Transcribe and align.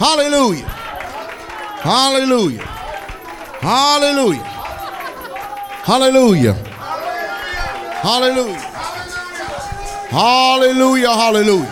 Hallelujah. 0.00 0.64
Hallelujah. 1.84 2.62
Hallelujah. 3.60 4.42
Hallelujah. 5.84 6.54
Hallelujah. 8.00 8.54
Hallelujah. 10.08 11.10
Hallelujah. 11.10 11.66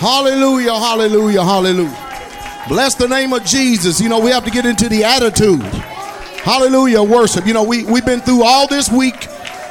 Hallelujah. 0.00 0.74
Hallelujah. 0.74 1.44
Hallelujah. 1.44 2.66
Bless 2.68 2.96
the 2.96 3.06
name 3.06 3.32
of 3.32 3.44
Jesus. 3.44 4.00
You 4.00 4.08
know, 4.08 4.18
we 4.18 4.32
have 4.32 4.44
to 4.44 4.50
get 4.50 4.66
into 4.66 4.88
the 4.88 5.04
attitude. 5.04 5.62
Hallelujah. 6.42 7.04
Worship. 7.04 7.46
You 7.46 7.54
know, 7.54 7.62
we, 7.62 7.84
we've 7.84 8.04
been 8.04 8.20
through 8.20 8.42
all 8.42 8.66
this 8.66 8.90
week, 8.90 9.28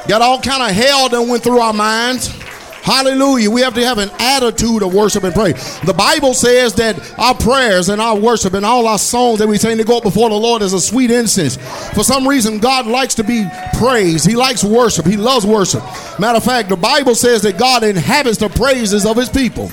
got 0.08 0.22
all 0.22 0.40
kind 0.40 0.62
of 0.62 0.70
hell 0.70 1.10
that 1.10 1.20
went 1.20 1.42
through 1.42 1.58
our 1.58 1.74
minds. 1.74 2.41
Hallelujah. 2.82 3.48
We 3.48 3.60
have 3.60 3.74
to 3.74 3.84
have 3.84 3.98
an 3.98 4.10
attitude 4.18 4.82
of 4.82 4.92
worship 4.92 5.22
and 5.22 5.32
pray. 5.32 5.52
The 5.84 5.94
Bible 5.96 6.34
says 6.34 6.74
that 6.74 6.98
our 7.16 7.34
prayers 7.34 7.88
and 7.88 8.00
our 8.00 8.18
worship 8.18 8.54
and 8.54 8.66
all 8.66 8.88
our 8.88 8.98
songs 8.98 9.38
that 9.38 9.46
we 9.46 9.56
sing 9.56 9.78
to 9.78 9.84
go 9.84 9.98
up 9.98 10.02
before 10.02 10.28
the 10.30 10.34
Lord 10.34 10.62
is 10.62 10.72
a 10.72 10.80
sweet 10.80 11.12
incense. 11.12 11.56
For 11.94 12.02
some 12.02 12.26
reason, 12.26 12.58
God 12.58 12.88
likes 12.88 13.14
to 13.14 13.24
be 13.24 13.46
praised. 13.74 14.26
He 14.26 14.34
likes 14.34 14.64
worship. 14.64 15.06
He 15.06 15.16
loves 15.16 15.46
worship. 15.46 15.82
Matter 16.18 16.38
of 16.38 16.44
fact, 16.44 16.70
the 16.70 16.76
Bible 16.76 17.14
says 17.14 17.42
that 17.42 17.56
God 17.56 17.84
inhabits 17.84 18.38
the 18.38 18.48
praises 18.48 19.06
of 19.06 19.16
his 19.16 19.28
people. 19.28 19.70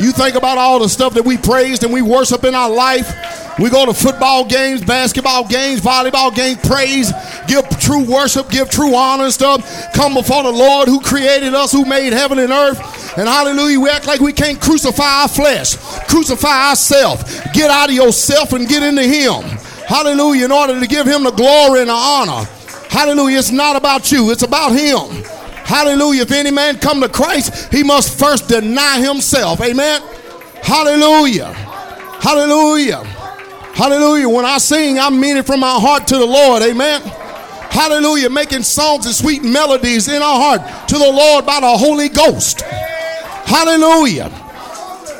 You 0.00 0.12
think 0.12 0.34
about 0.34 0.58
all 0.58 0.80
the 0.80 0.88
stuff 0.88 1.14
that 1.14 1.24
we 1.24 1.36
praised 1.36 1.84
and 1.84 1.92
we 1.92 2.02
worship 2.02 2.44
in 2.44 2.54
our 2.54 2.70
life. 2.70 3.37
We 3.58 3.70
go 3.70 3.86
to 3.86 3.94
football 3.94 4.44
games, 4.44 4.84
basketball 4.84 5.46
games, 5.46 5.80
volleyball 5.80 6.34
games, 6.34 6.58
praise, 6.66 7.12
give 7.48 7.68
true 7.80 8.04
worship, 8.04 8.50
give 8.50 8.70
true 8.70 8.94
honor 8.94 9.24
and 9.24 9.32
stuff. 9.32 9.92
Come 9.94 10.14
before 10.14 10.44
the 10.44 10.52
Lord 10.52 10.88
who 10.88 11.00
created 11.00 11.54
us, 11.54 11.72
who 11.72 11.84
made 11.84 12.12
heaven 12.12 12.38
and 12.38 12.52
earth. 12.52 12.78
And 13.18 13.28
hallelujah, 13.28 13.80
we 13.80 13.90
act 13.90 14.06
like 14.06 14.20
we 14.20 14.32
can't 14.32 14.60
crucify 14.60 15.22
our 15.22 15.28
flesh, 15.28 15.76
crucify 16.08 16.70
ourselves. 16.70 17.40
Get 17.52 17.70
out 17.70 17.88
of 17.88 17.94
yourself 17.96 18.52
and 18.52 18.68
get 18.68 18.82
into 18.82 19.02
Him. 19.02 19.42
Hallelujah, 19.86 20.44
in 20.44 20.52
order 20.52 20.78
to 20.78 20.86
give 20.86 21.06
Him 21.06 21.24
the 21.24 21.32
glory 21.32 21.80
and 21.80 21.88
the 21.88 21.94
honor. 21.94 22.46
Hallelujah, 22.90 23.38
it's 23.38 23.50
not 23.50 23.74
about 23.74 24.12
you, 24.12 24.30
it's 24.30 24.42
about 24.42 24.70
Him. 24.70 25.24
Hallelujah. 25.68 26.22
If 26.22 26.32
any 26.32 26.50
man 26.50 26.78
come 26.78 27.02
to 27.02 27.10
Christ, 27.10 27.70
he 27.70 27.82
must 27.82 28.18
first 28.18 28.48
deny 28.48 29.02
himself. 29.02 29.60
Amen. 29.60 30.00
Hallelujah. 30.62 31.52
Hallelujah. 32.22 33.04
Hallelujah. 33.78 34.28
When 34.28 34.44
I 34.44 34.58
sing, 34.58 34.98
I 34.98 35.08
mean 35.08 35.36
it 35.36 35.46
from 35.46 35.60
my 35.60 35.78
heart 35.78 36.08
to 36.08 36.18
the 36.18 36.26
Lord. 36.26 36.64
Amen. 36.64 37.00
Hallelujah. 37.70 38.28
Making 38.28 38.64
songs 38.64 39.06
and 39.06 39.14
sweet 39.14 39.44
melodies 39.44 40.08
in 40.08 40.20
our 40.20 40.58
heart 40.58 40.88
to 40.88 40.98
the 40.98 41.08
Lord 41.08 41.46
by 41.46 41.60
the 41.60 41.78
Holy 41.78 42.08
Ghost. 42.08 42.62
Hallelujah. 42.62 44.32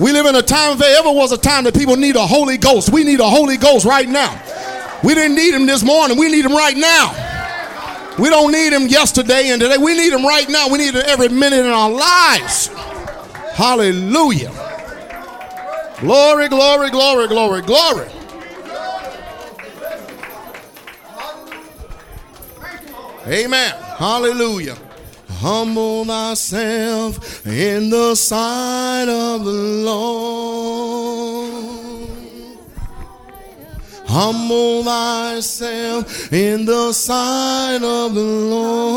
We 0.00 0.10
live 0.10 0.26
in 0.26 0.34
a 0.34 0.42
time, 0.42 0.72
if 0.72 0.78
there 0.80 0.98
ever 0.98 1.12
was 1.12 1.30
a 1.30 1.38
time 1.38 1.62
that 1.64 1.74
people 1.76 1.94
need 1.94 2.16
a 2.16 2.26
Holy 2.26 2.56
Ghost, 2.58 2.92
we 2.92 3.04
need 3.04 3.20
a 3.20 3.28
Holy 3.28 3.58
Ghost 3.58 3.86
right 3.86 4.08
now. 4.08 4.34
We 5.04 5.14
didn't 5.14 5.36
need 5.36 5.54
him 5.54 5.66
this 5.66 5.84
morning, 5.84 6.18
we 6.18 6.28
need 6.28 6.44
him 6.44 6.52
right 6.52 6.76
now. 6.76 8.16
We 8.18 8.28
don't 8.28 8.50
need 8.50 8.72
him 8.72 8.88
yesterday 8.88 9.50
and 9.50 9.60
today. 9.60 9.78
We 9.78 9.96
need 9.96 10.12
him 10.12 10.26
right 10.26 10.48
now. 10.48 10.68
We 10.68 10.78
need 10.78 10.94
him 10.94 11.04
every 11.06 11.28
minute 11.28 11.60
in 11.60 11.66
our 11.66 11.88
lives. 11.88 12.66
Hallelujah. 13.54 14.50
Glory, 16.00 16.48
glory, 16.48 16.90
glory, 16.90 17.28
glory, 17.28 17.62
glory. 17.62 18.08
Amen. 23.30 23.74
Hallelujah. 23.98 24.78
Humble 25.28 26.06
thyself 26.06 27.46
in 27.46 27.90
the 27.90 28.14
sight 28.14 29.06
of 29.06 29.44
the 29.44 29.52
Lord. 29.52 31.52
Humble 34.06 34.82
thyself 34.82 36.32
in 36.32 36.64
the 36.64 36.94
sight 36.94 37.82
of 37.82 38.14
the 38.14 38.24
Lord. 38.54 38.88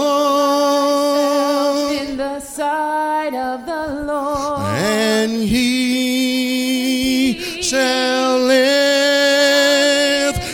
In 1.91 2.15
the 2.15 2.39
sight 2.39 3.33
of 3.33 3.65
the 3.65 4.05
Lord. 4.05 4.61
And 4.61 5.43
he 5.43 7.61
shall 7.61 8.39
lift 8.39 8.61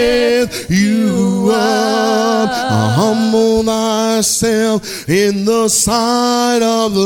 you 0.70 1.50
up. 1.52 2.50
I 2.50 2.92
humble 2.96 3.62
thyself 3.62 5.08
in 5.08 5.44
the 5.44 5.68
sight 5.68 6.62
of 6.62 6.94
the 6.94 7.00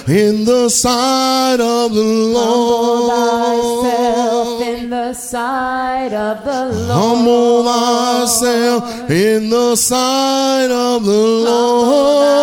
In 0.07 0.45
the 0.45 0.69
sight 0.69 1.59
of 1.59 1.93
the 1.93 2.03
Lord. 2.03 3.11
Humble 3.11 3.83
thyself 3.83 4.61
in 4.61 4.89
the 4.89 5.13
sight 5.13 6.13
of 6.13 6.43
the 6.43 6.65
Lord. 6.87 7.01
Humble 7.01 7.63
thyself 7.63 9.09
in 9.09 9.49
the 9.49 9.75
sight 9.75 10.71
of 10.71 11.05
the 11.05 11.25
Lord. 11.47 12.41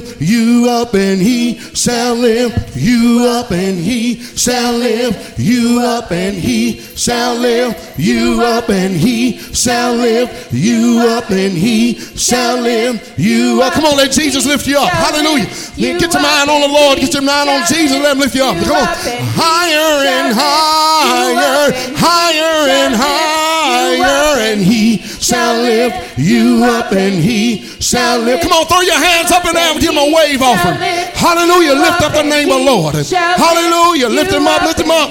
Lift 0.00 0.20
you 0.20 0.66
up, 0.68 0.94
and 0.94 1.20
he 1.20 1.58
shall 1.74 2.14
lift 2.14 2.76
you 2.76 3.24
up, 3.26 3.50
and 3.50 3.78
he 3.78 4.14
shall 4.20 4.72
lift 4.74 5.38
you 5.38 5.80
up, 5.80 6.10
and 6.10 6.36
he 6.36 6.80
shall 6.80 7.34
lift 7.36 7.89
you 8.00 8.42
up, 8.42 8.68
and 8.70 8.96
he 8.96 9.38
shall 9.52 9.94
lift 9.94 10.52
you 10.52 11.04
up, 11.08 11.30
and 11.30 11.56
he 11.56 11.94
shall 12.16 12.60
lift 12.60 13.18
you 13.18 13.60
up. 13.62 13.74
Come 13.74 13.84
on, 13.84 13.96
let 13.96 14.10
Jesus 14.12 14.46
lift 14.46 14.66
you 14.66 14.78
up. 14.78 14.88
Hallelujah. 14.88 15.46
Get 15.76 16.12
your 16.12 16.22
mind 16.22 16.50
on 16.50 16.60
the 16.62 16.68
Lord, 16.68 16.98
get 16.98 17.12
your 17.12 17.22
mind 17.22 17.48
on 17.50 17.66
Jesus, 17.66 17.98
let 18.02 18.12
him 18.12 18.18
lift 18.18 18.34
you 18.34 18.44
up. 18.44 18.56
Come 18.56 18.72
on. 18.72 18.88
Higher 19.36 20.06
and 20.08 20.34
higher, 20.34 21.72
higher 21.96 22.68
and 22.68 22.94
higher, 22.94 24.40
and 24.40 24.60
he 24.60 24.98
shall 24.98 25.62
lift 25.62 26.18
you 26.18 26.64
up, 26.64 26.92
and 26.92 27.22
he 27.22 27.62
shall 27.80 28.18
lift. 28.20 28.42
Come 28.42 28.52
on, 28.52 28.66
throw 28.66 28.80
your 28.80 28.98
hands 28.98 29.30
up 29.30 29.44
in 29.44 29.54
the 29.54 29.60
air 29.60 29.72
and 29.72 29.80
give 29.80 29.90
him 29.90 29.98
a 29.98 30.14
wave 30.14 30.42
offering. 30.42 30.78
Hallelujah. 31.14 31.74
Lift 31.74 32.02
up 32.02 32.12
the 32.12 32.22
name 32.22 32.50
of 32.50 32.58
the 32.58 32.64
Lord. 32.64 32.94
Hallelujah. 32.94 34.08
Lift 34.08 34.32
him 34.32 34.46
up. 34.46 34.62
Lift 34.62 34.80
him 34.80 34.90
up. 34.90 35.10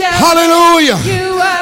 Hallelujah. 0.00 0.98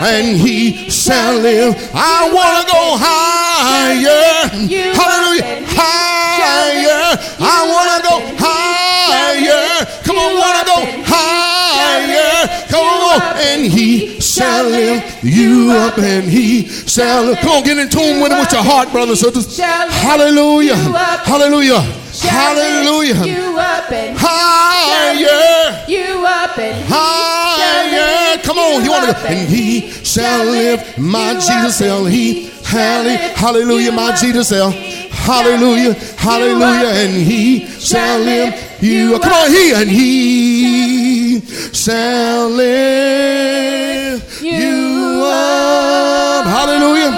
And 0.01 0.37
he 0.37 0.91
shall 0.91 1.39
live. 1.39 1.75
I 1.95 2.31
want 2.33 2.67
to 2.67 2.73
go 2.73 2.97
higher. 2.99 4.49
Hallelujah. 4.95 5.67
Higher. 5.69 7.19
I 7.39 7.59
want 7.71 7.89
to 7.93 8.09
go 8.09 8.17
higher. 8.39 9.87
Come 10.03 10.17
on, 10.17 10.35
want 10.35 10.59
to 10.59 10.65
go 10.67 10.79
higher. 11.07 12.67
Come 12.69 12.87
on. 12.87 13.21
And 13.37 13.71
he 13.71 14.21
shall 14.21 14.65
lift 14.65 15.23
you 15.23 15.71
up 15.73 15.99
and 15.99 16.25
he 16.25 16.67
shall 16.69 17.25
live. 17.25 17.39
Come 17.39 17.51
on, 17.51 17.63
get 17.65 17.79
in 17.79 17.89
tune 17.89 18.21
with 18.21 18.33
it 18.33 18.39
with 18.39 18.53
your 18.53 18.63
heart, 18.63 18.91
brothers 18.91 19.23
and 19.23 19.35
sisters. 19.35 19.57
Hallelujah. 19.59 20.77
Hallelujah. 20.77 22.02
Hallelujah. 22.21 23.25
You 23.25 23.59
up 23.59 23.91
and 23.91 24.17
Higher. 24.19 25.85
you 25.89 26.25
up 26.27 26.59
and 26.59 26.85
Higher. 26.87 28.39
Come 28.43 28.59
on, 28.59 28.85
you 28.85 28.91
want 28.91 29.07
to 29.07 29.13
go. 29.13 29.29
And 29.29 29.49
he 29.49 29.91
shall 30.05 30.45
live. 30.45 30.99
My 30.99 31.35
Jesus 31.35 31.79
shall 31.79 32.05
he. 32.05 32.51
Hallelujah. 32.65 33.19
Hallelujah. 33.35 33.93
My 33.93 34.15
Jesus 34.15 34.49
shall. 34.51 34.71
Hallelujah. 34.71 35.95
Hallelujah. 36.19 36.89
And 36.89 37.15
he 37.15 37.67
shall 37.67 38.19
live. 38.19 38.55
You. 38.83 39.19
Come 39.19 39.33
on, 39.33 39.51
he. 39.51 39.73
And 39.73 39.91
he 39.91 41.41
shall 41.73 42.49
live. 42.51 44.23
You 44.43 45.23
up. 45.25 46.45
Hallelujah. 46.47 47.13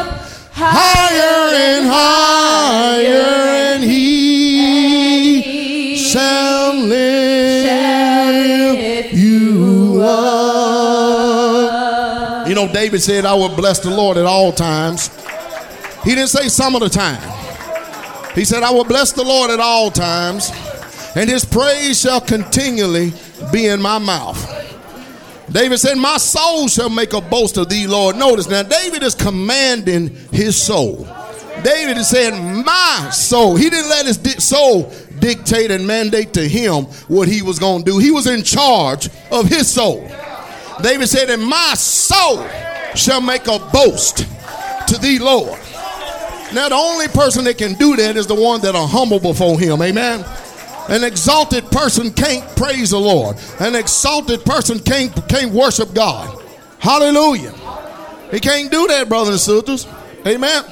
Higher 0.53 1.55
and 1.55 1.87
higher. 1.89 3.24
Shall 6.15 6.75
live. 6.77 8.15
You 9.13 10.01
up. 10.01 11.35
You 12.47 12.55
know, 12.55 12.73
David 12.73 13.03
said, 13.03 13.25
I 13.25 13.35
will 13.35 13.49
bless 13.49 13.81
the 13.81 13.91
Lord 13.91 14.17
at 14.17 14.25
all 14.25 14.53
times. 14.53 15.09
He 16.05 16.15
didn't 16.15 16.29
say 16.29 16.47
some 16.47 16.77
of 16.77 16.83
the 16.83 16.89
time. 16.89 17.21
He 18.37 18.45
said, 18.45 18.63
I 18.63 18.71
will 18.71 18.85
bless 18.85 19.11
the 19.11 19.25
Lord 19.25 19.51
at 19.51 19.59
all 19.59 19.91
times, 19.91 20.53
and 21.17 21.29
his 21.29 21.45
praise 21.45 22.01
shall 22.01 22.21
continually 22.21 23.13
be 23.53 23.67
in 23.67 23.83
my 23.83 23.99
mouth. 23.99 24.39
David 25.51 25.79
said, 25.79 25.97
My 25.97 26.19
soul 26.19 26.69
shall 26.69 26.91
make 26.91 27.13
a 27.13 27.21
boast 27.21 27.57
of 27.57 27.69
thee, 27.69 27.89
Lord. 27.89 28.15
Notice 28.15 28.49
now, 28.49 28.63
David 28.63 29.03
is 29.03 29.17
commanding 29.17 30.15
his 30.31 30.57
soul. 30.63 31.09
David 31.65 31.97
is 31.97 32.09
saying, 32.09 32.65
My 32.65 33.09
soul. 33.11 33.57
He 33.57 33.69
didn't 33.69 33.89
let 33.91 34.07
his 34.07 34.45
soul 34.45 34.93
dictate 35.25 35.71
and 35.71 35.87
mandate 35.87 36.35
to 36.35 36.47
him 36.47 36.85
what 37.09 37.29
he 37.29 37.41
was 37.41 37.59
going 37.59 37.83
to 37.83 37.91
do. 37.93 37.99
He 37.99 38.11
was 38.11 38.27
in 38.27 38.43
charge 38.43 39.09
of 39.33 39.47
his 39.49 39.73
soul. 39.73 40.07
David 40.83 41.09
said, 41.09 41.31
And 41.31 41.43
my 41.43 41.73
soul 41.75 42.47
shall 42.95 43.23
make 43.23 43.47
a 43.47 43.59
boast 43.73 44.19
to 44.89 44.99
thee, 44.99 45.19
Lord. 45.19 45.59
Now, 46.53 46.69
the 46.69 46.75
only 46.75 47.09
person 47.09 47.45
that 47.45 47.57
can 47.57 47.73
do 47.73 47.97
that 47.97 48.17
is 48.19 48.27
the 48.27 48.35
one 48.35 48.61
that 48.61 48.75
are 48.75 48.87
humble 48.87 49.19
before 49.19 49.59
him. 49.59 49.81
Amen. 49.81 50.25
An 50.91 51.03
exalted 51.03 51.65
person 51.71 52.13
can't 52.13 52.45
praise 52.55 52.91
the 52.91 53.01
Lord. 53.01 53.39
An 53.61 53.75
exalted 53.75 54.45
person 54.45 54.79
can't, 54.79 55.11
can't 55.27 55.53
worship 55.53 55.95
God. 55.95 56.43
Hallelujah. 56.79 57.53
He 58.31 58.41
can't 58.41 58.71
do 58.71 58.87
that, 58.89 59.09
brothers 59.09 59.31
and 59.31 59.41
sisters. 59.41 59.87
Amen. 60.27 60.65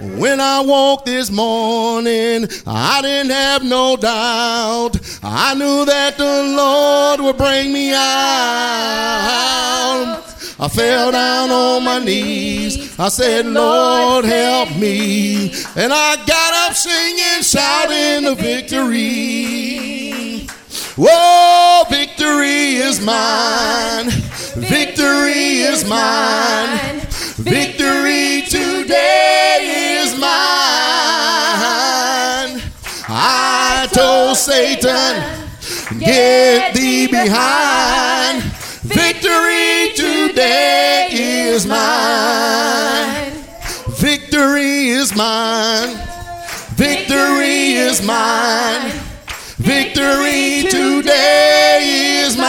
When 0.00 0.40
I 0.40 0.60
woke 0.60 1.04
this 1.04 1.30
morning, 1.30 2.48
I 2.66 3.00
didn't 3.00 3.30
have 3.30 3.62
no 3.62 3.96
doubt. 3.96 4.98
I 5.22 5.54
knew 5.54 5.84
that 5.84 6.18
the 6.18 6.24
Lord 6.24 7.20
would 7.20 7.36
bring 7.36 7.72
me 7.72 7.92
out. 7.92 8.00
I 10.58 10.68
fell 10.68 11.12
down 11.12 11.50
on 11.50 11.84
my 11.84 12.00
knees. 12.00 12.98
I 12.98 13.08
said, 13.08 13.46
Lord, 13.46 14.24
help 14.24 14.76
me. 14.76 15.52
And 15.76 15.92
I 15.92 16.16
got 16.26 16.68
up 16.68 16.74
singing, 16.74 17.42
shouting 17.42 18.24
the 18.24 18.34
victory. 18.34 20.48
Whoa, 20.96 21.84
victory 21.88 22.76
is 22.76 23.00
mine. 23.00 24.10
Victory 24.56 25.62
is 25.62 25.84
mine. 25.88 27.00
Victory 27.36 28.42
today 28.48 29.83
Satan, 34.34 35.22
get 36.00 36.74
thee 36.74 37.06
behind. 37.06 38.42
Victory 38.82 39.92
today 39.94 41.08
is 41.12 41.66
mine. 41.66 43.32
Victory 43.90 44.88
is 44.88 45.14
mine. 45.14 45.96
Victory 46.74 47.74
is 47.74 48.02
mine. 48.04 48.90
Victory 49.58 50.64
today 50.68 52.24
is 52.24 52.36
mine. 52.36 52.44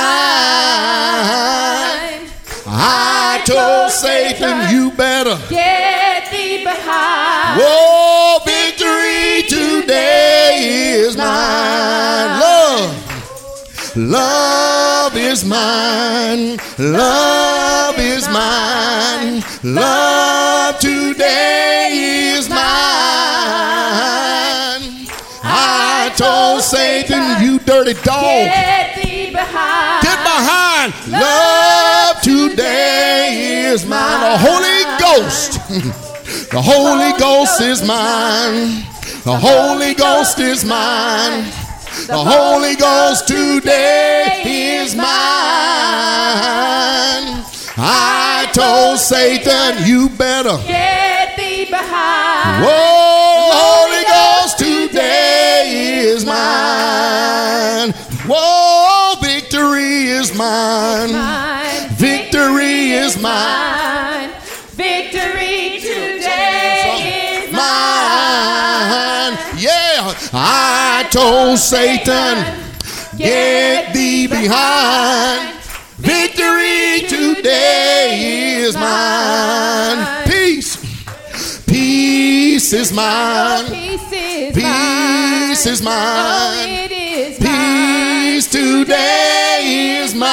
I 2.68 3.42
told 3.46 3.92
Satan, 3.92 4.74
you 4.74 4.92
better. 4.92 5.38
get 5.50 6.32
thee 6.32 6.64
behind. 6.64 7.62
Whoa, 7.62 8.40
victory 8.44 9.44
today 9.48 10.25
is 10.58 11.18
mine. 11.18 12.40
Love. 12.40 13.96
Love 13.96 15.16
is 15.16 15.46
mine. 15.46 16.58
Love 16.78 17.98
is 18.00 18.28
mine. 18.28 19.44
Love 19.64 20.80
today 20.80 22.36
is 22.38 22.50
mine. 22.50 22.58
I 25.48 26.14
told 26.18 26.62
Satan, 26.62 27.42
you 27.44 27.60
dirty 27.60 27.94
dog. 27.94 28.24
Get 28.24 28.96
behind. 29.36 30.04
Get 30.04 30.20
behind. 30.24 30.94
Love 31.12 32.22
today 32.22 33.68
is 33.72 33.86
mine. 33.86 34.22
The 34.22 34.38
Holy 34.48 34.82
Ghost. 35.00 36.02
The 36.52 36.62
Holy 36.62 37.12
Ghost 37.20 37.62
is 37.62 37.86
mine. 37.86 38.84
The 39.26 39.36
Holy 39.36 39.96
Ghost 39.96 40.38
is 40.38 40.64
mine. 40.64 41.46
The 42.06 42.16
Holy 42.16 42.76
Ghost 42.76 43.28
today 43.28 44.44
is 44.46 44.96
mine. 44.96 45.04
I 47.76 48.48
told 48.54 49.00
Satan, 49.00 49.84
you 49.88 50.10
better. 50.10 50.60
Get 50.68 51.36
thee 51.38 51.66
behind. 51.66 52.66
Whoa, 52.66 53.50
Holy 53.58 54.04
Ghost 54.06 54.60
today 54.60 56.04
is 56.06 56.24
mine. 56.24 57.94
Whoa, 58.30 59.16
victory 59.24 60.04
is 60.06 60.38
mine. 60.38 61.14
Mine. 61.14 61.25
I 71.16 71.18
told 71.18 71.60
Satan, 71.60 72.44
get 73.18 73.94
thee 73.94 74.28
behind. 74.28 75.58
Victory 75.96 77.08
today 77.08 78.58
is 78.60 78.76
mine. 78.76 80.28
Peace. 80.28 80.76
Peace 81.68 82.74
is 82.74 82.92
mine. 82.92 83.66
Peace 83.72 84.12
is 84.12 85.82
mine. 85.82 85.86
Oh, 85.88 86.66
mine. 86.66 86.70
it 86.70 86.92
is 86.92 87.38
Peace 87.40 88.52
today 88.52 90.02
is 90.04 90.14
mine. 90.14 90.28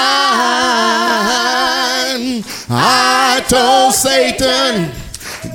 I 2.69 3.45
told 3.47 3.95
Satan, 3.95 4.91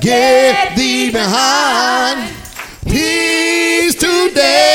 get 0.00 0.74
thee 0.74 1.10
behind. 1.12 2.34
Peace 2.86 3.94
today 3.94 4.67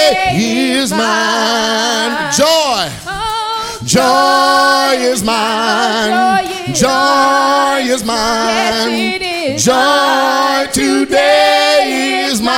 is 0.84 0.92
mine. 0.92 2.34
Joy. 2.36 2.90
Oh, 3.08 3.80
Joy 3.86 5.02
is 5.02 5.24
mine. 5.24 6.44
Joy 6.74 7.90
is 7.90 8.04
mine. 8.04 8.48
Yes, 8.50 9.16
it 9.16 9.22
is 9.22 9.64
Joy 9.64 10.68
today 10.74 12.28
is 12.28 12.42
mine. 12.42 12.52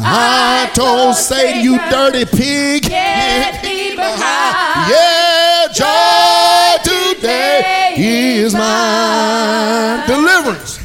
I 0.00 0.70
told 0.74 1.14
Satan, 1.14 1.64
you 1.64 1.78
dirty 1.88 2.26
pig. 2.26 2.82
Get 2.82 3.62
thee 3.62 3.96
behind. 3.96 4.90
Yeah, 4.92 5.68
joy 5.72 6.76
today 6.84 7.94
is 7.96 8.52
mine. 8.52 10.06
Deliverance. 10.06 10.78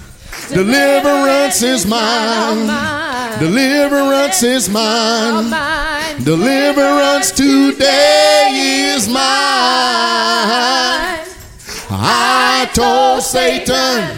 Deliverance 0.50 1.62
is 1.62 1.86
mine. 1.86 3.03
Mine. 3.40 3.40
Deliverance 3.40 4.44
is 4.44 4.70
mine. 4.70 5.50
mine. 5.50 6.24
Deliverance 6.24 7.32
today 7.32 8.50
is 8.94 9.08
mine. 9.08 9.16
I 11.96 12.70
told 12.74 13.22
Satan, 13.22 14.18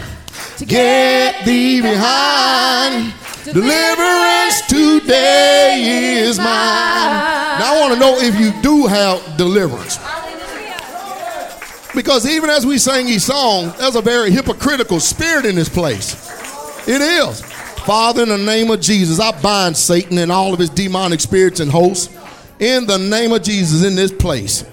get 0.66 1.44
thee 1.44 1.80
behind. 1.80 3.12
Deliverance 3.44 4.66
today 4.66 6.18
is 6.18 6.38
mine. 6.38 6.46
Now 6.46 7.74
I 7.74 7.80
want 7.80 7.94
to 7.94 8.00
know 8.00 8.18
if 8.18 8.38
you 8.38 8.52
do 8.62 8.86
have 8.86 9.36
deliverance. 9.36 9.98
Because 11.94 12.26
even 12.26 12.50
as 12.50 12.66
we 12.66 12.76
sang 12.76 13.06
these 13.06 13.24
songs, 13.24 13.74
there's 13.78 13.96
a 13.96 14.02
very 14.02 14.30
hypocritical 14.30 15.00
spirit 15.00 15.46
in 15.46 15.54
this 15.54 15.68
place. 15.68 16.14
It 16.86 17.00
is. 17.00 17.42
Father, 17.86 18.24
in 18.24 18.30
the 18.30 18.36
name 18.36 18.68
of 18.72 18.80
Jesus, 18.80 19.20
I 19.20 19.30
bind 19.40 19.76
Satan 19.76 20.18
and 20.18 20.32
all 20.32 20.52
of 20.52 20.58
his 20.58 20.70
demonic 20.70 21.20
spirits 21.20 21.60
and 21.60 21.70
hosts. 21.70 22.12
In 22.58 22.84
the 22.84 22.98
name 22.98 23.30
of 23.30 23.44
Jesus, 23.44 23.84
in 23.84 23.94
this 23.94 24.10
place, 24.10 24.64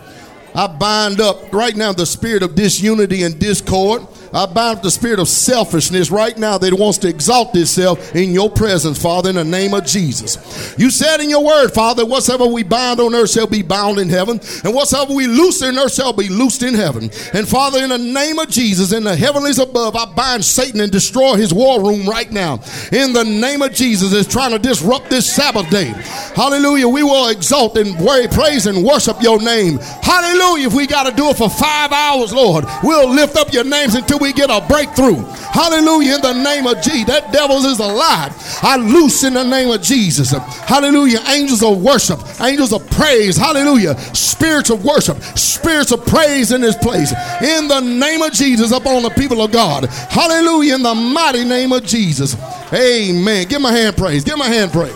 I 0.55 0.65
bind 0.65 1.21
up 1.21 1.53
right 1.53 1.75
now 1.75 1.93
the 1.93 2.07
spirit 2.07 2.41
of 2.41 2.55
disunity 2.55 3.21
and 3.21 3.37
discord. 3.37 4.01
I 4.33 4.45
bind 4.45 4.81
the 4.81 4.89
spirit 4.89 5.19
of 5.19 5.27
selfishness 5.27 6.09
right 6.09 6.37
now 6.37 6.57
that 6.57 6.73
wants 6.73 6.97
to 6.99 7.07
exalt 7.07 7.55
itself 7.55 8.15
in 8.15 8.31
your 8.31 8.49
presence, 8.49 9.01
Father, 9.01 9.29
in 9.29 9.35
the 9.35 9.43
name 9.43 9.73
of 9.73 9.85
Jesus. 9.85 10.75
You 10.77 10.89
said 10.89 11.19
in 11.19 11.29
your 11.29 11.43
word, 11.43 11.69
Father, 11.69 12.05
whatsoever 12.05 12.45
we 12.45 12.63
bind 12.63 12.99
on 12.99 13.13
earth 13.13 13.29
shall 13.29 13.47
be 13.47 13.61
bound 13.61 13.99
in 13.99 14.09
heaven, 14.09 14.39
and 14.63 14.73
whatsoever 14.73 15.13
we 15.13 15.27
loose 15.27 15.61
in 15.61 15.77
earth 15.77 15.93
shall 15.93 16.13
be 16.13 16.29
loosed 16.29 16.63
in 16.63 16.73
heaven. 16.73 17.11
And 17.33 17.47
Father, 17.47 17.83
in 17.83 17.89
the 17.89 17.97
name 17.97 18.39
of 18.39 18.49
Jesus, 18.49 18.91
in 18.91 19.03
the 19.03 19.15
heavenlies 19.15 19.59
above, 19.59 19.95
I 19.95 20.05
bind 20.05 20.43
Satan 20.43 20.81
and 20.81 20.91
destroy 20.91 21.35
his 21.35 21.53
war 21.53 21.83
room 21.83 22.07
right 22.07 22.31
now. 22.31 22.55
In 22.91 23.13
the 23.13 23.23
name 23.23 23.61
of 23.61 23.73
Jesus, 23.73 24.13
is 24.13 24.27
trying 24.27 24.51
to 24.51 24.59
disrupt 24.59 25.09
this 25.09 25.31
Sabbath 25.31 25.69
day. 25.69 25.93
Hallelujah. 26.35 26.87
We 26.87 27.03
will 27.03 27.29
exalt 27.29 27.77
and 27.77 27.95
praise 27.95 28.65
and 28.65 28.83
worship 28.83 29.21
your 29.21 29.39
name. 29.41 29.77
Hallelujah. 30.01 30.67
If 30.67 30.73
we 30.73 30.87
got 30.87 31.09
to 31.09 31.15
do 31.15 31.29
it 31.29 31.37
for 31.37 31.49
five 31.49 31.91
hours, 31.91 32.33
Lord, 32.33 32.65
we'll 32.83 33.09
lift 33.09 33.35
up 33.37 33.53
your 33.53 33.63
names 33.63 33.95
until 33.95 34.22
we 34.23 34.31
get 34.31 34.49
a 34.49 34.65
breakthrough. 34.67 35.21
Hallelujah. 35.51 36.15
In 36.15 36.21
the 36.21 36.33
name 36.33 36.65
of 36.65 36.81
Jesus. 36.81 37.05
That 37.05 37.31
devil 37.33 37.57
is 37.57 37.79
a 37.79 37.85
lie. 37.85 38.33
I 38.63 38.77
loose 38.77 39.23
in 39.23 39.33
the 39.33 39.43
name 39.43 39.69
of 39.69 39.81
Jesus. 39.81 40.31
Hallelujah. 40.31 41.19
Angels 41.27 41.61
of 41.61 41.83
worship, 41.83 42.19
angels 42.39 42.71
of 42.71 42.89
praise. 42.91 43.35
Hallelujah. 43.35 43.99
Spirits 44.15 44.69
of 44.69 44.83
worship, 44.85 45.21
spirits 45.37 45.91
of 45.91 46.05
praise 46.05 46.53
in 46.53 46.61
this 46.61 46.77
place. 46.77 47.11
In 47.41 47.67
the 47.67 47.81
name 47.81 48.21
of 48.21 48.31
Jesus 48.31 48.71
upon 48.71 49.03
the 49.03 49.09
people 49.09 49.41
of 49.41 49.51
God. 49.51 49.85
Hallelujah. 50.09 50.75
In 50.75 50.83
the 50.83 50.95
mighty 50.95 51.43
name 51.43 51.73
of 51.73 51.83
Jesus. 51.83 52.35
Amen. 52.73 53.47
Give 53.47 53.61
my 53.61 53.73
hand 53.73 53.97
praise. 53.97 54.23
Give 54.23 54.37
my 54.37 54.47
hand 54.47 54.71
praise. 54.71 54.93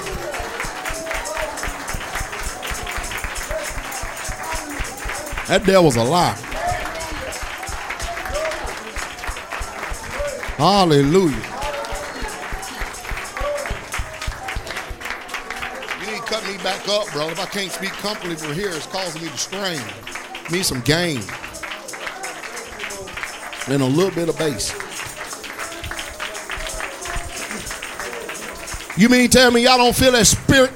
That 5.48 5.65
devil's 5.65 5.98
a 5.98 6.03
lie. 6.03 6.56
Hallelujah. 10.57 11.35
You 15.99 16.11
need 16.11 16.17
to 16.17 16.23
cut 16.25 16.43
me 16.47 16.57
back 16.63 16.89
up, 16.89 17.11
bro. 17.11 17.29
If 17.29 17.39
I 17.39 17.45
can't 17.45 17.71
speak 17.71 17.91
comfortably 17.91 18.37
from 18.37 18.53
here, 18.53 18.69
it's 18.69 18.87
causing 18.87 19.21
me 19.21 19.29
to 19.29 19.37
strain. 19.37 19.79
Need 20.51 20.65
some 20.65 20.81
gain. 20.81 21.21
And 23.67 23.83
a 23.83 23.85
little 23.85 24.09
bit 24.09 24.29
of 24.29 24.37
bass. 24.39 24.73
You 28.97 29.09
mean 29.09 29.29
tell 29.29 29.51
me 29.51 29.61
y'all 29.61 29.77
don't 29.77 29.95
feel 29.95 30.13
that 30.13 30.25
spirit? 30.25 30.71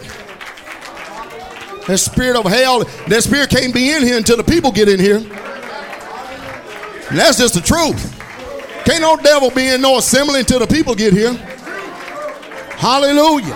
That 1.87 1.97
spirit 1.97 2.37
of 2.37 2.45
hell, 2.45 2.83
that 3.07 3.23
spirit 3.23 3.49
can't 3.49 3.73
be 3.73 3.89
in 3.89 4.03
here 4.03 4.17
until 4.17 4.37
the 4.37 4.43
people 4.43 4.71
get 4.71 4.87
in 4.87 4.99
here. 4.99 5.17
And 5.17 5.31
that's 7.17 7.39
just 7.39 7.55
the 7.55 7.61
truth. 7.61 8.20
Can't 8.85 9.01
no 9.01 9.15
devil 9.17 9.51
be 9.51 9.67
in 9.67 9.81
no 9.81 9.97
assembly 9.97 10.39
until 10.39 10.59
the 10.59 10.67
people 10.67 10.95
get 10.95 11.13
here. 11.13 11.33
Hallelujah. 12.77 13.55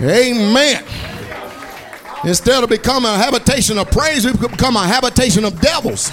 Amen. 0.00 0.84
Instead 2.24 2.64
of 2.64 2.68
becoming 2.68 3.10
a 3.10 3.16
habitation 3.16 3.78
of 3.78 3.90
praise, 3.90 4.24
we 4.24 4.32
become 4.32 4.76
a 4.76 4.86
habitation 4.86 5.44
of 5.44 5.60
devils. 5.60 6.10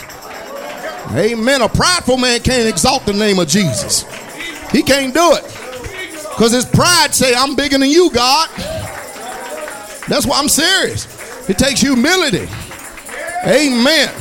Amen. 1.11 1.61
A 1.61 1.69
prideful 1.69 2.17
man 2.17 2.39
can't 2.41 2.67
exalt 2.67 3.05
the 3.05 3.13
name 3.13 3.39
of 3.39 3.47
Jesus. 3.47 4.03
He 4.71 4.83
can't 4.83 5.13
do 5.13 5.33
it. 5.33 5.43
Because 6.35 6.51
his 6.51 6.65
pride 6.65 7.13
say, 7.13 7.33
I'm 7.33 7.55
bigger 7.55 7.77
than 7.77 7.89
you, 7.89 8.11
God. 8.11 8.49
That's 10.07 10.25
why 10.25 10.39
I'm 10.39 10.49
serious. 10.49 11.07
It 11.49 11.57
takes 11.57 11.81
humility. 11.81 12.47
Amen. 13.45 14.13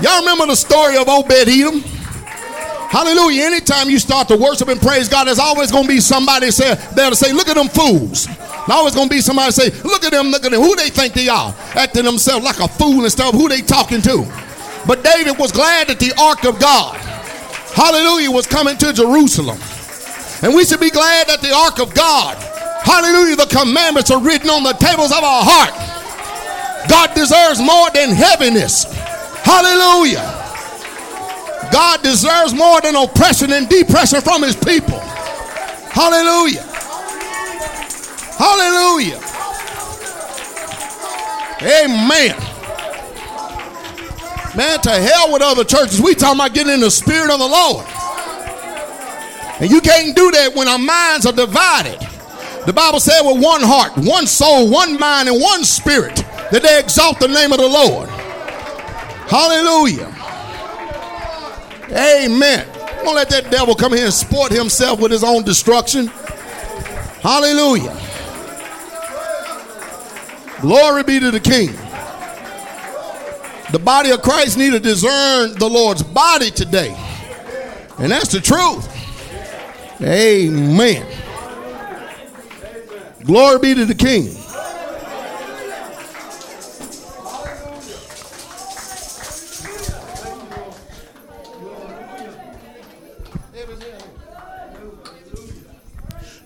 Y'all 0.00 0.20
remember 0.20 0.46
the 0.46 0.56
story 0.56 0.96
of 0.96 1.08
Obed 1.08 1.32
Edom? 1.32 1.82
Hallelujah. 2.90 3.44
Anytime 3.44 3.90
you 3.90 3.98
start 3.98 4.28
to 4.28 4.36
worship 4.36 4.68
and 4.68 4.80
praise 4.80 5.08
God, 5.08 5.24
there's 5.26 5.38
always 5.38 5.72
going 5.72 5.84
to 5.84 5.88
be 5.88 6.00
somebody 6.00 6.50
say, 6.50 6.74
there 6.94 7.10
to 7.10 7.16
say, 7.16 7.32
look 7.32 7.48
at 7.48 7.56
them 7.56 7.68
fools. 7.68 8.26
There's 8.26 8.70
always 8.70 8.94
going 8.94 9.08
to 9.08 9.14
be 9.14 9.20
somebody 9.20 9.50
say, 9.52 9.70
look 9.82 10.04
at 10.04 10.12
them, 10.12 10.28
look 10.28 10.44
at 10.44 10.52
them. 10.52 10.60
Who 10.60 10.76
they 10.76 10.88
think 10.88 11.12
they 11.12 11.28
are? 11.28 11.54
Acting 11.74 12.04
themselves 12.04 12.44
like 12.44 12.60
a 12.60 12.68
fool 12.68 13.02
and 13.02 13.10
stuff. 13.10 13.34
Who 13.34 13.48
they 13.48 13.60
talking 13.60 14.02
to? 14.02 14.24
But 14.86 15.02
David 15.02 15.36
was 15.38 15.50
glad 15.50 15.88
that 15.88 15.98
the 15.98 16.14
ark 16.14 16.44
of 16.44 16.60
God, 16.60 16.96
hallelujah, 17.74 18.30
was 18.30 18.46
coming 18.46 18.76
to 18.78 18.92
Jerusalem. 18.92 19.58
And 20.42 20.54
we 20.54 20.64
should 20.64 20.80
be 20.80 20.90
glad 20.90 21.26
that 21.26 21.42
the 21.42 21.52
ark 21.52 21.80
of 21.80 21.92
God, 21.92 22.36
hallelujah, 22.84 23.34
the 23.34 23.50
commandments 23.50 24.12
are 24.12 24.22
written 24.22 24.48
on 24.48 24.62
the 24.62 24.74
tables 24.74 25.10
of 25.10 25.24
our 25.24 25.42
heart. 25.42 25.74
God 26.88 27.14
deserves 27.14 27.58
more 27.58 27.90
than 27.90 28.10
heaviness. 28.14 28.84
Hallelujah. 29.42 30.45
God 31.76 32.02
deserves 32.02 32.54
more 32.54 32.80
than 32.80 32.96
oppression 32.96 33.52
and 33.52 33.68
depression 33.68 34.22
from 34.22 34.42
his 34.42 34.56
people. 34.56 34.98
Hallelujah. 35.92 36.62
Hallelujah. 38.38 39.20
Amen. 41.60 42.34
Man, 44.56 44.80
to 44.80 44.90
hell 44.90 45.30
with 45.30 45.42
other 45.42 45.64
churches. 45.64 46.00
We 46.00 46.14
talking 46.14 46.40
about 46.40 46.54
getting 46.54 46.72
in 46.72 46.80
the 46.80 46.90
spirit 46.90 47.30
of 47.30 47.38
the 47.38 47.46
Lord. 47.46 47.84
And 49.60 49.70
you 49.70 49.82
can't 49.82 50.16
do 50.16 50.30
that 50.30 50.54
when 50.54 50.68
our 50.68 50.78
minds 50.78 51.26
are 51.26 51.32
divided. 51.34 52.00
The 52.64 52.72
Bible 52.72 53.00
said 53.00 53.20
with 53.20 53.44
one 53.44 53.60
heart, 53.62 53.92
one 53.98 54.26
soul, 54.26 54.70
one 54.70 54.98
mind, 54.98 55.28
and 55.28 55.38
one 55.38 55.62
spirit 55.62 56.16
that 56.50 56.62
they 56.62 56.80
exalt 56.80 57.20
the 57.20 57.28
name 57.28 57.52
of 57.52 57.58
the 57.58 57.68
Lord. 57.68 58.08
Hallelujah. 59.28 60.15
Amen. 61.90 62.66
Don't 63.04 63.14
let 63.14 63.30
that 63.30 63.50
devil 63.50 63.74
come 63.74 63.92
here 63.92 64.04
and 64.04 64.12
sport 64.12 64.50
himself 64.50 65.00
with 65.00 65.12
his 65.12 65.22
own 65.22 65.44
destruction. 65.44 66.08
Hallelujah. 67.20 67.96
Glory 70.60 71.02
be 71.04 71.20
to 71.20 71.30
the 71.30 71.40
King. 71.40 71.68
The 73.72 73.78
body 73.78 74.10
of 74.10 74.22
Christ 74.22 74.56
need 74.58 74.70
to 74.70 74.80
discern 74.80 75.54
the 75.58 75.68
Lord's 75.68 76.02
body 76.02 76.50
today. 76.50 76.96
And 77.98 78.10
that's 78.10 78.32
the 78.32 78.40
truth. 78.40 78.92
Amen. 80.00 81.06
Glory 83.24 83.58
be 83.58 83.74
to 83.74 83.84
the 83.84 83.94
King. 83.94 84.34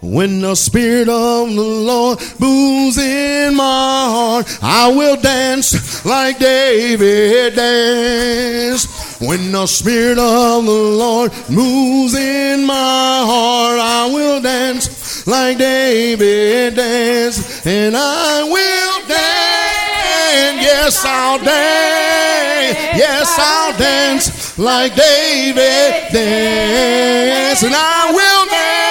When 0.03 0.41
the 0.41 0.55
Spirit 0.55 1.11
of 1.11 1.55
the 1.55 1.61
Lord 1.61 2.21
moves 2.39 2.97
in 2.97 3.55
my 3.55 3.63
heart, 4.09 4.59
I 4.63 4.89
will 4.89 5.21
dance 5.21 6.07
like 6.07 6.39
David 6.39 7.55
danced. 7.55 9.21
When 9.21 9.53
the 9.53 9.67
Spirit 9.67 10.19
of 10.19 10.65
the 10.65 10.71
Lord 10.73 11.33
moves 11.51 12.15
in 12.15 12.65
my 12.65 12.75
heart, 12.75 13.79
I 13.79 14.11
will 14.11 14.41
dance 14.41 15.27
like 15.27 15.59
David 15.59 16.77
danced. 16.77 17.67
And 17.67 17.95
I 17.95 18.43
will 18.45 19.07
dance. 19.07 20.63
Yes, 20.63 21.05
I'll 21.05 21.39
dance. 21.45 22.79
Yes, 22.97 23.37
I'll 23.39 23.77
dance 23.77 24.59
like 24.59 24.95
David 24.95 26.11
danced. 26.11 27.65
And 27.65 27.75
I 27.75 28.13
will 28.15 28.47
dance. 28.51 28.90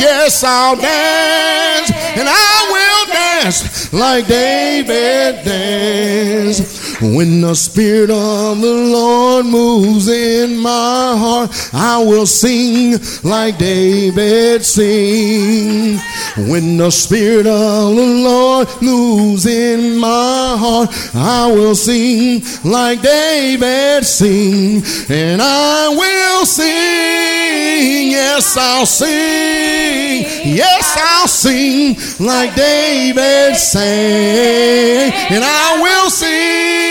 Yes, 0.00 0.42
I'll 0.42 0.76
dance. 0.76 1.90
And 2.16 2.26
I 2.26 2.68
will 2.72 3.12
dance 3.12 3.92
like 3.92 4.26
David 4.26 5.44
danced. 5.44 6.79
When 7.02 7.40
the 7.40 7.54
Spirit 7.54 8.10
of 8.10 8.60
the 8.60 8.74
Lord 8.74 9.46
moves 9.46 10.06
in 10.06 10.58
my 10.58 11.16
heart, 11.16 11.50
I 11.72 11.96
will 12.04 12.26
sing 12.26 12.98
like 13.24 13.56
David 13.56 14.62
sing. 14.62 15.98
When 16.36 16.76
the 16.76 16.90
Spirit 16.90 17.46
of 17.46 17.96
the 17.96 18.06
Lord 18.22 18.68
moves 18.82 19.46
in 19.46 19.96
my 19.96 20.56
heart, 20.58 20.90
I 21.14 21.50
will 21.50 21.74
sing 21.74 22.42
like 22.64 23.00
David 23.00 24.04
sing. 24.04 24.82
And 25.08 25.40
I 25.40 25.88
will 25.88 26.44
sing, 26.44 28.10
yes, 28.10 28.58
I'll 28.58 28.84
sing, 28.84 30.26
yes, 30.44 30.96
I'll 30.98 31.28
sing 31.28 31.96
like 32.20 32.54
David 32.54 33.56
sang. 33.56 35.12
And 35.30 35.42
I 35.42 35.80
will 35.80 36.10
sing, 36.10 36.89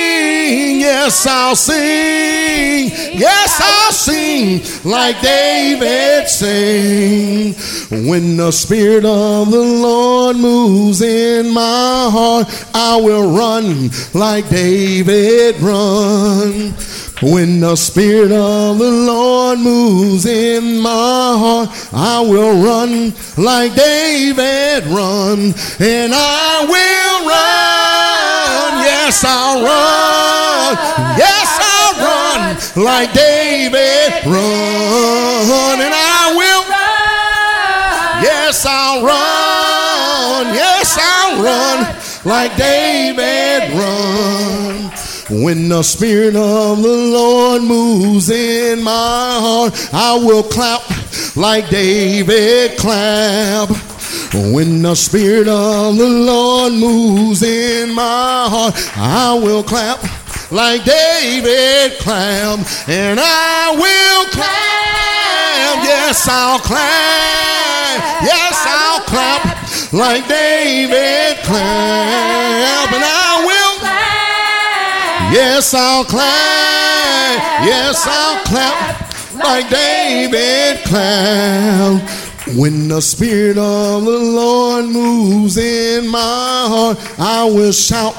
yes, 0.80 1.26
I'll 1.28 1.56
sing, 1.56 2.90
yes, 3.18 3.60
I'll 3.62 3.92
sing 3.92 4.62
like 4.90 5.22
David 5.22 6.28
sang. 6.28 7.54
When 8.08 8.38
the 8.38 8.52
Spirit 8.52 9.06
of 9.06 9.52
the 9.52 9.60
Lord 9.60 10.38
moves 10.38 11.02
in 11.02 11.52
my 11.52 12.10
heart, 12.12 12.48
I 12.74 12.96
will 13.02 13.36
run 13.36 13.90
like 14.14 14.50
David 14.50 15.60
run. 15.62 16.74
When 17.22 17.60
the 17.60 17.76
Spirit 17.76 18.32
of 18.32 18.80
the 18.80 18.92
Lord 18.92 19.60
moves 19.60 20.26
in 20.26 20.80
my 20.80 21.36
heart, 21.38 21.70
I 21.92 22.22
will 22.22 22.64
run 22.64 23.14
like 23.38 23.76
David 23.76 24.86
run, 24.86 25.54
and 25.80 26.14
I 26.16 26.66
will 26.70 27.28
run. 27.28 28.39
Yes, 29.10 29.26
I'll 29.26 29.64
run. 29.64 30.78
Yes, 31.18 31.50
I'll 31.60 31.96
run 31.98 32.84
like 32.86 33.12
David 33.12 34.24
run, 34.24 35.82
and 35.82 35.96
I 35.96 36.36
will. 36.38 36.64
Yes, 38.22 38.68
I'll 38.70 39.02
run. 39.04 40.54
Yes, 40.54 40.96
I'll 41.02 41.42
run 41.42 41.96
like 42.24 42.56
David 42.56 43.74
run. 43.74 45.44
When 45.44 45.70
the 45.70 45.82
Spirit 45.82 46.36
of 46.36 46.84
the 46.84 46.88
Lord 46.88 47.64
moves 47.64 48.30
in 48.30 48.84
my 48.84 48.92
heart, 48.92 49.74
I 49.92 50.24
will 50.24 50.44
clap 50.44 50.84
like 51.36 51.68
David 51.70 52.78
clap. 52.78 53.70
When 54.32 54.84
the 54.84 54.94
Spirit 54.94 55.48
of 55.48 55.98
the 55.98 56.08
Lord 56.08 56.74
moves 56.74 57.42
in 57.42 57.92
my 57.94 58.46
heart, 58.48 58.76
I 58.96 59.34
will 59.34 59.64
clap 59.64 60.00
like 60.52 60.84
David 60.86 61.98
clap. 62.00 62.60
And 62.88 63.20
I 63.20 63.72
will 63.74 64.26
clap. 64.30 65.84
Yes, 65.84 66.28
I'll 66.30 66.60
clap. 66.60 68.22
Yes, 68.22 68.54
I'll 68.68 69.02
clap 69.02 69.94
like 69.94 70.28
David 70.28 71.38
clap. 71.44 72.94
And 72.94 73.04
I 73.04 73.44
will. 73.46 73.80
clap. 73.80 75.34
Yes, 75.34 75.74
I'll 75.74 76.06
clap. 76.06 77.66
Yes, 77.66 78.06
I'll 78.06 78.44
clap 78.46 79.12
like 79.34 79.70
David 79.70 80.86
clap. 80.86 82.29
When 82.56 82.88
the 82.88 83.00
Spirit 83.00 83.58
of 83.60 84.06
the 84.06 84.18
Lord 84.18 84.86
moves 84.86 85.58
in 85.58 86.08
my 86.08 86.18
heart, 86.18 86.98
I 87.20 87.46
will 87.46 87.72
shout 87.72 88.16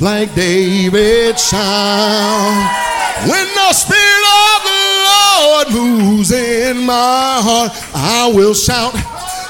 like 0.00 0.34
David 0.34 1.38
shout. 1.38 2.88
When 3.22 3.46
the 3.54 3.72
Spirit 3.72 4.24
of 4.50 4.58
the 4.66 4.82
Lord 5.06 5.66
moves 5.70 6.32
in 6.32 6.86
my 6.86 7.38
heart, 7.40 7.72
I 7.94 8.32
will 8.34 8.54
shout 8.54 8.94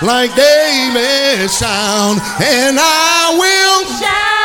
like 0.02 0.34
David 0.36 1.50
shout, 1.50 2.20
and 2.42 2.76
I 2.78 3.32
will 3.32 3.84
Shout. 3.96 4.38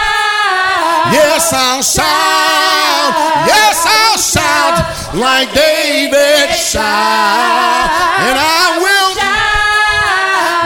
Yes, 1.11 1.51
I'll 1.53 1.83
shout. 1.83 3.13
Yes, 3.45 3.83
I'll 3.85 4.17
shout 4.17 5.15
like 5.19 5.53
David 5.53 6.55
shout. 6.55 7.91
And 8.23 8.39
I 8.39 8.79
will. 8.81 8.92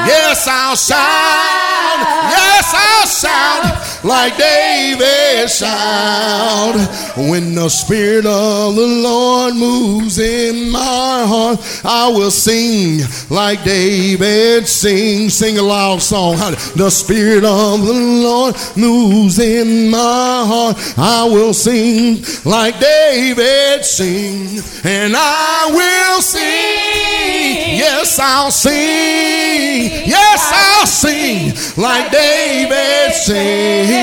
Yes, 0.08 0.48
I'll 0.48 0.76
shout. 0.76 2.00
Yes, 2.32 2.74
I'll 2.74 3.08
shout 3.08 3.97
like 4.04 4.38
David 4.38 5.50
shout. 5.50 6.76
When 7.18 7.56
the 7.56 7.70
Spirit 7.70 8.26
of 8.26 8.76
the 8.76 8.88
Lord 8.88 9.56
moves 9.56 10.20
in 10.20 10.70
my 10.72 11.26
heart, 11.28 11.60
I 11.84 12.10
will 12.10 12.32
sing 12.32 13.02
like 13.30 13.64
David 13.64 14.68
sing. 14.68 15.30
Sing 15.30 15.58
a 15.58 15.64
loud 15.64 16.02
song. 16.02 16.38
The 16.76 16.90
Spirit 16.90 17.44
of 17.44 17.86
the 17.86 17.94
Lord 17.94 18.56
moves 18.76 19.40
in 19.40 19.90
my 19.90 20.44
heart. 20.46 20.78
I 20.98 21.26
will 21.26 21.54
sing 21.54 22.24
like 22.46 22.80
David 22.80 23.84
sing. 23.84 24.60
And 24.84 25.14
I 25.16 25.72
will 25.72 26.22
sing. 26.22 27.78
Yes, 27.78 28.20
I'll 28.20 28.52
sing. 28.52 30.08
Yes, 30.08 30.52
I'll 30.54 30.88
sing 30.88 31.54
like 31.82 32.12
David 32.12 33.14
sing. 33.14 33.97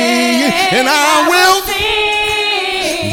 And 0.72 0.88
I 0.88 1.28
will. 1.28 1.54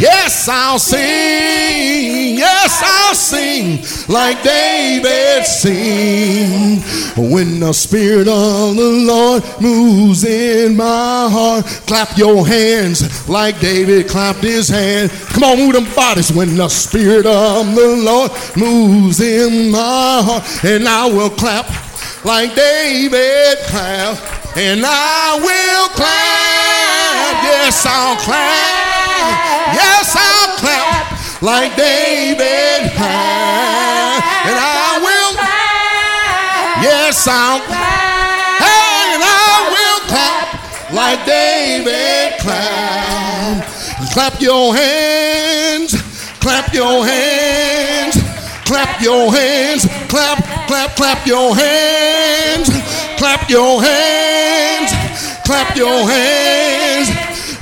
Yes, 0.01 0.47
I'll 0.49 0.79
sing. 0.79 2.37
Yes, 2.37 2.81
I'll 2.83 3.13
sing 3.13 3.83
like 4.11 4.41
David 4.41 5.45
sing. 5.45 6.81
When 7.31 7.59
the 7.59 7.71
Spirit 7.71 8.27
of 8.27 8.75
the 8.75 9.03
Lord 9.05 9.43
moves 9.61 10.23
in 10.23 10.75
my 10.75 11.29
heart, 11.31 11.65
clap 11.85 12.17
your 12.17 12.47
hands 12.47 13.29
like 13.29 13.59
David 13.59 14.07
clapped 14.09 14.41
his 14.41 14.69
hand. 14.69 15.11
Come 15.29 15.43
on, 15.43 15.57
move 15.59 15.73
them 15.73 15.85
bodies. 15.93 16.31
When 16.31 16.55
the 16.55 16.67
Spirit 16.67 17.27
of 17.27 17.75
the 17.75 17.95
Lord 18.03 18.31
moves 18.57 19.19
in 19.19 19.69
my 19.69 20.21
heart, 20.23 20.65
and 20.65 20.87
I 20.87 21.05
will 21.05 21.29
clap 21.29 21.69
like 22.25 22.55
David 22.55 23.59
clap, 23.67 24.40
and 24.55 24.83
I 24.83 25.39
will 25.39 25.87
clap. 25.95 27.43
Yes, 27.43 27.85
I'll 27.85 28.17
clap. 28.17 28.91
Yes, 29.73 30.15
I'll 30.15 30.57
clap 30.59 31.41
like 31.41 31.75
David 31.75 32.91
clap, 32.93 34.19
and 34.45 34.57
I 34.59 34.99
will. 34.99 35.33
Yes, 36.83 37.27
I'll 37.27 37.61
clap, 37.61 38.61
and 38.61 39.21
I 39.23 39.71
will 39.71 39.99
clap 40.11 40.91
like 40.91 41.25
David 41.25 42.39
clap. 42.39 43.65
Clap 44.11 44.41
your 44.41 44.75
hands, 44.75 45.95
clap 46.41 46.73
your 46.73 47.05
hands, 47.05 48.17
clap 48.65 49.01
your 49.01 49.31
hands, 49.31 49.85
clap, 50.09 50.43
clap, 50.67 50.95
clap 50.97 51.25
your 51.25 51.55
hands, 51.55 52.69
clap 53.17 53.49
your 53.49 53.81
hands, 53.81 54.30
clap 55.51 55.75
your 55.75 56.07
hands, 56.07 57.09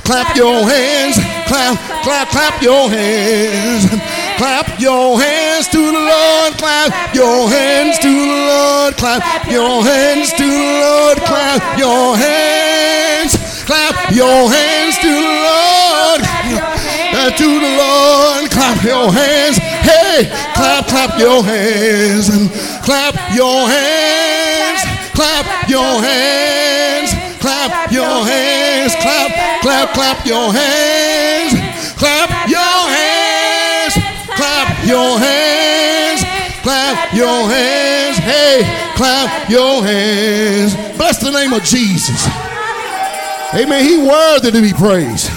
clap 0.06 0.36
your 0.36 0.62
hands, 0.62 1.16
clap, 1.48 1.74
clap, 2.04 2.28
clap 2.28 2.62
your 2.62 2.88
hands. 2.88 3.90
Clap 4.38 4.78
your 4.78 5.20
hands 5.20 5.66
to 5.68 5.76
the 5.76 5.98
Lord, 5.98 6.54
clap 6.54 7.12
your 7.12 7.50
hands 7.50 7.98
to 7.98 8.08
the 8.08 8.38
Lord, 8.48 8.94
clap 8.96 9.50
your 9.50 9.82
hands 9.82 10.30
to 10.32 10.46
the 10.46 10.80
Lord, 10.80 11.18
clap 11.18 11.78
your 11.78 12.16
hands, 12.16 13.34
clap 13.66 14.14
your 14.14 14.48
hands 14.48 14.96
to 15.02 15.10
the 15.10 15.34
Lord, 15.50 16.20
uh, 16.22 17.30
to 17.36 17.48
the 17.58 17.72
Lord, 17.76 18.50
clap 18.50 18.84
your 18.84 19.12
hands, 19.12 19.58
hey, 19.58 20.30
clap, 20.54 20.86
clap 20.86 21.18
your 21.18 21.42
hands, 21.42 22.30
clap 22.86 23.14
your 23.34 23.68
hands, 23.68 24.80
clap 25.12 25.68
your 25.68 26.00
hands, 26.00 26.59
clap, 29.00 29.62
clap, 29.62 29.94
clap 29.94 30.26
your 30.26 30.52
hands, 30.52 31.54
clap 31.94 32.48
your 32.48 32.58
hands, 32.58 33.94
clap 34.36 34.86
your 34.86 35.18
hands, 35.18 36.22
clap 36.62 37.14
your 37.14 37.48
hands, 37.48 38.18
hey, 38.18 38.62
clap 38.96 39.48
your 39.48 39.82
hands. 39.82 40.74
Bless 40.96 41.18
the 41.20 41.30
name 41.30 41.52
of 41.52 41.62
Jesus. 41.64 42.26
Amen. 43.54 43.84
He 43.84 43.98
worthy 43.98 44.50
to 44.52 44.62
be 44.62 44.72
praised. 44.72 45.28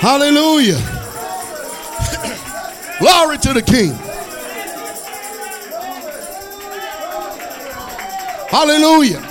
Hallelujah. 0.00 0.78
Glory 2.98 3.38
to 3.38 3.52
the 3.52 3.62
King. 3.62 3.94
Hallelujah. 8.50 9.29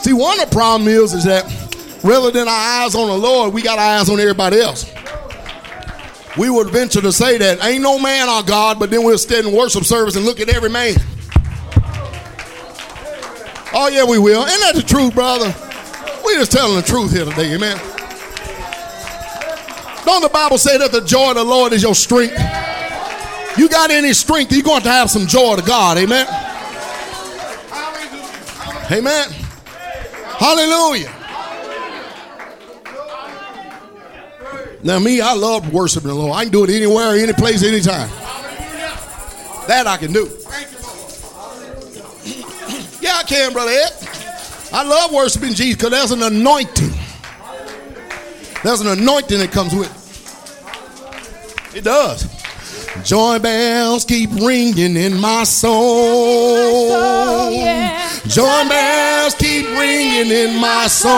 See, 0.00 0.12
one 0.12 0.40
of 0.40 0.48
the 0.48 0.54
problem 0.54 0.88
is, 0.88 1.12
is 1.12 1.24
that 1.24 1.44
rather 2.04 2.30
than 2.30 2.48
our 2.48 2.84
eyes 2.84 2.94
on 2.94 3.08
the 3.08 3.18
Lord, 3.18 3.52
we 3.52 3.62
got 3.62 3.78
our 3.78 3.98
eyes 3.98 4.08
on 4.08 4.20
everybody 4.20 4.60
else. 4.60 4.90
We 6.36 6.50
would 6.50 6.70
venture 6.70 7.00
to 7.00 7.12
say 7.12 7.36
that 7.38 7.64
ain't 7.64 7.82
no 7.82 7.98
man 7.98 8.28
our 8.28 8.44
God, 8.44 8.78
but 8.78 8.90
then 8.90 9.02
we'll 9.02 9.18
stand 9.18 9.48
in 9.48 9.54
worship 9.54 9.84
service 9.84 10.14
and 10.14 10.24
look 10.24 10.38
at 10.38 10.48
every 10.48 10.70
man. 10.70 10.94
Oh, 13.74 13.88
yeah, 13.92 14.04
we 14.04 14.18
will. 14.18 14.46
Ain't 14.46 14.60
that 14.60 14.74
the 14.76 14.82
truth, 14.82 15.14
brother? 15.14 15.54
we 16.24 16.34
just 16.34 16.52
telling 16.52 16.76
the 16.76 16.82
truth 16.82 17.12
here 17.12 17.24
today, 17.24 17.54
amen. 17.54 17.76
Don't 20.04 20.22
the 20.22 20.30
Bible 20.32 20.58
say 20.58 20.78
that 20.78 20.92
the 20.92 21.00
joy 21.00 21.30
of 21.30 21.36
the 21.36 21.44
Lord 21.44 21.72
is 21.72 21.82
your 21.82 21.94
strength? 21.94 22.38
You 23.58 23.68
got 23.68 23.90
any 23.90 24.12
strength, 24.12 24.52
you're 24.52 24.62
going 24.62 24.82
to 24.82 24.88
have 24.88 25.10
some 25.10 25.26
joy 25.26 25.56
to 25.56 25.62
God, 25.62 25.98
amen. 25.98 26.26
Amen. 28.90 29.47
Hallelujah. 30.38 31.12
Now, 34.84 35.00
me, 35.00 35.20
I 35.20 35.34
love 35.34 35.72
worshiping 35.72 36.08
the 36.08 36.14
Lord. 36.14 36.36
I 36.36 36.44
can 36.44 36.52
do 36.52 36.62
it 36.62 36.70
anywhere, 36.70 37.16
any 37.16 37.32
place, 37.32 37.64
anytime. 37.64 38.08
That 39.66 39.86
I 39.88 39.96
can 39.96 40.12
do. 40.12 40.30
Yeah, 43.00 43.16
I 43.16 43.24
can, 43.26 43.52
brother 43.52 43.72
Ed. 43.72 43.90
I 44.72 44.84
love 44.84 45.12
worshiping 45.12 45.54
Jesus 45.54 45.74
because 45.76 45.90
there's 45.90 46.12
an 46.12 46.22
anointing. 46.22 46.92
There's 48.62 48.80
an 48.80 48.86
anointing 48.86 49.38
that 49.38 49.50
comes 49.50 49.74
with 49.74 49.90
it. 51.74 51.78
It 51.78 51.84
does. 51.84 52.37
Joy 53.04 53.38
bells 53.38 54.04
keep 54.04 54.30
ringing 54.30 54.96
in 54.96 55.18
my 55.20 55.44
soul. 55.44 56.90
Joy 58.26 58.68
bells 58.68 59.34
keep 59.34 59.66
ringing 59.66 60.30
in 60.30 60.60
my 60.60 60.86
soul. 60.88 61.14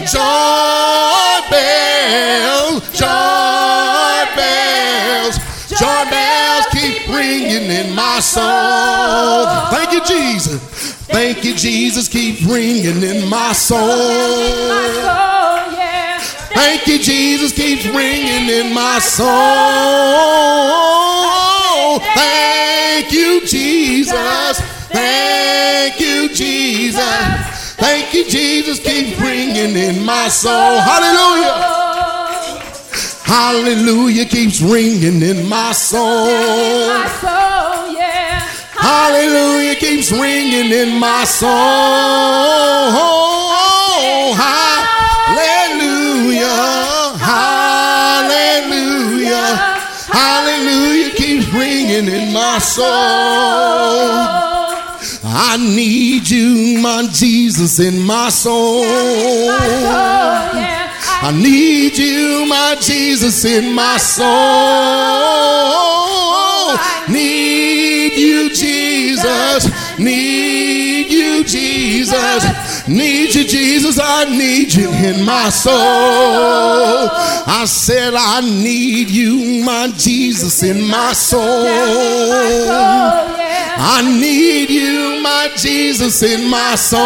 Joy 0.00 1.40
bells, 1.50 2.82
joy 2.98 4.26
bells, 4.36 5.38
joy 5.68 6.10
bells 6.10 6.66
keep 6.72 7.08
ringing 7.08 7.70
in 7.70 7.94
my 7.94 8.20
soul. 8.20 9.46
Thank 9.70 9.92
you, 9.92 10.04
Jesus. 10.04 10.60
Thank 11.06 11.44
you, 11.44 11.54
Jesus. 11.54 12.08
Keep 12.08 12.46
ringing 12.46 13.02
in 13.02 13.28
my 13.28 13.52
soul. 13.52 13.80
Thank 16.54 16.86
you, 16.86 16.98
Jesus 16.98 17.52
keeps 17.52 17.86
ringing 17.86 18.48
in 18.48 18.74
my 18.74 18.98
soul. 18.98 19.28
Thank 22.14 23.12
you, 23.12 23.40
Jesus. 23.46 24.60
Thank 24.88 26.00
you, 26.00 26.28
Jesus. 26.34 27.74
Thank 27.76 28.12
you, 28.14 28.24
Jesus 28.28 28.80
keeps 28.80 29.20
ringing 29.20 29.76
in 29.76 30.04
my 30.04 30.28
soul. 30.28 30.80
Hallelujah. 30.80 31.70
Hallelujah 33.24 34.24
keeps 34.24 34.60
ringing 34.60 35.22
in 35.22 35.48
my 35.48 35.72
soul. 35.72 36.26
Hallelujah 38.72 39.76
keeps 39.76 40.10
ringing 40.10 40.72
in 40.72 40.98
my 40.98 41.24
soul. 41.24 41.50
Hallelujah 47.18 47.80
Hallelujah. 50.12 51.10
keeps 51.14 51.46
ringing 51.52 52.08
in 52.08 52.32
my 52.32 52.58
soul. 52.58 52.86
I 55.22 55.56
need 55.58 56.28
you, 56.28 56.78
my 56.80 57.06
Jesus, 57.12 57.78
in 57.78 58.00
my 58.00 58.28
soul. 58.30 58.84
I 61.22 61.32
need 61.32 61.98
you, 61.98 62.46
my 62.46 62.76
Jesus, 62.80 63.44
in 63.44 63.74
my 63.74 63.98
soul. 63.98 64.26
Need 67.08 68.14
you, 68.14 68.48
Jesus. 68.50 69.68
Need 69.98 71.12
you, 71.12 71.44
Jesus. 71.44 72.69
Need 72.90 73.34
you, 73.36 73.44
Jesus. 73.44 74.00
I 74.02 74.24
need 74.24 74.74
you 74.74 74.90
in 74.90 75.24
my 75.24 75.48
soul. 75.48 75.72
I 75.72 77.64
said, 77.64 78.14
I 78.16 78.40
need 78.40 79.08
you, 79.10 79.62
my 79.64 79.92
Jesus, 79.96 80.60
in 80.64 80.88
my 80.88 81.12
soul. 81.12 81.68
I 83.78 84.02
need 84.02 84.70
you, 84.70 85.20
my 85.22 85.52
Jesus, 85.56 86.20
in 86.24 86.50
my 86.50 86.74
soul. 86.74 87.00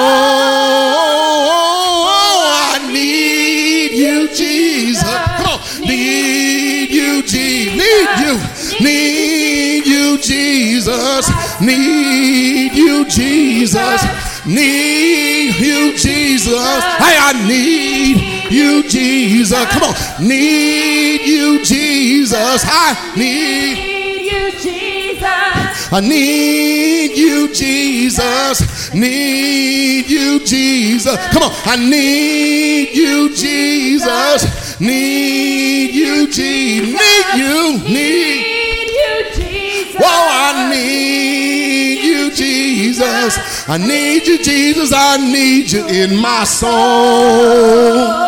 I 2.67 2.89
need 2.91 3.93
you, 3.93 4.29
Jesus. 4.35 5.03
Come 5.03 5.47
on. 5.47 5.61
Need 5.87 6.91
you, 6.91 7.23
Jesus. 7.23 7.77
Need 7.77 8.09
you. 8.25 8.41
Need 8.81 9.87
you, 9.87 10.17
Jesus. 10.19 11.29
Need 11.61 12.73
you, 12.73 13.05
Jesus. 13.05 14.24
Need 14.47 15.57
you, 15.57 15.97
Jesus. 15.97 16.85
Hey, 17.01 17.17
I 17.19 17.33
need 17.49 18.51
you, 18.53 18.87
Jesus. 18.89 19.65
Come 19.71 19.85
on. 19.85 20.29
Need 20.29 21.23
you, 21.23 21.65
Jesus. 21.65 22.63
I 22.67 23.15
need 23.17 24.31
you, 24.31 24.51
Jesus. 24.61 25.93
I 25.93 26.01
need 26.01 27.17
you, 27.17 27.55
Jesus. 27.55 28.93
Need 28.93 30.11
you, 30.11 30.45
Jesus. 30.45 31.17
Come 31.33 31.45
on. 31.45 31.53
I 31.65 31.77
need 31.77 32.95
you, 32.95 33.35
Jesus. 33.35 34.64
Need 34.81 35.95
you, 35.95 36.27
Jesus. 36.27 36.93
Need 36.93 37.27
you. 37.37 37.79
Need 37.89 38.89
you, 38.91 39.25
Jesus. 39.35 40.01
Whoa, 40.01 40.07
I 40.07 40.71
need 40.71 42.03
you, 42.05 42.31
Jesus. 42.33 43.69
I 43.69 43.79
need 43.79 44.27
you, 44.27 44.39
Jesus. 44.43 44.93
I 44.93 45.17
need 45.17 45.71
you 45.71 45.87
in 45.87 46.17
my 46.17 46.45
soul. 46.45 48.25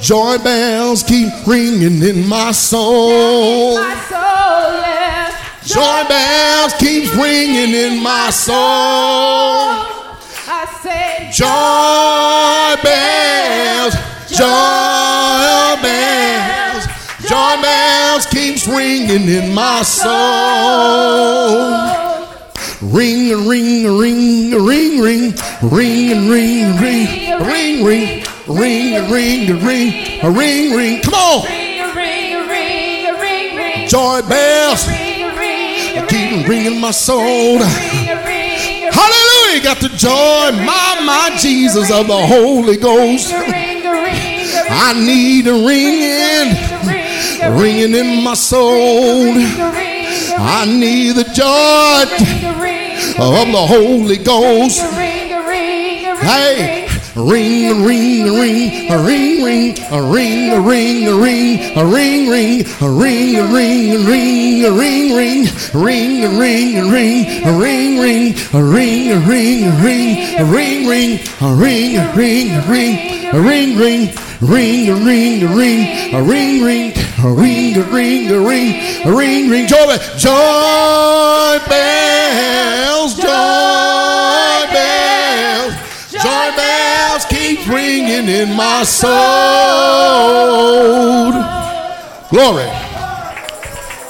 Joy 0.00 0.38
bells 0.38 1.02
keep 1.02 1.32
ringing 1.46 2.02
in 2.02 2.26
my 2.28 2.52
soul. 2.52 3.78
Joy 5.64 6.04
bells 6.08 6.72
keep 6.78 7.14
ringing 7.14 7.74
in 7.74 8.02
my 8.02 8.30
soul. 8.30 8.56
I 10.50 10.64
say 10.82 11.28
joy 11.30 12.82
bells, 12.82 13.94
joy 14.30 15.76
bells, 15.82 16.86
joy 17.26 17.62
bells 17.62 18.26
keeps 18.26 18.66
ringing 18.68 19.28
in 19.28 19.54
my 19.54 19.82
soul. 19.82 20.08
Ring, 22.80 23.48
ring, 23.48 23.98
ring, 23.98 24.50
ring, 24.52 25.00
ring, 25.00 25.34
ring, 25.62 26.28
ring, 26.28 26.28
ring, 26.28 26.76
ring, 26.78 27.44
ring, 27.46 27.84
ring, 27.86 28.24
ring, 28.46 29.10
ring, 29.10 29.64
ring, 29.64 30.34
ring, 30.34 30.76
ring. 30.76 31.00
Come 31.02 31.14
on. 31.14 31.46
Joy 33.88 34.20
bells 34.28 34.86
keep 36.08 36.46
ringing 36.46 36.80
my 36.80 36.90
soul. 36.90 37.58
Hallelujah. 38.92 39.27
Got 39.62 39.80
the 39.80 39.88
joy, 39.88 40.52
my, 40.64 41.00
my 41.04 41.36
Jesus 41.38 41.90
of 41.90 42.06
the 42.06 42.26
Holy 42.26 42.76
Ghost. 42.76 43.32
I 43.34 44.92
need 44.94 45.46
a 45.46 45.52
ringing, 45.52 46.54
ringing 47.58 47.94
in 47.94 48.22
my 48.24 48.34
soul. 48.34 49.34
I 50.40 50.64
need 50.64 51.16
the 51.16 51.24
joy 51.24 52.04
of 53.18 53.46
the 53.52 53.66
Holy 53.66 54.16
Ghost. 54.18 54.80
Hey, 56.20 56.87
ring, 57.22 57.84
ring, 57.84 58.24
ring, 58.38 58.90
a 58.90 58.98
ring, 59.02 59.44
ring, 59.44 59.78
a 59.90 60.02
ring, 60.02 60.50
a 60.52 60.60
ring, 60.60 61.08
a 61.08 61.14
ring, 61.14 61.76
a 61.76 61.84
ring, 61.84 62.28
ring, 62.28 62.66
a 62.80 62.88
ring, 62.88 63.36
a 63.36 63.46
ring, 63.46 63.94
ring, 63.94 63.94
a 63.94 64.00
ring, 64.00 64.64
a 64.64 64.70
ring, 64.70 65.12
ring, 65.14 65.52
ring, 65.74 66.24
a 66.24 66.30
ring, 66.30 66.38
ring, 66.38 66.76
a 66.76 66.92
ring, 66.92 67.44
a 67.44 67.58
ring, 67.58 67.98
ring, 67.98 68.36
a 68.52 68.62
ring, 68.62 68.88
ring, 68.98 69.08
a 69.10 69.12
ring, 69.12 69.12
a 69.12 69.20
ring, 69.20 69.64
a 69.64 70.44
ring, 70.44 70.86
ring, 70.86 70.86
a 70.86 70.86
ring, 70.86 70.86
ring, 70.86 71.20
a 71.40 71.54
ring, 71.54 71.96
a 71.96 72.14
ring, 72.14 72.58
ring, 72.58 73.34
a 73.34 73.42
ring, 73.42 73.78
ring. 73.78 74.28
Ring 74.40 74.68
ring, 74.70 74.88
a 74.88 74.94
ring 74.94 74.94
a 74.94 74.94
ring 74.94 75.54
ring, 75.56 76.14
a 76.14 76.22
ring 76.22 76.62
ring 76.62 76.92
a 77.18 77.32
ring 77.34 77.76
a 77.76 77.82
ring 77.82 77.82
ring, 77.82 78.30
a 78.30 78.40
ring 78.40 79.04
a 79.04 79.12
ring 79.12 79.50
ring 79.50 79.66
joy 79.66 79.96
joy 80.16 81.58
bells 81.68 83.16
joy 83.16 83.87
in 88.28 88.54
my 88.54 88.84
soul. 88.84 89.08
Glory. 92.30 92.68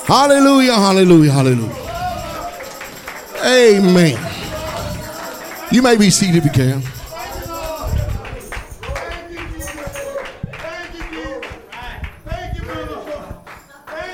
Hallelujah, 0.07 0.75
hallelujah, 0.75 1.31
hallelujah. 1.31 1.77
Amen. 3.45 4.19
You 5.71 5.83
may 5.83 5.97
be 5.97 6.11
seated 6.11 6.37
if 6.37 6.45
you 6.45 6.51
can. 6.51 6.81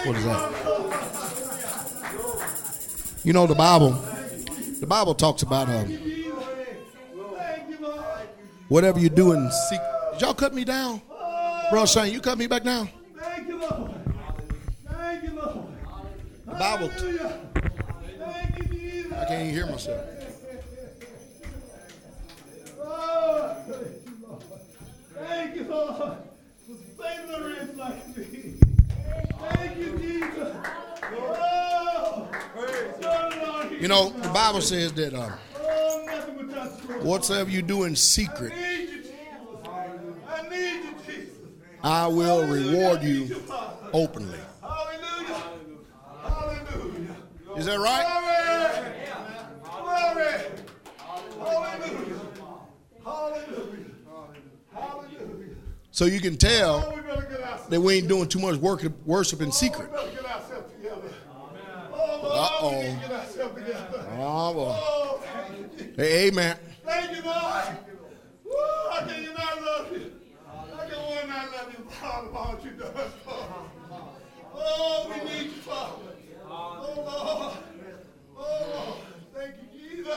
What 0.06 0.16
is 0.16 0.24
that? 0.24 0.52
You 3.24 3.32
know 3.32 3.46
the 3.46 3.54
Bible. 3.54 3.92
The 4.80 4.86
Bible 4.86 5.14
talks 5.14 5.42
about 5.42 5.70
um, 5.70 5.86
whatever 8.68 8.98
you 8.98 9.08
do 9.08 9.32
in 9.32 9.50
secret 9.70 9.93
did 10.14 10.22
y'all 10.22 10.35
cut 10.35 10.55
me 10.55 10.64
down, 10.64 11.03
bro? 11.70 11.87
Shane, 11.87 12.12
you 12.12 12.20
cut 12.20 12.38
me 12.38 12.46
back 12.46 12.62
down. 12.62 12.88
Thank 13.18 13.48
you, 13.48 13.59
Lord. 13.59 13.90
Thank 14.88 15.24
you, 15.24 15.31
Lord. 15.35 15.66
The 16.46 16.53
Bible. 16.53 16.88
Thank 16.88 18.59
you, 18.59 18.64
Jesus. 18.64 19.12
I 19.12 19.24
can't 19.27 19.42
even 19.42 19.55
hear 19.55 19.66
myself. 19.66 20.00
Oh, 22.81 23.57
thank 23.66 24.07
you, 24.07 24.16
Lord. 24.22 24.42
Thank 25.14 25.57
you, 25.57 25.64
Lord, 25.64 26.18
for 26.66 27.48
wretch 27.48 27.77
like 27.77 28.16
me. 28.16 28.55
Thank 29.50 29.79
you, 29.79 29.98
Jesus. 29.98 30.57
Oh, 31.12 32.29
Lord, 33.03 33.72
You 33.83 33.88
know 33.88 34.11
the 34.11 34.29
Bible 34.29 34.61
says 34.61 34.92
that 34.92 35.12
um, 35.14 35.33
oh, 35.59 36.05
nothing 36.07 36.37
but 36.37 36.50
that 36.55 36.79
sword. 36.87 37.03
whatsoever 37.05 37.50
you 37.50 37.62
do 37.62 37.83
in 37.85 37.96
secret, 37.96 38.53
I 40.28 40.42
need 40.48 40.50
you, 40.50 40.50
Jesus. 40.50 40.50
I 40.50 40.50
need 40.50 40.84
you, 40.84 40.92
Jesus. 41.06 41.80
I 41.82 42.06
will 42.06 42.46
reward 42.46 43.02
you 43.02 43.42
openly. 43.92 44.38
Hallelujah. 44.62 45.42
Hallelujah. 46.22 47.16
Is 47.56 47.66
that 47.66 47.78
right? 47.78 48.06
Glory. 49.62 50.24
Hallelujah. 51.38 52.20
Hallelujah. 53.04 53.90
Hallelujah. 54.72 55.56
So 55.90 56.06
you 56.06 56.20
can 56.20 56.37
tell 56.37 56.84
Oh, 56.87 56.94
we 56.96 57.02
better 57.02 57.22
get 57.22 57.40
ourselves, 57.42 57.68
that 57.68 57.80
we 57.80 57.94
ain't 57.94 58.08
doing 58.08 58.28
too 58.28 58.40
much 58.40 58.56
work 58.56 58.82
worship 59.04 59.40
in 59.42 59.52
secret. 59.52 59.90
Oh, 59.94 60.04
we 60.04 60.10
better 60.10 60.22
get 60.22 60.30
ourselves 60.32 60.72
together. 60.72 61.12
Oh, 61.92 62.30
Uh-oh. 62.32 62.70
we 62.70 62.84
need 62.88 62.94
to 62.94 63.08
get 63.08 63.12
ourselves 63.12 63.54
together. 63.54 64.06
Oh, 64.18 64.54
boy. 64.54 64.76
Thank 65.26 65.58
you, 65.60 65.68
Jesus. 65.78 65.96
Hey, 65.96 66.28
amen. 66.28 66.56
Thank 66.84 67.16
you, 67.16 67.22
Lord. 67.22 67.64
I 68.56 69.04
can 69.06 69.22
you 69.22 69.32
not 69.32 69.62
love 69.62 69.92
you. 69.92 70.12
I 70.46 70.88
can 70.88 70.98
one 70.98 71.28
not 71.28 71.52
love 71.52 71.64
for 72.34 72.40
what 72.40 72.64
you 72.64 72.70
done. 72.72 72.92
Oh, 74.56 75.06
we 75.08 75.16
need 75.30 75.46
you, 75.46 75.62
Father. 75.62 76.02
Oh, 76.48 76.92
Lord. 76.96 77.56
Oh, 78.36 78.66
Lord. 78.74 78.98
Thank 79.34 79.56
you, 79.56 79.96
Jesus. 79.96 80.14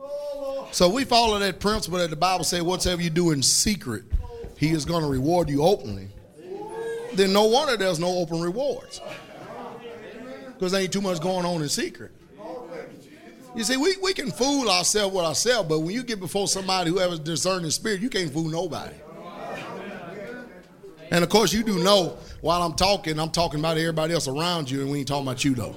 Oh. 0.00 0.68
So 0.72 0.88
we 0.88 1.04
follow 1.04 1.38
that 1.38 1.60
principle 1.60 1.98
that 1.98 2.10
the 2.10 2.16
Bible 2.16 2.44
says, 2.44 2.62
whatsoever 2.62 3.02
you 3.02 3.10
do 3.10 3.30
in 3.30 3.42
secret, 3.42 4.04
he 4.56 4.70
is 4.70 4.84
going 4.84 5.02
to 5.02 5.08
reward 5.08 5.48
you 5.48 5.62
openly. 5.62 6.08
Then 7.14 7.32
no 7.32 7.44
wonder 7.44 7.76
there's 7.76 7.98
no 8.00 8.18
open 8.18 8.40
rewards. 8.40 9.00
Because 10.46 10.72
there 10.72 10.82
ain't 10.82 10.92
too 10.92 11.00
much 11.00 11.20
going 11.20 11.46
on 11.46 11.62
in 11.62 11.68
secret. 11.68 12.10
You 13.56 13.64
see, 13.64 13.76
we, 13.76 13.96
we 14.02 14.14
can 14.14 14.30
fool 14.30 14.70
ourselves 14.70 15.14
with 15.14 15.24
ourselves, 15.24 15.68
but 15.68 15.80
when 15.80 15.94
you 15.94 16.04
get 16.04 16.20
before 16.20 16.46
somebody 16.46 16.90
who 16.90 16.98
has 16.98 17.18
a 17.18 17.18
discerning 17.18 17.70
spirit, 17.70 18.00
you 18.00 18.08
can't 18.08 18.32
fool 18.32 18.48
nobody. 18.48 18.94
And 21.10 21.24
of 21.24 21.30
course, 21.30 21.52
you 21.52 21.64
do 21.64 21.82
know 21.82 22.16
while 22.40 22.62
I'm 22.62 22.74
talking, 22.74 23.18
I'm 23.18 23.30
talking 23.30 23.58
about 23.58 23.76
everybody 23.76 24.14
else 24.14 24.28
around 24.28 24.70
you, 24.70 24.82
and 24.82 24.90
we 24.90 25.00
ain't 25.00 25.08
talking 25.08 25.26
about 25.26 25.44
you, 25.44 25.54
though. 25.54 25.74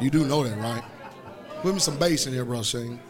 You 0.00 0.10
do 0.10 0.26
know 0.26 0.44
that, 0.44 0.58
right? 0.58 0.82
Put 1.62 1.72
me 1.72 1.80
some 1.80 1.98
bass 1.98 2.26
in 2.26 2.34
here, 2.34 2.44
bro, 2.44 2.62
Shane. 2.62 3.00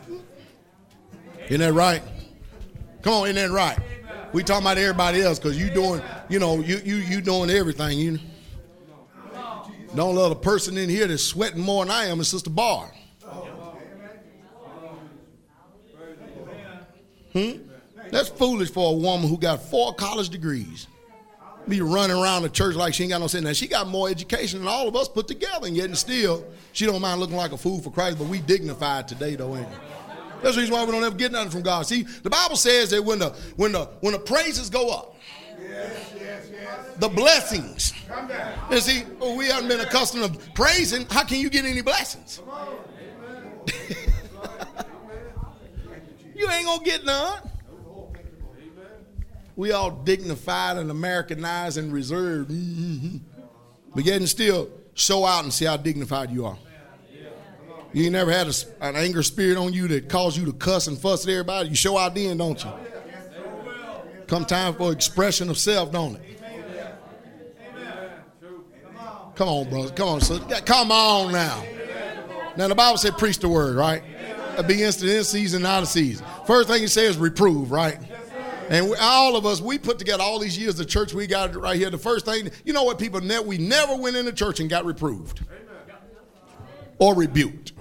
Isn't 1.47 1.61
that 1.61 1.73
right? 1.73 2.03
Come 3.03 3.13
on, 3.13 3.29
isn't 3.29 3.37
that 3.37 3.53
right? 3.53 3.79
We 4.33 4.45
talking 4.45 4.63
about 4.65 4.79
everybody 4.79 5.23
else 5.23 5.39
because 5.39 5.59
you 5.61 5.71
doing, 5.71 6.01
you 6.29 6.39
know, 6.39 6.61
you 6.61 6.79
you 6.85 6.97
you 6.97 7.21
doing 7.21 7.51
everything. 7.51 7.99
You 7.99 8.19
don't 9.95 10.15
let 10.15 10.33
a 10.33 10.37
person 10.37 10.77
in 10.79 10.89
here 10.89 11.07
that's 11.07 11.23
sweating 11.23 11.61
more 11.61 11.85
than 11.85 11.95
I 11.95 12.07
am, 12.07 12.21
is 12.21 12.29
Sister 12.29 12.51
Barr. 12.51 12.91
Hmm? 17.35 17.59
That's 18.11 18.29
foolish 18.29 18.71
for 18.71 18.93
a 18.93 18.97
woman 18.97 19.29
who 19.29 19.37
got 19.37 19.61
four 19.61 19.95
college 19.95 20.31
degrees. 20.31 20.87
Be 21.67 21.81
running 21.81 22.17
around 22.17 22.43
the 22.43 22.49
church 22.49 22.77
like 22.77 22.95
she 22.95 23.05
ain't 23.05 23.11
got 23.11 23.21
no 23.21 23.27
sense. 23.27 23.45
Now 23.45 23.53
she 23.53 23.67
got 23.67 23.89
more 23.89 24.09
education 24.09 24.61
than 24.61 24.69
all 24.69 24.87
of 24.87 24.95
us 24.95 25.09
put 25.09 25.27
together, 25.27 25.67
and 25.67 25.77
yet 25.77 25.87
and 25.87 25.97
still 25.99 26.45
she 26.73 26.87
don't 26.87 27.01
mind 27.01 27.21
looking 27.21 27.37
like 27.37 27.53
a 27.53 27.57
fool 27.57 27.81
for 27.81 27.91
Christ. 27.91 28.19
But 28.19 28.29
we 28.29 28.41
dignified 28.41 29.09
today, 29.09 29.35
though, 29.35 29.57
ain't 29.57 29.69
we? 29.69 29.77
That's 30.43 30.57
the 30.57 30.61
reason 30.61 30.75
why 30.75 30.85
we 30.85 30.93
don't 30.93 31.03
ever 31.03 31.17
get 31.17 31.33
nothing 31.33 31.51
from 31.51 31.63
God. 31.63 31.87
See, 31.87 32.03
the 32.03 32.29
Bible 32.29 32.57
says 32.57 32.91
that 32.91 33.03
when 33.03 33.19
the 33.19 33.31
when 33.57 33.73
the 33.73 33.87
when 34.01 34.13
the 34.13 34.19
praises 34.19 34.69
go 34.69 34.91
up, 34.91 35.17
the 36.99 37.09
blessings. 37.09 37.95
And 38.71 38.81
see, 38.83 39.05
oh, 39.21 39.35
we 39.35 39.47
haven't 39.47 39.69
been 39.69 39.81
accustomed 39.81 40.35
to 40.35 40.51
praising. 40.51 41.07
How 41.09 41.25
can 41.25 41.41
you 41.41 41.49
get 41.49 41.65
any 41.65 41.81
blessings? 41.81 42.41
you 46.35 46.51
ain't 46.51 46.67
gonna 46.67 46.85
get 46.85 47.05
none. 47.05 47.41
We 49.57 49.71
all 49.73 49.91
dignified 49.91 50.79
and 50.79 50.91
Americanized 50.91 51.79
and 51.79 51.93
reserved. 51.93 52.51
Mhm. 52.51 53.21
But 53.95 54.05
yet 54.05 54.17
and 54.17 54.29
still 54.29 54.71
show 54.95 55.25
out 55.25 55.45
and 55.45 55.53
see 55.53 55.67
how 55.67 55.77
dignified 55.77 56.33
you 56.33 56.47
are. 56.47 56.59
You 57.93 58.03
ain't 58.07 58.13
never 58.13 58.33
had 58.33 58.49
a, 58.49 58.53
an 58.81 58.97
anger 58.97 59.23
spirit 59.23 59.57
on 59.57 59.73
you 59.73 59.87
that 59.87 60.09
caused 60.09 60.37
you 60.37 60.45
to 60.47 60.53
cuss 60.53 60.89
and 60.89 60.99
fuss 60.99 61.25
at 61.25 61.31
everybody. 61.31 61.69
You 61.69 61.77
show 61.77 61.97
out 61.97 62.13
then, 62.17 62.37
don't 62.39 62.63
you? 62.65 62.71
Come 64.27 64.45
time 64.47 64.75
for 64.75 64.91
expression 64.91 65.49
of 65.49 65.57
self, 65.59 65.93
don't 65.93 66.17
it? 66.17 66.41
Come 69.37 69.49
on, 69.49 69.69
brothers. 69.71 69.93
Come 69.93 70.09
on, 70.09 70.21
sister. 70.21 70.45
Come 70.65 70.91
on 70.91 71.31
now. 71.33 71.63
Now 72.57 72.67
the 72.67 72.75
Bible 72.75 72.99
said 72.99 73.17
preach 73.17 73.39
the 73.39 73.49
word, 73.49 73.77
right? 73.77 74.03
It 74.59 74.69
be 74.69 74.83
instant 74.83 75.11
in 75.11 75.25
season, 75.25 75.67
out 75.67 75.83
of 75.83 75.89
season. 75.89 76.25
First 76.47 76.69
thing 76.69 76.81
he 76.81 76.87
says 76.87 77.17
reprove, 77.17 77.71
right? 77.71 77.99
And 78.69 78.89
we, 78.89 78.97
all 78.97 79.37
of 79.37 79.45
us, 79.45 79.61
we 79.61 79.79
put 79.79 79.99
together 79.99 80.23
all 80.23 80.39
these 80.39 80.57
years 80.57 80.81
of 80.81 80.89
church 80.89 81.13
we 81.13 81.27
got 81.27 81.55
right 81.55 81.77
here. 81.77 81.91
The 81.91 81.99
first 81.99 82.25
thing, 82.25 82.51
you 82.65 82.73
know 82.73 82.85
what, 82.85 82.99
people, 82.99 83.21
ne- 83.21 83.41
we 83.41 83.59
never 83.59 83.97
went 83.97 84.17
into 84.17 84.33
church 84.33 84.61
and 84.61 84.71
got 84.71 84.85
reproved 84.85 85.43
or 86.99 87.15
rebuked. 87.15 87.73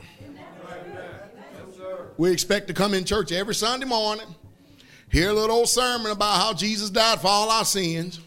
We 2.17 2.31
expect 2.31 2.67
to 2.67 2.73
come 2.73 2.93
in 2.93 3.05
church 3.05 3.31
every 3.31 3.55
Sunday 3.55 3.85
morning, 3.85 4.27
hear 5.09 5.29
a 5.29 5.33
little 5.33 5.55
old 5.55 5.69
sermon 5.69 6.11
about 6.11 6.37
how 6.37 6.53
Jesus 6.53 6.89
died 6.89 7.21
for 7.21 7.27
all 7.27 7.49
our 7.49 7.65
sins, 7.65 8.19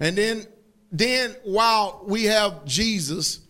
and 0.00 0.16
then, 0.16 0.46
then 0.90 1.36
while 1.44 2.02
we 2.06 2.24
have 2.24 2.64
Jesus 2.64 3.40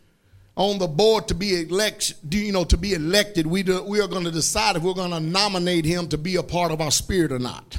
on 0.61 0.77
the 0.77 0.87
board 0.87 1.27
to 1.27 1.35
be 1.35 1.63
elect, 1.63 2.13
you 2.31 2.53
know, 2.53 2.65
to 2.65 2.77
be 2.77 2.93
elected, 2.93 3.47
we 3.47 3.63
do, 3.63 3.83
we 3.83 3.99
are 3.99 4.07
going 4.07 4.25
to 4.25 4.31
decide 4.31 4.77
if 4.77 4.83
we're 4.83 4.93
going 4.93 5.11
to 5.11 5.19
nominate 5.19 5.87
him 5.87 6.07
to 6.07 6.19
be 6.19 6.37
a 6.37 6.43
part 6.43 6.71
of 6.71 6.83
our 6.83 6.91
spirit 6.91 7.33
or 7.33 7.39
not. 7.39 7.79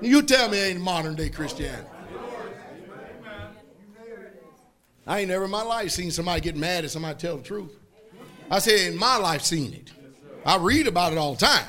You 0.00 0.22
tell 0.22 0.48
me, 0.48 0.58
ain't 0.58 0.80
modern 0.80 1.16
day 1.16 1.28
Christianity. 1.28 1.86
I 5.06 5.20
ain't 5.20 5.28
never 5.28 5.44
in 5.44 5.50
my 5.50 5.60
life 5.60 5.90
seen 5.90 6.10
somebody 6.10 6.40
get 6.40 6.56
mad 6.56 6.84
at 6.84 6.90
somebody 6.90 7.18
tell 7.18 7.36
the 7.36 7.42
truth. 7.42 7.76
I 8.50 8.58
said 8.58 8.92
in 8.92 8.96
my 8.96 9.18
life 9.18 9.42
seen 9.42 9.74
it. 9.74 9.92
I 10.46 10.56
read 10.56 10.86
about 10.86 11.12
it 11.12 11.18
all 11.18 11.34
the 11.34 11.44
time. 11.44 11.66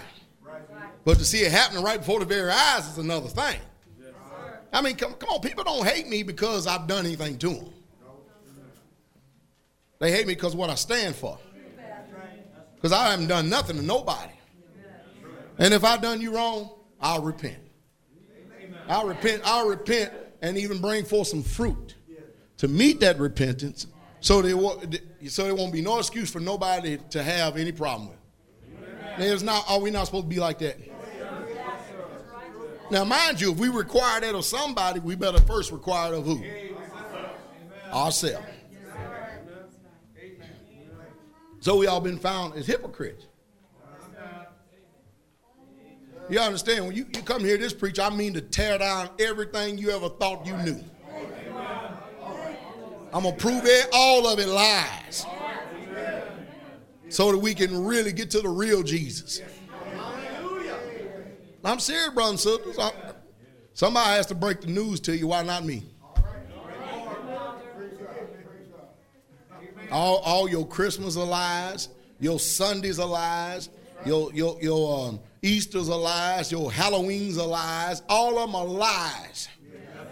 But 1.03 1.17
to 1.17 1.25
see 1.25 1.39
it 1.39 1.51
happening 1.51 1.83
right 1.83 1.99
before 1.99 2.19
the 2.19 2.25
very 2.25 2.49
eyes 2.49 2.87
is 2.87 2.97
another 2.97 3.27
thing. 3.27 3.59
I 4.71 4.81
mean, 4.81 4.95
come, 4.95 5.15
come 5.15 5.31
on, 5.31 5.41
people 5.41 5.65
don't 5.65 5.85
hate 5.85 6.07
me 6.07 6.23
because 6.23 6.65
I've 6.65 6.87
done 6.87 7.05
anything 7.05 7.37
to 7.39 7.49
them. 7.49 7.73
They 10.01 10.11
hate 10.11 10.25
me 10.25 10.33
because 10.33 10.55
what 10.55 10.71
I 10.71 10.75
stand 10.75 11.15
for. 11.15 11.37
Because 12.75 12.91
I 12.91 13.11
haven't 13.11 13.27
done 13.27 13.49
nothing 13.49 13.75
to 13.75 13.83
nobody. 13.83 14.33
And 15.59 15.75
if 15.75 15.83
I've 15.83 16.01
done 16.01 16.19
you 16.19 16.35
wrong, 16.35 16.71
I'll 16.99 17.21
repent. 17.21 17.59
I'll 18.89 19.05
repent, 19.05 19.43
I'll 19.45 19.67
repent 19.67 20.11
and 20.41 20.57
even 20.57 20.81
bring 20.81 21.05
forth 21.05 21.27
some 21.27 21.43
fruit 21.43 21.93
to 22.57 22.67
meet 22.67 22.99
that 23.01 23.19
repentance 23.19 23.85
so 24.21 24.41
there, 24.41 24.57
won't, 24.57 24.99
so 25.27 25.43
there 25.43 25.53
won't 25.53 25.71
be 25.71 25.83
no 25.83 25.99
excuse 25.99 26.31
for 26.31 26.39
nobody 26.39 26.97
to 27.11 27.21
have 27.21 27.55
any 27.55 27.71
problem 27.71 28.09
with. 28.09 28.17
There's 29.19 29.43
not, 29.43 29.65
are 29.69 29.79
we 29.79 29.91
not 29.91 30.05
supposed 30.05 30.25
to 30.25 30.29
be 30.29 30.39
like 30.39 30.57
that? 30.59 30.79
Now, 32.89 33.03
mind 33.03 33.39
you, 33.39 33.51
if 33.51 33.59
we 33.59 33.69
require 33.69 34.19
that 34.21 34.33
of 34.33 34.45
somebody, 34.45 34.99
we 34.99 35.13
better 35.13 35.39
first 35.41 35.71
require 35.71 36.13
it 36.13 36.17
of 36.17 36.25
who? 36.25 36.43
Ourselves. 37.93 38.47
So 41.61 41.77
we 41.77 41.85
all 41.85 42.01
been 42.01 42.17
found 42.17 42.55
as 42.55 42.65
hypocrites. 42.65 43.27
You 46.27 46.39
understand? 46.39 46.87
When 46.87 46.95
you, 46.95 47.05
you 47.13 47.21
come 47.21 47.41
here 47.43 47.57
this 47.57 47.73
preach, 47.73 47.99
I 47.99 48.09
mean 48.09 48.33
to 48.33 48.41
tear 48.41 48.79
down 48.79 49.09
everything 49.19 49.77
you 49.77 49.91
ever 49.91 50.09
thought 50.09 50.45
you 50.45 50.57
knew. 50.57 50.83
I'm 53.13 53.23
gonna 53.23 53.35
prove 53.35 53.63
it, 53.65 53.89
all 53.93 54.27
of 54.27 54.39
it 54.39 54.47
lies. 54.47 55.25
So 57.09 57.31
that 57.31 57.37
we 57.37 57.53
can 57.53 57.83
really 57.85 58.11
get 58.11 58.31
to 58.31 58.41
the 58.41 58.49
real 58.49 58.81
Jesus. 58.81 59.41
I'm 61.63 61.79
serious, 61.79 62.09
brothers 62.13 62.31
and 62.31 62.39
sisters. 62.39 62.79
I- 62.79 63.13
somebody 63.73 64.15
has 64.15 64.25
to 64.27 64.35
break 64.35 64.61
the 64.61 64.67
news 64.67 64.99
to 65.01 65.15
you. 65.15 65.27
Why 65.27 65.43
not 65.43 65.63
me? 65.63 65.90
All, 69.91 70.17
all 70.19 70.49
your 70.49 70.65
Christmas 70.65 71.17
are 71.17 71.25
lies. 71.25 71.89
Your 72.19 72.39
Sundays 72.39 72.99
are 72.99 73.07
lies. 73.07 73.69
Your, 74.05 74.33
your, 74.33 74.57
your 74.61 75.09
um, 75.09 75.19
Easter's 75.41 75.89
are 75.89 75.97
lies. 75.97 76.51
Your 76.51 76.71
Halloween's 76.71 77.37
are 77.37 77.47
lies. 77.47 78.01
All 78.07 78.37
of 78.37 78.47
them 78.47 78.55
are 78.55 78.65
lies. 78.65 79.49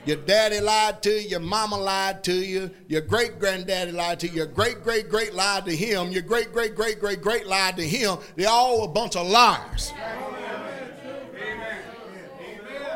Your 0.06 0.18
daddy 0.18 0.60
lied 0.60 1.04
to 1.04 1.12
you. 1.12 1.30
Your 1.30 1.40
mama 1.40 1.78
lied 1.78 2.24
to 2.24 2.34
you. 2.34 2.72
Your 2.88 3.02
great 3.02 3.40
granddaddy 3.40 3.92
lied 3.92 4.20
to 4.22 4.28
you. 4.28 4.34
Your 4.34 4.46
great 4.48 4.82
great 4.84 5.10
great 5.10 5.34
lied 5.34 5.66
to 5.66 5.76
him. 5.76 6.12
Your 6.12 6.24
great 6.24 6.52
great 6.52 6.76
great 6.76 7.00
great 7.00 7.22
great 7.22 7.46
lied 7.48 7.76
to 7.78 7.88
him. 7.88 8.18
They're 8.36 8.50
all 8.50 8.86
a 8.86 8.88
bunch 8.88 9.16
of 9.16 9.28
liars. 9.28 9.94
Amen. 9.94 10.94
Amen. 11.36 11.84
Amen. 12.42 12.90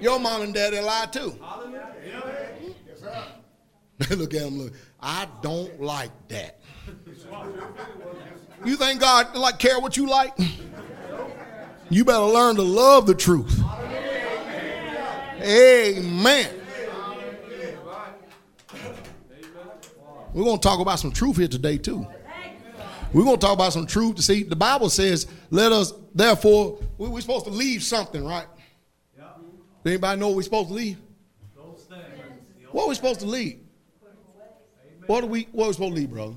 Your 0.00 0.18
mom 0.18 0.42
and 0.42 0.52
daddy 0.52 0.80
lied 0.80 1.12
too. 1.12 1.38
Look 4.10 4.34
at 4.34 4.42
him. 4.42 4.58
Look, 4.58 4.74
I 5.06 5.28
don't 5.42 5.82
like 5.82 6.10
that. 6.28 6.60
You 8.64 8.76
think 8.76 9.00
God 9.00 9.36
like 9.36 9.58
care 9.58 9.78
what 9.78 9.98
you 9.98 10.08
like? 10.08 10.32
You 11.90 12.06
better 12.06 12.24
learn 12.24 12.56
to 12.56 12.62
love 12.62 13.06
the 13.06 13.14
truth. 13.14 13.60
Amen. 15.42 16.48
We're 20.32 20.44
going 20.44 20.58
to 20.58 20.62
talk 20.62 20.80
about 20.80 20.98
some 20.98 21.12
truth 21.12 21.36
here 21.36 21.48
today, 21.48 21.76
too. 21.76 22.06
We're 23.12 23.24
going 23.24 23.36
to 23.36 23.40
talk 23.40 23.52
about 23.52 23.74
some 23.74 23.86
truth. 23.86 24.16
To 24.16 24.22
see, 24.22 24.42
the 24.42 24.56
Bible 24.56 24.88
says, 24.88 25.26
let 25.50 25.70
us, 25.70 25.92
therefore, 26.14 26.78
we're 26.96 27.20
supposed 27.20 27.44
to 27.44 27.52
leave 27.52 27.82
something, 27.82 28.24
right? 28.24 28.46
Anybody 29.84 30.18
know 30.18 30.28
what 30.28 30.36
we're 30.36 30.42
supposed 30.42 30.68
to 30.68 30.74
leave? 30.74 30.96
What 32.72 32.84
are 32.84 32.88
we 32.88 32.94
supposed 32.94 33.20
to 33.20 33.26
leave? 33.26 33.60
What 35.06 35.24
are 35.24 35.26
we, 35.26 35.48
what 35.52 35.64
are 35.64 35.68
we 35.68 35.72
supposed 35.74 35.94
to 35.94 36.00
leave, 36.00 36.10
brother? 36.10 36.34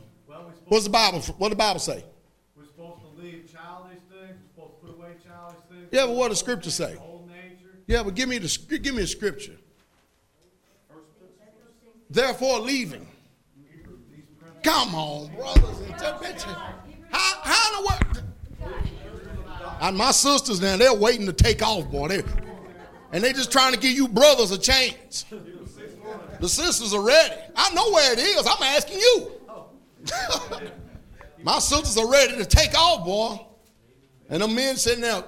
What's 0.67 0.83
the 0.83 0.89
Bible, 0.89 1.21
what 1.37 1.49
the 1.49 1.55
Bible 1.55 1.79
say? 1.79 2.03
We're 2.55 2.65
supposed 2.65 3.01
to 3.01 3.21
leave 3.21 3.49
childish 3.51 3.99
things. 4.09 4.35
We're 4.57 4.65
supposed 4.65 4.81
to 4.81 4.87
put 4.87 4.97
away 4.97 5.11
childish 5.25 5.59
things. 5.69 5.87
Yeah, 5.91 6.07
but 6.07 6.15
what 6.15 6.29
does 6.29 6.39
Scripture 6.39 6.71
say? 6.71 6.97
Old 6.97 7.29
nature. 7.29 7.71
Yeah, 7.87 8.03
but 8.03 8.15
give 8.15 8.27
me 8.27 8.37
the 8.37 8.77
give 8.79 8.95
me 8.95 9.03
a 9.03 9.07
scripture. 9.07 9.55
Therefore, 12.09 12.59
leaving. 12.59 13.07
Come 14.63 14.95
on, 14.95 15.33
brothers 15.35 15.79
and 15.79 15.99
sisters. 15.99 16.43
How 17.09 17.39
how 17.43 17.77
in 17.77 17.83
the 17.83 17.89
world? 17.89 18.23
And 19.79 19.97
my 19.97 20.11
sisters 20.11 20.59
now 20.59 20.75
they're 20.75 20.93
waiting 20.93 21.25
to 21.27 21.33
take 21.33 21.61
off, 21.61 21.89
boy. 21.89 22.09
They, 22.09 22.23
and 23.13 23.23
they're 23.23 23.31
just 23.31 23.51
trying 23.51 23.73
to 23.73 23.79
give 23.79 23.93
you 23.93 24.09
brothers 24.09 24.51
a 24.51 24.57
chance. 24.57 25.25
The 26.39 26.49
sisters 26.49 26.93
are 26.93 27.01
ready. 27.01 27.35
I 27.55 27.73
know 27.73 27.91
where 27.91 28.13
it 28.13 28.19
is. 28.19 28.47
I'm 28.47 28.63
asking 28.63 28.99
you. 28.99 29.31
my 31.43 31.59
sisters 31.59 31.97
are 31.97 32.09
ready 32.09 32.37
to 32.37 32.45
take 32.45 32.77
off, 32.77 33.05
boy. 33.05 33.39
And 34.29 34.43
the 34.43 34.47
men 34.47 34.75
sitting 34.75 35.01
there. 35.01 35.23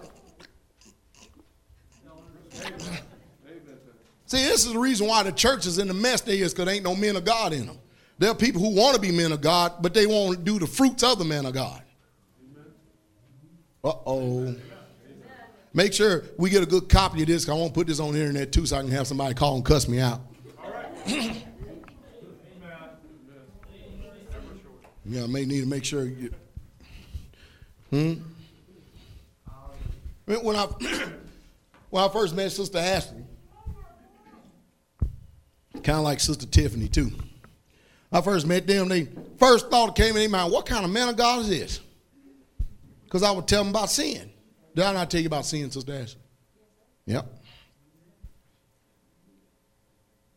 See, 4.25 4.43
this 4.43 4.65
is 4.65 4.73
the 4.73 4.79
reason 4.79 5.07
why 5.07 5.23
the 5.23 5.31
church 5.31 5.65
is 5.65 5.79
in 5.79 5.87
the 5.87 5.93
mess 5.93 6.21
they 6.21 6.39
is 6.39 6.53
because 6.53 6.65
there 6.65 6.75
ain't 6.75 6.83
no 6.83 6.95
men 6.95 7.15
of 7.15 7.25
God 7.25 7.51
in 7.51 7.65
them. 7.65 7.79
There 8.19 8.29
are 8.29 8.35
people 8.35 8.61
who 8.61 8.75
want 8.75 8.95
to 8.95 9.01
be 9.01 9.11
men 9.11 9.31
of 9.31 9.41
God, 9.41 9.73
but 9.81 9.93
they 9.93 10.05
won't 10.05 10.43
do 10.43 10.59
the 10.59 10.67
fruits 10.67 11.03
of 11.03 11.17
the 11.17 11.25
men 11.25 11.45
of 11.45 11.53
God. 11.53 11.81
Uh 13.83 13.93
oh. 14.05 14.55
Make 15.73 15.93
sure 15.93 16.23
we 16.37 16.49
get 16.49 16.61
a 16.61 16.65
good 16.65 16.89
copy 16.89 17.21
of 17.21 17.27
this. 17.27 17.47
I 17.47 17.53
won't 17.53 17.73
put 17.73 17.87
this 17.87 17.99
on 17.99 18.13
the 18.13 18.19
internet 18.19 18.51
too, 18.51 18.65
so 18.65 18.77
I 18.77 18.81
can 18.81 18.91
have 18.91 19.07
somebody 19.07 19.33
call 19.33 19.55
and 19.55 19.63
cuss 19.63 19.87
me 19.87 19.99
out. 19.99 20.21
Yeah, 25.05 25.23
I 25.23 25.27
may 25.27 25.45
need 25.45 25.61
to 25.61 25.67
make 25.67 25.85
sure 25.85 26.05
you. 26.05 26.33
Hmm. 27.89 28.13
When 30.25 30.55
I 30.55 30.65
when 31.89 32.03
I 32.03 32.09
first 32.09 32.35
met 32.35 32.51
Sister 32.51 32.77
Ashley, 32.77 33.23
kind 35.73 35.97
of 35.97 36.03
like 36.03 36.19
Sister 36.19 36.45
Tiffany 36.45 36.87
too. 36.87 37.11
I 38.11 38.21
first 38.21 38.47
met 38.47 38.67
them. 38.67 38.89
They 38.89 39.07
first 39.37 39.69
thought 39.69 39.95
came 39.95 40.15
in 40.15 40.21
their 40.21 40.29
mind, 40.29 40.51
"What 40.51 40.65
kind 40.65 40.85
of 40.85 40.91
man 40.91 41.09
of 41.09 41.17
God 41.17 41.41
is 41.41 41.49
this?" 41.49 41.79
Because 43.05 43.23
I 43.23 43.31
would 43.31 43.47
tell 43.47 43.63
them 43.63 43.71
about 43.71 43.89
sin. 43.89 44.29
Did 44.75 44.85
I 44.85 44.93
not 44.93 45.09
tell 45.09 45.21
you 45.21 45.27
about 45.27 45.45
sin, 45.45 45.71
Sister 45.71 45.93
Ashley? 45.93 46.21
Yep. 47.05 47.38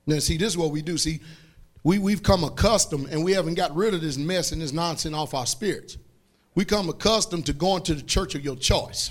Now, 0.06 0.18
see, 0.18 0.36
this 0.36 0.52
is 0.52 0.58
what 0.58 0.70
we 0.70 0.82
do. 0.82 0.98
See, 0.98 1.20
we, 1.84 1.98
we've 1.98 2.22
come 2.22 2.44
accustomed 2.44 3.08
and 3.08 3.24
we 3.24 3.32
haven't 3.32 3.54
got 3.54 3.74
rid 3.74 3.94
of 3.94 4.00
this 4.00 4.16
mess 4.16 4.52
and 4.52 4.60
this 4.62 4.72
nonsense 4.72 5.14
off 5.14 5.34
our 5.34 5.46
spirits. 5.46 5.98
We 6.54 6.64
come 6.64 6.88
accustomed 6.88 7.46
to 7.46 7.52
going 7.52 7.82
to 7.84 7.94
the 7.94 8.02
church 8.02 8.34
of 8.34 8.44
your 8.44 8.56
choice. 8.56 9.10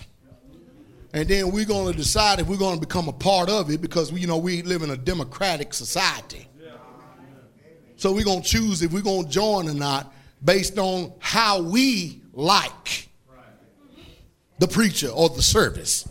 And 1.13 1.27
then 1.27 1.51
we're 1.51 1.65
going 1.65 1.91
to 1.91 1.97
decide 1.97 2.39
if 2.39 2.47
we're 2.47 2.57
going 2.57 2.79
to 2.79 2.85
become 2.85 3.09
a 3.09 3.13
part 3.13 3.49
of 3.49 3.69
it 3.69 3.81
because, 3.81 4.13
we, 4.13 4.21
you 4.21 4.27
know, 4.27 4.37
we 4.37 4.61
live 4.61 4.81
in 4.81 4.91
a 4.91 4.97
democratic 4.97 5.73
society. 5.73 6.47
So 7.97 8.13
we're 8.13 8.25
going 8.25 8.41
to 8.41 8.47
choose 8.47 8.81
if 8.81 8.93
we're 8.93 9.01
going 9.01 9.25
to 9.25 9.29
join 9.29 9.69
or 9.69 9.73
not 9.73 10.13
based 10.43 10.79
on 10.79 11.13
how 11.19 11.61
we 11.61 12.21
like 12.33 13.09
the 14.59 14.67
preacher 14.67 15.09
or 15.09 15.29
the 15.29 15.41
service. 15.41 16.07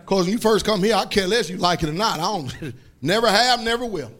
Because 0.00 0.24
when 0.24 0.32
you 0.32 0.38
first 0.38 0.66
come 0.66 0.82
here, 0.82 0.94
I 0.94 1.06
care 1.06 1.26
less 1.26 1.48
you 1.48 1.56
like 1.56 1.82
it 1.82 1.88
or 1.88 1.92
not. 1.92 2.18
I 2.18 2.22
don't, 2.22 2.74
never 3.00 3.28
have, 3.28 3.62
never 3.62 3.86
will. 3.86 4.12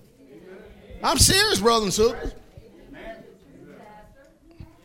I'm 1.02 1.18
serious, 1.18 1.60
brothers 1.60 1.84
and 1.84 1.92
sisters. 1.92 2.34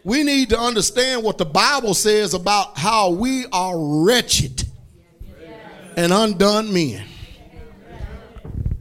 We 0.04 0.24
need 0.24 0.50
to 0.50 0.60
understand 0.60 1.24
what 1.24 1.38
the 1.38 1.46
Bible 1.46 1.94
says 1.94 2.34
about 2.34 2.78
how 2.78 3.12
we 3.12 3.46
are 3.52 4.04
wretched 4.04 4.64
and 5.96 6.12
undone 6.12 6.74
men. 6.74 7.06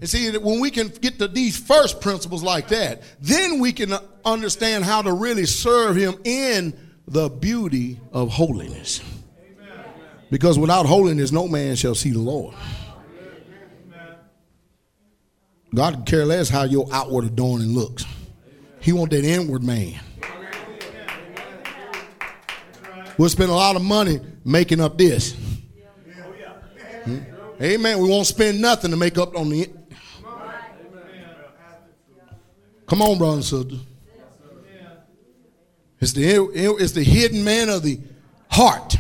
And 0.01 0.09
see, 0.09 0.37
when 0.39 0.61
we 0.61 0.71
can 0.71 0.89
get 0.89 1.19
to 1.19 1.29
these 1.29 1.59
first 1.59 2.01
principles 2.01 2.43
like 2.43 2.69
that, 2.69 3.03
then 3.21 3.61
we 3.61 3.73
can 3.73 3.93
understand 4.25 4.85
how 4.85 5.03
to 5.03 5.13
really 5.13 5.45
serve 5.45 5.97
Him 5.97 6.15
in 6.25 6.75
the 7.07 7.29
beauty 7.29 8.01
of 8.13 8.31
holiness. 8.31 9.03
Because 10.31 10.59
without 10.59 10.87
holiness, 10.87 11.33
no 11.33 11.49
man 11.49 11.77
shall 11.77 11.95
see 11.95 12.13
the 12.13 12.19
Lord. 12.19 12.55
God 15.75 15.95
can 15.95 16.05
care 16.05 16.27
less 16.27 16.49
how 16.49 16.65
your 16.65 16.89
outward 16.93 17.25
adorning 17.25 17.69
looks. 17.69 18.05
He 18.81 18.93
want 18.93 19.11
that 19.11 19.25
inward 19.25 19.63
man. 19.63 20.01
We'll 23.19 23.29
spend 23.29 23.51
a 23.51 23.55
lot 23.55 23.77
of 23.77 23.83
money 23.83 24.19
making 24.45 24.81
up 24.81 24.97
this. 24.97 25.37
Hmm? 27.05 27.19
Amen. 27.61 27.99
We 27.99 28.09
won't 28.09 28.27
spend 28.27 28.61
nothing 28.61 28.91
to 28.91 28.97
make 28.97 29.19
up 29.19 29.37
on 29.37 29.51
the. 29.51 29.71
Come 32.87 33.03
on, 33.03 33.19
brothers 33.19 33.53
and. 33.53 33.79
It's 36.01 36.13
the, 36.15 36.51
it's 36.55 36.93
the 36.93 37.05
hidden 37.05 37.45
man 37.45 37.69
of 37.69 37.83
the 37.83 38.01
heart. 38.49 38.97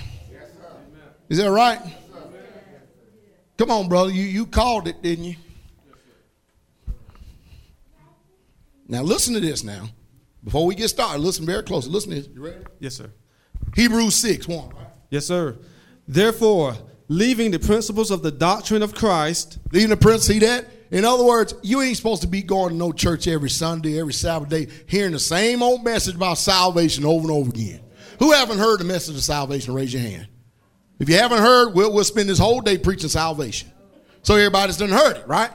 Is 1.30 1.38
that 1.38 1.50
right? 1.50 1.80
Come 3.56 3.70
on, 3.70 3.88
brother. 3.88 4.10
You, 4.10 4.24
you 4.24 4.46
called 4.46 4.86
it, 4.86 5.00
didn't 5.00 5.24
you? 5.24 5.36
Now 8.90 9.02
listen 9.02 9.34
to 9.34 9.40
this 9.40 9.62
now. 9.62 9.88
Before 10.42 10.66
we 10.66 10.74
get 10.74 10.88
started, 10.88 11.20
listen 11.20 11.46
very 11.46 11.62
closely. 11.62 11.92
Listen 11.92 12.10
to 12.10 12.16
this. 12.16 12.28
You 12.34 12.44
ready? 12.44 12.58
Yes, 12.80 12.96
sir. 12.96 13.10
Hebrews 13.76 14.16
6, 14.16 14.48
1. 14.48 14.74
Yes, 15.10 15.26
sir. 15.26 15.56
Therefore, 16.08 16.74
leaving 17.06 17.52
the 17.52 17.60
principles 17.60 18.10
of 18.10 18.22
the 18.22 18.32
doctrine 18.32 18.82
of 18.82 18.94
Christ. 18.94 19.58
Leaving 19.70 19.90
the 19.90 19.96
principles, 19.96 20.26
see 20.26 20.38
that? 20.40 20.66
In 20.90 21.04
other 21.04 21.24
words, 21.24 21.54
you 21.62 21.80
ain't 21.82 21.96
supposed 21.96 22.22
to 22.22 22.28
be 22.28 22.42
going 22.42 22.70
to 22.70 22.74
no 22.74 22.90
church 22.90 23.28
every 23.28 23.50
Sunday, 23.50 24.00
every 24.00 24.12
Sabbath 24.12 24.48
day, 24.48 24.66
hearing 24.88 25.12
the 25.12 25.20
same 25.20 25.62
old 25.62 25.84
message 25.84 26.16
about 26.16 26.38
salvation 26.38 27.04
over 27.04 27.22
and 27.22 27.30
over 27.30 27.48
again. 27.48 27.80
Who 28.18 28.32
haven't 28.32 28.58
heard 28.58 28.80
the 28.80 28.84
message 28.84 29.14
of 29.14 29.22
salvation? 29.22 29.72
Raise 29.72 29.92
your 29.92 30.02
hand. 30.02 30.26
If 30.98 31.08
you 31.08 31.16
haven't 31.16 31.38
heard, 31.38 31.74
we'll, 31.74 31.92
we'll 31.92 32.02
spend 32.02 32.28
this 32.28 32.40
whole 32.40 32.60
day 32.60 32.76
preaching 32.76 33.08
salvation. 33.08 33.70
So 34.22 34.34
everybody's 34.34 34.78
done 34.78 34.88
heard 34.88 35.16
it, 35.16 35.28
right? 35.28 35.50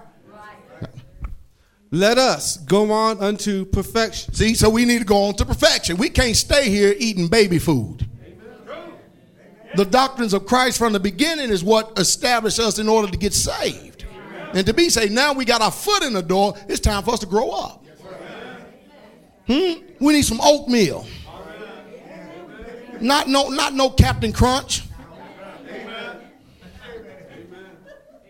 Let 1.91 2.17
us 2.17 2.57
go 2.57 2.91
on 2.91 3.19
unto 3.19 3.65
perfection. 3.65 4.33
See, 4.33 4.53
so 4.55 4.69
we 4.69 4.86
need 4.86 4.99
to 4.99 5.05
go 5.05 5.23
on 5.25 5.36
to 5.36 5.45
perfection. 5.45 5.97
We 5.97 6.09
can't 6.09 6.36
stay 6.36 6.69
here 6.69 6.93
eating 6.97 7.27
baby 7.27 7.59
food. 7.59 8.09
The 9.75 9.86
doctrines 9.86 10.33
of 10.33 10.45
Christ 10.45 10.77
from 10.77 10.93
the 10.93 10.99
beginning 10.99 11.49
is 11.49 11.63
what 11.63 11.97
established 11.99 12.59
us 12.59 12.79
in 12.79 12.88
order 12.88 13.11
to 13.11 13.17
get 13.17 13.33
saved. 13.33 14.05
And 14.53 14.65
to 14.65 14.73
be 14.73 14.89
saved, 14.89 15.11
now 15.11 15.33
we 15.33 15.43
got 15.43 15.61
our 15.61 15.71
foot 15.71 16.03
in 16.03 16.13
the 16.13 16.21
door. 16.21 16.55
It's 16.69 16.79
time 16.79 17.03
for 17.03 17.11
us 17.11 17.19
to 17.19 17.25
grow 17.25 17.51
up. 17.51 17.86
Hmm? 19.47 19.73
We 19.99 20.13
need 20.13 20.23
some 20.23 20.39
oatmeal. 20.41 21.05
Not 23.01 23.27
no, 23.27 23.49
not 23.49 23.73
no 23.73 23.89
Captain 23.89 24.31
Crunch. 24.31 24.83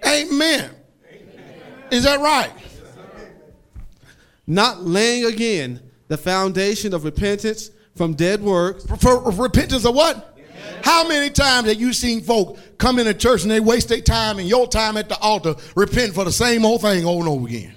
Amen. 0.06 0.72
Is 1.91 2.03
that 2.03 2.20
right? 2.20 2.51
Not 4.48 4.84
laying 4.84 5.26
again 5.26 5.82
the 6.08 6.18
foundation 6.18 6.93
of 6.93 7.04
repentance 7.04 7.72
from 7.96 8.14
dead 8.14 8.41
works, 8.41 8.86
For 9.00 9.32
repentance 9.32 9.86
of 9.86 9.96
what? 9.96 10.38
How 10.84 11.08
many 11.08 11.30
times 11.30 11.68
have 11.68 11.80
you 11.80 11.93
seen 11.93 12.22
folk 12.22 12.60
come 12.78 13.00
into 13.00 13.14
church 13.14 13.43
and 13.43 13.52
they 13.52 13.60
waste 13.60 13.89
their 13.89 14.02
time 14.02 14.38
and 14.38 14.48
your 14.48 14.68
time 14.68 14.98
at 14.98 15.10
the 15.10 15.18
altar 15.20 15.56
repent 15.76 16.14
for 16.14 16.24
the 16.24 16.32
same 16.32 16.66
old 16.66 16.82
thing 16.82 17.06
over 17.06 17.22
and 17.22 17.30
over 17.30 17.48
again? 17.48 17.74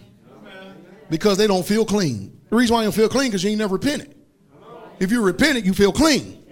Because 1.09 1.39
they 1.39 1.47
don't 1.47 1.65
feel 1.65 1.87
clean. 1.87 2.39
The 2.51 2.57
reason 2.57 2.75
why 2.75 2.83
you 2.83 2.87
don't 2.87 2.95
feel 2.95 3.09
clean 3.09 3.27
is 3.27 3.31
because 3.31 3.45
you 3.45 3.51
ain't 3.51 3.59
never 3.59 3.75
repented. 3.75 4.15
If 5.01 5.11
you 5.11 5.23
repented, 5.23 5.65
you 5.65 5.73
feel 5.73 5.93
clean. 5.93 6.45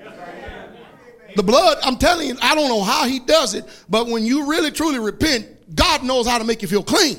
The 1.34 1.42
blood, 1.42 1.76
I'm 1.82 1.96
telling 1.98 2.28
you, 2.28 2.36
I 2.40 2.54
don't 2.54 2.68
know 2.68 2.82
how 2.82 3.06
he 3.06 3.18
does 3.18 3.54
it, 3.54 3.64
but 3.90 4.06
when 4.06 4.24
you 4.24 4.48
really 4.48 4.70
truly 4.70 4.98
repent, 4.98 5.74
God 5.74 6.02
knows 6.02 6.26
how 6.26 6.38
to 6.38 6.44
make 6.44 6.62
you 6.62 6.68
feel 6.68 6.82
clean. 6.82 7.18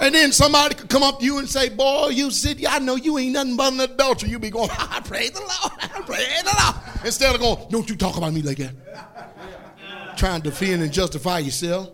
And 0.00 0.14
then 0.14 0.32
somebody 0.32 0.74
could 0.74 0.88
come 0.88 1.02
up 1.02 1.20
to 1.20 1.24
you 1.24 1.38
and 1.38 1.48
say, 1.48 1.68
Boy, 1.68 2.08
you 2.08 2.30
sit, 2.30 2.64
I 2.68 2.78
know 2.78 2.96
you 2.96 3.18
ain't 3.18 3.32
nothing 3.32 3.56
but 3.56 3.72
an 3.72 3.80
adulterer. 3.80 4.28
You 4.28 4.38
be 4.38 4.50
going, 4.50 4.70
I 4.70 5.00
praise 5.00 5.30
the 5.32 5.40
Lord, 5.40 5.72
I 5.80 6.02
praise 6.02 6.42
the 6.42 6.56
Lord. 6.62 7.04
Instead 7.04 7.34
of 7.34 7.40
going, 7.40 7.70
Don't 7.70 7.88
you 7.88 7.96
talk 7.96 8.16
about 8.16 8.32
me 8.32 8.42
like 8.42 8.58
that. 8.58 10.16
Trying 10.16 10.42
to 10.42 10.50
defend 10.50 10.82
and 10.82 10.92
justify 10.92 11.40
yourself. 11.40 11.90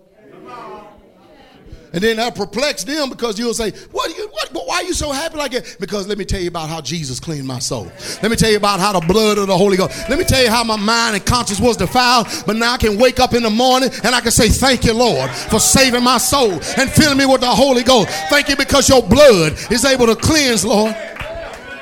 And 1.92 2.02
then 2.02 2.16
that 2.16 2.34
perplex 2.34 2.84
them 2.84 3.10
because 3.10 3.38
you'll 3.38 3.54
say, 3.54 3.70
what 3.90 4.10
are 4.10 4.14
you, 4.16 4.28
what, 4.28 4.50
why 4.66 4.76
are 4.76 4.82
you 4.84 4.94
so 4.94 5.12
happy 5.12 5.36
like 5.36 5.52
that? 5.52 5.76
Because 5.78 6.08
let 6.08 6.16
me 6.16 6.24
tell 6.24 6.40
you 6.40 6.48
about 6.48 6.68
how 6.68 6.80
Jesus 6.80 7.20
cleaned 7.20 7.46
my 7.46 7.58
soul. 7.58 7.90
Let 8.22 8.30
me 8.30 8.36
tell 8.36 8.50
you 8.50 8.56
about 8.56 8.80
how 8.80 8.98
the 8.98 9.06
blood 9.06 9.38
of 9.38 9.46
the 9.46 9.56
Holy 9.56 9.76
Ghost. 9.76 10.08
Let 10.08 10.18
me 10.18 10.24
tell 10.24 10.42
you 10.42 10.48
how 10.48 10.64
my 10.64 10.76
mind 10.76 11.16
and 11.16 11.26
conscience 11.26 11.60
was 11.60 11.76
defiled. 11.76 12.28
But 12.46 12.56
now 12.56 12.72
I 12.72 12.76
can 12.78 12.98
wake 12.98 13.20
up 13.20 13.34
in 13.34 13.42
the 13.42 13.50
morning 13.50 13.90
and 14.04 14.14
I 14.14 14.20
can 14.20 14.30
say, 14.30 14.48
thank 14.48 14.84
you, 14.84 14.94
Lord, 14.94 15.30
for 15.30 15.60
saving 15.60 16.02
my 16.02 16.18
soul 16.18 16.52
and 16.52 16.90
filling 16.90 17.18
me 17.18 17.26
with 17.26 17.40
the 17.42 17.50
Holy 17.50 17.82
Ghost. 17.82 18.08
Thank 18.30 18.48
you 18.48 18.56
because 18.56 18.88
your 18.88 19.02
blood 19.02 19.52
is 19.70 19.84
able 19.84 20.06
to 20.06 20.16
cleanse, 20.16 20.64
Lord. 20.64 20.96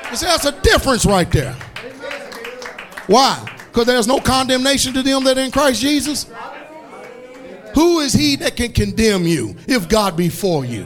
You 0.09 0.17
see, 0.17 0.25
that's 0.25 0.45
a 0.45 0.51
difference 0.61 1.05
right 1.05 1.31
there. 1.31 1.53
Why? 3.07 3.47
Because 3.67 3.85
there's 3.85 4.07
no 4.07 4.19
condemnation 4.19 4.93
to 4.93 5.03
them 5.03 5.23
that 5.23 5.37
are 5.37 5.41
in 5.41 5.51
Christ 5.51 5.81
Jesus. 5.81 6.29
Who 7.75 7.99
is 7.99 8.13
he 8.13 8.35
that 8.37 8.55
can 8.55 8.71
condemn 8.71 9.23
you 9.23 9.55
if 9.67 9.87
God 9.87 10.17
be 10.17 10.29
for 10.29 10.65
you? 10.65 10.83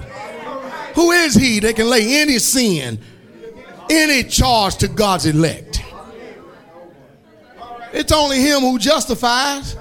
Who 0.96 1.12
is 1.12 1.36
he 1.36 1.60
that 1.60 1.76
can 1.76 1.90
lay 1.90 2.22
any 2.22 2.40
sin, 2.40 3.00
any 3.90 4.24
charge 4.24 4.78
to 4.78 4.88
God's 4.88 5.26
elect? 5.26 5.84
It's 7.92 8.12
only 8.12 8.40
him 8.40 8.60
who 8.60 8.78
justifies. 8.78 9.76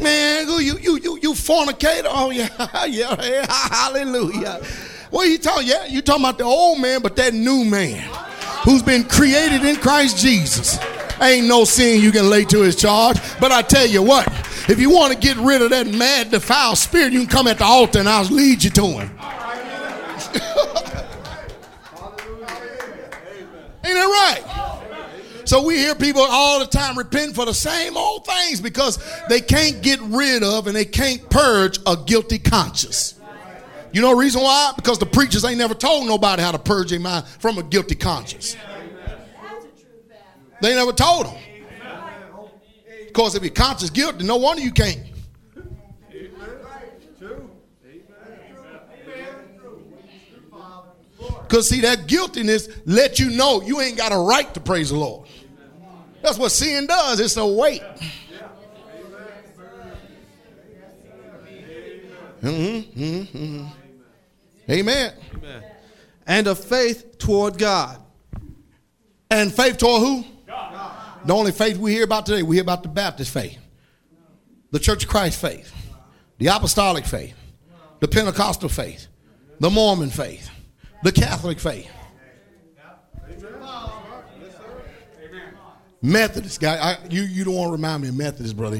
Man, 0.00 0.46
who 0.46 0.60
you 0.60 0.78
you 0.78 0.98
you 0.98 1.18
you 1.22 1.34
fornicator? 1.34 2.08
Oh 2.10 2.30
yeah, 2.30 2.48
yeah, 2.86 3.22
yeah, 3.22 3.46
hallelujah. 3.48 4.62
What 5.10 5.26
are 5.26 5.30
you 5.30 5.38
talking? 5.38 5.68
Yeah, 5.68 5.86
you 5.86 6.02
talking 6.02 6.24
about 6.24 6.38
the 6.38 6.44
old 6.44 6.80
man, 6.80 7.00
but 7.00 7.16
that 7.16 7.32
new 7.32 7.64
man 7.64 8.02
who's 8.64 8.82
been 8.82 9.04
created 9.04 9.64
in 9.64 9.76
Christ 9.76 10.18
Jesus. 10.18 10.78
Ain't 11.20 11.46
no 11.46 11.64
sin 11.64 12.02
you 12.02 12.12
can 12.12 12.28
lay 12.28 12.44
to 12.44 12.60
his 12.60 12.76
charge. 12.76 13.16
But 13.40 13.50
I 13.50 13.62
tell 13.62 13.86
you 13.86 14.02
what, 14.02 14.28
if 14.68 14.80
you 14.80 14.90
want 14.90 15.12
to 15.12 15.18
get 15.18 15.36
rid 15.36 15.62
of 15.62 15.70
that 15.70 15.86
mad, 15.86 16.30
defiled 16.30 16.78
spirit, 16.78 17.12
you 17.12 17.20
can 17.20 17.28
come 17.28 17.46
at 17.46 17.58
the 17.58 17.64
altar 17.64 18.00
and 18.00 18.08
I'll 18.08 18.24
lead 18.24 18.64
you 18.64 18.70
to 18.70 18.86
him. 18.86 19.10
Ain't 23.84 23.94
that 23.94 24.40
right? 24.42 24.42
So 25.44 25.62
we 25.62 25.76
hear 25.76 25.94
people 25.94 26.22
all 26.22 26.58
the 26.58 26.66
time 26.66 26.98
repent 26.98 27.36
for 27.36 27.44
the 27.44 27.54
same 27.54 27.96
old 27.96 28.26
things 28.26 28.60
because 28.60 28.98
they 29.28 29.40
can't 29.40 29.80
get 29.80 30.00
rid 30.00 30.42
of 30.42 30.66
and 30.66 30.74
they 30.74 30.84
can't 30.84 31.30
purge 31.30 31.78
a 31.86 31.96
guilty 31.96 32.40
conscience. 32.40 33.14
You 33.92 34.02
know 34.02 34.10
the 34.10 34.16
reason 34.16 34.42
why? 34.42 34.72
Because 34.74 34.98
the 34.98 35.06
preachers 35.06 35.44
ain't 35.44 35.58
never 35.58 35.74
told 35.74 36.08
nobody 36.08 36.42
how 36.42 36.50
to 36.50 36.58
purge 36.58 36.90
their 36.90 36.98
mind 36.98 37.26
from 37.26 37.58
a 37.58 37.62
guilty 37.62 37.94
conscience. 37.94 38.56
They 40.60 40.74
never 40.74 40.92
told 40.92 41.26
them. 41.26 41.36
Because 43.16 43.34
if 43.34 43.42
your 43.42 43.50
conscience 43.50 43.88
guilty, 43.88 44.26
no 44.26 44.36
wonder 44.36 44.62
you 44.62 44.70
can't. 44.70 45.00
Because 51.40 51.66
see, 51.66 51.80
that 51.80 52.08
guiltiness 52.08 52.68
let 52.84 53.18
you 53.18 53.30
know 53.30 53.62
you 53.62 53.80
ain't 53.80 53.96
got 53.96 54.12
a 54.12 54.18
right 54.18 54.52
to 54.52 54.60
praise 54.60 54.90
the 54.90 54.98
Lord. 54.98 55.30
That's 56.20 56.36
what 56.36 56.50
sin 56.50 56.86
does. 56.86 57.18
It's 57.18 57.38
a 57.38 57.46
weight. 57.46 57.82
Mm-hmm, 62.42 63.00
mm-hmm, 63.00 63.38
mm-hmm. 63.38 63.66
Amen. 64.70 65.14
Amen. 65.36 65.64
And 66.26 66.46
a 66.48 66.54
faith 66.54 67.16
toward 67.16 67.56
God. 67.56 67.98
And 69.30 69.50
faith 69.54 69.78
toward 69.78 70.02
who? 70.02 70.35
The 71.26 71.34
only 71.34 71.50
faith 71.50 71.76
we 71.76 71.92
hear 71.92 72.04
about 72.04 72.24
today, 72.24 72.44
we 72.44 72.56
hear 72.56 72.62
about 72.62 72.84
the 72.84 72.88
Baptist 72.88 73.32
faith, 73.32 73.58
the 74.70 74.78
Church 74.78 75.02
of 75.02 75.10
Christ 75.10 75.40
faith, 75.40 75.74
the 76.38 76.46
Apostolic 76.46 77.04
faith, 77.04 77.34
the 77.98 78.06
Pentecostal 78.06 78.68
faith, 78.68 79.08
the 79.58 79.68
Mormon 79.68 80.10
faith, 80.10 80.48
the 81.02 81.10
Catholic 81.10 81.58
faith. 81.58 81.90
Methodist 86.00 86.60
guy, 86.60 86.76
I, 86.76 86.98
you 87.08 87.22
you 87.22 87.44
don't 87.44 87.54
want 87.54 87.68
to 87.68 87.72
remind 87.72 88.02
me 88.02 88.08
of 88.10 88.14
Methodist, 88.14 88.56
brother. 88.56 88.78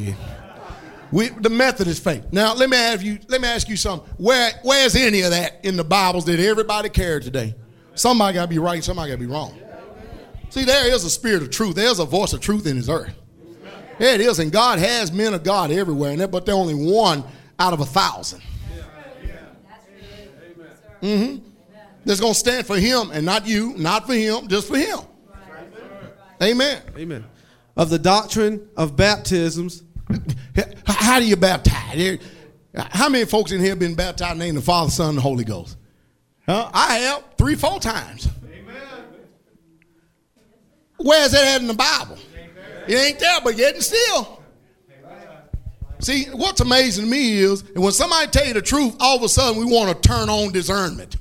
We 1.11 1.31
the 1.31 1.51
Methodist 1.51 2.05
faith. 2.05 2.27
Now 2.31 2.55
let 2.55 2.71
me 2.71 2.77
ask 2.77 3.05
you 3.05 3.19
let 3.27 3.41
me 3.41 3.49
ask 3.49 3.69
you 3.69 3.77
something. 3.77 4.09
Where 4.19 4.53
where's 4.63 4.95
any 4.95 5.23
of 5.23 5.31
that 5.31 5.65
in 5.65 5.77
the 5.77 5.83
Bibles 5.83 6.27
that 6.27 6.39
everybody 6.39 6.91
carry 6.91 7.21
today? 7.21 7.57
Somebody 7.95 8.35
got 8.35 8.43
to 8.43 8.49
be 8.49 8.59
right, 8.59 8.85
somebody 8.85 9.11
got 9.11 9.15
to 9.17 9.21
be 9.21 9.27
wrong. 9.27 9.59
See, 10.57 10.65
there 10.65 10.91
is 10.91 11.05
a 11.05 11.11
spirit 11.11 11.43
of 11.43 11.51
truth. 11.51 11.75
There's 11.75 11.99
a 11.99 12.07
voice 12.07 12.33
of 12.33 12.41
truth 12.41 12.67
in 12.67 12.77
His 12.77 12.89
earth. 12.89 13.15
There 13.99 14.15
it 14.15 14.23
is, 14.23 14.39
and 14.39 14.51
God 14.51 14.79
has 14.79 15.13
men 15.13 15.35
of 15.35 15.45
God 15.45 15.71
everywhere, 15.71 16.13
and 16.13 16.31
but 16.31 16.47
they're 16.47 16.55
only 16.55 16.73
one 16.73 17.23
out 17.59 17.75
of 17.75 17.81
a 17.81 17.85
thousand. 17.85 18.41
Mm-hmm. 21.03 21.47
That's 22.07 22.21
going 22.21 22.33
to 22.33 22.39
stand 22.39 22.67
for 22.67 22.79
Him 22.79 23.11
and 23.11 23.27
not 23.27 23.47
you, 23.47 23.75
not 23.77 24.07
for 24.07 24.15
Him, 24.15 24.49
just 24.49 24.69
for 24.69 24.79
Him. 24.79 25.01
Amen. 26.43 26.81
Amen. 26.97 27.27
Of 27.77 27.91
the 27.91 27.99
doctrine 27.99 28.67
of 28.79 28.97
baptisms. 28.97 29.83
How 30.87 31.19
do 31.21 31.27
you 31.27 31.37
baptize? 31.37 32.19
How 32.75 33.11
many 33.11 33.27
folks 33.27 33.53
in 33.53 33.61
here 33.61 33.77
been 33.77 33.95
baptized 33.95 34.33
in 34.33 34.39
the 34.39 34.45
name 34.47 34.57
of 34.57 34.63
the 34.63 34.67
Father, 34.67 34.91
Son, 34.91 35.11
and 35.11 35.19
the 35.19 35.23
Holy 35.23 35.45
Ghost? 35.45 35.77
Huh? 36.47 36.71
I 36.73 36.95
have 36.95 37.25
three, 37.37 37.57
four 37.57 37.79
times. 37.79 38.31
Where's 40.99 41.33
that 41.33 41.57
at 41.57 41.61
in 41.61 41.67
the 41.67 41.75
Bible? 41.75 42.19
It 42.89 42.95
ain't 42.95 43.19
there, 43.19 43.41
but 43.43 43.57
yet 43.57 43.75
and 43.75 43.83
still. 43.83 44.43
See, 45.99 46.25
what's 46.27 46.61
amazing 46.61 47.05
to 47.05 47.11
me 47.11 47.39
is 47.39 47.65
when 47.75 47.93
somebody 47.93 48.31
tell 48.31 48.47
you 48.47 48.55
the 48.55 48.63
truth, 48.63 48.97
all 49.01 49.17
of 49.17 49.23
a 49.23 49.29
sudden 49.29 49.59
we 49.59 49.65
want 49.65 50.03
to 50.03 50.09
turn 50.09 50.29
on 50.29 50.53
discernment. 50.53 51.17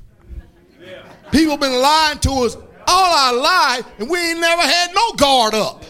People 1.32 1.58
been 1.58 1.82
lying 1.82 2.20
to 2.20 2.32
us 2.32 2.56
all 2.88 3.14
our 3.18 3.34
life, 3.34 3.86
and 4.00 4.10
we 4.10 4.20
ain't 4.20 4.40
never 4.40 4.62
had 4.62 4.94
no 4.94 5.14
guard 5.14 5.54
up. 5.54 5.84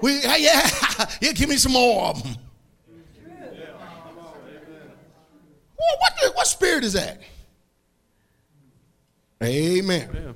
We, 0.00 0.20
yeah, 0.22 0.36
yeah, 1.20 1.32
give 1.32 1.48
me 1.48 1.56
some 1.56 1.72
more 1.72 2.06
of 2.06 2.22
them. 2.22 2.36
Well, 5.78 5.96
what, 6.00 6.36
what 6.36 6.46
spirit 6.46 6.84
is 6.84 6.92
that? 6.92 7.20
Amen. 9.42 10.10
Yeah. 10.12 10.32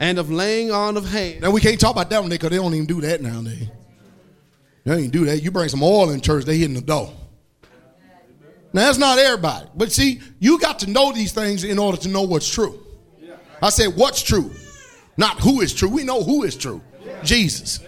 And 0.00 0.18
of 0.18 0.30
laying 0.30 0.72
on 0.72 0.96
of 0.96 1.08
hands. 1.08 1.42
Now 1.42 1.50
we 1.50 1.60
can't 1.60 1.78
talk 1.78 1.92
about 1.92 2.10
that 2.10 2.20
one 2.20 2.30
because 2.30 2.50
they 2.50 2.56
don't 2.56 2.74
even 2.74 2.86
do 2.86 3.00
that 3.02 3.20
nowadays. 3.20 3.68
They 4.84 4.90
don't 4.90 4.98
even 4.98 5.10
do 5.10 5.26
that. 5.26 5.42
You 5.42 5.50
bring 5.50 5.68
some 5.68 5.82
oil 5.82 6.10
in 6.10 6.20
church, 6.20 6.44
they 6.44 6.56
hitting 6.56 6.74
the 6.74 6.80
door. 6.80 7.12
Now 8.72 8.86
that's 8.86 8.98
not 8.98 9.18
everybody. 9.18 9.68
But 9.76 9.92
see, 9.92 10.20
you 10.38 10.58
got 10.58 10.80
to 10.80 10.90
know 10.90 11.12
these 11.12 11.32
things 11.32 11.64
in 11.64 11.78
order 11.78 11.98
to 11.98 12.08
know 12.08 12.22
what's 12.22 12.52
true. 12.52 12.82
I 13.62 13.68
said 13.68 13.94
what's 13.94 14.22
true, 14.22 14.50
not 15.16 15.38
who 15.38 15.60
is 15.60 15.74
true. 15.74 15.90
We 15.90 16.02
know 16.04 16.22
who 16.22 16.44
is 16.44 16.56
true. 16.56 16.80
Jesus. 17.22 17.80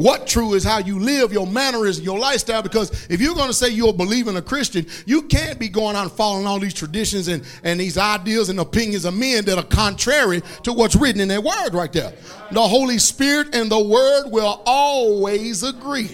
What 0.00 0.26
true 0.26 0.54
is 0.54 0.64
how 0.64 0.78
you 0.78 0.98
live, 0.98 1.30
your 1.30 1.46
mannerism, 1.46 2.02
your 2.02 2.18
lifestyle. 2.18 2.62
Because 2.62 3.06
if 3.10 3.20
you're 3.20 3.34
going 3.34 3.48
to 3.48 3.54
say 3.54 3.68
you're 3.68 3.92
believing 3.92 4.34
a 4.34 4.40
Christian, 4.40 4.86
you 5.04 5.20
can't 5.20 5.58
be 5.58 5.68
going 5.68 5.94
out 5.94 6.04
and 6.04 6.12
following 6.12 6.46
all 6.46 6.58
these 6.58 6.72
traditions 6.72 7.28
and, 7.28 7.44
and 7.64 7.78
these 7.78 7.98
ideas 7.98 8.48
and 8.48 8.58
opinions 8.60 9.04
of 9.04 9.12
men 9.12 9.44
that 9.44 9.58
are 9.58 9.64
contrary 9.64 10.40
to 10.62 10.72
what's 10.72 10.96
written 10.96 11.20
in 11.20 11.28
that 11.28 11.44
word 11.44 11.74
right 11.74 11.92
there. 11.92 12.14
The 12.50 12.62
Holy 12.62 12.96
Spirit 12.96 13.54
and 13.54 13.70
the 13.70 13.78
word 13.78 14.30
will 14.30 14.62
always 14.64 15.62
agree. 15.62 16.08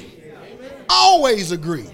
Always 0.91 1.53
agree. 1.53 1.87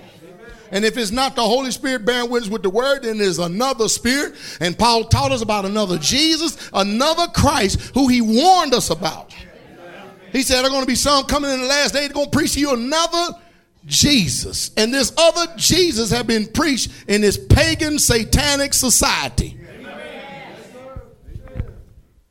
And 0.70 0.86
if 0.86 0.96
it's 0.96 1.10
not 1.10 1.36
the 1.36 1.42
Holy 1.42 1.72
Spirit 1.72 2.06
bearing 2.06 2.30
witness 2.30 2.50
with 2.50 2.62
the 2.62 2.70
word, 2.70 3.02
then 3.02 3.18
there's 3.18 3.38
another 3.38 3.86
spirit. 3.88 4.34
And 4.60 4.78
Paul 4.78 5.04
taught 5.04 5.30
us 5.30 5.42
about 5.42 5.66
another 5.66 5.98
Jesus, 5.98 6.70
another 6.72 7.26
Christ 7.34 7.92
who 7.92 8.08
he 8.08 8.22
warned 8.22 8.72
us 8.72 8.88
about. 8.88 9.34
He 10.32 10.42
said, 10.42 10.56
there 10.56 10.66
are 10.66 10.70
going 10.70 10.82
to 10.82 10.86
be 10.86 10.94
some 10.94 11.24
coming 11.24 11.50
in 11.50 11.60
the 11.60 11.66
last 11.66 11.92
day. 11.92 12.00
They're 12.00 12.14
going 12.14 12.30
to 12.30 12.36
preach 12.36 12.54
to 12.54 12.60
you 12.60 12.72
another 12.72 13.38
Jesus. 13.84 14.70
And 14.76 14.92
this 14.92 15.12
other 15.16 15.52
Jesus 15.56 16.10
have 16.10 16.26
been 16.26 16.46
preached 16.46 16.90
in 17.06 17.20
this 17.20 17.36
pagan 17.36 17.98
satanic 17.98 18.72
society. 18.72 19.58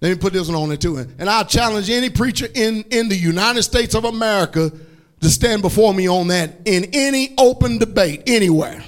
Let 0.01 0.09
me 0.09 0.15
put 0.15 0.33
this 0.33 0.47
one 0.47 0.55
on 0.55 0.69
there 0.69 0.77
too. 0.77 0.97
And 0.97 1.29
I 1.29 1.43
challenge 1.43 1.91
any 1.91 2.09
preacher 2.09 2.47
in, 2.55 2.83
in 2.89 3.07
the 3.07 3.15
United 3.15 3.61
States 3.61 3.93
of 3.93 4.05
America 4.05 4.71
to 5.19 5.29
stand 5.29 5.61
before 5.61 5.93
me 5.93 6.09
on 6.09 6.29
that 6.29 6.61
in 6.65 6.89
any 6.93 7.35
open 7.37 7.77
debate 7.77 8.23
anywhere. 8.25 8.83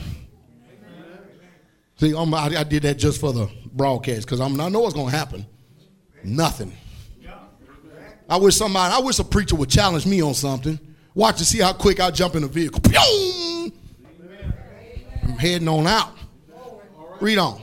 See, 1.97 2.15
I'm, 2.17 2.33
I, 2.33 2.45
I 2.57 2.63
did 2.63 2.81
that 2.83 2.97
just 2.97 3.21
for 3.21 3.31
the 3.31 3.47
broadcast 3.71 4.25
because 4.25 4.41
I 4.41 4.47
know 4.47 4.79
what's 4.79 4.95
going 4.95 5.11
to 5.11 5.15
happen. 5.15 5.45
Nothing. 6.23 6.73
I 8.33 8.37
wish 8.37 8.55
somebody, 8.55 8.91
I 8.91 8.97
wish 8.97 9.19
a 9.19 9.23
preacher 9.23 9.55
would 9.55 9.69
challenge 9.69 10.07
me 10.07 10.19
on 10.19 10.33
something. 10.33 10.79
Watch 11.13 11.37
to 11.37 11.45
see 11.45 11.59
how 11.59 11.71
quick 11.71 11.99
I 11.99 12.09
jump 12.09 12.33
in 12.33 12.41
the 12.41 12.47
vehicle. 12.47 12.81
I'm 15.21 15.37
heading 15.37 15.67
on 15.67 15.85
out. 15.85 16.17
Read 17.21 17.37
on. 17.37 17.61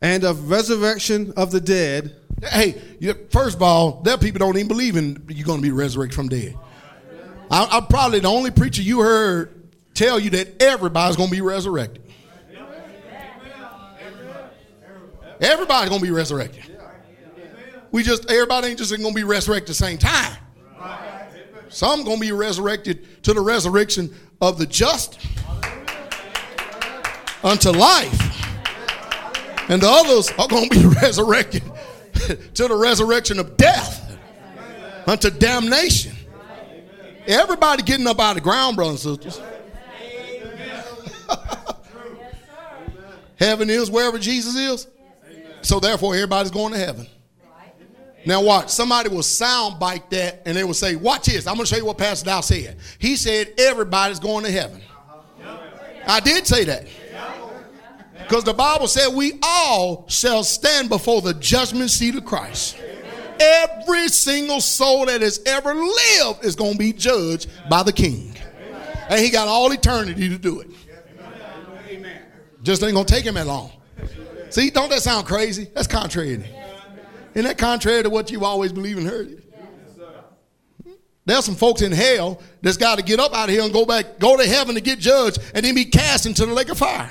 And 0.00 0.24
of 0.24 0.50
resurrection 0.50 1.34
of 1.36 1.50
the 1.50 1.60
dead, 1.60 2.16
Hey, 2.42 2.80
you, 3.00 3.12
first 3.28 3.56
of 3.56 3.62
all, 3.62 4.00
there 4.00 4.16
people 4.16 4.38
don't 4.38 4.56
even 4.56 4.66
believe 4.66 4.96
in 4.96 5.26
you're 5.28 5.44
going 5.44 5.58
to 5.58 5.62
be 5.62 5.70
resurrected 5.70 6.16
from 6.16 6.30
dead. 6.30 6.58
I, 7.50 7.68
I'm 7.70 7.86
probably 7.86 8.20
the 8.20 8.28
only 8.28 8.50
preacher 8.50 8.80
you 8.80 9.00
heard 9.00 9.70
tell 9.92 10.18
you 10.18 10.30
that 10.30 10.62
everybody's 10.62 11.16
going 11.16 11.28
to 11.28 11.34
be 11.36 11.42
resurrected. 11.42 12.02
Everybody's 15.38 15.90
going 15.90 16.00
to 16.00 16.06
be 16.06 16.10
resurrected. 16.10 16.71
We 17.92 18.02
just 18.02 18.30
everybody 18.30 18.68
ain't 18.68 18.78
just 18.78 18.92
to 18.94 19.14
be 19.14 19.22
resurrected 19.22 19.64
at 19.64 19.68
the 19.68 19.74
same 19.74 19.98
time. 19.98 20.36
Some 21.68 22.04
to 22.04 22.18
be 22.18 22.32
resurrected 22.32 23.22
to 23.22 23.32
the 23.32 23.40
resurrection 23.40 24.14
of 24.40 24.58
the 24.58 24.66
just 24.66 25.20
unto 27.44 27.70
life. 27.70 28.18
And 29.68 29.80
the 29.80 29.88
others 29.88 30.30
are 30.38 30.48
to 30.48 30.68
be 30.70 30.86
resurrected 31.02 31.62
to 32.54 32.68
the 32.68 32.76
resurrection 32.76 33.38
of 33.38 33.56
death 33.56 34.18
unto 35.06 35.30
damnation. 35.30 36.14
Everybody 37.26 37.82
getting 37.82 38.06
up 38.06 38.18
out 38.20 38.30
of 38.30 38.34
the 38.36 38.40
ground, 38.40 38.76
brothers 38.76 39.06
and 39.06 39.22
sisters. 39.22 39.40
heaven 43.38 43.70
is 43.70 43.90
wherever 43.90 44.18
Jesus 44.18 44.56
is. 44.56 44.88
So 45.62 45.78
therefore, 45.78 46.14
everybody's 46.14 46.50
going 46.50 46.72
to 46.72 46.78
heaven. 46.78 47.06
Now 48.24 48.42
watch. 48.42 48.70
Somebody 48.70 49.08
will 49.08 49.22
sound 49.22 49.78
bite 49.78 50.08
that 50.10 50.42
and 50.46 50.56
they 50.56 50.64
will 50.64 50.74
say, 50.74 50.96
watch 50.96 51.26
this. 51.26 51.46
I'm 51.46 51.54
going 51.54 51.66
to 51.66 51.74
show 51.74 51.78
you 51.78 51.86
what 51.86 51.98
Pastor 51.98 52.26
Dow 52.26 52.40
said. 52.40 52.76
He 52.98 53.16
said 53.16 53.52
everybody's 53.58 54.20
going 54.20 54.44
to 54.44 54.50
heaven. 54.50 54.80
I 56.06 56.20
did 56.20 56.46
say 56.46 56.64
that. 56.64 56.86
Because 58.18 58.44
the 58.44 58.54
Bible 58.54 58.86
said 58.86 59.14
we 59.14 59.32
all 59.42 60.06
shall 60.08 60.44
stand 60.44 60.88
before 60.88 61.20
the 61.20 61.34
judgment 61.34 61.90
seat 61.90 62.14
of 62.14 62.24
Christ. 62.24 62.78
Every 63.40 64.08
single 64.08 64.60
soul 64.60 65.06
that 65.06 65.20
has 65.20 65.40
ever 65.44 65.74
lived 65.74 66.44
is 66.44 66.54
going 66.54 66.72
to 66.72 66.78
be 66.78 66.92
judged 66.92 67.48
by 67.68 67.82
the 67.82 67.92
King. 67.92 68.36
And 69.08 69.20
he 69.20 69.30
got 69.30 69.48
all 69.48 69.70
eternity 69.72 70.28
to 70.28 70.38
do 70.38 70.60
it. 70.60 70.68
Just 72.62 72.82
ain't 72.84 72.94
going 72.94 73.04
to 73.04 73.12
take 73.12 73.24
him 73.24 73.34
that 73.34 73.46
long. 73.46 73.72
See, 74.50 74.70
don't 74.70 74.88
that 74.90 75.02
sound 75.02 75.26
crazy? 75.26 75.68
That's 75.74 75.88
contrary. 75.88 76.44
Isn't 77.34 77.44
that 77.44 77.58
contrary 77.58 78.02
to 78.02 78.10
what 78.10 78.30
you've 78.30 78.42
always 78.42 78.72
believed 78.72 78.98
and 78.98 79.08
heard? 79.08 79.30
Yes, 79.30 80.94
There's 81.24 81.44
some 81.44 81.54
folks 81.54 81.82
in 81.82 81.92
hell 81.92 82.42
that's 82.60 82.76
got 82.76 82.98
to 82.98 83.04
get 83.04 83.20
up 83.20 83.34
out 83.34 83.48
of 83.48 83.54
here 83.54 83.62
and 83.62 83.72
go 83.72 83.86
back, 83.86 84.18
go 84.18 84.36
to 84.36 84.46
heaven 84.46 84.74
to 84.74 84.80
get 84.80 84.98
judged, 84.98 85.38
and 85.54 85.64
then 85.64 85.74
be 85.74 85.86
cast 85.86 86.26
into 86.26 86.44
the 86.44 86.52
lake 86.52 86.68
of 86.68 86.78
fire. 86.78 87.10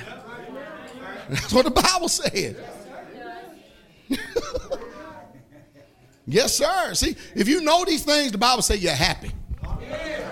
That's 1.30 1.54
what 1.54 1.66
the 1.66 1.72
Bible 1.72 2.10
said. 2.10 2.58
yes, 6.28 6.56
sir. 6.56 6.94
See, 6.94 7.16
if 7.36 7.48
you 7.48 7.62
know 7.62 7.86
these 7.86 8.04
things, 8.04 8.32
the 8.32 8.38
Bible 8.38 8.62
says 8.62 8.84
you're 8.84 8.94
happy. 8.94 9.32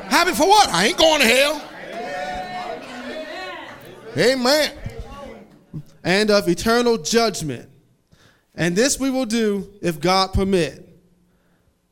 Happy 0.10 0.34
for 0.34 0.48
what? 0.48 0.70
I 0.70 0.88
ain't 0.88 0.98
going 0.98 1.22
to 1.22 1.28
hell. 1.28 1.66
Amen. 4.18 4.72
and 6.04 6.32
of 6.32 6.50
eternal 6.50 6.98
judgment. 6.98 7.68
And 8.60 8.76
this 8.76 8.99
we 8.99 9.10
will 9.10 9.26
do 9.26 9.74
if 9.82 9.99
God 9.99 10.34
permit. 10.34 10.86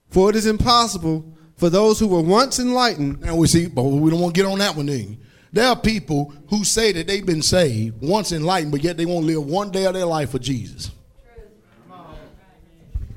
For 0.09 0.29
it 0.29 0.35
is 0.35 0.45
impossible 0.45 1.33
for 1.55 1.69
those 1.69 1.97
who 1.97 2.07
were 2.07 2.21
once 2.21 2.59
enlightened 2.59 3.23
And 3.23 3.37
we 3.37 3.47
see, 3.47 3.67
but 3.67 3.81
we 3.83 4.11
don't 4.11 4.19
want 4.19 4.35
to 4.35 4.41
get 4.41 4.47
on 4.47 4.59
that 4.59 4.75
one 4.75 4.85
then. 4.85 5.17
There 5.51 5.65
are 5.65 5.79
people 5.79 6.33
who 6.49 6.63
say 6.65 6.91
that 6.91 7.07
they've 7.07 7.25
been 7.25 7.41
saved, 7.41 8.01
once 8.01 8.33
enlightened, 8.33 8.73
but 8.73 8.83
yet 8.83 8.97
they 8.97 9.05
won't 9.05 9.25
live 9.25 9.43
one 9.43 9.71
day 9.71 9.85
of 9.85 9.93
their 9.93 10.05
life 10.05 10.31
for 10.31 10.39
Jesus. 10.39 10.91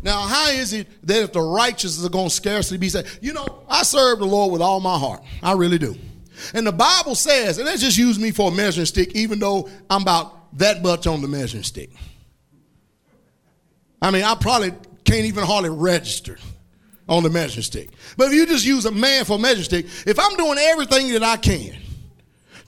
Now, 0.02 0.20
how 0.20 0.48
is 0.48 0.72
it 0.72 0.86
that 1.06 1.24
if 1.24 1.32
the 1.32 1.42
righteous 1.42 2.02
are 2.02 2.08
going 2.08 2.28
to 2.28 2.34
scarcely 2.34 2.78
be 2.78 2.88
saved? 2.88 3.18
You 3.20 3.32
know, 3.34 3.64
I 3.68 3.82
serve 3.82 4.20
the 4.20 4.26
Lord 4.26 4.52
with 4.52 4.62
all 4.62 4.80
my 4.80 4.96
heart. 4.96 5.22
I 5.42 5.52
really 5.52 5.76
do. 5.76 5.96
And 6.54 6.66
the 6.66 6.72
Bible 6.72 7.16
says, 7.16 7.58
and 7.58 7.66
let's 7.66 7.82
just 7.82 7.98
use 7.98 8.18
me 8.18 8.30
for 8.30 8.50
a 8.50 8.54
measuring 8.54 8.86
stick, 8.86 9.14
even 9.14 9.40
though 9.40 9.68
I'm 9.90 10.02
about 10.02 10.56
that 10.56 10.82
much 10.82 11.06
on 11.06 11.20
the 11.20 11.28
measuring 11.28 11.64
stick. 11.64 11.90
I 14.02 14.10
mean, 14.10 14.24
I 14.24 14.34
probably 14.34 14.72
can't 15.04 15.26
even 15.26 15.44
hardly 15.44 15.70
register 15.70 16.38
on 17.08 17.22
the 17.22 17.30
measuring 17.30 17.64
stick. 17.64 17.90
But 18.16 18.28
if 18.28 18.34
you 18.34 18.46
just 18.46 18.64
use 18.64 18.86
a 18.86 18.92
man 18.92 19.24
for 19.24 19.36
a 19.36 19.38
measuring 19.38 19.64
stick, 19.64 19.86
if 20.06 20.18
I'm 20.18 20.36
doing 20.36 20.58
everything 20.58 21.12
that 21.12 21.22
I 21.22 21.36
can 21.36 21.76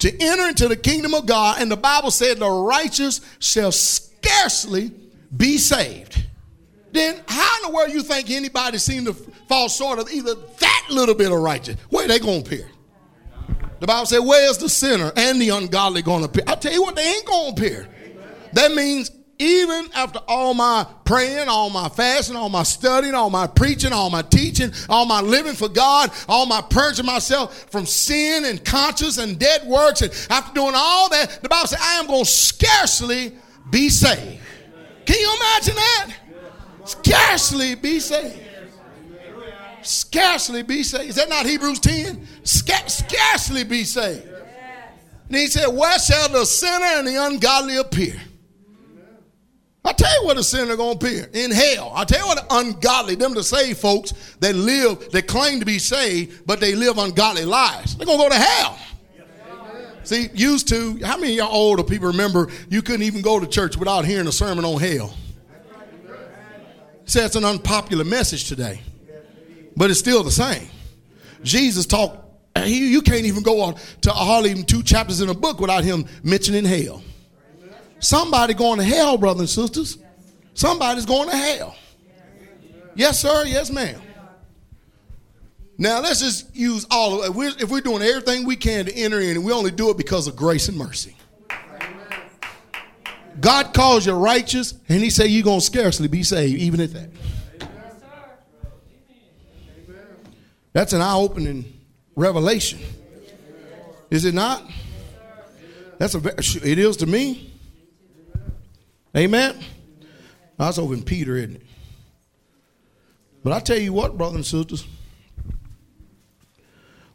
to 0.00 0.20
enter 0.20 0.48
into 0.48 0.68
the 0.68 0.76
kingdom 0.76 1.14
of 1.14 1.26
God, 1.26 1.60
and 1.60 1.70
the 1.70 1.76
Bible 1.76 2.10
said 2.10 2.38
the 2.38 2.50
righteous 2.50 3.20
shall 3.38 3.72
scarcely 3.72 4.90
be 5.36 5.58
saved, 5.58 6.26
then 6.90 7.20
how 7.26 7.56
in 7.58 7.70
the 7.70 7.74
world 7.74 7.92
you 7.92 8.02
think 8.02 8.30
anybody 8.30 8.78
seem 8.78 9.04
to 9.06 9.14
fall 9.14 9.68
short 9.68 9.98
of 9.98 10.10
either 10.12 10.34
that 10.34 10.86
little 10.90 11.14
bit 11.14 11.30
of 11.30 11.38
righteous? 11.38 11.76
Where 11.88 12.06
they 12.08 12.18
going 12.18 12.42
to 12.42 12.46
appear? 12.46 12.68
The 13.80 13.86
Bible 13.86 14.06
said, 14.06 14.18
where's 14.18 14.58
the 14.58 14.68
sinner 14.68 15.12
and 15.16 15.40
the 15.40 15.48
ungodly 15.48 16.02
going 16.02 16.20
to 16.20 16.26
appear? 16.26 16.44
I 16.46 16.54
tell 16.56 16.72
you 16.72 16.82
what, 16.82 16.94
they 16.94 17.08
ain't 17.08 17.24
going 17.24 17.54
to 17.54 17.62
appear. 17.62 17.88
That 18.52 18.72
means 18.72 19.10
even 19.42 19.90
after 19.94 20.20
all 20.28 20.54
my 20.54 20.86
praying, 21.04 21.48
all 21.48 21.68
my 21.68 21.88
fasting, 21.88 22.36
all 22.36 22.48
my 22.48 22.62
studying, 22.62 23.14
all 23.14 23.28
my 23.28 23.46
preaching, 23.48 23.92
all 23.92 24.08
my 24.08 24.22
teaching, 24.22 24.72
all 24.88 25.04
my 25.04 25.20
living 25.20 25.54
for 25.54 25.68
God, 25.68 26.12
all 26.28 26.46
my 26.46 26.62
purging 26.62 27.04
myself 27.04 27.70
from 27.70 27.84
sin 27.84 28.44
and 28.44 28.64
conscience 28.64 29.18
and 29.18 29.38
dead 29.38 29.66
works, 29.66 30.00
and 30.02 30.12
after 30.30 30.54
doing 30.54 30.74
all 30.76 31.08
that, 31.10 31.40
the 31.42 31.48
Bible 31.48 31.66
says, 31.66 31.80
I 31.82 31.98
am 31.98 32.06
going 32.06 32.24
to 32.24 32.30
scarcely 32.30 33.32
be 33.68 33.88
saved. 33.88 34.40
Can 35.04 35.18
you 35.18 35.36
imagine 35.36 35.74
that? 35.74 36.12
Scarcely 36.84 37.74
be 37.74 37.98
saved. 37.98 38.40
Scarcely 39.82 40.62
be 40.62 40.84
saved. 40.84 41.10
Is 41.10 41.16
that 41.16 41.28
not 41.28 41.46
Hebrews 41.46 41.80
10? 41.80 42.28
Sca- 42.44 42.88
scarcely 42.88 43.64
be 43.64 43.82
saved. 43.82 44.28
And 45.26 45.36
he 45.36 45.48
said, 45.48 45.66
Where 45.66 45.98
shall 45.98 46.28
the 46.28 46.44
sinner 46.44 46.84
and 46.84 47.08
the 47.08 47.16
ungodly 47.16 47.76
appear? 47.76 48.20
I 49.84 49.92
tell 49.92 50.20
you 50.20 50.26
what 50.26 50.36
the 50.36 50.44
sinner 50.44 50.76
gonna 50.76 50.92
appear 50.92 51.28
in 51.32 51.50
hell. 51.50 51.92
I 51.94 52.04
tell 52.04 52.20
you 52.20 52.26
what 52.26 52.48
the 52.48 52.54
ungodly, 52.56 53.16
them 53.16 53.34
the 53.34 53.42
saved 53.42 53.78
folks 53.78 54.12
that 54.38 54.54
live, 54.54 55.10
that 55.10 55.26
claim 55.26 55.58
to 55.58 55.66
be 55.66 55.78
saved, 55.78 56.46
but 56.46 56.60
they 56.60 56.74
live 56.74 56.98
ungodly 56.98 57.44
lives. 57.44 57.96
They're 57.96 58.06
gonna 58.06 58.22
go 58.22 58.28
to 58.28 58.34
hell. 58.36 58.78
See, 60.04 60.30
used 60.34 60.68
to, 60.68 60.98
how 61.04 61.16
many 61.16 61.32
of 61.32 61.46
y'all 61.46 61.54
older 61.54 61.84
people 61.84 62.08
remember 62.08 62.48
you 62.68 62.82
couldn't 62.82 63.02
even 63.02 63.22
go 63.22 63.38
to 63.38 63.46
church 63.46 63.76
without 63.76 64.04
hearing 64.04 64.26
a 64.26 64.32
sermon 64.32 64.64
on 64.64 64.80
hell? 64.80 65.14
Say 67.04 67.24
it's 67.24 67.36
an 67.36 67.44
unpopular 67.44 68.04
message 68.04 68.48
today, 68.48 68.80
but 69.76 69.90
it's 69.90 70.00
still 70.00 70.22
the 70.22 70.30
same. 70.30 70.68
Jesus 71.42 71.86
talked, 71.86 72.18
you 72.66 73.02
can't 73.02 73.24
even 73.24 73.42
go 73.42 73.60
on 73.62 73.76
to 74.02 74.10
hardly 74.10 74.50
even 74.50 74.64
two 74.64 74.82
chapters 74.82 75.20
in 75.20 75.28
a 75.28 75.34
book 75.34 75.60
without 75.60 75.84
him 75.84 76.06
mentioning 76.22 76.64
hell. 76.64 77.02
Somebody 78.02 78.52
going 78.52 78.80
to 78.80 78.84
hell, 78.84 79.16
brothers 79.16 79.56
and 79.56 79.68
sisters. 79.68 79.96
Somebody's 80.54 81.06
going 81.06 81.30
to 81.30 81.36
hell. 81.36 81.76
Yes, 82.96 83.20
sir. 83.20 83.44
Yes, 83.46 83.70
ma'am. 83.70 84.02
Now 85.78 86.00
let's 86.00 86.20
just 86.20 86.54
use 86.54 86.84
all 86.90 87.22
of 87.22 87.24
it. 87.24 87.30
If 87.30 87.36
we're, 87.36 87.52
if 87.60 87.70
we're 87.70 87.80
doing 87.80 88.02
everything 88.02 88.44
we 88.44 88.56
can 88.56 88.86
to 88.86 88.94
enter 88.94 89.20
in, 89.20 89.36
and 89.36 89.44
we 89.44 89.52
only 89.52 89.70
do 89.70 89.88
it 89.90 89.96
because 89.96 90.26
of 90.26 90.34
grace 90.34 90.68
and 90.68 90.76
mercy. 90.76 91.16
God 93.40 93.72
calls 93.72 94.04
you 94.04 94.12
righteous, 94.12 94.74
and 94.88 95.00
He 95.00 95.08
say 95.08 95.28
you're 95.28 95.44
gonna 95.44 95.60
scarcely 95.60 96.08
be 96.08 96.22
saved, 96.22 96.60
even 96.60 96.80
at 96.80 96.92
that. 96.92 97.10
That's 100.72 100.92
an 100.92 101.00
eye-opening 101.00 101.80
revelation, 102.16 102.80
is 104.10 104.24
it 104.24 104.34
not? 104.34 104.68
That's 105.98 106.14
a. 106.14 106.18
It 106.68 106.78
is 106.78 106.98
to 106.98 107.06
me. 107.06 107.51
Amen. 109.16 109.58
That's 110.56 110.78
over 110.78 110.94
in 110.94 111.02
Peter, 111.02 111.36
isn't 111.36 111.56
it? 111.56 111.62
But 113.42 113.52
I 113.52 113.60
tell 113.60 113.78
you 113.78 113.92
what, 113.92 114.16
brothers 114.16 114.36
and 114.36 114.46
sisters, 114.46 114.86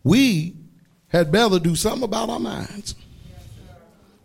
we 0.04 0.56
had 1.08 1.32
better 1.32 1.60
do 1.60 1.76
something 1.76 2.04
about 2.04 2.30
our 2.30 2.40
minds. 2.40 2.96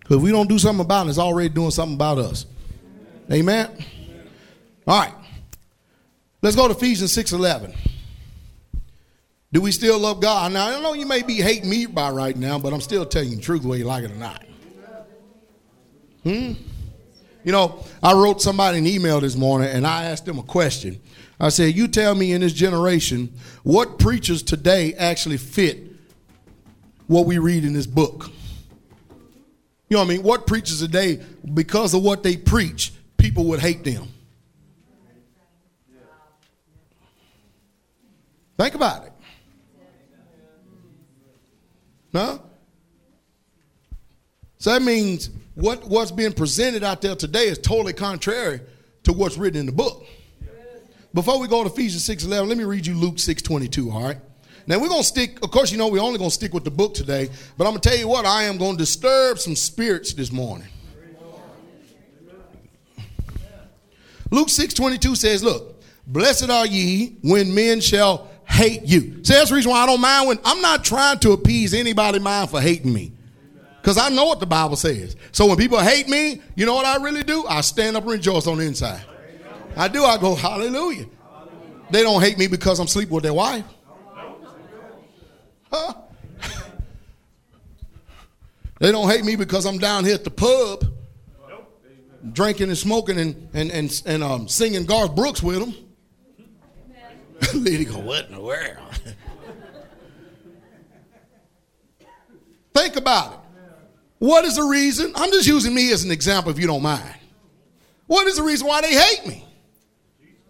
Because 0.01 0.17
if 0.17 0.23
we 0.23 0.31
don't 0.31 0.49
do 0.49 0.59
something 0.59 0.85
about 0.85 1.07
it, 1.07 1.11
it's 1.11 1.19
already 1.19 1.49
doing 1.49 1.71
something 1.71 1.95
about 1.95 2.19
us. 2.19 2.47
Amen. 3.31 3.71
All 4.87 5.01
right. 5.01 5.15
Let's 6.43 6.57
go 6.57 6.67
to 6.67 6.75
Ephesians 6.75 7.13
6:11. 7.13 7.73
Do 9.53 9.61
we 9.61 9.71
still 9.71 9.99
love 9.99 10.21
God? 10.21 10.53
Now 10.53 10.77
I 10.77 10.81
know 10.81 10.95
you 10.95 11.07
may 11.07 11.23
be 11.23 11.37
hating 11.37 11.71
me 11.71 11.87
by 11.87 12.11
right 12.11 12.37
now, 12.37 12.59
but 12.59 12.73
I'm 12.73 12.81
still 12.81 13.07
telling 13.07 13.31
you 13.31 13.37
the 13.37 13.43
truth 13.43 13.63
whether 13.65 13.79
you 13.79 13.85
like 13.85 14.03
it 14.03 14.11
or 14.11 14.17
not. 14.17 14.45
Hmm? 16.25 16.53
You 17.45 17.53
know, 17.53 17.85
I 18.03 18.13
wrote 18.13 18.41
somebody 18.41 18.79
an 18.79 18.87
email 18.87 19.21
this 19.21 19.37
morning 19.37 19.69
and 19.69 19.87
I 19.87 20.05
asked 20.05 20.27
them 20.27 20.39
a 20.39 20.43
question. 20.43 21.01
I 21.41 21.49
said, 21.49 21.75
You 21.75 21.89
tell 21.89 22.15
me 22.15 22.33
in 22.33 22.41
this 22.41 22.53
generation 22.53 23.33
what 23.65 23.99
preachers 23.99 24.43
today 24.43 24.95
actually 24.95 25.39
fit 25.39 25.93
what 27.09 27.27
we 27.27 27.39
read 27.39 27.65
in 27.65 27.73
this 27.73 27.87
book. 27.87 28.31
You 29.89 29.97
know 29.97 30.05
what 30.05 30.07
I 30.07 30.09
mean? 30.17 30.23
What 30.23 30.47
preachers 30.47 30.81
today, 30.81 31.21
because 31.53 31.95
of 31.95 32.03
what 32.03 32.23
they 32.23 32.37
preach, 32.37 32.93
people 33.19 33.45
would 33.47 33.61
hate 33.61 33.85
them. 33.85 34.09
Think 38.57 38.75
about 38.75 39.07
it. 39.07 39.13
No? 42.13 42.43
So 44.59 44.71
that 44.73 44.83
means 44.83 45.31
what, 45.55 45.85
what's 45.87 46.11
being 46.11 46.33
presented 46.33 46.83
out 46.83 47.03
there 47.03 47.15
today 47.15 47.49
is 47.49 47.59
totally 47.59 47.93
contrary 47.93 48.61
to 49.05 49.13
what's 49.13 49.37
written 49.37 49.61
in 49.61 49.67
the 49.67 49.73
book. 49.73 50.07
Before 51.15 51.39
we 51.39 51.47
go 51.47 51.63
to 51.63 51.71
Ephesians 51.71 52.09
6.11, 52.09 52.49
let 52.49 52.57
me 52.57 52.65
read 52.65 52.87
you 52.87 52.95
Luke 52.95 53.17
6.22, 53.17 53.93
all 53.93 54.03
right? 54.03 54.17
Now 54.67 54.79
we're 54.79 54.89
going 54.89 55.03
to 55.03 55.07
stick, 55.07 55.43
of 55.43 55.51
course, 55.51 55.71
you 55.71 55.77
know, 55.77 55.89
we're 55.89 56.01
only 56.01 56.19
going 56.19 56.31
to 56.31 56.35
stick 56.35 56.55
with 56.55 56.65
the 56.65 56.71
book 56.71 56.95
today, 56.95 57.29
but 57.59 57.67
I'm 57.67 57.73
going 57.73 57.81
to 57.81 57.89
tell 57.89 57.99
you 57.99 58.09
what, 58.09 58.25
I 58.25 58.45
am 58.45 58.57
going 58.57 58.73
to 58.73 58.79
disturb 58.79 59.39
some 59.39 59.57
spirits 59.57 60.15
this 60.15 60.33
morning. 60.33 60.69
Luke 64.31 64.49
6.22 64.49 65.17
says, 65.17 65.45
look, 65.45 65.83
blessed 66.07 66.49
are 66.49 66.67
ye 66.67 67.19
when 67.23 67.55
men 67.55 67.83
shall 67.83 68.31
hate 68.47 68.83
you. 68.85 69.23
So 69.23 69.35
that's 69.35 69.51
the 69.51 69.57
reason 69.57 69.71
why 69.71 69.83
I 69.83 69.87
don't 69.87 70.01
mind 70.01 70.29
when, 70.29 70.39
I'm 70.45 70.63
not 70.63 70.85
trying 70.85 71.19
to 71.19 71.33
appease 71.33 71.75
anybody 71.75 72.19
mind 72.19 72.49
for 72.49 72.61
hating 72.61 72.91
me. 72.91 73.13
Because 73.83 73.99
I 73.99 74.11
know 74.11 74.27
what 74.27 74.39
the 74.39 74.47
Bible 74.47 74.77
says. 74.77 75.17
So 75.33 75.47
when 75.47 75.57
people 75.57 75.81
hate 75.81 76.09
me, 76.09 76.41
you 76.55 76.65
know 76.67 76.75
what 76.75 76.87
I 76.87 77.03
really 77.03 77.25
do? 77.25 77.45
I 77.49 77.63
stand 77.63 77.97
up 77.97 78.05
and 78.05 78.13
rejoice 78.13 78.47
on 78.47 78.59
the 78.59 78.65
inside. 78.65 79.05
I 79.77 79.89
do. 79.89 80.05
I 80.05 80.19
go, 80.19 80.37
hallelujah. 80.37 81.07
They 81.91 82.05
don't 82.05 82.23
hate 82.23 82.39
me 82.39 82.47
because 82.47 82.79
I'm 82.79 82.87
sleeping 82.87 83.13
with 83.13 83.25
their 83.25 83.35
wife. 83.35 83.65
Huh? 85.71 85.95
They 88.79 88.91
don't 88.91 89.09
hate 89.09 89.25
me 89.25 89.37
because 89.37 89.65
I'm 89.65 89.79
down 89.79 90.05
here 90.05 90.15
at 90.15 90.25
the 90.25 90.31
pub 90.31 90.93
drinking 92.33 92.69
and 92.69 92.79
smoking 92.79 93.19
and, 93.19 93.49
and, 93.53 93.71
and, 93.71 94.03
and 94.07 94.25
um, 94.25 94.49
singing 94.49 94.85
Garth 94.87 95.15
Brooks 95.15 95.43
with 95.43 95.61
them. 95.61 95.75
Lady 97.63 97.85
go, 97.85 97.99
what 97.99 98.27
in 98.27 98.35
the 98.35 98.41
world? 98.41 98.79
Think 102.75 102.97
about 102.97 103.33
it. 103.35 103.39
What 104.23 104.45
is 104.45 104.55
the 104.55 104.63
reason? 104.63 105.11
I'm 105.17 105.33
just 105.33 105.49
using 105.49 105.75
me 105.75 105.91
as 105.91 106.05
an 106.05 106.13
example 106.13 106.53
if 106.53 106.59
you 106.61 106.69
don't 106.69 106.81
mind. 106.81 107.13
What 108.07 108.29
is 108.29 108.37
the 108.37 108.45
reason 108.45 108.69
why 108.69 108.81
they 108.81 108.95
hate 108.95 109.27
me? 109.27 109.45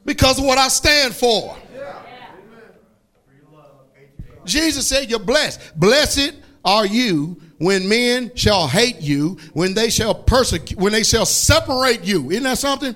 Because 0.05 0.39
of 0.39 0.45
what 0.45 0.59
I 0.59 0.69
stand 0.69 1.15
for. 1.15 1.57
Jesus 4.45 4.87
said, 4.87 5.09
You're 5.09 5.21
blessed. 5.21 5.73
Blessed 5.81 6.35
are 6.63 6.85
you 6.85 7.41
when 7.57 7.89
men 7.89 8.33
shall 8.35 8.69
hate 8.69 9.01
you, 9.01 9.39
when 9.55 9.73
they 9.73 9.89
shall 9.89 10.15
persecute, 10.15 10.79
when 10.79 10.93
they 10.93 11.03
shall 11.03 11.25
separate 11.25 12.05
you. 12.05 12.31
Isn't 12.31 12.43
that 12.43 12.59
something? 12.59 12.95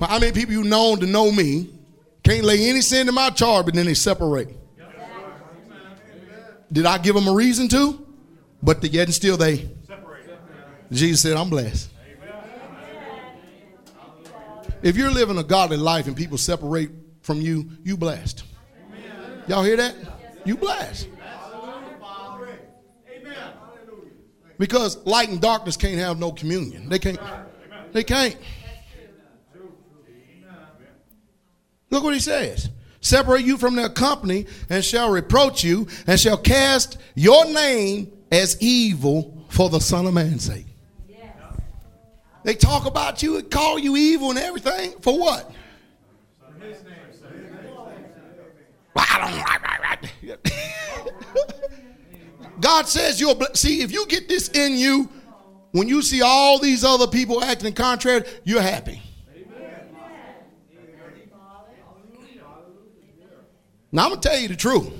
How 0.00 0.18
many 0.18 0.32
people 0.32 0.54
you 0.54 0.64
known 0.64 1.00
to 1.00 1.06
know 1.06 1.30
me 1.30 1.68
can't 2.22 2.44
lay 2.44 2.70
any 2.70 2.80
sin 2.80 3.08
to 3.08 3.12
my 3.12 3.28
charge, 3.28 3.66
but 3.66 3.74
then 3.74 3.84
they 3.84 3.92
separate? 3.92 4.48
Did 6.72 6.86
I 6.86 6.96
give 6.96 7.14
them 7.14 7.28
a 7.28 7.34
reason 7.34 7.68
to? 7.68 8.06
But 8.62 8.82
yet 8.84 9.08
and 9.08 9.14
still 9.14 9.36
they. 9.36 9.68
Jesus 10.90 11.22
said, 11.22 11.36
I'm 11.36 11.50
blessed. 11.50 11.90
If 14.82 14.96
you're 14.96 15.10
living 15.10 15.38
a 15.38 15.42
godly 15.42 15.78
life 15.78 16.06
and 16.06 16.16
people 16.16 16.36
separate 16.36 16.90
from 17.22 17.40
you, 17.40 17.70
you 17.82 17.96
blessed. 17.96 18.44
Y'all 19.48 19.64
hear 19.64 19.76
that? 19.78 19.94
You 20.44 20.56
blessed. 20.56 21.08
Because 24.58 24.96
light 25.06 25.30
and 25.30 25.40
darkness 25.40 25.76
can't 25.76 25.98
have 25.98 26.18
no 26.18 26.32
communion. 26.32 26.88
They 26.88 26.98
can't. 26.98 27.18
They 27.92 28.04
can't. 28.04 28.36
Look 31.90 32.04
what 32.04 32.14
he 32.14 32.20
says. 32.20 32.70
Separate 33.00 33.44
you 33.44 33.56
from 33.56 33.76
their 33.76 33.88
company 33.88 34.46
and 34.70 34.84
shall 34.84 35.10
reproach 35.10 35.62
you 35.62 35.86
and 36.06 36.18
shall 36.18 36.36
cast 36.36 36.98
your 37.14 37.44
name 37.46 38.10
as 38.32 38.60
evil 38.60 39.46
for 39.48 39.68
the 39.68 39.80
Son 39.80 40.06
of 40.06 40.14
Man's 40.14 40.44
sake. 40.44 40.66
They 42.44 42.54
talk 42.54 42.86
about 42.86 43.22
you 43.22 43.38
and 43.38 43.50
call 43.50 43.78
you 43.78 43.96
evil 43.96 44.30
and 44.30 44.38
everything. 44.38 44.92
For 45.00 45.18
what? 45.18 45.50
God 52.60 52.86
says 52.86 53.20
you're 53.20 53.34
see 53.54 53.82
if 53.82 53.90
you 53.90 54.06
get 54.06 54.28
this 54.28 54.48
in 54.50 54.76
you, 54.76 55.08
when 55.72 55.88
you 55.88 56.02
see 56.02 56.22
all 56.22 56.58
these 56.58 56.84
other 56.84 57.06
people 57.06 57.42
acting 57.42 57.72
contrary, 57.72 58.24
you're 58.44 58.62
happy. 58.62 59.00
Now 63.90 64.04
I'm 64.04 64.10
gonna 64.10 64.20
tell 64.20 64.38
you 64.38 64.48
the 64.48 64.56
truth. 64.56 64.92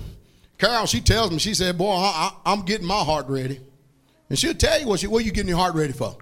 Carol, 0.57 0.86
she 0.86 1.01
tells 1.01 1.30
me, 1.30 1.38
she 1.38 1.53
said, 1.53 1.76
"Boy, 1.76 1.92
I, 1.92 2.32
am 2.47 2.62
getting 2.62 2.86
my 2.86 3.03
heart 3.03 3.28
ready," 3.28 3.61
and 4.30 4.38
she'll 4.38 4.55
tell 4.55 4.80
you 4.80 4.86
what 4.86 5.01
she, 5.01 5.09
what 5.09 5.22
are 5.22 5.26
you 5.26 5.32
getting 5.32 5.49
your 5.49 5.59
heart 5.59 5.74
ready 5.74 5.92
for. 5.92 6.16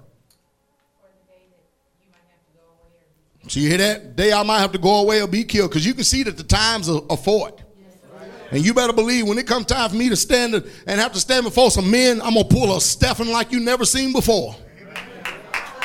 So 3.47 3.59
you 3.59 3.69
hear 3.69 3.77
that? 3.77 4.15
Day 4.15 4.31
I 4.31 4.43
might 4.43 4.59
have 4.59 4.71
to 4.71 4.77
go 4.77 5.01
away 5.01 5.21
or 5.21 5.27
be 5.27 5.43
killed 5.43 5.69
because 5.69 5.85
you 5.85 5.93
can 5.93 6.03
see 6.03 6.23
that 6.23 6.37
the 6.37 6.43
times 6.43 6.89
are, 6.89 7.01
are 7.09 7.17
for 7.17 7.49
it. 7.49 7.61
And 8.51 8.63
you 8.63 8.73
better 8.73 8.93
believe 8.93 9.27
when 9.27 9.39
it 9.39 9.47
comes 9.47 9.65
time 9.65 9.89
for 9.89 9.95
me 9.95 10.09
to 10.09 10.15
stand 10.15 10.53
and 10.53 10.99
have 10.99 11.13
to 11.13 11.19
stand 11.19 11.43
before 11.43 11.71
some 11.71 11.89
men, 11.89 12.21
I'm 12.21 12.35
gonna 12.35 12.45
pull 12.45 12.75
a 12.75 12.79
Stephen 12.79 13.29
like 13.29 13.51
you 13.51 13.59
never 13.59 13.83
seen 13.83 14.13
before. 14.13 14.55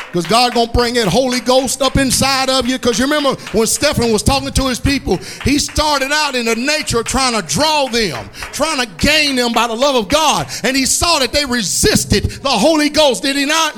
Because 0.07 0.27
God 0.27 0.55
gonna 0.55 0.73
bring 0.73 0.95
that 0.95 1.09
Holy 1.09 1.41
Ghost 1.41 1.83
up 1.83 1.97
inside 1.97 2.49
of 2.49 2.67
you. 2.67 2.79
Because 2.79 2.99
you 2.99 3.05
remember 3.05 3.35
when 3.53 3.67
Stephen 3.67 4.13
was 4.13 4.23
talking 4.23 4.51
to 4.51 4.69
his 4.69 4.81
people, 4.81 5.17
he 5.45 5.59
started 5.59 6.11
out 6.13 6.35
in 6.35 6.47
the 6.47 6.55
nature 6.55 7.01
of 7.01 7.07
trying 7.07 7.39
to 7.39 7.47
draw 7.47 7.87
them, 7.89 8.29
trying 8.53 8.81
to 8.81 8.87
gain 8.97 9.37
them 9.37 9.53
by 9.53 9.67
the 9.67 9.75
love 9.75 9.97
of 9.97 10.09
God. 10.09 10.47
And 10.63 10.77
he 10.77 10.87
saw 10.87 11.19
that 11.19 11.33
they 11.33 11.45
resisted 11.45 12.25
the 12.25 12.49
Holy 12.49 12.89
Ghost, 12.89 13.23
did 13.23 13.37
he 13.37 13.45
not? 13.45 13.77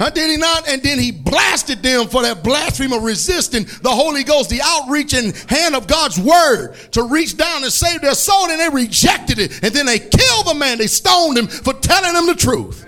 Huh, 0.00 0.08
did 0.08 0.30
he 0.30 0.38
not? 0.38 0.66
And 0.66 0.82
then 0.82 0.98
he 0.98 1.12
blasted 1.12 1.82
them 1.82 2.08
for 2.08 2.22
that 2.22 2.42
blasphemy 2.42 2.96
of 2.96 3.02
resisting 3.02 3.64
the 3.82 3.90
Holy 3.90 4.24
Ghost, 4.24 4.48
the 4.48 4.62
outreaching 4.64 5.34
hand 5.46 5.76
of 5.76 5.86
God's 5.86 6.18
word 6.18 6.74
to 6.92 7.02
reach 7.02 7.36
down 7.36 7.62
and 7.64 7.70
save 7.70 8.00
their 8.00 8.14
soul, 8.14 8.48
and 8.48 8.58
they 8.58 8.70
rejected 8.70 9.38
it. 9.38 9.62
And 9.62 9.74
then 9.74 9.84
they 9.84 9.98
killed 9.98 10.46
the 10.46 10.54
man. 10.54 10.78
They 10.78 10.86
stoned 10.86 11.36
him 11.36 11.48
for 11.48 11.74
telling 11.74 12.14
them 12.14 12.26
the 12.26 12.34
truth. 12.34 12.86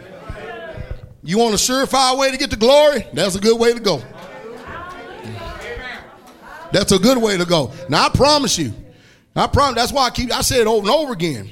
You 1.22 1.36
want 1.36 1.52
a 1.52 1.58
surefire 1.58 2.18
way 2.18 2.30
to 2.30 2.38
get 2.38 2.50
to 2.50 2.56
glory? 2.56 3.06
That's 3.12 3.34
a 3.34 3.40
good 3.40 3.60
way 3.60 3.74
to 3.74 3.80
go. 3.80 4.02
That's 6.72 6.92
a 6.92 6.98
good 6.98 7.18
way 7.18 7.36
to 7.36 7.44
go. 7.44 7.72
Now 7.90 8.06
I 8.06 8.08
promise 8.08 8.58
you. 8.58 8.72
I 9.36 9.48
promise. 9.48 9.74
That's 9.74 9.92
why 9.92 10.06
I 10.06 10.10
keep. 10.10 10.32
I 10.32 10.40
say 10.40 10.62
it 10.62 10.66
over 10.66 10.80
and 10.80 10.88
over 10.88 11.12
again. 11.12 11.50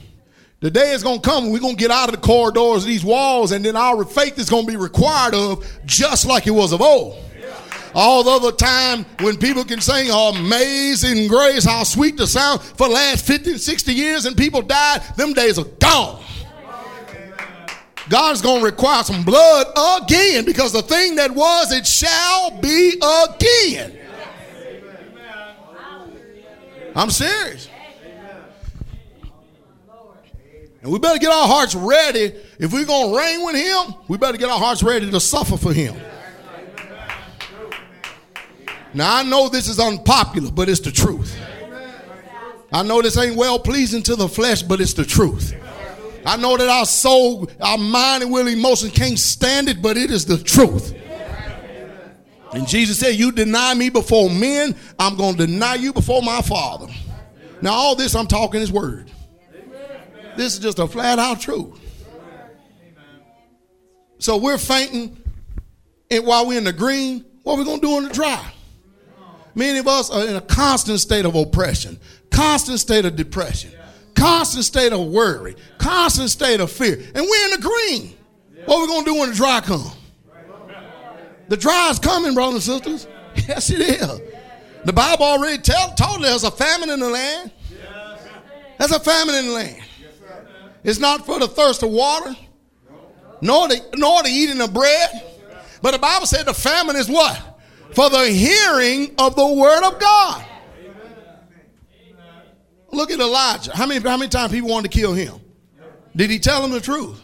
The 0.61 0.71
day 0.71 0.93
is 0.93 1.03
going 1.03 1.21
to 1.23 1.29
come 1.29 1.51
we're 1.51 1.59
going 1.59 1.77
to 1.77 1.81
get 1.81 1.91
out 1.91 2.11
of 2.11 2.15
the 2.15 2.21
corridors 2.21 2.83
of 2.83 2.89
these 2.89 3.03
walls, 3.03 3.53
and 3.53 3.65
then 3.65 3.77
our 3.77 4.05
faith 4.05 4.39
is 4.39 4.51
going 4.51 4.67
to 4.67 4.71
be 4.71 4.77
required 4.77 5.35
of 5.35 5.67
just 5.87 6.27
like 6.27 6.47
it 6.47 6.51
was 6.51 6.73
of 6.73 6.83
old. 6.83 7.19
All 7.95 8.23
the 8.23 8.31
other 8.31 8.53
time 8.53 9.05
when 9.21 9.39
people 9.39 9.65
can 9.65 9.81
sing 9.81 10.11
Amazing 10.11 11.29
Grace, 11.29 11.65
how 11.65 11.83
sweet 11.83 12.19
the 12.19 12.27
sound 12.27 12.61
for 12.61 12.89
the 12.89 12.95
last 12.95 13.27
50, 13.27 13.57
60 13.57 13.93
years, 13.93 14.27
and 14.27 14.37
people 14.37 14.61
died, 14.61 15.03
them 15.17 15.33
days 15.33 15.59
are 15.59 15.65
gone. 15.65 16.23
God's 18.11 18.43
going 18.43 18.61
to 18.61 18.65
require 18.67 19.03
some 19.03 19.25
blood 19.25 19.67
again 20.03 20.45
because 20.45 20.73
the 20.73 20.83
thing 20.83 21.17
that 21.17 21.31
was, 21.31 21.73
it 21.73 21.87
shall 21.87 22.61
be 22.61 23.01
again. 23.35 23.97
I'm 26.95 27.11
serious. 27.11 27.69
And 30.83 30.91
we 30.91 30.99
better 30.99 31.18
get 31.18 31.31
our 31.31 31.47
hearts 31.47 31.74
ready. 31.74 32.35
If 32.59 32.72
we're 32.72 32.87
going 32.87 33.12
to 33.12 33.18
reign 33.18 33.45
with 33.45 33.57
him, 33.57 33.95
we 34.09 34.16
better 34.16 34.39
get 34.39 34.49
our 34.49 34.59
hearts 34.59 34.83
ready 34.83 35.11
to 35.11 35.20
suffer 35.20 35.57
for 35.57 35.72
him. 35.72 35.95
Now, 38.93 39.16
I 39.16 39.22
know 39.22 39.49
this 39.49 39.68
is 39.68 39.78
unpopular, 39.78 40.51
but 40.51 40.68
it's 40.68 40.81
the 40.81 40.91
truth. 40.91 41.39
I 42.72 42.83
know 42.83 43.03
this 43.03 43.16
ain't 43.18 43.37
well 43.37 43.59
pleasing 43.59 44.03
to 44.05 44.16
the 44.16 44.28
flesh, 44.28 44.62
but 44.62 44.81
it's 44.81 44.95
the 44.95 45.05
truth. 45.05 45.55
I 46.24 46.37
know 46.37 46.57
that 46.57 46.68
our 46.68 46.87
soul, 46.87 47.49
our 47.61 47.78
mind, 47.78 48.22
and 48.22 48.33
will 48.33 48.47
emotions 48.47 48.93
can't 48.93 49.18
stand 49.18 49.68
it, 49.68 49.81
but 49.81 49.97
it 49.97 50.11
is 50.11 50.24
the 50.24 50.39
truth. 50.39 50.95
And 52.53 52.66
Jesus 52.66 52.99
said, 52.99 53.14
You 53.14 53.33
deny 53.33 53.74
me 53.74 53.91
before 53.91 54.28
men, 54.28 54.74
I'm 54.99 55.16
going 55.16 55.37
to 55.37 55.47
deny 55.47 55.74
you 55.76 55.93
before 55.93 56.22
my 56.22 56.43
Father. 56.43 56.89
Now, 57.62 57.72
all 57.72 57.95
this 57.95 58.14
I'm 58.14 58.26
talking 58.26 58.61
is 58.61 58.72
word. 58.72 59.11
This 60.37 60.55
is 60.55 60.59
just 60.59 60.78
a 60.78 60.87
flat 60.87 61.18
out 61.18 61.41
truth. 61.41 61.78
So 64.18 64.37
we're 64.37 64.59
fainting, 64.59 65.16
and 66.11 66.26
while 66.26 66.47
we're 66.47 66.59
in 66.59 66.64
the 66.64 66.72
green, 66.72 67.24
what 67.43 67.55
are 67.55 67.59
we 67.59 67.64
going 67.64 67.81
to 67.81 67.87
do 67.87 67.97
in 67.99 68.05
the 68.05 68.11
dry? 68.11 68.53
Many 69.55 69.78
of 69.78 69.89
us 69.89 70.11
are 70.11 70.26
in 70.26 70.37
a 70.37 70.41
constant 70.41 71.01
state 71.01 71.24
of 71.24 71.35
oppression, 71.35 71.99
constant 72.31 72.81
state 72.81 73.05
of 73.05 73.16
depression, 73.16 73.72
constant 74.14 74.64
state 74.64 74.93
of 74.93 75.07
worry, 75.09 75.57
constant 75.78 76.31
state 76.31 76.61
of 76.61 76.70
fear. 76.70 76.95
And 77.14 77.26
we're 77.26 77.45
in 77.47 77.51
the 77.51 77.62
green. 77.62 78.16
What 78.66 78.76
are 78.76 78.81
we 78.83 78.87
going 78.87 79.05
to 79.05 79.11
do 79.11 79.18
when 79.18 79.31
the 79.31 79.35
dry 79.35 79.61
comes? 79.61 79.97
The 81.49 81.57
dry 81.57 81.91
is 81.91 81.99
coming, 81.99 82.35
brothers 82.35 82.68
and 82.68 82.85
sisters. 82.85 83.07
Yes, 83.49 83.70
it 83.70 83.81
is. 83.81 84.20
The 84.85 84.93
Bible 84.93 85.24
already 85.24 85.62
tell, 85.62 85.95
told 85.95 86.22
us 86.24 86.43
there's 86.43 86.45
a 86.45 86.51
famine 86.51 86.91
in 86.91 87.01
the 87.01 87.09
land. 87.09 87.53
There's 88.78 88.91
a 88.91 88.99
famine 89.01 89.35
in 89.37 89.47
the 89.47 89.53
land. 89.53 89.83
It's 90.83 90.99
not 90.99 91.26
for 91.26 91.39
the 91.39 91.49
thirst 91.49 91.83
of 91.83 91.91
water, 91.91 92.35
nor 93.41 93.68
the, 93.68 93.81
nor 93.97 94.22
the 94.22 94.31
eating 94.31 94.61
of 94.61 94.72
bread. 94.72 95.09
But 95.83 95.93
the 95.93 95.99
Bible 95.99 96.26
said 96.26 96.47
the 96.47 96.55
famine 96.55 96.97
is 96.97 97.09
what? 97.09 97.41
For 97.95 98.09
the 98.09 98.26
hearing 98.26 99.14
of 99.18 99.35
the 99.35 99.47
word 99.47 99.87
of 99.87 99.99
God. 99.99 100.45
Look 102.93 103.11
at 103.11 103.20
Elijah. 103.20 103.74
How 103.74 103.87
many, 103.87 104.01
how 104.01 104.16
many 104.16 104.28
times 104.28 104.53
people 104.53 104.70
wanted 104.70 104.91
to 104.91 104.99
kill 104.99 105.12
him? 105.12 105.41
Did 106.14 106.31
he 106.31 106.39
tell 106.39 106.62
them 106.62 106.72
the 106.72 106.81
truth? 106.81 107.20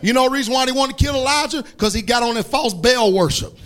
You 0.00 0.12
know 0.12 0.24
the 0.24 0.30
reason 0.30 0.54
why 0.54 0.66
they 0.66 0.72
wanted 0.72 0.96
to 0.96 1.04
kill 1.04 1.14
Elijah? 1.14 1.62
Because 1.62 1.92
he 1.92 2.02
got 2.02 2.22
on 2.22 2.34
that 2.34 2.44
false 2.44 2.74
Baal 2.74 3.12
worship. 3.12 3.56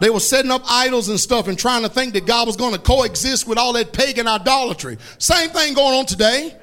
They 0.00 0.10
were 0.10 0.20
setting 0.20 0.50
up 0.50 0.62
idols 0.68 1.08
and 1.08 1.18
stuff 1.20 1.48
and 1.48 1.58
trying 1.58 1.82
to 1.82 1.88
think 1.88 2.14
that 2.14 2.26
God 2.26 2.46
was 2.46 2.56
going 2.56 2.72
to 2.72 2.80
coexist 2.80 3.46
with 3.46 3.58
all 3.58 3.72
that 3.74 3.92
pagan 3.92 4.26
idolatry. 4.26 4.98
Same 5.18 5.50
thing 5.50 5.74
going 5.74 5.94
on 5.94 6.06
today. 6.06 6.56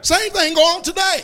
Same 0.00 0.30
thing 0.30 0.54
going 0.54 0.76
on 0.76 0.82
today. 0.82 1.22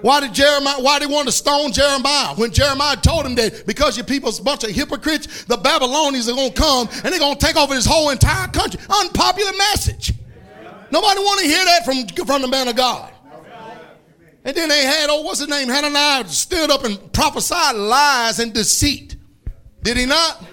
Why 0.00 0.20
did 0.20 0.32
Jeremiah, 0.32 0.80
why 0.80 0.98
did 0.98 1.08
they 1.08 1.12
want 1.12 1.26
to 1.26 1.32
stone 1.32 1.72
Jeremiah? 1.72 2.34
When 2.36 2.52
Jeremiah 2.52 2.96
told 2.96 3.26
him 3.26 3.34
that 3.34 3.66
because 3.66 3.96
your 3.96 4.06
people's 4.06 4.38
a 4.38 4.42
bunch 4.42 4.62
of 4.64 4.70
hypocrites, 4.70 5.44
the 5.44 5.56
Babylonians 5.56 6.28
are 6.28 6.34
going 6.34 6.52
to 6.52 6.60
come 6.60 6.88
and 6.88 7.12
they're 7.12 7.18
going 7.18 7.36
to 7.36 7.44
take 7.44 7.56
over 7.56 7.74
this 7.74 7.86
whole 7.86 8.10
entire 8.10 8.46
country. 8.48 8.80
Unpopular 8.88 9.52
message. 9.58 10.12
Nobody 10.90 11.20
want 11.20 11.40
to 11.40 11.46
hear 11.46 11.64
that 11.64 11.84
from, 11.84 12.06
from 12.26 12.42
the 12.42 12.48
man 12.48 12.68
of 12.68 12.76
God. 12.76 13.12
And 14.44 14.56
then 14.56 14.68
they 14.68 14.84
had, 14.84 15.10
oh, 15.10 15.22
what's 15.22 15.40
his 15.40 15.48
name? 15.48 15.68
Hananiah 15.68 16.26
stood 16.28 16.70
up 16.70 16.84
and 16.84 17.12
prophesied 17.12 17.74
lies 17.74 18.38
and 18.38 18.54
deceit. 18.54 19.16
Did 19.82 19.96
he 19.96 20.06
not? 20.06 20.44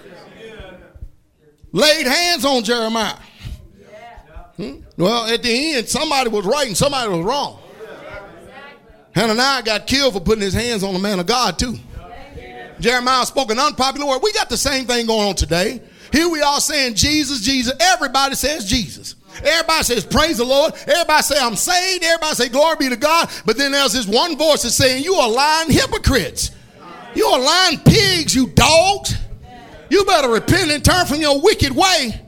Laid 1.72 2.08
hands 2.08 2.46
on 2.46 2.64
Jeremiah. 2.64 3.16
Hmm? 4.58 4.80
Well, 4.97 5.26
at 5.26 5.43
the 5.43 5.76
end, 5.76 5.89
somebody 5.89 6.30
was 6.30 6.45
right 6.45 6.68
and 6.68 6.78
somebody 6.78 7.10
was 7.10 7.26
wrong. 7.26 7.60
Hananiah 9.14 9.64
got 9.64 9.88
killed 9.88 10.14
for 10.14 10.20
putting 10.20 10.41
his 10.41 10.53
hands 10.53 10.84
on 10.84 10.93
the 10.93 10.99
man 10.99 11.20
of 11.20 11.26
God, 11.26 11.58
too. 11.58 11.78
Jeremiah 12.80 13.26
spoke 13.26 13.51
an 13.51 13.60
unpopular 13.60 14.08
word. 14.08 14.22
We 14.22 14.34
got 14.34 14.49
the 14.49 14.58
same 14.58 14.86
thing 14.86 15.06
going 15.06 15.30
on 15.30 15.36
today. 15.36 15.82
Here 16.12 16.30
we 16.30 16.41
are 16.41 16.60
saying 16.60 16.95
Jesus, 16.95 17.41
Jesus. 17.41 17.74
Everybody 17.80 18.36
says 18.36 18.66
Jesus. 18.66 19.16
Everybody 19.43 19.84
says 19.84 20.06
praise 20.06 20.38
the 20.38 20.45
Lord. 20.45 20.74
Everybody 20.88 21.24
say 21.24 21.36
I'm 21.39 21.56
saved. 21.56 22.03
Everybody 22.03 22.36
say 22.36 22.49
glory 22.49 22.76
be 22.80 22.89
to 22.89 22.95
God. 22.95 23.30
But 23.45 23.58
then 23.58 23.72
there's 23.72 23.93
this 23.93 24.08
one 24.08 24.38
voice 24.38 24.64
that's 24.64 24.76
saying 24.76 25.03
you 25.03 25.16
are 25.16 25.30
lying 25.30 25.72
hypocrites. 25.72 26.51
You 27.16 27.26
are 27.28 27.39
lying 27.39 27.80
pigs, 27.80 28.36
you 28.36 28.47
dogs. 28.47 29.16
You 29.89 30.03
better 30.06 30.30
repent 30.30 30.72
and 30.72 30.84
turn 30.84 31.06
from 31.06 31.22
your 31.22 31.41
wicked 31.41 31.76
way. 31.76 32.24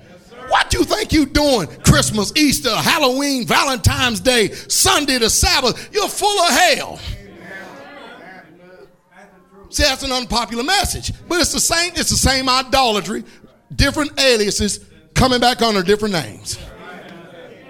What 0.50 0.74
you 0.74 0.84
think 0.84 1.12
you 1.12 1.26
doing? 1.26 1.68
Christmas, 1.84 2.32
Easter, 2.36 2.76
Halloween, 2.76 3.46
Valentine's 3.46 4.20
Day, 4.20 4.52
Sunday 4.52 5.18
the 5.18 5.30
Sabbath. 5.30 5.94
You're 5.94 6.08
full 6.08 6.40
of 6.40 6.50
hell. 6.50 7.00
See, 9.70 9.84
that's 9.84 10.04
an 10.04 10.12
unpopular 10.12 10.64
message. 10.64 11.12
But 11.28 11.42
it's 11.42 11.52
the 11.52 11.60
same, 11.60 11.92
it's 11.96 12.10
the 12.10 12.16
same 12.16 12.48
idolatry, 12.48 13.24
different 13.76 14.20
aliases 14.20 14.80
coming 15.14 15.40
back 15.40 15.62
under 15.62 15.84
different 15.84 16.14
names. 16.14 16.58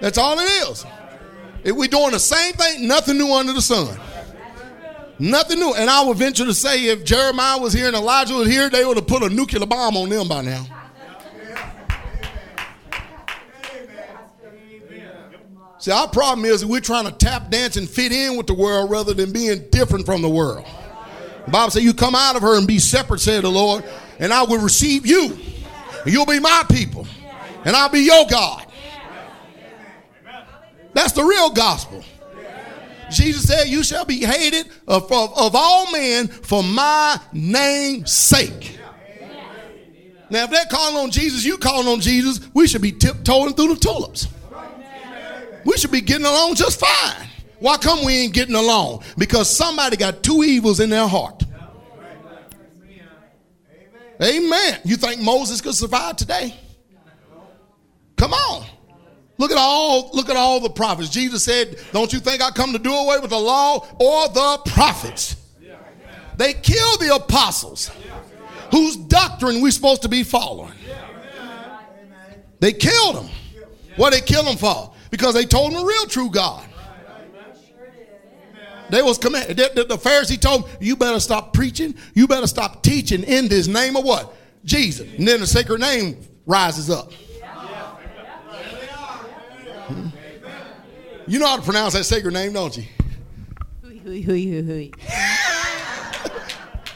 That's 0.00 0.18
all 0.18 0.38
it 0.38 0.44
is. 0.44 0.86
If 1.64 1.74
we're 1.74 1.88
doing 1.88 2.12
the 2.12 2.20
same 2.20 2.54
thing, 2.54 2.86
nothing 2.86 3.18
new 3.18 3.32
under 3.32 3.52
the 3.52 3.60
sun. 3.60 3.98
Nothing 5.18 5.58
new. 5.58 5.74
And 5.74 5.90
I 5.90 6.04
would 6.04 6.16
venture 6.16 6.44
to 6.44 6.54
say 6.54 6.86
if 6.86 7.04
Jeremiah 7.04 7.58
was 7.58 7.72
here 7.72 7.88
and 7.88 7.96
Elijah 7.96 8.34
was 8.34 8.48
here, 8.48 8.70
they 8.70 8.84
would 8.84 8.96
have 8.96 9.08
put 9.08 9.24
a 9.24 9.28
nuclear 9.28 9.66
bomb 9.66 9.96
on 9.96 10.08
them 10.08 10.28
by 10.28 10.42
now. 10.42 10.64
See, 15.78 15.92
our 15.92 16.08
problem 16.08 16.44
is 16.44 16.66
we're 16.66 16.80
trying 16.80 17.04
to 17.04 17.12
tap 17.12 17.50
dance 17.50 17.76
and 17.76 17.88
fit 17.88 18.10
in 18.10 18.36
with 18.36 18.48
the 18.48 18.54
world 18.54 18.90
rather 18.90 19.14
than 19.14 19.32
being 19.32 19.68
different 19.70 20.06
from 20.06 20.22
the 20.22 20.28
world. 20.28 20.66
The 21.44 21.52
Bible 21.52 21.70
says, 21.70 21.84
You 21.84 21.94
come 21.94 22.14
out 22.14 22.36
of 22.36 22.42
her 22.42 22.58
and 22.58 22.66
be 22.66 22.78
separate, 22.78 23.20
said 23.20 23.44
the 23.44 23.50
Lord, 23.50 23.84
and 24.18 24.32
I 24.32 24.42
will 24.42 24.60
receive 24.60 25.06
you. 25.06 25.38
And 26.04 26.12
You'll 26.12 26.26
be 26.26 26.40
my 26.40 26.64
people, 26.70 27.06
and 27.64 27.76
I'll 27.76 27.88
be 27.88 28.00
your 28.00 28.26
God. 28.26 28.66
That's 30.94 31.12
the 31.12 31.24
real 31.24 31.50
gospel. 31.50 32.04
Jesus 33.10 33.46
said, 33.46 33.68
You 33.68 33.84
shall 33.84 34.04
be 34.04 34.24
hated 34.24 34.68
of, 34.86 35.04
of, 35.12 35.38
of 35.38 35.54
all 35.54 35.92
men 35.92 36.26
for 36.26 36.62
my 36.62 37.20
name's 37.32 38.12
sake. 38.12 38.78
Now, 40.30 40.44
if 40.44 40.50
they're 40.50 40.66
calling 40.70 40.96
on 40.96 41.10
Jesus, 41.10 41.44
you 41.44 41.56
calling 41.56 41.88
on 41.88 42.00
Jesus, 42.00 42.40
we 42.52 42.66
should 42.66 42.82
be 42.82 42.92
tiptoeing 42.92 43.54
through 43.54 43.74
the 43.74 43.80
tulips. 43.80 44.26
We 45.68 45.76
should 45.76 45.90
be 45.90 46.00
getting 46.00 46.24
along 46.24 46.54
just 46.54 46.80
fine. 46.80 47.28
Why 47.58 47.76
come 47.76 48.02
we 48.02 48.14
ain't 48.14 48.32
getting 48.32 48.54
along? 48.54 49.02
Because 49.18 49.54
somebody 49.54 49.98
got 49.98 50.22
two 50.22 50.42
evils 50.42 50.80
in 50.80 50.88
their 50.88 51.06
heart. 51.06 51.42
Amen. 54.22 54.80
You 54.86 54.96
think 54.96 55.20
Moses 55.20 55.60
could 55.60 55.74
survive 55.74 56.16
today? 56.16 56.54
Come 58.16 58.32
on. 58.32 58.64
Look 59.36 59.50
at 59.50 59.58
all 59.58 60.10
look 60.14 60.30
at 60.30 60.36
all 60.36 60.58
the 60.58 60.70
prophets. 60.70 61.10
Jesus 61.10 61.44
said, 61.44 61.76
"Don't 61.92 62.14
you 62.14 62.18
think 62.18 62.40
I 62.40 62.50
come 62.50 62.72
to 62.72 62.78
do 62.78 62.94
away 62.94 63.18
with 63.18 63.28
the 63.28 63.38
law 63.38 63.86
or 64.00 64.28
the 64.28 64.62
prophets?" 64.64 65.36
They 66.38 66.54
killed 66.54 67.00
the 67.00 67.14
apostles 67.14 67.90
whose 68.70 68.96
doctrine 68.96 69.60
we're 69.60 69.70
supposed 69.70 70.00
to 70.00 70.08
be 70.08 70.22
following. 70.22 70.72
They 72.58 72.72
killed 72.72 73.16
them. 73.16 73.28
What 73.96 74.14
they 74.14 74.22
kill 74.22 74.44
them 74.44 74.56
for? 74.56 74.92
Because 75.10 75.34
they 75.34 75.44
told 75.44 75.72
him 75.72 75.80
the 75.80 75.84
real 75.84 76.06
true 76.06 76.30
God. 76.30 76.64
They 78.90 79.02
was 79.02 79.18
command. 79.18 79.50
The, 79.50 79.70
the, 79.74 79.84
the 79.84 79.98
Pharisee 79.98 80.40
told 80.40 80.64
them, 80.64 80.70
"You 80.80 80.96
better 80.96 81.20
stop 81.20 81.52
preaching. 81.52 81.94
You 82.14 82.26
better 82.26 82.46
stop 82.46 82.82
teaching 82.82 83.22
in 83.22 83.48
this 83.48 83.66
name 83.66 83.96
of 83.96 84.04
what? 84.04 84.34
Jesus." 84.64 85.06
And 85.18 85.28
then 85.28 85.40
the 85.40 85.46
sacred 85.46 85.80
name 85.80 86.16
rises 86.46 86.88
up. 86.88 87.12
Hmm? 89.88 90.08
You 91.26 91.38
know 91.38 91.46
how 91.46 91.56
to 91.56 91.62
pronounce 91.62 91.92
that 91.94 92.04
sacred 92.04 92.32
name, 92.32 92.54
don't 92.54 92.74
you? 92.76 92.84
Hui, 93.82 93.98
hui, 93.98 94.22
hui, 94.22 94.44
hui, 94.46 94.62
hui. 94.62 94.90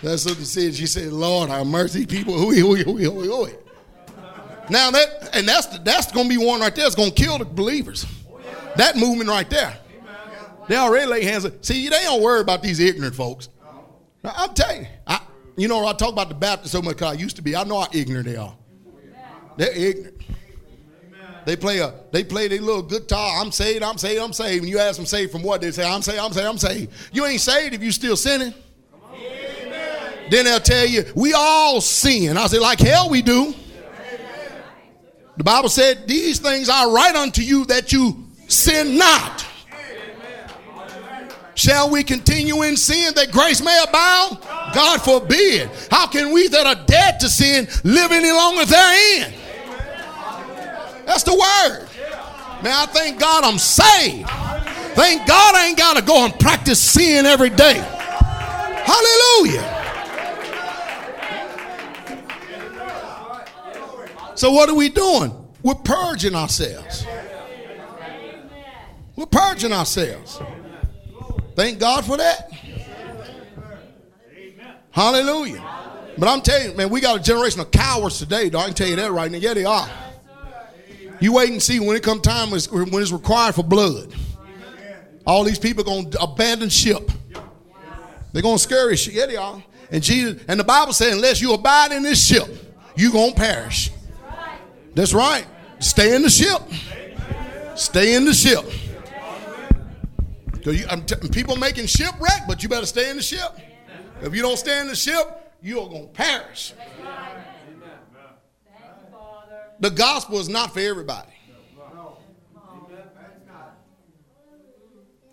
That's 0.03 0.25
what 0.25 0.39
she 0.39 0.45
said. 0.45 0.75
She 0.75 0.87
said, 0.87 1.13
"Lord, 1.13 1.51
have 1.51 1.67
mercy, 1.67 2.07
people." 2.07 2.39
Hui, 2.39 2.59
hui, 2.59 2.83
hui, 2.83 3.05
hui, 3.05 3.27
hui. 3.27 3.51
Now 4.73 4.91
that 4.91 5.37
and 5.37 5.47
that's 5.47 5.67
that's 5.81 6.11
going 6.13 6.31
to 6.31 6.39
be 6.39 6.43
one 6.43 6.61
right 6.61 6.75
there. 6.75 6.87
It's 6.87 6.95
going 6.95 7.11
to 7.11 7.15
kill 7.15 7.37
the 7.37 7.45
believers. 7.45 8.07
That 8.77 8.97
movement 8.97 9.29
right 9.29 9.49
there. 9.51 9.77
They 10.67 10.77
already 10.77 11.07
lay 11.07 11.25
hands. 11.25 11.47
See, 11.61 11.91
they 11.91 12.03
don't 12.05 12.23
worry 12.23 12.41
about 12.41 12.63
these 12.63 12.81
ignorant 12.81 13.15
folks. 13.15 13.51
Now, 14.25 14.33
I'm 14.35 14.55
telling 14.55 14.83
you, 14.83 14.89
I, 15.07 15.21
you 15.59 15.69
know, 15.69 15.85
I 15.85 15.93
talk 15.93 16.11
about 16.11 16.31
the 16.31 16.35
Baptists 16.35 16.73
so 16.73 16.81
much 16.81 16.97
because 16.97 17.15
I 17.15 17.21
used 17.21 17.37
to 17.37 17.43
be. 17.43 17.55
I 17.55 17.65
know 17.65 17.81
how 17.81 17.89
ignorant 17.93 18.25
they 18.25 18.37
are. 18.37 18.57
They're 19.59 19.77
ignorant. 19.77 20.23
They 21.45 21.57
play 21.57 21.81
a 21.81 21.93
they 22.11 22.25
play 22.25 22.49
their 22.49 22.63
little 22.63 22.83
guitar. 22.83 23.43
I'm 23.43 23.53
saved, 23.53 23.83
I'm 23.83 23.99
saved, 23.99 24.23
I'm 24.23 24.33
saved. 24.33 24.63
And 24.63 24.71
you 24.71 24.79
ask 24.79 24.97
them 24.97 25.05
saved 25.05 25.33
from 25.33 25.43
what? 25.43 25.61
They 25.61 25.71
say, 25.73 25.87
I'm 25.87 26.01
saved, 26.01 26.19
I'm 26.19 26.33
saved, 26.33 26.47
I'm 26.47 26.57
saved. 26.57 26.93
You 27.13 27.27
ain't 27.27 27.43
saved 27.43 27.75
if 27.75 27.83
you 27.83 27.93
still 27.93 28.17
sinning. 28.17 28.55
Then 30.31 30.47
they'll 30.47 30.61
tell 30.61 30.87
you, 30.87 31.05
we 31.15 31.35
all 31.35 31.83
sin. 31.83 32.39
I 32.39 32.47
say, 32.47 32.59
like 32.59 32.81
hell 32.81 33.11
we 33.11 33.21
do. 33.21 33.55
The 35.37 35.45
Bible 35.45 35.69
said, 35.69 36.07
These 36.07 36.41
things 36.41 36.69
I 36.69 36.87
write 36.87 37.17
unto 37.17 37.43
you 37.43 37.65
that 37.67 37.93
you 37.93 38.25
sin 38.49 38.99
not. 38.99 39.47
Shall 41.55 41.91
we 41.91 42.03
continue 42.03 42.63
in 42.63 42.77
sin 42.77 43.15
that 43.15 43.31
grace 43.31 43.63
may 43.63 43.85
abound? 43.87 44.39
God 44.75 45.03
forbid. 45.03 45.71
How 45.91 46.07
can 46.07 46.33
we 46.33 46.49
that 46.49 46.67
are 46.67 46.87
dead 46.87 47.21
to 47.21 47.29
sin 47.29 47.69
live 47.85 48.11
any 48.11 48.33
longer 48.33 48.65
therein? 48.65 49.33
That's 51.05 51.23
the 51.25 51.33
word. 51.33 51.89
Man, 52.63 52.73
I 52.73 52.87
thank 52.87 53.21
God 53.21 53.45
I'm 53.45 53.59
saved. 53.59 54.29
Thank 54.95 55.27
God 55.27 55.55
I 55.55 55.67
ain't 55.69 55.79
got 55.79 55.97
to 55.97 56.03
go 56.03 56.25
and 56.25 56.39
practice 56.39 56.81
sin 56.81 57.27
every 57.27 57.51
day. 57.51 57.75
Hallelujah. 58.85 59.82
So 64.43 64.51
what 64.51 64.69
are 64.69 64.75
we 64.75 64.89
doing? 64.89 65.33
We're 65.63 65.77
purging 65.77 66.35
ourselves. 66.35 67.07
We're 69.15 69.27
purging 69.27 69.73
ourselves. 69.73 70.41
Thank 71.55 71.79
God 71.79 72.05
for 72.05 72.17
that. 72.17 72.51
Hallelujah. 74.91 75.63
But 76.19 76.29
I'm 76.29 76.41
telling 76.41 76.73
you, 76.73 76.77
man, 76.77 76.91
we 76.91 77.01
got 77.01 77.21
a 77.21 77.23
generation 77.23 77.61
of 77.61 77.71
cowards 77.71 78.19
today, 78.19 78.49
though. 78.49 78.59
I 78.59 78.65
can 78.65 78.75
tell 78.75 78.89
you 78.89 78.97
that 78.97 79.13
right 79.13 79.31
now. 79.31 79.39
Yeah, 79.39 79.55
they 79.55 79.65
are. 79.65 79.89
You 81.21 81.35
wait 81.35 81.53
and 81.53 81.63
see 81.63 81.79
when 81.79 81.95
it 81.95 82.03
comes 82.03 82.23
time 82.23 82.51
when 82.51 82.59
it's, 82.59 83.13
required 83.13 83.55
for 83.55 83.63
blood. 83.63 84.13
All 85.25 85.45
these 85.45 85.61
people 85.61 85.83
are 85.83 85.87
going 85.87 86.11
to 86.11 86.21
abandon 86.21 86.69
ship. 86.69 87.13
They're 88.33 88.43
going 88.43 88.57
to 88.57 88.63
scurry 88.63 88.97
ship. 88.97 89.15
Yeah, 89.15 89.27
they 89.27 89.37
are. 89.37 89.63
And 89.93 90.03
Jesus 90.03 90.43
and 90.49 90.59
the 90.59 90.65
Bible 90.65 90.95
says, 90.95 91.15
unless 91.15 91.41
you 91.41 91.53
abide 91.53 91.93
in 91.93 92.03
this 92.03 92.27
ship, 92.27 92.49
you're 92.97 93.13
going 93.13 93.35
to 93.35 93.41
perish. 93.41 93.93
That's 94.95 95.15
right. 95.15 95.47
Stay 95.81 96.15
in 96.15 96.23
the 96.23 96.31
ship. 96.31 96.61
Stay 97.77 98.15
in 98.15 98.25
the 98.25 98.35
ship. 98.35 98.65
You, 100.65 100.85
t- 101.07 101.29
people 101.31 101.57
making 101.57 101.87
shipwreck, 101.87 102.43
but 102.47 102.63
you 102.63 102.69
better 102.69 102.87
stay 102.87 103.11
in 103.11 103.17
the 103.17 103.23
ship. 103.23 103.59
If 104.21 104.35
you 104.35 104.43
don't 104.43 104.59
stay 104.59 104.81
in 104.81 104.87
the 104.87 104.95
ship, 104.95 105.53
you're 105.61 105.89
going 105.89 106.07
to 106.07 106.13
perish. 106.13 106.75
The 109.81 109.91
gospel 109.91 110.39
is 110.39 110.49
not 110.49 110.73
for 110.73 110.81
everybody. 110.81 111.29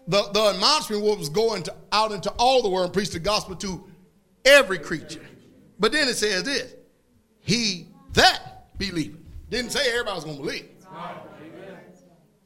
The, 0.08 0.24
the 0.32 0.54
admonishment 0.56 1.04
was 1.04 1.30
going 1.30 1.62
to, 1.64 1.76
out 1.92 2.12
into 2.12 2.32
all 2.32 2.64
the 2.64 2.70
world 2.70 2.86
and 2.86 2.94
preach 2.94 3.12
the 3.12 3.20
gospel 3.20 3.56
to 3.58 3.88
every 4.44 4.80
creature. 4.80 5.22
But 5.80 5.92
then 5.92 6.08
it 6.08 6.16
says 6.16 6.44
this 6.44 6.74
He 7.42 7.90
that 8.14 8.76
believeth. 8.80 9.29
Didn't 9.50 9.72
say 9.72 9.90
everybody's 9.90 10.24
going 10.24 10.38
to 10.38 10.44
believe. 10.44 10.70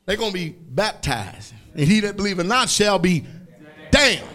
They're 0.05 0.17
going 0.17 0.31
to 0.31 0.37
be 0.37 0.49
baptized. 0.49 1.53
And 1.75 1.81
he 1.81 2.01
that 2.01 2.17
believeth 2.17 2.45
not 2.45 2.69
shall 2.69 2.99
be 2.99 3.25
damned. 3.91 4.27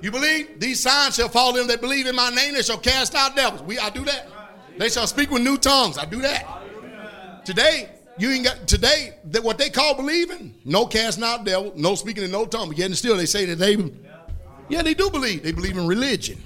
You 0.00 0.10
believe? 0.12 0.60
These 0.60 0.80
signs 0.80 1.16
shall 1.16 1.28
follow 1.28 1.56
them 1.56 1.66
that 1.68 1.80
believe 1.80 2.06
in 2.06 2.14
my 2.14 2.30
name. 2.30 2.54
They 2.54 2.62
shall 2.62 2.78
cast 2.78 3.14
out 3.14 3.34
devils. 3.34 3.62
We, 3.62 3.78
I 3.78 3.90
do 3.90 4.04
that. 4.04 4.28
They 4.78 4.88
shall 4.88 5.08
speak 5.08 5.30
with 5.30 5.42
new 5.42 5.56
tongues. 5.58 5.98
I 5.98 6.04
do 6.04 6.22
that. 6.22 7.44
Today, 7.44 7.90
you 8.16 8.30
ain't 8.30 8.44
got 8.44 8.68
today 8.68 9.14
that 9.24 9.42
what 9.42 9.58
they 9.58 9.70
call 9.70 9.94
believing, 9.94 10.54
no 10.64 10.86
casting 10.86 11.24
out 11.24 11.44
devil, 11.44 11.72
no 11.74 11.94
speaking 11.96 12.22
in 12.22 12.30
no 12.30 12.46
tongue. 12.46 12.68
But 12.68 12.78
yet 12.78 12.86
and 12.86 12.96
still 12.96 13.16
they 13.16 13.26
say 13.26 13.44
that 13.46 13.56
they 13.56 13.76
Yeah, 14.68 14.82
they 14.82 14.94
do 14.94 15.10
believe. 15.10 15.42
They 15.42 15.52
believe 15.52 15.76
in 15.76 15.86
religion. 15.86 16.40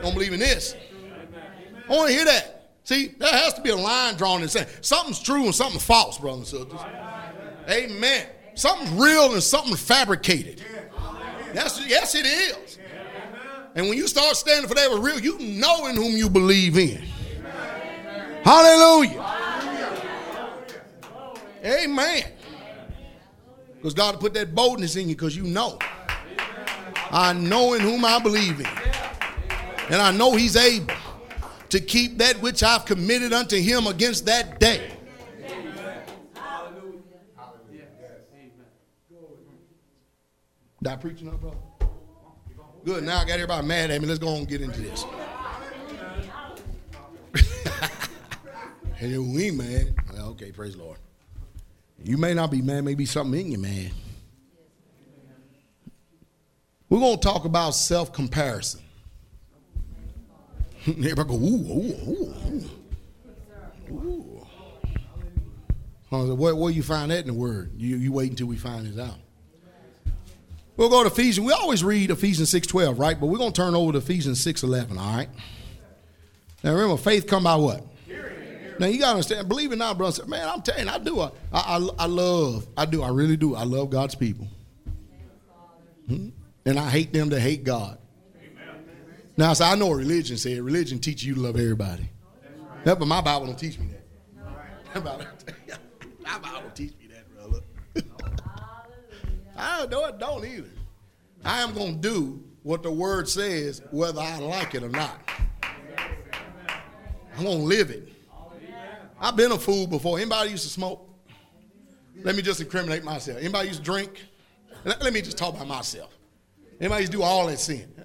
Don't 0.00 0.14
believe 0.14 0.32
in 0.32 0.40
this. 0.40 0.74
I 1.88 1.92
want 1.92 2.08
to 2.08 2.14
hear 2.14 2.24
that. 2.24 2.63
See, 2.84 3.14
there 3.18 3.32
has 3.32 3.54
to 3.54 3.62
be 3.62 3.70
a 3.70 3.76
line 3.76 4.14
drawn 4.16 4.42
in 4.42 4.48
saying 4.48 4.66
something's 4.82 5.18
true 5.20 5.44
and 5.44 5.54
something's 5.54 5.84
false, 5.84 6.18
brothers 6.18 6.52
and 6.52 6.68
sisters. 6.68 6.80
Amen. 7.68 8.26
Something's 8.54 8.90
real 8.90 9.32
and 9.32 9.42
something's 9.42 9.80
fabricated. 9.80 10.62
Yes, 11.54 11.82
yes, 11.86 12.14
it 12.14 12.26
is. 12.26 12.78
And 13.74 13.88
when 13.88 13.96
you 13.96 14.06
start 14.06 14.36
standing 14.36 14.68
for 14.68 14.74
that 14.74 14.90
was 14.90 15.00
real, 15.00 15.18
you 15.18 15.38
know 15.38 15.86
in 15.86 15.96
whom 15.96 16.12
you 16.12 16.28
believe 16.28 16.76
in. 16.76 17.02
Hallelujah. 18.44 19.24
Amen. 21.64 22.24
Because 23.76 23.94
God 23.94 24.20
put 24.20 24.34
that 24.34 24.54
boldness 24.54 24.96
in 24.96 25.08
you 25.08 25.14
because 25.14 25.34
you 25.34 25.44
know. 25.44 25.78
I 27.10 27.32
know 27.32 27.72
in 27.72 27.80
whom 27.80 28.04
I 28.04 28.18
believe 28.18 28.60
in. 28.60 28.66
And 29.88 30.02
I 30.02 30.10
know 30.10 30.36
he's 30.36 30.56
able 30.56 30.94
to 31.74 31.80
keep 31.80 32.18
that 32.18 32.40
which 32.40 32.62
I've 32.62 32.84
committed 32.84 33.32
unto 33.32 33.56
him 33.56 33.88
against 33.88 34.26
that 34.26 34.60
day. 34.60 34.92
Did 40.80 40.92
I 40.92 40.96
preach 40.96 41.20
enough, 41.20 41.40
brother? 41.40 41.56
Good. 42.84 43.02
Now 43.02 43.18
I 43.18 43.24
got 43.24 43.34
everybody 43.34 43.66
mad 43.66 43.90
at 43.90 44.00
me. 44.00 44.06
Let's 44.06 44.20
go 44.20 44.36
and 44.36 44.46
get 44.46 44.60
into 44.60 44.82
this. 44.82 45.04
hey, 48.94 49.18
we 49.18 49.50
mad. 49.50 49.96
Well, 50.12 50.28
okay, 50.28 50.52
praise 50.52 50.76
the 50.76 50.82
Lord. 50.84 50.98
You 52.04 52.18
may 52.18 52.34
not 52.34 52.52
be 52.52 52.62
mad, 52.62 52.84
maybe 52.84 53.04
something 53.04 53.40
in 53.40 53.50
you, 53.50 53.58
man. 53.58 53.90
We're 56.88 57.00
going 57.00 57.18
to 57.18 57.20
talk 57.20 57.46
about 57.46 57.72
self 57.72 58.12
comparison. 58.12 58.83
Everybody 60.88 61.28
go, 61.28 61.34
ooh, 61.34 61.72
ooh, 61.72 61.94
ooh, 62.08 62.34
ooh. 63.90 64.46
ooh. 66.12 66.34
Where, 66.34 66.54
where 66.54 66.70
you 66.70 66.82
find 66.82 67.10
that 67.10 67.20
in 67.20 67.26
the 67.26 67.34
word? 67.34 67.72
You, 67.76 67.96
you 67.96 68.12
wait 68.12 68.30
until 68.30 68.46
we 68.46 68.56
find 68.56 68.86
this 68.86 68.98
out. 69.04 69.16
We'll 70.76 70.90
go 70.90 71.02
to 71.02 71.08
Ephesians. 71.08 71.46
We 71.46 71.52
always 71.52 71.82
read 71.82 72.10
Ephesians 72.10 72.52
6.12, 72.52 72.98
right? 72.98 73.18
But 73.18 73.26
we're 73.26 73.38
going 73.38 73.52
to 73.52 73.56
turn 73.56 73.74
over 73.74 73.92
to 73.92 73.98
Ephesians 73.98 74.44
6.11, 74.44 74.98
all 74.98 75.16
right? 75.16 75.28
Now 76.62 76.72
remember, 76.72 76.96
faith 76.96 77.26
come 77.26 77.44
by 77.44 77.56
what? 77.56 77.84
Now 78.78 78.86
you 78.86 78.98
gotta 78.98 79.12
understand, 79.12 79.48
believe 79.48 79.70
it 79.70 79.74
or 79.74 79.78
not, 79.78 79.96
brother. 79.98 80.26
Man, 80.26 80.48
I'm 80.48 80.60
telling 80.62 80.86
you, 80.86 80.92
I 80.92 80.98
do. 80.98 81.20
I, 81.20 81.30
I, 81.52 81.88
I 81.98 82.06
love, 82.06 82.66
I 82.76 82.86
do, 82.86 83.02
I 83.02 83.08
really 83.10 83.36
do. 83.36 83.54
I 83.54 83.62
love 83.62 83.90
God's 83.90 84.16
people. 84.16 84.48
Hmm? 86.08 86.30
And 86.66 86.78
I 86.78 86.90
hate 86.90 87.12
them 87.12 87.28
that 87.28 87.40
hate 87.40 87.62
God. 87.62 87.98
Now, 89.36 89.52
so 89.52 89.64
I 89.64 89.74
know 89.74 89.88
what 89.88 89.96
religion 89.96 90.36
said. 90.36 90.58
Religion 90.60 90.98
teaches 91.00 91.24
you 91.24 91.34
to 91.34 91.40
love 91.40 91.56
everybody. 91.56 92.08
Right. 92.84 92.98
but 92.98 93.06
my 93.06 93.20
Bible 93.20 93.46
don't 93.46 93.58
teach 93.58 93.78
me 93.78 93.88
that. 93.88 94.04
Right. 94.94 94.94
my 96.22 96.38
Bible 96.38 96.60
don't 96.60 96.76
teach 96.76 96.92
me 97.00 97.08
that, 97.08 97.34
brother. 97.34 97.60
I 99.56 99.86
don't 99.86 100.14
it 100.14 100.18
don't 100.18 100.44
either. 100.44 100.68
I 101.44 101.60
am 101.60 101.74
going 101.74 102.00
to 102.00 102.08
do 102.08 102.44
what 102.62 102.82
the 102.82 102.90
word 102.90 103.28
says, 103.28 103.82
whether 103.90 104.20
I 104.20 104.38
like 104.38 104.74
it 104.74 104.82
or 104.82 104.88
not. 104.88 105.18
I'm 107.36 107.44
going 107.44 107.58
to 107.58 107.64
live 107.64 107.90
it. 107.90 108.08
I've 109.20 109.36
been 109.36 109.52
a 109.52 109.58
fool 109.58 109.86
before. 109.86 110.18
Anybody 110.18 110.50
used 110.50 110.64
to 110.64 110.70
smoke? 110.70 111.08
Let 112.22 112.36
me 112.36 112.42
just 112.42 112.60
incriminate 112.60 113.04
myself. 113.04 113.38
Anybody 113.38 113.68
used 113.68 113.80
to 113.80 113.84
drink? 113.84 114.24
Let 114.84 115.12
me 115.12 115.20
just 115.22 115.36
talk 115.36 115.54
about 115.54 115.66
myself. 115.66 116.10
Anybody 116.80 117.02
used 117.02 117.12
to 117.12 117.18
do 117.18 117.24
all 117.24 117.46
that 117.46 117.58
sin? 117.58 118.03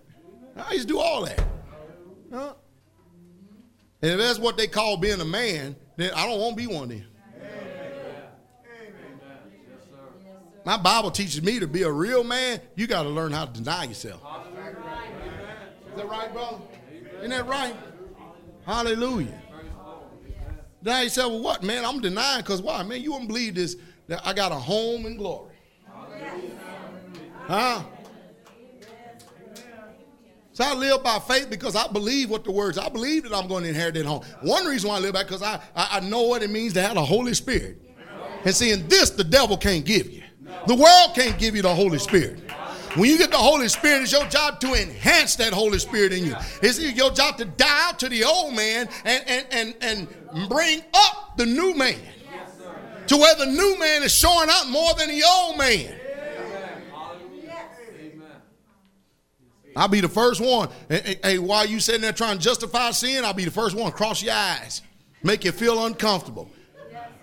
I 0.67 0.73
used 0.73 0.87
to 0.87 0.93
do 0.93 0.99
all 0.99 1.25
that. 1.25 1.43
Huh? 2.31 2.53
And 4.01 4.11
if 4.11 4.17
that's 4.17 4.39
what 4.39 4.57
they 4.57 4.67
call 4.67 4.97
being 4.97 5.19
a 5.19 5.25
man, 5.25 5.75
then 5.97 6.11
I 6.15 6.25
don't 6.25 6.39
want 6.39 6.57
to 6.57 6.67
be 6.67 6.73
one 6.73 6.83
of 6.83 6.89
them. 6.89 7.05
My 10.65 10.77
Bible 10.77 11.09
teaches 11.09 11.41
me 11.41 11.59
to 11.59 11.67
be 11.67 11.83
a 11.83 11.91
real 11.91 12.23
man, 12.23 12.61
you 12.75 12.85
got 12.85 13.03
to 13.03 13.09
learn 13.09 13.31
how 13.31 13.45
to 13.45 13.53
deny 13.53 13.85
yourself. 13.85 14.21
Is 15.91 15.95
that 15.95 16.07
right, 16.07 16.31
brother? 16.31 16.57
Isn't 17.19 17.31
that 17.31 17.47
right? 17.47 17.75
Hallelujah. 18.65 19.41
Deny 20.83 21.03
yourself, 21.03 21.31
well, 21.31 21.41
what, 21.41 21.63
man? 21.63 21.83
I'm 21.83 21.99
denying 21.99 22.41
because 22.41 22.61
why? 22.61 22.83
Man, 22.83 23.01
you 23.01 23.11
wouldn't 23.11 23.27
believe 23.29 23.55
this. 23.55 23.75
That 24.07 24.25
I 24.25 24.33
got 24.33 24.51
a 24.51 24.55
home 24.55 25.05
in 25.05 25.17
glory. 25.17 25.55
Huh? 27.47 27.83
So 30.59 30.65
I 30.65 30.73
live 30.73 31.03
by 31.03 31.19
faith 31.19 31.49
because 31.49 31.77
I 31.77 31.87
believe 31.87 32.29
what 32.29 32.43
the 32.43 32.51
words. 32.51 32.77
I 32.77 32.89
believe 32.89 33.23
that 33.23 33.33
I'm 33.33 33.47
going 33.47 33.63
to 33.63 33.69
inherit 33.69 33.93
that 33.93 34.05
home. 34.05 34.25
One 34.41 34.65
reason 34.65 34.89
why 34.89 34.97
I 34.97 34.99
live 34.99 35.13
by 35.13 35.23
because 35.23 35.41
I, 35.41 35.61
I, 35.73 35.87
I 35.93 35.99
know 36.01 36.23
what 36.23 36.43
it 36.43 36.49
means 36.49 36.73
to 36.73 36.81
have 36.81 36.95
the 36.95 37.05
Holy 37.05 37.33
Spirit. 37.33 37.77
And 38.43 38.53
seeing 38.53 38.85
this, 38.89 39.09
the 39.11 39.23
devil 39.23 39.55
can't 39.55 39.85
give 39.85 40.11
you. 40.11 40.21
The 40.67 40.75
world 40.75 41.15
can't 41.15 41.39
give 41.39 41.55
you 41.55 41.61
the 41.61 41.73
Holy 41.73 41.97
Spirit. 41.97 42.41
When 42.95 43.09
you 43.09 43.17
get 43.17 43.31
the 43.31 43.37
Holy 43.37 43.69
Spirit, 43.69 44.01
it's 44.01 44.11
your 44.11 44.25
job 44.25 44.59
to 44.59 44.73
enhance 44.73 45.37
that 45.37 45.53
Holy 45.53 45.79
Spirit 45.79 46.11
in 46.11 46.25
you. 46.25 46.35
It's 46.61 46.77
your 46.77 47.11
job 47.11 47.37
to 47.37 47.45
die 47.45 47.93
to 47.93 48.09
the 48.09 48.25
old 48.25 48.53
man 48.53 48.89
and, 49.05 49.23
and, 49.29 49.47
and, 49.51 49.75
and 49.79 50.49
bring 50.49 50.81
up 50.93 51.37
the 51.37 51.45
new 51.45 51.73
man. 51.73 51.95
To 53.07 53.15
where 53.15 53.35
the 53.35 53.45
new 53.45 53.79
man 53.79 54.03
is 54.03 54.13
showing 54.13 54.49
up 54.49 54.67
more 54.67 54.93
than 54.95 55.07
the 55.07 55.23
old 55.25 55.57
man. 55.57 55.98
I'll 59.79 59.87
be 59.87 60.01
the 60.01 60.09
first 60.09 60.41
one. 60.41 60.67
Hey, 60.89 61.39
while 61.39 61.65
you 61.65 61.79
sitting 61.79 62.01
there 62.01 62.11
trying 62.11 62.37
to 62.37 62.43
justify 62.43 62.91
sin, 62.91 63.23
I'll 63.23 63.33
be 63.33 63.45
the 63.45 63.51
first 63.51 63.77
one. 63.77 63.89
Cross 63.93 64.21
your 64.21 64.33
eyes, 64.33 64.81
make 65.23 65.45
you 65.45 65.53
feel 65.53 65.85
uncomfortable. 65.85 66.51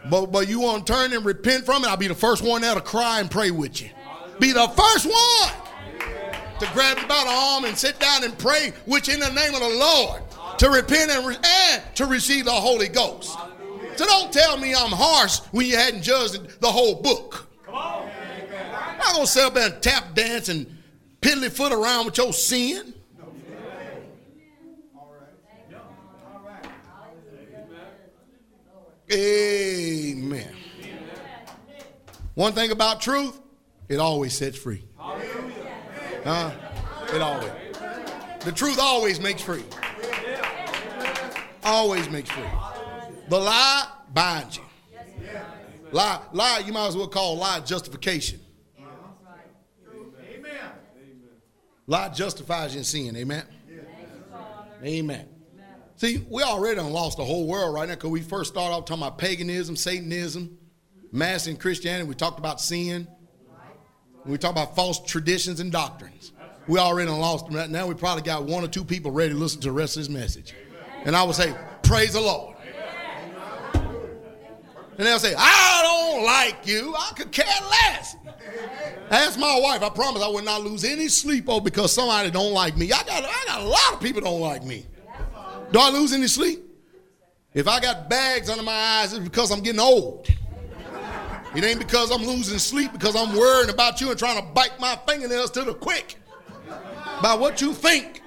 But 0.09 0.33
but 0.33 0.49
you 0.49 0.61
want 0.61 0.87
to 0.87 0.93
turn 0.93 1.13
and 1.13 1.23
repent 1.23 1.67
from 1.67 1.85
it, 1.85 1.89
I'll 1.89 1.99
be 1.99 2.09
the 2.09 2.15
first 2.15 2.43
one 2.43 2.63
there 2.63 2.75
to 2.75 2.81
cry 2.81 3.21
and 3.21 3.31
pray 3.31 3.51
with 3.51 3.83
you. 3.83 3.91
Be 4.41 4.53
the 4.53 4.69
first 4.69 5.05
one 5.05 5.53
to 6.59 6.67
grab 6.73 6.99
you 6.99 7.07
by 7.07 7.25
the 7.25 7.31
arm 7.31 7.67
and 7.67 7.77
sit 7.77 8.01
down 8.01 8.25
and 8.25 8.37
pray, 8.39 8.73
which 8.87 9.11
in 9.11 9.21
the 9.21 9.31
name 9.33 9.53
of 9.53 9.61
the 9.61 9.77
Lord, 9.79 10.23
to 10.57 10.71
repent 10.71 11.11
and, 11.11 11.27
re- 11.27 11.37
and 11.45 11.83
to 11.97 12.07
receive 12.07 12.47
the 12.47 12.53
Holy 12.53 12.89
Ghost. 12.89 13.37
So 13.97 14.07
don't 14.07 14.33
tell 14.33 14.57
me 14.57 14.75
I'm 14.75 14.93
harsh 14.93 15.41
when 15.51 15.67
you 15.67 15.77
hadn't 15.77 16.01
judged 16.01 16.61
the 16.61 16.73
whole 16.73 17.03
book. 17.03 17.49
I'm 17.69 18.99
not 18.99 19.13
gonna 19.13 19.27
sit 19.27 19.45
up 19.45 19.53
there 19.53 19.71
and 19.71 19.83
tap 19.83 20.15
dance 20.15 20.49
and 20.49 20.76
piddly-foot 21.27 21.73
around 21.73 22.07
with 22.07 22.19
your 22.19 22.33
sin. 22.33 22.95
Amen. 29.13 30.55
Amen. 30.83 30.97
One 32.35 32.53
thing 32.53 32.71
about 32.71 33.01
truth, 33.01 33.41
it 33.89 33.99
always 33.99 34.35
sets 34.35 34.59
free. 34.59 34.85
Huh? 36.25 36.51
it 37.15 37.23
always. 37.23 37.51
The 38.41 38.53
truth 38.53 38.79
always 38.81 39.21
makes 39.21 39.43
free. 39.43 39.65
Always 41.65 42.09
makes 42.11 42.31
free. 42.31 42.43
The 43.29 43.39
lie 43.39 43.89
binds 44.13 44.57
you. 44.57 44.63
Lie, 45.93 46.21
lie, 46.33 46.63
you 46.67 46.73
might 46.73 46.89
as 46.89 46.97
well 46.97 47.07
call 47.07 47.37
lie 47.37 47.61
justification. 47.61 48.41
Lie 51.87 52.09
justifies 52.11 52.75
you 52.75 52.79
in 52.79 52.85
sin. 52.85 53.17
Amen. 53.17 53.45
Amen. 54.83 55.29
See, 55.97 56.27
we 56.29 56.43
already 56.43 56.77
done 56.77 56.93
lost 56.93 57.17
the 57.17 57.25
whole 57.25 57.47
world 57.47 57.75
right 57.75 57.89
now 57.89 57.95
because 57.95 58.11
we 58.11 58.21
first 58.21 58.53
started 58.53 58.75
off 58.75 58.85
talking 58.85 59.03
about 59.03 59.17
paganism, 59.19 59.77
Satanism, 59.77 60.59
mass 61.11 61.47
in 61.47 61.57
Christianity. 61.57 62.07
We 62.07 62.15
talked 62.15 62.39
about 62.39 62.61
sin. 62.61 63.09
We 64.27 64.37
talked 64.37 64.59
about 64.59 64.75
false 64.75 65.01
traditions 65.01 65.61
and 65.61 65.73
doctrines. 65.73 66.33
We 66.69 66.79
already 66.79 67.11
lost 67.11 67.47
them. 67.47 67.55
Right 67.55 67.71
now 67.71 67.87
we 67.87 67.95
probably 67.95 68.25
got 68.25 68.45
one 68.45 68.65
or 68.65 68.69
two 68.69 68.85
people 68.85 69.13
ready 69.13 69.33
to 69.33 69.39
listen 69.39 69.61
to 69.63 69.69
the 69.69 69.73
rest 69.73 69.97
of 69.97 70.03
this 70.03 70.11
message. 70.11 70.53
And 71.05 71.15
I 71.17 71.23
would 71.23 71.37
say, 71.37 71.55
praise 71.83 72.13
the 72.15 72.21
Lord. 72.21 72.57
And 74.99 75.07
they'll 75.07 75.19
say, 75.19 75.35
I 75.37 75.81
don't 75.83 76.25
like 76.25 76.67
you. 76.67 76.95
I 76.95 77.13
could 77.17 77.31
care 77.31 77.47
less. 77.71 78.17
Ask 79.11 79.39
my 79.39 79.59
wife. 79.61 79.83
I 79.83 79.91
promise 79.91 80.23
I 80.23 80.29
would 80.29 80.45
not 80.45 80.63
lose 80.63 80.85
any 80.85 81.09
sleep 81.09 81.49
over 81.49 81.63
because 81.63 81.93
somebody 81.93 82.31
don't 82.31 82.53
like 82.53 82.77
me. 82.77 82.93
I 82.93 83.03
got, 83.05 83.25
I 83.25 83.45
got 83.47 83.61
a 83.61 83.65
lot 83.65 83.95
of 83.95 84.01
people 84.01 84.21
don't 84.21 84.41
like 84.41 84.65
me. 84.65 84.85
Do 85.73 85.81
I 85.81 85.91
lose 85.91 86.13
any 86.13 86.27
sleep? 86.27 86.63
If 87.55 87.69
I 87.69 87.81
got 87.81 88.11
bags 88.11 88.51
under 88.51 88.63
my 88.63 88.73
eyes, 88.73 89.13
it's 89.13 89.25
because 89.25 89.51
I'm 89.51 89.61
getting 89.61 89.81
old. 89.81 90.29
It 91.55 91.65
ain't 91.65 91.79
because 91.79 92.11
I'm 92.11 92.23
losing 92.23 92.59
sleep, 92.59 92.93
because 92.93 93.17
I'm 93.17 93.35
worrying 93.35 93.71
about 93.71 94.01
you 94.01 94.11
and 94.11 94.19
trying 94.19 94.37
to 94.37 94.47
bite 94.53 94.79
my 94.79 94.99
fingernails 95.09 95.51
to 95.53 95.63
the 95.63 95.73
quick 95.73 96.17
by 97.23 97.35
what 97.35 97.63
you 97.63 97.73
think. 97.73 98.21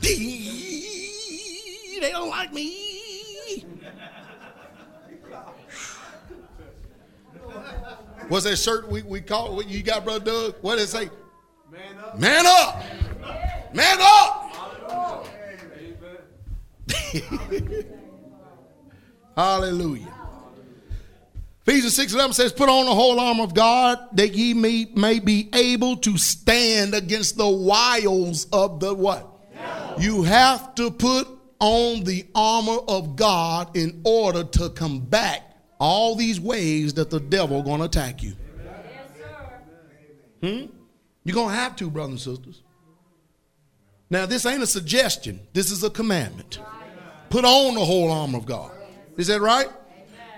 They 0.00 0.18
don't 2.10 2.30
like 2.30 2.52
me. 2.52 3.64
What's 8.28 8.44
that 8.44 8.56
shirt 8.56 8.88
we, 8.88 9.02
we 9.02 9.20
call 9.20 9.54
what 9.56 9.68
you 9.68 9.82
got, 9.82 10.04
brother 10.04 10.24
Doug? 10.24 10.54
What 10.62 10.76
did 10.76 10.84
it 10.84 10.88
say? 10.88 11.10
Man 11.70 11.98
up. 11.98 12.18
Man 12.18 12.46
up. 12.46 12.84
Man 13.74 13.98
up. 14.00 14.40
Hallelujah. 19.36 20.14
Ephesians 21.66 21.96
6 21.96 22.12
11 22.12 22.34
says, 22.34 22.52
Put 22.52 22.68
on 22.68 22.84
the 22.86 22.94
whole 22.94 23.18
armor 23.18 23.42
of 23.42 23.54
God 23.54 23.98
that 24.12 24.34
ye 24.34 24.54
may, 24.54 24.86
may 24.94 25.18
be 25.18 25.48
able 25.54 25.96
to 25.98 26.18
stand 26.18 26.94
against 26.94 27.36
the 27.36 27.48
wiles 27.48 28.46
of 28.52 28.80
the 28.80 28.94
what? 28.94 29.30
You 29.98 30.24
have 30.24 30.74
to 30.74 30.90
put 30.90 31.26
on 31.60 32.04
the 32.04 32.26
armor 32.34 32.78
of 32.86 33.16
God 33.16 33.76
in 33.76 34.02
order 34.04 34.44
to 34.44 34.68
combat 34.70 35.53
all 35.78 36.14
these 36.14 36.40
ways 36.40 36.94
that 36.94 37.10
the 37.10 37.20
devil 37.20 37.62
going 37.62 37.80
to 37.80 37.86
attack 37.86 38.22
you. 38.22 38.34
Hmm? 40.42 40.66
You're 41.24 41.34
going 41.34 41.48
to 41.48 41.54
have 41.54 41.76
to, 41.76 41.90
brothers 41.90 42.26
and 42.26 42.36
sisters. 42.36 42.62
Now, 44.10 44.26
this 44.26 44.44
ain't 44.46 44.62
a 44.62 44.66
suggestion. 44.66 45.40
This 45.52 45.70
is 45.70 45.82
a 45.82 45.90
commandment. 45.90 46.60
Put 47.30 47.44
on 47.44 47.74
the 47.74 47.84
whole 47.84 48.12
armor 48.12 48.38
of 48.38 48.46
God. 48.46 48.70
Is 49.16 49.28
that 49.28 49.40
right? 49.40 49.68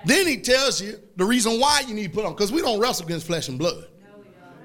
Then 0.04 0.26
he 0.26 0.36
tells 0.38 0.80
you 0.80 1.00
the 1.16 1.24
reason 1.24 1.58
why 1.58 1.82
you 1.86 1.92
need 1.92 2.04
to 2.04 2.14
put 2.14 2.24
on, 2.24 2.32
because 2.32 2.52
we 2.52 2.62
don't 2.62 2.78
wrestle 2.78 3.06
against 3.06 3.26
flesh 3.26 3.48
and 3.48 3.58
blood. 3.58 3.88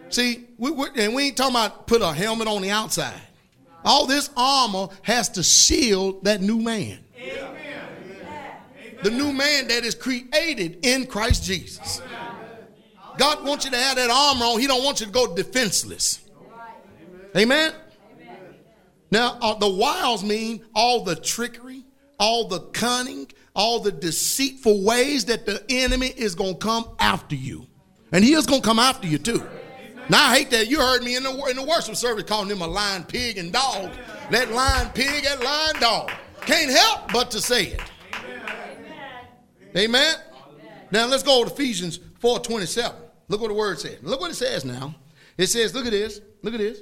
See, 0.09 0.45
we, 0.57 0.71
we, 0.71 0.87
and 0.95 1.15
we 1.15 1.27
ain't 1.27 1.37
talking 1.37 1.55
about 1.55 1.87
put 1.87 2.01
a 2.01 2.13
helmet 2.13 2.47
on 2.47 2.61
the 2.61 2.69
outside. 2.69 3.19
All 3.83 4.05
this 4.05 4.29
armor 4.37 4.89
has 5.01 5.29
to 5.29 5.41
shield 5.41 6.23
that 6.25 6.41
new 6.41 6.59
man. 6.59 6.99
The 9.03 9.11
new 9.11 9.33
man 9.33 9.67
that 9.67 9.83
is 9.83 9.95
created 9.95 10.79
in 10.83 11.07
Christ 11.07 11.43
Jesus. 11.43 12.01
God 13.17 13.45
wants 13.45 13.65
you 13.65 13.71
to 13.71 13.77
have 13.77 13.97
that 13.97 14.09
armor 14.09 14.45
on. 14.45 14.59
He 14.59 14.67
don't 14.67 14.83
want 14.83 14.99
you 14.99 15.07
to 15.07 15.11
go 15.11 15.35
defenseless. 15.35 16.21
Amen. 17.35 17.73
Now, 19.09 19.37
uh, 19.41 19.55
the 19.55 19.69
wiles 19.69 20.23
mean 20.23 20.65
all 20.73 21.03
the 21.03 21.15
trickery, 21.15 21.83
all 22.19 22.47
the 22.47 22.61
cunning, 22.71 23.29
all 23.53 23.79
the 23.79 23.91
deceitful 23.91 24.83
ways 24.83 25.25
that 25.25 25.45
the 25.45 25.63
enemy 25.69 26.07
is 26.07 26.35
going 26.35 26.53
to 26.53 26.59
come 26.59 26.89
after 26.99 27.35
you. 27.35 27.67
And 28.11 28.23
he 28.23 28.33
is 28.33 28.45
going 28.45 28.61
to 28.61 28.67
come 28.67 28.79
after 28.79 29.07
you 29.07 29.17
too. 29.17 29.43
Now, 30.09 30.29
I 30.29 30.37
hate 30.37 30.49
that 30.51 30.67
you 30.67 30.79
heard 30.79 31.03
me 31.03 31.15
in 31.15 31.23
the, 31.23 31.31
in 31.45 31.55
the 31.55 31.63
worship 31.63 31.95
service 31.95 32.23
calling 32.23 32.49
him 32.49 32.61
a 32.61 32.67
lion, 32.67 33.03
pig, 33.03 33.37
and 33.37 33.51
dog. 33.51 33.91
That 34.29 34.51
lion, 34.51 34.89
pig, 34.93 35.23
that 35.23 35.43
lion, 35.43 35.79
dog. 35.79 36.11
Can't 36.41 36.71
help 36.71 37.11
but 37.11 37.31
to 37.31 37.41
say 37.41 37.67
it. 37.67 37.81
Amen. 39.75 40.15
Now, 40.91 41.07
let's 41.07 41.23
go 41.23 41.43
to 41.45 41.51
Ephesians 41.51 41.99
4 42.19 42.39
27. 42.39 42.95
Look 43.27 43.41
what 43.41 43.47
the 43.47 43.53
word 43.53 43.79
says. 43.79 43.97
Look 44.01 44.19
what 44.19 44.31
it 44.31 44.35
says 44.35 44.65
now. 44.65 44.95
It 45.37 45.47
says, 45.47 45.73
look 45.73 45.85
at 45.85 45.91
this. 45.91 46.19
Look 46.41 46.53
at 46.53 46.59
this. 46.59 46.81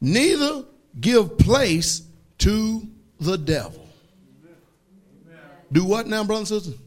Neither 0.00 0.64
give 1.00 1.38
place 1.38 2.02
to 2.38 2.82
the 3.20 3.36
devil. 3.36 3.88
Do 5.72 5.84
what 5.84 6.06
now, 6.06 6.24
brothers 6.24 6.50
and 6.50 6.62
sisters? 6.62 6.80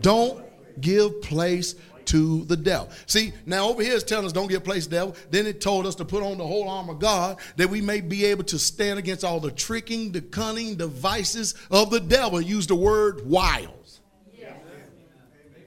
Don't 0.00 0.44
give 0.80 1.20
place 1.22 1.74
to 2.10 2.44
the 2.44 2.56
devil. 2.56 2.90
See, 3.06 3.32
now 3.46 3.68
over 3.68 3.82
here 3.82 3.94
it's 3.94 4.04
telling 4.04 4.26
us 4.26 4.32
don't 4.32 4.48
give 4.48 4.64
place 4.64 4.84
to 4.84 4.90
the 4.90 4.96
devil. 4.96 5.16
Then 5.30 5.46
it 5.46 5.60
told 5.60 5.86
us 5.86 5.94
to 5.96 6.04
put 6.04 6.22
on 6.22 6.38
the 6.38 6.46
whole 6.46 6.68
armor 6.68 6.92
of 6.92 6.98
God 6.98 7.38
that 7.56 7.70
we 7.70 7.80
may 7.80 8.00
be 8.00 8.24
able 8.26 8.44
to 8.44 8.58
stand 8.58 8.98
against 8.98 9.24
all 9.24 9.40
the 9.40 9.50
tricking, 9.50 10.12
the 10.12 10.20
cunning 10.20 10.76
devices 10.76 11.54
of 11.70 11.90
the 11.90 12.00
devil. 12.00 12.40
Use 12.40 12.66
the 12.66 12.74
word 12.74 13.26
wiles. 13.26 14.00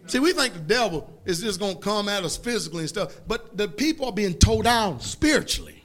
See, 0.05 0.19
we 0.19 0.33
think 0.33 0.53
the 0.53 0.59
devil 0.59 1.09
is 1.25 1.39
just 1.41 1.61
going 1.61 1.75
to 1.75 1.81
come 1.81 2.09
at 2.09 2.23
us 2.23 2.35
physically 2.35 2.81
and 2.81 2.89
stuff, 2.89 3.21
but 3.25 3.55
the 3.57 3.69
people 3.69 4.07
are 4.07 4.11
being 4.11 4.33
towed 4.33 4.65
down 4.65 4.99
spiritually. 4.99 5.81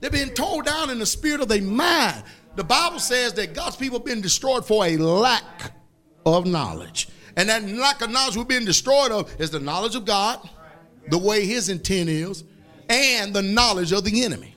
They're 0.00 0.10
being 0.10 0.30
towed 0.30 0.66
down 0.66 0.90
in 0.90 0.98
the 0.98 1.06
spirit 1.06 1.40
of 1.40 1.48
their 1.48 1.62
mind. 1.62 2.22
The 2.56 2.62
Bible 2.62 3.00
says 3.00 3.32
that 3.34 3.52
God's 3.52 3.74
people 3.74 3.98
have 3.98 4.04
been 4.04 4.20
destroyed 4.20 4.64
for 4.64 4.84
a 4.86 4.96
lack 4.96 5.72
of 6.24 6.46
knowledge. 6.46 7.08
And 7.36 7.48
that 7.48 7.68
lack 7.68 8.00
of 8.00 8.10
knowledge 8.10 8.36
we're 8.36 8.44
being 8.44 8.64
destroyed 8.64 9.10
of 9.10 9.34
is 9.40 9.50
the 9.50 9.60
knowledge 9.60 9.94
of 9.94 10.04
God, 10.04 10.48
the 11.08 11.18
way 11.18 11.44
his 11.44 11.68
intent 11.68 12.08
is, 12.08 12.44
and 12.88 13.34
the 13.34 13.42
knowledge 13.42 13.92
of 13.92 14.04
the 14.04 14.24
enemy. 14.24 14.54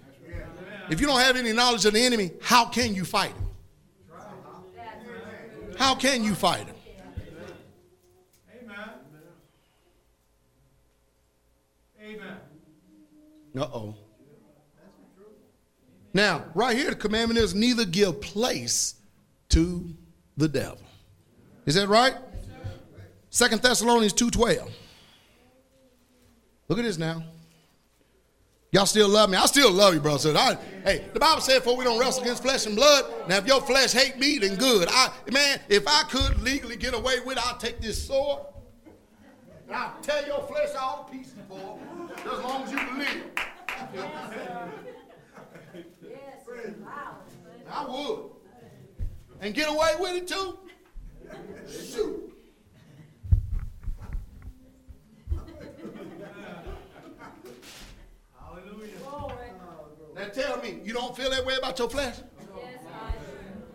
If 0.89 1.01
you 1.01 1.07
don't 1.07 1.19
have 1.19 1.35
any 1.35 1.53
knowledge 1.53 1.85
of 1.85 1.93
the 1.93 2.01
enemy, 2.01 2.31
how 2.41 2.65
can 2.65 2.95
you 2.95 3.03
fight 3.03 3.31
him? 3.31 3.47
How 5.77 5.95
can 5.95 6.23
you 6.23 6.33
fight 6.33 6.65
him? 6.65 6.75
Amen. 8.63 8.89
Amen. 12.01 12.37
Uh 13.57 13.69
oh. 13.73 13.95
Now, 16.13 16.45
right 16.55 16.75
here, 16.75 16.89
the 16.89 16.95
commandment 16.95 17.39
is 17.39 17.53
neither 17.53 17.85
give 17.85 18.21
place 18.21 18.95
to 19.49 19.93
the 20.35 20.47
devil. 20.47 20.79
Is 21.67 21.75
that 21.75 21.87
right? 21.87 22.15
Second 23.37 23.61
Thessalonians 23.61 24.15
2.12. 24.15 24.67
Look 26.69 26.79
at 26.79 26.83
this 26.83 26.97
now. 26.97 27.23
Y'all 28.71 28.87
still 28.87 29.07
love 29.07 29.29
me? 29.29 29.37
I 29.37 29.45
still 29.45 29.71
love 29.71 29.93
you, 29.93 29.99
bro. 29.99 30.17
So 30.17 30.35
I, 30.35 30.57
hey, 30.83 31.05
the 31.13 31.19
Bible 31.19 31.41
said, 31.41 31.61
"For 31.61 31.77
we 31.77 31.83
don't 31.83 31.99
wrestle 31.99 32.23
against 32.23 32.41
flesh 32.41 32.65
and 32.65 32.75
blood." 32.75 33.05
Now, 33.29 33.37
if 33.37 33.45
your 33.45 33.61
flesh 33.61 33.91
hate 33.93 34.17
me, 34.17 34.39
then 34.39 34.55
good. 34.55 34.87
I, 34.89 35.11
man, 35.31 35.59
if 35.69 35.87
I 35.87 36.01
could 36.09 36.41
legally 36.41 36.77
get 36.77 36.95
away 36.95 37.19
with, 37.27 37.37
it, 37.37 37.47
I'll 37.47 37.59
take 37.59 37.79
this 37.79 38.07
sword 38.07 38.39
and 39.67 39.75
I'll 39.75 39.93
tear 40.01 40.25
your 40.25 40.41
flesh 40.47 40.69
all 40.75 41.03
to 41.03 41.11
pieces, 41.11 41.33
boy. 41.47 41.77
As 42.17 42.43
long 42.43 42.63
as 42.63 42.71
you 42.71 42.77
can 42.79 42.97
live. 42.97 43.23
I 47.69 47.85
would. 47.87 48.19
And 49.41 49.53
get 49.53 49.69
away 49.69 49.91
with 49.99 50.23
it 50.23 50.27
too? 50.27 50.57
Shoot. 51.69 52.26
Now 60.17 60.27
tell 60.29 60.57
me, 60.61 60.79
you 60.83 60.93
don't 60.93 61.15
feel 61.15 61.29
that 61.29 61.45
way 61.45 61.57
about 61.57 61.77
your 61.77 61.89
flesh? 61.89 62.15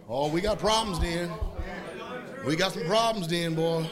Oh, 0.08 0.28
we 0.28 0.40
got 0.40 0.58
problems 0.58 0.98
then. 0.98 1.30
We 2.44 2.56
got 2.56 2.72
some 2.72 2.84
problems 2.84 3.28
then, 3.28 3.54
boy. 3.54 3.88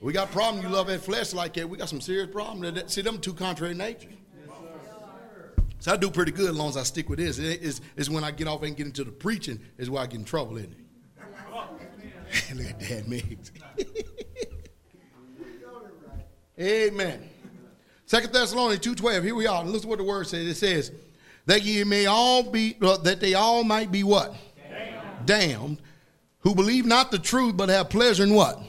We 0.00 0.12
got 0.12 0.32
problems. 0.32 0.64
You 0.64 0.70
love 0.70 0.88
that 0.88 1.00
flesh 1.00 1.32
like 1.32 1.54
that. 1.54 1.68
We 1.68 1.78
got 1.78 1.88
some 1.88 2.00
serious 2.00 2.28
problems. 2.30 2.92
See, 2.92 3.02
them 3.02 3.20
two 3.20 3.32
contrary 3.32 3.74
natures. 3.74 4.14
So 5.78 5.92
I 5.92 5.96
do 5.96 6.10
pretty 6.10 6.32
good 6.32 6.50
as 6.50 6.56
long 6.56 6.70
as 6.70 6.76
I 6.76 6.82
stick 6.82 7.08
with 7.08 7.20
this. 7.20 7.38
It 7.38 7.62
is, 7.62 7.80
it's 7.96 8.10
when 8.10 8.24
I 8.24 8.32
get 8.32 8.48
off 8.48 8.64
and 8.64 8.76
get 8.76 8.86
into 8.86 9.04
the 9.04 9.12
preaching 9.12 9.60
is 9.78 9.88
where 9.88 10.02
I 10.02 10.06
get 10.06 10.18
in 10.18 10.24
trouble, 10.24 10.56
isn't 10.56 10.72
it? 10.72 10.78
Look 12.56 12.66
at 12.66 12.80
that 12.80 13.06
mix. 13.06 13.52
Amen. 16.58 17.28
Second 18.06 18.32
Thessalonians 18.32 18.84
2.12, 18.84 19.22
here 19.22 19.34
we 19.34 19.46
are. 19.46 19.62
Listen 19.64 19.82
to 19.82 19.88
what 19.88 19.98
the 19.98 20.04
word 20.04 20.26
says. 20.26 20.46
It 20.46 20.56
says, 20.56 20.90
that 21.46 21.62
ye 21.62 21.84
may 21.84 22.06
all 22.06 22.42
be, 22.42 22.76
uh, 22.82 22.96
that 22.98 23.20
they 23.20 23.34
all 23.34 23.64
might 23.64 23.90
be 23.90 24.02
what? 24.02 24.34
Damned. 24.68 25.26
Damned. 25.26 25.82
Who 26.40 26.54
believe 26.54 26.86
not 26.86 27.10
the 27.10 27.18
truth, 27.18 27.56
but 27.56 27.68
have 27.68 27.90
pleasure 27.90 28.22
in 28.22 28.34
what? 28.34 28.60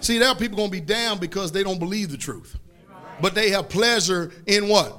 See, 0.00 0.18
there 0.18 0.28
are 0.28 0.34
people 0.34 0.64
to 0.64 0.70
be 0.70 0.80
damned 0.80 1.20
because 1.20 1.52
they 1.52 1.62
don't 1.62 1.78
believe 1.78 2.10
the 2.10 2.16
truth. 2.16 2.58
But 3.20 3.34
they 3.34 3.50
have 3.50 3.68
pleasure 3.68 4.32
in 4.46 4.68
what? 4.68 4.96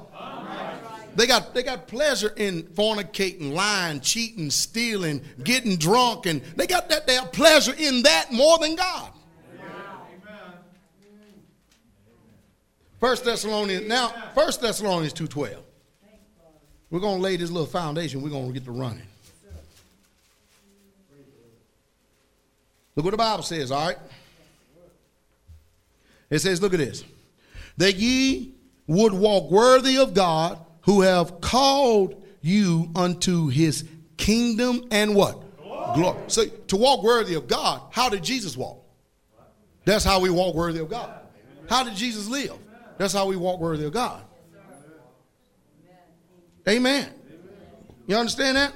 They 1.14 1.26
got 1.26 1.52
they 1.52 1.62
got 1.62 1.88
pleasure 1.88 2.32
in 2.36 2.62
fornicating, 2.62 3.52
lying, 3.52 4.00
cheating, 4.00 4.50
stealing, 4.50 5.22
getting 5.44 5.76
drunk, 5.76 6.24
and 6.26 6.42
they 6.56 6.66
got 6.66 6.88
that 6.88 7.06
they 7.06 7.14
have 7.16 7.32
pleasure 7.32 7.74
in 7.76 8.02
that 8.04 8.32
more 8.32 8.58
than 8.58 8.76
God. 8.76 9.12
First 12.98 13.24
Thessalonians 13.24 13.88
now, 13.88 14.14
First 14.34 14.62
Thessalonians 14.62 15.12
2.12. 15.12 15.56
We're 16.92 17.00
gonna 17.00 17.22
lay 17.22 17.36
this 17.36 17.50
little 17.50 17.66
foundation, 17.66 18.20
we're 18.20 18.28
gonna 18.28 18.52
get 18.52 18.66
to 18.66 18.70
running. 18.70 19.00
Look 22.94 23.06
what 23.06 23.12
the 23.12 23.16
Bible 23.16 23.42
says, 23.42 23.70
all 23.70 23.86
right? 23.86 23.96
It 26.28 26.40
says, 26.40 26.60
look 26.60 26.74
at 26.74 26.78
this. 26.78 27.02
That 27.78 27.96
ye 27.96 28.52
would 28.86 29.14
walk 29.14 29.50
worthy 29.50 29.96
of 29.96 30.12
God 30.12 30.58
who 30.82 31.00
have 31.00 31.40
called 31.40 32.22
you 32.42 32.90
unto 32.94 33.48
his 33.48 33.88
kingdom 34.18 34.86
and 34.90 35.14
what? 35.14 35.40
Glory. 35.94 36.18
So 36.26 36.44
to 36.44 36.76
walk 36.76 37.02
worthy 37.02 37.34
of 37.34 37.48
God, 37.48 37.80
how 37.90 38.10
did 38.10 38.22
Jesus 38.22 38.54
walk? 38.54 38.84
That's 39.86 40.04
how 40.04 40.20
we 40.20 40.28
walk 40.28 40.54
worthy 40.54 40.80
of 40.80 40.90
God. 40.90 41.10
How 41.70 41.84
did 41.84 41.94
Jesus 41.94 42.28
live? 42.28 42.52
That's 42.98 43.14
how 43.14 43.26
we 43.26 43.36
walk 43.36 43.60
worthy 43.60 43.86
of 43.86 43.94
God. 43.94 44.22
Amen. 46.68 47.08
You 48.06 48.16
understand 48.16 48.56
that? 48.56 48.74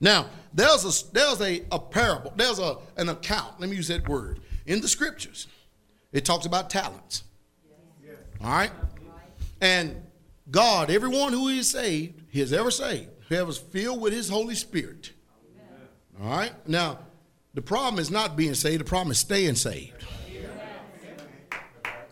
Now, 0.00 0.26
there's 0.52 0.84
a 0.84 1.12
there's 1.12 1.40
a, 1.40 1.62
a 1.70 1.78
parable, 1.78 2.32
there's 2.36 2.58
a 2.58 2.78
an 2.96 3.08
account. 3.08 3.60
Let 3.60 3.70
me 3.70 3.76
use 3.76 3.88
that 3.88 4.08
word. 4.08 4.40
In 4.66 4.80
the 4.80 4.88
scriptures, 4.88 5.46
it 6.12 6.24
talks 6.24 6.46
about 6.46 6.70
talents. 6.70 7.24
All 8.42 8.50
right? 8.50 8.70
And 9.60 10.02
God, 10.50 10.90
everyone 10.90 11.32
who 11.32 11.48
is 11.48 11.70
saved, 11.70 12.22
he 12.30 12.40
has 12.40 12.52
ever 12.52 12.70
saved, 12.70 13.10
whoever's 13.28 13.58
filled 13.58 14.00
with 14.00 14.12
his 14.12 14.28
Holy 14.28 14.54
Spirit. 14.54 15.12
All 16.22 16.30
right? 16.30 16.52
Now, 16.68 16.98
the 17.54 17.62
problem 17.62 17.98
is 17.98 18.10
not 18.10 18.36
being 18.36 18.54
saved, 18.54 18.80
the 18.80 18.84
problem 18.84 19.10
is 19.10 19.18
staying 19.18 19.54
saved. 19.56 20.04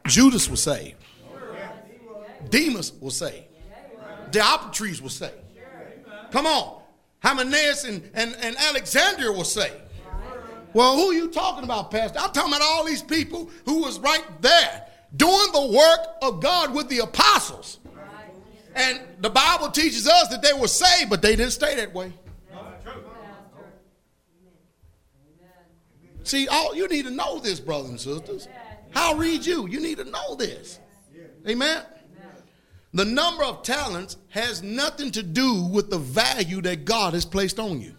Judas 0.06 0.48
was 0.48 0.62
saved. 0.62 0.96
Demas 2.50 2.92
was 3.00 3.16
saved. 3.16 3.46
Diotrephes 4.34 5.00
was 5.00 5.14
saved. 5.14 5.32
Come 6.30 6.46
on. 6.46 6.82
Hymenaeus 7.22 7.84
and, 7.84 8.02
and, 8.12 8.36
and 8.40 8.56
Alexander 8.56 9.32
was 9.32 9.50
saved. 9.52 9.74
Well, 10.74 10.96
who 10.96 11.10
are 11.10 11.14
you 11.14 11.30
talking 11.30 11.62
about, 11.62 11.90
Pastor? 11.90 12.18
I'm 12.18 12.32
talking 12.32 12.52
about 12.52 12.62
all 12.62 12.84
these 12.84 13.02
people 13.02 13.48
who 13.64 13.82
was 13.82 14.00
right 14.00 14.24
there 14.40 14.86
doing 15.16 15.52
the 15.52 15.72
work 15.72 16.06
of 16.20 16.42
God 16.42 16.74
with 16.74 16.88
the 16.88 16.98
apostles. 16.98 17.78
And 18.74 19.00
the 19.20 19.30
Bible 19.30 19.70
teaches 19.70 20.08
us 20.08 20.28
that 20.28 20.42
they 20.42 20.52
were 20.52 20.66
saved, 20.66 21.08
but 21.08 21.22
they 21.22 21.36
didn't 21.36 21.52
stay 21.52 21.76
that 21.76 21.94
way. 21.94 22.12
See, 26.24 26.48
all 26.48 26.74
you 26.74 26.88
need 26.88 27.04
to 27.04 27.10
know 27.10 27.38
this, 27.38 27.60
brothers 27.60 27.90
and 27.90 28.00
sisters. 28.00 28.48
I'll 28.96 29.16
read 29.16 29.46
you. 29.46 29.68
You 29.68 29.78
need 29.78 29.98
to 29.98 30.04
know 30.04 30.34
this. 30.34 30.80
Amen. 31.46 31.82
The 32.94 33.04
number 33.04 33.42
of 33.42 33.64
talents 33.64 34.16
has 34.28 34.62
nothing 34.62 35.10
to 35.10 35.22
do 35.22 35.64
with 35.64 35.90
the 35.90 35.98
value 35.98 36.62
that 36.62 36.84
God 36.84 37.14
has 37.14 37.24
placed 37.24 37.58
on 37.58 37.80
you. 37.80 37.94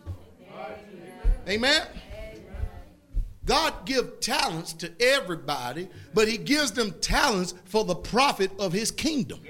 Amen. 1.49 1.81
God 3.43 3.85
gives 3.85 4.25
talents 4.25 4.71
to 4.73 4.91
everybody, 4.99 5.89
but 6.13 6.29
he 6.29 6.37
gives 6.37 6.71
them 6.71 6.95
talents 7.01 7.53
for 7.65 7.83
the 7.83 7.93
profit 7.93 8.51
of 8.57 8.71
his 8.71 8.89
kingdom. 8.89 9.41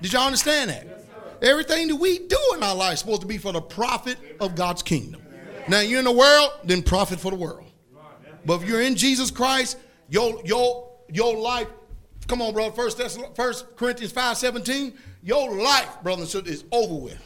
Did 0.00 0.12
y'all 0.12 0.26
understand 0.26 0.70
that? 0.70 1.06
Everything 1.42 1.88
that 1.88 1.96
we 1.96 2.20
do 2.20 2.38
in 2.56 2.62
our 2.62 2.74
life 2.74 2.94
is 2.94 2.98
supposed 3.00 3.20
to 3.20 3.26
be 3.26 3.36
for 3.36 3.52
the 3.52 3.60
profit 3.60 4.16
of 4.40 4.54
God's 4.54 4.82
kingdom. 4.82 5.22
Now 5.68 5.80
you're 5.80 5.98
in 5.98 6.06
the 6.06 6.12
world, 6.12 6.52
then 6.64 6.82
profit 6.82 7.20
for 7.20 7.30
the 7.30 7.36
world. 7.36 7.70
But 8.46 8.62
if 8.62 8.68
you're 8.68 8.80
in 8.80 8.96
Jesus 8.96 9.30
Christ, 9.30 9.78
your 10.08 10.40
your 10.44 10.90
your 11.10 11.36
life, 11.36 11.68
come 12.26 12.42
on, 12.42 12.52
brother. 12.52 12.72
First 12.72 13.00
First 13.36 13.76
Corinthians 13.76 14.12
5 14.12 14.36
17, 14.36 14.94
your 15.22 15.56
life, 15.56 16.02
brother 16.02 16.22
and 16.22 16.30
sister, 16.30 16.50
is 16.50 16.64
over 16.72 16.94
with. 16.94 17.22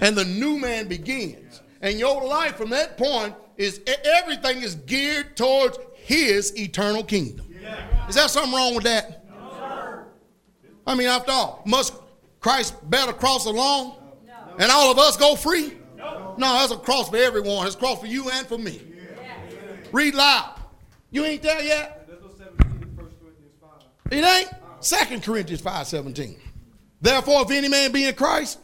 And 0.00 0.16
the 0.16 0.24
new 0.24 0.58
man 0.58 0.88
begins. 0.88 1.60
And 1.80 1.98
your 1.98 2.24
life 2.24 2.56
from 2.56 2.70
that 2.70 2.96
point 2.96 3.34
is 3.56 3.80
everything 4.22 4.62
is 4.62 4.74
geared 4.74 5.36
towards 5.36 5.78
his 5.94 6.56
eternal 6.58 7.04
kingdom. 7.04 7.46
Is 8.08 8.14
that 8.14 8.30
something 8.30 8.52
wrong 8.52 8.74
with 8.74 8.84
that? 8.84 9.24
I 10.86 10.94
mean, 10.94 11.08
after 11.08 11.32
all, 11.32 11.62
must 11.66 11.94
Christ 12.40 12.74
bear 12.88 13.06
the 13.06 13.12
cross 13.12 13.44
alone? 13.44 13.94
And 14.58 14.72
all 14.72 14.90
of 14.90 14.98
us 14.98 15.16
go 15.16 15.36
free? 15.36 15.74
No, 16.38 16.52
that's 16.54 16.72
a 16.72 16.76
cross 16.76 17.10
for 17.10 17.16
everyone. 17.16 17.66
It's 17.66 17.76
a 17.76 17.78
cross 17.78 18.00
for 18.00 18.06
you 18.06 18.30
and 18.30 18.46
for 18.46 18.58
me. 18.58 18.80
Read 19.92 20.14
loud. 20.14 20.54
You 21.10 21.24
ain't 21.24 21.42
there 21.42 21.62
yet? 21.62 21.97
It 24.10 24.24
ain't? 24.24 24.50
Second 24.80 25.22
Corinthians 25.22 25.60
5 25.60 25.86
17. 25.86 26.36
Therefore, 27.00 27.42
if 27.42 27.50
any 27.50 27.68
man 27.68 27.92
be 27.92 28.06
in 28.06 28.14
Christ, 28.14 28.58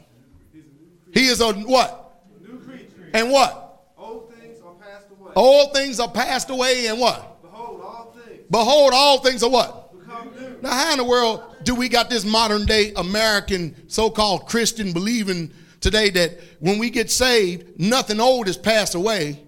he 1.12 1.26
is 1.26 1.40
a 1.40 1.52
what? 1.52 2.22
A 2.36 2.48
new 2.48 2.58
creature. 2.58 3.10
And 3.12 3.30
what? 3.30 3.82
Old 3.96 4.32
things 4.34 4.60
are 4.60 4.74
passed 4.74 5.06
away. 5.10 5.32
Old 5.36 5.72
things 5.74 6.00
are 6.00 6.10
passed 6.10 6.50
away, 6.50 6.86
and 6.86 6.98
what? 6.98 7.42
Behold, 7.42 7.80
all 7.80 8.14
things. 8.26 8.40
Behold, 8.50 8.92
all 8.94 9.18
things 9.20 9.42
are 9.42 9.50
what? 9.50 9.98
Become 9.98 10.30
new. 10.38 10.58
Now, 10.62 10.70
how 10.70 10.92
in 10.92 10.98
the 10.98 11.04
world 11.04 11.42
do 11.62 11.74
we 11.74 11.88
got 11.88 12.10
this 12.10 12.24
modern 12.24 12.66
day 12.66 12.92
American 12.96 13.88
so 13.88 14.10
called 14.10 14.46
Christian 14.46 14.92
believing 14.92 15.52
today 15.80 16.10
that 16.10 16.40
when 16.60 16.78
we 16.78 16.90
get 16.90 17.10
saved, 17.10 17.78
nothing 17.78 18.20
old 18.20 18.48
is 18.48 18.56
passed 18.56 18.94
away 18.94 19.40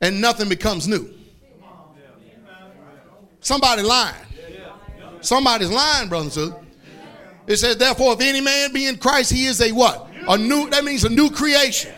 and 0.00 0.20
nothing 0.20 0.48
becomes 0.48 0.86
new? 0.86 1.12
Somebody 3.40 3.82
lying. 3.82 4.26
Somebody's 5.20 5.70
lying, 5.70 6.08
brothers 6.08 6.36
and. 6.36 6.54
It 7.46 7.56
says, 7.56 7.76
therefore, 7.76 8.12
if 8.12 8.20
any 8.20 8.40
man 8.40 8.72
be 8.72 8.86
in 8.86 8.96
Christ, 8.96 9.32
he 9.32 9.46
is 9.46 9.60
a 9.60 9.72
what? 9.72 10.08
A 10.28 10.38
new, 10.38 10.70
that 10.70 10.84
means 10.84 11.04
a 11.04 11.08
new 11.08 11.30
creation. 11.30 11.92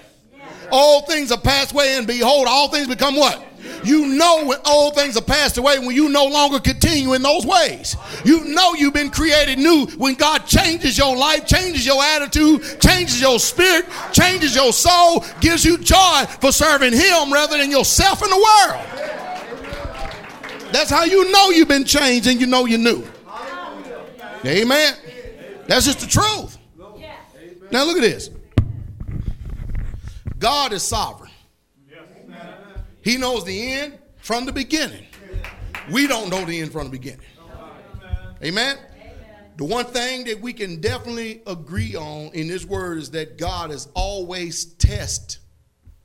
All 0.71 1.03
things 1.03 1.31
are 1.31 1.39
passed 1.39 1.73
away, 1.73 1.97
and 1.99 2.07
behold, 2.07 2.47
all 2.49 2.69
things 2.69 2.89
become 2.89 3.17
what? 3.17 3.45
You 3.85 4.07
know 4.07 4.47
when 4.47 4.59
all 4.65 4.93
things 4.93 5.17
are 5.17 5.23
passed 5.23 5.59
away 5.59 5.79
when 5.79 5.95
you 5.95 6.09
no 6.09 6.27
longer 6.27 6.61
continue 6.61 7.15
in 7.15 7.23
those 7.23 7.45
ways. 7.45 7.97
You 8.25 8.45
know 8.45 8.75
you've 8.75 8.95
been 8.95 9.11
created 9.11 9.59
new 9.59 9.87
when 9.99 10.15
God 10.15 10.47
changes 10.47 10.97
your 10.97 11.17
life, 11.17 11.47
changes 11.47 11.85
your 11.85 12.03
attitude, 12.03 12.81
changes 12.81 13.21
your 13.21 13.39
spirit, 13.39 13.87
changes 14.13 14.55
your 14.55 14.73
soul, 14.73 15.25
gives 15.41 15.65
you 15.65 15.79
joy 15.79 16.25
for 16.41 16.53
serving 16.53 16.93
Him 16.93 17.33
rather 17.33 17.59
than 17.59 17.71
yourself 17.71 18.23
in 18.23 18.31
the 18.31 18.37
world. 18.37 19.22
That's 20.73 20.91
how 20.91 21.05
you 21.05 21.31
know 21.31 21.51
you've 21.51 21.69
been 21.69 21.85
changed 21.85 22.27
and 22.27 22.41
you 22.41 22.47
know 22.47 22.65
you're 22.65 22.79
new. 22.79 23.05
Amen. 24.45 24.95
That's 25.67 25.85
just 25.87 26.01
the 26.01 26.07
truth. 26.07 26.59
Now 27.71 27.85
look 27.85 27.97
at 27.97 28.03
this. 28.03 28.31
God 30.39 30.73
is 30.73 30.83
sovereign. 30.83 31.31
He 33.03 33.17
knows 33.17 33.45
the 33.45 33.73
end 33.73 33.99
from 34.19 34.47
the 34.47 34.53
beginning. 34.53 35.07
We 35.91 36.07
don't 36.07 36.29
know 36.31 36.45
the 36.45 36.61
end 36.61 36.73
from 36.73 36.85
the 36.85 36.91
beginning. 36.91 37.27
Amen. 38.43 38.79
The 39.57 39.65
one 39.65 39.85
thing 39.85 40.25
that 40.25 40.41
we 40.41 40.53
can 40.53 40.81
definitely 40.81 41.43
agree 41.47 41.95
on 41.95 42.31
in 42.35 42.49
this 42.49 42.65
word 42.65 42.99
is 42.99 43.11
that 43.11 43.39
God 43.39 43.71
has 43.71 43.89
always 43.95 44.65
tested, 44.65 45.41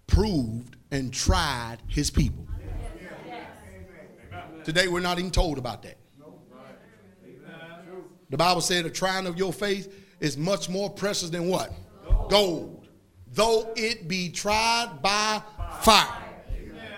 proved, 0.05 0.75
and 0.91 1.13
tried 1.13 1.77
his 1.87 2.11
people. 2.11 2.46
Today 4.67 4.89
we're 4.89 4.99
not 4.99 5.17
even 5.17 5.31
told 5.31 5.57
about 5.57 5.81
that. 5.83 5.95
The 8.29 8.35
Bible 8.35 8.59
said 8.59 8.83
the 8.83 8.89
trying 8.89 9.25
of 9.25 9.37
your 9.37 9.53
faith 9.53 10.05
is 10.19 10.35
much 10.35 10.67
more 10.67 10.89
precious 10.89 11.29
than 11.29 11.47
what? 11.47 11.71
Gold. 12.27 12.89
Though 13.31 13.71
it 13.77 14.09
be 14.09 14.27
tried 14.27 14.99
by 15.01 15.41
fire. 15.79 16.21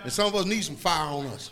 And 0.03 0.11
some 0.11 0.25
of 0.25 0.33
us 0.33 0.47
need 0.47 0.63
some 0.63 0.77
fire 0.77 1.13
on 1.13 1.27
us. 1.27 1.51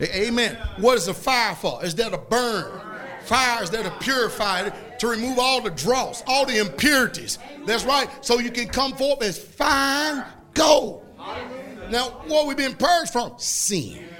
Amen. 0.00 0.56
What 0.78 0.96
is 0.96 1.06
the 1.06 1.14
fire 1.14 1.56
for? 1.56 1.84
Is 1.84 1.96
there 1.96 2.10
to 2.10 2.18
burn? 2.18 2.80
Fire 3.24 3.64
is 3.64 3.70
there 3.70 3.82
to 3.82 3.90
purify 3.98 4.68
to 4.68 5.08
remove 5.08 5.40
all 5.40 5.60
the 5.60 5.70
dross, 5.70 6.22
all 6.24 6.46
the 6.46 6.58
impurities. 6.58 7.40
That's 7.66 7.84
right. 7.84 8.08
So 8.24 8.38
you 8.38 8.52
can 8.52 8.68
come 8.68 8.92
forth 8.92 9.24
as 9.24 9.40
fine 9.40 10.24
gold. 10.52 11.04
Now 11.18 11.90
Now, 11.90 12.04
what 12.28 12.46
we've 12.46 12.56
been 12.56 12.76
purged 12.76 13.10
from? 13.10 13.34
Sin. 13.38 14.13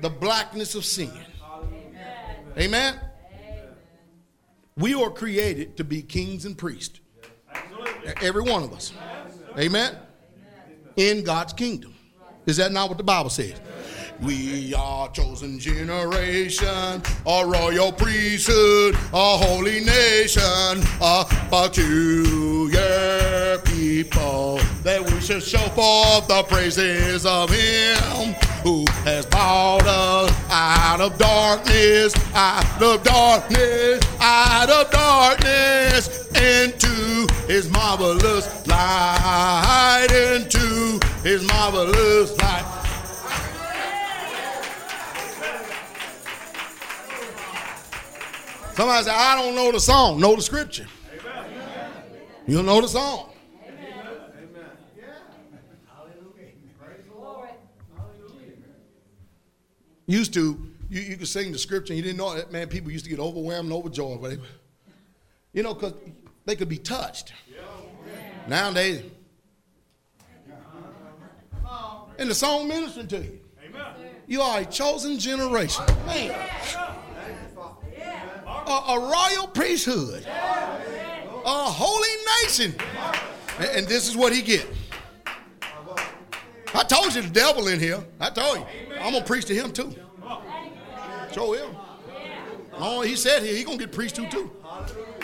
The 0.00 0.10
blackness 0.10 0.74
of 0.74 0.84
sin. 0.84 1.12
Amen. 2.58 3.00
We 4.76 4.94
are 4.94 5.10
created 5.10 5.76
to 5.76 5.84
be 5.84 6.02
kings 6.02 6.44
and 6.44 6.56
priests. 6.56 7.00
Every 8.22 8.42
one 8.42 8.62
of 8.62 8.72
us. 8.72 8.92
Amen. 9.58 9.96
In 10.96 11.22
God's 11.22 11.52
kingdom. 11.52 11.94
Is 12.46 12.56
that 12.56 12.72
not 12.72 12.88
what 12.88 12.98
the 12.98 13.04
Bible 13.04 13.30
says? 13.30 13.60
We 14.22 14.74
are 14.74 15.08
chosen 15.08 15.58
generation, 15.58 17.02
a 17.26 17.46
royal 17.46 17.90
priesthood, 17.90 18.94
a 19.14 19.38
holy 19.38 19.80
nation, 19.80 20.84
a 21.00 21.24
peculiar 21.48 22.80
people, 23.64 24.58
that 24.82 25.02
we 25.02 25.20
should 25.20 25.42
show 25.42 25.66
forth 25.70 26.28
the 26.28 26.42
praises 26.42 27.24
of 27.24 27.48
Him 27.48 28.34
who 28.62 28.84
has 29.04 29.24
brought 29.24 29.86
us 29.86 30.30
out 30.50 31.00
of 31.00 31.16
darkness, 31.16 32.14
out 32.34 32.82
of 32.82 33.02
darkness, 33.02 34.04
out 34.20 34.68
of 34.68 34.90
darkness, 34.90 36.28
into 36.36 37.26
His 37.46 37.70
marvelous 37.70 38.66
light, 38.66 40.08
into 40.10 41.00
His 41.22 41.42
marvelous 41.48 42.36
light. 42.36 42.69
Somebody 48.74 49.04
say, 49.04 49.10
I 49.10 49.42
don't 49.42 49.54
know 49.54 49.72
the 49.72 49.80
song. 49.80 50.20
Know 50.20 50.36
the 50.36 50.42
scripture. 50.42 50.86
You 52.46 52.56
don't 52.56 52.66
know 52.66 52.80
the 52.80 52.88
song. 52.88 53.26
Used 60.06 60.34
to, 60.34 60.60
you, 60.88 61.00
you 61.02 61.16
could 61.16 61.28
sing 61.28 61.52
the 61.52 61.58
scripture 61.58 61.92
and 61.92 61.98
you 61.98 62.02
didn't 62.02 62.18
know 62.18 62.34
that, 62.34 62.50
Man, 62.50 62.66
people 62.66 62.90
used 62.90 63.04
to 63.04 63.10
get 63.10 63.20
overwhelmed 63.20 63.70
and 63.70 63.72
overjoyed. 63.72 64.20
But 64.20 64.30
they, 64.30 64.38
you 65.52 65.62
know, 65.62 65.72
because 65.74 65.94
they 66.46 66.56
could 66.56 66.68
be 66.68 66.78
touched. 66.78 67.32
Nowadays, 68.48 69.04
and 72.18 72.28
the 72.28 72.34
song 72.34 72.68
ministering 72.68 73.08
to 73.08 73.18
you. 73.18 73.38
Amen. 73.64 73.84
You 74.26 74.42
are 74.42 74.60
a 74.60 74.64
chosen 74.64 75.18
generation. 75.18 75.84
Man. 76.06 76.34
A, 78.70 78.72
a 78.72 79.00
royal 79.00 79.48
priesthood. 79.48 80.24
A 80.26 81.64
holy 81.64 82.08
nation. 82.42 82.72
And, 83.58 83.68
and 83.70 83.86
this 83.88 84.08
is 84.08 84.16
what 84.16 84.32
he 84.32 84.42
get. 84.42 84.64
I 86.72 86.84
told 86.84 87.14
you 87.14 87.22
the 87.22 87.30
devil 87.30 87.66
in 87.66 87.80
here. 87.80 88.02
I 88.20 88.30
told 88.30 88.58
you. 88.58 88.66
I'm 89.00 89.12
gonna 89.12 89.24
preach 89.24 89.46
to 89.46 89.54
him 89.54 89.72
too. 89.72 89.92
Show 91.32 91.52
him. 91.52 91.74
Oh, 92.74 93.02
he 93.02 93.16
said 93.16 93.42
here 93.42 93.56
he 93.56 93.64
gonna 93.64 93.76
get 93.76 93.90
preached 93.90 94.14
to 94.16 94.28
too. 94.28 94.52
Hallelujah. 94.62 95.20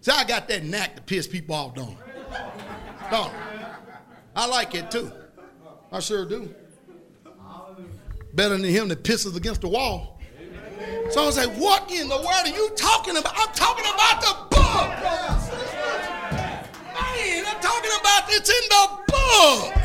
See, 0.00 0.10
I 0.10 0.24
got 0.24 0.48
that 0.48 0.64
knack 0.64 0.96
to 0.96 1.02
piss 1.02 1.28
people 1.28 1.54
off, 1.54 1.74
don't? 1.74 1.96
Don't? 3.10 3.32
I 4.34 4.46
like 4.46 4.74
it 4.74 4.90
too. 4.90 5.12
I 5.92 6.00
sure 6.00 6.24
do. 6.24 6.52
Better 8.38 8.56
than 8.56 8.70
him 8.70 8.86
that 8.86 9.02
pisses 9.02 9.34
against 9.36 9.62
the 9.62 9.68
wall. 9.68 10.16
So 11.10 11.24
I 11.24 11.26
was 11.26 11.36
like, 11.36 11.50
what 11.56 11.90
in 11.90 12.08
the 12.08 12.14
world 12.14 12.44
are 12.44 12.46
you 12.46 12.70
talking 12.76 13.16
about? 13.16 13.32
I'm 13.36 13.52
talking 13.52 13.84
about 13.84 14.20
the 14.20 14.32
book. 14.54 14.90
Man, 16.94 17.44
I'm 17.48 17.60
talking 17.60 17.90
about 18.00 18.22
it's 18.28 18.48
in 18.48 18.68
the 18.68 18.90
book. 19.08 19.76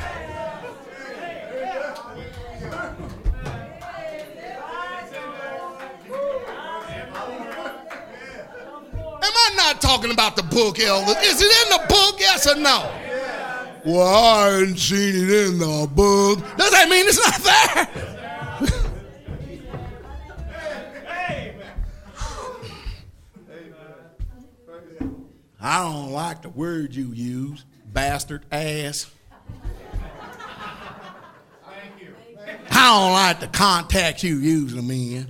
Am 9.23 9.33
I 9.33 9.53
not 9.55 9.81
talking 9.81 10.11
about 10.11 10.35
the 10.35 10.43
book, 10.43 10.79
Elder? 10.79 11.15
Is 11.23 11.41
it 11.41 11.51
in 11.65 11.69
the 11.71 11.87
book, 11.89 12.19
yes 12.19 12.45
or 12.45 12.57
no? 12.57 12.87
Well, 13.83 14.05
I 14.05 14.59
ain't 14.59 14.77
seen 14.77 15.15
it 15.15 15.47
in 15.47 15.57
the 15.57 15.89
book. 15.91 16.37
Does 16.55 16.69
that 16.69 16.87
mean 16.87 17.07
it's 17.07 17.17
not 17.17 17.41
there? 17.41 18.19
I 25.65 25.81
don't 25.81 26.11
like 26.11 26.41
the 26.41 26.49
word 26.49 26.93
you 26.93 27.13
use, 27.13 27.63
bastard 27.93 28.45
ass. 28.51 29.09
Thank 31.65 32.01
you. 32.01 32.13
I 32.69 32.99
don't 32.99 33.13
like 33.13 33.39
the 33.39 33.47
context 33.47 34.23
you 34.25 34.37
use 34.39 34.73
them 34.73 34.91
in. 34.91 35.27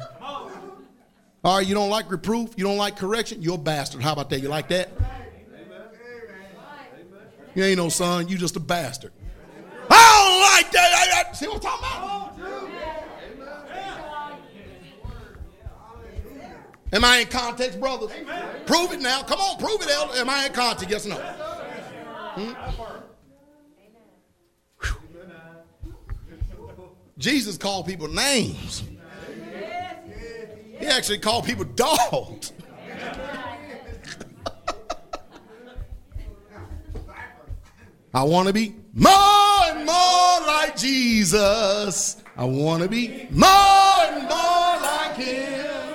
All 1.45 1.57
right, 1.57 1.67
you 1.67 1.75
don't 1.75 1.89
like 1.91 2.09
reproof, 2.09 2.53
you 2.57 2.63
don't 2.63 2.77
like 2.77 2.95
correction, 2.97 3.41
you're 3.43 3.55
a 3.55 3.59
bastard. 3.59 4.01
How 4.01 4.13
about 4.13 4.29
that? 4.31 4.39
You 4.39 4.47
like 4.47 4.69
that? 4.69 4.89
You 7.53 7.63
ain't 7.63 7.77
no 7.77 7.89
son, 7.89 8.27
you 8.27 8.35
just 8.37 8.55
a 8.55 8.59
bastard. 8.59 9.11
I 9.89 10.25
don't 10.25 10.41
like 10.63 10.71
that. 10.71 11.23
I- 11.27 11.29
I- 11.29 11.33
see 11.33 11.45
what 11.47 11.57
I'm 11.57 11.61
talking 11.61 11.85
about? 11.85 12.22
Am 16.93 17.03
I 17.03 17.17
in 17.17 17.27
context, 17.27 17.79
brothers? 17.79 18.11
Prove 18.67 18.93
it 18.93 19.01
now. 19.01 19.23
Come 19.23 19.39
on, 19.39 19.57
prove 19.57 19.81
it, 19.81 19.89
elder. 19.89 20.13
Am 20.15 20.29
I 20.29 20.45
in 20.45 20.53
context? 20.53 20.91
Yes 20.91 21.07
or 21.07 21.09
no? 21.09 21.15
Hmm? 22.35 22.53
Jesus 27.17 27.57
called 27.57 27.87
people 27.87 28.07
names. 28.07 28.83
He 30.79 30.85
actually 30.85 31.17
called 31.19 31.45
people 31.45 31.63
dogs. 31.63 32.51
I 38.13 38.23
want 38.23 38.47
to 38.47 38.53
be 38.53 38.75
more 38.93 39.11
and 39.65 39.85
more 39.85 40.41
like 40.45 40.75
Jesus. 40.75 42.17
I 42.37 42.43
want 42.43 42.83
to 42.83 42.89
be 42.89 43.27
more 43.31 43.49
and 43.49 44.27
more 44.27 44.81
like 44.81 45.15
Him. 45.15 45.92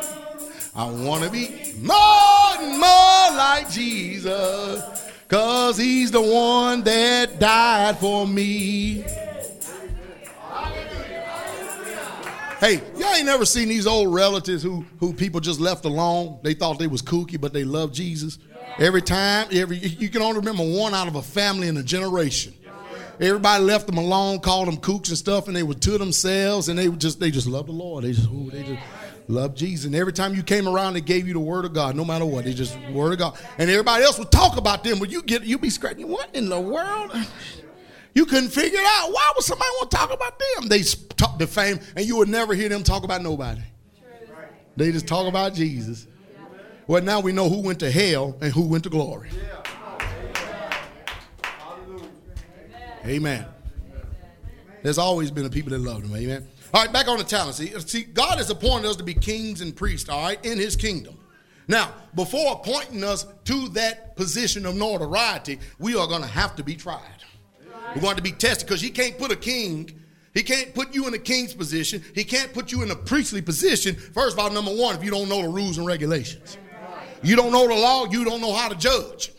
I 0.78 0.88
want 0.88 1.24
to 1.24 1.30
be 1.30 1.72
more 1.82 2.54
and 2.60 2.78
more 2.78 3.36
like 3.36 3.68
Jesus. 3.68 4.80
Cause 5.26 5.76
He's 5.76 6.12
the 6.12 6.22
one 6.22 6.84
that 6.84 7.40
died 7.40 7.98
for 7.98 8.24
me. 8.24 9.04
Hey, 12.60 12.80
y'all 12.96 13.12
ain't 13.12 13.26
never 13.26 13.44
seen 13.44 13.68
these 13.68 13.88
old 13.88 14.14
relatives 14.14 14.62
who, 14.62 14.86
who 15.00 15.12
people 15.12 15.40
just 15.40 15.58
left 15.58 15.84
alone. 15.84 16.38
They 16.44 16.54
thought 16.54 16.78
they 16.78 16.86
was 16.86 17.02
kooky, 17.02 17.40
but 17.40 17.52
they 17.52 17.64
loved 17.64 17.92
Jesus. 17.92 18.38
Every 18.78 19.02
time, 19.02 19.48
every 19.50 19.78
you 19.78 20.08
can 20.08 20.22
only 20.22 20.38
remember 20.38 20.62
one 20.62 20.94
out 20.94 21.08
of 21.08 21.16
a 21.16 21.22
family 21.22 21.66
in 21.66 21.76
a 21.76 21.82
generation. 21.82 22.54
Everybody 23.20 23.64
left 23.64 23.88
them 23.88 23.98
alone, 23.98 24.38
called 24.38 24.68
them 24.68 24.76
kooks 24.76 25.08
and 25.08 25.18
stuff, 25.18 25.48
and 25.48 25.56
they 25.56 25.64
were 25.64 25.74
to 25.74 25.98
themselves, 25.98 26.68
and 26.68 26.78
they 26.78 26.88
just 26.88 27.18
they 27.18 27.32
just 27.32 27.48
loved 27.48 27.66
the 27.66 27.72
Lord. 27.72 28.04
They 28.04 28.12
just 28.12 28.28
ooh, 28.28 28.48
they 28.52 28.62
just 28.62 28.80
loved 29.28 29.56
Jesus. 29.56 29.86
And 29.86 29.94
every 29.94 30.12
time 30.12 30.34
you 30.34 30.42
came 30.42 30.66
around, 30.66 30.94
they 30.94 31.00
gave 31.00 31.28
you 31.28 31.34
the 31.34 31.40
word 31.40 31.64
of 31.64 31.72
God, 31.72 31.94
no 31.94 32.04
matter 32.04 32.24
what. 32.24 32.44
They 32.44 32.54
just 32.54 32.76
word 32.90 33.12
of 33.12 33.18
God. 33.18 33.38
And 33.58 33.70
everybody 33.70 34.02
else 34.02 34.18
would 34.18 34.32
talk 34.32 34.56
about 34.56 34.82
them, 34.82 34.98
but 34.98 35.10
you 35.10 35.22
get 35.22 35.44
you'd 35.44 35.60
be 35.60 35.70
scratching, 35.70 36.08
what 36.08 36.34
in 36.34 36.48
the 36.48 36.60
world? 36.60 37.12
You 38.14 38.26
couldn't 38.26 38.48
figure 38.48 38.80
it 38.80 38.84
out. 38.84 39.12
Why 39.12 39.32
would 39.36 39.44
somebody 39.44 39.70
want 39.76 39.90
to 39.90 39.96
talk 39.96 40.12
about 40.12 40.38
them? 40.38 40.68
They 40.68 40.82
talk 40.82 41.38
defame, 41.38 41.78
and 41.94 42.04
you 42.04 42.16
would 42.16 42.28
never 42.28 42.54
hear 42.54 42.68
them 42.68 42.82
talk 42.82 43.04
about 43.04 43.22
nobody. 43.22 43.60
They 44.76 44.90
just 44.92 45.06
talk 45.06 45.28
about 45.28 45.54
Jesus. 45.54 46.06
Well, 46.86 47.02
now 47.02 47.20
we 47.20 47.32
know 47.32 47.48
who 47.48 47.60
went 47.60 47.80
to 47.80 47.90
hell 47.90 48.36
and 48.40 48.52
who 48.52 48.62
went 48.62 48.84
to 48.84 48.90
glory. 48.90 49.28
Amen. 53.04 53.46
There's 54.82 54.98
always 54.98 55.30
been 55.30 55.44
a 55.44 55.50
people 55.50 55.70
that 55.70 55.80
loved 55.80 56.06
him. 56.06 56.16
Amen. 56.16 56.48
All 56.74 56.82
right, 56.82 56.92
back 56.92 57.08
on 57.08 57.16
the 57.16 57.24
talent. 57.24 57.54
See, 57.54 57.68
see, 57.80 58.02
God 58.02 58.36
has 58.38 58.50
appointed 58.50 58.88
us 58.88 58.96
to 58.96 59.02
be 59.02 59.14
kings 59.14 59.62
and 59.62 59.74
priests, 59.74 60.08
all 60.08 60.22
right, 60.22 60.44
in 60.44 60.58
his 60.58 60.76
kingdom. 60.76 61.18
Now, 61.66 61.92
before 62.14 62.52
appointing 62.52 63.04
us 63.04 63.26
to 63.44 63.68
that 63.70 64.16
position 64.16 64.66
of 64.66 64.74
notoriety, 64.74 65.60
we 65.78 65.96
are 65.96 66.06
going 66.06 66.22
to 66.22 66.28
have 66.28 66.56
to 66.56 66.64
be 66.64 66.74
tried. 66.74 67.00
We're 67.94 68.02
going 68.02 68.16
to 68.16 68.22
be 68.22 68.32
tested 68.32 68.66
because 68.68 68.82
he 68.82 68.90
can't 68.90 69.16
put 69.16 69.32
a 69.32 69.36
king, 69.36 69.98
he 70.34 70.42
can't 70.42 70.74
put 70.74 70.94
you 70.94 71.06
in 71.06 71.14
a 71.14 71.18
king's 71.18 71.54
position, 71.54 72.02
he 72.14 72.22
can't 72.22 72.52
put 72.52 72.70
you 72.70 72.82
in 72.82 72.90
a 72.90 72.96
priestly 72.96 73.40
position. 73.40 73.94
First 73.94 74.34
of 74.34 74.38
all, 74.38 74.50
number 74.50 74.70
one, 74.70 74.94
if 74.94 75.02
you 75.02 75.10
don't 75.10 75.28
know 75.28 75.40
the 75.40 75.48
rules 75.48 75.78
and 75.78 75.86
regulations, 75.86 76.58
you 77.22 77.34
don't 77.34 77.50
know 77.50 77.66
the 77.66 77.74
law, 77.74 78.06
you 78.10 78.24
don't 78.24 78.42
know 78.42 78.52
how 78.52 78.68
to 78.68 78.76
judge. 78.76 79.32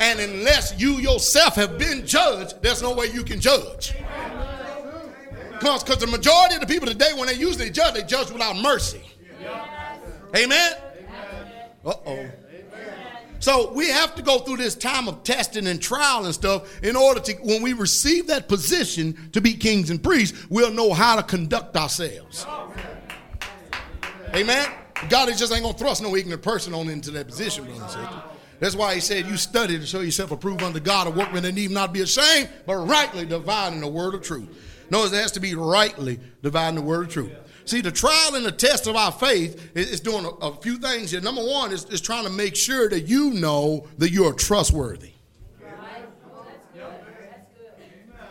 And 0.00 0.20
unless 0.20 0.78
you 0.78 0.94
yourself 0.94 1.54
have 1.56 1.78
been 1.78 2.06
judged, 2.06 2.62
there's 2.62 2.82
no 2.82 2.94
way 2.94 3.06
you 3.06 3.24
can 3.24 3.40
judge. 3.40 3.94
Because 5.60 5.98
the 5.98 6.06
majority 6.06 6.54
of 6.54 6.60
the 6.60 6.66
people 6.66 6.86
today, 6.86 7.12
when 7.14 7.26
they 7.26 7.34
use 7.34 7.58
usually 7.58 7.70
judge, 7.70 7.94
they 7.94 8.02
judge 8.02 8.30
without 8.30 8.56
mercy. 8.56 9.02
Amen? 10.36 10.72
Uh 11.84 11.94
oh. 12.06 12.30
So 13.40 13.72
we 13.72 13.88
have 13.88 14.16
to 14.16 14.22
go 14.22 14.40
through 14.40 14.56
this 14.56 14.74
time 14.74 15.06
of 15.06 15.22
testing 15.22 15.68
and 15.68 15.80
trial 15.80 16.24
and 16.24 16.34
stuff 16.34 16.82
in 16.82 16.96
order 16.96 17.20
to, 17.20 17.32
when 17.34 17.62
we 17.62 17.72
receive 17.72 18.26
that 18.26 18.48
position 18.48 19.30
to 19.32 19.40
be 19.40 19.54
kings 19.54 19.90
and 19.90 20.02
priests, 20.02 20.46
we'll 20.50 20.72
know 20.72 20.92
how 20.92 21.16
to 21.16 21.22
conduct 21.22 21.76
ourselves. 21.76 22.46
Amen. 24.34 24.68
God 25.08 25.28
is 25.28 25.38
just 25.38 25.52
ain't 25.52 25.62
gonna 25.62 25.78
thrust 25.78 26.02
no 26.02 26.16
ignorant 26.16 26.42
person 26.42 26.74
on 26.74 26.88
into 26.88 27.12
that 27.12 27.28
position. 27.28 27.66
That's 28.58 28.74
why 28.74 28.94
he 28.94 29.00
said, 29.00 29.26
You 29.26 29.36
study 29.36 29.78
to 29.78 29.86
show 29.86 30.00
yourself 30.00 30.32
approved 30.32 30.62
unto 30.62 30.80
God, 30.80 31.06
a 31.06 31.10
workman 31.10 31.44
that 31.44 31.52
need 31.52 31.70
not 31.70 31.92
be 31.92 32.00
ashamed, 32.00 32.48
but 32.66 32.76
rightly 32.76 33.24
dividing 33.24 33.80
the 33.80 33.88
word 33.88 34.14
of 34.14 34.22
truth. 34.22 34.48
Notice 34.90 35.12
it 35.12 35.22
has 35.22 35.32
to 35.32 35.40
be 35.40 35.54
rightly 35.54 36.18
dividing 36.42 36.76
the 36.76 36.82
word 36.82 37.06
of 37.06 37.12
truth. 37.12 37.32
See, 37.64 37.82
the 37.82 37.92
trial 37.92 38.34
and 38.34 38.46
the 38.46 38.52
test 38.52 38.86
of 38.86 38.96
our 38.96 39.12
faith 39.12 39.76
is, 39.76 40.00
doing 40.00 40.26
a, 40.40 40.54
few 40.54 40.78
things 40.78 41.10
here. 41.10 41.20
Number 41.20 41.42
one 41.42 41.70
is, 41.70 41.84
is 41.86 42.00
trying 42.00 42.24
to 42.24 42.30
make 42.30 42.56
sure 42.56 42.88
that 42.88 43.02
you 43.02 43.34
know 43.34 43.86
that 43.98 44.10
you're 44.10 44.32
trustworthy. 44.32 45.12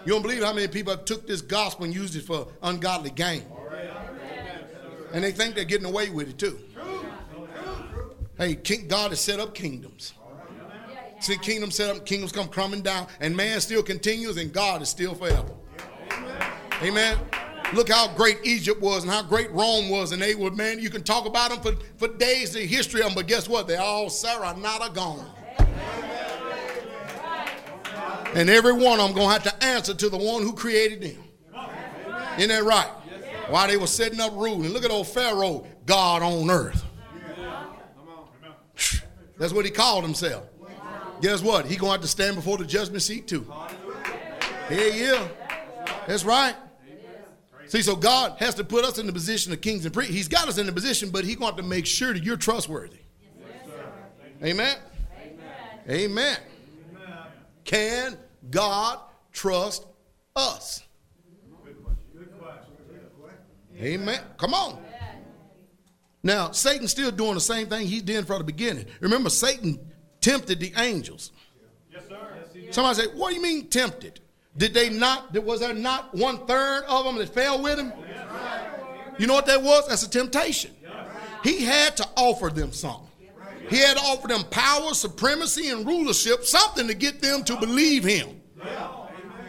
You 0.06 0.14
don't 0.14 0.22
believe 0.22 0.42
how 0.42 0.54
many 0.54 0.68
people 0.70 0.92
have 0.92 1.06
took 1.06 1.28
this 1.28 1.42
gospel 1.42 1.84
and 1.84 1.94
used 1.94 2.16
it 2.16 2.22
for 2.22 2.48
ungodly 2.64 3.10
gain. 3.10 3.44
And 5.14 5.24
they 5.24 5.32
think 5.32 5.54
they're 5.54 5.66
getting 5.66 5.86
away 5.86 6.10
with 6.10 6.30
it 6.30 6.38
too. 6.38 6.60
Hey, 8.38 8.56
King, 8.56 8.88
God 8.88 9.12
has 9.12 9.20
set 9.20 9.40
up 9.40 9.54
kingdoms. 9.54 10.14
See, 11.20 11.38
kingdoms 11.38 11.76
set 11.76 11.96
up, 11.96 12.06
kingdoms 12.06 12.32
come 12.32 12.48
crumbling 12.48 12.84
down, 12.84 13.08
and 13.20 13.36
man 13.36 13.60
still 13.60 13.84
continues, 13.84 14.38
and 14.38 14.54
God 14.54 14.82
is 14.82 14.90
still 14.90 15.14
forever. 15.14 15.54
Amen. 16.81 17.18
Look 17.73 17.89
how 17.89 18.14
great 18.15 18.38
Egypt 18.44 18.81
was 18.81 19.03
and 19.03 19.11
how 19.11 19.23
great 19.23 19.52
Rome 19.52 19.89
was, 19.89 20.14
and 20.14 20.22
they 20.22 20.35
were, 20.35 20.52
man, 20.52 20.80
you 20.80 20.89
can 20.89 21.03
talk 21.03 21.26
about 21.26 21.49
them 21.52 21.60
for, 21.60 21.81
for 21.98 22.07
days, 22.15 22.53
the 22.53 22.65
history 22.65 23.02
of 23.02 23.07
them, 23.07 23.15
but 23.15 23.27
guess 23.27 23.49
what? 23.49 23.68
They're 23.68 23.81
all 23.81 24.10
Sarah, 24.10 24.56
not 24.57 24.88
a 24.88 24.94
gone. 24.94 25.30
And 28.35 28.49
every 28.49 28.73
one 28.73 28.99
of 28.99 29.07
them 29.07 29.15
going 29.15 29.27
to 29.27 29.34
have 29.34 29.44
to 29.44 29.64
answer 29.65 29.94
to 29.94 30.10
the 30.10 30.18
one 30.18 30.44
who 30.44 30.53
created 30.53 31.02
them. 31.02 31.23
Isn't 32.38 32.49
that 32.49 32.64
right? 32.64 32.89
While 33.49 33.68
they 33.68 33.77
were 33.77 33.88
setting 33.88 34.19
up 34.19 34.34
ruling. 34.34 34.69
Look 34.69 34.85
at 34.85 34.91
old 34.91 35.07
Pharaoh, 35.07 35.65
God 35.85 36.22
on 36.22 36.49
earth. 36.49 36.84
That's 39.38 39.53
what 39.53 39.65
he 39.65 39.72
called 39.72 40.03
himself. 40.03 40.45
Guess 41.22 41.41
what? 41.41 41.65
He 41.65 41.76
going 41.76 41.89
to 41.89 41.94
have 41.94 42.02
to 42.02 42.07
stand 42.07 42.35
before 42.35 42.57
the 42.57 42.65
judgment 42.65 43.02
seat 43.02 43.27
too. 43.27 43.52
Yeah, 44.69 44.85
yeah. 44.88 45.27
That's 46.07 46.23
right. 46.23 46.55
See, 47.68 47.81
so 47.81 47.95
God 47.97 48.38
has 48.39 48.55
to 48.55 48.64
put 48.64 48.85
us 48.85 48.97
in 48.97 49.07
the 49.07 49.14
position 49.14 49.51
of 49.51 49.59
kings 49.59 49.84
and 49.84 49.93
priests. 49.93 50.14
He's 50.14 50.30
got 50.30 50.47
us 50.47 50.57
in 50.57 50.65
the 50.65 50.72
position, 50.72 51.09
but 51.09 51.26
He's 51.26 51.35
going 51.35 51.55
to, 51.55 51.64
make 51.64 51.85
sure 51.85 52.14
that 52.14 52.23
you're 52.23 52.38
trustworthy. 52.38 52.99
Amen? 54.41 54.77
Amen. 55.19 55.57
Amen. 55.89 56.38
Can 57.65 58.18
God 58.49 58.99
trust 59.34 59.85
us? 60.35 60.84
Amen. 63.80 64.19
Come 64.38 64.53
on. 64.53 64.80
Now, 66.23 66.51
Satan's 66.51 66.91
still 66.91 67.11
doing 67.11 67.35
the 67.35 67.41
same 67.41 67.68
thing 67.68 67.88
he 67.88 68.01
did 68.01 68.26
from 68.26 68.39
the 68.39 68.43
beginning. 68.43 68.85
Remember, 69.01 69.30
Satan 69.30 69.80
tempted 70.19 70.59
the 70.59 70.73
angels. 70.77 71.31
Yes, 71.91 72.03
sir. 72.09 72.72
Somebody 72.72 73.01
say, 73.01 73.07
What 73.14 73.30
do 73.30 73.35
you 73.35 73.41
mean 73.41 73.68
tempted? 73.68 74.19
Did 74.58 74.74
they 74.74 74.90
not, 74.90 75.34
was 75.44 75.60
there 75.60 75.74
not 75.74 76.14
one 76.16 76.46
third 76.48 76.84
of 76.88 77.06
them 77.06 77.18
that 77.18 77.34
fell 77.34 77.62
with 77.62 77.78
him? 77.78 77.94
You 79.20 79.28
know 79.28 79.34
what 79.34 79.46
that 79.46 79.62
was? 79.62 79.88
That's 79.88 80.04
a 80.04 80.10
temptation. 80.10 80.72
He 81.44 81.64
had 81.64 81.96
to 81.98 82.08
offer 82.16 82.50
them 82.50 82.72
something. 82.72 83.08
He 83.70 83.78
had 83.78 83.98
to 83.98 84.04
offer 84.04 84.28
them 84.28 84.44
power, 84.46 84.94
supremacy, 84.94 85.70
and 85.70 85.86
rulership, 85.86 86.46
something 86.46 86.88
to 86.88 86.94
get 86.94 87.22
them 87.22 87.44
to 87.44 87.58
believe 87.58 88.04
him. 88.04 88.42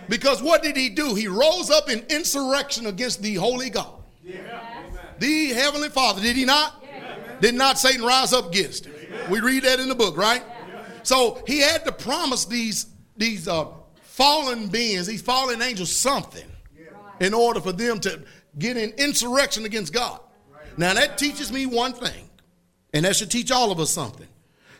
Because 0.08 0.42
what 0.42 0.62
did 0.62 0.76
he 0.76 0.88
do? 0.88 1.14
He 1.14 1.28
rose 1.28 1.70
up 1.70 1.88
in 1.88 2.04
insurrection 2.08 2.86
against 2.86 3.22
the 3.22 3.34
holy 3.34 3.70
God. 3.70 4.02
The 5.18 5.48
heavenly 5.48 5.88
Father, 5.88 6.20
did 6.20 6.36
he 6.36 6.44
not? 6.44 6.84
Did 7.40 7.54
not 7.54 7.78
Satan 7.78 8.04
rise 8.04 8.32
up 8.32 8.48
against 8.48 8.86
him? 8.86 8.94
We 9.30 9.40
read 9.40 9.62
that 9.64 9.80
in 9.80 9.88
the 9.88 9.94
book, 9.94 10.16
right? 10.16 10.42
So 11.02 11.42
he 11.46 11.60
had 11.60 11.84
to 11.84 11.92
promise 11.92 12.44
these, 12.44 12.86
these 13.16 13.48
uh, 13.48 13.66
fallen 14.18 14.66
beings, 14.66 15.06
these 15.06 15.22
fallen 15.22 15.62
angels, 15.62 15.94
something 15.94 16.44
in 17.20 17.32
order 17.32 17.60
for 17.60 17.70
them 17.70 18.00
to 18.00 18.20
get 18.58 18.76
in 18.76 18.90
insurrection 18.98 19.64
against 19.64 19.92
God. 19.92 20.18
Now, 20.76 20.92
that 20.94 21.18
teaches 21.18 21.52
me 21.52 21.66
one 21.66 21.92
thing, 21.92 22.28
and 22.92 23.04
that 23.04 23.14
should 23.14 23.30
teach 23.30 23.52
all 23.52 23.70
of 23.70 23.78
us 23.78 23.90
something 23.90 24.26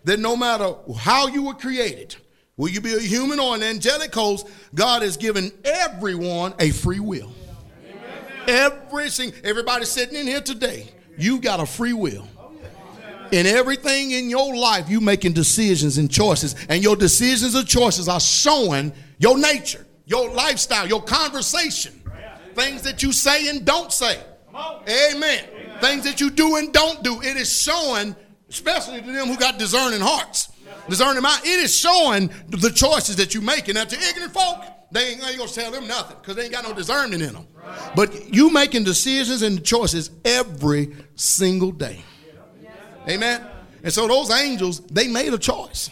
that 0.03 0.19
no 0.19 0.37
matter 0.37 0.75
how 0.99 1.29
you 1.29 1.45
were 1.45 1.55
created, 1.55 2.17
will 2.57 2.69
you 2.69 2.81
be 2.81 2.95
a 2.95 3.01
human 3.01 3.39
or 3.39 3.55
an 3.55 3.63
angelic 3.63 4.13
host, 4.13 4.49
God 4.75 5.03
has 5.03 5.17
given 5.17 5.53
everyone 5.65 6.53
a 6.59 6.71
free 6.71 7.01
will. 7.01 7.31
Every 8.49 9.09
single, 9.09 9.39
everybody 9.45 9.85
sitting 9.85 10.17
in 10.17 10.27
here 10.27 10.41
today, 10.41 10.89
you've 11.17 11.43
got 11.43 11.61
a 11.61 11.67
free 11.67 11.93
will. 11.93 12.27
In 13.31 13.47
everything 13.47 14.13
in 14.13 14.31
your 14.31 14.57
life, 14.57 14.89
you 14.89 15.01
making 15.01 15.33
decisions 15.33 15.99
and 15.99 16.11
choices, 16.11 16.55
and 16.69 16.83
your 16.83 16.97
decisions 16.97 17.55
and 17.55 17.67
choices 17.67 18.09
are 18.09 18.21
showing 18.21 18.93
your 19.19 19.39
nature, 19.39 19.87
your 20.07 20.31
lifestyle, 20.31 20.87
your 20.87 21.03
conversation, 21.03 21.93
things 22.55 22.83
that 22.83 23.03
you 23.03 23.13
say 23.13 23.49
and 23.49 23.65
don't 23.65 23.93
say. 23.93 24.19
Amen. 24.89 25.45
Things 25.81 26.05
that 26.05 26.21
you 26.21 26.31
do 26.31 26.57
and 26.57 26.73
don't 26.73 27.03
do. 27.05 27.21
It 27.23 27.37
is 27.37 27.63
showing, 27.63 28.17
especially 28.49 29.01
to 29.01 29.13
them 29.13 29.29
who 29.29 29.37
got 29.37 29.59
discerning 29.59 30.01
hearts, 30.01 30.51
discerning 30.89 31.23
mind. 31.23 31.43
It 31.45 31.61
is 31.61 31.77
showing 31.77 32.31
the 32.49 32.71
choices 32.71 33.17
that 33.17 33.35
you 33.35 33.41
making. 33.41 33.75
Now 33.75 33.85
to 33.85 33.97
ignorant 33.97 34.33
folk, 34.33 34.65
they 34.91 35.11
ain't, 35.11 35.23
ain't 35.23 35.39
gonna 35.39 35.51
tell 35.51 35.71
them 35.71 35.87
nothing 35.87 36.17
because 36.21 36.37
they 36.37 36.45
ain't 36.45 36.53
got 36.53 36.65
no 36.65 36.73
discernment 36.73 37.23
in 37.23 37.35
them. 37.35 37.47
But 37.95 38.35
you 38.35 38.51
making 38.51 38.85
decisions 38.85 39.43
and 39.43 39.65
choices 39.65 40.11
every 40.25 40.97
single 41.15 41.71
day. 41.71 42.03
Amen. 43.09 43.47
And 43.83 43.93
so 43.93 44.07
those 44.07 44.31
angels, 44.31 44.81
they 44.81 45.09
made 45.09 45.33
a 45.33 45.39
choice. 45.39 45.91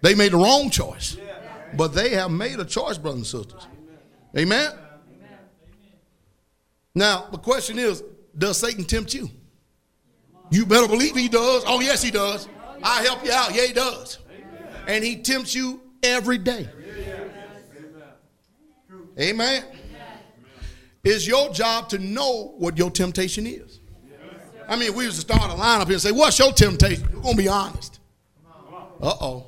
They 0.00 0.14
made 0.14 0.32
the 0.32 0.36
wrong 0.36 0.70
choice. 0.70 1.16
But 1.76 1.88
they 1.88 2.10
have 2.10 2.30
made 2.30 2.58
a 2.58 2.64
choice, 2.64 2.96
brothers 2.96 3.34
and 3.34 3.44
sisters. 3.44 3.66
Amen. 4.36 4.72
Now, 6.94 7.28
the 7.30 7.38
question 7.38 7.78
is, 7.78 8.02
does 8.36 8.58
Satan 8.58 8.84
tempt 8.84 9.12
you? 9.12 9.30
You 10.50 10.64
better 10.64 10.88
believe 10.88 11.14
he 11.14 11.28
does. 11.28 11.62
Oh, 11.66 11.80
yes, 11.80 12.02
he 12.02 12.10
does. 12.10 12.48
I 12.82 13.02
help 13.02 13.24
you 13.24 13.32
out. 13.32 13.54
Yeah, 13.54 13.66
he 13.66 13.72
does. 13.72 14.18
And 14.86 15.04
he 15.04 15.16
tempts 15.16 15.54
you 15.54 15.82
every 16.02 16.38
day. 16.38 16.68
Amen. 19.20 19.64
It's 21.04 21.26
your 21.26 21.52
job 21.52 21.88
to 21.90 21.98
know 21.98 22.54
what 22.58 22.78
your 22.78 22.90
temptation 22.90 23.46
is. 23.46 23.77
I 24.68 24.76
mean, 24.76 24.94
we 24.94 25.04
used 25.04 25.16
to 25.16 25.22
start 25.22 25.50
a 25.50 25.54
line 25.54 25.80
up 25.80 25.88
here 25.88 25.94
and 25.94 26.02
say, 26.02 26.12
What's 26.12 26.38
your 26.38 26.52
temptation? 26.52 27.08
We're 27.12 27.22
going 27.22 27.36
to 27.36 27.42
be 27.42 27.48
honest. 27.48 28.00
Uh 29.00 29.14
oh. 29.20 29.46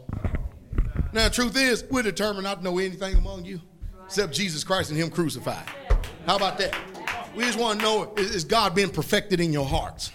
Now, 1.12 1.28
the 1.28 1.34
truth 1.34 1.56
is, 1.56 1.84
we're 1.90 2.02
determined 2.02 2.44
not 2.44 2.58
to 2.58 2.64
know 2.64 2.78
anything 2.78 3.16
among 3.16 3.44
you 3.44 3.60
except 4.04 4.32
Jesus 4.32 4.64
Christ 4.64 4.90
and 4.90 4.98
Him 4.98 5.10
crucified. 5.10 5.66
How 6.24 6.36
about 6.36 6.56
that? 6.58 6.76
We 7.36 7.44
just 7.44 7.58
want 7.58 7.80
to 7.80 7.84
know 7.84 8.14
is 8.16 8.44
God 8.44 8.74
being 8.74 8.90
perfected 8.90 9.40
in 9.40 9.52
your 9.52 9.66
hearts? 9.66 10.10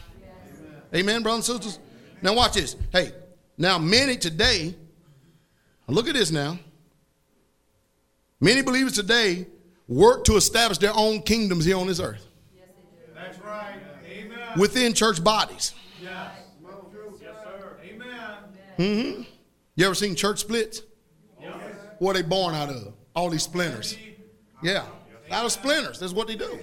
Amen, 0.94 1.22
brothers 1.22 1.50
and 1.50 1.64
sisters? 1.64 1.80
Now, 2.22 2.34
watch 2.34 2.54
this. 2.54 2.76
Hey, 2.92 3.12
now, 3.58 3.78
many 3.78 4.18
today, 4.18 4.76
look 5.88 6.08
at 6.08 6.14
this 6.14 6.32
now. 6.32 6.58
Many 8.40 8.62
believers 8.62 8.94
today 8.94 9.48
work 9.88 10.24
to 10.26 10.36
establish 10.36 10.78
their 10.78 10.94
own 10.96 11.22
kingdoms 11.22 11.66
here 11.66 11.78
on 11.78 11.88
this 11.88 12.00
earth. 12.00 12.26
That's 14.56 14.76
right. 14.76 14.78
Amen. 14.78 14.84
Within 14.84 14.94
church 14.94 15.24
bodies. 15.24 15.74
Yes. 16.02 16.32
Yes, 17.22 17.36
sir. 17.44 17.78
Amen. 17.84 18.38
Mm-hmm. 18.78 19.22
You 19.76 19.86
ever 19.86 19.96
seen 19.96 20.16
church 20.16 20.40
splits? 20.40 20.82
Yes. 21.42 21.54
What 22.00 22.16
are 22.16 22.22
they 22.22 22.28
born 22.28 22.56
out 22.56 22.70
of? 22.70 22.94
All 23.16 23.30
these 23.30 23.44
splinters. 23.44 23.98
Yeah. 24.64 24.86
Out 25.32 25.46
of 25.46 25.52
splinters. 25.52 26.00
That's 26.00 26.14
what 26.14 26.28
they 26.28 26.36
do. 26.36 26.60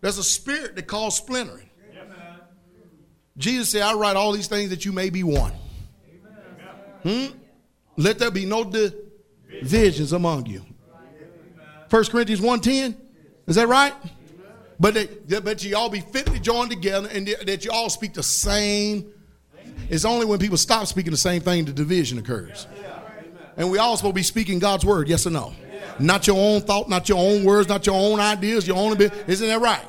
There's 0.00 0.18
a 0.18 0.24
spirit 0.24 0.76
that 0.76 0.86
calls 0.86 1.16
splintering. 1.16 1.70
Jesus 3.36 3.70
said, 3.70 3.82
I 3.82 3.94
write 3.94 4.16
all 4.16 4.32
these 4.32 4.48
things 4.48 4.70
that 4.70 4.84
you 4.84 4.92
may 4.92 5.08
be 5.10 5.22
one. 5.22 5.52
Hmm? 7.02 7.26
Let 7.96 8.18
there 8.18 8.30
be 8.30 8.44
no 8.44 8.64
divisions 8.64 10.12
among 10.12 10.46
you. 10.46 10.64
1 11.88 12.04
Corinthians 12.06 12.40
1.10. 12.40 12.96
Is 13.46 13.56
that 13.56 13.68
right? 13.68 13.94
But 14.80 14.94
that, 14.94 15.44
but 15.44 15.62
you 15.62 15.76
all 15.76 15.90
be 15.90 16.00
fitly 16.00 16.40
joined 16.40 16.70
together 16.70 17.08
and 17.12 17.26
that 17.28 17.64
you 17.66 17.70
all 17.70 17.90
speak 17.90 18.14
the 18.14 18.22
same. 18.22 19.12
It's 19.90 20.06
only 20.06 20.24
when 20.24 20.38
people 20.38 20.56
stop 20.56 20.86
speaking 20.86 21.10
the 21.10 21.18
same 21.18 21.42
thing 21.42 21.66
the 21.66 21.72
division 21.72 22.18
occurs. 22.18 22.66
And 23.58 23.70
we 23.70 23.76
all 23.76 23.96
supposed 23.98 24.14
to 24.14 24.18
be 24.18 24.22
speaking 24.22 24.58
God's 24.58 24.86
word, 24.86 25.06
yes 25.08 25.26
or 25.26 25.30
no? 25.30 25.52
Not 25.98 26.26
your 26.26 26.38
own 26.38 26.62
thought, 26.62 26.88
not 26.88 27.10
your 27.10 27.18
own 27.18 27.44
words, 27.44 27.68
not 27.68 27.84
your 27.86 27.94
own 27.94 28.20
ideas, 28.20 28.66
your 28.66 28.78
own. 28.78 28.98
Isn't 28.98 29.48
that 29.48 29.60
right? 29.60 29.84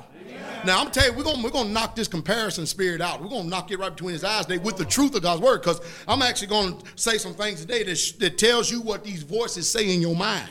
Now 0.65 0.81
I'm 0.81 0.91
telling 0.91 1.11
you, 1.11 1.17
we're 1.17 1.23
gonna 1.23 1.41
we're 1.41 1.49
gonna 1.51 1.69
knock 1.69 1.95
this 1.95 2.07
comparison 2.07 2.65
spirit 2.65 2.99
out. 3.01 3.21
We're 3.21 3.29
gonna 3.29 3.49
knock 3.49 3.71
it 3.71 3.79
right 3.79 3.89
between 3.91 4.13
his 4.13 4.23
eyes 4.23 4.45
today 4.45 4.59
with 4.59 4.75
the 4.75 4.85
truth 4.85 5.15
of 5.15 5.23
God's 5.23 5.41
word. 5.41 5.61
Because 5.61 5.79
I'm 6.07 6.21
actually 6.21 6.49
gonna 6.49 6.77
say 6.95 7.17
some 7.17 7.33
things 7.33 7.61
today 7.61 7.83
that, 7.83 7.95
sh- 7.95 8.11
that 8.13 8.37
tells 8.37 8.69
you 8.69 8.81
what 8.81 9.03
these 9.03 9.23
voices 9.23 9.71
say 9.71 9.93
in 9.93 10.01
your 10.01 10.15
mind. 10.15 10.49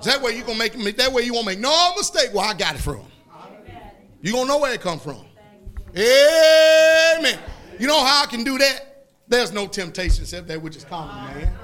Is 0.00 0.06
That 0.06 0.22
way 0.22 0.36
you 0.36 0.42
gonna 0.42 0.58
make 0.58 0.96
that 0.96 1.12
way 1.12 1.22
you 1.22 1.34
won't 1.34 1.46
make 1.46 1.60
no 1.60 1.92
mistake 1.96 2.32
where 2.32 2.46
I 2.46 2.54
got 2.54 2.76
it 2.76 2.80
from. 2.80 3.02
You 4.26 4.32
gonna 4.32 4.48
know 4.48 4.58
where 4.58 4.72
it 4.74 4.80
come 4.80 4.98
from. 4.98 5.24
Amen. 5.96 7.38
You 7.78 7.86
know 7.86 8.04
how 8.04 8.24
I 8.24 8.26
can 8.26 8.42
do 8.42 8.58
that? 8.58 9.04
There's 9.28 9.52
no 9.52 9.68
temptation 9.68 10.24
except 10.24 10.48
that 10.48 10.60
which 10.60 10.74
is 10.74 10.82
common, 10.82 11.14
man. 11.32 11.54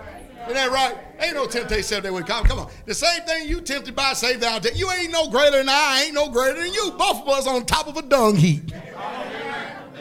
Isn't 0.45 0.55
that 0.55 0.71
right? 0.71 0.97
Ain't 1.19 1.35
no 1.35 1.47
temptation 1.47 1.81
except 1.81 2.05
that 2.05 2.13
which 2.13 2.23
is 2.23 2.31
common. 2.31 2.49
Come 2.49 2.61
on. 2.61 2.71
The 2.87 2.95
same 2.95 3.23
thing 3.23 3.49
you 3.49 3.63
tempted 3.63 3.97
by, 3.97 4.13
say 4.13 4.37
thou. 4.37 4.61
You 4.77 4.93
ain't 4.93 5.11
no 5.11 5.29
greater 5.29 5.57
than 5.57 5.69
I. 5.69 5.73
I 5.73 6.03
ain't 6.05 6.15
no 6.15 6.29
greater 6.29 6.63
than 6.63 6.73
you. 6.73 6.93
Both 6.93 7.23
of 7.23 7.29
us 7.31 7.49
on 7.49 7.67
top 7.67 7.89
of 7.89 7.97
a 7.97 8.03
dung 8.03 8.37
heap. 8.37 8.71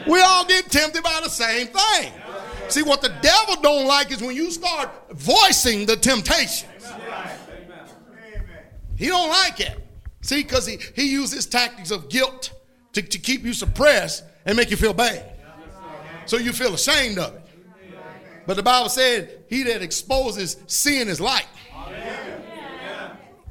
We 0.06 0.20
all 0.20 0.44
get 0.44 0.70
tempted 0.70 1.02
by 1.02 1.20
the 1.20 1.30
same 1.30 1.66
thing. 1.66 2.12
See, 2.68 2.84
what 2.84 3.02
the 3.02 3.12
devil 3.22 3.56
don't 3.60 3.88
like 3.88 4.12
is 4.12 4.22
when 4.22 4.36
you 4.36 4.52
start 4.52 4.88
voicing 5.10 5.84
the 5.84 5.96
temptations. 5.96 6.70
He 8.94 9.08
don't 9.08 9.30
like 9.30 9.58
it. 9.58 9.81
See, 10.22 10.42
because 10.42 10.66
he, 10.66 10.78
he 10.94 11.10
uses 11.10 11.46
tactics 11.46 11.90
of 11.90 12.08
guilt 12.08 12.52
to, 12.94 13.02
to 13.02 13.18
keep 13.18 13.44
you 13.44 13.52
suppressed 13.52 14.24
and 14.46 14.56
make 14.56 14.70
you 14.70 14.76
feel 14.76 14.94
bad. 14.94 15.32
So 16.26 16.36
you 16.38 16.52
feel 16.52 16.74
ashamed 16.74 17.18
of 17.18 17.34
it. 17.34 17.42
But 18.46 18.56
the 18.56 18.62
Bible 18.62 18.88
said, 18.88 19.44
he 19.48 19.62
that 19.64 19.82
exposes 19.82 20.56
sin 20.66 21.08
is 21.08 21.20
light. 21.20 21.46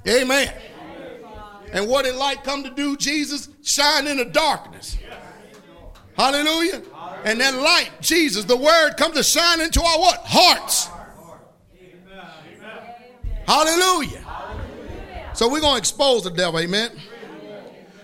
Amen. 0.07 0.53
And 1.73 1.87
what 1.87 2.05
did 2.05 2.15
light 2.15 2.43
come 2.43 2.63
to 2.63 2.69
do, 2.69 2.97
Jesus? 2.97 3.49
Shine 3.63 4.07
in 4.07 4.17
the 4.17 4.25
darkness. 4.25 4.97
Hallelujah. 6.17 6.81
And 7.23 7.39
that 7.39 7.55
light, 7.55 7.91
Jesus, 8.01 8.45
the 8.45 8.57
word, 8.57 8.93
come 8.97 9.13
to 9.13 9.23
shine 9.23 9.61
into 9.61 9.81
our 9.81 9.99
what? 9.99 10.21
Hearts. 10.23 10.89
Hallelujah. 13.47 14.25
So 15.41 15.49
we're 15.49 15.59
going 15.59 15.73
to 15.73 15.79
expose 15.79 16.23
the 16.23 16.29
devil, 16.29 16.59
amen. 16.59 16.91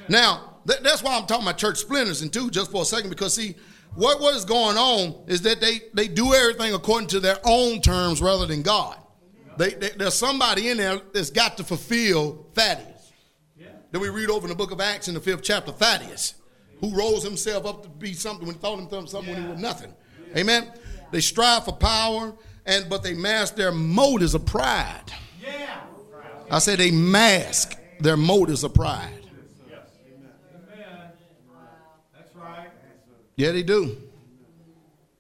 Now, 0.10 0.56
th- 0.68 0.80
that's 0.80 1.04
why 1.04 1.16
I'm 1.16 1.28
talking 1.28 1.44
about 1.46 1.60
church 1.60 1.78
splinters 1.78 2.24
and 2.24 2.34
two 2.34 2.50
just 2.50 2.72
for 2.72 2.82
a 2.82 2.86
second, 2.86 3.12
because 3.12 3.36
see, 3.36 3.54
what, 3.94 4.20
what 4.20 4.36
is 4.36 4.44
going 4.44 4.76
on 4.76 5.24
is 5.28 5.44
that 5.44 5.62
they, 5.62 5.82
they 5.94 6.08
do 6.08 6.34
everything 6.34 6.74
according 6.74 7.10
to 7.10 7.20
their 7.20 7.38
own 7.44 7.80
terms 7.80 8.24
rather 8.24 8.48
than 8.48 8.64
God. 8.64 8.98
They, 9.56 9.70
they, 9.76 9.90
there's 9.90 10.16
somebody 10.16 10.70
in 10.70 10.78
there 10.78 11.00
that's 11.14 11.30
got 11.30 11.58
to 11.58 11.64
fulfill 11.64 12.48
Thaddeus. 12.56 13.12
Then 13.92 14.02
we 14.02 14.10
read 14.10 14.32
over 14.32 14.48
in 14.48 14.50
the 14.50 14.56
book 14.56 14.72
of 14.72 14.82
Acts 14.82 15.08
in 15.08 15.14
the 15.14 15.22
fifth 15.22 15.44
chapter, 15.44 15.72
Thaddeus, 15.72 16.34
who 16.82 16.92
rose 16.98 17.22
himself 17.22 17.68
up 17.68 17.84
to 17.84 17.90
be 17.90 18.14
something 18.14 18.48
when 18.48 18.56
he 18.56 18.60
thought 18.60 18.80
himself 18.80 19.10
something 19.10 19.32
when 19.32 19.44
he 19.44 19.50
was 19.52 19.62
nothing. 19.62 19.94
Amen. 20.36 20.72
They 21.12 21.22
strive 21.22 21.66
for 21.66 21.74
power, 21.74 22.34
and 22.66 22.90
but 22.90 23.04
they 23.04 23.14
mask 23.14 23.56
their 23.56 23.72
motives 23.72 24.34
of 24.34 24.44
pride. 24.44 25.14
I 26.50 26.60
said 26.60 26.80
they 26.80 26.92
mask 26.92 27.78
their 28.00 28.18
motives 28.18 28.64
of 28.64 28.74
pride. 28.74 29.10
Yes. 29.70 29.80
That's 32.16 32.36
right. 32.36 32.70
Yeah, 33.36 33.52
they 33.52 33.64
do. 33.64 33.98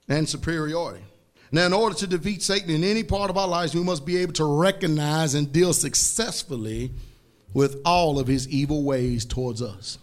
And 0.08 0.28
superiority. 0.28 1.04
Now, 1.52 1.66
in 1.66 1.74
order 1.74 1.96
to 1.98 2.08
defeat 2.08 2.42
Satan 2.42 2.70
in 2.70 2.84
any 2.84 3.04
part 3.04 3.30
of 3.30 3.38
our 3.38 3.48
lives, 3.48 3.74
we 3.74 3.84
must 3.84 4.06
be 4.06 4.18
able 4.18 4.34
to 4.34 4.46
recognize 4.46 5.34
and 5.34 5.52
deal 5.52 5.74
successfully 5.74 6.92
with 7.54 7.82
all 7.86 8.20
of 8.20 8.28
his 8.28 8.48
evil 8.50 8.84
ways 8.84 9.26
towards 9.26 9.62
us. 9.62 9.98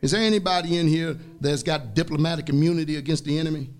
Is 0.00 0.12
there 0.12 0.22
anybody 0.22 0.78
in 0.78 0.86
here 0.86 1.16
that's 1.40 1.62
got 1.62 1.94
diplomatic 1.94 2.48
immunity 2.48 2.96
against 2.96 3.24
the 3.24 3.38
enemy? 3.38 3.70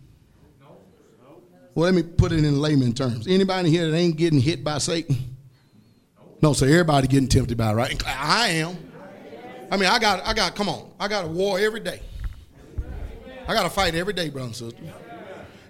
Well, 1.75 1.85
let 1.85 1.95
me 1.95 2.03
put 2.03 2.33
it 2.33 2.45
in 2.45 2.61
layman 2.61 2.95
terms. 2.95 3.29
Anybody 3.29 3.71
here 3.71 3.91
that 3.91 3.97
ain't 3.97 4.17
getting 4.17 4.41
hit 4.41 4.65
by 4.65 4.79
Satan? 4.79 5.36
No, 6.43 6.53
so 6.53 6.67
everybody 6.67 7.09
getting 7.09 7.29
tempted 7.29 7.57
by 7.57 7.71
it, 7.71 7.75
right? 7.75 8.03
I 8.07 8.49
am. 8.49 8.77
I 9.71 9.77
mean, 9.77 9.89
I 9.89 9.99
got, 9.99 10.25
I 10.25 10.35
got, 10.35 10.55
come 10.55 10.69
on, 10.69 10.93
I 11.01 11.09
got 11.09 11.25
a 11.25 11.29
war 11.29 11.59
every 11.59 11.81
day. 11.81 12.01
I 13.49 13.55
got 13.55 13.63
to 13.63 13.71
fight 13.71 13.95
every 13.95 14.13
day, 14.13 14.29
brother 14.29 14.47
and 14.47 14.57
sister. 14.57 14.83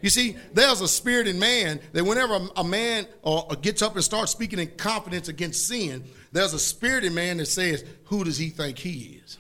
You 0.02 0.10
see, 0.10 0.36
there's 0.52 0.80
a 0.80 0.88
spirit 0.88 1.26
in 1.26 1.38
man 1.38 1.80
that 1.93 2.05
whenever 2.05 2.38
a, 2.56 2.64
man 2.64 3.06
or, 3.22 3.47
or 3.48 3.56
gets 3.56 3.82
up 3.82 3.94
and 3.94 4.05
starts 4.05 4.30
speaking 4.30 4.59
in 4.59 4.68
confidence 4.76 5.28
against 5.28 5.66
sin, 5.66 6.05
there's 6.32 6.52
a 6.52 6.59
spirit 6.59 7.05
in 7.05 7.14
man 7.14 7.38
that 7.38 7.47
says, 7.47 7.84
"Who 8.05 8.22
does 8.22 8.36
he 8.38 8.51
think 8.51 8.78
he 8.78 9.20
is?" 9.24 9.38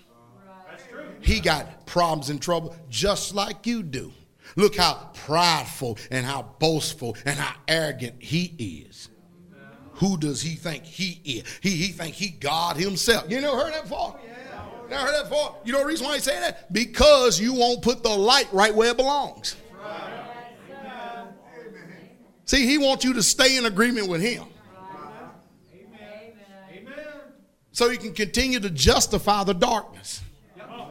He 1.20 1.40
got 1.40 1.86
problems 1.86 2.30
and 2.30 2.40
trouble 2.40 2.74
just 2.88 3.34
like 3.34 3.66
you 3.66 3.82
do. 3.82 4.12
Look 4.56 4.76
how 4.76 5.10
prideful 5.14 5.98
and 6.10 6.24
how 6.24 6.54
boastful 6.58 7.16
and 7.24 7.38
how 7.38 7.54
arrogant 7.68 8.22
he 8.22 8.84
is. 8.88 9.08
Who 9.96 10.18
does 10.18 10.42
he 10.42 10.56
think 10.56 10.84
he 10.84 11.20
is? 11.24 11.44
He 11.62 11.70
he 11.70 11.88
think 11.88 12.14
he 12.14 12.28
God 12.28 12.76
himself. 12.76 13.30
You 13.30 13.40
never 13.40 13.56
heard 13.56 13.72
that 13.72 13.84
before? 13.84 14.14
Oh, 14.14 14.82
you 14.84 14.90
never 14.90 15.06
heard 15.06 15.14
that 15.14 15.30
before? 15.30 15.56
You 15.64 15.72
know 15.72 15.80
the 15.80 15.86
reason 15.86 16.06
why 16.06 16.14
he 16.14 16.20
say 16.20 16.38
that? 16.38 16.70
Because 16.72 17.40
you 17.40 17.54
won't 17.54 17.82
put 17.82 18.02
the 18.02 18.10
light 18.10 18.48
right 18.52 18.74
where 18.74 18.90
it 18.90 18.96
belongs. 18.96 19.56
See, 22.44 22.64
he 22.64 22.78
wants 22.78 23.04
you 23.04 23.12
to 23.14 23.22
stay 23.22 23.56
in 23.56 23.66
agreement 23.66 24.08
with 24.08 24.20
him. 24.20 24.44
So 27.72 27.90
he 27.90 27.98
can 27.98 28.14
continue 28.14 28.60
to 28.60 28.70
justify 28.70 29.44
the 29.44 29.52
darkness. 29.52 30.22
Oh, 30.58 30.88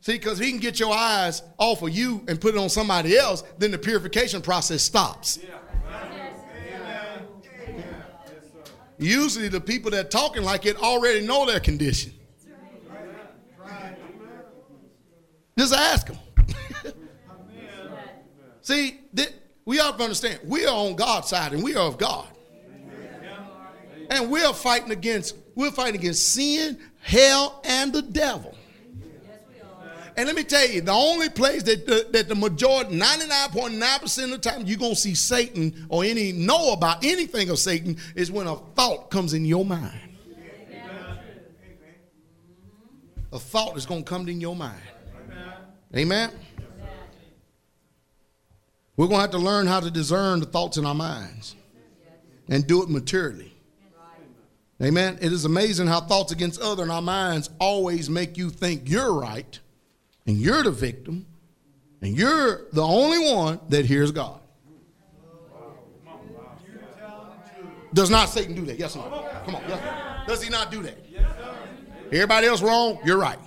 See, 0.00 0.12
because 0.12 0.38
he 0.38 0.50
can 0.50 0.60
get 0.60 0.78
your 0.78 0.92
eyes 0.92 1.42
off 1.56 1.82
of 1.82 1.90
you 1.90 2.24
and 2.28 2.40
put 2.40 2.54
it 2.54 2.58
on 2.58 2.68
somebody 2.68 3.16
else, 3.16 3.42
then 3.56 3.70
the 3.70 3.78
purification 3.78 4.42
process 4.42 4.82
stops. 4.82 5.38
Usually 8.98 9.48
the 9.48 9.60
people 9.60 9.90
that 9.92 10.10
talking 10.10 10.42
like 10.42 10.66
it 10.66 10.76
already 10.76 11.24
know 11.24 11.46
their 11.46 11.60
condition. 11.60 12.12
Just 15.56 15.74
ask 15.74 16.06
them. 16.06 16.18
See, 18.60 19.00
th- 19.14 19.32
we 19.64 19.78
have 19.78 19.96
to 19.96 20.02
understand 20.04 20.40
we 20.44 20.66
are 20.66 20.74
on 20.74 20.94
God's 20.94 21.28
side 21.28 21.52
and 21.52 21.62
we 21.62 21.74
are 21.74 21.86
of 21.86 21.98
God. 21.98 22.28
And 24.10 24.30
we 24.30 24.42
are 24.42 24.54
fighting 24.54 24.90
against 24.90 25.36
we're 25.54 25.70
fighting 25.70 25.96
against 25.96 26.32
sin, 26.32 26.78
hell, 27.00 27.60
and 27.64 27.92
the 27.92 28.02
devil. 28.02 28.54
And 30.18 30.26
let 30.26 30.34
me 30.34 30.42
tell 30.42 30.68
you, 30.68 30.80
the 30.80 30.90
only 30.90 31.28
place 31.28 31.62
that 31.62 31.86
the, 31.86 32.08
that 32.10 32.28
the 32.28 32.34
majority, 32.34 32.98
99.9% 32.98 34.24
of 34.24 34.30
the 34.30 34.38
time, 34.38 34.66
you're 34.66 34.76
going 34.76 34.96
to 34.96 35.00
see 35.00 35.14
Satan 35.14 35.86
or 35.88 36.02
any 36.02 36.32
know 36.32 36.72
about 36.72 37.04
anything 37.04 37.50
of 37.50 37.58
Satan 37.60 37.98
is 38.16 38.28
when 38.28 38.48
a 38.48 38.56
thought 38.56 39.10
comes 39.12 39.32
in 39.32 39.44
your 39.44 39.64
mind. 39.64 40.00
A 43.30 43.38
thought 43.38 43.76
is 43.76 43.86
going 43.86 44.02
to 44.02 44.10
come 44.10 44.28
in 44.28 44.40
your 44.40 44.56
mind. 44.56 44.82
Amen? 45.94 46.32
We're 48.96 49.06
going 49.06 49.18
to 49.18 49.22
have 49.22 49.30
to 49.30 49.38
learn 49.38 49.68
how 49.68 49.78
to 49.78 49.90
discern 49.90 50.40
the 50.40 50.46
thoughts 50.46 50.78
in 50.78 50.84
our 50.84 50.96
minds 50.96 51.54
and 52.48 52.66
do 52.66 52.82
it 52.82 52.88
maturely. 52.88 53.54
Amen. 54.82 55.16
It 55.20 55.32
is 55.32 55.44
amazing 55.44 55.86
how 55.86 56.00
thoughts 56.00 56.32
against 56.32 56.60
other 56.60 56.82
in 56.82 56.90
our 56.90 57.02
minds 57.02 57.50
always 57.60 58.10
make 58.10 58.36
you 58.36 58.50
think 58.50 58.90
you're 58.90 59.14
right 59.14 59.60
and 60.28 60.36
you're 60.36 60.62
the 60.62 60.70
victim 60.70 61.26
and 62.02 62.16
you're 62.16 62.66
the 62.72 62.82
only 62.82 63.32
one 63.32 63.58
that 63.70 63.86
hears 63.86 64.12
God. 64.12 64.40
Does 67.94 68.10
not 68.10 68.28
Satan 68.28 68.54
do 68.54 68.66
that? 68.66 68.78
Yes 68.78 68.94
or 68.94 69.08
no? 69.08 69.26
Come 69.46 69.54
on. 69.56 69.62
Yes. 69.66 70.28
Does 70.28 70.42
he 70.42 70.50
not 70.50 70.70
do 70.70 70.82
that? 70.82 70.98
Everybody 72.12 72.46
else 72.46 72.60
wrong, 72.60 72.98
you're 73.04 73.18
right. 73.18 73.38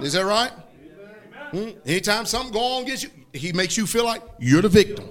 Is 0.00 0.14
that 0.14 0.24
right? 0.24 0.50
Hmm? 1.50 1.68
Anytime 1.84 2.24
something 2.24 2.52
go 2.52 2.60
on 2.60 2.82
against 2.84 3.04
you, 3.04 3.10
he 3.34 3.52
makes 3.52 3.76
you 3.76 3.86
feel 3.86 4.04
like 4.04 4.22
you're 4.38 4.62
the 4.62 4.70
victim. 4.70 5.10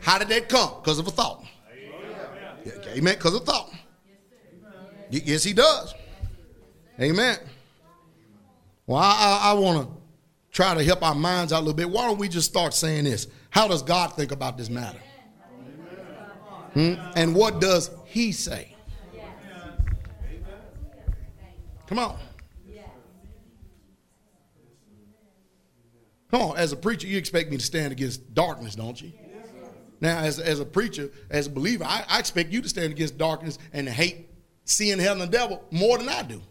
How 0.00 0.18
did 0.18 0.28
that 0.28 0.48
come? 0.48 0.74
Because 0.82 0.98
of 0.98 1.06
a 1.06 1.12
thought. 1.12 1.44
Amen. 2.88 3.14
Because 3.14 3.34
of 3.34 3.44
thought. 3.44 3.72
Yes, 5.10 5.44
he 5.44 5.52
does. 5.52 5.94
Amen. 7.00 7.38
Well, 8.86 8.98
I, 8.98 9.40
I, 9.42 9.50
I 9.50 9.52
want 9.54 9.88
to 9.88 9.96
try 10.50 10.74
to 10.74 10.84
help 10.84 11.02
our 11.02 11.14
minds 11.14 11.52
out 11.52 11.58
a 11.58 11.60
little 11.60 11.74
bit. 11.74 11.88
Why 11.88 12.06
don't 12.06 12.18
we 12.18 12.28
just 12.28 12.48
start 12.48 12.74
saying 12.74 13.04
this? 13.04 13.26
How 13.50 13.68
does 13.68 13.82
God 13.82 14.14
think 14.14 14.32
about 14.32 14.58
this 14.58 14.68
matter? 14.68 15.00
Hmm? 16.74 16.94
And 17.16 17.34
what 17.34 17.60
does 17.60 17.90
He 18.06 18.32
say? 18.32 18.74
Come 21.86 21.98
on. 21.98 22.18
Come 26.30 26.50
on, 26.50 26.56
as 26.56 26.72
a 26.72 26.76
preacher, 26.76 27.06
you 27.06 27.16
expect 27.16 27.48
me 27.52 27.58
to 27.58 27.62
stand 27.62 27.92
against 27.92 28.34
darkness, 28.34 28.74
don't 28.74 29.00
you? 29.00 29.12
Now, 30.00 30.18
as, 30.18 30.40
as 30.40 30.58
a 30.58 30.64
preacher, 30.64 31.10
as 31.30 31.46
a 31.46 31.50
believer, 31.50 31.84
I, 31.84 32.04
I 32.08 32.18
expect 32.18 32.50
you 32.50 32.60
to 32.60 32.68
stand 32.68 32.90
against 32.90 33.16
darkness 33.16 33.56
and 33.72 33.88
hate 33.88 34.28
seeing 34.64 34.98
hell 34.98 35.12
and 35.12 35.20
the 35.20 35.26
devil 35.26 35.62
more 35.70 35.96
than 35.96 36.08
I 36.08 36.22
do. 36.22 36.42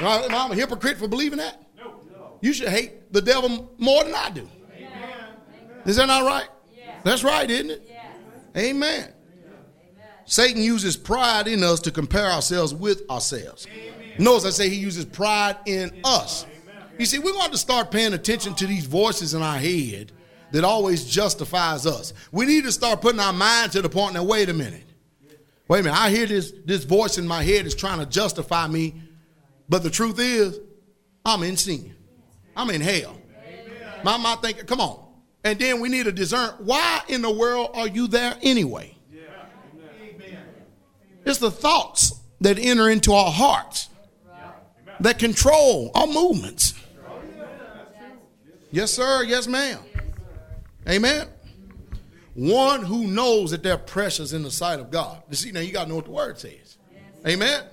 Am 0.00 0.34
I 0.34 0.48
a 0.50 0.54
hypocrite 0.54 0.98
for 0.98 1.08
believing 1.08 1.38
that? 1.38 1.62
No. 1.76 1.94
You 2.40 2.52
should 2.52 2.68
hate 2.68 3.12
the 3.12 3.20
devil 3.20 3.72
more 3.78 4.04
than 4.04 4.14
I 4.14 4.30
do. 4.30 4.48
Amen. 4.74 4.92
Is 5.84 5.96
that 5.96 6.06
not 6.06 6.24
right? 6.24 6.48
That's 7.04 7.24
right, 7.24 7.50
isn't 7.50 7.70
it? 7.70 7.90
Amen. 8.56 9.12
Satan 10.24 10.62
uses 10.62 10.96
pride 10.96 11.48
in 11.48 11.64
us 11.64 11.80
to 11.80 11.90
compare 11.90 12.26
ourselves 12.26 12.74
with 12.74 13.08
ourselves. 13.10 13.66
Notice 14.18 14.44
I 14.44 14.50
say 14.50 14.68
he 14.68 14.76
uses 14.76 15.04
pride 15.04 15.56
in 15.66 16.00
us. 16.04 16.46
You 16.98 17.06
see, 17.06 17.18
we're 17.18 17.32
going 17.32 17.50
to 17.50 17.58
start 17.58 17.90
paying 17.90 18.12
attention 18.12 18.54
to 18.56 18.66
these 18.66 18.84
voices 18.84 19.34
in 19.34 19.42
our 19.42 19.58
head 19.58 20.12
that 20.52 20.64
always 20.64 21.04
justifies 21.04 21.86
us. 21.86 22.12
We 22.30 22.46
need 22.46 22.64
to 22.64 22.72
start 22.72 23.00
putting 23.00 23.20
our 23.20 23.32
mind 23.32 23.72
to 23.72 23.82
the 23.82 23.88
point 23.88 24.14
now, 24.14 24.22
wait 24.22 24.48
a 24.48 24.52
minute. 24.52 24.84
Wait 25.68 25.80
a 25.80 25.82
minute. 25.84 25.98
I 25.98 26.10
hear 26.10 26.26
this, 26.26 26.52
this 26.64 26.84
voice 26.84 27.16
in 27.16 27.26
my 27.26 27.42
head 27.42 27.66
is 27.66 27.74
trying 27.74 28.00
to 28.00 28.06
justify 28.06 28.66
me, 28.66 29.02
but 29.70 29.82
the 29.82 29.88
truth 29.88 30.18
is, 30.18 30.58
I'm 31.24 31.42
in 31.44 31.56
sin. 31.56 31.94
I'm 32.56 32.68
in 32.70 32.80
hell. 32.80 33.16
My, 34.02 34.16
mind 34.16 34.40
thinking, 34.42 34.66
come 34.66 34.80
on. 34.80 35.06
And 35.44 35.58
then 35.58 35.80
we 35.80 35.88
need 35.88 36.04
to 36.04 36.12
discern 36.12 36.50
why 36.58 37.02
in 37.08 37.22
the 37.22 37.30
world 37.30 37.70
are 37.74 37.86
you 37.86 38.08
there 38.08 38.36
anyway? 38.42 38.96
It's 41.24 41.38
the 41.38 41.50
thoughts 41.50 42.20
that 42.40 42.58
enter 42.58 42.90
into 42.90 43.12
our 43.12 43.30
hearts 43.30 43.88
that 44.98 45.18
control 45.18 45.90
our 45.94 46.06
movements. 46.06 46.74
Yes, 48.72 48.90
sir. 48.90 49.22
Yes, 49.24 49.46
ma'am. 49.46 49.78
Amen. 50.88 51.28
One 52.34 52.84
who 52.84 53.06
knows 53.06 53.50
that 53.50 53.62
they're 53.62 53.78
precious 53.78 54.32
in 54.32 54.42
the 54.42 54.50
sight 54.50 54.80
of 54.80 54.90
God. 54.90 55.22
You 55.28 55.36
see, 55.36 55.52
now 55.52 55.60
you 55.60 55.72
got 55.72 55.84
to 55.84 55.88
know 55.88 55.96
what 55.96 56.06
the 56.06 56.10
word 56.10 56.38
says. 56.38 56.78
Amen. 57.26 57.64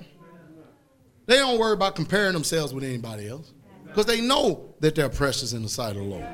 They 1.27 1.35
don't 1.35 1.59
worry 1.59 1.73
about 1.73 1.95
comparing 1.95 2.33
themselves 2.33 2.73
with 2.73 2.83
anybody 2.83 3.27
else 3.27 3.53
because 3.85 4.05
they 4.05 4.21
know 4.21 4.73
that 4.79 4.95
they're 4.95 5.09
precious 5.09 5.53
in 5.53 5.61
the 5.61 5.69
sight 5.69 5.91
of 5.91 5.97
the 5.97 6.03
Lord. 6.03 6.25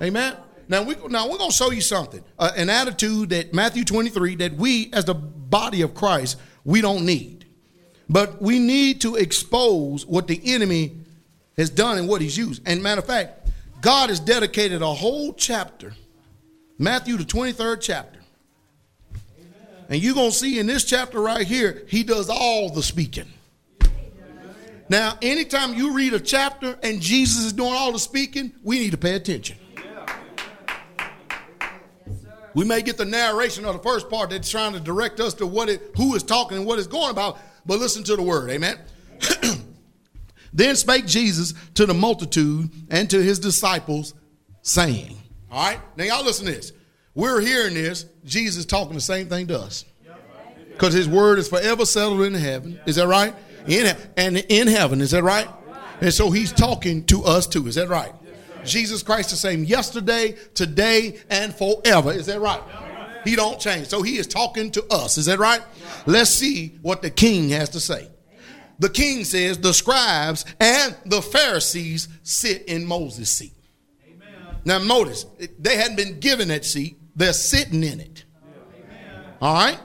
Amen. 0.00 0.36
Now 0.68 0.82
we 0.82 0.94
now 1.08 1.28
we're 1.28 1.38
gonna 1.38 1.50
show 1.50 1.70
you 1.70 1.80
something, 1.80 2.22
uh, 2.38 2.52
an 2.56 2.70
attitude 2.70 3.30
that 3.30 3.52
Matthew 3.52 3.84
23 3.84 4.36
that 4.36 4.54
we 4.54 4.90
as 4.92 5.04
the 5.04 5.14
body 5.14 5.82
of 5.82 5.94
Christ 5.94 6.38
we 6.64 6.80
don't 6.80 7.04
need, 7.04 7.46
but 8.08 8.40
we 8.40 8.58
need 8.58 9.00
to 9.00 9.16
expose 9.16 10.06
what 10.06 10.28
the 10.28 10.40
enemy 10.44 10.96
has 11.56 11.70
done 11.70 11.98
and 11.98 12.06
what 12.06 12.20
he's 12.20 12.36
used. 12.36 12.62
And 12.66 12.82
matter 12.82 13.00
of 13.00 13.06
fact, 13.06 13.48
God 13.80 14.10
has 14.10 14.20
dedicated 14.20 14.82
a 14.82 14.92
whole 14.92 15.32
chapter, 15.32 15.94
Matthew 16.78 17.16
the 17.16 17.24
23rd 17.24 17.80
chapter, 17.80 18.20
and 19.88 20.00
you're 20.00 20.14
gonna 20.14 20.30
see 20.30 20.58
in 20.60 20.66
this 20.66 20.84
chapter 20.84 21.20
right 21.20 21.46
here, 21.46 21.82
he 21.88 22.04
does 22.04 22.28
all 22.28 22.70
the 22.70 22.82
speaking. 22.82 23.26
Now, 24.88 25.18
anytime 25.20 25.74
you 25.74 25.92
read 25.92 26.14
a 26.14 26.20
chapter 26.20 26.78
and 26.82 27.00
Jesus 27.00 27.44
is 27.44 27.52
doing 27.52 27.72
all 27.72 27.92
the 27.92 27.98
speaking, 27.98 28.52
we 28.62 28.78
need 28.78 28.92
to 28.92 28.98
pay 28.98 29.14
attention. 29.14 29.58
We 32.54 32.64
may 32.64 32.82
get 32.82 32.96
the 32.96 33.04
narration 33.04 33.64
of 33.66 33.74
the 33.74 33.82
first 33.82 34.08
part 34.08 34.30
that's 34.30 34.50
trying 34.50 34.72
to 34.72 34.80
direct 34.80 35.20
us 35.20 35.34
to 35.34 35.46
what 35.46 35.68
it, 35.68 35.92
who 35.96 36.14
is 36.14 36.22
talking 36.22 36.56
and 36.56 36.66
what 36.66 36.78
it's 36.78 36.88
going 36.88 37.10
about, 37.10 37.38
but 37.66 37.78
listen 37.78 38.02
to 38.04 38.16
the 38.16 38.22
word. 38.22 38.50
Amen. 38.50 38.78
then 40.52 40.74
spake 40.74 41.06
Jesus 41.06 41.54
to 41.74 41.86
the 41.86 41.94
multitude 41.94 42.70
and 42.90 43.08
to 43.10 43.22
his 43.22 43.38
disciples, 43.38 44.14
saying, 44.62 45.16
All 45.52 45.66
right, 45.66 45.80
now 45.96 46.04
y'all 46.04 46.24
listen 46.24 46.46
to 46.46 46.52
this. 46.52 46.72
We're 47.14 47.40
hearing 47.40 47.74
this. 47.74 48.06
Jesus 48.24 48.64
talking 48.64 48.94
the 48.94 49.00
same 49.00 49.28
thing 49.28 49.46
to 49.48 49.58
us. 49.58 49.84
Because 50.70 50.94
his 50.94 51.08
word 51.08 51.38
is 51.38 51.48
forever 51.48 51.84
settled 51.84 52.22
in 52.22 52.34
heaven. 52.34 52.80
Is 52.86 52.96
that 52.96 53.06
right? 53.06 53.34
In, 53.66 53.96
and 54.16 54.36
in 54.48 54.68
heaven. 54.68 55.00
Is 55.00 55.10
that 55.10 55.22
right? 55.22 55.48
And 56.00 56.12
so 56.12 56.30
he's 56.30 56.52
talking 56.52 57.04
to 57.06 57.24
us 57.24 57.46
too. 57.46 57.66
Is 57.66 57.74
that 57.74 57.88
right? 57.88 58.12
Jesus 58.64 59.02
Christ 59.02 59.30
the 59.30 59.36
same 59.36 59.64
yesterday, 59.64 60.36
today, 60.54 61.18
and 61.30 61.54
forever. 61.54 62.12
Is 62.12 62.26
that 62.26 62.40
right? 62.40 62.60
He 63.24 63.36
don't 63.36 63.58
change. 63.58 63.88
So 63.88 64.02
he 64.02 64.16
is 64.16 64.26
talking 64.26 64.70
to 64.72 64.84
us. 64.90 65.18
Is 65.18 65.26
that 65.26 65.38
right? 65.38 65.60
Let's 66.06 66.30
see 66.30 66.78
what 66.82 67.02
the 67.02 67.10
king 67.10 67.50
has 67.50 67.70
to 67.70 67.80
say. 67.80 68.08
The 68.78 68.88
king 68.88 69.24
says 69.24 69.58
the 69.58 69.74
scribes 69.74 70.44
and 70.60 70.96
the 71.04 71.20
Pharisees 71.20 72.08
sit 72.22 72.62
in 72.66 72.86
Moses' 72.86 73.30
seat. 73.30 73.52
Now 74.64 74.78
notice, 74.78 75.26
they 75.58 75.76
hadn't 75.76 75.96
been 75.96 76.20
given 76.20 76.48
that 76.48 76.64
seat. 76.64 76.98
They're 77.16 77.32
sitting 77.32 77.82
in 77.82 78.00
it. 78.00 78.24
All 79.40 79.54
right? 79.54 79.78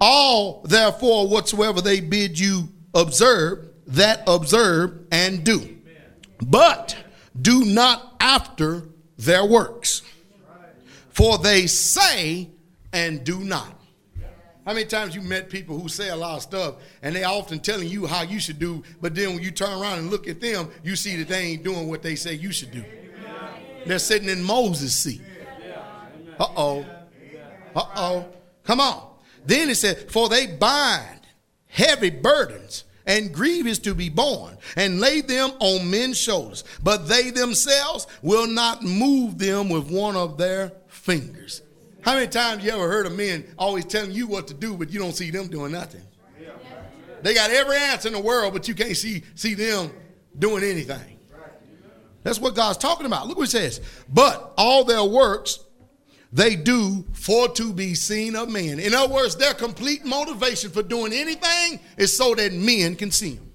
All, 0.00 0.62
therefore, 0.62 1.28
whatsoever 1.28 1.80
they 1.80 2.00
bid 2.00 2.38
you 2.38 2.68
observe, 2.94 3.68
that 3.88 4.22
observe 4.26 5.06
and 5.10 5.44
do. 5.44 5.78
But 6.42 6.96
do 7.40 7.64
not 7.64 8.16
after 8.20 8.88
their 9.18 9.44
works. 9.44 10.02
For 11.10 11.38
they 11.38 11.66
say 11.66 12.50
and 12.92 13.24
do 13.24 13.40
not. 13.40 13.76
How 14.64 14.74
many 14.74 14.86
times 14.86 15.14
you 15.14 15.22
met 15.22 15.48
people 15.48 15.78
who 15.78 15.88
say 15.88 16.10
a 16.10 16.16
lot 16.16 16.36
of 16.36 16.42
stuff 16.42 16.76
and 17.02 17.14
they 17.14 17.24
often 17.24 17.60
telling 17.60 17.88
you 17.88 18.06
how 18.06 18.22
you 18.22 18.38
should 18.38 18.58
do, 18.58 18.82
but 19.00 19.14
then 19.14 19.34
when 19.34 19.42
you 19.42 19.50
turn 19.50 19.80
around 19.80 19.98
and 19.98 20.10
look 20.10 20.28
at 20.28 20.40
them, 20.40 20.70
you 20.84 20.96
see 20.96 21.16
that 21.16 21.28
they 21.28 21.40
ain't 21.40 21.64
doing 21.64 21.88
what 21.88 22.02
they 22.02 22.14
say 22.14 22.34
you 22.34 22.52
should 22.52 22.70
do. 22.70 22.84
They're 23.86 23.98
sitting 23.98 24.28
in 24.28 24.42
Moses' 24.42 24.94
seat. 24.94 25.22
Uh 26.38 26.46
oh. 26.56 26.86
Uh 27.74 27.84
oh. 27.96 28.26
Come 28.64 28.80
on. 28.80 29.08
Then 29.44 29.70
it 29.70 29.76
said, 29.76 30.10
For 30.10 30.28
they 30.28 30.46
bind 30.46 31.19
heavy 31.70 32.10
burdens 32.10 32.84
and 33.06 33.32
grief 33.32 33.66
is 33.66 33.78
to 33.80 33.94
be 33.94 34.08
borne 34.08 34.56
and 34.76 35.00
lay 35.00 35.20
them 35.20 35.50
on 35.58 35.90
men's 35.90 36.18
shoulders, 36.18 36.64
but 36.82 37.08
they 37.08 37.30
themselves 37.30 38.06
will 38.22 38.46
not 38.46 38.82
move 38.82 39.38
them 39.38 39.68
with 39.68 39.90
one 39.90 40.16
of 40.16 40.38
their 40.38 40.72
fingers. 40.86 41.62
How 42.02 42.14
many 42.14 42.28
times 42.28 42.64
you 42.64 42.70
ever 42.70 42.88
heard 42.88 43.06
of 43.06 43.16
men 43.16 43.44
always 43.58 43.84
telling 43.84 44.12
you 44.12 44.26
what 44.26 44.46
to 44.48 44.54
do, 44.54 44.76
but 44.76 44.90
you 44.90 44.98
don't 44.98 45.14
see 45.14 45.30
them 45.30 45.48
doing 45.48 45.72
nothing? 45.72 46.02
They 47.22 47.34
got 47.34 47.50
every 47.50 47.76
answer 47.76 48.08
in 48.08 48.14
the 48.14 48.20
world, 48.20 48.52
but 48.52 48.68
you 48.68 48.74
can't 48.74 48.96
see, 48.96 49.22
see 49.34 49.54
them 49.54 49.90
doing 50.38 50.64
anything. 50.64 51.18
That's 52.22 52.38
what 52.38 52.54
God's 52.54 52.78
talking 52.78 53.06
about. 53.06 53.26
Look 53.26 53.38
what 53.38 53.48
he 53.48 53.50
says. 53.50 53.80
But 54.08 54.52
all 54.56 54.84
their 54.84 55.04
works 55.04 55.58
they 56.32 56.54
do 56.54 57.04
for 57.12 57.48
to 57.48 57.72
be 57.72 57.94
seen 57.94 58.36
of 58.36 58.48
men. 58.48 58.78
In 58.78 58.94
other 58.94 59.12
words, 59.12 59.36
their 59.36 59.54
complete 59.54 60.04
motivation 60.04 60.70
for 60.70 60.82
doing 60.82 61.12
anything 61.12 61.80
is 61.96 62.16
so 62.16 62.34
that 62.36 62.52
men 62.52 62.94
can 62.94 63.10
see 63.10 63.34
them. 63.34 63.46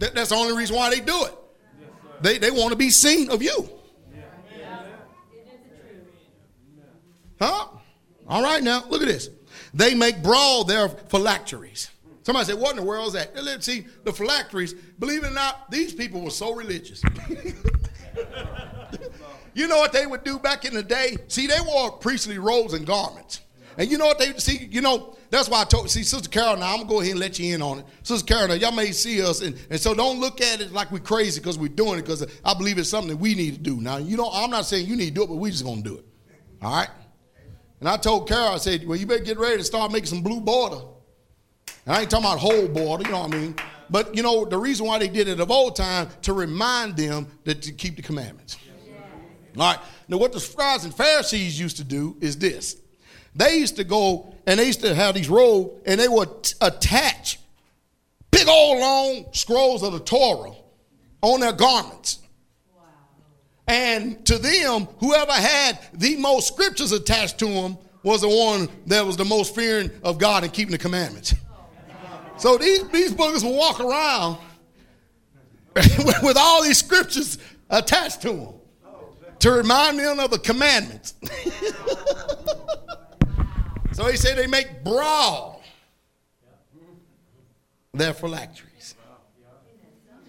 That, 0.00 0.14
that's 0.14 0.30
the 0.30 0.36
only 0.36 0.56
reason 0.56 0.76
why 0.76 0.90
they 0.90 1.00
do 1.00 1.24
it. 1.24 1.34
They, 2.20 2.38
they 2.38 2.50
want 2.50 2.70
to 2.70 2.76
be 2.76 2.90
seen 2.90 3.30
of 3.30 3.42
you. 3.42 3.70
Huh? 7.40 7.68
All 8.26 8.42
right, 8.42 8.62
now, 8.62 8.84
look 8.88 9.00
at 9.00 9.08
this. 9.08 9.30
They 9.72 9.94
make 9.94 10.22
broad 10.22 10.66
their 10.66 10.88
phylacteries. 10.88 11.90
Somebody 12.22 12.46
said, 12.46 12.58
What 12.58 12.72
in 12.72 12.76
the 12.76 12.82
world 12.82 13.08
is 13.08 13.12
that? 13.14 13.34
Let's 13.42 13.64
see, 13.64 13.86
the 14.04 14.12
phylacteries, 14.12 14.74
believe 14.74 15.24
it 15.24 15.28
or 15.28 15.34
not, 15.34 15.70
these 15.70 15.94
people 15.94 16.20
were 16.20 16.30
so 16.30 16.52
religious. 16.54 17.02
You 19.58 19.66
know 19.66 19.78
what 19.78 19.92
they 19.92 20.06
would 20.06 20.22
do 20.22 20.38
back 20.38 20.64
in 20.64 20.72
the 20.72 20.84
day? 20.84 21.16
See, 21.26 21.48
they 21.48 21.60
wore 21.66 21.90
priestly 21.90 22.38
robes 22.38 22.74
and 22.74 22.86
garments. 22.86 23.40
And 23.76 23.90
you 23.90 23.98
know 23.98 24.06
what 24.06 24.20
they 24.20 24.32
see? 24.34 24.68
You 24.70 24.80
know, 24.80 25.16
that's 25.30 25.48
why 25.48 25.62
I 25.62 25.64
told 25.64 25.90
see 25.90 26.04
Sister 26.04 26.28
Carol. 26.28 26.58
Now 26.58 26.70
I'm 26.70 26.76
gonna 26.78 26.88
go 26.88 27.00
ahead 27.00 27.10
and 27.10 27.20
let 27.20 27.40
you 27.40 27.52
in 27.52 27.60
on 27.60 27.80
it. 27.80 27.86
Sister 28.04 28.24
Carol, 28.24 28.46
now 28.46 28.54
y'all 28.54 28.70
may 28.70 28.92
see 28.92 29.20
us, 29.20 29.42
and, 29.42 29.58
and 29.68 29.80
so 29.80 29.94
don't 29.94 30.20
look 30.20 30.40
at 30.40 30.60
it 30.60 30.72
like 30.72 30.92
we're 30.92 31.00
crazy 31.00 31.40
because 31.40 31.58
we're 31.58 31.70
doing 31.70 31.98
it 31.98 32.02
because 32.02 32.24
I 32.44 32.54
believe 32.54 32.78
it's 32.78 32.88
something 32.88 33.10
that 33.10 33.16
we 33.16 33.34
need 33.34 33.54
to 33.54 33.60
do. 33.60 33.80
Now 33.80 33.96
you 33.96 34.16
know, 34.16 34.30
I'm 34.32 34.48
not 34.48 34.64
saying 34.64 34.86
you 34.86 34.94
need 34.94 35.08
to 35.08 35.14
do 35.14 35.22
it, 35.24 35.26
but 35.26 35.34
we 35.34 35.50
just 35.50 35.64
gonna 35.64 35.82
do 35.82 35.98
it. 35.98 36.04
All 36.62 36.76
right. 36.76 36.90
And 37.80 37.88
I 37.88 37.96
told 37.96 38.28
Carol, 38.28 38.54
I 38.54 38.58
said, 38.58 38.86
well, 38.86 38.96
you 38.96 39.06
better 39.06 39.24
get 39.24 39.38
ready 39.38 39.56
to 39.56 39.64
start 39.64 39.90
making 39.90 40.06
some 40.06 40.22
blue 40.22 40.40
border. 40.40 40.82
And 41.84 41.96
I 41.96 42.02
ain't 42.02 42.10
talking 42.10 42.26
about 42.26 42.38
whole 42.38 42.68
border, 42.68 43.02
you 43.04 43.10
know 43.10 43.22
what 43.22 43.34
I 43.34 43.36
mean? 43.36 43.56
But 43.90 44.14
you 44.14 44.22
know, 44.22 44.44
the 44.44 44.58
reason 44.58 44.86
why 44.86 45.00
they 45.00 45.08
did 45.08 45.26
it 45.26 45.40
of 45.40 45.50
old 45.50 45.74
time 45.74 46.08
to 46.22 46.32
remind 46.32 46.96
them 46.96 47.26
that 47.42 47.62
to 47.62 47.72
keep 47.72 47.96
the 47.96 48.02
commandments. 48.02 48.56
All 49.58 49.72
right. 49.72 49.80
Now, 50.06 50.18
what 50.18 50.32
the 50.32 50.40
scribes 50.40 50.84
and 50.84 50.94
Pharisees 50.94 51.58
used 51.58 51.78
to 51.78 51.84
do 51.84 52.16
is 52.20 52.38
this. 52.38 52.76
They 53.34 53.58
used 53.58 53.76
to 53.76 53.84
go 53.84 54.34
and 54.46 54.58
they 54.58 54.66
used 54.66 54.80
to 54.82 54.94
have 54.94 55.14
these 55.14 55.28
robes 55.28 55.82
and 55.86 56.00
they 56.00 56.08
would 56.08 56.44
t- 56.44 56.54
attach 56.60 57.38
big 58.30 58.48
old 58.48 58.80
long 58.80 59.26
scrolls 59.32 59.82
of 59.82 59.92
the 59.92 60.00
Torah 60.00 60.52
on 61.20 61.40
their 61.40 61.52
garments. 61.52 62.20
Wow. 62.74 62.82
And 63.66 64.24
to 64.26 64.38
them, 64.38 64.88
whoever 64.98 65.32
had 65.32 65.78
the 65.92 66.16
most 66.16 66.48
scriptures 66.48 66.92
attached 66.92 67.38
to 67.38 67.46
them 67.46 67.78
was 68.02 68.22
the 68.22 68.28
one 68.28 68.68
that 68.86 69.04
was 69.04 69.16
the 69.16 69.24
most 69.24 69.54
fearing 69.54 69.90
of 70.02 70.18
God 70.18 70.44
and 70.44 70.52
keeping 70.52 70.72
the 70.72 70.78
commandments. 70.78 71.34
Oh. 71.50 72.20
So 72.38 72.56
these, 72.58 72.88
these 72.88 73.12
boogers 73.12 73.42
will 73.42 73.56
walk 73.56 73.80
around 73.80 74.38
with 76.22 76.36
all 76.36 76.62
these 76.62 76.78
scriptures 76.78 77.38
attached 77.70 78.22
to 78.22 78.32
them 78.32 78.57
to 79.40 79.52
remind 79.52 79.98
them 79.98 80.18
of 80.20 80.30
the 80.30 80.38
commandments. 80.38 81.14
So 83.98 84.06
he 84.06 84.16
said 84.16 84.38
they 84.38 84.46
make 84.46 84.84
broad 84.84 85.60
their 87.92 88.14
phylacteries. 88.14 88.94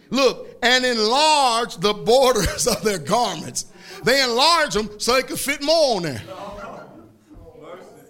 Look, 0.09 0.57
and 0.63 0.83
enlarge 0.83 1.77
the 1.77 1.93
borders 1.93 2.65
of 2.75 2.81
their 2.81 2.97
garments. 2.97 3.67
They 4.03 4.23
enlarge 4.23 4.73
them 4.73 4.99
so 4.99 5.13
they 5.13 5.21
could 5.21 5.39
fit 5.39 5.61
more 5.61 5.97
on 5.97 6.01
there. 6.01 6.23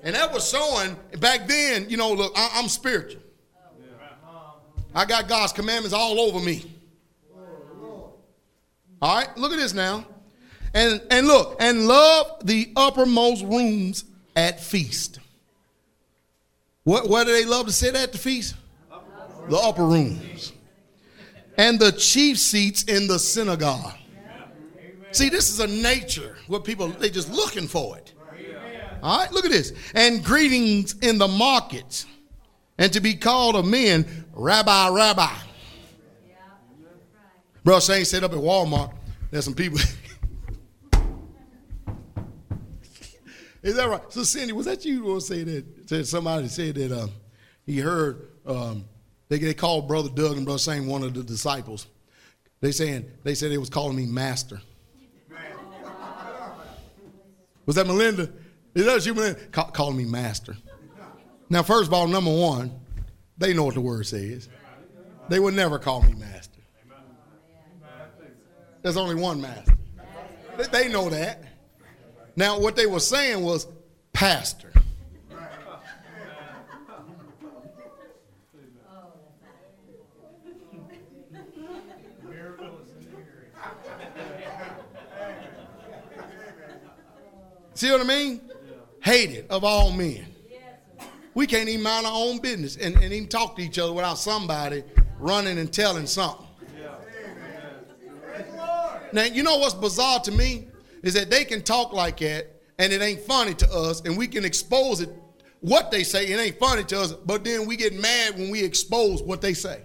And 0.02 0.16
that 0.16 0.32
was 0.32 0.50
showing 0.50 0.96
back 1.20 1.46
then, 1.46 1.90
you 1.90 1.98
know, 1.98 2.14
look, 2.14 2.32
I, 2.38 2.58
am 2.58 2.70
spiritual. 2.70 3.22
I 4.96 5.04
got 5.04 5.28
God's 5.28 5.52
commandments 5.52 5.94
all 5.94 6.22
over 6.22 6.40
me. 6.40 6.74
All 9.02 9.18
right, 9.18 9.38
look 9.38 9.52
at 9.52 9.58
this 9.58 9.74
now. 9.74 10.06
And 10.74 11.02
and 11.10 11.28
look, 11.28 11.58
and 11.60 11.88
love 11.88 12.46
the 12.46 12.72
uppermost 12.76 13.44
rooms 13.44 14.06
at 14.36 14.60
feast. 14.60 15.20
What 16.84 17.10
where 17.10 17.26
do 17.26 17.32
they 17.32 17.46
love 17.46 17.66
to 17.68 17.74
sit 17.74 17.96
at 17.96 18.12
the 18.12 18.18
feast? 18.18 18.56
The 19.50 19.58
upper 19.58 19.86
rooms. 19.86 20.54
And 21.58 21.80
the 21.80 21.92
chief 21.92 22.38
seats 22.38 22.84
in 22.84 23.08
the 23.08 23.20
synagogue. 23.20 23.94
See, 25.12 25.30
this 25.30 25.50
is 25.50 25.60
a 25.60 25.68
nature 25.68 26.38
what 26.48 26.64
people 26.64 26.88
they 26.88 27.10
just 27.10 27.32
looking 27.32 27.68
for 27.68 27.98
it. 27.98 28.14
All 29.02 29.20
right, 29.20 29.32
look 29.32 29.46
at 29.46 29.52
this. 29.52 29.74
And 29.96 30.24
greetings 30.24 30.96
in 31.00 31.18
the 31.18 31.28
markets, 31.28 32.06
and 32.78 32.92
to 32.94 33.00
be 33.00 33.16
called 33.16 33.56
of 33.56 33.66
men, 33.66 34.26
Rabbi, 34.34 34.90
Rabbi. 34.90 35.34
Bro, 37.64 37.80
Shane 37.82 38.06
said 38.06 38.24
up 38.24 38.34
at 38.34 38.38
Walmart, 38.38 38.94
there's 39.32 39.46
some 39.46 39.54
people. 39.54 39.80
Is 43.62 43.76
that 43.76 43.90
right? 43.90 44.02
So, 44.10 44.24
Cindy, 44.24 44.54
was 44.54 44.66
that 44.66 44.86
you 44.86 45.04
who 45.04 45.20
say 45.20 45.44
that? 45.44 46.06
Somebody 46.06 46.48
said 46.48 46.76
that 46.76 46.92
um, 46.92 47.12
he 47.66 47.80
heard 47.80 48.30
um, 48.46 48.86
they, 49.28 49.38
they 49.38 49.54
called 49.54 49.88
Brother 49.88 50.10
Doug 50.10 50.38
and 50.38 50.46
Brother 50.46 50.60
Shane 50.60 50.88
one 50.88 51.04
of 51.04 51.14
the 51.14 51.24
disciples. 51.24 51.88
They 52.62 52.72
saying 52.72 53.10
they 53.24 53.36
said 53.36 53.52
they 53.52 53.58
was 53.58 53.70
calling 53.70 53.96
me 53.96 54.06
master. 54.06 54.62
Was 57.66 57.76
that 57.76 57.86
Melinda? 57.86 58.32
Is 58.74 58.86
that 58.86 59.06
you, 59.06 59.14
Melinda? 59.14 59.40
Call, 59.52 59.66
calling 59.66 59.98
me 59.98 60.06
master. 60.06 60.58
Now, 61.50 61.64
first 61.64 61.88
of 61.88 61.94
all, 61.94 62.08
number 62.08 62.32
one, 62.32 62.72
they 63.38 63.54
know 63.54 63.66
what 63.66 63.76
the 63.76 63.82
word 63.82 64.08
says. 64.08 64.50
They 65.30 65.40
would 65.40 65.54
never 65.54 65.78
call 65.78 66.02
me 66.02 66.14
master. 66.14 66.60
There's 68.82 68.98
only 68.98 69.16
one 69.16 69.42
master. 69.42 69.78
They, 70.58 70.66
they 70.66 70.90
know 70.90 71.10
that. 71.10 71.44
Now, 72.40 72.58
what 72.58 72.78
they 72.78 72.86
were 72.86 73.02
saying 73.02 73.44
was 73.44 73.68
pastor. 74.14 74.72
See 87.74 87.92
what 87.92 88.00
I 88.00 88.06
mean? 88.06 88.40
Hated 89.02 89.48
of 89.50 89.66
all 89.66 89.92
men. 89.92 90.26
We 91.34 91.46
can't 91.46 91.68
even 91.68 91.84
mind 91.84 92.06
our 92.06 92.14
own 92.16 92.38
business 92.40 92.78
and, 92.78 92.96
and 92.96 93.12
even 93.12 93.28
talk 93.28 93.58
to 93.58 93.62
each 93.62 93.78
other 93.78 93.92
without 93.92 94.18
somebody 94.18 94.86
running 95.20 95.58
and 95.58 95.74
telling 95.74 96.08
something. 96.08 96.48
Now, 99.12 99.26
you 99.26 99.44
know 99.44 99.58
what's 99.58 99.74
bizarre 99.74 100.22
to 100.22 100.32
me? 100.32 100.70
Is 101.04 101.14
that 101.14 101.30
they 101.30 101.46
can 101.46 101.62
talk 101.62 101.94
like 101.94 102.20
that 102.20 102.48
and 102.78 102.94
it 102.94 103.02
ain't 103.02 103.22
funny 103.22 103.54
to 103.54 103.72
us 103.72 104.02
and 104.02 104.18
we 104.18 104.28
can 104.28 104.46
expose 104.46 105.02
it 105.02 105.10
what 105.62 105.92
they 105.92 106.04
say 106.04 106.28
it 106.28 106.40
ain't 106.40 106.58
funny 106.60 106.84
to 106.84 107.00
us 107.00 107.12
but 107.12 107.44
then 107.44 107.66
we 107.66 107.76
get 107.76 107.94
mad 107.94 108.38
when 108.38 108.50
we 108.50 108.64
expose 108.64 109.22
what 109.22 109.42
they 109.42 109.54
say. 109.54 109.82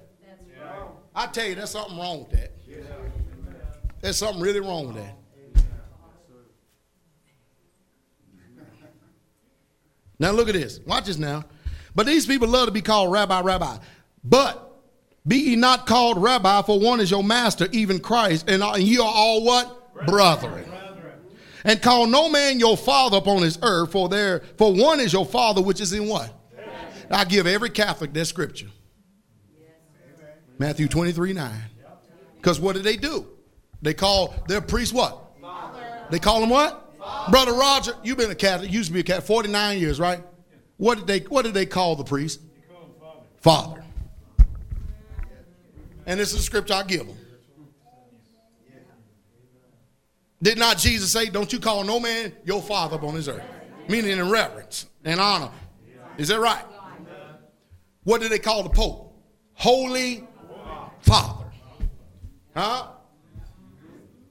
I 1.17 1.27
tell 1.29 1.47
you 1.47 1.55
there's 1.55 1.71
something 1.71 1.97
wrong 1.97 2.21
with 2.21 2.31
that. 2.31 2.51
There's 4.01 4.17
something 4.17 4.43
really 4.43 4.61
wrong 4.61 4.89
with 4.89 4.97
that. 4.97 5.17
Now 10.19 10.31
look 10.33 10.49
at 10.49 10.55
this. 10.55 10.81
Watch 10.87 11.07
this 11.07 11.19
now. 11.19 11.45
But 11.95 12.07
these 12.07 12.27
people 12.27 12.49
love 12.49 12.67
to 12.67 12.73
be 12.73 12.83
called 12.83 13.13
rabbi 13.13 13.41
rabbi. 13.41 13.79
But 14.23 14.61
be 15.27 15.37
ye 15.37 15.57
not 15.57 15.87
called 15.87 16.21
rabbi 16.21 16.63
for 16.63 16.79
one 16.79 17.01
is 17.01 17.11
your 17.11 17.25
master 17.25 17.69
even 17.73 17.99
christ 17.99 18.49
and 18.49 18.63
ye 18.79 18.99
are 18.99 19.03
all 19.03 19.43
what? 19.45 20.07
Brethren 20.07 20.74
and 21.65 21.81
call 21.81 22.07
no 22.07 22.29
man 22.29 22.61
your 22.61 22.77
father 22.77 23.17
upon 23.17 23.43
this 23.43 23.59
earth, 23.63 23.93
for 23.93 24.09
there, 24.09 24.41
for 24.59 24.73
one 24.73 25.01
is 25.01 25.13
your 25.13 25.27
father 25.27 25.63
which 25.63 25.81
is 25.81 25.93
in 25.93 26.07
what? 26.07 26.33
I 27.11 27.25
give 27.25 27.47
every 27.47 27.71
Catholic 27.71 28.13
that 28.13 28.27
scripture. 28.27 28.69
Matthew 30.59 30.89
23, 30.89 31.33
9. 31.33 31.53
Because 32.37 32.61
what 32.61 32.75
did 32.75 32.85
they 32.85 32.97
do? 32.97 33.27
They 33.83 33.95
call 33.95 34.35
their 34.47 34.61
priest 34.61 34.93
what? 34.93 35.21
Father. 35.41 36.07
They 36.11 36.19
call 36.19 36.43
him 36.43 36.51
what? 36.51 36.81
Brother 37.31 37.53
Roger, 37.53 37.93
you've 38.03 38.19
been 38.19 38.31
a 38.31 38.35
Catholic, 38.35 38.71
used 38.73 38.89
to 38.89 38.95
be 38.95 39.01
a 39.01 39.03
Catholic, 39.03 39.27
49 39.27 39.79
years, 39.79 40.01
right? 40.01 40.23
What 40.77 40.99
did 40.99 41.07
they 41.07 41.19
what 41.21 41.45
did 41.45 41.55
they 41.55 41.67
call 41.67 41.97
the 41.97 42.05
priest? 42.05 42.41
Father. 43.41 43.85
And 46.07 46.19
this 46.19 46.33
is 46.33 46.39
the 46.39 46.43
scripture 46.43 46.75
I 46.75 46.83
give 46.83 47.07
them. 47.07 47.17
Did 50.43 50.59
not 50.59 50.79
Jesus 50.79 51.11
say, 51.13 51.27
Don't 51.27 51.53
you 51.53 51.59
call 51.59 51.85
no 51.85 51.99
man 52.01 52.33
your 52.45 52.61
father 52.61 52.97
upon 52.97 53.15
this 53.15 53.29
earth? 53.29 53.43
Meaning 53.89 54.13
in 54.13 54.31
reverence 54.31 54.87
and 55.05 55.21
honor. 55.21 55.51
Is 56.19 56.29
that 56.29 56.41
right? 56.41 56.65
What 58.05 58.21
did 58.21 58.31
they 58.31 58.39
call 58.39 58.63
the 58.63 58.71
Pope? 58.71 59.17
Holy 59.55 60.25
Father. 61.01 61.47
Huh? 62.55 62.89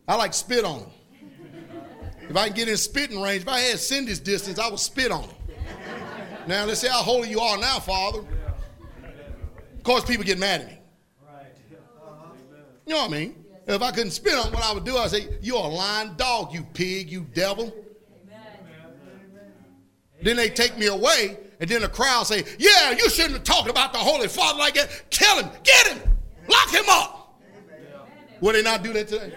I 0.08 0.16
like 0.16 0.34
spit 0.34 0.66
on 0.66 0.80
him. 0.80 0.90
If 2.30 2.38
I 2.38 2.48
can 2.48 2.56
get 2.56 2.68
in 2.68 2.78
spitting 2.78 3.22
range, 3.22 3.44
if 3.44 3.48
I 3.48 3.60
had 3.60 3.80
Cindy's 3.80 4.20
distance, 4.20 4.60
I 4.60 4.70
would 4.70 4.80
spit 4.80 5.12
on 5.12 5.24
him. 5.24 5.36
Now 6.48 6.66
let's 6.66 6.82
see 6.82 6.88
how 6.88 7.04
holy 7.04 7.30
you 7.30 7.40
are 7.40 7.58
now, 7.58 7.80
Father. 7.80 8.20
Of 8.20 9.84
course, 9.84 10.06
people 10.06 10.24
get 10.24 10.38
mad 10.40 10.62
at 10.62 10.68
me. 10.68 10.80
You 12.86 12.94
know 12.94 13.02
what 13.02 13.12
I 13.12 13.18
mean? 13.18 13.43
If 13.65 13.81
I 13.81 13.91
couldn't 13.91 14.11
spit 14.11 14.34
on 14.34 14.52
what 14.52 14.64
I 14.64 14.73
would 14.73 14.84
do, 14.84 14.98
I'd 14.98 15.10
say, 15.10 15.27
You're 15.41 15.57
a 15.57 15.68
lying 15.68 16.15
dog, 16.15 16.53
you 16.53 16.64
pig, 16.73 17.10
you 17.10 17.22
devil. 17.34 17.73
Amen. 18.27 18.41
Then 20.22 20.35
they 20.35 20.49
take 20.49 20.77
me 20.77 20.88
away, 20.88 21.38
and 21.60 21.69
then 21.69 21.81
the 21.81 21.88
crowd 21.88 22.23
say, 22.23 22.44
Yeah, 22.60 22.91
you 22.91 23.10
shouldn't 23.10 23.34
have 23.34 23.44
talked 23.44 23.69
about 23.69 23.94
the 23.94 23.99
Holy 23.99 24.27
Father 24.27 24.60
like 24.60 24.73
that. 24.76 25.10
Kill 25.10 25.40
him, 25.40 25.49
get 25.64 25.88
him, 25.88 26.02
lock 26.48 26.69
him 26.72 26.85
up. 26.90 27.41
Will 28.41 28.52
they 28.52 28.64
not 28.64 28.84
do 28.84 28.91
that 28.94 29.07
today? 29.07 29.34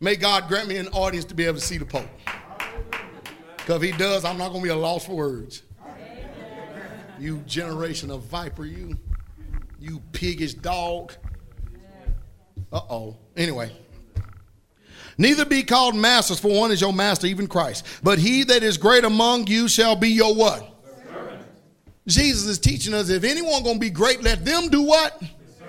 May 0.00 0.16
God 0.16 0.48
grant 0.48 0.68
me 0.68 0.76
an 0.76 0.88
audience 0.88 1.24
to 1.26 1.34
be 1.34 1.44
able 1.44 1.58
to 1.58 1.64
see 1.64 1.78
the 1.78 1.84
Pope. 1.84 2.08
Because 3.56 3.82
if 3.82 3.82
he 3.82 3.92
does, 3.96 4.24
I'm 4.24 4.36
not 4.36 4.48
going 4.48 4.60
to 4.60 4.64
be 4.64 4.70
a 4.70 4.76
loss 4.76 5.06
for 5.06 5.16
words. 5.16 5.62
You 7.18 7.38
generation 7.46 8.10
of 8.10 8.22
viper, 8.24 8.66
you. 8.66 8.98
You 9.84 10.00
piggish 10.12 10.54
dog. 10.54 11.12
Uh 12.72 12.80
oh. 12.88 13.16
Anyway. 13.36 13.70
Neither 15.18 15.44
be 15.44 15.62
called 15.62 15.94
masters, 15.94 16.40
for 16.40 16.58
one 16.58 16.72
is 16.72 16.80
your 16.80 16.92
master, 16.92 17.26
even 17.26 17.46
Christ. 17.46 17.84
But 18.02 18.18
he 18.18 18.44
that 18.44 18.62
is 18.62 18.78
great 18.78 19.04
among 19.04 19.46
you 19.46 19.68
shall 19.68 19.94
be 19.94 20.08
your 20.08 20.34
what? 20.34 20.70
Jesus 22.06 22.46
is 22.46 22.58
teaching 22.58 22.94
us 22.94 23.10
if 23.10 23.24
anyone 23.24 23.62
gonna 23.62 23.78
be 23.78 23.90
great, 23.90 24.22
let 24.22 24.42
them 24.42 24.68
do 24.68 24.82
what? 24.82 25.22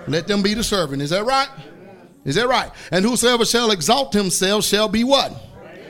Let 0.07 0.27
them 0.27 0.41
be 0.41 0.53
the 0.53 0.63
servant. 0.63 1.01
Is 1.01 1.09
that 1.09 1.25
right? 1.25 1.49
Is 2.23 2.35
that 2.35 2.47
right? 2.47 2.71
And 2.91 3.03
whosoever 3.03 3.43
shall 3.43 3.71
exalt 3.71 4.13
himself 4.13 4.63
shall 4.63 4.87
be 4.87 5.03
what? 5.03 5.33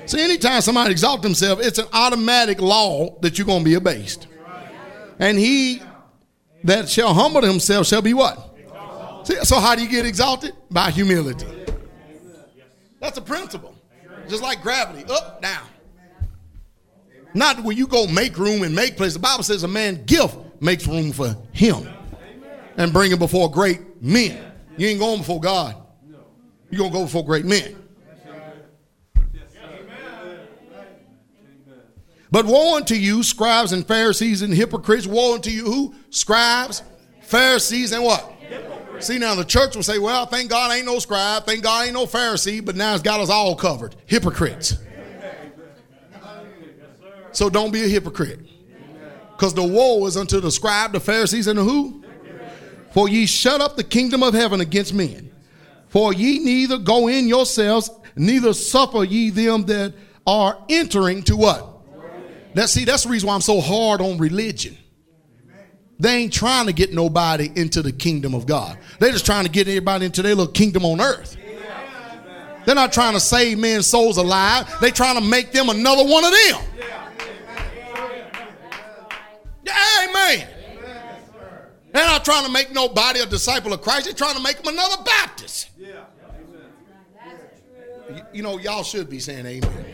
See, 0.07 0.19
anytime 0.19 0.61
somebody 0.61 0.91
exalt 0.91 1.23
himself, 1.23 1.59
it's 1.61 1.77
an 1.77 1.87
automatic 1.93 2.59
law 2.59 3.19
that 3.19 3.37
you're 3.37 3.47
gonna 3.47 3.63
be 3.63 3.75
abased. 3.75 4.25
And 5.19 5.37
he 5.37 5.81
that 6.65 6.89
shall 6.89 7.13
humble 7.13 7.43
himself 7.43 7.87
shall 7.87 8.01
be 8.01 8.13
what? 8.13 8.51
See, 9.23 9.35
so 9.43 9.59
how 9.59 9.75
do 9.75 9.83
you 9.83 9.89
get 9.89 10.05
exalted? 10.05 10.53
By 10.69 10.91
humility. 10.91 11.45
That's 12.99 13.17
a 13.17 13.21
principle. 13.21 13.75
Just 14.27 14.41
like 14.41 14.61
gravity, 14.61 15.05
up, 15.11 15.41
down. 15.41 15.65
Not 17.33 17.63
where 17.63 17.75
you 17.75 17.85
go 17.85 18.07
make 18.07 18.37
room 18.37 18.63
and 18.63 18.73
make 18.73 18.97
place. 18.97 19.13
The 19.13 19.19
Bible 19.19 19.43
says 19.43 19.63
a 19.63 19.67
man 19.67 20.03
gift 20.05 20.35
makes 20.59 20.87
room 20.87 21.11
for 21.11 21.35
him 21.51 21.87
and 22.77 22.91
bring 22.91 23.11
him 23.11 23.19
before 23.19 23.51
great 23.51 24.01
men. 24.01 24.51
You 24.77 24.87
ain't 24.87 24.99
going 24.99 25.19
before 25.19 25.39
God. 25.39 25.75
You're 26.71 26.79
going 26.79 26.91
to 26.91 26.97
go 26.97 27.03
before 27.03 27.25
great 27.25 27.45
men. 27.45 27.75
But 32.35 32.47
woe 32.47 32.75
unto 32.75 32.95
you, 32.95 33.23
scribes 33.23 33.71
and 33.71 33.87
Pharisees 33.87 34.41
and 34.41 34.53
hypocrites. 34.53 35.07
Woe 35.07 35.35
unto 35.35 35.49
you, 35.49 35.63
who? 35.63 35.95
Scribes, 36.09 36.83
Pharisees, 37.21 37.93
and 37.93 38.03
what? 38.03 38.29
Hypocrites. 38.41 39.07
See, 39.07 39.19
now 39.19 39.35
the 39.35 39.45
church 39.45 39.73
will 39.73 39.83
say, 39.83 39.99
well, 39.99 40.25
thank 40.25 40.49
God 40.49 40.73
ain't 40.73 40.85
no 40.85 40.99
scribe, 40.99 41.45
thank 41.45 41.63
God 41.63 41.85
ain't 41.85 41.93
no 41.93 42.05
Pharisee, 42.05 42.65
but 42.65 42.75
now 42.75 42.93
it's 42.93 43.01
got 43.01 43.21
us 43.21 43.29
all 43.29 43.55
covered. 43.55 43.95
Hypocrites. 44.05 44.75
So 47.31 47.49
don't 47.49 47.71
be 47.71 47.85
a 47.85 47.87
hypocrite. 47.87 48.41
Because 49.31 49.53
the 49.53 49.63
woe 49.63 50.05
is 50.05 50.17
unto 50.17 50.41
the 50.41 50.51
scribe, 50.51 50.91
the 50.91 50.99
Pharisees, 50.99 51.47
and 51.47 51.57
the 51.57 51.63
who? 51.63 52.03
For 52.91 53.07
ye 53.07 53.27
shut 53.27 53.61
up 53.61 53.77
the 53.77 53.83
kingdom 53.85 54.23
of 54.23 54.33
heaven 54.33 54.59
against 54.59 54.93
men. 54.93 55.31
For 55.87 56.11
ye 56.13 56.39
neither 56.39 56.79
go 56.79 57.07
in 57.07 57.29
yourselves, 57.29 57.89
neither 58.17 58.51
suffer 58.51 59.05
ye 59.05 59.29
them 59.29 59.67
that 59.67 59.93
are 60.27 60.61
entering 60.67 61.23
to 61.23 61.37
what? 61.37 61.71
That 62.55 62.69
see, 62.69 62.85
that's 62.85 63.03
the 63.03 63.09
reason 63.09 63.27
why 63.27 63.35
I'm 63.35 63.41
so 63.41 63.59
hard 63.59 63.99
on 64.01 64.17
religion. 64.17 64.77
They 65.99 66.15
ain't 66.15 66.33
trying 66.33 66.65
to 66.67 66.73
get 66.73 66.93
nobody 66.93 67.51
into 67.55 67.81
the 67.81 67.91
kingdom 67.91 68.33
of 68.33 68.45
God. 68.45 68.77
They're 68.99 69.11
just 69.11 69.25
trying 69.25 69.43
to 69.43 69.51
get 69.51 69.67
everybody 69.67 70.05
into 70.05 70.21
their 70.21 70.35
little 70.35 70.51
kingdom 70.51 70.85
on 70.85 71.01
earth. 71.01 71.37
They're 72.65 72.75
not 72.75 72.93
trying 72.93 73.13
to 73.13 73.19
save 73.19 73.59
men's 73.59 73.87
souls 73.87 74.17
alive. 74.17 74.73
They're 74.81 74.89
trying 74.89 75.15
to 75.15 75.21
make 75.21 75.51
them 75.51 75.69
another 75.69 76.03
one 76.03 76.23
of 76.23 76.31
them. 76.31 76.61
Amen. 80.03 80.47
They're 81.91 82.07
not 82.07 82.25
trying 82.25 82.45
to 82.45 82.51
make 82.51 82.71
nobody 82.71 83.19
a 83.19 83.25
disciple 83.25 83.73
of 83.73 83.81
Christ. 83.81 84.05
They're 84.05 84.13
trying 84.13 84.35
to 84.35 84.41
make 84.41 84.61
them 84.61 84.73
another 84.73 85.03
Baptist. 85.03 85.69
You 88.33 88.43
know, 88.43 88.59
y'all 88.59 88.83
should 88.83 89.09
be 89.09 89.19
saying 89.19 89.45
amen. 89.45 89.85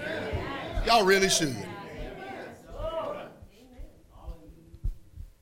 Y'all 0.86 1.06
really 1.06 1.30
should. 1.30 1.56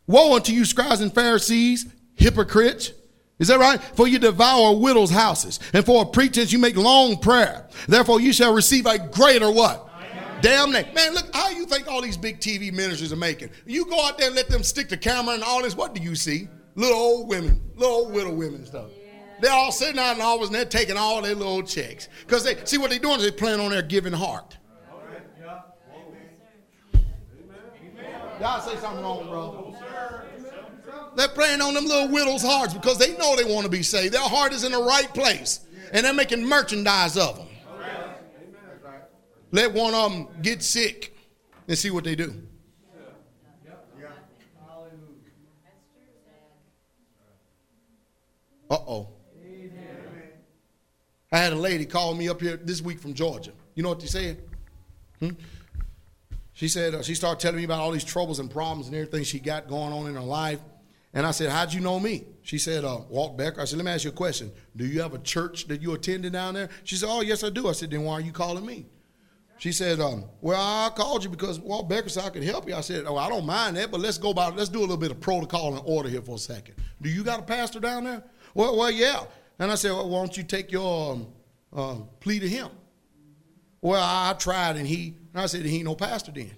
Woe 0.09 0.35
unto 0.35 0.51
you, 0.51 0.65
scribes 0.65 1.01
and 1.01 1.13
Pharisees, 1.13 1.85
hypocrites. 2.15 2.93
Is 3.37 3.49
that 3.49 3.59
right? 3.59 3.79
For 3.79 4.07
you 4.07 4.17
devour 4.17 4.75
widows' 4.75 5.11
houses, 5.11 5.59
and 5.71 5.85
for 5.85 6.01
a 6.01 6.05
pretense 6.07 6.51
you 6.51 6.57
make 6.57 6.75
long 6.75 7.17
prayer. 7.17 7.67
Therefore 7.87 8.19
you 8.19 8.33
shall 8.33 8.51
receive 8.51 8.87
a 8.87 8.97
greater 8.97 9.51
what? 9.51 9.87
Damnation. 10.41 10.95
Man, 10.95 11.13
look 11.13 11.27
how 11.31 11.49
you 11.49 11.67
think 11.67 11.87
all 11.87 12.01
these 12.01 12.17
big 12.17 12.39
TV 12.39 12.73
ministers 12.73 13.13
are 13.13 13.17
making. 13.17 13.51
You 13.67 13.85
go 13.85 14.03
out 14.03 14.17
there 14.17 14.27
and 14.27 14.35
let 14.35 14.49
them 14.49 14.63
stick 14.63 14.89
the 14.89 14.97
camera 14.97 15.35
and 15.35 15.43
all 15.43 15.61
this. 15.61 15.75
What 15.75 15.93
do 15.93 16.01
you 16.01 16.15
see? 16.15 16.47
Little 16.73 16.97
old 16.97 17.29
women, 17.29 17.61
little 17.75 17.97
old 17.97 18.11
widow 18.11 18.33
women 18.33 18.55
and 18.55 18.67
stuff. 18.67 18.89
They're 19.41 19.53
all 19.53 19.71
sitting 19.71 19.99
out 19.99 20.13
in 20.13 20.17
the 20.17 20.23
office 20.23 20.47
and 20.47 20.55
they're 20.55 20.65
taking 20.65 20.97
all 20.97 21.21
their 21.21 21.35
little 21.35 21.61
checks. 21.61 22.09
Because 22.25 22.43
they 22.43 22.55
see 22.65 22.79
what 22.79 22.89
they're 22.89 22.97
doing 22.97 23.17
is 23.17 23.21
they're 23.21 23.31
playing 23.31 23.59
on 23.59 23.69
their 23.69 23.83
giving 23.83 24.13
heart. 24.13 24.57
Y'all 28.39 28.61
say 28.61 28.77
something 28.77 29.03
wrong, 29.03 29.27
bro. 29.27 29.75
They're 31.15 31.27
playing 31.27 31.61
on 31.61 31.73
them 31.73 31.85
little 31.85 32.07
widows' 32.07 32.41
hearts 32.41 32.73
because 32.73 32.97
they 32.97 33.17
know 33.17 33.35
they 33.35 33.43
want 33.43 33.65
to 33.65 33.69
be 33.69 33.83
saved. 33.83 34.13
Their 34.13 34.21
heart 34.21 34.53
is 34.53 34.63
in 34.63 34.71
the 34.71 34.81
right 34.81 35.13
place. 35.13 35.61
And 35.91 36.05
they're 36.05 36.13
making 36.13 36.45
merchandise 36.45 37.17
of 37.17 37.37
them. 37.37 37.47
Let 39.51 39.73
one 39.73 39.93
of 39.93 40.11
them 40.11 40.27
get 40.41 40.61
sick 40.61 41.17
and 41.67 41.77
see 41.77 41.89
what 41.89 42.03
they 42.03 42.15
do. 42.15 42.33
Uh 48.69 48.77
oh. 48.87 49.07
I 51.31 51.37
had 51.37 51.53
a 51.53 51.55
lady 51.55 51.85
call 51.85 52.13
me 52.13 52.29
up 52.29 52.39
here 52.41 52.57
this 52.57 52.81
week 52.81 52.99
from 52.99 53.13
Georgia. 53.13 53.51
You 53.75 53.83
know 53.83 53.89
what 53.89 53.99
they 53.99 54.07
said? 54.07 54.43
Hmm? 55.19 55.31
She 56.59 56.67
said, 56.67 56.93
uh, 56.93 57.01
she 57.01 57.15
started 57.15 57.39
telling 57.39 57.55
me 57.55 57.63
about 57.63 57.79
all 57.79 57.89
these 57.89 58.03
troubles 58.03 58.39
and 58.39 58.51
problems 58.51 58.87
and 58.87 58.95
everything 58.97 59.23
she 59.23 59.39
got 59.39 59.69
going 59.69 59.93
on 59.93 60.07
in 60.07 60.15
her 60.15 60.19
life. 60.19 60.59
And 61.13 61.25
I 61.25 61.31
said, 61.31 61.49
How'd 61.49 61.71
you 61.71 61.79
know 61.79 62.01
me? 62.01 62.25
She 62.41 62.57
said, 62.57 62.83
uh, 62.83 62.97
Walt 63.07 63.37
Becker. 63.37 63.61
I 63.61 63.63
said, 63.63 63.77
Let 63.77 63.85
me 63.85 63.91
ask 63.91 64.03
you 64.03 64.09
a 64.09 64.13
question. 64.13 64.51
Do 64.75 64.85
you 64.85 65.01
have 65.01 65.13
a 65.13 65.19
church 65.19 65.69
that 65.69 65.81
you 65.81 65.93
attended 65.93 66.33
down 66.33 66.55
there? 66.55 66.67
She 66.83 66.97
said, 66.97 67.07
Oh, 67.09 67.21
yes, 67.21 67.45
I 67.45 67.49
do. 67.49 67.69
I 67.69 67.71
said, 67.71 67.91
Then 67.91 68.03
why 68.03 68.15
are 68.15 68.19
you 68.19 68.33
calling 68.33 68.65
me? 68.65 68.87
She 69.57 69.71
said, 69.71 70.01
um, 70.01 70.25
Well, 70.41 70.59
I 70.59 70.89
called 70.93 71.23
you 71.23 71.29
because 71.29 71.61
Walt 71.61 71.87
Becker 71.87 72.09
said 72.09 72.25
I 72.25 72.29
could 72.29 72.43
help 72.43 72.67
you. 72.67 72.75
I 72.75 72.81
said, 72.81 73.05
Oh, 73.07 73.15
I 73.15 73.29
don't 73.29 73.45
mind 73.45 73.77
that, 73.77 73.89
but 73.89 74.01
let's 74.01 74.17
go 74.17 74.31
about 74.31 74.57
let's 74.57 74.67
do 74.67 74.79
a 74.79 74.81
little 74.81 74.97
bit 74.97 75.11
of 75.11 75.21
protocol 75.21 75.75
and 75.75 75.81
order 75.85 76.09
here 76.09 76.21
for 76.21 76.35
a 76.35 76.39
second. 76.39 76.75
Do 77.01 77.09
you 77.09 77.23
got 77.23 77.39
a 77.39 77.43
pastor 77.43 77.79
down 77.79 78.03
there? 78.03 78.21
Well, 78.53 78.75
well, 78.75 78.91
yeah. 78.91 79.23
And 79.59 79.71
I 79.71 79.75
said, 79.75 79.93
Well, 79.93 80.09
why 80.09 80.19
don't 80.19 80.35
you 80.35 80.43
take 80.43 80.73
your 80.73 81.13
um, 81.13 81.27
uh, 81.71 81.95
plea 82.19 82.39
to 82.39 82.49
him? 82.49 82.67
Well, 83.81 84.03
I 84.03 84.33
tried 84.33 84.75
and 84.75 84.85
he, 84.85 85.15
and 85.33 85.41
I 85.41 85.45
said, 85.45 85.65
He 85.65 85.77
ain't 85.77 85.85
no 85.85 85.95
pastor 85.95 86.31
then. 86.31 86.51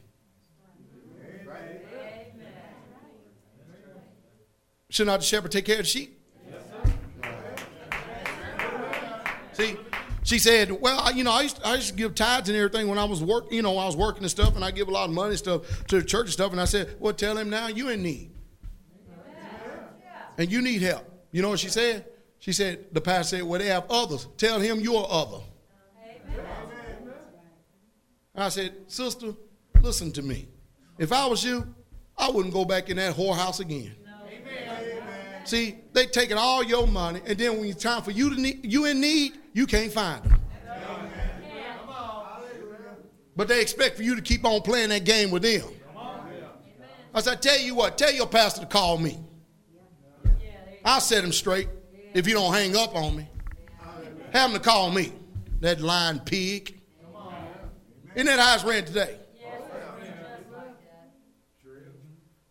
Should 4.89 5.07
not 5.07 5.21
the 5.21 5.25
shepherd 5.25 5.51
take 5.51 5.65
care 5.65 5.77
of 5.77 5.83
the 5.83 5.87
sheep? 5.87 6.19
See, 9.53 9.77
she 10.23 10.37
said, 10.37 10.71
"Well, 10.81 11.13
you 11.13 11.23
know, 11.23 11.31
I 11.31 11.41
used, 11.41 11.57
to, 11.57 11.67
I 11.67 11.75
used 11.75 11.89
to 11.89 11.93
give 11.93 12.13
tithes 12.15 12.49
and 12.49 12.57
everything 12.57 12.87
when 12.87 12.97
I 12.97 13.05
was 13.05 13.23
work, 13.23 13.51
you 13.51 13.61
know, 13.61 13.77
I 13.77 13.85
was 13.85 13.95
working 13.95 14.23
and 14.23 14.31
stuff, 14.31 14.55
and 14.55 14.63
I 14.63 14.71
give 14.71 14.87
a 14.87 14.91
lot 14.91 15.05
of 15.05 15.15
money 15.15 15.29
and 15.29 15.37
stuff 15.37 15.85
to 15.87 15.99
the 15.99 16.05
church 16.05 16.25
and 16.25 16.33
stuff." 16.33 16.51
And 16.51 16.59
I 16.59 16.65
said, 16.65 16.95
"Well, 16.99 17.13
tell 17.13 17.37
him 17.37 17.49
now 17.49 17.67
you 17.67 17.89
in 17.89 18.03
need, 18.03 18.31
and 20.37 20.51
you 20.51 20.61
need 20.61 20.81
help." 20.81 21.05
You 21.31 21.41
know 21.41 21.49
what 21.49 21.59
she 21.59 21.69
said? 21.69 22.05
She 22.39 22.51
said, 22.53 22.85
"The 22.91 23.01
pastor 23.01 23.37
said, 23.37 23.45
well, 23.45 23.59
they 23.59 23.67
have 23.67 23.85
others. 23.89 24.27
Tell 24.37 24.59
him 24.59 24.79
you're 24.79 25.07
other." 25.09 25.39
And 28.33 28.43
I 28.43 28.49
said, 28.49 28.73
"Sister, 28.87 29.33
listen 29.81 30.11
to 30.13 30.21
me. 30.21 30.47
If 30.97 31.11
I 31.11 31.25
was 31.25 31.43
you, 31.43 31.65
I 32.17 32.29
wouldn't 32.29 32.53
go 32.53 32.65
back 32.65 32.89
in 32.89 32.97
that 32.97 33.15
whorehouse 33.15 33.59
again." 33.59 33.95
See, 35.43 35.77
they 35.93 36.05
taking 36.05 36.37
all 36.37 36.63
your 36.63 36.87
money, 36.87 37.21
and 37.25 37.37
then 37.37 37.59
when 37.59 37.69
it's 37.69 37.81
time 37.81 38.03
for 38.03 38.11
you 38.11 38.33
to 38.33 38.39
need, 38.39 38.59
you 38.63 38.85
in 38.85 39.01
need, 39.01 39.33
you 39.53 39.65
can't 39.65 39.91
find 39.91 40.23
them. 40.23 40.39
But 43.35 43.47
they 43.47 43.61
expect 43.61 43.97
for 43.97 44.03
you 44.03 44.15
to 44.15 44.21
keep 44.21 44.45
on 44.45 44.61
playing 44.61 44.89
that 44.89 45.03
game 45.03 45.31
with 45.31 45.41
them. 45.41 45.67
I 47.13 47.21
said, 47.21 47.41
tell 47.41 47.59
you 47.59 47.75
what, 47.75 47.97
tell 47.97 48.11
your 48.11 48.27
pastor 48.27 48.61
to 48.61 48.67
call 48.67 48.97
me. 48.97 49.19
I'll 50.85 51.01
set 51.01 51.23
him 51.23 51.31
straight 51.31 51.67
if 52.13 52.27
you 52.27 52.33
don't 52.33 52.53
hang 52.53 52.75
up 52.75 52.95
on 52.95 53.15
me. 53.15 53.27
Have 54.31 54.51
him 54.51 54.57
to 54.57 54.63
call 54.63 54.91
me. 54.91 55.11
That 55.59 55.81
lying 55.81 56.19
pig. 56.19 56.80
Isn't 58.15 58.27
that 58.27 58.39
how 58.39 58.55
it's 58.55 58.63
ran 58.63 58.85
today? 58.85 59.17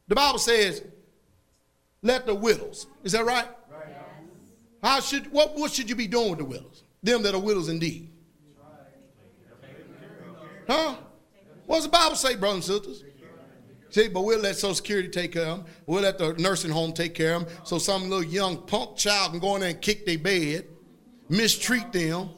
The 0.08 0.14
Bible 0.16 0.38
says 0.38 0.82
let 2.02 2.26
the 2.26 2.34
widows. 2.34 2.86
Is 3.04 3.12
that 3.12 3.24
right? 3.24 3.46
right. 3.70 3.94
How 4.82 5.00
should 5.00 5.30
what, 5.30 5.56
what 5.56 5.70
should 5.70 5.88
you 5.88 5.96
be 5.96 6.06
doing 6.06 6.30
with 6.30 6.38
the 6.38 6.44
widows? 6.44 6.82
Them 7.02 7.22
that 7.22 7.34
are 7.34 7.40
widows 7.40 7.68
indeed. 7.68 8.10
Huh? 10.66 10.96
What 11.66 11.76
does 11.76 11.84
the 11.84 11.90
Bible 11.90 12.16
say, 12.16 12.36
brothers 12.36 12.68
and 12.68 12.84
sisters? 12.84 13.04
See, 13.90 14.06
but 14.06 14.22
we'll 14.22 14.38
let 14.38 14.56
Social 14.56 14.74
Security 14.74 15.08
take 15.08 15.32
care 15.32 15.46
of 15.46 15.58
them. 15.58 15.66
We'll 15.86 16.02
let 16.02 16.18
the 16.18 16.34
nursing 16.34 16.70
home 16.70 16.92
take 16.92 17.14
care 17.14 17.34
of 17.34 17.46
them. 17.46 17.56
So 17.64 17.78
some 17.78 18.08
little 18.08 18.24
young 18.24 18.58
punk 18.58 18.96
child 18.96 19.32
can 19.32 19.40
go 19.40 19.56
in 19.56 19.62
there 19.62 19.70
and 19.70 19.80
kick 19.80 20.06
their 20.06 20.18
bed, 20.18 20.66
mistreat 21.28 21.92
them. 21.92 22.30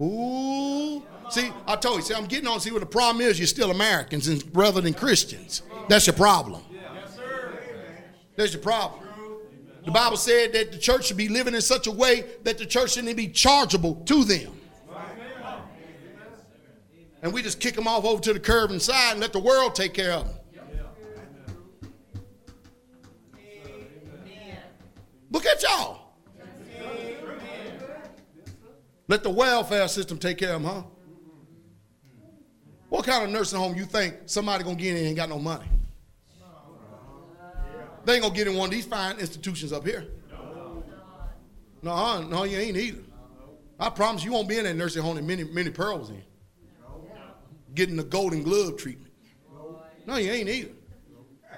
Ooh. 0.00 1.02
See, 1.30 1.50
I 1.66 1.76
told 1.76 1.96
you, 1.96 2.02
see, 2.02 2.14
I'm 2.14 2.26
getting 2.26 2.48
on. 2.48 2.60
See, 2.60 2.70
what 2.70 2.80
the 2.80 2.86
problem 2.86 3.20
is, 3.20 3.38
you're 3.38 3.46
still 3.46 3.70
Americans 3.70 4.44
rather 4.46 4.80
than 4.80 4.94
Christians. 4.94 5.62
That's 5.88 6.06
your 6.06 6.14
problem. 6.14 6.62
There's 8.36 8.52
your 8.52 8.62
problem. 8.62 9.06
The 9.84 9.90
Bible 9.90 10.16
said 10.16 10.52
that 10.52 10.72
the 10.72 10.78
church 10.78 11.06
should 11.06 11.16
be 11.16 11.28
living 11.28 11.54
in 11.54 11.60
such 11.60 11.86
a 11.86 11.90
way 11.90 12.24
that 12.44 12.58
the 12.58 12.66
church 12.66 12.92
shouldn't 12.92 13.16
be 13.16 13.28
chargeable 13.28 13.96
to 14.06 14.24
them. 14.24 14.52
And 17.22 17.32
we 17.32 17.42
just 17.42 17.58
kick 17.58 17.74
them 17.74 17.88
off 17.88 18.04
over 18.04 18.22
to 18.22 18.32
the 18.32 18.40
curb 18.40 18.70
and 18.70 18.80
side 18.80 19.12
and 19.12 19.20
let 19.20 19.32
the 19.32 19.40
world 19.40 19.74
take 19.74 19.92
care 19.92 20.12
of 20.12 20.26
them. 20.26 20.34
Look 25.30 25.44
at 25.46 25.62
y'all. 25.62 26.00
Let 29.08 29.22
the 29.22 29.30
welfare 29.30 29.88
system 29.88 30.18
take 30.18 30.38
care 30.38 30.54
of 30.54 30.62
them, 30.62 30.70
huh? 30.70 30.82
What 32.88 33.04
kind 33.04 33.24
of 33.24 33.30
nursing 33.30 33.58
home 33.58 33.74
you 33.74 33.84
think 33.84 34.14
somebody 34.26 34.64
gonna 34.64 34.76
get 34.76 34.92
in 34.92 34.96
and 34.96 35.06
ain't 35.06 35.16
got 35.16 35.28
no 35.28 35.38
money? 35.38 35.66
They 38.04 38.14
ain't 38.14 38.22
gonna 38.22 38.34
get 38.34 38.46
in 38.46 38.56
one 38.56 38.68
of 38.68 38.70
these 38.70 38.86
fine 38.86 39.18
institutions 39.18 39.72
up 39.72 39.84
here. 39.84 40.06
No, 41.82 41.92
uh-uh, 41.92 42.20
no, 42.22 42.44
you 42.44 42.58
ain't 42.58 42.76
either. 42.76 43.02
I 43.78 43.90
promise 43.90 44.24
you 44.24 44.32
won't 44.32 44.48
be 44.48 44.58
in 44.58 44.64
that 44.64 44.74
nursing 44.74 45.02
home 45.02 45.16
that 45.16 45.24
many, 45.24 45.44
many 45.44 45.70
pearls 45.70 46.10
in. 46.10 46.22
Getting 47.74 47.96
the 47.96 48.04
golden 48.04 48.42
glove 48.42 48.78
treatment. 48.78 49.12
No, 50.06 50.16
you 50.16 50.30
ain't 50.32 50.48
either. 50.48 50.72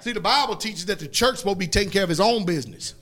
See, 0.01 0.11
the 0.11 0.19
Bible 0.19 0.55
teaches 0.55 0.85
that 0.87 0.99
the 0.99 1.07
church 1.07 1.41
to 1.43 1.55
be 1.55 1.67
taking 1.67 1.91
care 1.91 2.03
of 2.03 2.09
his 2.09 2.19
own 2.19 2.45
business. 2.45 2.95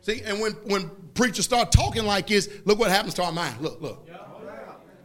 See, 0.00 0.22
and 0.22 0.40
when, 0.40 0.52
when 0.64 0.90
preachers 1.14 1.44
start 1.44 1.70
talking 1.70 2.04
like 2.04 2.26
this, 2.26 2.48
look 2.64 2.78
what 2.78 2.90
happens 2.90 3.14
to 3.14 3.22
our 3.22 3.32
mind. 3.32 3.60
Look, 3.60 3.80
look. 3.80 4.07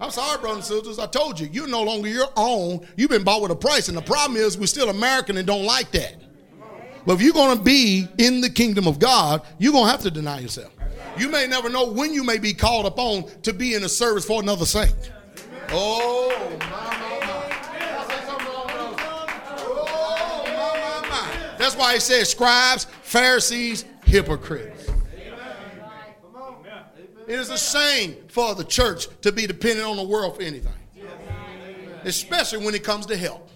I'm 0.04 0.12
sorry, 0.12 0.38
brothers 0.40 0.70
and 0.70 0.80
sisters. 0.80 1.00
I 1.00 1.08
told 1.08 1.40
you, 1.40 1.48
you're 1.54 1.66
no 1.66 1.82
longer 1.82 2.10
your 2.10 2.28
own. 2.36 2.86
You've 2.98 3.10
been 3.10 3.24
bought 3.24 3.42
with 3.42 3.52
a 3.52 3.56
price. 3.56 3.88
And 3.88 3.98
the 3.98 4.02
problem 4.02 4.36
is, 4.36 4.58
we're 4.58 4.66
still 4.66 4.90
American 4.90 5.38
and 5.38 5.48
don't 5.48 5.64
like 5.64 5.92
that. 5.92 6.18
But 7.06 7.14
if 7.14 7.22
you're 7.22 7.32
going 7.32 7.58
to 7.58 7.64
be 7.64 8.10
in 8.18 8.42
the 8.42 8.50
kingdom 8.50 8.86
of 8.86 9.00
God, 9.00 9.44
you're 9.60 9.72
going 9.72 9.86
to 9.86 9.92
have 9.92 10.02
to 10.02 10.12
deny 10.12 10.40
yourself. 10.40 10.74
You 11.18 11.30
may 11.30 11.48
never 11.48 11.70
know 11.70 11.90
when 11.90 12.14
you 12.14 12.26
may 12.26 12.38
be 12.38 12.54
called 12.54 12.86
upon 12.86 13.30
to 13.44 13.54
be 13.54 13.76
in 13.76 13.84
a 13.86 13.90
service 13.90 14.26
for 14.26 14.42
another 14.42 14.66
saint. 14.66 15.14
Oh, 15.70 16.36
my, 16.60 16.66
my, 16.66 17.20
my. 17.26 17.50
Oh, 19.70 20.44
my, 20.48 21.02
my, 21.02 21.10
my. 21.10 21.58
That's 21.58 21.78
why 21.78 21.94
he 21.94 22.02
says 22.02 22.30
scribes, 22.30 22.88
Pharisees, 23.04 23.86
hypocrites. 24.04 24.73
It 27.28 27.40
is 27.40 27.50
a 27.50 27.58
shame 27.58 28.18
for 28.28 28.56
the 28.56 28.64
church 28.64 29.08
to 29.22 29.32
be 29.32 29.48
dependent 29.48 29.88
on 29.88 29.98
the 29.98 30.04
world 30.04 30.36
for 30.36 30.42
anything, 30.42 30.74
especially 32.04 32.66
when 32.66 32.76
it 32.76 32.84
comes 32.84 33.06
to 33.08 33.18
help. 33.18 33.50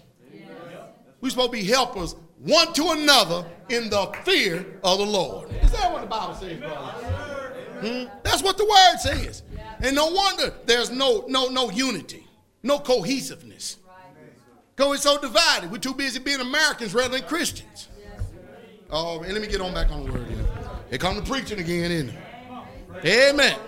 We're 1.19 1.29
supposed 1.29 1.51
to 1.51 1.57
be 1.57 1.63
helpers 1.63 2.15
one 2.39 2.71
to 2.73 2.91
another 2.91 3.45
in 3.69 3.89
the 3.89 4.05
fear 4.23 4.65
of 4.83 4.99
the 4.99 5.05
Lord. 5.05 5.49
Is 5.63 5.71
that 5.71 5.91
what 5.91 6.01
the 6.01 6.07
Bible 6.07 6.35
says, 6.35 6.59
brother? 6.59 7.53
Hmm? 7.81 8.03
That's 8.23 8.43
what 8.43 8.57
the 8.57 8.65
word 8.65 8.99
says. 8.99 9.43
And 9.81 9.95
no 9.95 10.07
wonder 10.07 10.53
there's 10.65 10.89
no 10.89 11.25
no 11.27 11.49
no 11.49 11.69
unity, 11.71 12.25
no 12.63 12.79
cohesiveness. 12.79 13.77
Because 14.75 14.89
we're 14.91 14.97
so 14.97 15.19
divided. 15.19 15.71
We're 15.71 15.79
too 15.79 15.95
busy 15.95 16.19
being 16.19 16.39
Americans 16.39 16.93
rather 16.93 17.17
than 17.17 17.27
Christians. 17.27 17.87
Oh, 18.91 19.21
and 19.23 19.33
let 19.33 19.41
me 19.41 19.47
get 19.47 19.59
on 19.59 19.73
back 19.73 19.91
on 19.91 20.05
the 20.05 20.11
word 20.11 20.27
here. 20.27 20.45
Here 20.89 20.99
come 20.99 21.15
the 21.15 21.23
preaching 21.23 21.59
again, 21.59 21.91
isn't 21.91 22.09
it? 22.09 22.26
Amen. 23.05 23.59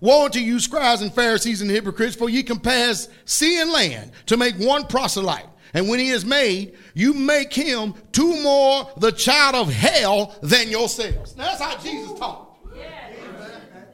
Woe 0.00 0.24
unto 0.24 0.38
you, 0.38 0.58
scribes 0.60 1.02
and 1.02 1.12
Pharisees 1.12 1.60
and 1.60 1.70
hypocrites, 1.70 2.16
for 2.16 2.30
ye 2.30 2.42
compass 2.42 3.08
sea 3.26 3.60
and 3.60 3.70
land 3.70 4.12
to 4.26 4.36
make 4.36 4.56
one 4.56 4.86
proselyte. 4.86 5.46
And 5.74 5.88
when 5.88 5.98
he 6.00 6.10
is 6.10 6.24
made, 6.24 6.76
you 6.94 7.12
make 7.12 7.52
him 7.52 7.94
two 8.12 8.42
more 8.42 8.90
the 8.96 9.12
child 9.12 9.54
of 9.54 9.72
hell 9.72 10.34
than 10.42 10.70
yourselves. 10.70 11.36
Now 11.36 11.44
that's 11.44 11.60
how 11.60 11.76
Jesus 11.78 12.18
talked. 12.18 12.50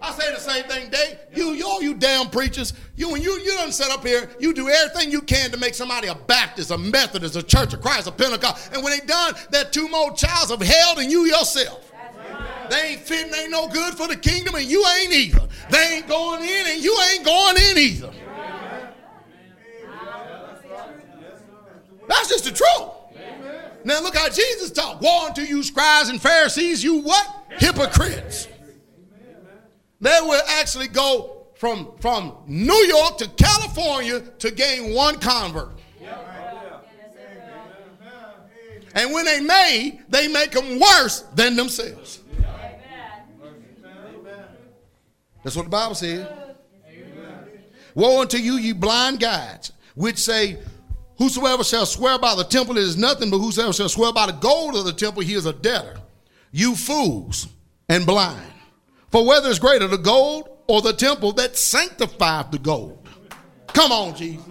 I 0.00 0.12
say 0.12 0.32
the 0.32 0.38
same 0.38 0.64
thing, 0.64 0.90
Dave. 0.90 1.18
You, 1.34 1.52
you, 1.52 1.66
all 1.66 1.82
you 1.82 1.94
damn 1.94 2.28
preachers, 2.28 2.74
you 2.94 3.10
when 3.10 3.22
you 3.22 3.32
you 3.40 3.54
don't 3.56 3.72
set 3.72 3.90
up 3.90 4.06
here, 4.06 4.30
you 4.38 4.54
do 4.54 4.68
everything 4.68 5.10
you 5.10 5.20
can 5.20 5.50
to 5.50 5.56
make 5.56 5.74
somebody 5.74 6.06
a 6.06 6.14
Baptist, 6.14 6.70
a 6.70 6.78
Methodist, 6.78 7.34
a 7.34 7.42
Church 7.42 7.74
of 7.74 7.80
Christ, 7.80 8.06
a 8.06 8.12
Pentecost. 8.12 8.72
And 8.72 8.84
when 8.84 8.96
they 8.96 9.04
done, 9.04 9.34
they're 9.50 9.64
two 9.64 9.88
more 9.88 10.12
childs 10.12 10.52
of 10.52 10.60
hell 10.60 10.94
than 10.94 11.10
you 11.10 11.24
yourself. 11.24 11.90
They 12.70 12.92
ain't 12.92 13.00
fitting, 13.00 13.32
ain't 13.34 13.50
no 13.50 13.68
good 13.68 13.94
for 13.94 14.08
the 14.08 14.16
kingdom, 14.16 14.54
and 14.54 14.64
you 14.64 14.84
ain't 15.00 15.12
either. 15.12 15.48
They 15.70 15.96
ain't 15.96 16.08
going 16.08 16.42
in, 16.42 16.66
and 16.66 16.82
you 16.82 16.96
ain't 17.12 17.24
going 17.24 17.56
in 17.56 17.78
either. 17.78 18.12
That's 22.08 22.28
just 22.28 22.44
the 22.44 22.52
truth. 22.52 22.92
Now 23.84 24.02
look 24.02 24.16
how 24.16 24.28
Jesus 24.28 24.72
talked. 24.72 25.02
Woe 25.02 25.26
unto 25.26 25.42
you, 25.42 25.62
scribes 25.62 26.08
and 26.08 26.20
Pharisees, 26.20 26.82
you 26.82 27.02
what? 27.02 27.44
Hypocrites. 27.50 28.48
They 30.00 30.18
will 30.22 30.42
actually 30.48 30.88
go 30.88 31.46
from, 31.54 31.92
from 32.00 32.36
New 32.46 32.74
York 32.74 33.18
to 33.18 33.28
California 33.28 34.20
to 34.20 34.50
gain 34.50 34.92
one 34.92 35.18
convert. 35.18 35.70
And 38.94 39.12
when 39.12 39.26
they 39.26 39.40
made, 39.40 40.04
they 40.08 40.26
make 40.26 40.52
them 40.52 40.80
worse 40.80 41.20
than 41.34 41.54
themselves. 41.54 42.20
That's 45.46 45.54
what 45.54 45.66
the 45.66 45.70
Bible 45.70 45.94
says. 45.94 46.26
Woe 47.94 48.20
unto 48.20 48.36
you, 48.36 48.54
ye 48.54 48.72
blind 48.72 49.20
guides, 49.20 49.70
which 49.94 50.18
say, 50.18 50.58
Whosoever 51.18 51.62
shall 51.62 51.86
swear 51.86 52.18
by 52.18 52.34
the 52.34 52.42
temple, 52.42 52.76
is 52.78 52.96
nothing, 52.96 53.30
but 53.30 53.38
whosoever 53.38 53.72
shall 53.72 53.88
swear 53.88 54.12
by 54.12 54.26
the 54.26 54.32
gold 54.32 54.74
of 54.74 54.84
the 54.84 54.92
temple, 54.92 55.22
he 55.22 55.34
is 55.34 55.46
a 55.46 55.52
debtor. 55.52 56.00
You 56.50 56.74
fools 56.74 57.46
and 57.88 58.04
blind. 58.04 58.52
For 59.12 59.24
whether 59.24 59.48
is 59.48 59.60
greater, 59.60 59.86
the 59.86 59.98
gold 59.98 60.48
or 60.66 60.82
the 60.82 60.92
temple 60.92 61.30
that 61.34 61.56
sanctifieth 61.56 62.50
the 62.50 62.58
gold? 62.58 63.08
Come 63.68 63.92
on, 63.92 64.16
Jesus. 64.16 64.44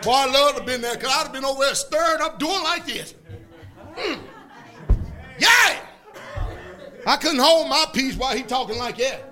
Boy, 0.00 0.12
I 0.12 0.26
love 0.26 0.52
to 0.52 0.58
have 0.58 0.66
been 0.66 0.80
there 0.80 0.94
because 0.94 1.10
I'd 1.10 1.24
have 1.24 1.32
been 1.32 1.44
over 1.44 1.64
there 1.64 1.74
stirred 1.74 2.20
up 2.20 2.38
doing 2.38 2.62
like 2.62 2.86
this. 2.86 3.16
Mm. 3.96 4.20
Yeah! 5.40 5.80
I 7.04 7.16
couldn't 7.16 7.40
hold 7.40 7.68
my 7.68 7.86
peace 7.92 8.14
while 8.14 8.36
he 8.36 8.44
talking 8.44 8.78
like 8.78 8.96
that. 8.98 9.29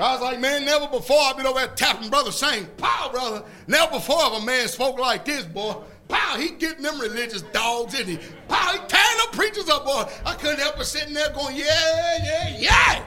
I 0.00 0.12
was 0.14 0.22
like, 0.22 0.40
man, 0.40 0.64
never 0.64 0.88
before 0.88 1.18
I've 1.20 1.36
been 1.36 1.46
over 1.46 1.58
there 1.58 1.68
tapping 1.68 2.08
brother 2.08 2.32
saying, 2.32 2.66
pow, 2.78 3.10
brother. 3.10 3.44
Never 3.66 3.92
before 3.92 4.18
have 4.20 4.42
a 4.42 4.46
man 4.46 4.66
spoke 4.68 4.98
like 4.98 5.26
this, 5.26 5.44
boy. 5.44 5.76
Pow, 6.08 6.36
he 6.38 6.50
getting 6.52 6.82
them 6.82 6.98
religious 6.98 7.42
dogs, 7.42 7.92
isn't 7.94 8.06
he? 8.06 8.18
Pow, 8.48 8.72
he 8.72 8.78
tearing 8.88 9.18
them 9.18 9.32
preachers 9.32 9.68
up, 9.68 9.84
boy. 9.84 10.04
I 10.24 10.34
couldn't 10.36 10.60
help 10.60 10.76
but 10.76 10.86
sitting 10.86 11.12
there 11.12 11.30
going, 11.32 11.54
yeah, 11.54 12.18
yeah, 12.24 12.56
yeah. 12.58 13.04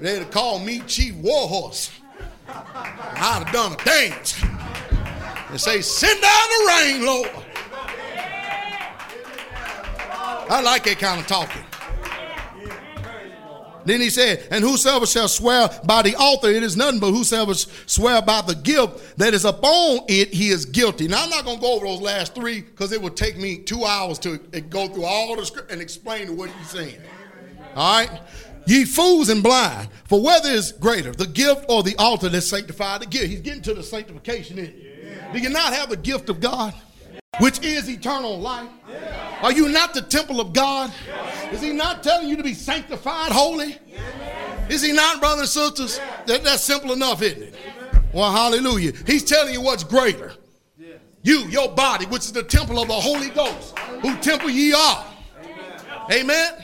They'd 0.00 0.18
have 0.18 0.30
called 0.30 0.62
me 0.64 0.80
Chief 0.80 1.14
Warhorse. 1.14 1.90
I'd 2.48 3.44
have 3.44 3.52
done 3.52 3.72
a 3.72 3.76
dance 3.84 4.42
and 5.48 5.60
say, 5.60 5.80
send 5.80 6.20
down 6.20 6.30
the 6.30 6.66
rain, 6.66 7.06
Lord. 7.06 7.30
I 10.48 10.60
like 10.60 10.84
that 10.84 10.98
kind 10.98 11.20
of 11.20 11.26
talking. 11.26 11.65
Then 13.86 14.00
he 14.00 14.10
said, 14.10 14.46
And 14.50 14.64
whosoever 14.64 15.06
shall 15.06 15.28
swear 15.28 15.70
by 15.84 16.02
the 16.02 16.16
altar, 16.16 16.48
it 16.48 16.62
is 16.62 16.76
nothing 16.76 16.98
but 16.98 17.12
whosoever 17.12 17.54
swear 17.54 18.20
by 18.20 18.42
the 18.42 18.54
gift 18.54 19.16
that 19.18 19.32
is 19.32 19.44
upon 19.44 20.00
it, 20.08 20.34
he 20.34 20.48
is 20.48 20.64
guilty. 20.64 21.06
Now, 21.06 21.22
I'm 21.22 21.30
not 21.30 21.44
going 21.44 21.58
to 21.58 21.62
go 21.62 21.76
over 21.76 21.86
those 21.86 22.00
last 22.00 22.34
three 22.34 22.62
because 22.62 22.90
it 22.90 23.00
would 23.00 23.16
take 23.16 23.38
me 23.38 23.58
two 23.58 23.84
hours 23.84 24.18
to 24.20 24.40
eh, 24.52 24.60
go 24.60 24.88
through 24.88 25.04
all 25.04 25.36
the 25.36 25.46
script 25.46 25.70
and 25.70 25.80
explain 25.80 26.36
what 26.36 26.50
he's 26.50 26.70
saying. 26.70 26.98
All 27.76 28.00
right? 28.00 28.20
Ye 28.66 28.84
fools 28.84 29.28
and 29.28 29.44
blind, 29.44 29.88
for 30.06 30.20
whether 30.20 30.48
is 30.48 30.72
greater, 30.72 31.12
the 31.12 31.26
gift 31.26 31.66
or 31.68 31.84
the 31.84 31.94
altar 31.96 32.28
that 32.28 32.40
sanctified 32.40 33.02
the 33.02 33.06
gift? 33.06 33.26
He's 33.26 33.40
getting 33.40 33.62
to 33.62 33.74
the 33.74 33.82
sanctification, 33.84 34.58
isn't 34.58 34.74
he? 34.74 34.82
Do 35.32 35.38
you 35.38 35.50
not 35.50 35.72
have 35.72 35.90
the 35.90 35.96
gift 35.96 36.28
of 36.28 36.40
God? 36.40 36.74
which 37.38 37.62
is 37.64 37.88
eternal 37.88 38.38
life? 38.38 38.68
Are 39.42 39.52
you 39.52 39.68
not 39.68 39.94
the 39.94 40.02
temple 40.02 40.40
of 40.40 40.52
God? 40.52 40.92
Is 41.52 41.62
he 41.62 41.72
not 41.72 42.02
telling 42.02 42.28
you 42.28 42.36
to 42.36 42.42
be 42.42 42.54
sanctified, 42.54 43.32
holy? 43.32 43.78
Is 44.68 44.82
he 44.82 44.92
not, 44.92 45.20
brothers 45.20 45.56
and 45.56 45.76
sisters? 45.76 46.00
That, 46.26 46.44
that's 46.44 46.62
simple 46.62 46.92
enough, 46.92 47.22
isn't 47.22 47.42
it? 47.42 47.54
Well, 48.12 48.32
hallelujah. 48.32 48.92
He's 49.06 49.24
telling 49.24 49.52
you 49.52 49.60
what's 49.60 49.84
greater. 49.84 50.32
You, 51.22 51.40
your 51.48 51.68
body, 51.72 52.06
which 52.06 52.22
is 52.22 52.32
the 52.32 52.42
temple 52.42 52.78
of 52.80 52.88
the 52.88 52.94
Holy 52.94 53.30
Ghost, 53.30 53.78
who 53.78 54.16
temple 54.18 54.50
ye 54.50 54.72
are. 54.72 55.04
Amen. 56.10 56.54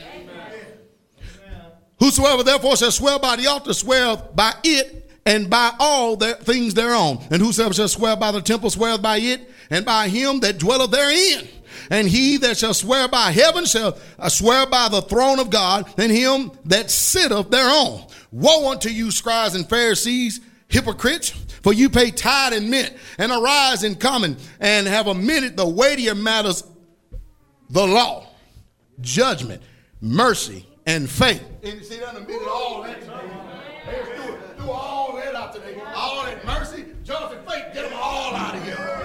Whosoever 1.99 2.43
therefore 2.43 2.75
shall 2.75 2.91
swear 2.91 3.19
by 3.19 3.35
the 3.35 3.47
altar, 3.47 3.73
swear 3.73 4.17
by 4.17 4.53
it 4.63 5.11
and 5.25 5.49
by 5.49 5.71
all 5.79 6.15
their 6.15 6.35
things 6.35 6.73
thereon. 6.73 7.19
And 7.31 7.41
whosoever 7.41 7.73
shall 7.73 7.87
swear 7.87 8.15
by 8.15 8.31
the 8.31 8.41
temple, 8.41 8.69
swear 8.69 8.97
by 8.97 9.17
it 9.17 9.49
and 9.69 9.85
by 9.85 10.09
him 10.09 10.39
that 10.41 10.57
dwelleth 10.57 10.91
therein. 10.91 11.47
And 11.89 12.07
he 12.07 12.37
that 12.37 12.57
shall 12.57 12.73
swear 12.73 13.07
by 13.07 13.31
heaven 13.31 13.65
shall 13.65 13.97
uh, 14.19 14.29
swear 14.29 14.65
by 14.65 14.89
the 14.89 15.01
throne 15.01 15.39
of 15.39 15.49
God 15.49 15.91
and 15.97 16.11
him 16.11 16.51
that 16.65 16.91
sitteth 16.91 17.49
thereon. 17.49 18.07
Woe 18.31 18.71
unto 18.71 18.89
you, 18.89 19.11
scribes 19.11 19.55
and 19.55 19.67
Pharisees, 19.67 20.41
hypocrites! 20.67 21.29
For 21.63 21.71
you 21.71 21.89
pay 21.89 22.11
tithe 22.11 22.53
and 22.53 22.69
mint, 22.69 22.93
and 23.17 23.31
anise 23.31 23.83
and 23.83 23.97
cummin, 23.97 24.37
and 24.59 24.85
have 24.85 25.07
omitted 25.07 25.55
the 25.55 25.65
weightier 25.65 26.13
matters, 26.13 26.65
the 27.69 27.87
law, 27.87 28.27
judgment, 28.99 29.61
mercy, 30.01 30.67
and 30.85 31.09
faith. 31.09 31.41
And 31.63 31.79
you 31.79 31.83
see 31.85 31.99
that 31.99 32.15
omitted 32.15 32.47
all 32.49 32.83
that 32.83 32.99
today. 32.99 33.13
Do, 34.57 34.69
all 34.69 35.15
that 35.15 35.35
out 35.35 35.53
today. 35.53 35.81
All 35.95 36.25
that 36.25 36.45
mercy, 36.45 36.85
judgment, 37.05 37.49
faith, 37.49 37.63
get 37.73 37.89
them 37.89 37.93
all 37.95 38.35
out 38.35 38.55
of 38.55 38.63
here. 38.65 39.02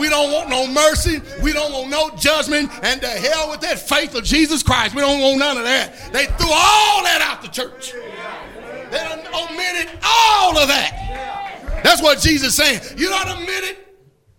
We, 0.00 0.08
don't 0.08 0.32
want 0.32 0.48
no 0.48 0.66
mercy. 0.66 1.20
We 1.42 1.52
don't 1.52 1.72
want 1.72 1.90
no 1.90 2.10
judgment. 2.16 2.70
And 2.82 3.00
to 3.00 3.06
hell 3.06 3.50
with 3.50 3.60
that 3.60 3.78
faith 3.78 4.14
of 4.14 4.24
Jesus 4.24 4.62
Christ. 4.62 4.94
We 4.94 5.02
don't 5.02 5.20
want 5.20 5.38
none 5.38 5.58
of 5.58 5.64
that. 5.64 6.12
They 6.12 6.26
threw 6.26 6.50
all 6.50 7.04
that 7.04 7.20
out 7.20 7.42
the 7.42 7.48
church. 7.48 7.92
They 7.92 8.98
omitted 8.98 9.98
all 10.02 10.58
of 10.58 10.68
that. 10.68 11.82
That's 11.84 12.02
what 12.02 12.18
Jesus 12.18 12.54
saying. 12.54 12.80
You 12.96 13.08
done 13.08 13.28
omitted 13.42 13.76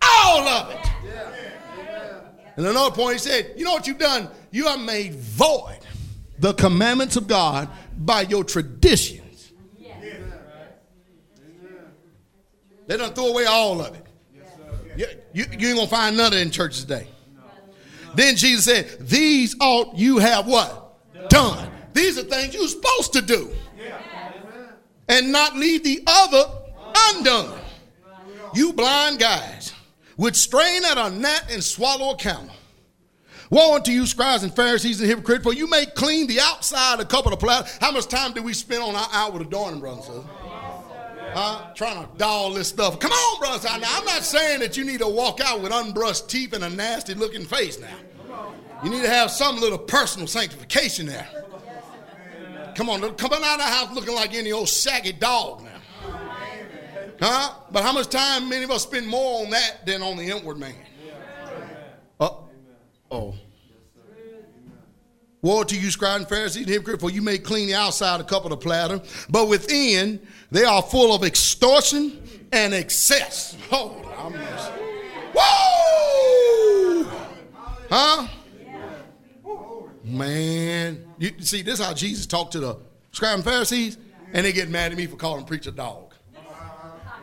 all 0.02 0.48
of 0.48 0.70
it. 0.70 0.78
And 2.56 2.66
another 2.66 2.94
point, 2.94 3.14
he 3.14 3.18
said, 3.18 3.54
you 3.56 3.64
know 3.64 3.72
what 3.72 3.86
you've 3.86 3.98
done? 3.98 4.28
You 4.50 4.66
have 4.66 4.80
made 4.80 5.14
void 5.14 5.78
the 6.38 6.52
commandments 6.52 7.16
of 7.16 7.26
God 7.26 7.68
by 7.96 8.22
your 8.22 8.44
traditions. 8.44 9.52
They 12.86 12.96
done 12.96 13.14
threw 13.14 13.28
away 13.28 13.46
all 13.46 13.80
of 13.80 13.94
it. 13.94 14.01
You, 14.96 15.06
you, 15.32 15.44
you 15.58 15.68
ain't 15.68 15.76
gonna 15.78 15.86
find 15.86 16.16
none 16.16 16.32
of 16.32 16.38
in 16.38 16.50
church 16.50 16.80
today. 16.80 17.06
Then 18.14 18.36
Jesus 18.36 18.64
said, 18.64 19.08
These 19.08 19.56
ought 19.60 19.96
you 19.96 20.18
have 20.18 20.46
what? 20.46 20.98
Done. 21.28 21.70
These 21.92 22.18
are 22.18 22.22
things 22.22 22.54
you're 22.54 22.68
supposed 22.68 23.12
to 23.14 23.22
do. 23.22 23.50
And 25.08 25.32
not 25.32 25.56
leave 25.56 25.84
the 25.84 26.02
other 26.06 26.44
undone. 27.10 27.58
You 28.54 28.72
blind 28.72 29.18
guys, 29.18 29.72
would 30.16 30.36
strain 30.36 30.84
at 30.84 30.98
a 30.98 31.10
gnat 31.10 31.50
and 31.50 31.62
swallow 31.62 32.14
a 32.14 32.16
camel. 32.16 32.50
Woe 33.50 33.74
unto 33.74 33.90
you, 33.90 34.06
scribes 34.06 34.44
and 34.44 34.54
Pharisees 34.54 35.00
and 35.00 35.08
hypocrites, 35.08 35.42
for 35.42 35.52
you 35.52 35.68
make 35.68 35.94
clean 35.94 36.26
the 36.26 36.40
outside 36.40 36.94
of 36.94 37.00
a 37.00 37.04
cup 37.04 37.26
of 37.26 37.32
the 37.32 37.36
platter. 37.36 37.68
How 37.80 37.92
much 37.92 38.06
time 38.06 38.32
do 38.32 38.42
we 38.42 38.54
spend 38.54 38.82
on 38.82 38.94
our 38.94 39.08
outward 39.12 39.42
adorning, 39.42 39.80
brothers 39.80 40.08
and 40.08 40.16
sisters? 40.24 40.41
Huh? 41.34 41.72
Trying 41.74 42.04
to 42.04 42.08
doll 42.18 42.52
this 42.52 42.68
stuff. 42.68 43.00
Come 43.00 43.12
on, 43.12 43.40
brothers. 43.40 43.64
Now, 43.64 43.78
I'm 43.82 44.04
not 44.04 44.22
saying 44.22 44.60
that 44.60 44.76
you 44.76 44.84
need 44.84 45.00
to 45.00 45.08
walk 45.08 45.40
out 45.40 45.62
with 45.62 45.72
unbrushed 45.72 46.28
teeth 46.28 46.52
and 46.52 46.64
a 46.64 46.70
nasty 46.70 47.14
looking 47.14 47.44
face 47.44 47.80
now. 47.80 47.96
You 48.84 48.90
need 48.90 49.02
to 49.02 49.08
have 49.08 49.30
some 49.30 49.60
little 49.60 49.78
personal 49.78 50.26
sanctification 50.26 51.06
there. 51.06 51.28
Come 52.74 52.88
on, 52.88 53.00
come 53.14 53.32
on 53.32 53.44
out 53.44 53.54
of 53.54 53.58
the 53.58 53.64
house 53.64 53.94
looking 53.94 54.14
like 54.14 54.34
any 54.34 54.50
old 54.52 54.68
shaggy 54.68 55.12
dog 55.12 55.62
now. 55.62 55.70
Huh? 57.20 57.54
But 57.70 57.82
how 57.84 57.92
much 57.92 58.08
time 58.08 58.48
many 58.48 58.64
of 58.64 58.70
us 58.70 58.82
spend 58.82 59.06
more 59.06 59.44
on 59.44 59.50
that 59.50 59.86
than 59.86 60.02
on 60.02 60.16
the 60.16 60.24
inward 60.24 60.58
man? 60.58 60.74
Uh 62.18 62.30
oh. 63.10 63.34
Woe 65.42 65.64
to 65.64 65.76
you, 65.76 65.90
scribes 65.90 66.20
and 66.20 66.28
Pharisees 66.28 66.62
and 66.62 66.72
hypocrites, 66.72 67.02
for 67.02 67.10
you 67.10 67.20
may 67.20 67.36
clean 67.36 67.66
the 67.66 67.74
outside 67.74 68.20
a 68.20 68.24
cup 68.24 68.44
of 68.44 68.50
the 68.50 68.56
platter, 68.56 69.00
but 69.28 69.48
within 69.48 70.24
they 70.52 70.62
are 70.62 70.80
full 70.80 71.12
of 71.12 71.24
extortion 71.24 72.22
and 72.52 72.72
excess. 72.72 73.56
Oh, 73.72 73.96
I'm 74.16 74.34
Whoa! 75.34 77.04
Huh? 77.90 78.28
Man, 80.04 81.04
you 81.18 81.32
see, 81.40 81.62
this 81.62 81.80
is 81.80 81.84
how 81.84 81.92
Jesus 81.92 82.26
talked 82.26 82.52
to 82.52 82.60
the 82.60 82.76
scribes 83.10 83.34
and 83.34 83.44
Pharisees, 83.44 83.98
and 84.32 84.46
they 84.46 84.52
get 84.52 84.68
mad 84.68 84.92
at 84.92 84.98
me 84.98 85.06
for 85.06 85.16
calling 85.16 85.44
preacher 85.44 85.72
dog. 85.72 86.14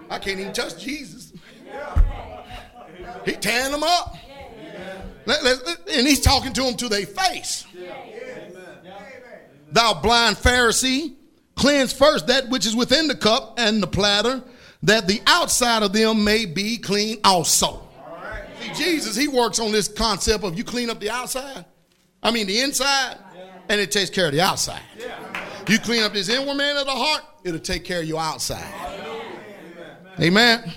I 0.09 0.19
can't 0.19 0.39
even 0.39 0.51
touch 0.51 0.77
Jesus. 0.83 1.31
He 3.23 3.31
tearing 3.33 3.71
them 3.71 3.83
up. 3.83 4.17
And 5.27 6.07
he's 6.07 6.21
talking 6.21 6.53
to 6.53 6.63
them 6.63 6.75
to 6.77 6.89
their 6.89 7.05
face. 7.05 7.65
Thou 9.71 9.93
blind 10.01 10.35
Pharisee, 10.37 11.15
cleanse 11.55 11.93
first 11.93 12.27
that 12.27 12.49
which 12.49 12.65
is 12.65 12.75
within 12.75 13.07
the 13.07 13.15
cup 13.15 13.55
and 13.57 13.81
the 13.81 13.87
platter, 13.87 14.43
that 14.83 15.07
the 15.07 15.21
outside 15.27 15.83
of 15.83 15.93
them 15.93 16.23
may 16.23 16.45
be 16.45 16.77
clean 16.77 17.17
also. 17.23 17.87
See, 18.61 18.73
Jesus, 18.73 19.15
he 19.15 19.27
works 19.27 19.59
on 19.59 19.71
this 19.71 19.87
concept 19.87 20.43
of 20.43 20.57
you 20.57 20.63
clean 20.63 20.89
up 20.89 20.99
the 20.99 21.09
outside, 21.09 21.65
I 22.21 22.31
mean 22.31 22.47
the 22.47 22.61
inside, 22.61 23.17
and 23.69 23.79
it 23.79 23.91
takes 23.91 24.09
care 24.09 24.27
of 24.27 24.33
the 24.33 24.41
outside. 24.41 24.81
You 25.67 25.79
clean 25.79 26.03
up 26.03 26.13
this 26.13 26.29
inward 26.29 26.55
man 26.55 26.77
of 26.77 26.85
the 26.85 26.91
heart, 26.91 27.23
it'll 27.43 27.59
take 27.59 27.85
care 27.85 27.99
of 27.99 28.05
your 28.05 28.19
outside. 28.19 28.73
Amen. 30.19 30.73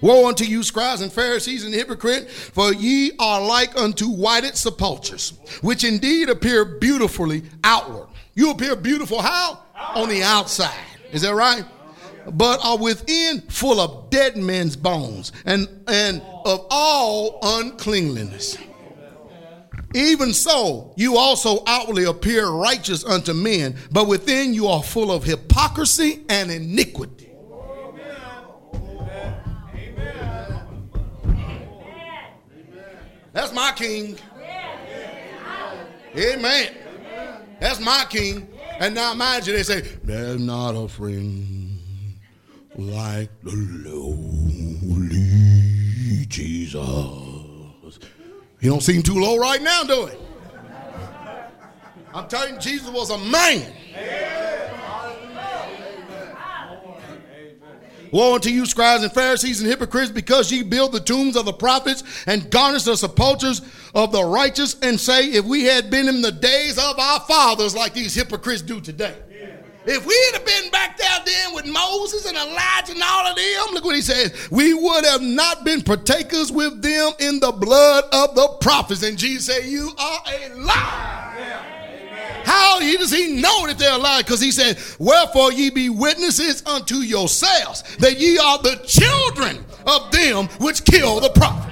Woe 0.00 0.28
unto 0.28 0.44
you, 0.44 0.62
scribes 0.62 1.02
and 1.02 1.12
Pharisees 1.12 1.64
and 1.64 1.74
hypocrite, 1.74 2.30
for 2.30 2.72
ye 2.72 3.12
are 3.18 3.40
like 3.40 3.76
unto 3.78 4.06
whited 4.06 4.56
sepulchres, 4.56 5.34
which 5.60 5.84
indeed 5.84 6.28
appear 6.30 6.64
beautifully 6.64 7.42
outward. 7.64 8.08
You 8.34 8.50
appear 8.50 8.76
beautiful 8.76 9.20
how? 9.20 9.62
On 9.94 10.08
the 10.08 10.22
outside. 10.22 10.84
Is 11.12 11.22
that 11.22 11.34
right? 11.34 11.64
But 12.32 12.64
are 12.64 12.78
within 12.78 13.42
full 13.42 13.80
of 13.80 14.10
dead 14.10 14.36
men's 14.36 14.76
bones 14.76 15.32
and, 15.44 15.68
and 15.88 16.22
of 16.44 16.66
all 16.70 17.38
uncleanliness. 17.42 18.56
Even 19.94 20.32
so, 20.32 20.92
you 20.96 21.16
also 21.16 21.64
outwardly 21.66 22.04
appear 22.04 22.46
righteous 22.48 23.04
unto 23.04 23.32
men, 23.32 23.76
but 23.90 24.06
within 24.06 24.54
you 24.54 24.68
are 24.68 24.82
full 24.82 25.10
of 25.10 25.24
hypocrisy 25.24 26.24
and 26.28 26.50
iniquity. 26.50 27.29
That's 33.32 33.52
my 33.52 33.72
king. 33.72 34.18
Amen. 36.16 36.74
That's 37.60 37.80
my 37.80 38.04
king. 38.08 38.48
And 38.80 38.94
now 38.94 39.14
mind 39.14 39.46
you, 39.46 39.52
they 39.52 39.62
say, 39.62 39.82
There's 40.02 40.40
not 40.40 40.70
a 40.70 40.88
friend 40.88 41.78
like 42.76 43.30
the 43.42 43.52
lowly 43.84 45.20
Jesus. 46.26 46.80
He 48.60 48.68
don't 48.68 48.82
seem 48.82 49.02
too 49.02 49.20
low 49.20 49.36
right 49.36 49.62
now, 49.62 49.84
do 49.84 50.06
he? 50.06 50.16
I'm 52.12 52.26
telling 52.26 52.54
you, 52.54 52.60
Jesus 52.60 52.88
was 52.90 53.10
a 53.10 53.18
man. 53.18 53.72
Woe 58.12 58.34
unto 58.34 58.50
you, 58.50 58.66
scribes 58.66 59.02
and 59.02 59.12
Pharisees 59.12 59.60
and 59.60 59.68
hypocrites, 59.68 60.10
because 60.10 60.50
ye 60.50 60.62
build 60.62 60.92
the 60.92 61.00
tombs 61.00 61.36
of 61.36 61.44
the 61.44 61.52
prophets 61.52 62.02
and 62.26 62.50
garnish 62.50 62.84
the 62.84 62.96
sepulchres 62.96 63.62
of 63.94 64.12
the 64.12 64.24
righteous, 64.24 64.76
and 64.82 64.98
say, 64.98 65.26
If 65.26 65.44
we 65.44 65.64
had 65.64 65.90
been 65.90 66.08
in 66.08 66.22
the 66.22 66.32
days 66.32 66.78
of 66.78 66.98
our 66.98 67.20
fathers, 67.20 67.74
like 67.74 67.94
these 67.94 68.14
hypocrites 68.14 68.62
do 68.62 68.80
today. 68.80 69.14
If 69.86 70.04
we'd 70.04 70.30
have 70.34 70.44
been 70.44 70.70
back 70.70 70.98
there 70.98 71.08
then 71.24 71.54
with 71.54 71.66
Moses 71.66 72.26
and 72.26 72.36
Elijah 72.36 72.92
and 72.92 73.02
all 73.02 73.26
of 73.26 73.34
them, 73.34 73.74
look 73.74 73.84
what 73.84 73.94
he 73.94 74.02
says, 74.02 74.48
we 74.50 74.74
would 74.74 75.04
have 75.06 75.22
not 75.22 75.64
been 75.64 75.80
partakers 75.80 76.52
with 76.52 76.82
them 76.82 77.12
in 77.18 77.40
the 77.40 77.50
blood 77.50 78.04
of 78.12 78.34
the 78.34 78.58
prophets. 78.60 79.02
And 79.02 79.16
Jesus 79.16 79.46
said, 79.46 79.64
You 79.64 79.90
are 79.98 80.20
a 80.28 80.54
liar. 80.54 81.69
How 82.50 82.80
does 82.80 83.12
he 83.12 83.40
know 83.40 83.68
that 83.68 83.78
they're 83.78 83.94
alive? 83.94 84.24
Because 84.24 84.40
he 84.40 84.50
said, 84.50 84.76
Wherefore 84.98 85.52
ye 85.52 85.70
be 85.70 85.88
witnesses 85.88 86.66
unto 86.66 86.96
yourselves 86.96 87.84
that 87.98 88.18
ye 88.18 88.38
are 88.38 88.58
the 88.58 88.74
children 88.84 89.64
of 89.86 90.10
them 90.10 90.46
which 90.58 90.84
kill 90.84 91.20
the 91.20 91.30
prophets. 91.30 91.70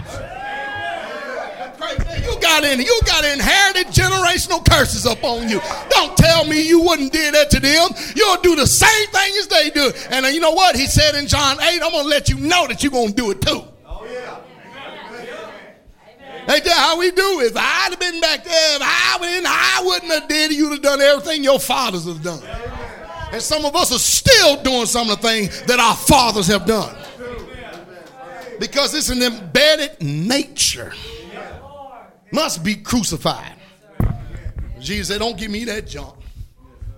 You 2.25 2.41
got 2.41 2.63
in, 2.63 2.79
you 2.79 3.01
got 3.07 3.25
inherited 3.25 3.89
generational 3.89 4.65
curses 4.65 5.05
upon 5.05 5.49
you. 5.49 5.61
Don't 5.91 6.17
tell 6.17 6.45
me 6.45 6.63
you 6.63 6.81
wouldn't 6.81 7.13
do 7.13 7.31
that 7.33 7.51
to 7.51 7.61
them. 7.61 7.91
You'll 8.15 8.41
do 8.43 8.55
the 8.55 8.67
same 8.67 9.07
thing 9.09 9.33
as 9.41 9.49
they 9.49 9.71
do. 9.71 9.91
And 10.11 10.27
uh, 10.27 10.29
you 10.29 10.39
know 10.39 10.53
what? 10.53 10.77
He 10.77 10.87
said 10.87 11.17
in 11.17 11.27
John 11.27 11.61
8, 11.61 11.81
I'm 11.83 11.91
gonna 11.91 12.09
let 12.09 12.29
you 12.29 12.37
know 12.39 12.69
that 12.69 12.85
you're 12.85 12.93
gonna 12.93 13.11
do 13.11 13.33
it 13.33 13.41
too. 13.41 13.65
Ain't 16.49 16.65
that 16.65 16.77
how 16.77 16.99
we 16.99 17.11
do? 17.11 17.41
If 17.41 17.55
I'd 17.57 17.89
have 17.91 18.01
been 18.01 18.21
back 18.21 18.43
there, 18.43 18.77
if 18.77 18.83
I, 18.83 19.19
went, 19.21 19.45
I 19.47 19.83
wouldn't 19.85 20.13
have 20.13 20.29
did, 20.29 20.51
it. 20.51 20.57
you'd 20.57 20.73
have 20.73 20.83
done 20.83 21.01
everything 21.01 21.45
your 21.45 21.61
fathers 21.61 22.07
have 22.07 22.23
done. 22.23 22.43
And 23.33 23.43
some 23.43 23.67
of 23.67 23.77
us 23.77 23.93
are 23.93 23.99
still 23.99 24.63
doing 24.63 24.87
some 24.87 25.11
of 25.11 25.21
the 25.21 25.29
things 25.29 25.63
that 25.65 25.79
our 25.79 25.95
fathers 25.95 26.47
have 26.47 26.65
done. 26.65 26.97
Because 28.59 28.95
it's 28.95 29.11
an 29.11 29.23
embedded 29.23 30.01
nature. 30.03 30.95
Must 32.33 32.65
be 32.65 32.77
crucified. 32.77 33.53
Jesus 34.81 35.09
said, 35.09 35.19
Don't 35.19 35.37
give 35.37 35.51
me 35.51 35.65
that 35.65 35.87
junk. 35.87 36.15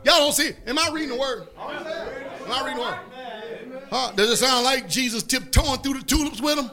Y'all 0.05 0.18
don't 0.18 0.32
see 0.32 0.48
it. 0.48 0.59
Am 0.66 0.78
I 0.78 0.90
reading 0.93 1.10
the 1.10 1.16
word? 1.16 1.48
Am 1.59 2.52
I 2.52 2.64
reading 2.64 2.77
the 2.77 2.82
word? 2.82 2.98
Huh? 3.90 4.12
Does 4.12 4.31
it 4.31 4.36
sound 4.36 4.64
like 4.64 4.89
Jesus 4.89 5.24
tiptoeing 5.24 5.81
through 5.81 5.94
the 5.94 6.05
tulips 6.05 6.40
with 6.40 6.56
them? 6.56 6.70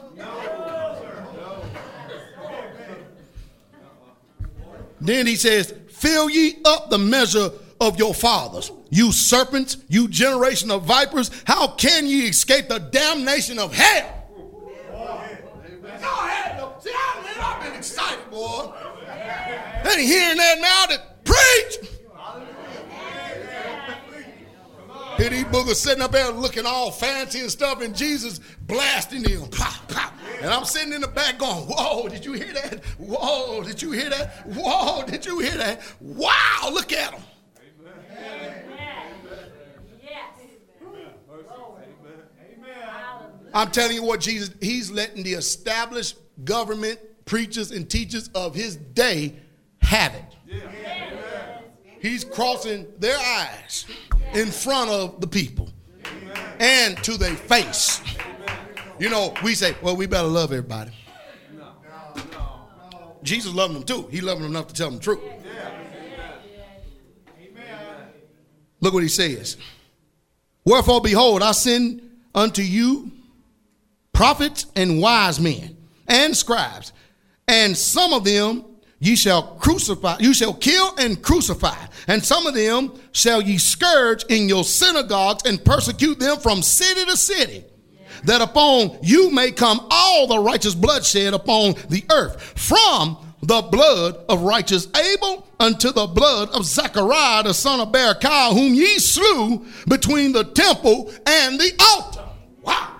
Then 5.00 5.26
he 5.26 5.36
says, 5.36 5.74
Fill 5.90 6.30
ye 6.30 6.58
up 6.64 6.90
the 6.90 6.98
measure 6.98 7.50
of 7.80 7.98
your 7.98 8.14
fathers. 8.14 8.70
You 8.90 9.12
serpents, 9.12 9.76
you 9.88 10.08
generation 10.08 10.70
of 10.70 10.84
vipers, 10.84 11.30
how 11.44 11.68
can 11.68 12.06
ye 12.06 12.28
escape 12.28 12.68
the 12.68 12.78
damnation 12.78 13.58
of 13.58 13.74
hell? 13.74 14.14
Go 14.34 14.70
ahead. 15.98 16.64
See, 16.80 16.90
I, 16.90 17.34
have 17.40 17.62
been 17.62 17.74
excited, 17.74 18.30
boy. 18.30 18.72
Ain't 19.90 20.00
hearing 20.00 20.36
that 20.36 20.60
now 20.60 20.96
that 20.96 21.24
preach. 21.24 21.97
Here 25.18 25.30
these 25.30 25.44
boogers 25.46 25.74
sitting 25.74 26.00
up 26.00 26.12
there 26.12 26.30
looking 26.30 26.64
all 26.64 26.92
fancy 26.92 27.40
and 27.40 27.50
stuff, 27.50 27.82
and 27.82 27.94
Jesus 27.94 28.38
blasting 28.60 29.22
them. 29.22 29.48
Pop, 29.48 29.88
pop. 29.88 30.14
And 30.40 30.48
I'm 30.48 30.64
sitting 30.64 30.92
in 30.92 31.00
the 31.00 31.08
back 31.08 31.38
going, 31.38 31.64
Whoa, 31.66 32.08
did 32.08 32.24
you 32.24 32.34
hear 32.34 32.52
that? 32.52 32.84
Whoa, 32.98 33.64
did 33.64 33.82
you 33.82 33.90
hear 33.90 34.10
that? 34.10 34.46
Whoa, 34.46 35.04
did 35.04 35.26
you 35.26 35.40
hear 35.40 35.56
that? 35.56 35.80
Wow, 36.00 36.70
look 36.72 36.92
at 36.92 37.10
them. 37.10 37.22
I'm 43.54 43.70
telling 43.72 43.96
you 43.96 44.04
what, 44.04 44.20
Jesus, 44.20 44.54
he's 44.60 44.90
letting 44.90 45.24
the 45.24 45.32
established 45.32 46.16
government 46.44 47.00
preachers 47.24 47.72
and 47.72 47.90
teachers 47.90 48.28
of 48.34 48.54
his 48.54 48.76
day 48.76 49.34
have 49.80 50.14
it. 50.14 50.62
He's 52.00 52.22
crossing 52.22 52.86
their 52.98 53.18
eyes 53.18 53.86
in 54.34 54.48
front 54.48 54.90
of 54.90 55.20
the 55.20 55.26
people 55.26 55.68
and 56.60 56.96
to 57.04 57.16
their 57.16 57.34
face. 57.34 58.00
You 58.98 59.08
know, 59.08 59.32
we 59.44 59.54
say, 59.54 59.76
well, 59.82 59.96
we 59.96 60.06
better 60.06 60.28
love 60.28 60.52
everybody. 60.52 60.90
Jesus 63.22 63.52
loved 63.52 63.74
them 63.74 63.82
too. 63.82 64.08
He 64.10 64.20
loved 64.20 64.40
them 64.40 64.50
enough 64.50 64.68
to 64.68 64.74
tell 64.74 64.90
them 64.90 64.98
the 64.98 65.04
truth. 65.04 65.20
Look 68.80 68.94
what 68.94 69.02
he 69.02 69.08
says. 69.08 69.56
Wherefore, 70.64 71.00
behold, 71.00 71.42
I 71.42 71.52
send 71.52 72.02
unto 72.34 72.62
you 72.62 73.10
prophets 74.12 74.66
and 74.76 75.00
wise 75.00 75.40
men 75.40 75.76
and 76.06 76.36
scribes, 76.36 76.92
and 77.46 77.76
some 77.76 78.12
of 78.12 78.24
them 78.24 78.64
ye 79.00 79.14
shall 79.16 79.42
crucify, 79.56 80.16
you 80.18 80.34
shall 80.34 80.54
kill 80.54 80.94
and 80.96 81.22
crucify, 81.22 81.76
and 82.06 82.24
some 82.24 82.46
of 82.46 82.54
them 82.54 82.92
shall 83.12 83.40
ye 83.40 83.58
scourge 83.58 84.24
in 84.24 84.48
your 84.48 84.64
synagogues 84.64 85.42
and 85.44 85.64
persecute 85.64 86.18
them 86.18 86.38
from 86.38 86.62
city 86.62 87.04
to 87.04 87.16
city, 87.16 87.64
that 88.24 88.40
upon 88.40 88.98
you 89.02 89.30
may 89.30 89.52
come 89.52 89.86
all 89.90 90.26
the 90.26 90.38
righteous 90.38 90.74
bloodshed 90.74 91.34
upon 91.34 91.74
the 91.88 92.04
earth, 92.10 92.42
from 92.58 93.16
the 93.42 93.62
blood 93.62 94.16
of 94.28 94.42
righteous 94.42 94.88
Abel 94.96 95.46
unto 95.60 95.92
the 95.92 96.06
blood 96.08 96.50
of 96.50 96.64
Zechariah 96.64 97.44
the 97.44 97.54
son 97.54 97.78
of 97.78 97.92
Berechiah, 97.92 98.52
whom 98.52 98.74
ye 98.74 98.98
slew 98.98 99.64
between 99.86 100.32
the 100.32 100.42
temple 100.42 101.12
and 101.24 101.58
the 101.58 101.72
altar. 101.80 102.24
Wow. 102.62 102.96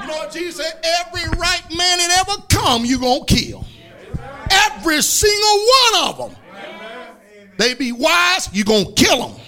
You 0.00 0.06
know 0.06 0.14
what 0.14 0.32
Jesus 0.32 0.56
said? 0.56 0.80
Every 0.84 1.28
right 1.38 1.62
man 1.76 1.98
that 1.98 2.24
ever 2.28 2.42
come, 2.48 2.84
you 2.84 3.00
gonna 3.00 3.24
kill. 3.24 3.64
Every 4.54 5.02
single 5.02 5.66
one 5.92 6.08
of 6.08 6.18
them. 6.18 6.36
They 7.56 7.74
be 7.74 7.92
wise, 7.92 8.48
you 8.52 8.64
gonna 8.64 8.92
kill 8.92 9.28
them. 9.28 9.40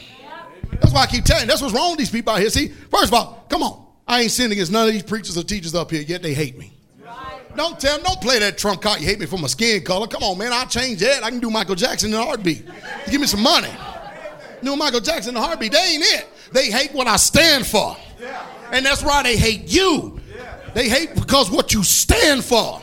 That's 0.80 0.92
why 0.92 1.02
I 1.02 1.06
keep 1.06 1.24
telling 1.24 1.42
you, 1.42 1.48
that's 1.48 1.62
what's 1.62 1.74
wrong 1.74 1.90
with 1.90 1.98
these 1.98 2.10
people 2.10 2.32
out 2.32 2.40
here. 2.40 2.50
See, 2.50 2.68
first 2.68 3.08
of 3.08 3.14
all, 3.14 3.44
come 3.48 3.62
on. 3.62 3.84
I 4.06 4.22
ain't 4.22 4.30
sinning 4.30 4.52
against 4.52 4.70
none 4.70 4.86
of 4.86 4.92
these 4.92 5.02
preachers 5.02 5.36
or 5.36 5.42
teachers 5.42 5.74
up 5.74 5.90
here, 5.90 6.02
yet 6.02 6.22
they 6.22 6.32
hate 6.32 6.56
me. 6.56 6.72
Don't 7.56 7.80
tell 7.80 7.96
them, 7.96 8.04
don't 8.04 8.20
play 8.20 8.38
that 8.38 8.58
trump 8.58 8.82
card. 8.82 9.00
You 9.00 9.06
hate 9.06 9.18
me 9.18 9.26
for 9.26 9.38
my 9.38 9.46
skin 9.46 9.82
color. 9.82 10.06
Come 10.06 10.22
on, 10.22 10.36
man, 10.36 10.52
I'll 10.52 10.66
change 10.66 11.00
that. 11.00 11.24
I 11.24 11.30
can 11.30 11.40
do 11.40 11.50
Michael 11.50 11.74
Jackson 11.74 12.12
in 12.12 12.20
a 12.20 12.22
heartbeat. 12.22 12.66
Give 13.10 13.20
me 13.20 13.26
some 13.26 13.42
money. 13.42 13.70
New 14.62 14.76
Michael 14.76 15.00
Jackson 15.00 15.34
in 15.34 15.42
a 15.42 15.44
heartbeat. 15.44 15.72
They 15.72 15.78
ain't 15.78 16.04
it. 16.04 16.28
They 16.52 16.70
hate 16.70 16.92
what 16.92 17.06
I 17.06 17.16
stand 17.16 17.66
for. 17.66 17.96
And 18.72 18.84
that's 18.84 19.02
why 19.02 19.22
they 19.22 19.36
hate 19.36 19.72
you. 19.72 20.20
They 20.74 20.88
hate 20.88 21.14
because 21.14 21.50
what 21.50 21.72
you 21.72 21.82
stand 21.82 22.44
for. 22.44 22.82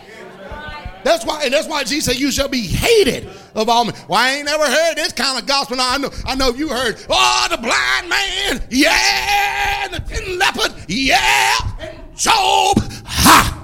That's 1.04 1.26
why, 1.26 1.44
and 1.44 1.54
that's 1.54 1.68
why 1.68 1.84
Jesus 1.84 2.06
said, 2.06 2.20
"You 2.20 2.32
shall 2.32 2.48
be 2.48 2.62
hated 2.62 3.30
of 3.56 3.70
all 3.70 3.86
men." 3.86 3.96
Well, 4.08 4.20
I 4.20 4.36
ain't 4.36 4.46
never 4.46 4.66
heard 4.66 4.96
this 4.96 5.12
kind 5.12 5.38
of 5.40 5.46
gospel. 5.46 5.78
Now 5.78 5.92
I 5.92 5.98
know, 5.98 6.10
I 6.26 6.36
know 6.36 6.50
you 6.50 6.70
heard. 6.70 7.04
Oh, 7.10 7.48
the 7.50 7.58
blind 7.58 8.10
man, 8.10 8.68
yeah, 8.70 9.84
and 9.84 9.94
the 9.94 10.00
tin 10.00 10.40
leopard, 10.40 10.74
yeah, 10.88 11.56
and 11.80 12.00
Job, 12.16 12.80
ha. 13.06 13.60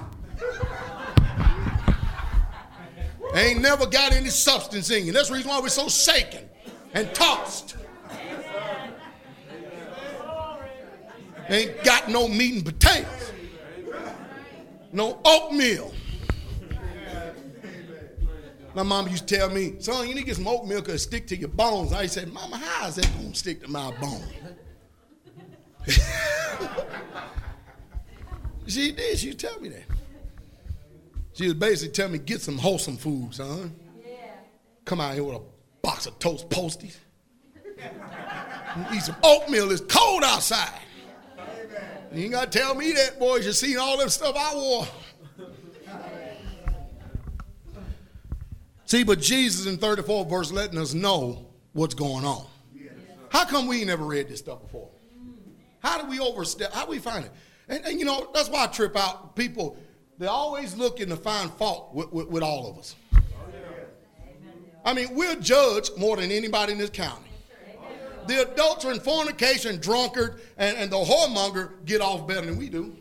Ain't 3.35 3.61
never 3.61 3.85
got 3.85 4.11
any 4.11 4.29
substance 4.29 4.89
in 4.89 5.05
you. 5.05 5.11
That's 5.11 5.27
the 5.27 5.35
reason 5.35 5.49
why 5.49 5.59
we're 5.59 5.69
so 5.69 5.87
shaken 5.87 6.49
and 6.93 7.13
tossed. 7.13 7.75
Ain't 11.47 11.83
got 11.83 12.09
no 12.09 12.27
meat 12.27 12.55
and 12.55 12.65
potatoes, 12.65 13.31
no 14.91 15.19
oatmeal. 15.23 15.93
My 18.75 18.83
mama 18.83 19.09
used 19.09 19.27
to 19.27 19.35
tell 19.35 19.49
me, 19.49 19.75
son, 19.79 20.07
you 20.07 20.13
need 20.13 20.21
to 20.21 20.27
get 20.27 20.35
some 20.35 20.47
oatmeal 20.47 20.81
because 20.81 20.95
it 20.95 20.99
stick 20.99 21.27
to 21.27 21.35
your 21.35 21.49
bones. 21.49 21.91
I 21.91 22.05
said, 22.05 22.31
Mama, 22.31 22.57
how 22.57 22.87
is 22.87 22.95
that 22.95 23.05
to 23.05 23.33
stick 23.33 23.61
to 23.63 23.67
my 23.67 23.91
bone? 23.99 24.23
she 28.67 28.91
did. 28.91 29.17
She 29.17 29.27
used 29.27 29.39
to 29.39 29.47
tell 29.47 29.59
me 29.59 29.69
that. 29.69 29.85
She 31.33 31.45
was 31.45 31.55
basically 31.55 31.93
telling 31.93 32.11
me, 32.13 32.19
get 32.19 32.41
some 32.41 32.57
wholesome 32.57 32.97
food, 32.97 33.33
son. 33.33 33.75
Come 34.85 35.01
out 35.01 35.13
here 35.13 35.23
with 35.23 35.35
a 35.35 35.41
box 35.81 36.05
of 36.05 36.19
toast 36.19 36.49
posties. 36.49 36.97
Eat 38.93 39.01
some 39.01 39.15
oatmeal. 39.23 39.71
It's 39.71 39.81
cold 39.81 40.23
outside. 40.23 40.81
You 42.13 42.23
ain't 42.23 42.31
got 42.31 42.51
to 42.51 42.59
tell 42.59 42.75
me 42.75 42.91
that, 42.93 43.19
boys. 43.19 43.45
You 43.45 43.53
seen 43.53 43.77
all 43.77 43.97
that 43.99 44.09
stuff 44.11 44.35
I 44.37 44.53
wore. 44.55 44.87
See, 48.89 49.03
but 49.03 49.19
Jesus 49.19 49.67
in 49.67 49.77
34 49.77 50.25
verse 50.25 50.51
letting 50.51 50.79
us 50.79 50.95
know 50.95 51.45
what's 51.73 51.93
going 51.93 52.25
on. 52.25 52.47
How 53.29 53.45
come 53.45 53.67
we 53.67 53.85
never 53.85 54.03
read 54.03 54.27
this 54.27 54.39
stuff 54.39 54.63
before? 54.63 54.89
How 55.77 56.01
do 56.01 56.09
we 56.09 56.19
overstep? 56.19 56.73
How 56.73 56.85
do 56.85 56.89
we 56.89 56.97
find 56.97 57.25
it? 57.25 57.31
And, 57.67 57.85
and 57.85 57.99
you 57.99 58.05
know, 58.05 58.31
that's 58.33 58.49
why 58.49 58.63
I 58.63 58.65
trip 58.65 58.97
out. 58.97 59.35
People, 59.35 59.77
they're 60.17 60.27
always 60.27 60.75
looking 60.75 61.09
to 61.09 61.15
find 61.15 61.51
fault 61.51 61.93
with, 61.93 62.11
with, 62.11 62.29
with 62.29 62.41
all 62.41 62.67
of 62.67 62.79
us. 62.79 62.95
I 64.83 64.95
mean, 64.95 65.13
we're 65.13 65.35
judged 65.35 65.95
more 65.95 66.17
than 66.17 66.31
anybody 66.31 66.71
in 66.71 66.79
this 66.79 66.89
county. 66.89 67.29
The 68.25 68.51
adulterer 68.51 68.93
and 68.93 69.01
fornication, 69.03 69.79
drunkard, 69.79 70.41
and, 70.57 70.75
and 70.77 70.91
the 70.91 70.97
whoremonger 70.97 71.73
get 71.85 72.01
off 72.01 72.27
better 72.27 72.47
than 72.47 72.57
we 72.57 72.69
do. 72.69 72.95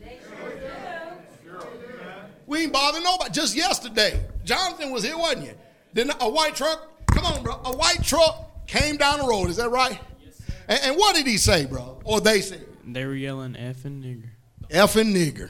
We 2.45 2.59
ain't 2.59 2.73
bothering 2.73 3.03
nobody. 3.03 3.31
Just 3.31 3.55
yesterday, 3.55 4.23
Jonathan 4.43 4.91
was 4.91 5.03
here, 5.03 5.17
wasn't 5.17 5.47
you? 5.47 5.55
Then 5.93 6.11
a 6.19 6.29
white 6.29 6.55
truck, 6.55 7.07
come 7.07 7.25
on, 7.25 7.43
bro. 7.43 7.53
A 7.65 7.75
white 7.75 8.03
truck 8.03 8.67
came 8.67 8.97
down 8.97 9.19
the 9.19 9.25
road. 9.25 9.49
Is 9.49 9.57
that 9.57 9.69
right? 9.69 9.99
And, 10.67 10.79
and 10.83 10.95
what 10.97 11.15
did 11.15 11.25
he 11.25 11.37
say, 11.37 11.65
bro? 11.65 12.01
Or 12.03 12.21
they 12.21 12.41
say? 12.41 12.59
They 12.85 13.05
were 13.05 13.15
yelling 13.15 13.55
F 13.55 13.85
and 13.85 14.03
nigger. 14.03 14.29
F 14.69 14.95
and 14.95 15.15
nigger. 15.15 15.49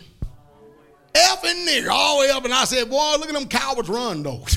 F 1.14 1.44
and 1.44 1.68
nigger. 1.68 1.90
All 1.90 2.20
the 2.20 2.28
way 2.28 2.32
up. 2.32 2.46
And 2.46 2.54
I 2.54 2.64
said, 2.66 2.90
boy, 2.90 3.16
look 3.20 3.28
at 3.30 3.34
them 3.34 3.48
cowards 3.48 3.90
run, 3.90 4.24
though. 4.24 4.46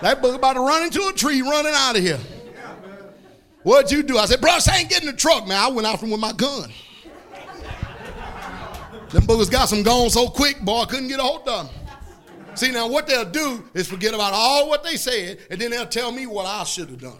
That 0.00 0.22
book 0.22 0.34
about 0.34 0.54
to 0.54 0.60
run 0.60 0.84
into 0.84 1.06
a 1.08 1.12
tree 1.12 1.42
running 1.42 1.74
out 1.74 1.94
of 1.94 2.02
here. 2.02 2.18
What'd 3.64 3.92
you 3.92 4.02
do? 4.02 4.16
I 4.16 4.24
said, 4.24 4.40
bro, 4.40 4.50
I 4.52 4.78
ain't 4.78 4.88
getting 4.88 5.10
the 5.10 5.16
truck, 5.16 5.46
man. 5.46 5.58
I 5.58 5.68
went 5.68 5.86
out 5.86 6.00
from 6.00 6.10
with 6.10 6.20
my 6.20 6.32
gun. 6.32 6.72
Them 9.10 9.24
boogers 9.24 9.50
got 9.50 9.68
some 9.68 9.82
gone 9.82 10.08
so 10.08 10.28
quick, 10.28 10.60
boy, 10.60 10.82
I 10.82 10.84
couldn't 10.86 11.08
get 11.08 11.18
a 11.18 11.22
hold 11.22 11.46
of 11.46 11.66
them. 11.66 11.79
See, 12.60 12.70
now 12.72 12.86
what 12.88 13.06
they'll 13.06 13.24
do 13.24 13.64
is 13.72 13.88
forget 13.88 14.12
about 14.12 14.34
all 14.34 14.68
what 14.68 14.84
they 14.84 14.96
said, 14.96 15.38
and 15.48 15.58
then 15.58 15.70
they'll 15.70 15.86
tell 15.86 16.12
me 16.12 16.26
what 16.26 16.44
I 16.44 16.62
should 16.64 16.90
have 16.90 17.00
done. 17.00 17.16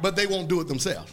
But 0.00 0.14
they 0.14 0.28
won't 0.28 0.46
do 0.46 0.60
it 0.60 0.68
themselves. 0.68 1.12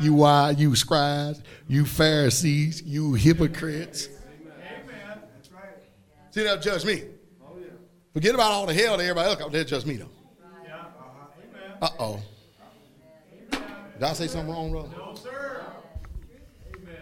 You 0.00 0.14
wise, 0.14 0.58
you 0.58 0.74
scribes, 0.74 1.42
you 1.68 1.84
Pharisees, 1.84 2.80
you 2.80 3.12
hypocrites. 3.12 4.08
Amen. 4.08 5.20
See, 6.30 6.42
they'll 6.42 6.58
judge 6.58 6.86
me. 6.86 7.02
Forget 8.14 8.34
about 8.34 8.52
all 8.52 8.64
the 8.64 8.72
hell 8.72 8.96
that 8.96 9.02
everybody 9.02 9.28
else 9.28 9.38
got. 9.38 9.52
They'll 9.52 9.64
judge 9.64 9.84
me, 9.84 9.98
though. 9.98 10.08
Uh 11.82 11.88
oh. 11.98 12.22
Did 13.50 14.02
I 14.02 14.14
say 14.14 14.26
something 14.26 14.50
wrong, 14.50 14.70
brother? 14.70 14.88
No, 14.96 15.14
sir. 15.14 15.66
Amen. 16.78 16.96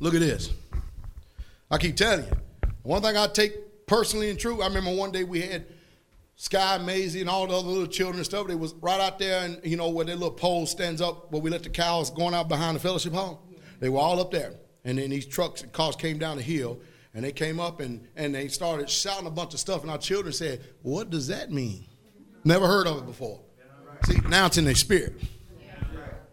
Look 0.00 0.14
at 0.14 0.20
this. 0.20 0.50
I 1.70 1.78
keep 1.78 1.94
telling 1.94 2.26
you. 2.26 2.32
One 2.90 3.02
thing 3.02 3.16
I 3.16 3.28
take 3.28 3.86
personally 3.86 4.30
and 4.30 4.36
true, 4.36 4.62
I 4.62 4.66
remember 4.66 4.92
one 4.92 5.12
day 5.12 5.22
we 5.22 5.42
had 5.42 5.64
Sky, 6.34 6.76
Maisie, 6.78 7.20
and 7.20 7.30
all 7.30 7.46
the 7.46 7.54
other 7.54 7.68
little 7.68 7.86
children 7.86 8.16
and 8.16 8.24
stuff. 8.24 8.48
They 8.48 8.56
was 8.56 8.74
right 8.80 9.00
out 9.00 9.20
there, 9.20 9.44
and 9.44 9.60
you 9.62 9.76
know 9.76 9.90
where 9.90 10.04
their 10.04 10.16
little 10.16 10.32
pole 10.32 10.66
stands 10.66 11.00
up, 11.00 11.30
where 11.30 11.40
we 11.40 11.50
let 11.50 11.62
the 11.62 11.68
cows 11.68 12.10
going 12.10 12.34
out 12.34 12.48
behind 12.48 12.74
the 12.74 12.80
fellowship 12.80 13.12
hall. 13.12 13.46
They 13.78 13.88
were 13.88 14.00
all 14.00 14.18
up 14.18 14.32
there, 14.32 14.54
and 14.84 14.98
then 14.98 15.10
these 15.10 15.24
trucks 15.24 15.62
and 15.62 15.70
cars 15.70 15.94
came 15.94 16.18
down 16.18 16.36
the 16.36 16.42
hill, 16.42 16.80
and 17.14 17.24
they 17.24 17.30
came 17.30 17.60
up 17.60 17.78
and 17.78 18.08
and 18.16 18.34
they 18.34 18.48
started 18.48 18.90
shouting 18.90 19.28
a 19.28 19.30
bunch 19.30 19.54
of 19.54 19.60
stuff, 19.60 19.82
and 19.82 19.90
our 19.92 19.98
children 19.98 20.32
said, 20.32 20.60
"What 20.82 21.10
does 21.10 21.28
that 21.28 21.52
mean?" 21.52 21.86
Never 22.42 22.66
heard 22.66 22.88
of 22.88 22.98
it 22.98 23.06
before. 23.06 23.40
See, 24.06 24.18
now 24.28 24.46
it's 24.46 24.58
in 24.58 24.64
their 24.64 24.74
spirit. 24.74 25.12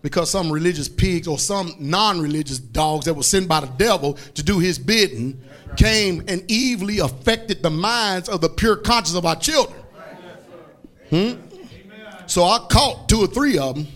Because 0.01 0.29
some 0.29 0.51
religious 0.51 0.87
pigs 0.87 1.27
or 1.27 1.39
some 1.39 1.73
non 1.79 2.21
religious 2.21 2.59
dogs 2.59 3.05
that 3.05 3.13
were 3.13 3.23
sent 3.23 3.47
by 3.47 3.61
the 3.61 3.67
devil 3.67 4.13
to 4.35 4.43
do 4.43 4.59
his 4.59 4.77
bidding 4.77 5.41
came 5.75 6.23
and 6.27 6.49
evilly 6.49 6.99
affected 6.99 7.63
the 7.63 7.69
minds 7.69 8.29
of 8.29 8.41
the 8.41 8.49
pure 8.49 8.77
conscience 8.77 9.17
of 9.17 9.25
our 9.25 9.35
children. 9.35 9.79
Hmm? 11.09 11.33
So 12.27 12.43
I 12.43 12.59
caught 12.69 13.09
two 13.09 13.21
or 13.21 13.27
three 13.27 13.57
of 13.57 13.75
them. 13.75 13.87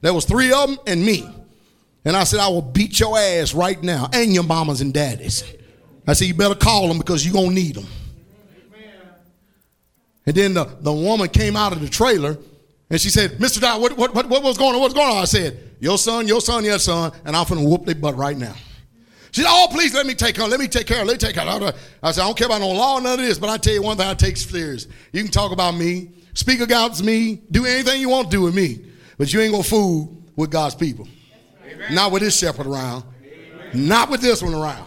There 0.00 0.12
was 0.12 0.24
three 0.24 0.52
of 0.52 0.68
them 0.68 0.78
and 0.86 1.04
me. 1.04 1.28
And 2.04 2.16
I 2.16 2.24
said, 2.24 2.40
I 2.40 2.48
will 2.48 2.62
beat 2.62 2.98
your 2.98 3.18
ass 3.18 3.54
right 3.54 3.80
now 3.82 4.08
and 4.12 4.32
your 4.32 4.42
mamas 4.42 4.80
and 4.80 4.92
daddies. 4.92 5.44
I 6.06 6.14
said, 6.14 6.28
you 6.28 6.34
better 6.34 6.54
call 6.54 6.88
them 6.88 6.98
because 6.98 7.24
you're 7.24 7.34
going 7.34 7.50
to 7.50 7.54
need 7.54 7.76
them. 7.76 7.86
And 10.26 10.34
then 10.34 10.54
the, 10.54 10.64
the 10.64 10.92
woman 10.92 11.28
came 11.28 11.56
out 11.56 11.72
of 11.72 11.80
the 11.80 11.88
trailer 11.88 12.38
and 12.90 13.00
she 13.00 13.08
said, 13.08 13.32
Mr. 13.38 13.60
Dow, 13.60 13.78
what, 13.78 13.96
what, 13.96 14.12
what, 14.14 14.28
what 14.28 14.42
was 14.42 14.58
going 14.58 14.74
on? 14.74 14.80
What's 14.80 14.94
going 14.94 15.08
on? 15.08 15.18
I 15.18 15.24
said, 15.24 15.76
Your 15.78 15.96
son, 15.96 16.26
your 16.26 16.40
son, 16.40 16.64
your 16.64 16.80
son, 16.80 17.12
and 17.24 17.36
I'm 17.36 17.46
finna 17.46 17.66
whoop 17.66 17.84
their 17.86 17.94
butt 17.94 18.16
right 18.16 18.36
now. 18.36 18.54
She 19.30 19.42
said, 19.42 19.48
Oh, 19.50 19.68
please 19.70 19.94
let 19.94 20.06
me 20.06 20.14
take 20.14 20.36
her. 20.36 20.46
Let 20.48 20.58
me 20.58 20.66
take 20.66 20.88
care 20.88 21.00
of 21.00 21.06
Let 21.06 21.22
me 21.22 21.28
take 21.28 21.36
her. 21.36 21.72
I 22.02 22.10
said, 22.10 22.22
I 22.22 22.26
don't 22.26 22.36
care 22.36 22.48
about 22.48 22.60
no 22.60 22.70
law, 22.70 22.98
none 22.98 23.20
of 23.20 23.24
this, 23.24 23.38
but 23.38 23.48
I 23.48 23.58
tell 23.58 23.74
you 23.74 23.82
one 23.82 23.96
thing 23.96 24.08
I 24.08 24.14
take 24.14 24.36
serious. 24.36 24.88
You 25.12 25.22
can 25.22 25.30
talk 25.30 25.52
about 25.52 25.76
me, 25.76 26.10
speak 26.34 26.60
against 26.60 27.04
me, 27.04 27.42
do 27.52 27.64
anything 27.64 28.00
you 28.00 28.08
want 28.08 28.28
to 28.28 28.36
do 28.36 28.42
with 28.42 28.56
me, 28.56 28.84
but 29.18 29.32
you 29.32 29.40
ain't 29.40 29.52
gonna 29.52 29.62
fool 29.62 30.20
with 30.34 30.50
God's 30.50 30.74
people. 30.74 31.06
Amen. 31.64 31.94
Not 31.94 32.10
with 32.10 32.22
this 32.22 32.36
shepherd 32.36 32.66
around. 32.66 33.04
Amen. 33.24 33.86
Not 33.88 34.10
with 34.10 34.20
this 34.20 34.42
one 34.42 34.54
around. 34.54 34.86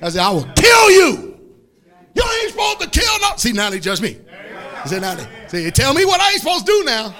I 0.00 0.08
said, 0.08 0.22
I 0.22 0.30
will 0.30 0.48
kill 0.54 0.90
you. 0.90 1.38
You 2.14 2.22
ain't 2.22 2.50
supposed 2.50 2.80
to 2.80 2.88
kill 2.88 3.18
no. 3.20 3.36
See, 3.36 3.52
now 3.52 3.68
they 3.68 3.80
judge 3.80 4.00
me. 4.00 4.18
He 4.82 4.88
said, 4.88 5.02
now 5.02 5.16
see, 5.48 5.70
tell 5.70 5.94
me 5.94 6.04
what 6.04 6.20
I 6.20 6.32
ain't 6.32 6.40
supposed 6.40 6.66
to 6.66 6.72
do 6.72 6.84
now. 6.84 7.14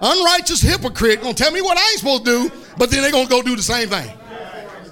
Unrighteous 0.00 0.60
hypocrite 0.60 1.22
gonna 1.22 1.34
tell 1.34 1.50
me 1.50 1.62
what 1.62 1.78
I 1.78 1.80
ain't 1.80 1.98
supposed 1.98 2.24
to 2.26 2.48
do, 2.48 2.56
but 2.76 2.90
then 2.90 3.02
they 3.02 3.10
gonna 3.10 3.28
go 3.28 3.42
do 3.42 3.56
the 3.56 3.62
same 3.62 3.88
thing. 3.88 4.10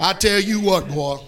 I 0.01 0.13
tell 0.15 0.41
you 0.41 0.61
what, 0.61 0.89
boy. 0.89 1.19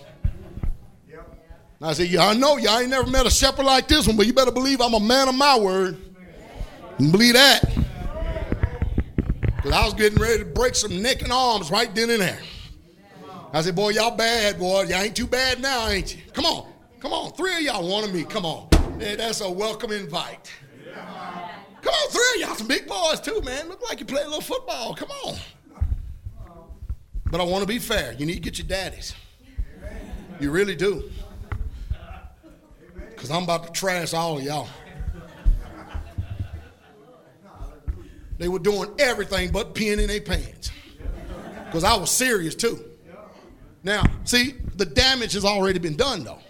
I 1.81 1.93
said, 1.93 2.09
Yeah, 2.09 2.27
I 2.27 2.35
know 2.35 2.57
y'all 2.57 2.79
ain't 2.79 2.91
never 2.91 3.09
met 3.09 3.27
a 3.27 3.31
shepherd 3.31 3.65
like 3.65 3.87
this 3.87 4.07
one, 4.07 4.17
but 4.17 4.27
you 4.27 4.33
better 4.33 4.51
believe 4.51 4.81
I'm 4.81 4.95
a 4.95 5.01
man 5.01 5.29
of 5.29 5.35
my 5.35 5.59
word. 5.59 5.99
You 6.99 7.11
believe 7.11 7.35
that. 7.35 7.63
Because 9.57 9.73
I 9.73 9.85
was 9.85 9.95
getting 9.95 10.19
ready 10.19 10.39
to 10.39 10.45
break 10.45 10.75
some 10.75 11.03
neck 11.03 11.23
and 11.23 11.33
arms 11.33 11.71
right 11.71 11.95
then 11.95 12.11
and 12.11 12.23
there. 12.23 12.41
I 13.53 13.63
said, 13.63 13.77
Boy, 13.77 13.91
y'all 13.91 14.17
bad, 14.17 14.59
boy. 14.59 14.85
Y'all 14.85 15.03
ain't 15.03 15.17
too 15.17 15.27
bad 15.27 15.61
now, 15.61 15.89
ain't 15.89 16.17
you? 16.17 16.23
Come 16.33 16.47
on. 16.47 16.73
Come 17.01 17.13
on. 17.13 17.33
Three 17.33 17.55
of 17.57 17.61
y'all 17.63 17.89
wanted 17.89 18.15
me. 18.15 18.25
Come 18.25 18.47
on. 18.47 18.69
Yeah, 18.99 19.17
that's 19.17 19.43
a 19.43 19.51
welcome 19.51 19.93
invite. 19.93 20.51
Come 20.95 21.95
on, 21.95 22.11
three 22.11 22.43
of 22.43 22.49
y'all 22.49 22.57
some 22.57 22.67
big 22.67 22.87
boys 22.87 23.21
too, 23.21 23.41
man. 23.43 23.69
Look 23.69 23.87
like 23.89 24.01
you 24.01 24.07
play 24.07 24.23
a 24.23 24.25
little 24.25 24.41
football. 24.41 24.95
Come 24.95 25.11
on. 25.25 25.37
But 27.31 27.41
I 27.41 27.45
want 27.45 27.63
to 27.63 27.67
be 27.67 27.79
fair. 27.79 28.15
You 28.15 28.25
need 28.25 28.35
to 28.35 28.41
get 28.41 28.59
your 28.59 28.67
daddies. 28.67 29.15
You 30.41 30.51
really 30.51 30.75
do. 30.75 31.11
Because 33.11 33.31
I'm 33.31 33.45
about 33.45 33.67
to 33.67 33.73
trash 33.73 34.15
all 34.15 34.39
of 34.39 34.45
y'all. 34.45 34.69
They 38.39 38.49
were 38.49 38.59
doing 38.59 38.91
everything 38.99 39.51
but 39.51 39.75
peeing 39.75 39.99
in 39.99 40.09
their 40.09 40.21
pants. 40.21 40.71
Because 41.67 41.85
I 41.85 41.97
was 41.97 42.11
serious 42.11 42.55
too. 42.55 42.83
Now, 43.83 44.05
see, 44.25 44.55
the 44.75 44.87
damage 44.87 45.35
has 45.35 45.45
already 45.45 45.79
been 45.79 45.97
done 45.97 46.25
though. 46.25 46.41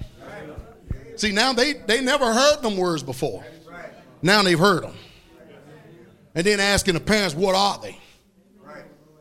See, 1.17 1.33
now 1.33 1.53
they, 1.53 1.73
they 1.73 2.01
never 2.01 2.33
heard 2.33 2.63
them 2.63 2.77
words 2.77 3.03
before. 3.03 3.45
Now 4.23 4.43
they've 4.43 4.59
heard 4.59 4.85
them. 4.85 4.95
And 6.35 6.45
then 6.45 6.61
asking 6.61 6.95
the 6.95 7.01
parents, 7.01 7.35
what 7.35 7.55
are 7.55 7.81
they? 7.81 7.99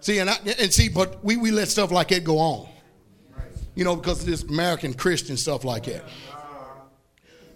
See, 0.02 0.20
and, 0.20 0.30
I, 0.30 0.38
and 0.60 0.72
see, 0.72 0.90
but 0.90 1.24
we, 1.24 1.38
we 1.38 1.50
let 1.52 1.68
stuff 1.68 1.92
like 1.92 2.10
that 2.10 2.24
go 2.24 2.38
on. 2.38 2.70
You 3.74 3.84
know, 3.84 3.96
because 3.96 4.20
of 4.22 4.28
this 4.28 4.44
American 4.44 4.94
Christian 4.94 5.36
stuff 5.36 5.64
like 5.64 5.86
that. 5.86 6.04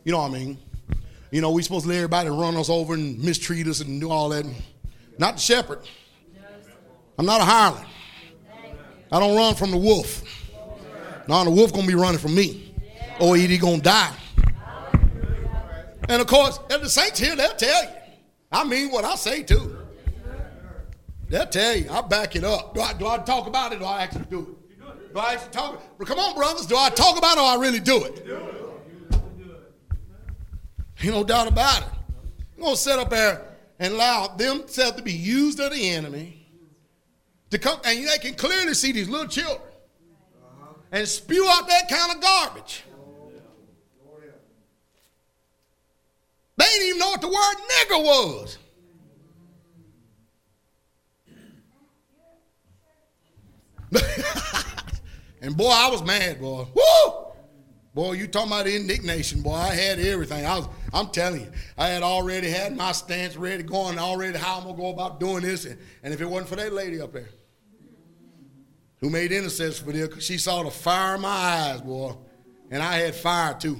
You 0.04 0.12
know 0.12 0.20
what 0.20 0.32
I 0.32 0.34
mean? 0.34 0.58
You 1.32 1.42
know, 1.42 1.52
we 1.52 1.62
supposed 1.62 1.84
to 1.84 1.90
let 1.90 1.98
everybody 1.98 2.30
run 2.30 2.56
us 2.58 2.70
over 2.70 2.94
and 2.96 3.20
mistreat 3.20 3.68
us 3.68 3.82
and 3.82 4.02
do 4.02 4.10
all 4.10 4.30
that. 4.30 4.46
Not 5.18 5.36
the 5.36 5.42
shepherd. 5.42 5.80
I'm 7.18 7.26
not 7.26 7.42
a 7.42 7.44
hireling. 7.44 7.86
I 9.12 9.20
don't 9.20 9.36
run 9.36 9.54
from 9.56 9.72
the 9.72 9.78
wolf. 9.78 10.24
Now 11.28 11.44
the 11.44 11.52
wolf 11.52 11.74
gonna 11.74 11.86
be 11.86 11.96
running 11.96 12.20
from 12.20 12.34
me, 12.34 12.74
or 13.20 13.36
he 13.36 13.58
gonna 13.58 13.82
die. 13.82 14.14
And 16.10 16.22
of 16.22 16.28
course, 16.28 16.60
if 16.72 16.82
the 16.82 16.90
saints 16.90 17.20
here, 17.20 17.36
they'll 17.36 17.54
tell 17.54 17.84
you. 17.84 17.90
I 18.52 18.64
mean 18.64 18.92
what 18.92 19.06
I 19.06 19.16
say 19.16 19.44
too. 19.44 19.78
They'll 21.30 21.46
tell 21.46 21.76
you. 21.76 21.90
I 21.90 22.02
back 22.02 22.36
it 22.36 22.44
up. 22.44 22.74
Do 22.74 22.82
I, 22.82 22.94
do 22.94 23.08
I 23.08 23.20
talk 23.20 23.46
about 23.46 23.72
it 23.72 23.82
or 23.82 23.86
I 23.86 24.02
actually 24.02 24.26
do 24.26 24.40
it? 24.40 25.14
Do 25.14 25.20
I 25.20 25.34
actually 25.34 25.52
talk? 25.52 25.84
Well, 26.00 26.08
come 26.08 26.18
on, 26.18 26.36
brothers. 26.36 26.66
Do 26.66 26.76
I 26.76 26.90
talk 26.90 27.18
about 27.18 27.38
it 27.38 27.42
or 27.42 27.46
I 27.46 27.56
really 27.56 27.80
do 27.80 28.04
it? 28.04 28.26
Ain't 31.02 31.14
no 31.14 31.24
doubt 31.24 31.48
about 31.48 31.84
it. 31.84 31.90
I'm 32.58 32.64
going 32.64 32.76
to 32.76 32.82
set 32.82 33.00
up 33.00 33.12
there 33.12 33.46
and 33.78 33.94
allow 33.94 34.28
themselves 34.28 34.98
to 34.98 35.04
be 35.04 35.14
used 35.14 35.60
of 35.60 35.72
the 35.72 35.90
enemy 35.92 36.48
to 37.52 37.58
come, 37.58 37.80
and 37.86 38.06
they 38.08 38.18
can 38.18 38.34
clearly 38.34 38.74
see 38.74 38.92
these 38.92 39.08
little 39.08 39.28
children 39.28 39.62
and 40.92 41.08
spew 41.08 41.48
out 41.48 41.68
that 41.68 41.88
kind 41.88 42.16
of 42.16 42.22
garbage. 42.22 42.84
They 46.60 46.66
didn't 46.66 46.88
even 46.90 47.00
know 47.00 47.10
what 47.10 47.22
the 47.22 47.30
word 47.30 47.56
nigger 47.72 48.04
was. 48.04 48.58
and 55.42 55.56
boy, 55.56 55.70
I 55.70 55.90
was 55.90 56.04
mad, 56.04 56.42
boy. 56.42 56.68
Woo! 56.76 57.14
Boy, 57.94 58.12
you 58.12 58.28
talking 58.28 58.52
about 58.52 58.68
indignation, 58.68 59.42
boy. 59.42 59.54
I 59.54 59.74
had 59.74 60.00
everything. 60.00 60.46
I 60.46 60.58
was, 60.58 60.68
I'm 60.92 61.08
telling 61.08 61.42
you, 61.42 61.52
I 61.78 61.88
had 61.88 62.04
already 62.04 62.50
had 62.50 62.76
my 62.76 62.92
stance 62.92 63.38
ready 63.38 63.64
going, 63.64 63.98
already 63.98 64.38
how 64.38 64.58
I'm 64.58 64.66
gonna 64.66 64.76
go 64.76 64.90
about 64.90 65.22
doing 65.22 65.44
this. 65.44 65.64
And, 65.64 65.80
and 66.04 66.14
if 66.14 66.20
it 66.20 66.30
wasn't 66.30 66.50
for 66.50 66.58
that 66.58 66.74
lady 66.74 67.00
up 67.00 67.14
there 67.14 67.30
who 69.00 69.10
made 69.10 69.32
intercession 69.32 69.86
for 69.86 69.94
this, 69.94 70.22
she 70.26 70.38
saw 70.38 70.62
the 70.64 70.72
fire 70.72 71.16
in 71.16 71.22
my 71.22 71.30
eyes, 71.30 71.82
boy. 71.82 72.16
And 72.70 72.84
I 72.84 72.98
had 72.98 73.16
fire 73.16 73.54
too. 73.54 73.78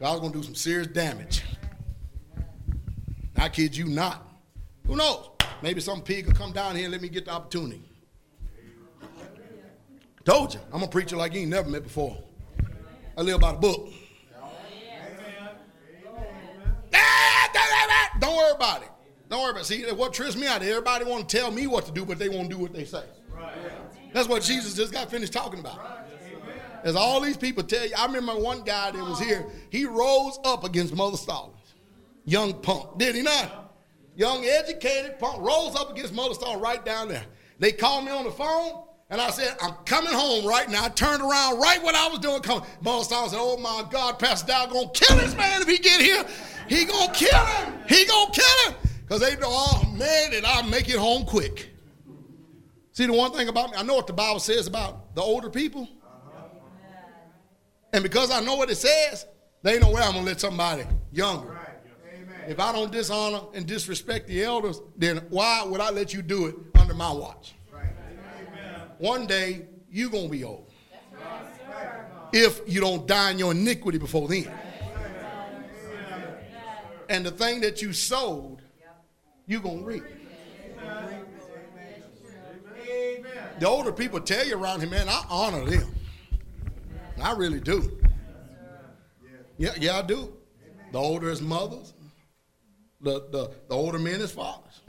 I 0.00 0.10
was 0.10 0.20
gonna 0.20 0.32
do 0.32 0.42
some 0.42 0.54
serious 0.54 0.88
damage. 0.88 1.42
I 3.36 3.48
kid 3.48 3.76
you 3.76 3.86
not. 3.86 4.26
Who 4.86 4.96
knows? 4.96 5.30
Maybe 5.62 5.80
some 5.80 6.02
pig 6.02 6.26
will 6.26 6.34
come 6.34 6.52
down 6.52 6.76
here 6.76 6.84
and 6.84 6.92
let 6.92 7.00
me 7.00 7.08
get 7.08 7.24
the 7.24 7.30
opportunity. 7.32 7.82
Told 10.24 10.54
you, 10.54 10.60
I'm 10.72 10.82
a 10.82 10.88
preacher 10.88 11.16
like 11.16 11.34
you 11.34 11.40
ain't 11.40 11.50
never 11.50 11.68
met 11.68 11.82
before. 11.82 12.16
I 13.16 13.22
live 13.22 13.40
by 13.40 13.52
the 13.52 13.58
book. 13.58 13.88
Don't 18.20 18.36
worry 18.36 18.52
about 18.52 18.82
it. 18.82 18.88
Don't 19.28 19.42
worry 19.42 19.50
about 19.50 19.62
it. 19.62 19.66
See, 19.66 19.82
what 19.92 20.12
trips 20.12 20.36
me 20.36 20.46
out, 20.46 20.62
everybody 20.62 21.04
want 21.04 21.28
to 21.28 21.36
tell 21.36 21.50
me 21.50 21.66
what 21.66 21.84
to 21.86 21.92
do, 21.92 22.04
but 22.04 22.18
they 22.18 22.28
won't 22.28 22.48
do 22.48 22.58
what 22.58 22.72
they 22.72 22.84
say. 22.84 23.04
That's 24.12 24.28
what 24.28 24.42
Jesus 24.42 24.74
just 24.74 24.92
got 24.92 25.10
finished 25.10 25.32
talking 25.32 25.60
about. 25.60 26.03
As 26.84 26.96
all 26.96 27.20
these 27.22 27.38
people 27.38 27.64
tell 27.64 27.86
you, 27.86 27.94
I 27.96 28.04
remember 28.04 28.36
one 28.36 28.62
guy 28.62 28.90
that 28.90 29.02
was 29.02 29.18
here, 29.18 29.46
he 29.70 29.86
rose 29.86 30.38
up 30.44 30.64
against 30.64 30.94
Mother 30.94 31.16
Stallings. 31.16 31.74
Young 32.26 32.52
punk, 32.60 32.98
did 32.98 33.14
he 33.14 33.22
not? 33.22 33.74
Young 34.14 34.44
educated 34.44 35.18
punk 35.18 35.40
rose 35.40 35.74
up 35.74 35.90
against 35.90 36.12
Mother 36.12 36.34
Stallings 36.34 36.62
right 36.62 36.84
down 36.84 37.08
there. 37.08 37.24
They 37.58 37.72
called 37.72 38.04
me 38.04 38.10
on 38.10 38.24
the 38.24 38.30
phone. 38.30 38.82
And 39.10 39.20
I 39.20 39.30
said, 39.30 39.56
I'm 39.60 39.74
coming 39.84 40.12
home 40.12 40.46
right 40.46 40.68
now. 40.68 40.84
I 40.84 40.88
turned 40.88 41.22
around 41.22 41.58
right 41.58 41.82
what 41.82 41.94
I 41.94 42.08
was 42.08 42.18
doing. 42.18 42.40
Coming. 42.40 42.66
Mother 42.82 43.04
Stallings 43.04 43.32
said, 43.32 43.40
Oh 43.40 43.56
my 43.58 43.84
God, 43.90 44.18
Pastor 44.18 44.48
Dow 44.48 44.66
gonna 44.66 44.90
kill 44.92 45.16
this 45.18 45.36
man 45.36 45.62
if 45.62 45.68
he 45.68 45.78
get 45.78 46.00
here. 46.00 46.24
He 46.68 46.84
gonna 46.84 47.12
kill 47.12 47.38
him. 47.38 47.74
He 47.88 48.06
gonna 48.06 48.32
kill 48.32 48.72
him. 48.72 48.74
Because 49.02 49.20
they 49.20 49.36
know, 49.36 49.48
oh 49.48 49.94
man, 49.96 50.30
that 50.32 50.44
I 50.46 50.62
make 50.68 50.88
it 50.88 50.96
home 50.96 51.24
quick. 51.24 51.70
See, 52.92 53.06
the 53.06 53.12
one 53.12 53.32
thing 53.32 53.48
about 53.48 53.70
me, 53.70 53.76
I 53.76 53.82
know 53.82 53.94
what 53.94 54.06
the 54.06 54.12
Bible 54.12 54.40
says 54.40 54.66
about 54.66 55.14
the 55.14 55.22
older 55.22 55.50
people. 55.50 55.88
And 57.94 58.02
because 58.02 58.32
I 58.32 58.40
know 58.40 58.56
what 58.56 58.70
it 58.70 58.74
says, 58.74 59.24
they 59.62 59.78
know 59.78 59.88
where 59.88 60.02
I'm 60.02 60.14
going 60.14 60.24
to 60.24 60.30
let 60.32 60.40
somebody 60.40 60.82
younger. 61.12 61.56
If 62.48 62.58
I 62.58 62.72
don't 62.72 62.90
dishonor 62.90 63.42
and 63.54 63.66
disrespect 63.66 64.26
the 64.26 64.42
elders, 64.42 64.80
then 64.96 65.18
why 65.30 65.62
would 65.64 65.80
I 65.80 65.90
let 65.90 66.12
you 66.12 66.20
do 66.20 66.46
it 66.46 66.56
under 66.74 66.92
my 66.92 67.12
watch? 67.12 67.54
One 68.98 69.28
day, 69.28 69.66
you're 69.88 70.10
going 70.10 70.24
to 70.24 70.30
be 70.30 70.42
old. 70.42 70.72
If 72.32 72.62
you 72.66 72.80
don't 72.80 73.06
die 73.06 73.30
in 73.30 73.38
your 73.38 73.52
iniquity 73.52 73.98
before 73.98 74.26
then. 74.26 74.50
And 77.08 77.24
the 77.24 77.30
thing 77.30 77.60
that 77.60 77.80
you 77.80 77.92
sowed, 77.92 78.58
you're 79.46 79.60
going 79.60 79.78
to 79.78 79.84
reap. 79.84 80.04
The 83.60 83.68
older 83.68 83.92
people 83.92 84.20
tell 84.20 84.44
you 84.44 84.58
around 84.58 84.80
here, 84.80 84.90
man, 84.90 85.08
I 85.08 85.24
honor 85.30 85.64
them. 85.64 85.94
I 87.22 87.32
really 87.32 87.60
do. 87.60 87.98
Yeah, 89.56 89.70
yeah, 89.78 89.98
I 89.98 90.02
do. 90.02 90.36
The 90.92 90.98
older 90.98 91.30
is 91.30 91.40
mothers. 91.40 91.94
The, 93.00 93.20
the, 93.30 93.50
the 93.68 93.74
older 93.74 93.98
men 93.98 94.20
is 94.20 94.32
fathers. 94.32 94.80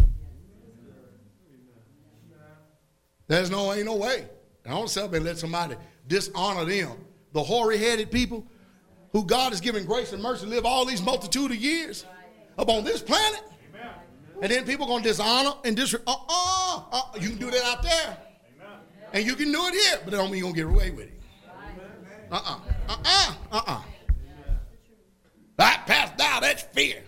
There's 3.27 3.49
no 3.49 3.73
ain't 3.73 3.85
no 3.85 3.95
way. 3.95 4.27
I 4.65 4.69
don't 4.69 4.89
celebrate 4.89 5.23
let 5.23 5.37
somebody 5.37 5.75
dishonor 6.07 6.65
them. 6.65 6.97
The 7.33 7.43
hoary 7.43 7.77
headed 7.77 8.11
people 8.11 8.45
who 9.11 9.25
God 9.25 9.51
has 9.51 9.61
given 9.61 9.85
grace 9.85 10.13
and 10.13 10.21
mercy 10.21 10.45
live 10.45 10.65
all 10.65 10.85
these 10.85 11.01
multitude 11.01 11.51
of 11.51 11.57
years 11.57 12.05
upon 12.57 12.83
this 12.83 13.01
planet. 13.01 13.41
And 14.41 14.51
then 14.51 14.65
people 14.65 14.85
gonna 14.87 15.03
dishonor 15.03 15.53
and 15.63 15.75
dis 15.75 15.95
uh, 15.95 15.99
uh 16.07 17.03
you 17.19 17.29
can 17.29 17.37
do 17.37 17.51
that 17.51 17.63
out 17.63 17.83
there. 17.83 18.17
And 19.13 19.25
you 19.25 19.35
can 19.35 19.51
do 19.51 19.65
it 19.67 19.73
here, 19.73 19.99
but 20.03 20.11
that 20.11 20.17
don't 20.17 20.31
mean 20.31 20.39
you're 20.39 20.51
gonna 20.51 20.55
get 20.55 20.67
away 20.67 20.91
with 20.91 21.07
it. 21.07 21.14
Uh-uh. 22.35 22.59
Uh-uh. 22.89 23.33
Uh-uh. 23.51 23.81
That 25.57 25.83
passed 25.87 26.17
down, 26.17 26.41
that's 26.41 26.63
fear. 26.63 27.01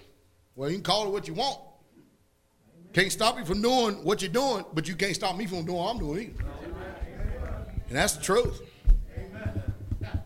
Well, 0.56 0.70
you 0.70 0.78
can 0.78 0.84
call 0.84 1.08
it 1.08 1.12
what 1.12 1.28
you 1.28 1.34
want. 1.34 1.60
Can't 2.94 3.12
stop 3.12 3.38
you 3.38 3.44
from 3.44 3.62
doing 3.62 3.96
what 4.06 4.22
you're 4.22 4.32
doing, 4.32 4.64
but 4.74 4.88
you 4.88 4.96
can't 4.96 5.14
stop 5.14 5.36
me 5.36 5.46
from 5.46 5.66
doing 5.66 5.78
what 5.78 5.92
I'm 5.92 6.00
doing 6.00 6.30
either. 6.30 6.46
And 7.90 7.98
that's 7.98 8.14
the 8.14 8.24
truth. 8.24 8.62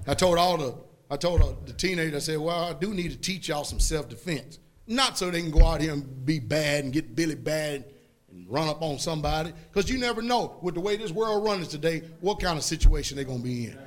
I 0.07 0.13
told 0.13 0.37
all 0.37 0.57
the 0.57 0.75
I 1.09 1.17
told 1.17 1.65
the 1.65 1.73
teenagers, 1.73 2.15
I 2.15 2.33
said, 2.33 2.37
well, 2.39 2.63
I 2.65 2.73
do 2.73 2.93
need 2.93 3.11
to 3.11 3.17
teach 3.17 3.49
y'all 3.49 3.65
some 3.65 3.79
self-defense. 3.79 4.59
Not 4.87 5.17
so 5.17 5.29
they 5.29 5.41
can 5.41 5.51
go 5.51 5.65
out 5.65 5.81
here 5.81 5.93
and 5.93 6.25
be 6.25 6.39
bad 6.39 6.85
and 6.85 6.93
get 6.93 7.15
Billy 7.15 7.35
bad 7.35 7.85
and 8.31 8.49
run 8.49 8.69
up 8.69 8.81
on 8.81 8.97
somebody. 8.99 9.51
Because 9.69 9.89
you 9.89 9.97
never 9.97 10.21
know, 10.21 10.57
with 10.61 10.75
the 10.75 10.79
way 10.79 10.95
this 10.95 11.11
world 11.11 11.43
runs 11.43 11.67
today, 11.67 12.03
what 12.21 12.39
kind 12.39 12.57
of 12.57 12.63
situation 12.63 13.15
they're 13.15 13.25
going 13.25 13.39
to 13.39 13.43
be 13.43 13.65
in. 13.65 13.77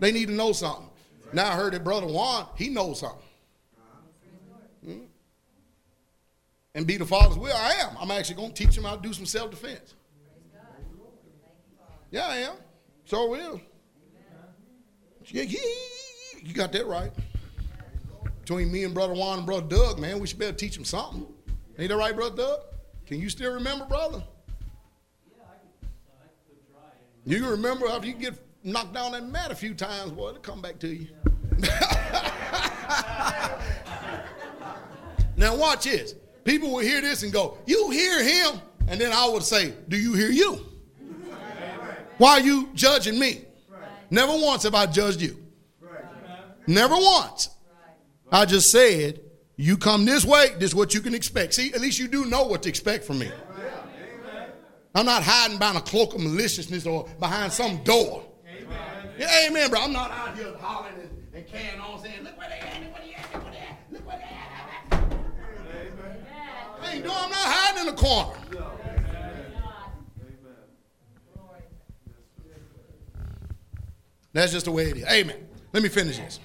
They 0.00 0.10
need 0.10 0.26
to 0.28 0.34
know 0.34 0.52
something. 0.52 0.88
Now 1.32 1.52
I 1.52 1.54
heard 1.54 1.74
that 1.74 1.84
Brother 1.84 2.06
Juan, 2.06 2.46
he 2.56 2.70
knows 2.70 3.00
something. 3.00 3.22
Hmm? 4.84 5.00
And 6.74 6.86
be 6.86 6.96
the 6.96 7.04
Father's 7.04 7.38
will, 7.38 7.54
I 7.54 7.72
am. 7.82 7.96
I'm 8.00 8.10
actually 8.10 8.36
going 8.36 8.52
to 8.52 8.66
teach 8.66 8.76
him 8.76 8.84
how 8.84 8.96
to 8.96 9.02
do 9.02 9.12
some 9.12 9.26
self-defense. 9.26 9.94
Yeah, 12.10 12.26
I 12.26 12.36
am. 12.38 12.54
So 13.04 13.28
will. 13.28 13.60
Yeah, 15.26 15.42
You 16.42 16.54
got 16.54 16.72
that 16.72 16.86
right. 16.86 17.12
Between 18.40 18.72
me 18.72 18.84
and 18.84 18.94
Brother 18.94 19.14
Juan 19.14 19.38
and 19.38 19.46
Brother 19.46 19.66
Doug, 19.68 19.98
man, 20.00 20.18
we 20.18 20.26
should 20.26 20.38
better 20.38 20.56
teach 20.56 20.76
him 20.76 20.84
something. 20.84 21.26
Ain't 21.78 21.88
that 21.90 21.96
right, 21.96 22.16
Brother 22.16 22.36
Doug? 22.36 22.60
Can 23.06 23.20
you 23.20 23.28
still 23.28 23.52
remember, 23.52 23.84
brother? 23.84 24.22
You 27.24 27.40
can 27.40 27.50
remember 27.50 27.86
after 27.86 28.08
you 28.08 28.14
get 28.14 28.34
knocked 28.62 28.94
down 28.94 29.12
that 29.12 29.26
mat 29.26 29.50
a 29.50 29.54
few 29.54 29.74
times, 29.74 30.12
boy, 30.12 30.30
it'll 30.30 30.40
come 30.40 30.62
back 30.62 30.78
to 30.80 30.88
you. 30.88 31.08
now 35.36 35.56
watch 35.56 35.84
this. 35.84 36.14
People 36.44 36.72
will 36.72 36.80
hear 36.80 37.00
this 37.00 37.22
and 37.22 37.32
go, 37.32 37.58
You 37.66 37.90
hear 37.90 38.22
him? 38.22 38.60
And 38.88 39.00
then 39.00 39.12
I 39.12 39.28
would 39.28 39.42
say, 39.42 39.72
Do 39.88 39.96
you 39.96 40.14
hear 40.14 40.30
you? 40.30 40.66
Why 42.18 42.32
are 42.32 42.40
you 42.40 42.68
judging 42.74 43.18
me? 43.18 43.44
Never 44.10 44.32
once 44.32 44.64
have 44.64 44.74
I 44.74 44.86
judged 44.86 45.22
you. 45.22 45.36
Never 46.66 46.94
once. 46.94 47.50
I 48.30 48.44
just 48.44 48.70
said, 48.70 49.20
you 49.56 49.76
come 49.76 50.04
this 50.04 50.24
way, 50.24 50.50
this 50.58 50.70
is 50.70 50.74
what 50.74 50.94
you 50.94 51.00
can 51.00 51.14
expect. 51.14 51.54
See, 51.54 51.72
at 51.72 51.80
least 51.80 51.98
you 51.98 52.08
do 52.08 52.26
know 52.26 52.44
what 52.44 52.62
to 52.62 52.68
expect 52.68 53.04
from 53.04 53.18
me. 53.18 53.30
I'm 54.94 55.06
not 55.06 55.22
hiding 55.22 55.58
behind 55.58 55.78
a 55.78 55.82
cloak 55.82 56.14
of 56.14 56.20
maliciousness 56.20 56.86
or 56.86 57.08
behind 57.18 57.52
some 57.52 57.82
door. 57.84 58.24
Yeah, 59.20 59.46
amen, 59.46 59.68
bro. 59.68 59.82
I'm 59.82 59.92
not 59.92 60.10
out 60.12 60.34
here 60.34 60.54
hollering 60.58 60.94
and, 60.94 61.10
and 61.34 61.46
carrying 61.46 61.78
on 61.78 62.00
saying, 62.00 62.24
look 62.24 62.38
where 62.38 62.48
they 62.48 62.58
at, 62.58 62.82
look 62.82 62.94
where 62.94 63.02
they 63.04 63.12
at, 63.12 63.34
look 63.34 63.44
where 63.44 63.52
they 63.52 63.58
at, 63.58 63.78
look 63.92 64.06
where 64.06 64.16
they 64.16 64.24
at. 64.24 65.02
I 66.80 66.94
ain't 66.94 67.04
doing, 67.04 67.14
I'm 67.14 67.28
not 67.28 67.36
hiding 67.38 67.80
in 67.80 67.94
the 67.94 68.00
corner. 68.00 68.32
Amen. 68.50 69.52
That's 74.32 74.52
just 74.52 74.64
the 74.64 74.72
way 74.72 74.84
it 74.84 74.96
is. 74.96 75.04
Amen. 75.04 75.36
Let 75.74 75.82
me 75.82 75.90
finish 75.90 76.16
this. 76.16 76.40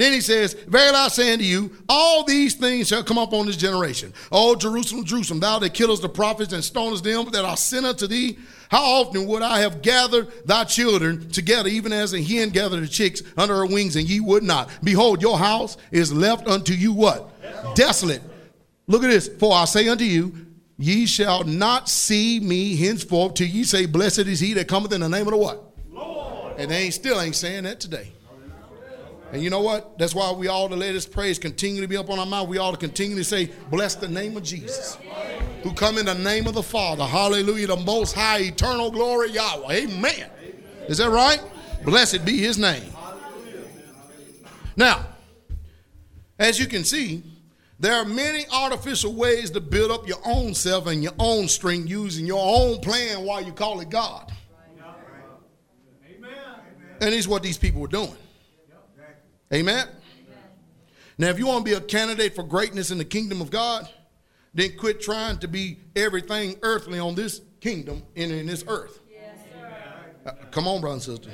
Then 0.00 0.14
he 0.14 0.22
says, 0.22 0.54
Verily 0.54 0.96
I 0.96 1.08
say 1.08 1.30
unto 1.34 1.44
you, 1.44 1.70
all 1.86 2.24
these 2.24 2.54
things 2.54 2.88
shall 2.88 3.04
come 3.04 3.18
upon 3.18 3.44
this 3.44 3.58
generation. 3.58 4.14
O 4.32 4.54
Jerusalem, 4.54 5.04
Jerusalem, 5.04 5.40
thou 5.40 5.58
that 5.58 5.74
killest 5.74 6.00
the 6.00 6.08
prophets 6.08 6.54
and 6.54 6.64
stonest 6.64 7.04
them 7.04 7.30
that 7.32 7.44
are 7.44 7.58
sent 7.58 7.84
unto 7.84 8.06
thee, 8.06 8.38
how 8.70 8.82
often 8.82 9.26
would 9.26 9.42
I 9.42 9.60
have 9.60 9.82
gathered 9.82 10.28
thy 10.46 10.64
children 10.64 11.28
together, 11.28 11.68
even 11.68 11.92
as 11.92 12.14
a 12.14 12.22
hen 12.22 12.48
gathered 12.48 12.82
the 12.82 12.88
chicks 12.88 13.22
under 13.36 13.54
her 13.56 13.66
wings, 13.66 13.94
and 13.94 14.08
ye 14.08 14.20
would 14.20 14.42
not? 14.42 14.70
Behold, 14.82 15.20
your 15.20 15.36
house 15.36 15.76
is 15.90 16.10
left 16.14 16.48
unto 16.48 16.72
you 16.72 16.94
what? 16.94 17.30
Desolate. 17.74 18.22
Look 18.86 19.04
at 19.04 19.10
this. 19.10 19.28
For 19.28 19.52
I 19.52 19.66
say 19.66 19.86
unto 19.88 20.04
you, 20.04 20.34
ye 20.78 21.04
shall 21.04 21.44
not 21.44 21.90
see 21.90 22.40
me 22.40 22.74
henceforth 22.74 23.34
till 23.34 23.48
ye 23.48 23.64
say, 23.64 23.84
Blessed 23.84 24.20
is 24.20 24.40
he 24.40 24.54
that 24.54 24.66
cometh 24.66 24.94
in 24.94 25.02
the 25.02 25.10
name 25.10 25.26
of 25.26 25.32
the 25.32 25.36
what? 25.36 25.62
And 26.56 26.70
they 26.70 26.84
ain't 26.84 26.94
still 26.94 27.20
ain't 27.20 27.36
saying 27.36 27.64
that 27.64 27.80
today. 27.80 28.12
And 29.32 29.42
you 29.42 29.50
know 29.50 29.60
what? 29.60 29.96
That's 29.98 30.14
why 30.14 30.32
we 30.32 30.48
all 30.48 30.68
to 30.68 30.74
let 30.74 30.94
his 30.94 31.06
praise 31.06 31.38
continue 31.38 31.80
to 31.80 31.86
be 31.86 31.96
up 31.96 32.10
on 32.10 32.18
our 32.18 32.26
mouth. 32.26 32.48
We 32.48 32.58
all 32.58 32.72
to 32.72 32.78
continue 32.78 33.16
to 33.16 33.24
say, 33.24 33.50
Bless 33.70 33.94
the 33.94 34.08
name 34.08 34.36
of 34.36 34.42
Jesus. 34.42 34.98
Who 35.62 35.72
come 35.72 35.98
in 35.98 36.06
the 36.06 36.14
name 36.14 36.46
of 36.46 36.54
the 36.54 36.62
Father. 36.62 37.04
Hallelujah. 37.04 37.68
The 37.68 37.76
most 37.76 38.14
high 38.14 38.40
eternal 38.40 38.90
glory 38.90 39.30
Yahweh. 39.30 39.72
Amen. 39.72 40.30
Is 40.88 40.98
that 40.98 41.10
right? 41.10 41.40
Blessed 41.84 42.24
be 42.24 42.38
his 42.38 42.58
name. 42.58 42.92
Now, 44.76 45.06
as 46.38 46.58
you 46.58 46.66
can 46.66 46.84
see, 46.84 47.22
there 47.78 47.94
are 47.94 48.04
many 48.04 48.44
artificial 48.52 49.14
ways 49.14 49.50
to 49.52 49.60
build 49.60 49.90
up 49.90 50.08
your 50.08 50.18
own 50.24 50.54
self 50.54 50.86
and 50.86 51.02
your 51.02 51.12
own 51.18 51.48
strength 51.48 51.88
using 51.88 52.26
your 52.26 52.42
own 52.42 52.80
plan 52.80 53.24
while 53.24 53.42
you 53.42 53.52
call 53.52 53.80
it 53.80 53.90
God. 53.90 54.32
Amen. 56.06 56.30
And 57.00 57.14
it's 57.14 57.26
what 57.26 57.42
these 57.42 57.56
people 57.56 57.80
were 57.80 57.88
doing. 57.88 58.16
Amen. 59.52 59.88
Now, 61.18 61.28
if 61.28 61.38
you 61.38 61.46
want 61.46 61.66
to 61.66 61.70
be 61.70 61.76
a 61.76 61.80
candidate 61.80 62.34
for 62.34 62.42
greatness 62.42 62.90
in 62.90 62.98
the 62.98 63.04
kingdom 63.04 63.40
of 63.40 63.50
God, 63.50 63.88
then 64.54 64.76
quit 64.76 65.00
trying 65.00 65.38
to 65.38 65.48
be 65.48 65.78
everything 65.94 66.56
earthly 66.62 66.98
on 66.98 67.14
this 67.14 67.40
kingdom 67.60 68.02
and 68.16 68.32
in 68.32 68.46
this 68.46 68.64
earth. 68.66 69.00
Uh, 70.24 70.32
come 70.50 70.66
on, 70.66 70.80
brother 70.80 70.94
and 70.94 71.02
sister. 71.02 71.30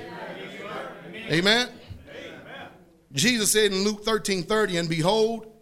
Amen. 1.31 1.69
Jesus 3.13 3.53
said 3.53 3.73
in 3.73 3.85
Luke 3.85 4.05
13 4.05 4.43
30, 4.43 4.77
and 4.77 4.89
behold, 4.89 5.53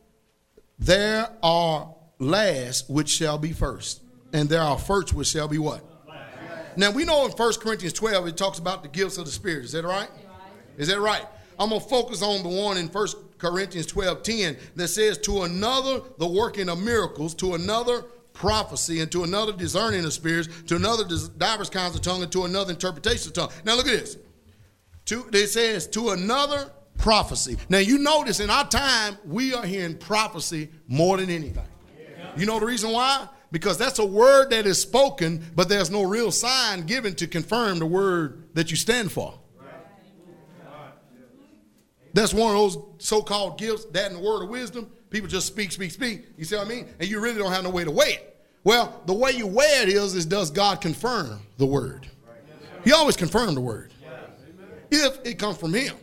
there 0.79 1.29
are 1.43 1.95
last 2.19 2.91
which 2.91 3.09
shall 3.09 3.39
be 3.39 3.53
first, 3.53 4.03
and 4.33 4.49
there 4.49 4.61
are 4.61 4.79
first 4.79 5.13
which 5.13 5.29
shall 5.29 5.49
be 5.49 5.59
what? 5.59 5.83
Now 6.77 6.91
we 6.91 7.05
know 7.05 7.25
in 7.25 7.31
1 7.31 7.53
Corinthians 7.61 7.93
12 7.93 8.29
it 8.29 8.37
talks 8.37 8.59
about 8.59 8.83
the 8.83 8.89
gifts 8.89 9.17
of 9.19 9.27
the 9.27 9.31
Spirit. 9.31 9.67
Is 9.67 9.73
that 9.73 9.85
right? 9.85 10.09
Is 10.77 10.89
that 10.89 10.99
right? 10.99 11.25
I'm 11.59 11.71
going 11.71 11.81
to 11.81 11.89
focus 11.89 12.23
on 12.23 12.43
the 12.43 12.49
one 12.49 12.77
in 12.77 12.89
1 12.89 13.09
Corinthians 13.39 13.87
12 13.87 14.23
10 14.23 14.57
that 14.77 14.89
says, 14.89 15.19
To 15.19 15.43
another, 15.43 16.01
the 16.19 16.27
working 16.27 16.69
of 16.69 16.79
miracles, 16.81 17.35
to 17.37 17.55
another, 17.55 18.05
prophecy, 18.33 19.01
and 19.01 19.11
to 19.13 19.25
another, 19.25 19.53
discerning 19.53 20.05
of 20.05 20.13
spirits, 20.13 20.49
to 20.67 20.77
another, 20.77 21.05
diverse 21.39 21.71
kinds 21.71 21.95
of 21.95 22.03
tongue, 22.03 22.23
and 22.23 22.33
to 22.33 22.45
another, 22.45 22.73
interpretation 22.73 23.29
of 23.29 23.35
tongue. 23.35 23.51
Now 23.65 23.77
look 23.77 23.87
at 23.87 24.01
this. 24.01 24.17
To, 25.07 25.29
it 25.33 25.49
says, 25.49 25.87
To 25.89 26.11
another, 26.11 26.71
prophecy. 26.99 27.57
Now 27.69 27.79
you 27.79 27.99
notice 27.99 28.41
in 28.41 28.51
our 28.51 28.69
time, 28.69 29.19
we 29.27 29.55
are 29.55 29.65
hearing 29.65 29.97
prophecy 29.97 30.71
more 30.89 31.17
than 31.17 31.31
anything. 31.31 31.67
You 32.37 32.47
know 32.47 32.59
the 32.59 32.67
reason 32.67 32.91
why? 32.91 33.29
Because 33.53 33.79
that's 33.79 34.01
a 34.01 34.05
word 34.05 34.51
that 34.51 34.67
is 34.67 34.81
spoken, 34.81 35.45
but 35.55 35.69
there's 35.69 35.91
no 35.91 36.03
real 36.03 36.33
sign 36.33 36.87
given 36.87 37.15
to 37.17 37.27
confirm 37.27 37.79
the 37.79 37.87
word 37.87 38.49
that 38.55 38.71
you 38.71 38.77
stand 38.77 39.13
for. 39.13 39.39
That's 42.15 42.33
one 42.33 42.51
of 42.51 42.57
those 42.57 42.79
so-called 42.99 43.59
gifts, 43.59 43.85
that 43.87 44.11
in 44.11 44.17
the 44.17 44.23
word 44.23 44.45
of 44.45 44.49
wisdom. 44.49 44.91
People 45.11 45.29
just 45.29 45.47
speak, 45.47 45.73
speak, 45.73 45.91
speak. 45.91 46.25
You 46.39 46.45
see 46.45 46.57
what 46.57 46.67
I 46.67 46.69
mean? 46.69 46.89
And 46.99 47.09
you 47.09 47.21
really 47.21 47.39
don't 47.39 47.53
have 47.53 47.65
no 47.65 47.71
way 47.71 47.85
to 47.85 47.91
weigh 47.91 48.15
it. 48.15 48.31
Well, 48.63 49.03
the 49.07 49.13
way 49.13 49.33
you 49.33 49.47
weigh 49.47 49.83
it 49.83 49.89
is, 49.89 50.15
is 50.15 50.25
does 50.25 50.51
God 50.51 50.81
confirm 50.81 51.41
the 51.59 51.67
word? 51.67 52.09
He 52.85 52.93
always 52.93 53.17
confirmed 53.17 53.57
the 53.57 53.61
word. 53.61 53.93
If 54.91 55.19
it 55.25 55.39
comes 55.39 55.59
from 55.59 55.75
him. 55.75 55.97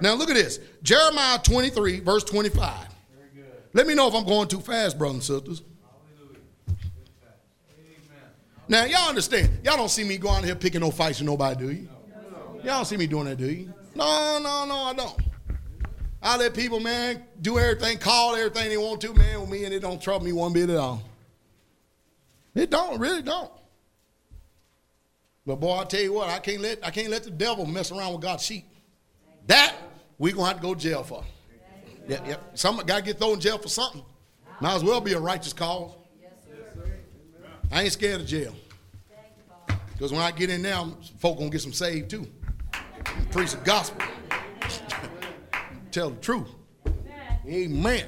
Now 0.00 0.14
look 0.14 0.28
at 0.28 0.34
this. 0.34 0.58
Jeremiah 0.82 1.38
23, 1.38 2.00
verse 2.00 2.24
25. 2.24 2.88
Let 3.72 3.86
me 3.86 3.94
know 3.94 4.08
if 4.08 4.14
I'm 4.14 4.26
going 4.26 4.48
too 4.48 4.60
fast, 4.60 4.98
brothers 4.98 5.14
and 5.14 5.22
sisters. 5.22 5.62
Now, 8.68 8.84
y'all 8.84 9.08
understand. 9.08 9.60
Y'all 9.64 9.76
don't 9.76 9.90
see 9.90 10.02
me 10.02 10.18
going 10.18 10.38
out 10.38 10.44
here 10.44 10.56
picking 10.56 10.80
no 10.80 10.90
fights 10.90 11.20
with 11.20 11.26
nobody, 11.26 11.66
do 11.66 11.72
you? 11.72 11.88
Y'all 12.64 12.78
don't 12.78 12.84
see 12.84 12.96
me 12.96 13.06
doing 13.06 13.26
that, 13.26 13.36
do 13.36 13.46
you? 13.46 13.72
No, 13.94 14.40
no, 14.42 14.64
no, 14.66 14.74
I 14.74 14.92
don't. 14.94 15.16
I 16.26 16.36
let 16.36 16.54
people, 16.54 16.80
man, 16.80 17.22
do 17.40 17.56
everything, 17.56 17.98
call 17.98 18.34
everything 18.34 18.68
they 18.68 18.76
want 18.76 19.00
to, 19.02 19.14
man, 19.14 19.40
with 19.42 19.50
me, 19.50 19.64
and 19.64 19.72
it 19.72 19.80
don't 19.80 20.02
trouble 20.02 20.24
me 20.24 20.32
one 20.32 20.52
bit 20.52 20.68
at 20.68 20.76
all. 20.76 21.00
It 22.52 22.68
don't, 22.68 22.98
really 22.98 23.22
don't. 23.22 23.52
But 25.46 25.56
boy, 25.56 25.78
I 25.78 25.84
tell 25.84 26.00
you 26.00 26.12
what, 26.12 26.28
I 26.28 26.40
can't 26.40 26.60
let 26.60 26.84
I 26.84 26.90
can't 26.90 27.10
let 27.10 27.22
the 27.22 27.30
devil 27.30 27.64
mess 27.64 27.92
around 27.92 28.12
with 28.12 28.22
God's 28.22 28.44
sheep. 28.44 28.64
That 29.46 29.76
we 30.18 30.32
gonna 30.32 30.46
have 30.46 30.56
to 30.56 30.62
go 30.62 30.74
to 30.74 30.80
jail 30.80 31.04
for. 31.04 31.22
Yeah, 32.08 32.18
yeah. 32.26 32.36
Some 32.54 32.78
gotta 32.78 33.02
get 33.02 33.18
thrown 33.18 33.34
in 33.34 33.40
jail 33.40 33.58
for 33.58 33.68
something. 33.68 34.02
Might 34.60 34.74
as 34.74 34.82
well 34.82 35.00
be 35.00 35.12
a 35.12 35.20
righteous 35.20 35.52
cause. 35.52 35.92
I 37.70 37.84
ain't 37.84 37.92
scared 37.92 38.22
of 38.22 38.26
jail. 38.26 38.54
Because 39.92 40.12
when 40.12 40.22
I 40.22 40.32
get 40.32 40.50
in 40.50 40.62
there, 40.62 40.82
folk 41.18 41.38
gonna 41.38 41.50
get 41.50 41.60
some 41.60 41.72
saved 41.72 42.10
too. 42.10 42.26
Preach 43.30 43.52
the 43.52 43.58
gospel. 43.58 44.04
Tell 45.96 46.10
the 46.10 46.20
truth. 46.20 46.50
Amen. 47.48 48.04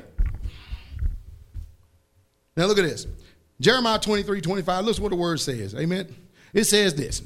Now 2.54 2.66
look 2.66 2.76
at 2.76 2.84
this. 2.84 3.06
Jeremiah 3.62 3.98
23, 3.98 4.42
25. 4.42 4.84
Listen 4.84 5.02
what 5.02 5.08
the 5.08 5.16
word 5.16 5.40
says. 5.40 5.74
Amen. 5.74 6.14
It 6.52 6.64
says 6.64 6.94
this. 6.94 7.22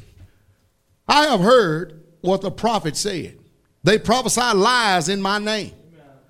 I 1.09 1.27
have 1.27 1.41
heard 1.41 2.05
what 2.21 2.43
the 2.43 2.53
prophet 2.53 2.97
said. 2.97 3.41
They 3.83 3.99
prophesy 3.99 4.55
lies 4.55 5.09
in 5.09 5.21
my 5.21 5.39
name, 5.41 5.73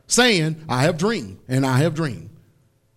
saying, 0.07 0.65
I 0.67 0.85
have 0.85 0.97
dreamed, 0.97 1.39
and 1.47 1.67
I 1.67 1.77
have 1.81 1.93
dreamed. 1.93 2.31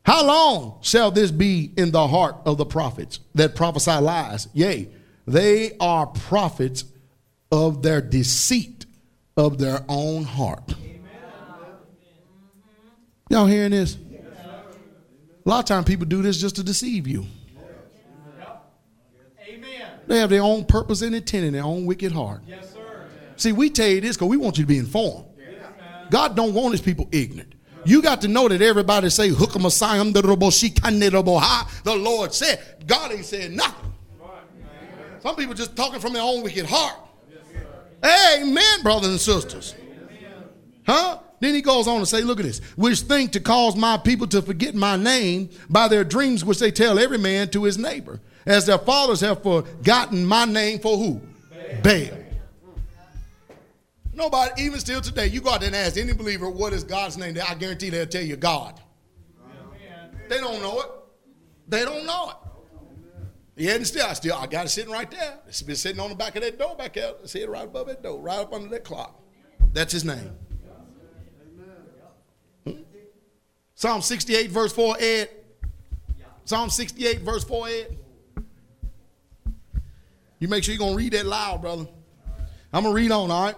How 0.05 0.25
long 0.25 0.77
shall 0.83 1.11
this 1.11 1.31
be 1.31 1.69
in 1.75 1.91
the 1.91 2.07
heart 2.07 2.37
of 2.45 2.57
the 2.57 2.65
prophets 2.65 3.19
that 3.33 3.55
prophesy 3.55 3.91
lies? 3.91 4.47
Yea, 4.53 4.87
they 5.27 5.75
are 5.81 6.07
prophets 6.07 6.85
of 7.51 7.83
their 7.83 7.99
deceit 7.99 8.85
of 9.35 9.57
their 9.57 9.83
own 9.89 10.23
heart. 10.23 10.75
Y'all 13.29 13.47
hearing 13.47 13.71
this? 13.71 13.97
A 15.45 15.49
lot 15.49 15.59
of 15.59 15.65
times 15.65 15.85
people 15.85 16.05
do 16.05 16.21
this 16.21 16.39
just 16.39 16.55
to 16.55 16.63
deceive 16.63 17.07
you. 17.07 17.25
Amen. 19.47 19.89
They 20.07 20.17
have 20.17 20.29
their 20.29 20.41
own 20.41 20.65
purpose 20.65 21.01
and 21.01 21.15
intent 21.15 21.45
in 21.45 21.53
their 21.53 21.63
own 21.63 21.85
wicked 21.85 22.11
heart. 22.11 22.41
Yes, 22.47 22.73
sir. 22.73 23.05
See, 23.35 23.51
we 23.51 23.69
tell 23.69 23.87
you 23.87 24.01
this 24.01 24.15
because 24.15 24.29
we 24.29 24.37
want 24.37 24.57
you 24.57 24.63
to 24.63 24.67
be 24.67 24.77
informed. 24.77 25.25
God 26.09 26.35
don't 26.35 26.53
want 26.53 26.73
his 26.73 26.81
people 26.81 27.07
ignorant. 27.11 27.53
You 27.85 28.01
got 28.01 28.21
to 28.21 28.27
know 28.27 28.47
that 28.47 28.61
everybody 28.61 29.09
say 29.09 29.29
the 29.29 30.65
Lord 31.85 32.33
said. 32.33 32.83
God 32.87 33.11
ain't 33.11 33.25
said 33.25 33.51
nothing. 33.51 33.93
Some 35.19 35.35
people 35.35 35.53
just 35.53 35.75
talking 35.75 35.99
from 35.99 36.13
their 36.13 36.23
own 36.23 36.43
wicked 36.43 36.65
heart. 36.65 36.95
Amen, 38.03 38.83
brothers 38.83 39.09
and 39.09 39.19
sisters. 39.19 39.75
Huh? 40.85 41.19
Then 41.39 41.53
he 41.53 41.61
goes 41.61 41.87
on 41.87 41.99
to 41.99 42.05
say, 42.05 42.21
look 42.21 42.39
at 42.39 42.45
this, 42.45 42.59
which 42.75 43.01
think 43.01 43.31
to 43.33 43.39
cause 43.39 43.75
my 43.75 43.97
people 43.97 44.27
to 44.27 44.41
forget 44.41 44.73
my 44.73 44.95
name 44.95 45.49
by 45.69 45.87
their 45.87 46.03
dreams 46.03 46.45
which 46.45 46.59
they 46.59 46.71
tell 46.71 46.97
every 46.97 47.17
man 47.17 47.49
to 47.49 47.63
his 47.63 47.77
neighbor, 47.77 48.21
as 48.45 48.65
their 48.65 48.77
fathers 48.77 49.21
have 49.21 49.43
forgotten 49.43 50.25
my 50.25 50.45
name 50.45 50.79
for 50.79 50.97
who? 50.97 51.21
Baal. 51.83 52.17
Nobody, 54.13 54.63
even 54.63 54.79
still 54.79 55.01
today, 55.01 55.27
you 55.27 55.41
go 55.41 55.51
out 55.51 55.59
there 55.59 55.67
and 55.67 55.75
ask 55.75 55.97
any 55.97 56.13
believer 56.13 56.49
what 56.49 56.71
is 56.71 56.85
God's 56.85 57.17
name, 57.17 57.37
I 57.45 57.53
guarantee 57.55 57.89
they'll 57.89 58.05
tell 58.05 58.23
you 58.23 58.37
God. 58.37 58.79
They 60.29 60.39
don't 60.39 60.61
know 60.61 60.79
it. 60.79 60.87
They 61.67 61.83
don't 61.83 62.05
know 62.05 62.29
it. 62.29 62.35
Yeah, 63.57 63.75
and 63.75 63.87
still, 63.87 64.05
I 64.05 64.13
still, 64.13 64.35
I 64.35 64.47
got 64.47 64.65
it 64.65 64.69
sitting 64.69 64.91
right 64.91 65.09
there. 65.09 65.39
It's 65.47 65.61
been 65.61 65.75
sitting 65.75 66.01
on 66.01 66.09
the 66.09 66.15
back 66.15 66.35
of 66.35 66.41
that 66.43 66.59
door 66.59 66.75
back 66.75 66.93
there. 66.93 67.13
See 67.23 67.39
it 67.39 67.49
right 67.49 67.63
above 67.63 67.87
that 67.87 68.03
door, 68.03 68.19
right 68.19 68.39
up 68.39 68.53
under 68.53 68.67
that 68.69 68.83
clock. 68.83 69.21
That's 69.71 69.93
his 69.93 70.03
name. 70.03 70.31
Hmm? 72.65 72.71
Psalm 73.75 74.01
68, 74.01 74.49
verse 74.49 74.71
4, 74.73 74.95
Ed. 74.99 75.29
Psalm 76.45 76.69
68, 76.69 77.19
verse 77.21 77.43
4, 77.43 77.67
Ed. 77.67 77.97
You 80.39 80.47
make 80.47 80.63
sure 80.63 80.73
you're 80.73 80.79
going 80.79 80.93
to 80.93 80.97
read 80.97 81.13
that 81.13 81.25
loud, 81.25 81.61
brother. 81.61 81.85
I'm 82.71 82.83
going 82.83 82.95
to 82.95 83.01
read 83.01 83.11
on, 83.11 83.31
all 83.31 83.45
right? 83.45 83.55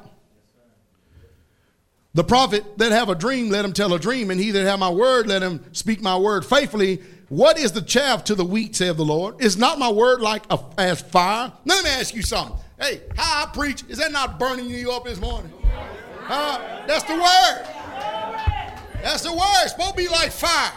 The 2.16 2.24
prophet 2.24 2.80
that 2.80 2.92
have 2.92 3.10
a 3.10 3.16
dream, 3.16 3.50
let 3.50 3.64
him 3.64 3.74
tell 3.74 3.94
a 3.94 4.00
dream, 4.00 4.32
and 4.32 4.40
he 4.40 4.50
that 4.52 4.66
have 4.66 4.80
my 4.80 4.90
word, 4.90 5.28
let 5.28 5.44
him 5.44 5.64
speak 5.72 6.02
my 6.02 6.18
word 6.18 6.46
faithfully. 6.46 7.02
What 7.30 7.60
is 7.60 7.74
the 7.74 7.82
chaff 7.82 8.24
to 8.26 8.36
the 8.36 8.46
wheat, 8.46 8.76
saith 8.76 8.98
the 8.98 9.06
Lord? 9.06 9.40
Is 9.40 9.56
not 9.56 9.78
my 9.78 9.92
word 9.92 10.22
like 10.22 10.44
a, 10.50 10.60
as 10.80 11.02
fire? 11.02 11.52
Let 11.66 11.84
me 11.84 11.92
ask 11.92 12.16
you 12.16 12.24
something. 12.24 12.58
Hey, 12.80 13.02
how 13.16 13.44
I 13.44 13.52
preach, 13.52 13.84
is 13.88 14.00
that 14.00 14.12
not 14.12 14.40
burning 14.40 14.68
you 14.68 14.92
up 14.92 15.06
this 15.06 15.20
morning? 15.20 15.52
Huh? 16.22 16.86
That's 16.88 17.04
the 17.04 17.14
word. 17.14 17.87
That's 19.08 19.24
the 19.24 19.32
word. 19.32 19.62
It's 19.62 19.72
supposed 19.72 19.92
to 19.92 19.96
be 19.96 20.10
like 20.10 20.32
fire. 20.32 20.74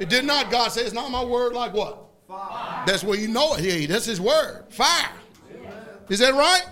It 0.00 0.08
did 0.08 0.24
not. 0.24 0.50
God 0.50 0.72
says, 0.72 0.92
not 0.92 1.12
my 1.12 1.24
word 1.24 1.52
like 1.52 1.72
what? 1.72 2.08
Fire. 2.26 2.82
That's 2.84 3.04
where 3.04 3.16
you 3.16 3.28
know 3.28 3.54
it. 3.54 3.60
Yeah, 3.64 3.86
that's 3.86 4.06
his 4.06 4.20
word. 4.20 4.64
Fire. 4.68 5.12
Is 6.08 6.18
that 6.18 6.34
right? 6.34 6.64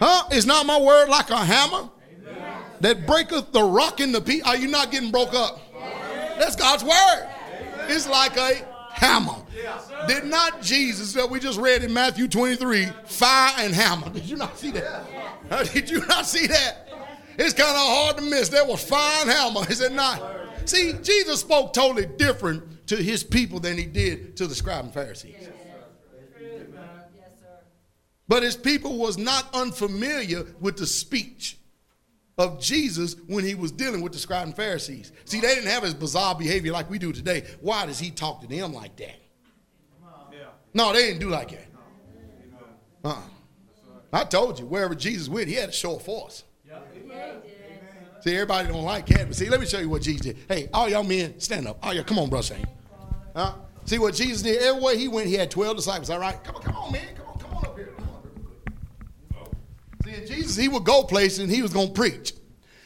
Huh? 0.00 0.28
It's 0.30 0.46
not 0.46 0.64
my 0.64 0.80
word 0.80 1.10
like 1.10 1.28
a 1.28 1.36
hammer 1.36 1.90
that 2.80 3.06
breaketh 3.06 3.52
the 3.52 3.62
rock 3.62 4.00
in 4.00 4.12
the 4.12 4.20
piece? 4.22 4.42
Are 4.44 4.56
you 4.56 4.68
not 4.68 4.90
getting 4.90 5.10
broke 5.10 5.34
up? 5.34 5.60
That's 6.38 6.56
God's 6.56 6.82
word. 6.82 7.28
It's 7.88 8.08
like 8.08 8.38
a 8.38 8.66
hammer. 8.92 9.36
Did 10.08 10.24
not 10.24 10.62
Jesus 10.62 11.12
that 11.12 11.28
we 11.28 11.38
just 11.38 11.60
read 11.60 11.84
in 11.84 11.92
Matthew 11.92 12.28
23 12.28 12.86
fire 13.04 13.52
and 13.58 13.74
hammer? 13.74 14.08
Did 14.08 14.24
you 14.24 14.36
not 14.36 14.56
see 14.56 14.70
that? 14.70 15.70
Did 15.74 15.90
you 15.90 16.06
not 16.06 16.24
see 16.24 16.46
that? 16.46 16.88
It's 17.38 17.54
kind 17.54 17.70
of 17.70 17.76
hard 17.76 18.16
to 18.18 18.22
miss. 18.22 18.48
That 18.50 18.66
was 18.66 18.82
fine 18.82 19.22
and 19.22 19.30
hammer, 19.30 19.70
is 19.70 19.80
it 19.80 19.92
not? 19.92 20.22
See, 20.64 20.92
Jesus 21.02 21.40
spoke 21.40 21.72
totally 21.72 22.06
different 22.06 22.86
to 22.88 22.96
his 22.96 23.24
people 23.24 23.58
than 23.60 23.76
he 23.76 23.84
did 23.84 24.36
to 24.36 24.46
the 24.46 24.54
scribe 24.54 24.84
and 24.84 24.94
Pharisees. 24.94 25.48
But 28.28 28.42
his 28.42 28.56
people 28.56 28.98
was 28.98 29.18
not 29.18 29.48
unfamiliar 29.54 30.46
with 30.60 30.76
the 30.76 30.86
speech 30.86 31.58
of 32.38 32.60
Jesus 32.60 33.16
when 33.26 33.44
he 33.44 33.54
was 33.54 33.72
dealing 33.72 34.00
with 34.00 34.12
the 34.12 34.18
scribe 34.18 34.46
and 34.46 34.56
Pharisees. 34.56 35.12
See, 35.24 35.40
they 35.40 35.54
didn't 35.54 35.68
have 35.70 35.82
his 35.82 35.94
bizarre 35.94 36.34
behavior 36.34 36.72
like 36.72 36.88
we 36.88 36.98
do 36.98 37.12
today. 37.12 37.44
Why 37.60 37.84
does 37.86 37.98
he 37.98 38.10
talk 38.10 38.40
to 38.40 38.46
them 38.46 38.72
like 38.72 38.96
that? 38.96 39.16
No, 40.74 40.92
they 40.92 41.08
didn't 41.08 41.20
do 41.20 41.28
like 41.28 41.50
that. 41.50 41.66
Uh-uh. 43.04 43.20
I 44.12 44.24
told 44.24 44.58
you, 44.58 44.66
wherever 44.66 44.94
Jesus 44.94 45.28
went, 45.28 45.48
he 45.48 45.54
had 45.54 45.70
to 45.70 45.76
show 45.76 45.96
a 45.96 45.98
force. 45.98 46.44
See, 48.22 48.34
everybody 48.34 48.68
don't 48.68 48.84
like 48.84 49.08
but 49.08 49.34
see, 49.34 49.48
let 49.48 49.58
me 49.58 49.66
show 49.66 49.80
you 49.80 49.88
what 49.88 50.02
Jesus 50.02 50.20
did. 50.20 50.36
Hey, 50.48 50.68
all 50.72 50.88
y'all 50.88 51.02
men, 51.02 51.40
stand 51.40 51.66
up. 51.66 51.78
All 51.82 51.92
y'all, 51.92 52.04
come 52.04 52.20
on, 52.20 52.30
brother 52.30 52.54
Shane. 52.54 52.66
Huh? 53.34 53.54
See 53.84 53.98
what 53.98 54.14
Jesus 54.14 54.42
did? 54.42 54.62
Everywhere 54.62 54.96
he 54.96 55.08
went, 55.08 55.26
he 55.26 55.34
had 55.34 55.50
12 55.50 55.76
disciples, 55.76 56.08
all 56.08 56.20
right? 56.20 56.42
Come 56.44 56.54
on, 56.54 56.62
come 56.62 56.76
on, 56.76 56.92
man. 56.92 57.08
Come 57.16 57.26
on, 57.26 57.38
come 57.40 57.54
on 57.54 57.64
up 57.64 57.76
here. 57.76 57.92
Come 57.96 58.08
on. 59.40 59.48
See, 60.04 60.34
Jesus, 60.34 60.56
he 60.56 60.68
would 60.68 60.84
go 60.84 61.02
places 61.02 61.40
and 61.40 61.50
he 61.50 61.62
was 61.62 61.72
going 61.72 61.88
to 61.88 61.92
preach. 61.92 62.32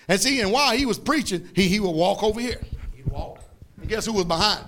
And 0.08 0.18
see, 0.18 0.40
and 0.40 0.50
while 0.52 0.74
he 0.74 0.86
was 0.86 0.98
preaching, 0.98 1.46
he, 1.54 1.68
he 1.68 1.80
would 1.80 1.90
walk 1.90 2.22
over 2.22 2.40
here. 2.40 2.60
He'd 2.94 3.06
walk. 3.06 3.40
And 3.78 3.90
guess 3.90 4.06
who 4.06 4.14
was 4.14 4.24
behind? 4.24 4.64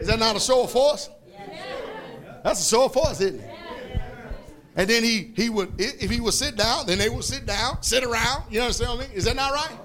Is 0.00 0.06
that 0.06 0.18
not 0.18 0.34
a 0.34 0.40
show 0.40 0.64
of 0.64 0.70
force? 0.70 1.10
That's 2.42 2.60
a 2.62 2.64
show 2.64 2.86
of 2.86 2.94
force, 2.94 3.20
isn't 3.20 3.38
it? 3.38 3.49
And 4.76 4.88
then 4.88 5.02
he 5.02 5.32
he 5.36 5.50
would 5.50 5.72
if 5.78 6.10
he 6.10 6.20
would 6.20 6.34
sit 6.34 6.56
down, 6.56 6.86
then 6.86 6.98
they 6.98 7.08
would 7.08 7.24
sit 7.24 7.44
down, 7.46 7.82
sit 7.82 8.04
around. 8.04 8.44
You 8.50 8.60
understand 8.60 8.98
what 8.98 9.06
I 9.06 9.08
mean? 9.08 9.16
Is 9.16 9.24
that 9.24 9.36
not 9.36 9.52
right? 9.52 9.78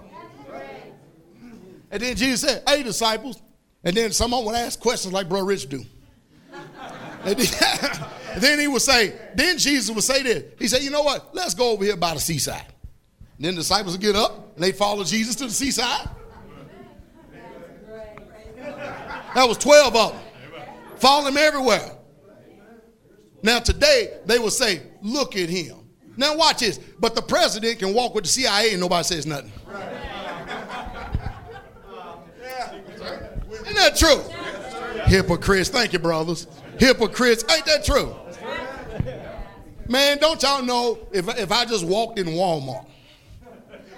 And 1.91 2.01
then 2.01 2.15
Jesus 2.15 2.41
said, 2.41 2.63
"Hey, 2.67 2.83
disciples." 2.83 3.41
And 3.83 3.95
then 3.95 4.11
someone 4.11 4.45
would 4.45 4.55
ask 4.55 4.79
questions 4.79 5.13
like 5.13 5.29
Brother 5.29 5.45
Rich 5.45 5.69
do. 5.69 5.83
And 7.23 7.39
then, 7.39 8.09
then 8.37 8.59
he 8.59 8.67
would 8.67 8.83
say, 8.83 9.15
then 9.33 9.57
Jesus 9.57 9.93
would 9.93 10.03
say 10.03 10.21
this. 10.21 10.43
He 10.59 10.67
said, 10.67 10.83
"You 10.83 10.91
know 10.91 11.01
what? 11.01 11.33
Let's 11.33 11.55
go 11.55 11.71
over 11.71 11.83
here 11.83 11.97
by 11.97 12.13
the 12.13 12.19
seaside." 12.19 12.65
And 13.37 13.45
then 13.45 13.55
the 13.55 13.61
disciples 13.61 13.93
would 13.93 14.01
get 14.01 14.15
up 14.15 14.55
and 14.55 14.63
they 14.63 14.71
follow 14.71 15.03
Jesus 15.03 15.35
to 15.37 15.45
the 15.45 15.51
seaside. 15.51 16.07
That 19.33 19.47
was 19.49 19.57
12 19.57 19.95
of 19.95 20.11
them. 20.11 20.21
Follow 20.97 21.27
him 21.27 21.37
everywhere. 21.37 21.94
Now, 23.45 23.59
today, 23.59 24.17
they 24.25 24.39
will 24.39 24.49
say, 24.49 24.81
look 25.03 25.35
at 25.35 25.49
him. 25.49 25.77
Now, 26.17 26.35
watch 26.35 26.61
this. 26.61 26.79
But 26.99 27.13
the 27.13 27.21
president 27.21 27.77
can 27.77 27.93
walk 27.93 28.15
with 28.15 28.23
the 28.23 28.29
CIA 28.31 28.71
and 28.71 28.81
nobody 28.81 29.03
says 29.03 29.27
nothing. 29.27 29.51
Isn't 33.51 33.75
that 33.75 33.95
true? 33.95 34.23
Hypocrites. 35.03 35.69
Thank 35.69 35.93
you, 35.93 35.99
brothers. 35.99 36.47
Hypocrites. 36.79 37.45
Ain't 37.53 37.65
that 37.65 37.85
true? 37.85 38.15
Man, 39.87 40.17
don't 40.17 40.41
y'all 40.41 40.63
know 40.63 40.97
if, 41.11 41.27
if 41.37 41.51
I 41.51 41.65
just 41.65 41.85
walked 41.85 42.17
in 42.17 42.25
Walmart 42.25 42.87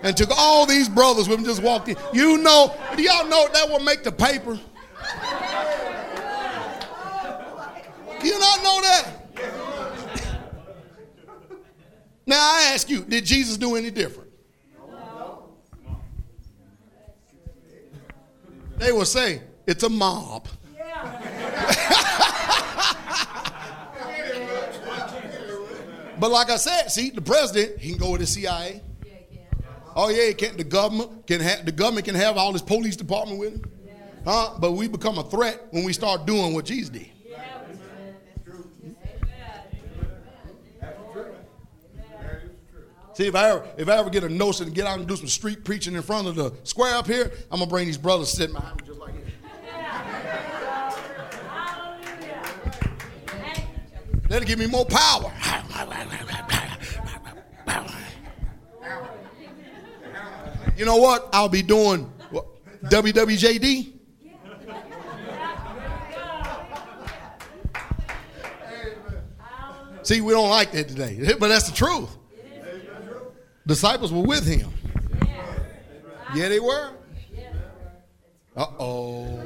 and 0.04 0.18
took 0.18 0.30
all 0.38 0.66
these 0.66 0.90
brothers 0.90 1.30
with 1.30 1.40
me, 1.40 1.46
just 1.46 1.64
walked 1.64 1.88
in, 1.88 1.96
you 2.12 2.38
know, 2.38 2.76
do 2.98 3.02
y'all 3.02 3.26
know 3.26 3.48
that 3.54 3.70
would 3.70 3.84
make 3.84 4.04
the 4.04 4.12
paper? 4.12 4.60
Do 8.20 8.28
you 8.28 8.40
not 8.40 8.62
know 8.62 8.82
that? 8.82 9.27
Now 12.26 12.36
I 12.36 12.72
ask 12.74 12.90
you, 12.90 13.06
did 13.06 13.24
Jesus 13.26 13.56
do 13.58 13.76
any 13.76 13.90
different? 13.90 14.30
They 18.78 18.92
will 18.92 19.06
say, 19.06 19.42
it's 19.66 19.84
a 19.84 19.90
mob. 19.90 20.48
but 26.20 26.32
like 26.32 26.50
I 26.50 26.58
said, 26.58 26.90
see, 26.90 27.10
the 27.10 27.22
president, 27.22 27.80
he 27.80 27.92
can 27.92 27.98
go 27.98 28.12
with 28.12 28.22
the 28.22 28.28
CIA. 28.28 28.82
Oh 29.96 30.10
yeah, 30.10 30.32
can 30.34 30.58
the 30.58 30.64
government 30.64 31.26
can 31.26 31.42
have 31.42 31.66
the 31.66 31.72
government 31.72 32.06
can 32.06 32.14
have 32.14 32.38
all 32.38 32.54
his 32.54 32.62
police 32.62 32.96
department 32.96 33.40
with 33.40 33.54
him. 33.54 33.64
Huh? 34.24 34.52
But 34.60 34.74
we 34.74 34.88
become 34.88 35.18
a 35.18 35.24
threat 35.24 35.66
when 35.72 35.86
we 35.86 35.94
start 35.94 36.28
doing 36.28 36.54
what 36.54 36.66
Jesus 36.66 36.90
did. 36.90 37.10
See, 43.18 43.26
if 43.26 43.34
I 43.34 43.50
ever 43.50 43.66
if 43.80 43.90
I 43.90 43.98
ever 43.98 44.12
get 44.12 44.24
a 44.24 44.30
notion 44.30 44.68
to 44.68 44.72
get 44.72 44.86
out 44.86 45.00
and 45.00 45.08
do 45.08 45.16
some 45.16 45.28
street 45.28 45.64
preaching 45.64 45.96
in 45.96 46.04
front 46.04 46.28
of 46.28 46.36
the 46.36 46.54
square 46.62 46.94
up 46.94 47.08
here, 47.08 47.32
I'm 47.50 47.58
gonna 47.58 47.68
bring 47.68 47.88
these 47.88 47.98
brothers 47.98 48.30
sitting 48.30 48.54
behind 48.54 48.80
me 48.80 48.86
just 48.86 49.00
like 49.00 49.14
this. 49.16 49.34
That'll 54.30 54.48
give 54.48 54.60
me 54.60 54.68
more 54.68 54.86
power. 54.86 55.34
You 60.78 60.86
know 60.86 60.98
what? 60.98 61.28
I'll 61.34 61.50
be 61.50 61.64
doing 61.64 62.04
what, 62.30 62.46
WWJD. 62.84 63.94
See, 70.04 70.22
we 70.22 70.34
don't 70.34 70.52
like 70.52 70.72
that 70.74 70.88
today, 70.88 71.34
but 71.40 71.48
that's 71.48 71.68
the 71.68 71.76
truth. 71.76 72.17
Disciples 73.68 74.12
were 74.14 74.22
with 74.22 74.48
him. 74.48 74.72
Yeah, 76.34 76.48
they 76.48 76.60
were. 76.62 76.92
Uh 78.56 78.66
oh. 78.80 79.42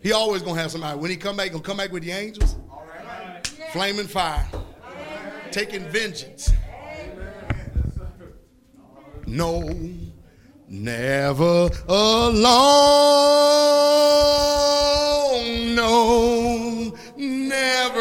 He 0.00 0.12
always 0.12 0.42
gonna 0.42 0.60
have 0.60 0.70
somebody. 0.70 0.98
When 0.98 1.10
he 1.10 1.16
come 1.16 1.36
back, 1.36 1.50
gonna 1.50 1.62
come 1.62 1.78
back 1.78 1.90
with 1.90 2.02
the 2.02 2.10
angels. 2.10 2.56
Flaming 3.72 4.06
fire. 4.06 4.46
Taking 5.50 5.88
vengeance. 5.88 6.52
No, 9.26 9.62
never 10.68 11.70
alone. 11.88 12.44
No, 15.74 16.94
never 17.16 18.00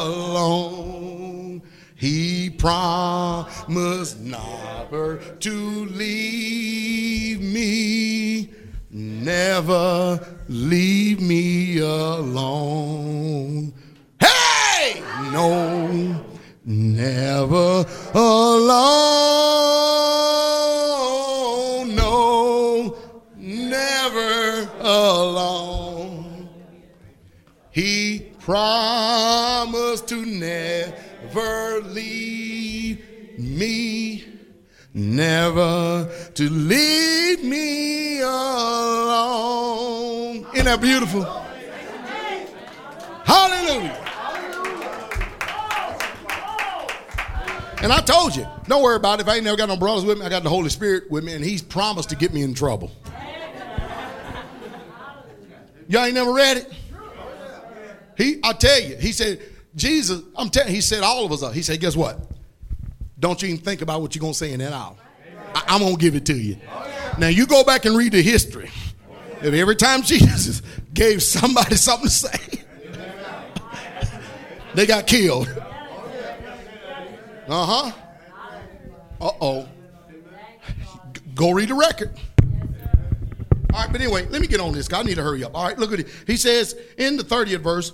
alone. 0.00 1.62
He 1.94 2.41
promised 2.62 4.20
never 4.20 5.18
to 5.40 5.84
leave 5.86 7.40
me, 7.40 8.48
never 8.88 10.20
leave 10.46 11.20
me 11.20 11.78
alone. 11.78 13.74
Hey, 14.20 15.02
no, 15.32 16.22
never 16.64 17.84
alone. 18.14 19.16
No, 21.96 22.96
never 23.36 24.70
alone. 24.78 26.48
He 27.72 28.28
promised 28.38 30.06
to 30.10 30.24
never 30.24 31.01
leave 31.40 33.02
me, 33.38 34.24
never 34.94 36.10
to 36.34 36.50
leave 36.50 37.42
me 37.44 38.20
alone. 38.20 39.66
Isn't 40.54 40.66
that 40.66 40.80
beautiful? 40.80 41.22
Hallelujah. 43.24 43.98
And 47.82 47.92
I 47.92 48.00
told 48.00 48.36
you, 48.36 48.46
don't 48.68 48.82
worry 48.82 48.96
about 48.96 49.18
it. 49.18 49.22
If 49.22 49.28
I 49.28 49.36
ain't 49.36 49.44
never 49.44 49.56
got 49.56 49.68
no 49.68 49.76
brothers 49.76 50.04
with 50.04 50.18
me, 50.18 50.24
I 50.24 50.28
got 50.28 50.44
the 50.44 50.48
Holy 50.48 50.68
Spirit 50.70 51.10
with 51.10 51.24
me, 51.24 51.32
and 51.32 51.44
He's 51.44 51.62
promised 51.62 52.10
to 52.10 52.16
get 52.16 52.32
me 52.32 52.42
in 52.42 52.54
trouble. 52.54 52.92
Y'all 55.88 56.04
ain't 56.04 56.14
never 56.14 56.32
read 56.32 56.58
it? 56.58 56.72
He, 58.16 58.40
I 58.44 58.52
tell 58.52 58.80
you, 58.80 58.96
he 58.96 59.10
said, 59.12 59.40
Jesus, 59.74 60.22
I'm 60.36 60.50
telling 60.50 60.72
he 60.74 60.80
said 60.80 61.02
all 61.02 61.24
of 61.24 61.32
us 61.32 61.42
up. 61.42 61.54
He 61.54 61.62
said, 61.62 61.80
guess 61.80 61.96
what? 61.96 62.18
Don't 63.18 63.40
you 63.40 63.48
even 63.48 63.60
think 63.60 63.82
about 63.82 64.02
what 64.02 64.14
you're 64.14 64.20
going 64.20 64.32
to 64.32 64.38
say 64.38 64.52
in 64.52 64.58
that 64.60 64.72
hour. 64.72 64.96
I, 65.54 65.64
I'm 65.68 65.80
going 65.80 65.96
to 65.96 66.00
give 66.00 66.14
it 66.14 66.26
to 66.26 66.34
you. 66.34 66.58
Now, 67.18 67.28
you 67.28 67.46
go 67.46 67.64
back 67.64 67.84
and 67.84 67.96
read 67.96 68.12
the 68.12 68.22
history. 68.22 68.70
If 69.40 69.54
every 69.54 69.76
time 69.76 70.02
Jesus 70.02 70.62
gave 70.92 71.22
somebody 71.22 71.76
something 71.76 72.08
to 72.08 72.12
say, 72.12 72.64
they 74.74 74.86
got 74.86 75.06
killed. 75.06 75.48
Uh 77.48 77.66
huh. 77.66 77.92
Uh 79.20 79.30
oh. 79.40 79.68
Go 81.34 81.52
read 81.52 81.68
the 81.68 81.74
record. 81.74 82.18
All 83.72 83.80
right, 83.80 83.90
but 83.90 84.00
anyway, 84.00 84.26
let 84.26 84.40
me 84.40 84.46
get 84.46 84.60
on 84.60 84.72
this. 84.72 84.92
I 84.92 85.02
need 85.02 85.14
to 85.14 85.22
hurry 85.22 85.44
up. 85.44 85.54
All 85.54 85.64
right, 85.64 85.78
look 85.78 85.92
at 85.92 86.00
it. 86.00 86.08
He 86.26 86.36
says 86.36 86.76
in 86.98 87.16
the 87.16 87.22
30th 87.22 87.60
verse, 87.60 87.92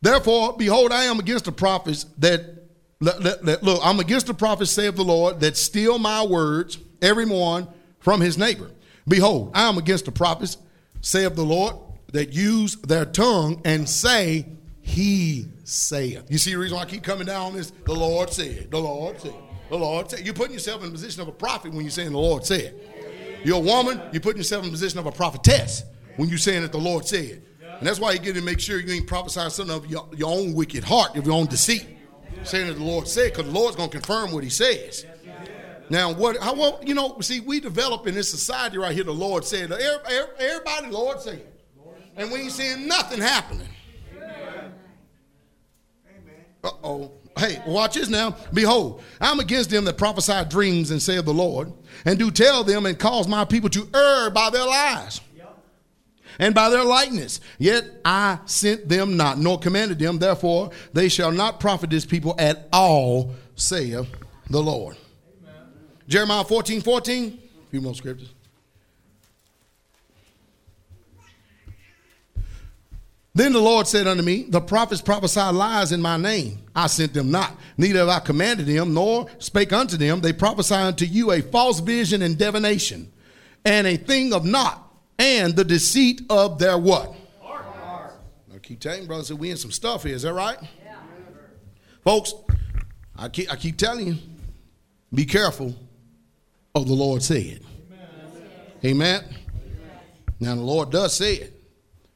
Therefore, 0.00 0.56
behold, 0.56 0.92
I 0.92 1.04
am 1.04 1.18
against 1.18 1.44
the 1.44 1.52
prophets 1.52 2.06
that, 2.18 2.64
look, 3.00 3.80
I'm 3.82 4.00
against 4.00 4.26
the 4.26 4.34
prophets, 4.34 4.70
saith 4.70 4.96
the 4.96 5.02
Lord, 5.04 5.40
that 5.40 5.56
steal 5.56 5.98
my 5.98 6.24
words, 6.24 6.78
every 7.02 7.26
one 7.26 7.68
from 7.98 8.20
his 8.20 8.38
neighbor. 8.38 8.70
Behold, 9.06 9.52
I 9.54 9.68
am 9.68 9.78
against 9.78 10.04
the 10.04 10.12
prophets, 10.12 10.56
saith 11.00 11.34
the 11.34 11.44
Lord, 11.44 11.76
that 12.12 12.32
use 12.32 12.76
their 12.76 13.04
tongue 13.04 13.60
and 13.64 13.88
say, 13.88 14.46
He 14.80 15.46
saith. 15.64 16.30
You 16.30 16.38
see 16.38 16.52
the 16.52 16.58
reason 16.58 16.76
why 16.76 16.84
I 16.84 16.86
keep 16.86 17.02
coming 17.02 17.26
down 17.26 17.46
on 17.46 17.52
this? 17.54 17.70
The 17.84 17.92
Lord 17.92 18.30
said, 18.30 18.70
the 18.70 18.78
Lord 18.78 19.20
said, 19.20 19.34
the 19.68 19.76
Lord 19.76 20.10
said. 20.10 20.24
You're 20.24 20.34
putting 20.34 20.54
yourself 20.54 20.82
in 20.82 20.86
the 20.86 20.92
position 20.92 21.20
of 21.22 21.28
a 21.28 21.32
prophet 21.32 21.72
when 21.72 21.82
you're 21.82 21.90
saying 21.90 22.12
the 22.12 22.18
Lord 22.18 22.46
said. 22.46 22.74
You're 23.44 23.58
a 23.58 23.60
woman, 23.60 24.00
you're 24.12 24.22
putting 24.22 24.38
yourself 24.38 24.64
in 24.64 24.70
the 24.70 24.72
position 24.72 24.98
of 24.98 25.06
a 25.06 25.12
prophetess 25.12 25.84
when 26.16 26.28
you're 26.28 26.38
saying 26.38 26.62
that 26.62 26.72
the 26.72 26.78
Lord 26.78 27.06
said. 27.06 27.42
And 27.78 27.86
that's 27.86 28.00
why 28.00 28.12
you 28.12 28.18
get 28.18 28.34
to 28.34 28.42
make 28.42 28.58
sure 28.58 28.80
you 28.80 28.92
ain't 28.92 29.06
prophesying 29.06 29.50
something 29.50 29.74
of 29.74 29.86
your, 29.86 30.08
your 30.16 30.30
own 30.30 30.52
wicked 30.52 30.82
heart, 30.82 31.16
of 31.16 31.26
your 31.26 31.34
own 31.34 31.46
deceit. 31.46 31.86
Saying 32.42 32.68
that 32.68 32.74
the 32.74 32.84
Lord 32.84 33.06
said, 33.06 33.32
because 33.32 33.46
the 33.46 33.52
Lord's 33.52 33.76
going 33.76 33.90
to 33.90 33.96
confirm 33.96 34.32
what 34.32 34.42
he 34.42 34.50
says. 34.50 35.06
Now, 35.90 36.12
what, 36.12 36.36
how, 36.38 36.54
well, 36.54 36.80
you 36.84 36.94
know, 36.94 37.18
see, 37.20 37.40
we 37.40 37.60
develop 37.60 38.06
in 38.06 38.14
this 38.14 38.30
society 38.30 38.78
right 38.78 38.94
here, 38.94 39.04
the 39.04 39.12
Lord 39.12 39.44
said, 39.44 39.72
everybody, 39.72 40.88
Lord 40.88 41.20
said. 41.20 41.46
And 42.16 42.30
we 42.32 42.40
ain't 42.40 42.52
seeing 42.52 42.88
nothing 42.88 43.20
happening. 43.20 43.68
Uh 46.64 46.70
oh. 46.82 47.12
Hey, 47.38 47.62
watch 47.64 47.94
this 47.94 48.08
now. 48.08 48.36
Behold, 48.52 49.00
I'm 49.20 49.38
against 49.38 49.70
them 49.70 49.84
that 49.84 49.96
prophesy 49.96 50.44
dreams 50.48 50.90
and 50.90 51.00
say 51.00 51.16
of 51.16 51.24
the 51.24 51.32
Lord, 51.32 51.72
and 52.04 52.18
do 52.18 52.32
tell 52.32 52.64
them 52.64 52.84
and 52.84 52.98
cause 52.98 53.28
my 53.28 53.44
people 53.44 53.70
to 53.70 53.88
err 53.94 54.30
by 54.30 54.50
their 54.50 54.66
lies 54.66 55.20
and 56.38 56.54
by 56.54 56.70
their 56.70 56.84
likeness. 56.84 57.40
Yet 57.58 57.84
I 58.04 58.38
sent 58.46 58.88
them 58.88 59.16
not, 59.16 59.38
nor 59.38 59.58
commanded 59.58 59.98
them. 59.98 60.18
Therefore, 60.18 60.70
they 60.92 61.08
shall 61.08 61.32
not 61.32 61.60
profit 61.60 61.90
this 61.90 62.06
people 62.06 62.34
at 62.38 62.68
all, 62.72 63.34
saith 63.56 64.06
the 64.48 64.62
Lord. 64.62 64.96
Amen. 65.42 65.66
Jeremiah 66.06 66.44
14 66.44 66.80
14. 66.80 67.38
A 67.66 67.70
few 67.70 67.80
more 67.80 67.94
scriptures. 67.94 68.32
Then 73.34 73.52
the 73.52 73.60
Lord 73.60 73.86
said 73.86 74.08
unto 74.08 74.24
me, 74.24 74.46
The 74.48 74.60
prophets 74.60 75.00
prophesy 75.00 75.40
lies 75.40 75.92
in 75.92 76.02
my 76.02 76.16
name. 76.16 76.58
I 76.74 76.88
sent 76.88 77.14
them 77.14 77.30
not, 77.30 77.56
neither 77.76 78.00
have 78.00 78.08
I 78.08 78.18
commanded 78.18 78.66
them, 78.66 78.94
nor 78.94 79.28
spake 79.38 79.72
unto 79.72 79.96
them. 79.96 80.20
They 80.20 80.32
prophesy 80.32 80.74
unto 80.74 81.04
you 81.04 81.30
a 81.30 81.40
false 81.40 81.78
vision 81.78 82.20
and 82.22 82.36
divination, 82.36 83.12
and 83.64 83.86
a 83.86 83.96
thing 83.96 84.32
of 84.32 84.44
naught 84.44 84.87
and 85.18 85.56
the 85.56 85.64
deceit 85.64 86.22
of 86.30 86.58
their 86.58 86.78
what? 86.78 87.14
Heart. 87.40 88.14
I 88.54 88.58
keep 88.58 88.80
telling 88.80 89.02
you, 89.02 89.08
brothers, 89.08 89.28
that 89.28 89.36
we 89.36 89.50
in 89.50 89.56
some 89.56 89.72
stuff 89.72 90.04
here. 90.04 90.14
Is 90.14 90.22
that 90.22 90.32
right? 90.32 90.58
Yeah. 90.84 90.96
Folks, 92.04 92.34
I 93.16 93.28
keep, 93.28 93.52
I 93.52 93.56
keep 93.56 93.76
telling 93.76 94.06
you, 94.06 94.16
be 95.12 95.24
careful 95.24 95.74
of 96.74 96.86
the 96.86 96.94
Lord 96.94 97.22
said. 97.22 97.60
Amen. 98.84 99.24
Amen. 99.24 99.36
Now, 100.40 100.54
the 100.54 100.60
Lord 100.60 100.90
does 100.90 101.16
say 101.16 101.34
it, 101.34 101.52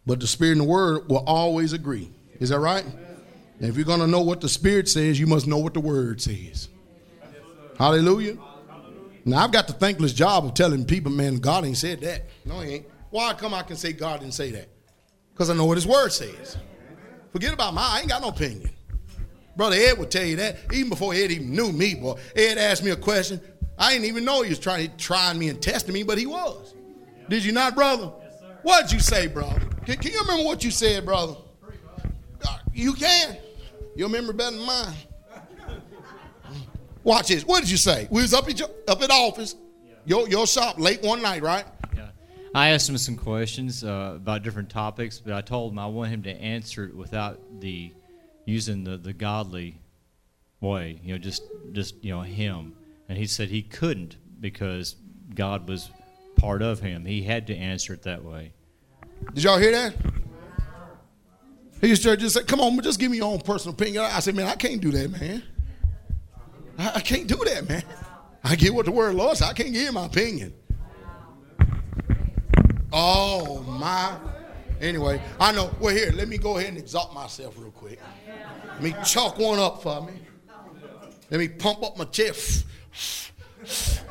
but 0.06 0.20
the 0.20 0.26
Spirit 0.26 0.52
and 0.52 0.60
the 0.62 0.64
Word 0.64 1.08
will 1.08 1.24
always 1.26 1.72
agree. 1.72 2.10
Is 2.38 2.50
that 2.50 2.60
right? 2.60 2.84
And 2.84 3.68
if 3.68 3.76
you're 3.76 3.84
going 3.84 4.00
to 4.00 4.06
know 4.06 4.22
what 4.22 4.40
the 4.40 4.48
Spirit 4.48 4.88
says, 4.88 5.18
you 5.18 5.26
must 5.26 5.46
know 5.46 5.58
what 5.58 5.74
the 5.74 5.80
Word 5.80 6.20
says. 6.20 6.68
Hallelujah. 7.78 8.36
Now, 9.24 9.38
I've 9.38 9.52
got 9.52 9.66
the 9.66 9.72
thankless 9.72 10.12
job 10.12 10.44
of 10.44 10.54
telling 10.54 10.84
people, 10.84 11.12
man, 11.12 11.36
God 11.36 11.64
ain't 11.64 11.76
said 11.76 12.00
that. 12.00 12.26
No, 12.44 12.60
he 12.60 12.74
ain't. 12.74 12.86
Why 13.12 13.34
come 13.34 13.52
I 13.52 13.62
can 13.62 13.76
say 13.76 13.92
God 13.92 14.20
didn't 14.20 14.32
say 14.32 14.50
that? 14.52 14.68
Because 15.34 15.50
I 15.50 15.54
know 15.54 15.66
what 15.66 15.76
his 15.76 15.86
word 15.86 16.08
says. 16.08 16.56
Forget 17.30 17.52
about 17.52 17.74
my, 17.74 17.82
I 17.82 18.00
ain't 18.00 18.08
got 18.08 18.22
no 18.22 18.28
opinion. 18.28 18.70
Brother 19.54 19.76
Ed 19.76 19.98
would 19.98 20.10
tell 20.10 20.24
you 20.24 20.36
that 20.36 20.56
even 20.72 20.88
before 20.88 21.12
Ed 21.12 21.30
even 21.30 21.50
knew 21.54 21.72
me, 21.72 21.94
boy. 21.94 22.18
Ed 22.34 22.56
asked 22.56 22.82
me 22.82 22.90
a 22.90 22.96
question. 22.96 23.38
I 23.78 23.92
didn't 23.92 24.06
even 24.06 24.24
know 24.24 24.40
he 24.40 24.48
was 24.48 24.58
trying, 24.58 24.96
trying 24.96 25.38
me 25.38 25.50
and 25.50 25.60
testing 25.60 25.92
me, 25.92 26.04
but 26.04 26.16
he 26.16 26.24
was. 26.24 26.74
Did 27.28 27.44
you 27.44 27.52
not, 27.52 27.74
brother? 27.74 28.10
Yes. 28.22 28.42
What'd 28.62 28.92
you 28.92 28.98
say, 28.98 29.26
brother? 29.26 29.60
Can, 29.84 29.98
can, 29.98 30.10
you 30.10 30.20
remember 30.20 30.44
what 30.44 30.64
you 30.64 30.70
said, 30.70 31.04
brother? 31.04 31.36
You 32.72 32.94
can. 32.94 33.36
You 33.94 34.06
remember 34.06 34.32
better 34.32 34.56
than 34.56 34.64
mine. 34.64 34.94
Watch 37.04 37.28
this. 37.28 37.44
What 37.44 37.60
did 37.60 37.70
you 37.70 37.76
say? 37.76 38.08
We 38.10 38.22
was 38.22 38.32
up 38.32 38.48
at, 38.48 38.58
your, 38.58 38.70
up 38.88 39.02
at 39.02 39.10
office, 39.10 39.54
your, 40.06 40.26
your 40.30 40.46
shop, 40.46 40.78
late 40.78 41.02
one 41.02 41.20
night, 41.20 41.42
right? 41.42 41.66
I 42.54 42.70
asked 42.70 42.88
him 42.88 42.98
some 42.98 43.16
questions 43.16 43.82
uh, 43.82 44.12
about 44.16 44.42
different 44.42 44.68
topics, 44.68 45.18
but 45.18 45.32
I 45.32 45.40
told 45.40 45.72
him 45.72 45.78
I 45.78 45.86
want 45.86 46.10
him 46.10 46.22
to 46.24 46.30
answer 46.30 46.84
it 46.84 46.94
without 46.94 47.40
the 47.60 47.92
using 48.44 48.84
the, 48.84 48.96
the 48.98 49.12
godly 49.12 49.80
way, 50.60 51.00
you 51.02 51.14
know, 51.14 51.18
just 51.18 51.42
just 51.72 52.02
you 52.04 52.14
know 52.14 52.20
him. 52.20 52.74
And 53.08 53.16
he 53.16 53.26
said 53.26 53.48
he 53.48 53.62
couldn't 53.62 54.16
because 54.40 54.96
God 55.34 55.68
was 55.68 55.90
part 56.36 56.62
of 56.62 56.80
him. 56.80 57.04
He 57.06 57.22
had 57.22 57.46
to 57.46 57.56
answer 57.56 57.94
it 57.94 58.02
that 58.02 58.24
way. 58.24 58.52
Did 59.32 59.44
y'all 59.44 59.58
hear 59.58 59.72
that? 59.72 59.94
He 61.80 61.88
just 61.94 62.34
say, 62.34 62.44
"Come 62.44 62.60
on, 62.60 62.80
just 62.82 63.00
give 63.00 63.10
me 63.10 63.16
your 63.16 63.32
own 63.32 63.40
personal 63.40 63.74
opinion." 63.74 64.04
I 64.04 64.20
said, 64.20 64.34
"Man, 64.34 64.46
I 64.46 64.56
can't 64.56 64.80
do 64.80 64.90
that, 64.92 65.10
man. 65.10 65.42
I, 66.78 66.92
I 66.96 67.00
can't 67.00 67.26
do 67.26 67.36
that, 67.36 67.68
man. 67.68 67.82
I 68.44 68.56
get 68.56 68.74
what 68.74 68.86
the 68.86 68.92
word 68.92 69.14
Lord 69.14 69.36
said. 69.36 69.48
I 69.48 69.52
can't 69.52 69.72
give 69.72 69.92
my 69.92 70.06
opinion." 70.06 70.54
Oh 72.92 73.62
my. 73.62 74.16
Anyway, 74.80 75.22
I 75.38 75.52
know. 75.52 75.70
Well, 75.80 75.94
here, 75.94 76.10
let 76.12 76.28
me 76.28 76.38
go 76.38 76.58
ahead 76.58 76.70
and 76.70 76.78
exalt 76.78 77.14
myself 77.14 77.56
real 77.56 77.70
quick. 77.70 78.00
Let 78.74 78.82
me 78.82 78.94
chalk 79.04 79.38
one 79.38 79.58
up 79.58 79.82
for 79.82 80.02
me. 80.02 80.14
Let 81.30 81.38
me 81.38 81.48
pump 81.48 81.82
up 81.82 81.96
my 81.96 82.04
chest. 82.04 82.66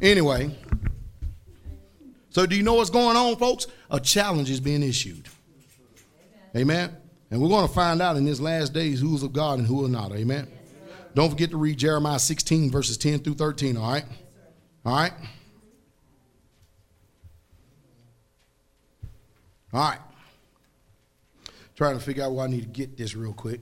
anyway, 0.00 0.56
so 2.30 2.46
do 2.46 2.56
you 2.56 2.62
know 2.62 2.74
what's 2.74 2.90
going 2.90 3.16
on, 3.16 3.36
folks? 3.36 3.66
A 3.90 3.98
challenge 3.98 4.48
is 4.50 4.60
being 4.60 4.82
issued. 4.82 5.28
Amen. 6.56 6.96
And 7.30 7.42
we're 7.42 7.48
going 7.48 7.66
to 7.66 7.74
find 7.74 8.00
out 8.00 8.16
in 8.16 8.24
this 8.24 8.40
last 8.40 8.72
days 8.72 9.00
who's 9.00 9.22
of 9.22 9.32
God 9.32 9.58
and 9.58 9.66
who 9.66 9.84
are 9.84 9.88
not. 9.88 10.12
Amen. 10.12 10.48
Don't 11.18 11.30
forget 11.30 11.50
to 11.50 11.56
read 11.56 11.78
Jeremiah 11.78 12.20
16, 12.20 12.70
verses 12.70 12.96
10 12.96 13.18
through 13.18 13.34
13, 13.34 13.76
all 13.76 13.90
right? 13.90 14.04
All 14.84 14.94
right? 14.94 15.12
All 19.72 19.80
right. 19.80 19.98
Trying 21.74 21.98
to 21.98 22.04
figure 22.04 22.22
out 22.22 22.34
where 22.34 22.44
I 22.44 22.48
need 22.48 22.60
to 22.60 22.68
get 22.68 22.96
this 22.96 23.16
real 23.16 23.32
quick. 23.32 23.60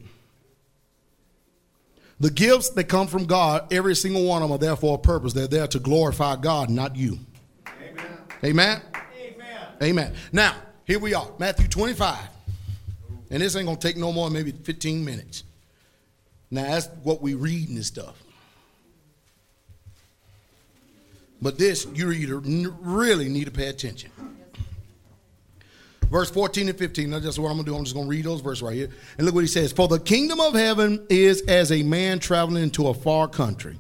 The 2.21 2.29
gifts 2.29 2.69
that 2.69 2.85
come 2.85 3.07
from 3.07 3.25
God, 3.25 3.73
every 3.73 3.97
single 3.97 4.27
one 4.27 4.43
of 4.43 4.51
them 4.51 4.57
are 4.57 4.59
there 4.59 4.77
for 4.77 4.97
a 4.97 4.99
purpose. 4.99 5.33
They're 5.33 5.47
there 5.47 5.67
to 5.67 5.79
glorify 5.79 6.37
God, 6.37 6.69
not 6.69 6.95
you. 6.95 7.19
Amen. 7.81 8.07
Amen. 8.45 8.83
Amen. 9.19 9.67
Amen. 9.83 10.15
Now, 10.31 10.57
here 10.85 10.99
we 10.99 11.15
are, 11.15 11.33
Matthew 11.39 11.69
25. 11.69 12.19
And 13.31 13.43
this 13.43 13.57
ain't 13.57 13.65
going 13.65 13.79
to 13.79 13.89
take 13.89 13.97
no 13.97 14.13
more 14.13 14.27
than 14.27 14.35
maybe 14.35 14.53
15 14.53 15.03
minutes. 15.03 15.45
Now, 16.51 16.63
that's 16.63 16.89
what 17.03 17.21
we 17.21 17.35
read 17.35 17.69
and 17.69 17.85
stuff. 17.85 18.23
But 21.43 21.59
this, 21.59 21.87
you 21.95 22.07
really 22.81 23.29
need 23.29 23.45
to 23.45 23.51
pay 23.51 23.69
attention. 23.69 24.11
Verse 26.11 26.31
14 26.31 26.69
and 26.69 26.79
15. 26.79 27.11
That's 27.11 27.39
what 27.39 27.51
I'm 27.51 27.59
to 27.59 27.65
do. 27.65 27.77
I'm 27.77 27.85
just 27.85 27.97
to 27.97 28.11
read 28.11 28.25
those 28.25 28.41
verses 28.41 28.63
right 28.63 28.75
here. 28.75 28.91
And 29.19 29.27
look 29.27 29.35
what 29.35 29.43
he 29.43 29.49
says. 29.49 29.73
For 29.73 29.89
the 29.89 29.99
kingdom 29.99 30.41
of 30.41 30.55
heaven 30.55 31.05
is 31.11 31.43
as 31.43 31.73
a 31.73 31.83
man 31.83 32.21
traveling 32.21 32.63
into 32.63 32.89
a 32.89 32.95
far 32.95 33.27
country, 33.29 33.79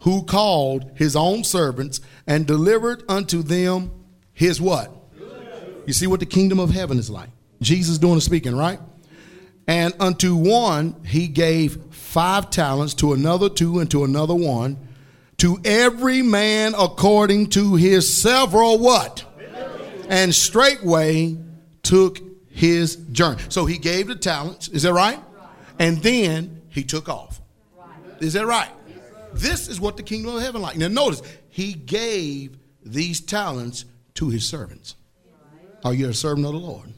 who 0.00 0.22
called 0.22 0.92
his 0.94 1.16
own 1.16 1.42
servants 1.42 2.00
and 2.26 2.46
delivered 2.46 3.02
unto 3.08 3.42
them 3.42 3.90
his 4.32 4.60
what? 4.60 4.94
You 5.86 5.92
see 5.92 6.06
what 6.06 6.20
the 6.20 6.26
kingdom 6.26 6.60
of 6.60 6.70
heaven 6.70 6.98
is 6.98 7.10
like. 7.10 7.30
Jesus 7.60 7.98
doing 7.98 8.14
the 8.14 8.20
speaking, 8.20 8.54
right? 8.54 8.78
And 9.66 9.94
unto 9.98 10.36
one 10.36 10.94
he 11.04 11.26
gave 11.28 11.78
five 12.18 12.50
talents, 12.50 12.94
to 12.94 13.12
another 13.12 13.48
two, 13.48 13.78
and 13.78 13.88
to 13.92 14.02
another 14.02 14.34
one, 14.34 14.76
to 15.36 15.56
every 15.64 16.20
man 16.20 16.74
according 16.76 17.48
to 17.48 17.76
his 17.76 18.12
several 18.20 18.76
what? 18.76 19.24
And 20.08 20.34
straightway 20.34 21.36
took 21.84 22.18
his 22.50 22.96
journey. 22.96 23.40
So 23.50 23.66
he 23.66 23.78
gave 23.78 24.08
the 24.08 24.16
talents, 24.16 24.66
is 24.66 24.82
that 24.82 24.94
right? 24.94 25.20
And 25.78 25.98
then 25.98 26.62
he 26.70 26.82
took 26.82 27.08
off. 27.08 27.40
Is 28.18 28.32
that 28.32 28.46
right? 28.46 28.70
This 29.32 29.68
is 29.68 29.80
what 29.80 29.96
the 29.96 30.02
kingdom 30.02 30.34
of 30.34 30.42
heaven 30.42 30.60
like. 30.60 30.76
Now 30.76 30.88
notice, 30.88 31.22
he 31.50 31.72
gave 31.72 32.58
these 32.84 33.20
talents 33.20 33.84
to 34.14 34.28
his 34.28 34.44
servants. 34.44 34.96
Are 35.84 35.94
you 35.94 36.08
a 36.08 36.14
servant 36.14 36.48
of 36.48 36.52
the 36.54 36.58
Lord? 36.58 36.92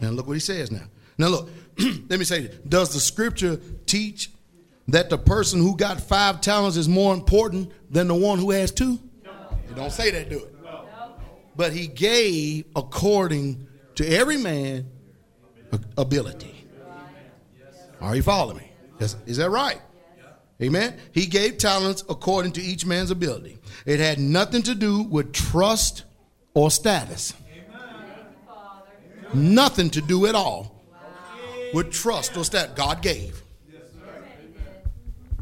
Now 0.00 0.08
look 0.08 0.26
what 0.26 0.32
he 0.32 0.40
says 0.40 0.70
now. 0.70 0.84
Now 1.18 1.26
look, 1.26 1.50
let 1.78 2.18
me 2.18 2.24
say 2.24 2.46
this. 2.46 2.56
Does 2.66 2.94
the 2.94 3.00
scripture 3.00 3.60
teach 3.84 4.30
that 4.88 5.10
the 5.10 5.18
person 5.18 5.60
who 5.60 5.76
got 5.76 6.00
five 6.00 6.40
talents 6.40 6.76
is 6.76 6.88
more 6.88 7.14
important 7.14 7.70
than 7.90 8.08
the 8.08 8.14
one 8.14 8.38
who 8.38 8.50
has 8.50 8.72
two? 8.72 8.98
Don't 9.76 9.92
say 9.92 10.10
that, 10.10 10.28
do 10.28 10.38
it. 10.38 10.54
But 11.54 11.72
he 11.72 11.86
gave 11.86 12.64
according 12.74 13.66
to 13.96 14.06
every 14.06 14.36
man 14.36 14.88
ability. 15.96 16.54
Are 18.00 18.16
you 18.16 18.22
following 18.22 18.58
me? 18.58 18.70
Is, 19.00 19.16
is 19.26 19.36
that 19.36 19.50
right? 19.50 19.80
Amen. 20.62 20.98
He 21.12 21.26
gave 21.26 21.58
talents 21.58 22.02
according 22.08 22.52
to 22.52 22.60
each 22.60 22.84
man's 22.84 23.10
ability. 23.10 23.58
It 23.86 24.00
had 24.00 24.18
nothing 24.18 24.62
to 24.62 24.74
do 24.74 25.02
with 25.02 25.32
trust 25.32 26.04
or 26.54 26.70
status. 26.70 27.34
Nothing 29.34 29.90
to 29.90 30.00
do 30.00 30.26
at 30.26 30.34
all 30.34 30.82
with 31.74 31.92
trust 31.92 32.36
or 32.36 32.44
status. 32.44 32.72
God 32.74 33.02
gave. 33.02 33.42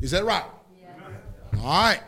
Is 0.01 0.11
that 0.11 0.25
right? 0.25 0.45
All 1.59 1.65
right. 1.65 2.01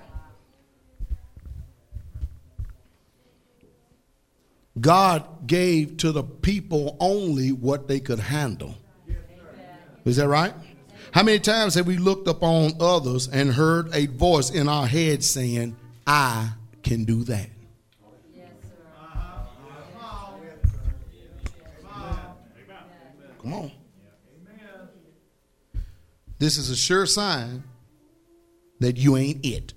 God 4.81 5.47
gave 5.47 5.97
to 5.99 6.12
the 6.12 6.23
people 6.23 6.97
only 7.00 7.50
what 7.50 7.89
they 7.89 8.00
could 8.00 8.20
handle. 8.20 8.75
Is 10.05 10.17
that 10.17 10.28
right? 10.28 10.55
How 11.12 11.23
many 11.23 11.39
times 11.39 11.75
have 11.75 11.86
we 11.86 11.97
looked 11.97 12.28
upon 12.28 12.73
others 12.81 13.28
and 13.28 13.52
heard 13.52 13.94
a 13.94 14.07
voice 14.07 14.50
in 14.50 14.68
our 14.68 14.86
head 14.86 15.25
saying, 15.25 15.76
I 16.07 16.52
can 16.83 17.05
do 17.05 17.25
that? 17.25 17.49
Come 23.42 23.52
on. 23.52 23.73
This 26.39 26.57
is 26.58 26.70
a 26.70 26.76
sure 26.76 27.07
sign 27.07 27.65
that 28.81 28.97
you 28.97 29.16
ain't 29.16 29.44
it. 29.44 29.74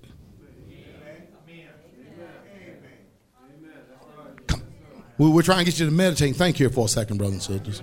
We're 5.18 5.42
trying 5.42 5.60
to 5.60 5.64
get 5.64 5.78
you 5.78 5.86
to 5.86 5.92
meditate. 5.92 6.34
Thank 6.34 6.58
you 6.58 6.68
for 6.68 6.86
a 6.86 6.88
second, 6.88 7.18
brothers 7.18 7.34
and 7.34 7.42
sisters. 7.42 7.82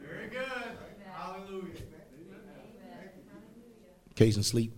Very 0.00 0.28
good. 0.28 0.40
Hallelujah. 1.12 1.72
Occasion 4.12 4.42
sleep. 4.42 4.72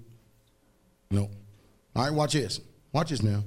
No. 1.10 1.30
All 1.94 2.04
right, 2.04 2.12
watch 2.12 2.32
this. 2.32 2.60
Watch 2.92 3.10
this 3.10 3.22
now. 3.22 3.44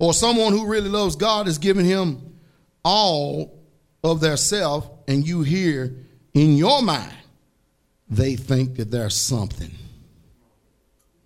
Or 0.00 0.12
someone 0.12 0.52
who 0.52 0.66
really 0.66 0.88
loves 0.88 1.14
God 1.14 1.46
is 1.46 1.58
giving 1.58 1.84
him 1.84 2.38
all 2.84 3.62
of 4.02 4.20
their 4.20 4.36
self, 4.36 4.88
and 5.06 5.26
you 5.26 5.42
hear 5.42 5.94
in 6.34 6.56
your 6.56 6.82
mind, 6.82 7.14
they 8.08 8.34
think 8.36 8.76
that 8.76 8.90
there's 8.90 9.16
something. 9.16 9.70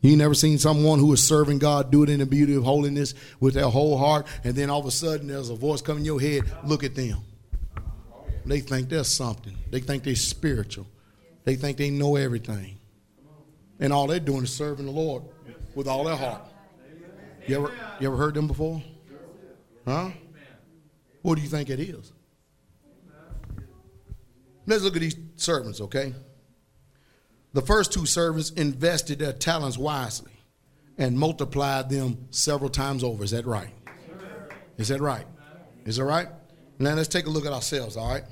You 0.01 0.17
never 0.17 0.35
seen 0.35 0.59
someone 0.59 0.99
who 0.99 1.13
is 1.13 1.23
serving 1.23 1.59
God 1.59 1.91
do 1.91 2.03
it 2.03 2.09
in 2.09 2.21
the 2.21 2.27
beauty 2.27 2.55
of 2.55 2.65
holiness 2.65 3.15
with 3.39 3.55
their 3.55 3.69
whole 3.69 3.99
heart, 3.99 4.27
and 4.45 4.55
then 4.55 4.71
all 4.71 4.81
of 4.81 4.87
a 4.87 4.91
sudden 4.91 5.27
there's 5.27 5.51
a 5.51 5.55
voice 5.55 5.83
coming 5.83 6.01
in 6.01 6.07
your 6.07 6.21
head. 6.21 6.45
Look 6.65 6.85
at 6.85 6.95
them. 6.95 7.19
They 8.47 8.61
think 8.61 8.89
they're 8.89 9.05
something. 9.05 9.57
They 9.71 9.81
think 9.81 10.03
they're 10.03 10.15
spiritual. 10.15 10.87
They 11.45 11.57
think 11.57 11.77
they 11.77 11.91
know 11.91 12.17
everything. 12.17 12.79
And 13.79 13.93
all 13.93 14.07
they're 14.07 14.21
doing 14.21 14.45
is 14.45 14.53
serving 14.53 14.87
the 14.87 14.93
Lord 14.93 15.23
with 15.75 15.87
all 15.87 16.05
their 16.05 16.17
heart. 16.17 16.43
You 17.47 17.57
ever, 17.57 17.73
you 18.01 18.07
ever 18.09 18.17
heard 18.17 18.35
them 18.35 18.47
before? 18.47 18.83
Huh? 19.87 20.11
What 21.23 21.37
do 21.37 21.43
you 21.43 21.49
think 21.49 21.69
it 21.69 21.81
is? 21.81 22.13
Let's 24.67 24.83
look 24.83 24.95
at 24.97 25.01
these 25.01 25.17
servants, 25.37 25.81
okay? 25.81 26.15
The 27.53 27.63
first 27.63 27.93
two 27.93 28.07
servants 28.07 28.51
invested 28.51 29.19
their 29.19 29.33
talents 29.33 29.77
wisely 29.77 30.33
and 30.97 31.19
multiplied 31.19 31.89
them 31.91 32.29
several 32.31 32.71
times 32.71 33.03
over. 33.03 33.25
Is 33.25 33.33
that 33.33 33.47
right? 33.47 33.71
Is 34.79 34.89
that 34.89 35.01
right? 35.01 35.27
Is 35.85 35.97
that 35.97 36.05
right? 36.05 36.29
Now 36.79 36.95
let's 36.95 37.09
take 37.09 37.27
a 37.27 37.31
look 37.31 37.47
at 37.47 37.53
ourselves, 37.53 37.97
all 37.97 38.09
right? 38.09 38.25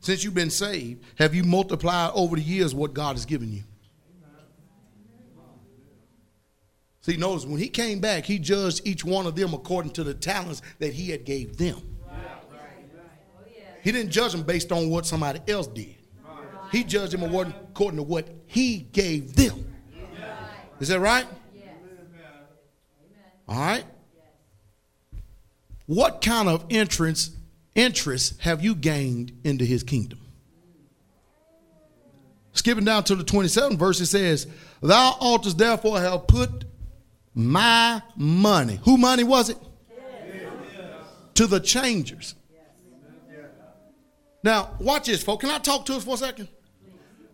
Since 0.00 0.22
you've 0.22 0.34
been 0.34 0.50
saved, 0.50 1.02
have 1.16 1.34
you 1.34 1.44
multiplied 1.44 2.12
over 2.14 2.36
the 2.36 2.42
years 2.42 2.74
what 2.74 2.94
God 2.94 3.16
has 3.16 3.24
given 3.24 3.52
you? 3.52 3.62
See, 7.00 7.16
notice 7.16 7.44
when 7.44 7.58
he 7.58 7.68
came 7.68 8.00
back, 8.00 8.24
he 8.24 8.38
judged 8.38 8.86
each 8.86 9.04
one 9.04 9.26
of 9.26 9.34
them 9.36 9.52
according 9.52 9.92
to 9.92 10.04
the 10.04 10.14
talents 10.14 10.62
that 10.78 10.94
he 10.94 11.10
had 11.10 11.24
gave 11.24 11.56
them. 11.56 11.82
He 13.82 13.92
didn't 13.92 14.10
judge 14.10 14.32
them 14.32 14.42
based 14.42 14.72
on 14.72 14.88
what 14.88 15.04
somebody 15.04 15.40
else 15.46 15.66
did. 15.66 15.96
He 16.74 16.82
judged 16.82 17.12
them 17.12 17.22
according 17.22 17.98
to 17.98 18.02
what 18.02 18.26
he 18.46 18.78
gave 18.78 19.36
them. 19.36 19.72
Is 20.80 20.88
that 20.88 20.98
right? 20.98 21.24
All 23.48 23.56
right. 23.56 23.84
What 25.86 26.20
kind 26.20 26.48
of 26.48 26.66
entrance 26.70 27.30
interest 27.76 28.40
have 28.40 28.64
you 28.64 28.74
gained 28.74 29.40
into 29.44 29.64
his 29.64 29.84
kingdom? 29.84 30.18
Skipping 32.54 32.84
down 32.84 33.04
to 33.04 33.14
the 33.14 33.22
27th 33.22 33.78
verse, 33.78 34.00
it 34.00 34.06
says, 34.06 34.48
Thou 34.82 35.16
altars 35.20 35.54
therefore 35.54 36.00
have 36.00 36.26
put 36.26 36.64
my 37.34 38.02
money. 38.16 38.80
Who 38.82 38.96
money 38.96 39.22
was 39.22 39.48
it? 39.48 39.58
To 41.34 41.46
the 41.46 41.60
changers. 41.60 42.34
Now, 44.42 44.70
watch 44.80 45.06
this, 45.06 45.22
folks. 45.22 45.42
Can 45.42 45.54
I 45.54 45.58
talk 45.58 45.86
to 45.86 45.94
us 45.94 46.02
for 46.02 46.14
a 46.14 46.18
second? 46.18 46.48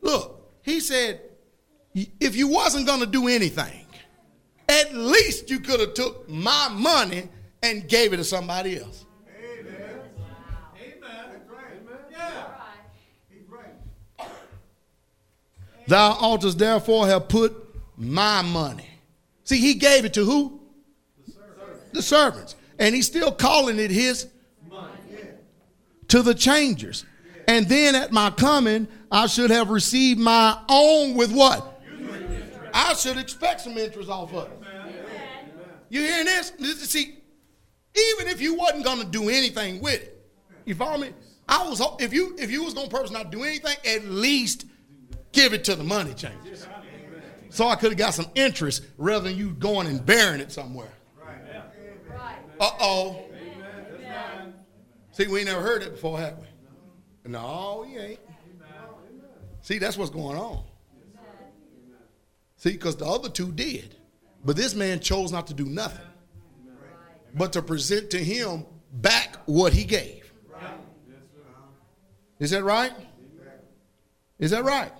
Look, 0.00 0.40
he 0.62 0.80
said, 0.80 1.20
if 1.94 2.36
you 2.36 2.48
wasn't 2.48 2.86
going 2.86 3.00
to 3.00 3.06
do 3.06 3.28
anything, 3.28 3.86
at 4.68 4.94
least 4.94 5.50
you 5.50 5.60
could 5.60 5.80
have 5.80 5.94
took 5.94 6.28
my 6.28 6.68
money 6.72 7.28
and 7.62 7.88
gave 7.88 8.12
it 8.12 8.18
to 8.18 8.24
somebody 8.24 8.80
else. 8.80 9.04
Amen. 9.28 10.00
Amen. 10.76 11.40
Yeah. 12.10 12.44
He's 13.28 13.48
right. 13.48 14.28
Thou 15.86 16.12
altars 16.12 16.54
therefore 16.54 17.06
have 17.08 17.28
put 17.28 17.56
my 17.96 18.42
money. 18.42 18.88
See, 19.44 19.58
he 19.58 19.74
gave 19.74 20.04
it 20.04 20.14
to 20.14 20.24
who? 20.24 20.60
The 21.26 21.32
servants. 21.32 21.90
The 21.92 22.02
servants. 22.02 22.56
And 22.78 22.94
he's 22.94 23.06
still 23.06 23.32
calling 23.32 23.78
it 23.80 23.90
his 23.90 24.28
money. 24.70 24.92
To 26.08 26.22
the 26.22 26.34
changers. 26.34 27.04
And 27.48 27.68
then 27.68 27.96
at 27.96 28.12
my 28.12 28.30
coming, 28.30 28.86
I 29.10 29.26
should 29.26 29.50
have 29.50 29.70
received 29.70 30.20
my 30.20 30.58
own 30.68 31.14
with 31.14 31.32
what? 31.32 31.80
I 32.72 32.94
should 32.94 33.16
expect 33.16 33.62
some 33.62 33.76
interest 33.76 34.08
off 34.08 34.32
of 34.32 34.46
it. 34.46 34.62
You 35.88 36.02
hearing 36.02 36.26
this? 36.26 36.52
See, 36.88 37.16
even 37.96 38.28
if 38.28 38.40
you 38.40 38.54
wasn't 38.54 38.84
going 38.84 39.00
to 39.00 39.06
do 39.06 39.28
anything 39.28 39.80
with 39.80 40.02
it, 40.02 40.24
you 40.64 40.74
follow 40.74 40.98
me? 40.98 41.10
I 41.48 41.68
was 41.68 41.82
if 41.98 42.12
you 42.12 42.36
if 42.38 42.48
you 42.48 42.62
was 42.62 42.74
gonna 42.74 42.88
purpose 42.88 43.10
not 43.10 43.32
do 43.32 43.42
anything, 43.42 43.76
at 43.84 44.04
least 44.04 44.66
give 45.32 45.52
it 45.52 45.64
to 45.64 45.74
the 45.74 45.82
money 45.82 46.14
changers. 46.14 46.68
So 47.48 47.66
I 47.66 47.74
could 47.74 47.90
have 47.90 47.98
got 47.98 48.14
some 48.14 48.26
interest 48.36 48.86
rather 48.96 49.28
than 49.28 49.36
you 49.36 49.50
going 49.50 49.88
and 49.88 50.04
burying 50.06 50.40
it 50.40 50.52
somewhere. 50.52 50.92
Uh 52.60 52.70
oh. 52.78 53.24
See, 55.10 55.26
we 55.26 55.40
ain't 55.40 55.48
never 55.48 55.60
heard 55.60 55.82
it 55.82 55.94
before, 55.94 56.20
have 56.20 56.38
we? 56.38 56.46
No, 57.30 57.84
you 57.90 57.98
ain't. 57.98 58.20
See, 59.62 59.78
that's 59.78 59.96
what's 59.96 60.10
going 60.10 60.36
on. 60.36 60.64
See, 62.56 62.72
because 62.72 62.96
the 62.96 63.06
other 63.06 63.28
two 63.28 63.52
did. 63.52 63.96
But 64.44 64.56
this 64.56 64.74
man 64.74 65.00
chose 65.00 65.32
not 65.32 65.46
to 65.48 65.54
do 65.54 65.66
nothing, 65.66 66.06
but 67.34 67.52
to 67.54 67.62
present 67.62 68.10
to 68.10 68.18
him 68.18 68.64
back 68.92 69.36
what 69.46 69.72
he 69.72 69.84
gave. 69.84 70.32
Is 72.38 72.50
that 72.50 72.64
right? 72.64 72.92
Is 74.38 74.50
that 74.52 74.64
right? 74.64 74.92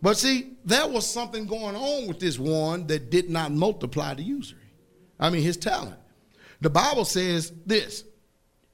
But 0.00 0.16
see, 0.16 0.52
there 0.64 0.86
was 0.86 1.06
something 1.06 1.46
going 1.46 1.74
on 1.74 2.06
with 2.06 2.20
this 2.20 2.38
one 2.38 2.86
that 2.86 3.10
did 3.10 3.30
not 3.30 3.50
multiply 3.50 4.14
the 4.14 4.22
usury. 4.22 4.60
I 5.18 5.30
mean, 5.30 5.42
his 5.42 5.56
talent. 5.56 5.96
The 6.60 6.70
Bible 6.70 7.04
says 7.04 7.52
this 7.66 8.04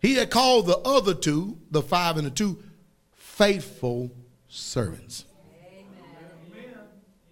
He 0.01 0.15
had 0.15 0.31
called 0.31 0.67
the 0.67 0.79
other 0.79 1.15
two, 1.15 1.59
the 1.71 1.83
five 1.83 2.17
and 2.17 2.27
the 2.27 2.31
two, 2.31 2.63
faithful 3.13 4.11
servants. 4.55 5.25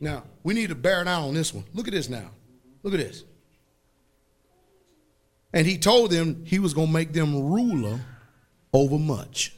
Now, 0.01 0.25
we 0.43 0.55
need 0.55 0.71
to 0.71 0.75
bear 0.75 1.05
down 1.05 1.23
on 1.29 1.35
this 1.35 1.55
one. 1.55 1.65
Look 1.73 1.87
at 1.87 1.95
this 1.95 2.09
now. 2.09 2.31
Look 2.83 2.93
at 2.93 2.99
this. 2.99 3.23
And 5.53 5.67
he 5.67 5.79
told 5.79 6.11
them 6.11 6.45
he 6.45 6.59
was 6.59 6.75
going 6.75 6.89
to 6.89 6.93
make 6.93 7.13
them 7.13 7.53
ruler 7.53 8.01
over 8.73 8.99
much. 8.99 9.55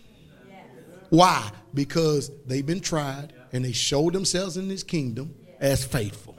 Why? 1.09 1.51
Because 1.73 2.31
they've 2.47 2.67
been 2.67 2.81
tried 2.81 3.33
and 3.53 3.65
they 3.65 3.73
showed 3.73 4.13
themselves 4.13 4.57
in 4.57 4.69
his 4.69 4.83
kingdom 4.83 5.35
as 5.61 5.85
faithful. 5.85 6.37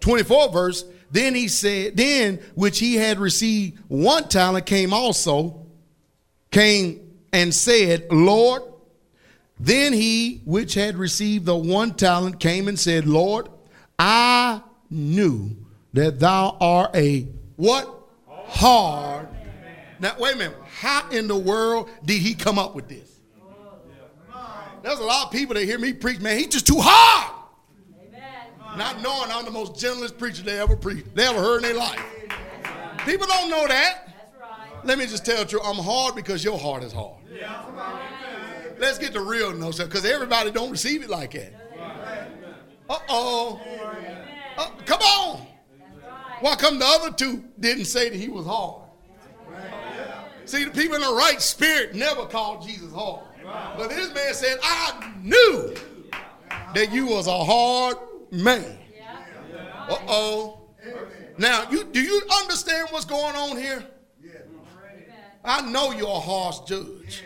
24 0.00 0.52
verse, 0.52 0.84
then 1.10 1.34
he 1.34 1.48
said, 1.48 1.96
then 1.96 2.38
which 2.54 2.78
he 2.78 2.94
had 2.96 3.18
received 3.18 3.80
one 3.88 4.28
talent 4.28 4.66
came 4.66 4.92
also, 4.92 5.66
came 6.50 7.18
and 7.32 7.52
said, 7.52 8.06
Lord, 8.12 8.62
then 9.58 9.92
he 9.92 10.42
which 10.44 10.74
had 10.74 10.96
received 10.96 11.46
the 11.46 11.56
one 11.56 11.94
talent 11.94 12.40
came 12.40 12.68
and 12.68 12.78
said, 12.78 13.06
Lord, 13.06 13.48
I 13.98 14.62
knew 14.90 15.56
that 15.92 16.18
thou 16.18 16.56
art 16.60 16.94
a 16.94 17.28
what? 17.56 17.90
Hard. 18.26 19.28
Now, 20.00 20.16
wait 20.18 20.34
a 20.34 20.38
minute. 20.38 20.56
How 20.78 21.08
in 21.10 21.28
the 21.28 21.36
world 21.36 21.88
did 22.04 22.20
he 22.20 22.34
come 22.34 22.58
up 22.58 22.74
with 22.74 22.88
this? 22.88 23.10
There's 24.82 24.98
a 24.98 25.04
lot 25.04 25.26
of 25.26 25.32
people 25.32 25.54
that 25.54 25.64
hear 25.64 25.78
me 25.78 25.94
preach, 25.94 26.20
man, 26.20 26.36
he's 26.36 26.48
just 26.48 26.66
too 26.66 26.78
hard. 26.78 27.32
Not 28.76 29.00
knowing 29.02 29.30
I'm 29.30 29.44
the 29.44 29.50
most 29.50 29.78
gentlest 29.78 30.18
preacher 30.18 30.42
they 30.42 30.58
ever 30.58 30.76
preached, 30.76 31.14
they 31.14 31.26
ever 31.26 31.38
heard 31.38 31.58
in 31.58 31.62
their 31.62 31.74
life. 31.74 32.04
People 33.06 33.26
don't 33.26 33.48
know 33.48 33.66
that. 33.66 34.08
Let 34.84 34.98
me 34.98 35.06
just 35.06 35.24
tell 35.24 35.44
you, 35.46 35.60
I'm 35.60 35.76
hard 35.76 36.14
because 36.14 36.44
your 36.44 36.58
heart 36.58 36.82
is 36.82 36.92
hard. 36.92 37.16
Let's 38.84 38.98
get 38.98 39.14
the 39.14 39.20
real 39.20 39.50
no 39.52 39.68
notion, 39.68 39.86
because 39.86 40.04
everybody 40.04 40.50
don't 40.50 40.70
receive 40.70 41.02
it 41.02 41.08
like 41.08 41.32
that. 41.32 41.54
Uh, 42.90 43.56
come 44.84 45.00
on. 45.00 45.46
Why 46.40 46.54
come 46.54 46.78
the 46.78 46.84
other 46.84 47.10
two 47.10 47.44
didn't 47.58 47.86
say 47.86 48.10
that 48.10 48.18
he 48.18 48.28
was 48.28 48.44
hard? 48.44 48.82
See, 50.44 50.64
the 50.64 50.70
people 50.70 50.96
in 50.96 51.00
the 51.00 51.14
right 51.14 51.40
spirit 51.40 51.94
never 51.94 52.26
called 52.26 52.68
Jesus 52.68 52.92
hard. 52.92 53.24
But 53.78 53.88
this 53.88 54.12
man 54.14 54.34
said, 54.34 54.58
I 54.62 55.14
knew 55.22 55.74
that 56.74 56.92
you 56.92 57.06
was 57.06 57.26
a 57.26 57.42
hard 57.42 57.96
man. 58.30 58.78
Uh-oh. 59.88 60.60
Now, 61.38 61.70
you 61.70 61.84
do 61.84 62.02
you 62.02 62.20
understand 62.42 62.88
what's 62.90 63.06
going 63.06 63.34
on 63.34 63.56
here? 63.56 63.82
I 65.42 65.62
know 65.70 65.90
you're 65.92 66.06
a 66.06 66.20
harsh 66.20 66.60
judge. 66.66 67.22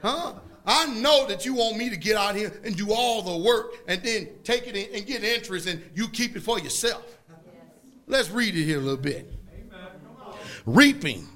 Huh? 0.00 0.36
I 0.66 0.86
know 0.86 1.26
that 1.26 1.44
you 1.44 1.54
want 1.54 1.76
me 1.76 1.90
to 1.90 1.96
get 1.96 2.16
out 2.16 2.34
here 2.34 2.52
and 2.64 2.76
do 2.76 2.92
all 2.92 3.22
the 3.22 3.36
work 3.36 3.74
and 3.86 4.02
then 4.02 4.28
take 4.44 4.66
it 4.66 4.90
and 4.94 5.06
get 5.06 5.22
interest 5.22 5.66
and 5.66 5.82
you 5.94 6.08
keep 6.08 6.36
it 6.36 6.40
for 6.40 6.58
yourself. 6.58 7.18
Let's 8.06 8.30
read 8.30 8.54
it 8.54 8.64
here 8.64 8.78
a 8.78 8.82
little 8.82 8.96
bit. 8.96 9.30
Reaping 10.66 11.28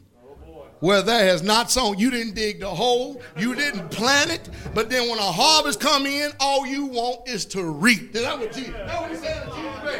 where 0.81 1.03
there 1.03 1.27
has 1.27 1.43
not 1.43 1.71
sown. 1.71 1.99
You 1.99 2.11
didn't 2.11 2.35
dig 2.35 2.61
the 2.61 2.69
hole, 2.69 3.21
you 3.37 3.55
didn't 3.55 3.91
plant 3.91 4.31
it, 4.31 4.49
but 4.75 4.89
then 4.89 5.09
when 5.09 5.19
a 5.19 5.23
harvest 5.23 5.81
come 5.81 6.07
in, 6.07 6.31
all 6.41 6.67
you 6.67 6.87
want 6.87 7.29
is 7.29 7.45
to 7.47 7.63
reap. 7.65 8.15
Is 8.15 8.23
that 8.23 8.39
what 8.39 8.53
Jesus? 8.53 8.73
That 8.73 9.01
what 9.01 9.11
he 9.11 9.17
said 9.17 9.45
to 9.45 9.51
Jesus? 9.51 9.97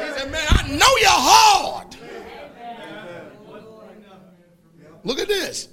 He 0.00 0.20
said, 0.20 0.30
"Man, 0.30 0.46
I 0.50 0.68
know 0.68 0.86
you're 1.00 1.10
hard." 1.10 1.96
Look 5.04 5.18
at 5.18 5.26
this. 5.26 5.68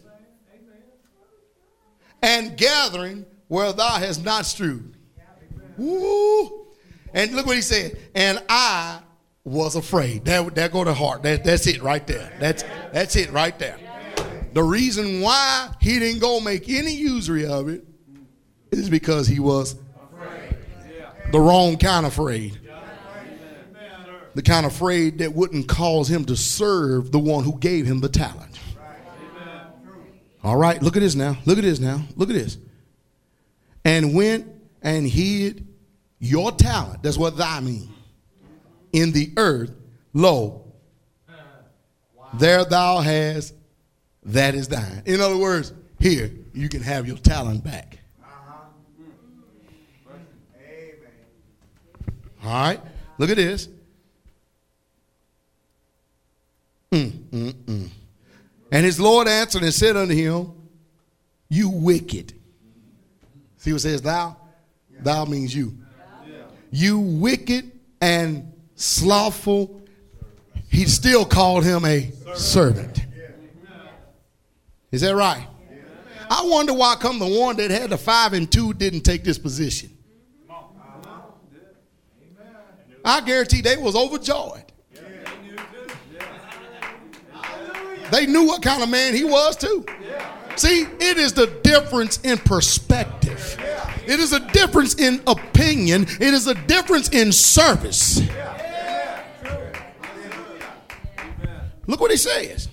And 2.21 2.57
gathering 2.57 3.25
where 3.47 3.71
thou 3.73 3.95
hast 3.97 4.23
not 4.23 4.45
strewed. 4.45 4.95
Woo. 5.77 6.67
And 7.13 7.33
look 7.33 7.45
what 7.45 7.55
he 7.55 7.61
said. 7.61 7.97
And 8.13 8.41
I 8.49 8.99
was 9.43 9.75
afraid. 9.75 10.25
That, 10.25 10.55
that 10.55 10.71
go 10.71 10.83
to 10.83 10.93
heart. 10.93 11.23
That, 11.23 11.43
that's 11.43 11.65
it 11.67 11.81
right 11.81 12.05
there. 12.05 12.31
That's, 12.39 12.63
that's 12.91 13.15
it 13.15 13.31
right 13.31 13.57
there. 13.57 13.77
The 14.53 14.63
reason 14.63 15.21
why 15.21 15.71
he 15.79 15.99
didn't 15.99 16.19
go 16.19 16.39
make 16.39 16.69
any 16.69 16.93
usury 16.93 17.45
of 17.45 17.69
it 17.69 17.83
is 18.71 18.89
because 18.89 19.27
he 19.27 19.39
was 19.39 19.75
the 21.31 21.39
wrong 21.39 21.77
kind 21.77 22.05
of 22.05 22.11
afraid. 22.11 22.59
The 24.35 24.41
kind 24.41 24.65
of 24.65 24.73
afraid 24.73 25.19
that 25.19 25.33
wouldn't 25.33 25.67
cause 25.67 26.09
him 26.09 26.25
to 26.25 26.35
serve 26.35 27.11
the 27.11 27.19
one 27.19 27.43
who 27.43 27.57
gave 27.57 27.85
him 27.85 27.99
the 27.99 28.09
talent. 28.09 28.59
All 30.43 30.55
right, 30.55 30.81
look 30.81 30.95
at 30.95 31.01
this 31.01 31.15
now. 31.15 31.37
Look 31.45 31.57
at 31.57 31.63
this 31.63 31.79
now. 31.79 32.01
Look 32.15 32.29
at 32.29 32.35
this. 32.35 32.57
And 33.83 34.15
went 34.15 34.47
and 34.81 35.07
hid 35.07 35.67
your 36.19 36.51
talent. 36.51 37.03
That's 37.03 37.17
what 37.17 37.37
thy 37.37 37.59
mean. 37.59 37.89
In 38.93 39.11
the 39.11 39.31
earth, 39.37 39.71
lo, 40.13 40.65
there 42.33 42.63
thou 42.63 42.99
hast 42.99 43.53
that 44.23 44.55
is 44.55 44.67
thine. 44.67 45.03
In 45.05 45.21
other 45.21 45.37
words, 45.37 45.73
here 45.99 46.31
you 46.53 46.69
can 46.69 46.81
have 46.81 47.07
your 47.07 47.17
talent 47.17 47.63
back. 47.63 47.99
All 52.41 52.49
right, 52.49 52.79
look 53.17 53.29
at 53.29 53.35
this. 53.35 53.67
Mm, 56.91 57.11
mm, 57.11 57.53
mm. 57.53 57.89
And 58.71 58.85
his 58.85 58.99
Lord 58.99 59.27
answered 59.27 59.63
and 59.63 59.73
said 59.73 59.97
unto 59.97 60.13
him, 60.13 60.51
You 61.49 61.69
wicked. 61.69 62.33
See 63.57 63.73
what 63.73 63.81
says 63.81 64.01
thou? 64.01 64.37
Thou 65.01 65.25
means 65.25 65.55
you. 65.55 65.77
You 66.71 66.99
wicked 66.99 67.71
and 67.99 68.53
slothful. 68.75 69.81
He 70.69 70.85
still 70.85 71.25
called 71.25 71.63
him 71.63 71.83
a 71.85 72.11
servant. 72.35 73.05
Is 74.91 75.01
that 75.01 75.15
right? 75.15 75.47
I 76.29 76.43
wonder 76.45 76.73
why 76.73 76.95
come 76.95 77.17
the 77.17 77.27
one 77.27 77.57
that 77.57 77.71
had 77.71 77.89
the 77.89 77.97
five 77.97 78.33
and 78.33 78.51
two 78.51 78.73
didn't 78.73 79.01
take 79.01 79.23
this 79.23 79.39
position. 79.39 79.95
I 83.03 83.21
guarantee 83.21 83.61
they 83.61 83.77
was 83.77 83.95
overjoyed. 83.95 84.68
They 88.11 88.25
knew 88.25 88.45
what 88.45 88.61
kind 88.61 88.81
of 88.83 88.89
man 88.89 89.13
he 89.13 89.23
was 89.23 89.55
too. 89.55 89.85
See, 90.55 90.81
it 90.81 91.17
is 91.17 91.33
the 91.33 91.47
difference 91.63 92.19
in 92.21 92.37
perspective. 92.37 93.57
It 94.05 94.19
is 94.19 94.33
a 94.33 94.39
difference 94.51 94.95
in 94.95 95.21
opinion. 95.27 96.03
It 96.03 96.33
is 96.33 96.47
a 96.47 96.55
difference 96.55 97.09
in 97.09 97.31
service. 97.31 98.21
Look 101.87 102.01
what 102.01 102.11
he 102.11 102.17
says. 102.17 102.69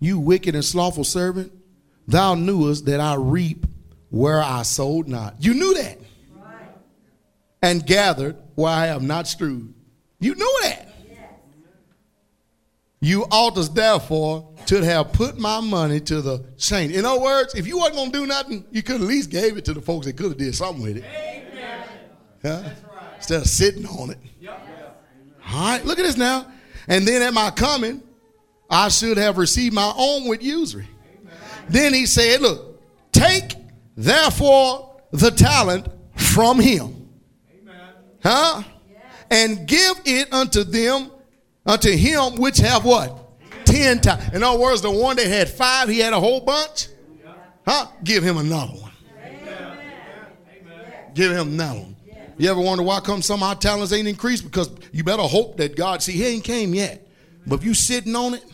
You 0.00 0.18
wicked 0.18 0.54
and 0.54 0.64
slothful 0.64 1.04
servant, 1.04 1.52
thou 2.08 2.34
knewest 2.34 2.86
that 2.86 2.98
I 2.98 3.14
reap 3.14 3.66
where 4.10 4.42
I 4.42 4.62
sowed 4.62 5.06
not. 5.06 5.36
You 5.38 5.54
knew 5.54 5.74
that. 5.74 5.98
And 7.62 7.86
gathered 7.86 8.36
where 8.56 8.72
I 8.72 8.86
have 8.86 9.02
not 9.02 9.28
strewed. 9.28 9.72
You 10.18 10.34
knew 10.34 10.58
that. 10.62 10.91
You 13.02 13.26
oughtest 13.32 13.74
therefore 13.74 14.48
to 14.66 14.84
have 14.84 15.12
put 15.12 15.36
my 15.36 15.60
money 15.60 15.98
to 15.98 16.22
the 16.22 16.44
chain. 16.56 16.92
In 16.92 17.04
other 17.04 17.20
words, 17.20 17.52
if 17.56 17.66
you 17.66 17.76
wasn't 17.76 17.96
gonna 17.96 18.12
do 18.12 18.26
nothing, 18.28 18.64
you 18.70 18.84
could 18.84 18.94
at 18.94 19.00
least 19.00 19.28
gave 19.28 19.56
it 19.56 19.64
to 19.64 19.74
the 19.74 19.82
folks 19.82 20.06
that 20.06 20.16
could 20.16 20.28
have 20.28 20.36
did 20.38 20.54
something 20.54 20.84
with 20.84 20.98
it. 20.98 21.04
Amen. 21.04 21.84
Huh? 22.42 22.62
Instead 23.16 23.40
of 23.40 23.48
sitting 23.48 23.84
on 23.86 24.10
it. 24.10 24.18
All 25.48 25.60
right, 25.60 25.84
look 25.84 25.98
at 25.98 26.02
this 26.02 26.16
now. 26.16 26.46
And 26.86 27.04
then 27.06 27.22
at 27.22 27.34
my 27.34 27.50
coming, 27.50 28.04
I 28.70 28.88
should 28.88 29.18
have 29.18 29.36
received 29.36 29.74
my 29.74 29.92
own 29.96 30.28
with 30.28 30.40
usury. 30.40 30.86
Then 31.68 31.92
he 31.92 32.06
said, 32.06 32.40
Look, 32.40 32.80
take 33.10 33.56
therefore 33.96 35.02
the 35.10 35.30
talent 35.30 35.88
from 36.14 36.60
him. 36.60 37.08
Huh? 38.22 38.62
And 39.28 39.66
give 39.66 40.00
it 40.04 40.32
unto 40.32 40.62
them, 40.62 41.10
unto 41.66 41.90
him 41.90 42.36
which 42.36 42.58
have 42.58 42.84
what? 42.84 43.18
Ten 43.64 44.00
times. 44.00 44.34
In 44.34 44.42
other 44.42 44.58
words, 44.58 44.82
the 44.82 44.90
one 44.90 45.16
that 45.16 45.26
had 45.26 45.48
five, 45.48 45.88
he 45.88 45.98
had 45.98 46.12
a 46.12 46.20
whole 46.20 46.40
bunch. 46.40 46.88
Huh? 47.66 47.86
Give 48.02 48.22
him 48.22 48.38
another 48.38 48.72
one. 48.72 48.92
Give 51.14 51.30
him 51.30 51.48
another 51.48 51.80
one. 51.80 51.96
You 52.38 52.50
ever 52.50 52.60
wonder 52.60 52.82
why 52.82 53.00
come 53.00 53.22
some 53.22 53.42
of 53.42 53.48
our 53.48 53.54
talents 53.54 53.92
ain't 53.92 54.08
increased? 54.08 54.44
Because 54.44 54.70
you 54.92 55.04
better 55.04 55.22
hope 55.22 55.58
that 55.58 55.76
God, 55.76 56.02
see, 56.02 56.12
he 56.12 56.26
ain't 56.26 56.44
came 56.44 56.74
yet. 56.74 57.06
But 57.46 57.60
if 57.60 57.64
you 57.64 57.74
sitting 57.74 58.16
on 58.16 58.34
it 58.34 58.44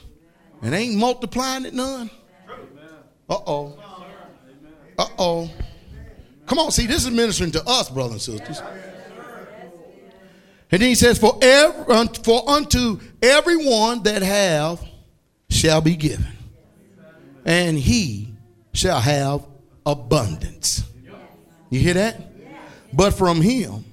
and 0.63 0.75
ain't 0.75 0.97
multiplying 0.97 1.65
it 1.65 1.75
none, 1.75 2.11
uh-oh. 3.31 3.79
Uh-oh. 4.99 5.51
Come 6.47 6.59
on, 6.59 6.71
see, 6.71 6.87
this 6.87 7.05
is 7.05 7.11
ministering 7.11 7.53
to 7.53 7.63
us, 7.67 7.89
brothers 7.89 8.29
and 8.29 8.39
sisters. 8.39 8.63
And 10.71 10.83
then 10.83 10.89
he 10.89 10.95
says, 10.95 11.19
For, 11.19 11.39
every, 11.41 12.07
for 12.23 12.49
unto 12.49 13.01
everyone 13.23 14.03
that 14.03 14.23
have 14.23 14.83
shall 15.49 15.81
be 15.81 15.97
given, 15.97 16.27
and 17.45 17.79
he 17.79 18.35
shall 18.73 19.01
have 19.01 19.47
abundance. 19.87 20.85
You 21.71 21.81
hear 21.81 21.95
that? 21.95 22.21
But 22.93 23.13
from 23.13 23.41
him 23.41 23.85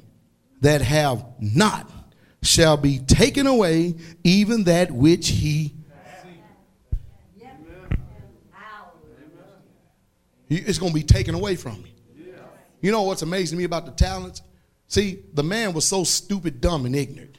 that 0.61 0.81
have 0.81 1.25
not 1.39 1.89
shall 2.41 2.77
be 2.77 2.99
taken 2.99 3.47
away 3.47 3.95
even 4.23 4.65
that 4.65 4.91
which 4.91 5.29
he 5.29 5.75
it's 10.47 10.77
going 10.77 10.91
to 10.91 10.95
be 10.95 11.03
taken 11.03 11.33
away 11.33 11.55
from 11.55 11.83
you. 11.85 12.33
You 12.81 12.91
know 12.91 13.01
what's 13.03 13.23
amazing 13.23 13.57
to 13.57 13.59
me 13.59 13.63
about 13.63 13.85
the 13.85 13.91
talents? 13.91 14.41
See, 14.87 15.19
the 15.33 15.43
man 15.43 15.73
was 15.73 15.85
so 15.85 16.03
stupid, 16.03 16.61
dumb, 16.61 16.85
and 16.85 16.95
ignorant. 16.95 17.35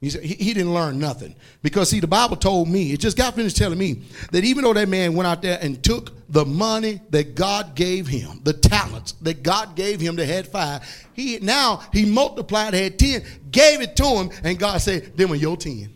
He, 0.00 0.08
he, 0.08 0.54
didn't 0.54 0.72
learn 0.72 0.98
nothing. 0.98 1.34
Because, 1.62 1.90
see, 1.90 2.00
the 2.00 2.06
Bible 2.06 2.36
told 2.36 2.70
me, 2.70 2.90
it 2.92 3.00
just 3.00 3.18
got 3.18 3.34
finished 3.34 3.58
telling 3.58 3.78
me 3.78 4.00
that 4.32 4.44
even 4.44 4.64
though 4.64 4.72
that 4.72 4.88
man 4.88 5.14
went 5.14 5.26
out 5.26 5.42
there 5.42 5.58
and 5.60 5.82
took 5.84 6.12
the 6.30 6.46
money 6.46 7.02
that 7.10 7.34
God 7.34 7.74
gave 7.74 8.06
him, 8.06 8.40
the 8.42 8.54
talents 8.54 9.12
that 9.20 9.42
God 9.42 9.76
gave 9.76 10.00
him 10.00 10.16
that 10.16 10.24
had 10.24 10.48
five, 10.48 10.82
he 11.12 11.38
now 11.40 11.82
he 11.92 12.06
multiplied, 12.06 12.72
had 12.72 12.98
10, 12.98 13.22
gave 13.50 13.82
it 13.82 13.94
to 13.96 14.06
him, 14.06 14.30
and 14.42 14.58
God 14.58 14.80
said, 14.80 15.18
Them 15.18 15.32
are 15.32 15.36
your 15.36 15.58
10. 15.58 15.92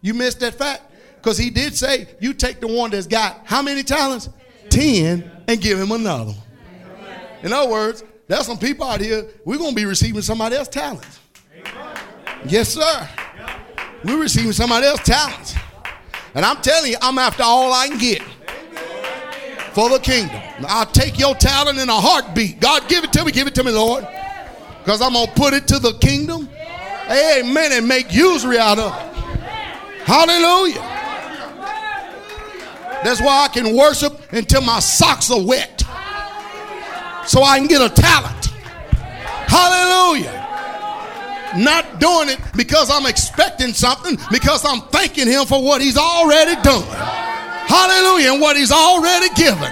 You 0.00 0.14
missed 0.14 0.40
that 0.40 0.54
fact? 0.54 0.82
Because 1.16 1.36
he 1.36 1.50
did 1.50 1.76
say, 1.76 2.08
You 2.18 2.32
take 2.32 2.60
the 2.60 2.68
one 2.68 2.92
that's 2.92 3.06
got 3.06 3.42
how 3.44 3.60
many 3.60 3.82
talents? 3.82 4.30
10, 4.70 5.30
and 5.48 5.60
give 5.60 5.78
him 5.78 5.92
another. 5.92 6.34
In 7.42 7.52
other 7.52 7.70
words, 7.70 8.02
there's 8.28 8.46
some 8.46 8.58
people 8.58 8.86
out 8.86 9.00
here, 9.00 9.26
we're 9.44 9.58
going 9.58 9.70
to 9.70 9.76
be 9.76 9.84
receiving 9.84 10.22
somebody 10.22 10.56
else's 10.56 10.72
talents. 10.72 11.20
Yes, 12.46 12.70
sir. 12.70 13.08
We're 14.04 14.20
receiving 14.20 14.52
somebody 14.52 14.86
else's 14.86 15.06
talents. 15.06 15.54
And 16.34 16.44
I'm 16.44 16.60
telling 16.62 16.90
you, 16.90 16.98
I'm 17.00 17.18
after 17.18 17.42
all 17.42 17.72
I 17.72 17.88
can 17.88 17.98
get 17.98 18.22
for 19.72 19.88
the 19.88 19.98
kingdom. 19.98 20.40
I'll 20.68 20.86
take 20.86 21.18
your 21.18 21.34
talent 21.34 21.78
in 21.78 21.88
a 21.88 22.00
heartbeat. 22.00 22.60
God, 22.60 22.88
give 22.88 23.04
it 23.04 23.12
to 23.12 23.24
me, 23.24 23.32
give 23.32 23.46
it 23.46 23.54
to 23.56 23.64
me, 23.64 23.70
Lord. 23.72 24.06
Because 24.78 25.00
I'm 25.02 25.12
going 25.12 25.26
to 25.26 25.32
put 25.32 25.54
it 25.54 25.66
to 25.68 25.78
the 25.78 25.92
kingdom. 25.98 26.48
Amen. 27.10 27.72
And 27.72 27.86
make 27.86 28.12
usury 28.12 28.58
out 28.58 28.78
of 28.78 28.92
it. 28.92 29.16
Hallelujah. 30.04 30.82
That's 33.04 33.20
why 33.20 33.44
I 33.44 33.48
can 33.48 33.76
worship 33.76 34.32
until 34.32 34.62
my 34.62 34.80
socks 34.80 35.30
are 35.30 35.42
wet. 35.42 35.85
So 37.26 37.42
I 37.42 37.58
can 37.58 37.66
get 37.66 37.82
a 37.82 37.92
talent. 37.92 38.46
Hallelujah. 39.46 40.44
Not 41.56 42.00
doing 42.00 42.28
it 42.28 42.38
because 42.56 42.90
I'm 42.90 43.06
expecting 43.06 43.72
something, 43.72 44.18
because 44.30 44.64
I'm 44.64 44.82
thanking 44.88 45.26
Him 45.26 45.46
for 45.46 45.62
what 45.62 45.80
He's 45.80 45.96
already 45.96 46.60
done. 46.62 46.86
Hallelujah. 47.66 48.32
And 48.32 48.40
what 48.40 48.56
He's 48.56 48.72
already 48.72 49.28
given. 49.34 49.70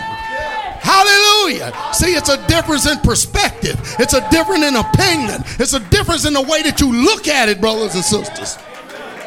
Hallelujah. 0.85 1.73
See, 1.95 2.13
it's 2.13 2.29
a 2.29 2.47
difference 2.47 2.87
in 2.87 2.99
perspective, 2.99 3.81
it's 3.99 4.13
a 4.13 4.29
difference 4.31 4.65
in 4.65 4.77
opinion, 4.77 5.43
it's 5.59 5.73
a 5.73 5.81
difference 5.81 6.27
in 6.27 6.35
the 6.35 6.43
way 6.43 6.61
that 6.63 6.79
you 6.79 6.93
look 6.93 7.27
at 7.27 7.49
it, 7.49 7.59
brothers 7.59 7.95
and 7.95 8.05
sisters. 8.05 8.59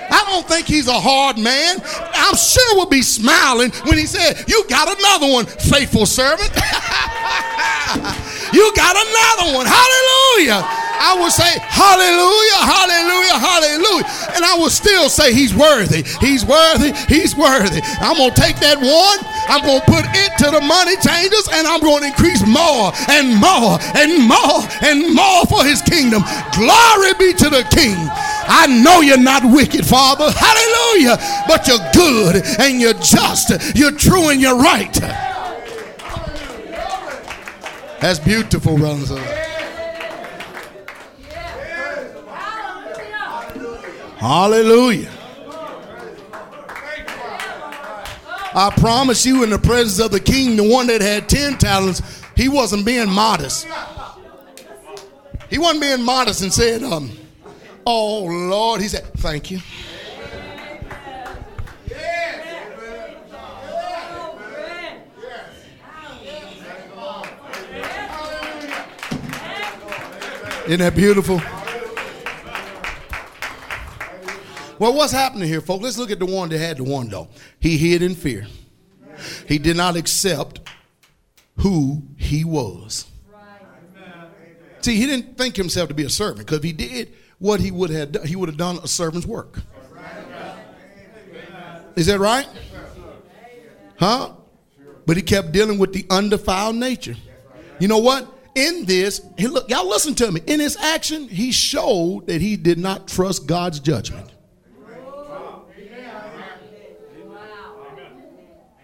I 0.10 0.24
don't 0.28 0.48
think 0.48 0.68
he's 0.68 0.88
a 0.88 1.00
hard 1.00 1.38
man. 1.38 1.78
I'm 2.14 2.36
sure 2.36 2.76
we'll 2.76 2.86
be 2.86 3.02
smiling 3.02 3.72
when 3.86 3.98
he 3.98 4.06
said, 4.06 4.44
You 4.48 4.66
got 4.70 4.98
another 4.98 5.32
one, 5.32 5.46
faithful 5.46 6.06
servant. 6.06 6.52
you 8.54 8.72
got 8.76 8.96
another 8.96 9.58
one. 9.58 9.66
Hallelujah. 9.66 10.62
I 10.98 11.14
would 11.22 11.32
say, 11.32 11.60
Hallelujah, 11.62 12.62
Hallelujah, 12.66 13.38
Hallelujah. 13.38 14.06
And 14.34 14.44
I 14.44 14.58
will 14.58 14.74
still 14.74 15.10
say, 15.10 15.34
He's 15.34 15.54
worthy. 15.54 16.04
He's 16.20 16.46
worthy. 16.46 16.94
He's 17.08 17.36
worthy. 17.36 17.82
I'm 18.02 18.18
going 18.18 18.34
to 18.34 18.42
take 18.42 18.58
that 18.66 18.82
one, 18.82 19.20
I'm 19.48 19.62
going 19.62 19.82
to 19.82 19.88
put 19.88 20.06
it 20.10 20.32
to 20.42 20.48
the 20.52 20.62
money 20.62 20.98
changers, 20.98 21.48
and 21.54 21.68
I'm 21.70 21.82
going 21.82 22.02
to 22.02 22.10
increase 22.10 22.42
more 22.46 22.92
and 23.14 23.38
more 23.38 23.78
and 23.94 24.26
more 24.26 24.66
and 24.82 25.14
more 25.14 25.46
for 25.46 25.64
His 25.64 25.82
kingdom. 25.86 26.26
Glory 26.58 27.14
be 27.22 27.32
to 27.46 27.50
the 27.50 27.64
King. 27.70 27.96
I 28.50 28.66
know 28.68 29.02
you're 29.02 29.22
not 29.22 29.44
wicked, 29.46 29.86
Father. 29.86 30.32
Hallelujah. 30.32 31.18
But 31.48 31.68
you're 31.68 31.84
good 31.94 32.44
and 32.60 32.82
you're 32.82 32.98
just. 32.98 33.54
You're 33.76 33.92
true 33.92 34.30
and 34.30 34.42
you're 34.42 34.58
right. 34.58 34.96
That's 38.00 38.20
beautiful, 38.20 38.78
brothers. 38.78 39.10
Hallelujah. 44.18 45.12
I 48.54 48.74
promise 48.78 49.26
you, 49.26 49.44
in 49.44 49.52
the 49.52 49.60
presence 49.60 50.04
of 50.04 50.12
the 50.12 50.20
king, 50.20 50.56
the 50.56 50.68
one 50.68 50.88
that 50.88 51.02
had 51.02 51.30
10 51.30 51.58
talents, 51.58 52.02
he 52.36 52.50
wasn't 52.50 52.86
being 52.86 53.10
modest. 53.10 53.68
He 55.50 55.60
wasn't 55.60 55.82
being 55.82 56.02
modest 56.04 56.42
and 56.42 56.52
said, 56.52 56.84
um, 56.84 57.12
Oh, 57.86 58.24
Lord. 58.26 58.82
He 58.82 58.88
said, 58.88 59.06
Thank 59.18 59.52
you. 59.52 59.60
Isn't 70.68 70.80
that 70.80 70.96
beautiful? 70.96 71.42
Well, 74.80 74.94
what's 74.94 75.14
happening 75.14 75.48
here, 75.48 75.62
folks? 75.62 75.82
Let's 75.82 75.98
look 75.98 76.12
at 76.12 76.20
the 76.20 76.26
one 76.26 76.50
that 76.50 76.58
had 76.58 76.76
the 76.76 76.84
one, 76.84 77.08
though. 77.08 77.30
He 77.58 77.78
hid 77.78 78.02
in 78.02 78.16
fear. 78.16 78.46
He 79.48 79.60
did 79.60 79.78
not 79.78 79.96
accept 79.96 80.60
who 81.60 82.04
he 82.18 82.44
was. 82.44 83.08
See, 84.82 84.98
he 84.98 85.06
didn't 85.06 85.38
think 85.38 85.56
himself 85.56 85.88
to 85.88 85.96
be 85.96 86.04
a 86.04 86.10
servant 86.10 86.46
because 86.46 86.58
if 86.58 86.64
he 86.66 86.74
did, 86.74 87.14
what 87.40 87.62
he 87.62 87.72
would 87.72 87.90
have 87.90 88.12
done, 88.12 88.28
he 88.28 88.36
would 88.36 88.50
have 88.50 88.58
done 88.58 88.78
a 88.84 88.90
servant's 88.90 89.26
work. 89.26 89.62
Is 91.96 92.08
that 92.08 92.20
right? 92.20 92.48
Huh? 93.98 94.34
But 95.06 95.16
he 95.16 95.24
kept 95.24 95.54
dealing 95.54 95.80
with 95.80 95.94
the 95.94 96.06
undefiled 96.10 96.76
nature. 96.76 97.16
You 97.80 97.88
know 97.88 98.00
what? 98.00 98.37
In 98.58 98.86
this, 98.86 99.22
look, 99.38 99.70
y'all 99.70 99.88
listen 99.88 100.16
to 100.16 100.32
me. 100.32 100.42
In 100.48 100.60
his 100.60 100.78
action, 100.78 101.30
he 101.30 101.52
showed 101.52 102.26
that 102.26 102.42
he 102.42 102.58
did 102.58 102.80
not 102.80 103.08
trust 103.08 103.46
God's 103.46 103.80
judgment. 103.80 104.32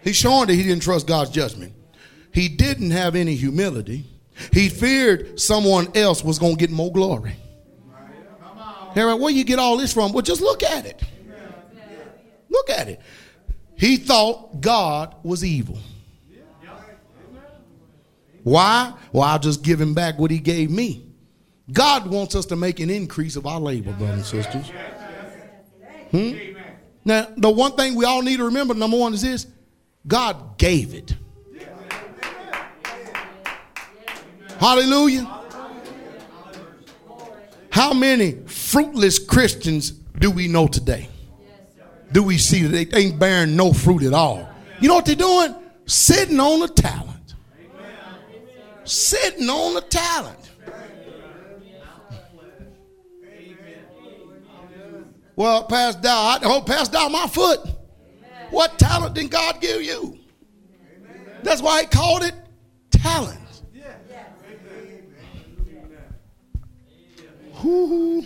He's 0.04 0.14
showing 0.14 0.46
that 0.46 0.54
he 0.54 0.62
didn't 0.62 0.84
trust 0.84 1.08
God's 1.08 1.30
judgment. 1.30 1.72
He 2.32 2.48
didn't 2.48 2.92
have 2.92 3.16
any 3.16 3.34
humility. 3.34 4.04
He 4.52 4.68
feared 4.68 5.40
someone 5.40 5.88
else 5.96 6.22
was 6.22 6.38
going 6.38 6.54
to 6.54 6.60
get 6.60 6.70
more 6.70 6.92
glory. 6.92 7.34
Aaron, 8.94 9.20
where 9.20 9.32
you 9.32 9.42
get 9.42 9.58
all 9.58 9.76
this 9.76 9.92
from? 9.92 10.12
Well, 10.12 10.22
just 10.22 10.40
look 10.40 10.62
at 10.62 10.86
it. 10.86 11.02
Look 12.48 12.70
at 12.70 12.86
it. 12.86 13.00
He 13.74 13.96
thought 13.96 14.60
God 14.60 15.16
was 15.24 15.44
evil. 15.44 15.78
Why? 18.44 18.94
Well, 19.12 19.24
I'll 19.24 19.38
just 19.38 19.62
give 19.62 19.80
him 19.80 19.92
back 19.92 20.18
what 20.18 20.30
he 20.30 20.38
gave 20.38 20.70
me. 20.70 21.06
God 21.72 22.06
wants 22.06 22.34
us 22.34 22.46
to 22.46 22.56
make 22.56 22.78
an 22.78 22.90
increase 22.90 23.36
of 23.36 23.46
our 23.46 23.58
labor, 23.58 23.92
brothers 23.94 24.32
and 24.32 24.44
sisters. 24.44 24.70
Hmm? 26.10 26.32
Now, 27.04 27.26
the 27.36 27.50
one 27.50 27.72
thing 27.72 27.96
we 27.96 28.04
all 28.04 28.22
need 28.22 28.36
to 28.36 28.44
remember, 28.44 28.74
number 28.74 28.96
one, 28.96 29.14
is 29.14 29.22
this 29.22 29.46
God 30.06 30.58
gave 30.58 30.94
it. 30.94 31.16
Hallelujah. 34.60 35.28
How 37.70 37.92
many 37.92 38.32
fruitless 38.46 39.18
Christians 39.18 39.90
do 39.90 40.30
we 40.30 40.46
know 40.46 40.68
today? 40.68 41.08
do 42.14 42.22
we 42.22 42.38
see 42.38 42.62
that 42.62 42.90
they 42.90 42.98
ain't 42.98 43.18
bearing 43.18 43.56
no 43.56 43.72
fruit 43.72 44.04
at 44.04 44.14
all? 44.14 44.48
You 44.80 44.88
know 44.88 44.94
what 44.94 45.04
they're 45.04 45.16
doing? 45.16 45.54
Sitting 45.84 46.38
on 46.38 46.60
the 46.60 46.68
talent. 46.68 47.13
Sitting 48.84 49.48
on 49.48 49.74
the 49.74 49.80
talent. 49.82 50.50
Well, 55.36 55.64
Pastor 55.64 56.02
Dow, 56.02 56.38
oh, 56.42 56.62
Pastor 56.64 56.92
Dow, 56.92 57.08
my 57.08 57.26
foot. 57.26 57.60
What 58.50 58.78
talent 58.78 59.14
did 59.14 59.30
God 59.30 59.60
give 59.60 59.82
you? 59.82 60.18
That's 61.42 61.60
why 61.60 61.80
he 61.80 61.86
called 61.86 62.22
it 62.22 62.34
talent. 62.90 63.40
Woo-hoo. 67.62 68.24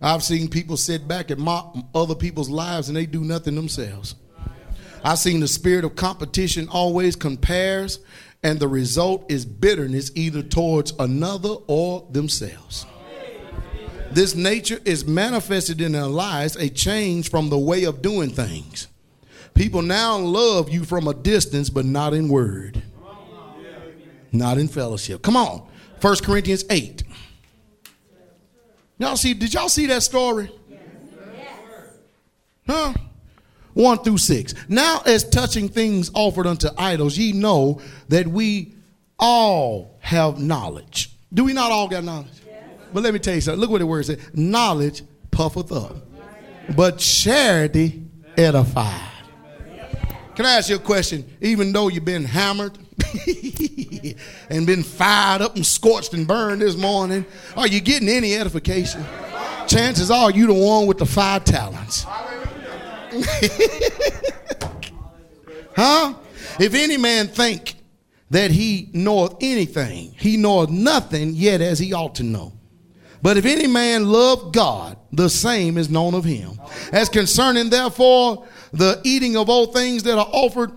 I've 0.00 0.22
seen 0.22 0.48
people 0.48 0.76
sit 0.76 1.08
back 1.08 1.30
and 1.30 1.40
mock 1.40 1.76
other 1.94 2.14
people's 2.14 2.48
lives 2.48 2.88
and 2.88 2.96
they 2.96 3.06
do 3.06 3.24
nothing 3.24 3.56
themselves. 3.56 4.14
I've 5.04 5.18
seen 5.18 5.40
the 5.40 5.48
spirit 5.48 5.84
of 5.84 5.96
competition 5.96 6.68
always 6.68 7.16
compares, 7.16 8.00
and 8.42 8.58
the 8.58 8.68
result 8.68 9.30
is 9.30 9.44
bitterness 9.44 10.10
either 10.14 10.42
towards 10.42 10.92
another 10.98 11.54
or 11.66 12.06
themselves. 12.10 12.86
This 14.10 14.34
nature 14.34 14.80
is 14.84 15.06
manifested 15.06 15.80
in 15.80 15.92
their 15.92 16.06
lives, 16.06 16.56
a 16.56 16.68
change 16.68 17.30
from 17.30 17.50
the 17.50 17.58
way 17.58 17.84
of 17.84 18.00
doing 18.00 18.30
things. 18.30 18.88
People 19.54 19.82
now 19.82 20.16
love 20.16 20.70
you 20.70 20.84
from 20.84 21.08
a 21.08 21.14
distance, 21.14 21.68
but 21.68 21.84
not 21.84 22.14
in 22.14 22.28
word, 22.28 22.82
not 24.32 24.56
in 24.56 24.68
fellowship. 24.68 25.22
Come 25.22 25.36
on. 25.36 25.68
1 26.00 26.16
Corinthians 26.18 26.64
8. 26.70 27.02
Y'all 28.98 29.16
see, 29.16 29.34
did 29.34 29.52
y'all 29.52 29.68
see 29.68 29.86
that 29.86 30.02
story? 30.02 30.50
Huh? 32.66 32.94
1 33.78 33.98
through 33.98 34.18
6. 34.18 34.54
Now, 34.68 35.02
as 35.06 35.22
touching 35.22 35.68
things 35.68 36.10
offered 36.12 36.48
unto 36.48 36.68
idols, 36.76 37.16
ye 37.16 37.32
know 37.32 37.80
that 38.08 38.26
we 38.26 38.74
all 39.20 39.98
have 40.00 40.40
knowledge. 40.40 41.12
Do 41.32 41.44
we 41.44 41.52
not 41.52 41.70
all 41.70 41.86
got 41.86 42.02
knowledge? 42.02 42.26
But 42.92 43.04
let 43.04 43.12
me 43.12 43.20
tell 43.20 43.36
you 43.36 43.40
something. 43.40 43.60
Look 43.60 43.70
what 43.70 43.78
the 43.78 43.86
word 43.86 44.04
says. 44.04 44.18
Knowledge 44.34 45.02
puffeth 45.30 45.70
up, 45.70 45.94
but 46.74 46.98
charity 46.98 48.02
edifies. 48.36 49.00
Can 50.34 50.44
I 50.44 50.54
ask 50.54 50.70
you 50.70 50.76
a 50.76 50.80
question? 50.80 51.24
Even 51.40 51.72
though 51.72 51.86
you've 51.86 52.04
been 52.04 52.24
hammered 52.24 52.76
and 54.50 54.66
been 54.66 54.82
fired 54.82 55.40
up 55.40 55.54
and 55.54 55.64
scorched 55.64 56.14
and 56.14 56.26
burned 56.26 56.62
this 56.62 56.76
morning, 56.76 57.24
are 57.56 57.68
you 57.68 57.80
getting 57.80 58.08
any 58.08 58.34
edification? 58.34 59.04
Chances 59.68 60.10
are 60.10 60.32
you 60.32 60.48
the 60.48 60.54
one 60.54 60.86
with 60.86 60.98
the 60.98 61.06
five 61.06 61.44
talents. 61.44 62.04
huh? 65.76 66.14
If 66.60 66.74
any 66.74 66.96
man 66.96 67.28
think 67.28 67.76
that 68.30 68.50
he 68.50 68.90
knoweth 68.92 69.36
anything, 69.40 70.14
he 70.18 70.36
knoweth 70.36 70.70
nothing 70.70 71.34
yet 71.34 71.60
as 71.60 71.78
he 71.78 71.92
ought 71.92 72.16
to 72.16 72.22
know. 72.22 72.52
But 73.22 73.36
if 73.36 73.46
any 73.46 73.66
man 73.66 74.08
love 74.08 74.52
God, 74.52 74.96
the 75.12 75.28
same 75.28 75.78
is 75.78 75.90
known 75.90 76.14
of 76.14 76.24
him. 76.24 76.60
As 76.92 77.08
concerning 77.08 77.70
therefore 77.70 78.46
the 78.72 79.00
eating 79.04 79.36
of 79.36 79.48
all 79.48 79.66
things 79.66 80.02
that 80.04 80.18
are 80.18 80.28
offered 80.30 80.72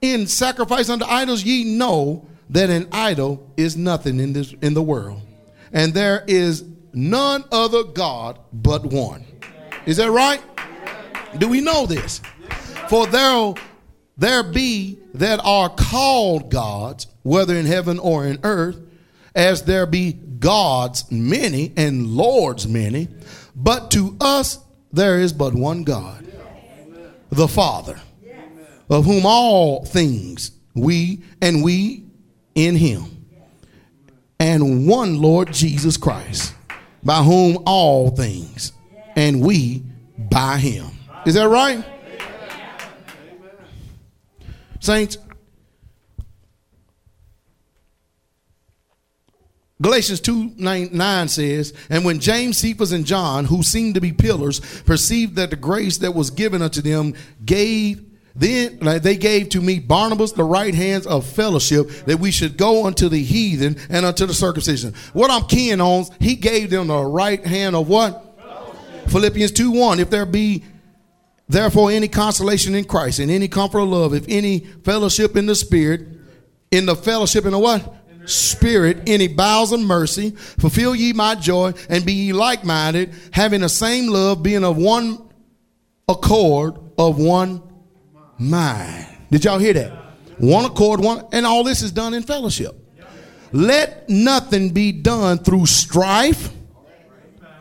in 0.00 0.26
sacrifice 0.26 0.88
unto 0.88 1.04
idols, 1.04 1.44
ye 1.44 1.64
know 1.64 2.26
that 2.50 2.68
an 2.68 2.88
idol 2.92 3.50
is 3.56 3.76
nothing 3.76 4.18
in 4.18 4.32
this 4.32 4.52
in 4.60 4.74
the 4.74 4.82
world, 4.82 5.20
and 5.72 5.94
there 5.94 6.24
is 6.26 6.64
none 6.92 7.44
other 7.52 7.84
God 7.84 8.40
but 8.52 8.84
one. 8.84 9.24
Is 9.86 9.98
that 9.98 10.10
right? 10.10 10.42
Do 11.38 11.48
we 11.48 11.60
know 11.60 11.86
this? 11.86 12.20
For 12.88 13.06
there 13.06 13.54
there 14.16 14.42
be 14.42 14.98
that 15.14 15.40
are 15.42 15.70
called 15.70 16.50
gods, 16.50 17.06
whether 17.22 17.54
in 17.56 17.64
heaven 17.64 17.98
or 17.98 18.26
in 18.26 18.38
earth, 18.42 18.78
as 19.34 19.62
there 19.62 19.86
be 19.86 20.12
gods 20.12 21.10
many 21.10 21.72
and 21.76 22.06
lords 22.06 22.68
many, 22.68 23.08
but 23.56 23.90
to 23.92 24.16
us 24.20 24.58
there 24.92 25.18
is 25.18 25.32
but 25.32 25.54
one 25.54 25.84
God, 25.84 26.26
the 27.30 27.48
Father, 27.48 27.98
of 28.90 29.04
whom 29.06 29.24
all 29.24 29.84
things 29.84 30.50
we 30.74 31.22
and 31.40 31.62
we 31.62 32.04
in 32.54 32.76
him, 32.76 33.24
and 34.38 34.86
one 34.86 35.22
Lord 35.22 35.52
Jesus 35.52 35.96
Christ, 35.96 36.54
by 37.02 37.22
whom 37.22 37.62
all 37.66 38.10
things, 38.10 38.72
and 39.16 39.40
we 39.40 39.82
by 40.18 40.58
him. 40.58 40.86
Is 41.26 41.34
that 41.34 41.48
right? 41.48 41.84
Saints, 44.80 45.18
Galatians 49.82 50.20
2 50.20 50.52
9, 50.56 50.90
9, 50.92 51.28
says, 51.28 51.74
And 51.88 52.04
when 52.04 52.20
James, 52.20 52.58
Cephas, 52.58 52.92
and 52.92 53.04
John, 53.04 53.46
who 53.46 53.62
seemed 53.62 53.94
to 53.94 54.00
be 54.00 54.12
pillars, 54.12 54.60
perceived 54.82 55.36
that 55.36 55.50
the 55.50 55.56
grace 55.56 55.98
that 55.98 56.14
was 56.14 56.30
given 56.30 56.62
unto 56.62 56.82
them 56.82 57.14
gave 57.44 58.06
then 58.34 58.78
they 59.02 59.16
gave 59.16 59.48
to 59.50 59.60
me 59.60 59.80
Barnabas 59.80 60.32
the 60.32 60.44
right 60.44 60.72
hands 60.72 61.04
of 61.04 61.26
fellowship 61.26 61.88
that 62.06 62.20
we 62.20 62.30
should 62.30 62.56
go 62.56 62.86
unto 62.86 63.08
the 63.08 63.22
heathen 63.22 63.76
and 63.88 64.06
unto 64.06 64.24
the 64.24 64.32
circumcision. 64.32 64.94
What 65.12 65.32
I'm 65.32 65.44
keying 65.46 65.80
on, 65.80 66.04
he 66.20 66.36
gave 66.36 66.70
them 66.70 66.86
the 66.86 67.02
right 67.02 67.44
hand 67.44 67.74
of 67.74 67.88
what? 67.88 68.38
Fellowship. 68.38 69.10
Philippians 69.10 69.52
2 69.52 69.72
1. 69.72 69.98
If 69.98 70.10
there 70.10 70.26
be 70.26 70.62
therefore 71.50 71.90
any 71.90 72.08
consolation 72.08 72.74
in 72.74 72.84
Christ 72.84 73.18
and 73.18 73.30
any 73.30 73.48
comfort 73.48 73.80
of 73.80 73.88
love, 73.88 74.14
if 74.14 74.24
any 74.28 74.60
fellowship 74.60 75.36
in 75.36 75.46
the 75.46 75.54
Spirit, 75.54 76.06
in 76.70 76.86
the 76.86 76.96
fellowship 76.96 77.44
in 77.44 77.52
the 77.52 77.58
what? 77.58 77.96
Spirit, 78.26 79.02
any 79.08 79.26
bowels 79.26 79.72
of 79.72 79.80
mercy, 79.80 80.30
fulfill 80.30 80.94
ye 80.94 81.12
my 81.12 81.34
joy, 81.34 81.72
and 81.88 82.04
be 82.04 82.12
ye 82.12 82.32
like 82.32 82.64
minded, 82.64 83.12
having 83.32 83.62
the 83.62 83.68
same 83.68 84.06
love, 84.08 84.42
being 84.42 84.64
of 84.64 84.76
one 84.76 85.28
accord, 86.08 86.78
of 86.96 87.18
one 87.18 87.62
mind. 88.38 89.06
Did 89.30 89.44
y'all 89.44 89.58
hear 89.58 89.72
that? 89.72 89.92
One 90.38 90.64
accord, 90.64 91.00
one, 91.00 91.24
and 91.32 91.44
all 91.44 91.64
this 91.64 91.82
is 91.82 91.92
done 91.92 92.14
in 92.14 92.22
fellowship. 92.22 92.76
Let 93.52 94.08
nothing 94.08 94.70
be 94.70 94.92
done 94.92 95.38
through 95.38 95.66
strife 95.66 96.50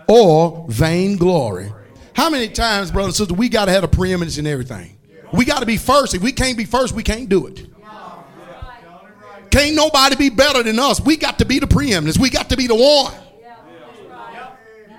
or 0.08 0.66
vain 0.70 1.18
glory. 1.18 1.72
How 2.14 2.30
many 2.30 2.50
times, 2.50 2.92
brothers 2.92 3.20
and 3.20 3.28
sisters, 3.28 3.38
we 3.38 3.50
got 3.50 3.66
to 3.66 3.72
have 3.72 3.84
a 3.84 3.88
preeminence 3.88 4.38
in 4.38 4.48
everything? 4.48 4.98
We 5.32 5.46
got 5.46 5.60
to 5.60 5.66
be 5.66 5.78
first. 5.78 6.16
If 6.16 6.22
we 6.22 6.32
can't 6.32 6.58
be 6.58 6.66
first, 6.66 6.94
we 6.94 7.04
can't 7.04 7.30
do 7.30 7.48
it. 7.48 7.68
Can't 9.52 9.76
nobody 9.76 10.16
be 10.16 10.30
better 10.30 10.62
than 10.62 10.78
us. 10.80 11.02
We 11.02 11.18
got 11.18 11.40
to 11.40 11.46
be 11.46 11.60
the 11.60 11.68
preeminence. 11.68 12.20
We 12.20 12.30
got 12.30 12.50
to 12.50 12.58
be 12.58 12.68
the 12.68 12.76
one. 12.76 13.14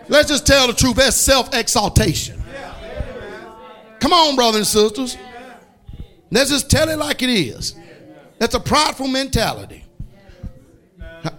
Let's 0.08 0.28
just 0.28 0.46
tell 0.46 0.66
the 0.66 0.72
truth. 0.72 0.96
That's 0.96 1.16
self 1.16 1.54
exaltation. 1.54 2.42
Come 4.00 4.12
on, 4.12 4.34
brothers 4.34 4.56
and 4.56 4.66
sisters. 4.66 5.16
Let's 6.30 6.50
just 6.50 6.70
tell 6.70 6.88
it 6.88 6.98
like 6.98 7.22
it 7.22 7.30
is. 7.30 7.76
That's 8.38 8.54
a 8.54 8.60
prideful 8.60 9.08
mentality. 9.08 9.84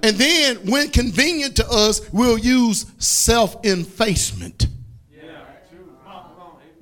And 0.03 0.15
then, 0.15 0.57
when 0.67 0.89
convenient 0.89 1.55
to 1.57 1.67
us, 1.67 2.01
we'll 2.13 2.37
use 2.37 2.85
self 2.99 3.57
effacement. 3.63 4.67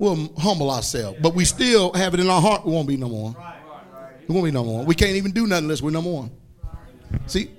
We'll 0.00 0.32
humble 0.38 0.70
ourselves, 0.70 1.18
but 1.20 1.34
we 1.34 1.44
still 1.44 1.92
have 1.92 2.14
it 2.14 2.20
in 2.20 2.30
our 2.30 2.40
heart. 2.40 2.64
We 2.64 2.72
won't 2.72 2.88
be 2.88 2.96
no 2.96 3.10
more. 3.10 3.36
We 4.26 4.34
won't 4.34 4.46
be 4.46 4.50
no 4.50 4.64
more. 4.64 4.82
We 4.82 4.94
can't 4.94 5.16
even 5.16 5.32
do 5.32 5.46
nothing 5.46 5.66
unless 5.66 5.82
we're 5.82 5.90
number 5.90 6.10
one. 6.10 6.30
See? 7.26 7.50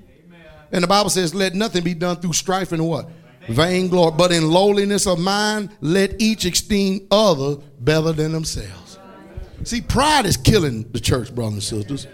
And 0.72 0.84
the 0.84 0.88
Bible 0.88 1.12
says, 1.12 1.36
let 1.36 1.54
nothing 1.54 1.84
be 1.84 1.94
done 1.94 2.16
through 2.16 2.34
strife 2.34 2.72
and 2.72 2.84
what? 2.88 3.10
Vain 3.48 3.90
glory. 3.90 4.14
But 4.18 4.32
in 4.32 4.50
lowliness 4.50 5.06
of 5.06 5.20
mind, 5.20 5.70
let 5.82 6.20
each 6.20 6.46
esteem 6.46 7.06
other 7.12 7.58
better 7.80 8.12
than 8.12 8.32
themselves. 8.32 8.98
See, 9.64 9.82
pride 9.82 10.26
is 10.26 10.36
killing 10.36 10.92
the 10.92 11.00
church, 11.00 11.36
brothers 11.36 11.54
and 11.72 11.86
sisters. 11.86 12.08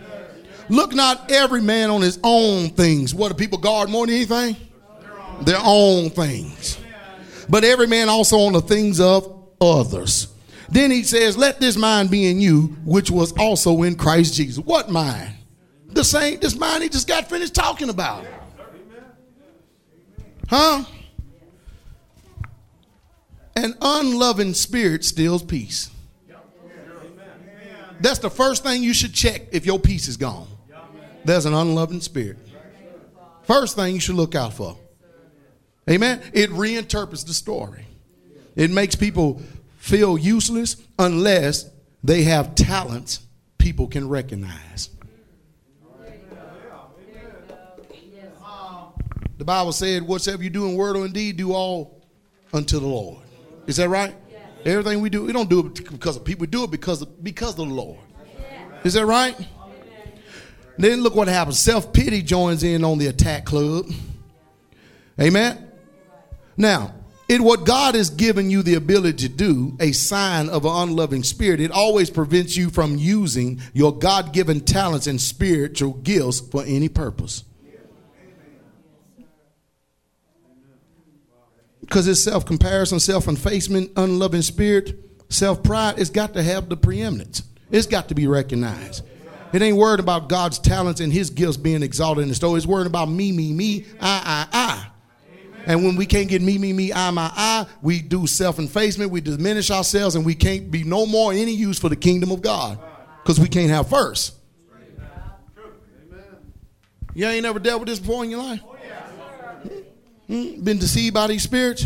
Look 0.67 0.93
not 0.93 1.31
every 1.31 1.61
man 1.61 1.89
on 1.89 2.01
his 2.01 2.19
own 2.21 2.71
things. 2.71 3.15
What 3.15 3.29
do 3.29 3.35
people 3.35 3.59
guard 3.59 3.89
more 3.89 4.05
than 4.05 4.15
anything? 4.15 4.57
Their 5.43 5.61
own 5.63 6.09
things. 6.09 6.77
But 7.47 7.63
every 7.63 7.87
man 7.87 8.09
also 8.09 8.39
on 8.39 8.51
the 8.51 8.61
things 8.61 8.99
of 8.99 9.36
others. 9.59 10.27
Then 10.69 10.91
he 10.91 11.03
says, 11.03 11.37
Let 11.37 11.59
this 11.59 11.77
mind 11.77 12.11
be 12.11 12.25
in 12.25 12.39
you, 12.39 12.77
which 12.83 13.09
was 13.09 13.31
also 13.33 13.83
in 13.83 13.95
Christ 13.95 14.33
Jesus. 14.33 14.63
What 14.63 14.89
mind? 14.89 15.33
The 15.87 16.03
same, 16.03 16.39
this 16.39 16.55
mind 16.55 16.83
he 16.83 16.89
just 16.89 17.07
got 17.07 17.29
finished 17.29 17.55
talking 17.55 17.89
about. 17.89 18.25
Huh? 20.49 20.83
An 23.55 23.75
unloving 23.81 24.53
spirit 24.53 25.03
steals 25.03 25.43
peace. 25.43 25.89
That's 27.99 28.19
the 28.19 28.29
first 28.29 28.63
thing 28.63 28.83
you 28.83 28.93
should 28.93 29.13
check 29.13 29.41
if 29.51 29.65
your 29.65 29.79
peace 29.79 30.07
is 30.07 30.17
gone. 30.17 30.47
There's 31.25 31.45
an 31.45 31.53
unloving 31.53 32.01
spirit. 32.01 32.37
First 33.43 33.75
thing 33.75 33.95
you 33.95 33.99
should 33.99 34.15
look 34.15 34.35
out 34.35 34.53
for. 34.53 34.77
Amen. 35.89 36.21
It 36.33 36.49
reinterprets 36.51 37.25
the 37.25 37.33
story. 37.33 37.86
It 38.57 38.71
makes 38.71 38.95
people 38.95 39.41
feel 39.77 40.17
useless 40.17 40.75
unless 40.99 41.69
they 42.03 42.23
have 42.23 42.55
talents 42.55 43.21
people 43.57 43.87
can 43.87 44.09
recognize. 44.09 44.89
The 49.37 49.45
Bible 49.45 49.71
said, 49.71 50.01
whatsoever 50.01 50.43
you 50.43 50.49
do 50.49 50.67
in 50.67 50.75
word 50.75 50.97
or 50.97 51.05
in 51.05 51.13
deed, 51.13 51.37
do 51.37 51.53
all 51.53 52.01
unto 52.51 52.79
the 52.79 52.87
Lord. 52.87 53.19
Is 53.67 53.77
that 53.77 53.87
right? 53.87 54.15
Everything 54.65 54.99
we 54.99 55.11
do, 55.11 55.23
we 55.23 55.31
don't 55.31 55.49
do 55.49 55.67
it 55.67 55.89
because 55.91 56.15
of 56.15 56.25
people. 56.25 56.41
We 56.41 56.47
do 56.47 56.63
it 56.63 56.71
because 56.71 57.03
of, 57.03 57.23
because 57.23 57.51
of 57.51 57.67
the 57.67 57.75
Lord. 57.75 57.99
Is 58.83 58.95
that 58.95 59.05
right? 59.05 59.37
Then 60.79 61.01
look 61.01 61.15
what 61.15 61.27
happens. 61.27 61.59
Self 61.59 61.93
pity 61.93 62.23
joins 62.23 62.63
in 62.63 62.83
on 62.83 62.97
the 62.97 63.07
attack 63.07 63.45
club. 63.45 63.85
Amen. 65.19 65.71
Now, 66.55 66.93
it 67.27 67.41
what 67.41 67.65
God 67.65 67.95
has 67.95 68.09
given 68.09 68.49
you 68.49 68.63
the 68.63 68.75
ability 68.75 69.27
to 69.27 69.33
do, 69.33 69.75
a 69.79 69.91
sign 69.91 70.47
of 70.49 70.63
an 70.63 70.71
unloving 70.89 71.23
spirit, 71.23 71.59
it 71.59 71.71
always 71.71 72.09
prevents 72.09 72.55
you 72.55 72.69
from 72.69 72.97
using 72.97 73.61
your 73.73 73.97
God 73.97 74.31
given 74.31 74.61
talents 74.61 75.07
and 75.07 75.19
spiritual 75.19 75.93
gifts 75.93 76.39
for 76.39 76.63
any 76.65 76.87
purpose. 76.87 77.43
Because 81.81 82.07
it's 82.07 82.21
self 82.21 82.45
comparison, 82.45 82.99
self 82.99 83.27
effacement, 83.27 83.91
unloving 83.95 84.41
spirit, 84.41 84.95
self 85.29 85.63
pride, 85.63 85.95
it's 85.97 86.09
got 86.09 86.33
to 86.33 86.43
have 86.43 86.69
the 86.69 86.77
preeminence. 86.77 87.43
It's 87.71 87.87
got 87.87 88.07
to 88.09 88.15
be 88.15 88.27
recognized. 88.27 89.03
It 89.53 89.61
ain't 89.61 89.77
worried 89.77 89.99
about 89.99 90.27
God's 90.27 90.59
talents 90.59 90.99
and 90.99 91.11
his 91.11 91.29
gifts 91.29 91.57
being 91.57 91.83
exalted 91.83 92.23
in 92.23 92.29
the 92.29 92.35
story. 92.35 92.57
It's 92.57 92.65
worried 92.65 92.87
about 92.87 93.09
me, 93.09 93.31
me, 93.31 93.53
me, 93.53 93.85
I, 93.99 94.47
I, 94.51 94.57
I. 94.57 94.87
And 95.67 95.83
when 95.83 95.97
we 95.97 96.05
can't 96.05 96.29
get 96.29 96.41
me, 96.41 96.57
me, 96.57 96.71
me, 96.71 96.93
I, 96.93 97.11
my, 97.11 97.29
I, 97.35 97.67
we 97.81 98.01
do 98.01 98.25
self 98.25 98.57
effacement, 98.57 99.11
we 99.11 99.19
diminish 99.19 99.69
ourselves, 99.69 100.15
and 100.15 100.25
we 100.25 100.33
can't 100.33 100.71
be 100.71 100.85
no 100.85 101.05
more 101.05 101.33
any 101.33 101.51
use 101.51 101.77
for 101.77 101.89
the 101.89 101.95
kingdom 101.95 102.31
of 102.31 102.41
God 102.41 102.79
because 103.21 103.37
we 103.37 103.49
can't 103.49 103.69
have 103.69 103.89
first. 103.89 104.35
You 107.13 107.25
ain't 107.27 107.43
never 107.43 107.59
dealt 107.59 107.81
with 107.81 107.89
this 107.89 107.99
before 107.99 108.23
in 108.23 108.29
your 108.29 108.43
life? 108.43 108.61
Hmm? 110.27 110.61
Been 110.63 110.77
deceived 110.77 111.13
by 111.13 111.27
these 111.27 111.43
spirits? 111.43 111.85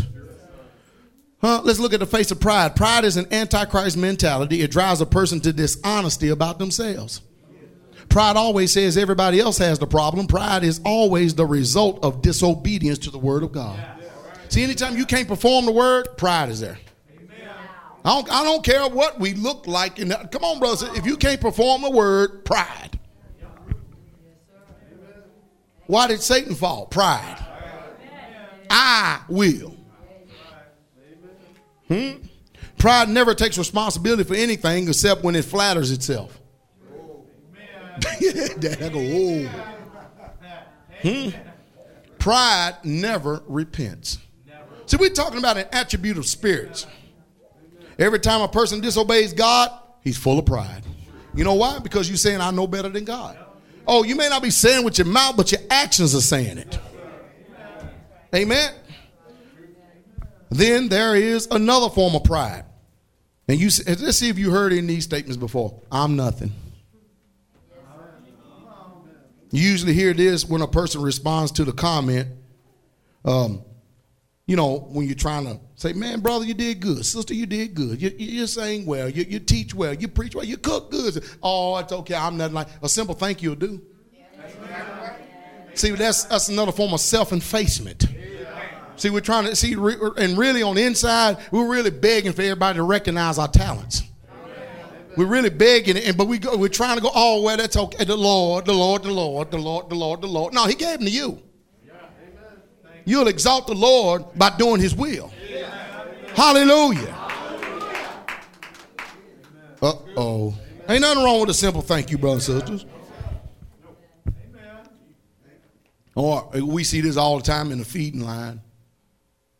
Huh? 1.40 1.62
Let's 1.64 1.80
look 1.80 1.92
at 1.92 1.98
the 1.98 2.06
face 2.06 2.30
of 2.30 2.38
pride. 2.38 2.76
Pride 2.76 3.04
is 3.04 3.16
an 3.16 3.32
antichrist 3.32 3.96
mentality. 3.96 4.60
It 4.60 4.70
drives 4.70 5.00
a 5.00 5.06
person 5.06 5.40
to 5.40 5.52
dishonesty 5.52 6.28
about 6.28 6.60
themselves. 6.60 7.20
Pride 8.12 8.36
always 8.36 8.70
says 8.70 8.98
everybody 8.98 9.40
else 9.40 9.56
has 9.56 9.78
the 9.78 9.86
problem. 9.86 10.26
Pride 10.26 10.64
is 10.64 10.82
always 10.84 11.34
the 11.34 11.46
result 11.46 12.04
of 12.04 12.20
disobedience 12.20 12.98
to 12.98 13.10
the 13.10 13.16
word 13.16 13.42
of 13.42 13.52
God. 13.52 13.82
See, 14.50 14.62
anytime 14.62 14.98
you 14.98 15.06
can't 15.06 15.26
perform 15.26 15.64
the 15.64 15.72
word, 15.72 16.18
pride 16.18 16.50
is 16.50 16.60
there. 16.60 16.78
I 18.04 18.10
don't, 18.10 18.30
I 18.30 18.44
don't 18.44 18.62
care 18.62 18.86
what 18.86 19.18
we 19.18 19.32
look 19.32 19.66
like. 19.66 19.98
In 19.98 20.10
come 20.10 20.44
on, 20.44 20.58
brothers. 20.58 20.82
If 20.94 21.06
you 21.06 21.16
can't 21.16 21.40
perform 21.40 21.80
the 21.80 21.90
word, 21.90 22.44
pride. 22.44 22.98
Why 25.86 26.06
did 26.06 26.20
Satan 26.20 26.54
fall? 26.54 26.84
Pride. 26.84 27.38
I 28.68 29.22
will. 29.30 29.74
Hmm? 31.88 32.10
Pride 32.76 33.08
never 33.08 33.34
takes 33.34 33.56
responsibility 33.56 34.24
for 34.24 34.34
anything 34.34 34.86
except 34.86 35.24
when 35.24 35.34
it 35.34 35.46
flatters 35.46 35.90
itself. 35.90 36.41
I 37.96 38.88
go. 38.92 39.48
Hmm? 41.02 41.28
Pride 42.18 42.76
never 42.84 43.42
repents. 43.46 44.18
See, 44.86 44.96
we're 44.96 45.10
talking 45.10 45.38
about 45.38 45.56
an 45.56 45.66
attribute 45.72 46.18
of 46.18 46.26
spirits. 46.26 46.86
Every 47.98 48.20
time 48.20 48.40
a 48.40 48.48
person 48.48 48.80
disobeys 48.80 49.32
God, 49.32 49.70
he's 50.02 50.16
full 50.16 50.38
of 50.38 50.46
pride. 50.46 50.84
You 51.34 51.44
know 51.44 51.54
why? 51.54 51.78
Because 51.78 52.08
you're 52.08 52.16
saying, 52.16 52.40
I 52.40 52.50
know 52.50 52.66
better 52.66 52.88
than 52.88 53.04
God. 53.04 53.38
Oh, 53.86 54.04
you 54.04 54.14
may 54.14 54.28
not 54.28 54.42
be 54.42 54.50
saying 54.50 54.84
with 54.84 54.98
your 54.98 55.06
mouth, 55.06 55.36
but 55.36 55.50
your 55.50 55.60
actions 55.70 56.14
are 56.14 56.20
saying 56.20 56.58
it. 56.58 56.78
Amen. 58.34 58.72
Then 60.50 60.88
there 60.88 61.16
is 61.16 61.48
another 61.50 61.88
form 61.88 62.14
of 62.14 62.24
pride. 62.24 62.64
And 63.48 63.58
you 63.58 63.70
let's 63.86 64.18
see 64.18 64.28
if 64.28 64.38
you 64.38 64.50
heard 64.50 64.72
any 64.72 64.80
of 64.80 64.86
these 64.86 65.04
statements 65.04 65.36
before. 65.36 65.80
I'm 65.90 66.16
nothing. 66.16 66.52
You 69.52 69.60
usually 69.68 69.92
hear 69.92 70.14
this 70.14 70.46
when 70.46 70.62
a 70.62 70.66
person 70.66 71.02
responds 71.02 71.52
to 71.52 71.64
the 71.64 71.72
comment. 71.72 72.26
Um, 73.24 73.62
you 74.46 74.56
know, 74.56 74.78
when 74.90 75.06
you're 75.06 75.14
trying 75.14 75.44
to 75.44 75.60
say, 75.76 75.92
man, 75.92 76.20
brother, 76.20 76.44
you 76.44 76.54
did 76.54 76.80
good. 76.80 77.04
Sister, 77.04 77.34
you 77.34 77.46
did 77.46 77.74
good. 77.74 78.00
You, 78.02 78.10
you, 78.18 78.46
saying 78.46 78.86
well. 78.86 79.08
You, 79.08 79.24
you, 79.28 79.38
teach 79.38 79.74
well. 79.74 79.94
You 79.94 80.08
preach 80.08 80.34
well. 80.34 80.44
You 80.44 80.56
cook 80.56 80.90
good. 80.90 81.22
Oh, 81.42 81.76
it's 81.76 81.92
okay. 81.92 82.14
I'm 82.14 82.36
nothing 82.38 82.54
like 82.54 82.68
a 82.82 82.88
simple 82.88 83.14
thank 83.14 83.42
you 83.42 83.50
will 83.50 83.56
do. 83.56 83.82
See, 85.74 85.90
that's, 85.92 86.24
that's 86.24 86.48
another 86.48 86.72
form 86.72 86.92
of 86.92 87.00
self 87.00 87.32
effacement. 87.32 88.06
See, 88.96 89.10
we're 89.10 89.20
trying 89.20 89.46
to 89.46 89.56
see, 89.56 89.72
and 89.72 90.38
really 90.38 90.62
on 90.62 90.76
the 90.76 90.82
inside, 90.82 91.38
we're 91.50 91.68
really 91.68 91.90
begging 91.90 92.32
for 92.32 92.42
everybody 92.42 92.76
to 92.76 92.82
recognize 92.82 93.38
our 93.38 93.48
talents. 93.48 94.02
We're 95.16 95.26
really 95.26 95.50
begging 95.50 95.96
it, 95.96 96.16
but 96.16 96.26
we 96.26 96.38
go, 96.38 96.56
we're 96.56 96.68
trying 96.68 96.96
to 96.96 97.02
go, 97.02 97.10
oh, 97.14 97.42
well, 97.42 97.56
that's 97.56 97.76
okay. 97.76 98.04
The 98.04 98.16
Lord, 98.16 98.64
the 98.64 98.72
Lord, 98.72 99.02
the 99.02 99.10
Lord, 99.10 99.50
the 99.50 99.58
Lord, 99.58 99.90
the 99.90 99.94
Lord, 99.94 100.22
the 100.22 100.26
Lord. 100.26 100.54
No, 100.54 100.66
He 100.66 100.74
gave 100.74 100.98
them 100.98 101.06
to 101.06 101.10
you. 101.10 101.42
You'll 103.04 103.28
exalt 103.28 103.66
the 103.66 103.74
Lord 103.74 104.24
by 104.36 104.56
doing 104.56 104.80
His 104.80 104.94
will. 104.94 105.30
Hallelujah. 106.34 107.14
Uh 109.82 109.92
oh. 110.16 110.54
Ain't 110.88 111.00
nothing 111.00 111.24
wrong 111.24 111.40
with 111.40 111.50
a 111.50 111.54
simple 111.54 111.82
thank 111.82 112.10
you, 112.10 112.18
brothers 112.18 112.48
and 112.48 112.60
sisters. 112.60 112.86
Or 116.14 116.48
we 116.54 116.84
see 116.84 117.00
this 117.00 117.16
all 117.16 117.38
the 117.38 117.42
time 117.42 117.72
in 117.72 117.78
the 117.78 117.84
feeding 117.84 118.20
line. 118.20 118.60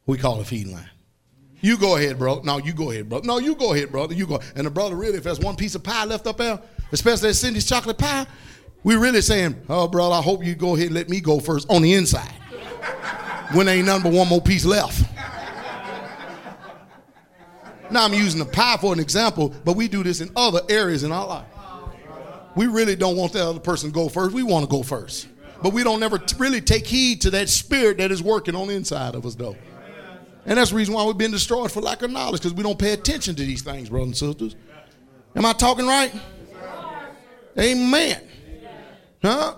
We 0.07 0.19
call 0.19 0.41
it 0.41 0.47
feeding 0.47 0.75
line. 0.75 0.92
You 1.63 1.79
go 1.79 1.97
ahead, 1.97 2.19
bro. 2.19 2.41
No, 2.43 2.59
you 2.59 2.73
go 2.73 2.91
ahead, 2.91 3.09
bro. 3.09 3.21
No, 3.21 3.39
you 3.39 3.55
go 3.55 3.73
ahead, 3.73 3.91
brother. 3.91 4.15
You 4.15 4.27
go. 4.27 4.41
And 4.57 4.67
the 4.67 4.71
brother 4.71 4.97
really, 4.97 5.17
if 5.17 5.25
there's 5.25 5.39
one 5.39 5.55
piece 5.55 5.77
of 5.77 5.85
pie 5.85 6.05
left 6.05 6.27
up 6.27 6.37
there, 6.37 6.61
especially 6.91 7.29
that 7.29 7.35
Cindy's 7.35 7.65
chocolate 7.65 7.99
pie, 7.99 8.27
we 8.83 8.97
really 8.97 9.21
saying, 9.21 9.63
oh, 9.69 9.87
bro, 9.87 10.11
I 10.11 10.21
hope 10.21 10.45
you 10.45 10.57
go 10.57 10.75
ahead 10.75 10.87
and 10.87 10.95
let 10.97 11.09
me 11.09 11.21
go 11.21 11.39
first 11.39 11.71
on 11.71 11.83
the 11.83 11.95
inside. 11.95 12.35
when 13.53 13.69
ain't 13.69 13.87
nothing 13.87 14.11
but 14.11 14.13
one 14.13 14.29
more 14.29 14.41
piece 14.41 14.65
left. 14.65 15.09
now 17.93 18.05
I'm 18.05 18.13
using 18.13 18.41
the 18.41 18.51
pie 18.51 18.77
for 18.79 18.93
an 18.93 18.99
example, 18.99 19.55
but 19.65 19.77
we 19.77 19.87
do 19.87 20.03
this 20.03 20.21
in 20.21 20.31
other 20.35 20.63
areas 20.69 21.05
in 21.05 21.13
our 21.13 21.27
life. 21.29 21.47
We 22.57 22.67
really 22.67 22.97
don't 22.97 23.17
want 23.17 23.33
that 23.35 23.47
other 23.47 23.61
person 23.61 23.91
to 23.91 23.95
go 23.95 24.09
first. 24.09 24.35
We 24.35 24.43
want 24.43 24.65
to 24.65 24.71
go 24.71 24.83
first. 24.83 25.29
But 25.63 25.73
we 25.73 25.85
don't 25.85 26.03
ever 26.03 26.19
t- 26.19 26.37
really 26.39 26.61
take 26.61 26.89
heed 26.89 27.21
to 27.21 27.31
that 27.31 27.49
spirit 27.49 27.99
that 27.99 28.11
is 28.11 28.21
working 28.21 28.57
on 28.57 28.67
the 28.67 28.75
inside 28.75 29.15
of 29.15 29.25
us, 29.25 29.37
though. 29.37 29.57
And 30.45 30.59
that's 30.59 30.71
the 30.71 30.77
reason 30.77 30.95
why 30.95 31.05
we've 31.05 31.17
been 31.17 31.31
destroyed 31.31 31.71
for 31.71 31.81
lack 31.81 32.03
of 32.03 32.11
knowledge, 32.11 32.41
because 32.41 32.55
we 32.55 32.63
don't 32.63 32.79
pay 32.79 32.93
attention 32.93 33.35
to 33.37 33.43
these 33.43 33.63
things, 33.63 33.89
brothers 33.89 34.09
and 34.09 34.17
sisters. 34.17 34.57
Am 35.37 35.47
I 35.47 35.53
talking 35.53 35.87
right? 35.87 36.13
Amen. 37.59 38.21
Huh? 39.23 39.57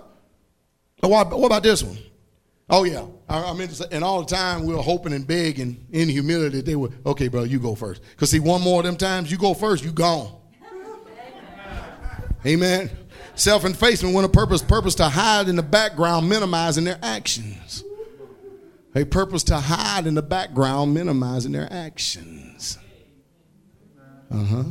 What, 0.99 1.29
what 1.31 1.47
about 1.47 1.63
this 1.63 1.81
one? 1.81 1.97
Oh, 2.69 2.83
yeah. 2.83 3.05
I, 3.27 3.43
I 3.43 3.53
meant 3.53 3.71
to 3.71 3.75
say, 3.75 3.85
and 3.91 4.03
all 4.03 4.21
the 4.21 4.35
time 4.35 4.65
we 4.65 4.75
were 4.75 4.81
hoping 4.81 5.13
and 5.13 5.25
begging 5.25 5.85
in 5.91 6.09
humility 6.09 6.57
that 6.57 6.65
they 6.65 6.75
would, 6.75 6.93
okay, 7.05 7.27
brother, 7.27 7.47
you 7.47 7.59
go 7.59 7.73
first. 7.75 8.01
Because 8.11 8.29
see, 8.29 8.39
one 8.39 8.61
more 8.61 8.79
of 8.79 8.85
them 8.85 8.95
times 8.95 9.31
you 9.31 9.37
go 9.37 9.53
first, 9.53 9.83
you 9.83 9.91
gone. 9.91 10.35
Amen. 12.45 12.89
Self 13.33 13.65
effacement 13.65 14.15
when 14.15 14.23
a 14.23 14.29
purpose, 14.29 14.61
purpose 14.61 14.95
to 14.95 15.09
hide 15.09 15.49
in 15.49 15.55
the 15.55 15.63
background, 15.63 16.29
minimizing 16.29 16.83
their 16.83 16.99
actions 17.01 17.83
a 18.95 19.03
purpose 19.03 19.43
to 19.43 19.57
hide 19.57 20.07
in 20.07 20.15
the 20.15 20.21
background, 20.21 20.93
minimizing 20.93 21.51
their 21.51 21.71
actions. 21.71 22.77
Uh 24.31 24.43
huh. 24.43 24.63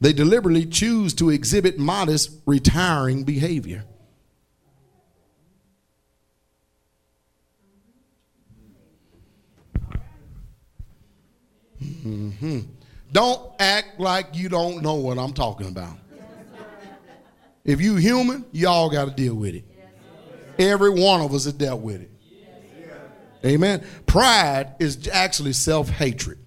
They 0.00 0.12
deliberately 0.12 0.66
choose 0.66 1.14
to 1.14 1.30
exhibit 1.30 1.78
modest, 1.78 2.30
retiring 2.46 3.22
behavior. 3.24 3.84
Mm-hmm. 11.82 12.60
Don't 13.12 13.52
act 13.58 14.00
like 14.00 14.28
you 14.32 14.48
don't 14.48 14.82
know 14.82 14.94
what 14.94 15.18
I'm 15.18 15.32
talking 15.32 15.68
about. 15.68 15.96
If 17.64 17.80
you 17.80 17.96
human, 17.96 18.46
y'all 18.52 18.88
got 18.88 19.04
to 19.04 19.10
deal 19.10 19.34
with 19.34 19.54
it. 19.54 19.64
Every 20.60 20.90
one 20.90 21.22
of 21.22 21.34
us 21.34 21.44
has 21.44 21.54
dealt 21.54 21.80
with 21.80 22.02
it. 22.02 22.10
Amen. 23.44 23.82
Pride 24.06 24.74
is 24.78 25.08
actually 25.08 25.54
self 25.54 25.88
hatred. 25.88 26.38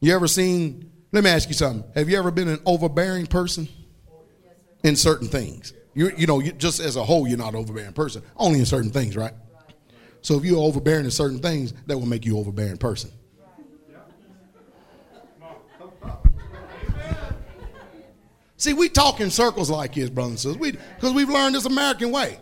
You 0.00 0.14
ever 0.14 0.26
seen, 0.28 0.90
let 1.12 1.22
me 1.24 1.30
ask 1.30 1.48
you 1.48 1.54
something. 1.54 1.84
Have 1.94 2.08
you 2.08 2.18
ever 2.18 2.30
been 2.30 2.48
an 2.48 2.60
overbearing 2.64 3.26
person 3.26 3.68
in 4.84 4.96
certain 4.96 5.28
things? 5.28 5.72
You, 5.94 6.12
you 6.16 6.26
know, 6.26 6.40
you, 6.40 6.52
just 6.52 6.80
as 6.80 6.96
a 6.96 7.04
whole, 7.04 7.26
you're 7.26 7.38
not 7.38 7.54
an 7.54 7.56
overbearing 7.56 7.92
person. 7.92 8.22
Only 8.36 8.60
in 8.60 8.66
certain 8.66 8.90
things, 8.90 9.16
right? 9.16 9.32
So 10.22 10.36
if 10.36 10.44
you're 10.44 10.58
overbearing 10.58 11.04
in 11.04 11.10
certain 11.10 11.40
things, 11.40 11.74
that 11.86 11.98
will 11.98 12.06
make 12.06 12.24
you 12.24 12.34
an 12.36 12.40
overbearing 12.40 12.76
person. 12.78 13.10
See, 18.58 18.72
we 18.72 18.88
talk 18.88 19.20
in 19.20 19.30
circles 19.30 19.68
like 19.68 19.94
this, 19.94 20.08
brothers 20.08 20.44
and 20.44 20.56
sisters, 20.56 20.80
because 20.94 21.12
we, 21.12 21.20
have 21.20 21.30
learned 21.30 21.54
this 21.54 21.66
American 21.66 22.10
way. 22.10 22.40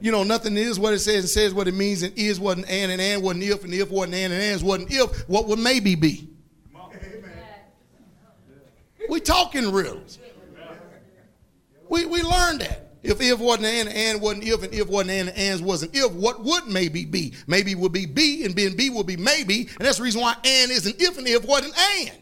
You 0.00 0.10
know, 0.10 0.24
nothing 0.24 0.56
is 0.56 0.80
what 0.80 0.92
it 0.92 0.98
says 0.98 1.22
and 1.22 1.28
says 1.28 1.54
what 1.54 1.68
it 1.68 1.74
means, 1.74 2.02
and 2.02 2.12
is 2.18 2.40
what 2.40 2.58
an 2.58 2.64
and, 2.64 2.90
and 2.90 3.00
and 3.00 3.22
wasn't 3.22 3.44
if, 3.44 3.62
and 3.62 3.72
if 3.72 3.88
wasn't 3.88 4.14
and, 4.14 4.32
and 4.32 4.42
and 4.42 4.62
wasn't 4.62 4.90
if, 4.90 5.28
what 5.28 5.46
would 5.46 5.60
maybe 5.60 5.94
be. 5.94 6.28
We 9.08 9.20
talk 9.20 9.54
in 9.54 9.70
riddles. 9.70 10.18
We, 11.88 12.06
we 12.06 12.22
learned 12.22 12.62
that. 12.62 12.88
If 13.02 13.20
if 13.20 13.38
wasn't 13.38 13.66
and, 13.66 13.88
and 13.88 14.20
wasn't 14.20 14.44
if, 14.44 14.62
and 14.62 14.74
if 14.74 14.88
wasn't 14.88 15.10
and, 15.10 15.28
and 15.28 15.38
ands 15.38 15.60
wasn't 15.62 15.94
if, 15.94 16.12
what 16.12 16.42
would 16.42 16.66
maybe 16.66 17.04
be? 17.04 17.34
Maybe 17.46 17.74
would 17.74 17.92
be 17.92 18.06
be, 18.06 18.44
and 18.44 18.54
being 18.54 18.76
be 18.76 18.90
would 18.90 19.06
be 19.06 19.16
maybe, 19.16 19.68
and 19.78 19.86
that's 19.86 19.98
the 19.98 20.04
reason 20.04 20.20
why 20.20 20.34
and 20.44 20.70
isn't 20.70 21.00
if, 21.00 21.18
and 21.18 21.28
if 21.28 21.44
wasn't 21.44 21.74
an 21.76 22.08
and. 22.08 22.18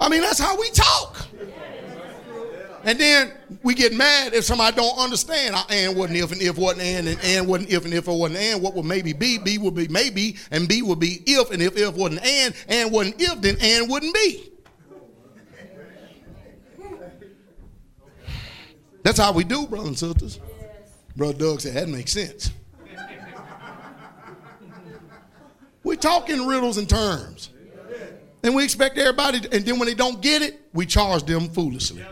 I 0.00 0.08
mean, 0.08 0.20
that's 0.20 0.38
how 0.38 0.58
we 0.58 0.70
talk. 0.70 1.26
And 2.84 3.00
then 3.00 3.32
we 3.62 3.74
get 3.74 3.94
mad 3.94 4.34
if 4.34 4.44
somebody 4.44 4.76
don't 4.76 4.98
understand. 4.98 5.56
And 5.70 5.96
wasn't 5.96 6.18
if 6.18 6.32
and 6.32 6.42
if 6.42 6.58
wasn't 6.58 6.82
and 6.82 7.08
and 7.08 7.18
and 7.24 7.48
wasn't 7.48 7.70
if 7.70 7.84
and 7.84 7.94
if 7.94 8.06
wasn't 8.06 8.38
and. 8.38 8.62
What 8.62 8.74
would 8.74 8.84
maybe 8.84 9.14
be? 9.14 9.38
B 9.38 9.56
would 9.58 9.74
be 9.74 9.88
maybe 9.88 10.36
and 10.50 10.68
B 10.68 10.82
would 10.82 11.00
be 11.00 11.22
if 11.26 11.50
and 11.50 11.62
if 11.62 11.76
if 11.78 11.94
wasn't 11.94 12.24
and 12.24 12.54
and 12.68 12.92
wasn't 12.92 13.20
if 13.20 13.40
then 13.40 13.56
and 13.60 13.90
wouldn't 13.90 14.14
be. 14.14 14.50
That's 19.02 19.18
how 19.18 19.32
we 19.32 19.44
do, 19.44 19.66
brothers 19.66 19.88
and 19.88 19.98
sisters. 19.98 20.40
Brother 21.16 21.38
Doug 21.38 21.60
said 21.60 21.74
that 21.74 21.88
makes 21.88 22.12
sense. 22.12 22.50
we 25.84 25.96
talk 25.96 26.28
in 26.28 26.46
riddles 26.46 26.78
and 26.78 26.88
terms. 26.88 27.50
And 28.44 28.54
we 28.54 28.62
expect 28.62 28.98
everybody, 28.98 29.40
to, 29.40 29.52
and 29.54 29.64
then 29.64 29.78
when 29.78 29.88
they 29.88 29.94
don't 29.94 30.20
get 30.20 30.42
it, 30.42 30.60
we 30.74 30.84
charge 30.84 31.24
them 31.24 31.48
foolishly. 31.48 32.04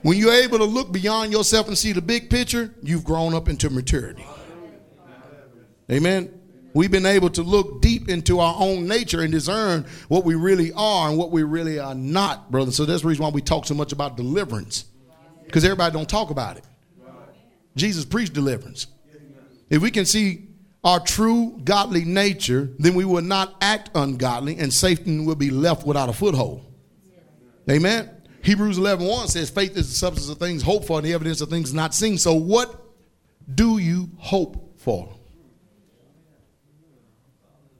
When 0.00 0.16
you're 0.16 0.32
able 0.32 0.56
to 0.58 0.64
look 0.64 0.90
beyond 0.90 1.32
yourself 1.32 1.68
and 1.68 1.76
see 1.76 1.92
the 1.92 2.00
big 2.00 2.30
picture, 2.30 2.74
you've 2.82 3.04
grown 3.04 3.34
up 3.34 3.46
into 3.46 3.68
maturity. 3.68 4.24
Amen. 5.90 6.32
We've 6.72 6.90
been 6.90 7.04
able 7.04 7.28
to 7.30 7.42
look 7.42 7.82
deep 7.82 8.08
into 8.08 8.40
our 8.40 8.54
own 8.58 8.88
nature 8.88 9.20
and 9.20 9.32
discern 9.32 9.84
what 10.08 10.24
we 10.24 10.34
really 10.34 10.72
are 10.72 11.10
and 11.10 11.18
what 11.18 11.30
we 11.30 11.42
really 11.42 11.78
are 11.78 11.94
not, 11.94 12.50
brother. 12.50 12.70
So 12.70 12.86
that's 12.86 13.02
the 13.02 13.08
reason 13.08 13.22
why 13.22 13.30
we 13.30 13.42
talk 13.42 13.66
so 13.66 13.74
much 13.74 13.92
about 13.92 14.16
deliverance. 14.16 14.86
Because 15.44 15.64
everybody 15.64 15.92
don't 15.92 16.08
talk 16.08 16.30
about 16.30 16.56
it. 16.56 16.64
Jesus 17.76 18.06
preached 18.06 18.32
deliverance. 18.32 18.86
If 19.68 19.82
we 19.82 19.90
can 19.90 20.06
see 20.06 20.47
our 20.84 21.00
true 21.00 21.60
godly 21.64 22.04
nature, 22.04 22.70
then 22.78 22.94
we 22.94 23.04
will 23.04 23.22
not 23.22 23.56
act 23.60 23.90
ungodly 23.94 24.58
and 24.58 24.72
Satan 24.72 25.24
will 25.24 25.34
be 25.34 25.50
left 25.50 25.86
without 25.86 26.08
a 26.08 26.12
foothold. 26.12 26.64
Amen. 27.70 28.10
Hebrews 28.42 28.78
11 28.78 29.06
1 29.06 29.28
says, 29.28 29.50
Faith 29.50 29.76
is 29.76 29.88
the 29.90 29.96
substance 29.96 30.28
of 30.30 30.38
things 30.38 30.62
hoped 30.62 30.86
for 30.86 30.98
and 30.98 31.06
the 31.06 31.12
evidence 31.12 31.40
of 31.40 31.50
things 31.50 31.74
not 31.74 31.94
seen. 31.94 32.16
So, 32.16 32.34
what 32.34 32.82
do 33.52 33.78
you 33.78 34.08
hope 34.16 34.78
for? 34.78 35.14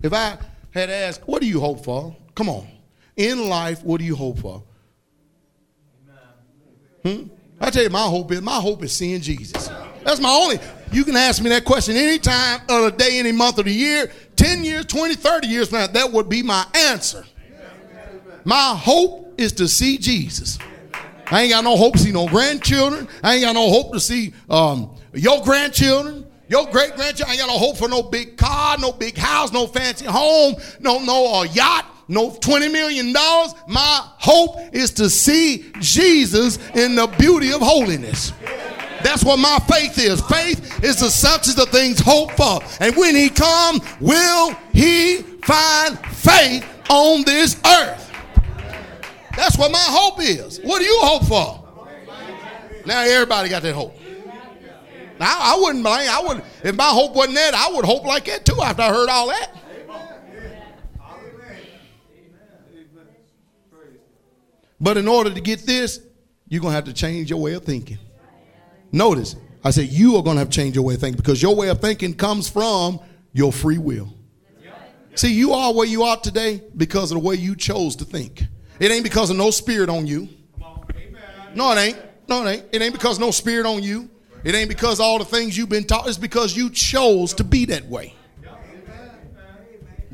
If 0.02 0.12
I 0.12 0.36
had 0.72 0.90
asked, 0.90 1.22
What 1.26 1.40
do 1.40 1.48
you 1.48 1.60
hope 1.60 1.84
for? 1.84 2.14
Come 2.34 2.48
on. 2.48 2.68
In 3.16 3.48
life, 3.48 3.82
what 3.82 3.98
do 3.98 4.04
you 4.04 4.14
hope 4.14 4.38
for? 4.40 4.62
Hmm? 7.04 7.24
I 7.60 7.70
tell 7.70 7.82
you, 7.82 7.90
my 7.90 8.04
hope 8.04 8.30
is 8.32 8.42
my 8.42 8.60
hope 8.60 8.84
is 8.84 8.92
seeing 8.92 9.20
Jesus. 9.20 9.68
That's 10.04 10.20
my 10.20 10.30
only. 10.30 10.58
You 10.92 11.04
can 11.04 11.16
ask 11.16 11.42
me 11.42 11.50
that 11.50 11.64
question 11.64 11.96
anytime 11.96 12.60
of 12.68 12.84
the 12.84 12.90
day, 12.96 13.18
any 13.18 13.32
month 13.32 13.58
of 13.58 13.66
the 13.66 13.72
year, 13.72 14.10
10 14.36 14.64
years, 14.64 14.86
20, 14.86 15.14
30 15.14 15.46
years 15.46 15.68
from 15.68 15.80
now. 15.80 15.86
That 15.88 16.12
would 16.12 16.28
be 16.28 16.42
my 16.42 16.66
answer. 16.74 17.24
My 18.44 18.74
hope 18.74 19.34
is 19.36 19.52
to 19.54 19.68
see 19.68 19.98
Jesus. 19.98 20.58
I 21.30 21.42
ain't 21.42 21.52
got 21.52 21.64
no 21.64 21.76
hope 21.76 21.94
to 21.94 21.98
see 21.98 22.12
no 22.12 22.26
grandchildren. 22.26 23.06
I 23.22 23.34
ain't 23.34 23.44
got 23.44 23.52
no 23.52 23.68
hope 23.70 23.92
to 23.92 24.00
see 24.00 24.32
um, 24.48 24.94
your 25.12 25.42
grandchildren, 25.42 26.26
your 26.48 26.66
great 26.70 26.96
grandchildren. 26.96 27.28
I 27.28 27.32
ain't 27.32 27.40
got 27.40 27.48
no 27.48 27.58
hope 27.58 27.76
for 27.76 27.88
no 27.88 28.02
big 28.02 28.38
car, 28.38 28.78
no 28.78 28.92
big 28.92 29.18
house, 29.18 29.52
no 29.52 29.66
fancy 29.66 30.06
home, 30.06 30.54
no 30.80 30.98
no 31.00 31.40
uh, 31.40 31.42
yacht, 31.42 31.84
no 32.08 32.30
$20 32.30 32.72
million. 32.72 33.12
My 33.12 34.00
hope 34.18 34.58
is 34.72 34.90
to 34.92 35.10
see 35.10 35.70
Jesus 35.80 36.58
in 36.74 36.94
the 36.94 37.06
beauty 37.18 37.52
of 37.52 37.60
holiness. 37.60 38.32
That's 39.02 39.24
what 39.24 39.38
my 39.38 39.58
faith 39.68 39.98
is. 39.98 40.20
Faith 40.22 40.82
is 40.82 41.00
the 41.00 41.10
substance 41.10 41.58
of 41.58 41.68
things 41.68 42.00
hoped 42.00 42.36
for. 42.36 42.60
And 42.80 42.94
when 42.96 43.14
he 43.14 43.28
come, 43.28 43.80
will 44.00 44.54
he 44.72 45.18
find 45.42 45.98
faith 46.06 46.66
on 46.90 47.24
this 47.24 47.56
earth? 47.64 48.04
That's 49.36 49.56
what 49.56 49.70
my 49.70 49.78
hope 49.78 50.20
is. 50.20 50.60
What 50.62 50.80
do 50.80 50.84
you 50.84 50.98
hope 51.00 51.24
for? 51.26 51.64
Now 52.86 53.02
everybody 53.02 53.48
got 53.48 53.62
that 53.62 53.74
hope. 53.74 53.94
Now 55.20 55.36
I 55.40 55.58
wouldn't 55.60 55.84
blame. 55.84 56.08
I 56.10 56.22
would 56.26 56.42
if 56.64 56.74
my 56.76 56.84
hope 56.84 57.14
wasn't 57.14 57.36
that, 57.36 57.54
I 57.54 57.70
would 57.70 57.84
hope 57.84 58.04
like 58.04 58.24
that 58.26 58.44
too 58.44 58.60
after 58.62 58.82
I 58.82 58.88
heard 58.88 59.08
all 59.08 59.28
that. 59.28 59.50
But 64.80 64.96
in 64.96 65.08
order 65.08 65.30
to 65.30 65.40
get 65.40 65.66
this, 65.66 66.00
you're 66.48 66.62
gonna 66.62 66.74
have 66.74 66.84
to 66.84 66.92
change 66.92 67.30
your 67.30 67.40
way 67.40 67.54
of 67.54 67.64
thinking. 67.64 67.98
Notice, 68.92 69.36
I 69.64 69.70
said 69.70 69.88
you 69.88 70.16
are 70.16 70.22
going 70.22 70.36
to 70.36 70.40
have 70.40 70.50
to 70.50 70.56
change 70.56 70.74
your 70.74 70.84
way 70.84 70.94
of 70.94 71.00
thinking 71.00 71.16
because 71.16 71.42
your 71.42 71.54
way 71.54 71.68
of 71.68 71.80
thinking 71.80 72.14
comes 72.14 72.48
from 72.48 73.00
your 73.32 73.52
free 73.52 73.78
will. 73.78 74.12
See, 75.14 75.34
you 75.34 75.52
are 75.52 75.74
where 75.74 75.86
you 75.86 76.04
are 76.04 76.16
today 76.16 76.62
because 76.76 77.10
of 77.10 77.20
the 77.20 77.26
way 77.26 77.34
you 77.34 77.56
chose 77.56 77.96
to 77.96 78.04
think. 78.04 78.44
It 78.78 78.92
ain't 78.92 79.02
because 79.02 79.30
of 79.30 79.36
no 79.36 79.50
spirit 79.50 79.88
on 79.88 80.06
you. 80.06 80.28
No, 81.54 81.72
it 81.72 81.78
ain't. 81.78 81.98
No, 82.28 82.46
it 82.46 82.50
ain't. 82.50 82.64
It 82.70 82.82
ain't 82.82 82.92
because 82.92 83.18
no 83.18 83.32
spirit 83.32 83.66
on 83.66 83.82
you. 83.82 84.08
It 84.44 84.54
ain't 84.54 84.68
because 84.68 85.00
all 85.00 85.18
the 85.18 85.24
things 85.24 85.56
you've 85.56 85.68
been 85.68 85.82
taught. 85.84 86.06
It's 86.06 86.18
because 86.18 86.56
you 86.56 86.70
chose 86.70 87.34
to 87.34 87.44
be 87.44 87.64
that 87.64 87.86
way. 87.86 88.14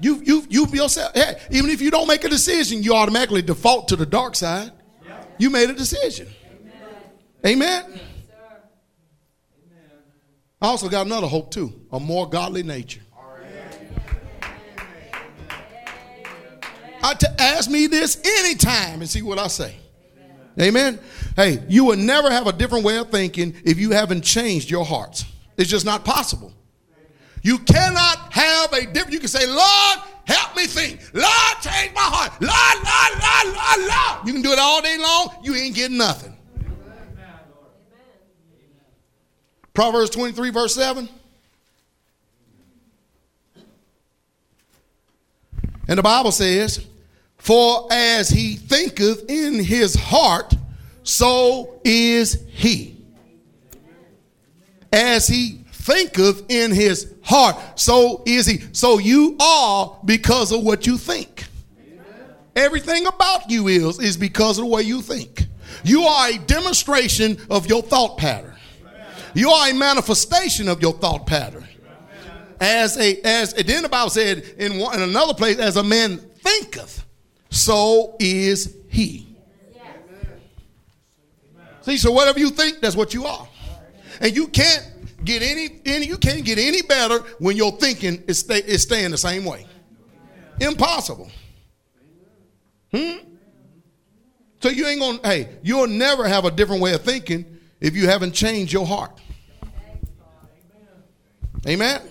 You, 0.01 0.23
you, 0.25 0.44
you 0.49 0.67
yourself. 0.69 1.12
Hey, 1.15 1.39
even 1.51 1.70
if 1.70 1.81
you 1.83 1.91
don't 1.91 2.09
make 2.09 2.25
a 2.25 2.28
decision, 2.28 2.83
you 2.83 2.94
automatically 2.94 3.43
default 3.43 3.89
to 3.89 3.97
the 3.97 4.07
dark 4.07 4.35
side. 4.35 4.73
You 5.39 5.51
made 5.51 5.69
a 5.69 5.75
decision. 5.75 6.28
Amen. 7.44 8.01
I 10.65 10.68
also 10.68 10.89
got 10.89 11.05
another 11.05 11.26
hope 11.26 11.51
too, 11.51 11.78
a 11.93 12.01
more 12.01 12.26
godly 12.26 12.62
nature. 12.62 13.02
I 17.02 17.12
t- 17.12 17.26
ask 17.39 17.70
me 17.70 17.86
this 17.86 18.18
anytime 18.25 19.02
and 19.02 19.10
see 19.10 19.20
what 19.20 19.39
I 19.39 19.49
say. 19.49 19.76
Amen. 20.59 20.99
Hey, 21.36 21.62
you 21.68 21.84
will 21.84 21.99
never 21.99 22.31
have 22.31 22.47
a 22.47 22.52
different 22.52 22.83
way 22.83 22.97
of 22.97 23.10
thinking 23.10 23.55
if 23.62 23.78
you 23.78 23.91
haven't 23.91 24.23
changed 24.23 24.70
your 24.70 24.86
hearts. 24.86 25.26
It's 25.59 25.68
just 25.68 25.84
not 25.84 26.02
possible. 26.02 26.55
You 27.43 27.59
cannot 27.59 28.33
have 28.33 28.73
a 28.73 28.86
different. 28.86 29.12
You 29.12 29.18
can 29.18 29.28
say, 29.28 29.47
Lord, 29.47 29.99
help 30.25 30.57
me 30.57 30.67
think. 30.67 30.99
Lord, 31.12 31.60
change 31.60 31.93
my 31.94 32.01
heart. 32.01 32.41
Lord, 32.41 32.51
Lord, 32.83 33.23
Lord, 33.23 33.55
Lord, 33.55 33.91
Lord. 33.91 34.26
You 34.26 34.33
can 34.33 34.41
do 34.41 34.52
it 34.52 34.59
all 34.59 34.81
day 34.81 34.97
long. 34.97 35.28
You 35.43 35.57
ain't 35.57 35.75
getting 35.75 35.99
nothing. 35.99 36.34
Proverbs 39.75 40.11
23, 40.11 40.51
verse 40.51 40.75
7. 40.75 41.09
And 45.89 45.99
the 45.99 46.03
Bible 46.03 46.33
says, 46.33 46.86
For 47.36 47.89
as 47.91 48.31
he 48.31 48.55
thinketh 48.55 49.28
in 49.28 49.62
his 49.62 49.97
heart, 49.97 50.55
so 51.03 51.81
is 51.85 52.43
he. 52.49 52.97
As 54.93 55.27
he 55.27 55.65
thinketh 55.73 56.44
in 56.49 56.70
his 56.70 57.12
heart, 57.23 57.57
so 57.78 58.23
is 58.25 58.47
he. 58.47 58.62
So 58.73 58.99
you 58.99 59.36
are 59.41 59.99
because 60.05 60.53
of 60.53 60.62
what 60.62 60.86
you 60.86 60.97
think. 60.97 61.44
Everything 62.57 63.07
about 63.07 63.51
you 63.51 63.67
is, 63.67 63.99
is 63.99 64.17
because 64.17 64.59
of 64.59 64.65
the 64.65 64.70
way 64.70 64.83
you 64.83 65.03
think. 65.03 65.47
You 65.83 66.03
are 66.05 66.28
a 66.28 66.39
demonstration 66.39 67.39
of 67.51 67.67
your 67.67 67.83
thought 67.83 68.17
pattern. 68.17 68.53
You 69.35 69.51
are 69.51 69.71
a 69.71 69.75
manifestation 69.75 70.69
of 70.69 70.81
your 70.81 70.93
thought 70.93 71.27
pattern. 71.27 71.67
As 72.61 72.97
a 72.97 73.21
as 73.23 73.53
then 73.53 73.83
the 73.83 73.89
Bible 73.89 74.11
said 74.11 74.39
in 74.59 74.79
one, 74.79 74.95
in 74.95 75.03
another 75.03 75.35
place, 75.35 75.59
as 75.59 75.77
a 75.77 75.83
man 75.83 76.19
thinketh, 76.19 77.05
so 77.51 78.17
is 78.21 78.77
he. 78.89 79.37
See, 81.83 81.99
so 81.99 82.13
whatever 82.13 82.39
you 82.39 82.51
think, 82.51 82.81
that's 82.81 82.97
what 82.97 83.13
you 83.13 83.27
are, 83.27 83.47
and 84.21 84.35
you 84.35 84.47
can't 84.47 84.89
get 85.25 85.43
any, 85.43 85.81
any 85.85 86.07
you 86.07 86.17
can't 86.17 86.45
get 86.45 86.59
any 86.59 86.83
better 86.83 87.19
when 87.39 87.57
your 87.57 87.73
thinking 87.73 88.23
is 88.27 88.39
stay, 88.39 88.59
is 88.59 88.83
staying 88.83 89.11
the 89.11 89.19
same 89.19 89.45
way. 89.45 89.67
Impossible. 90.61 91.31
Hmm? 92.95 93.19
So 94.61 94.69
you 94.71 94.87
ain't 94.87 95.01
gonna, 95.01 95.19
hey, 95.25 95.49
you'll 95.63 95.89
never 95.89 96.27
have 96.27 96.45
a 96.45 96.51
different 96.51 96.81
way 96.81 96.95
of 96.95 97.03
thinking 97.03 97.59
if 97.81 97.95
you 97.95 98.09
haven't 98.09 98.33
changed 98.33 98.73
your 98.73 98.87
heart. 98.87 99.21
Amen. 101.67 102.02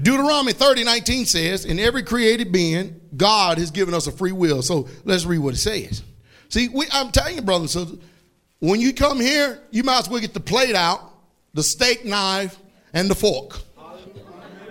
Deuteronomy 0.00 0.52
30, 0.52 0.84
19 0.84 1.24
says, 1.24 1.64
In 1.64 1.78
every 1.78 2.02
created 2.02 2.52
being, 2.52 3.00
God 3.16 3.58
has 3.58 3.70
given 3.70 3.94
us 3.94 4.06
a 4.06 4.12
free 4.12 4.32
will. 4.32 4.60
So 4.62 4.88
let's 5.04 5.24
read 5.24 5.38
what 5.38 5.54
it 5.54 5.58
says. 5.58 6.02
See, 6.48 6.68
we, 6.68 6.86
I'm 6.92 7.10
telling 7.10 7.36
you, 7.36 7.42
brothers 7.42 7.74
and 7.76 7.88
sisters, 7.88 8.04
when 8.58 8.80
you 8.80 8.92
come 8.92 9.20
here, 9.20 9.60
you 9.70 9.82
might 9.82 10.00
as 10.00 10.08
well 10.08 10.20
get 10.20 10.34
the 10.34 10.40
plate 10.40 10.74
out, 10.74 11.00
the 11.54 11.62
steak 11.62 12.04
knife, 12.04 12.58
and 12.92 13.10
the 13.10 13.14
fork. 13.14 13.60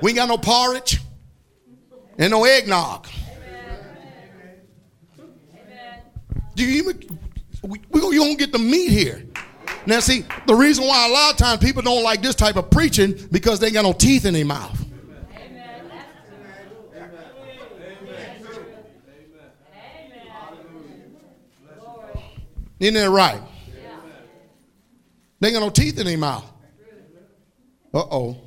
We 0.01 0.11
ain't 0.11 0.17
got 0.17 0.27
no 0.27 0.37
porridge 0.37 0.99
and 2.17 2.31
no 2.31 2.43
eggnog. 2.45 3.07
Amen. 5.17 6.01
Do 6.55 6.63
you 6.63 6.83
even, 6.83 7.19
we, 7.63 7.81
we, 7.89 8.01
you 8.01 8.19
don't 8.19 8.37
get 8.37 8.51
the 8.51 8.59
meat 8.59 8.91
here. 8.91 9.25
Now, 9.87 9.99
see, 9.99 10.25
the 10.47 10.55
reason 10.55 10.85
why 10.85 11.07
a 11.07 11.11
lot 11.11 11.31
of 11.31 11.37
times 11.37 11.63
people 11.63 11.81
don't 11.81 12.03
like 12.03 12.21
this 12.21 12.35
type 12.35 12.55
of 12.55 12.69
preaching 12.71 13.15
because 13.31 13.59
they 13.59 13.67
ain't 13.67 13.75
got 13.75 13.83
no 13.83 13.93
teeth 13.93 14.25
in 14.25 14.33
their 14.33 14.45
mouth. 14.45 14.81
Isn't 22.79 22.95
that 22.95 23.09
right? 23.09 23.41
They 25.39 25.47
ain't 25.49 25.55
got 25.55 25.61
no 25.61 25.69
teeth 25.69 25.99
in 25.99 26.05
their 26.05 26.17
mouth. 26.17 26.45
Uh 27.93 27.99
oh. 27.99 28.37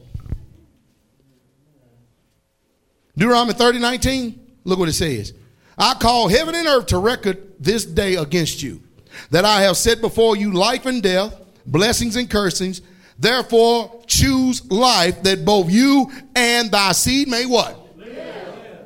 Deuteronomy 3.17 3.55
30, 3.55 3.79
19, 3.79 4.57
look 4.65 4.79
what 4.79 4.89
it 4.89 4.93
says. 4.93 5.33
I 5.77 5.95
call 5.95 6.29
heaven 6.29 6.55
and 6.55 6.69
earth 6.69 6.87
to 6.87 6.99
record 6.99 7.55
this 7.59 7.85
day 7.85 8.15
against 8.15 8.63
you, 8.63 8.83
that 9.31 9.45
I 9.45 9.63
have 9.63 9.77
set 9.77 10.01
before 10.01 10.37
you 10.37 10.53
life 10.53 10.87
and 10.87 11.03
death, 11.03 11.35
blessings 11.67 12.17
and 12.17 12.29
cursings. 12.29 12.83
Therefore, 13.19 14.03
choose 14.07 14.65
life 14.71 15.23
that 15.25 15.45
both 15.45 15.71
you 15.71 16.11
and 16.37 16.71
thy 16.71 16.93
seed 16.93 17.29
may 17.29 17.47
what? 17.47 17.75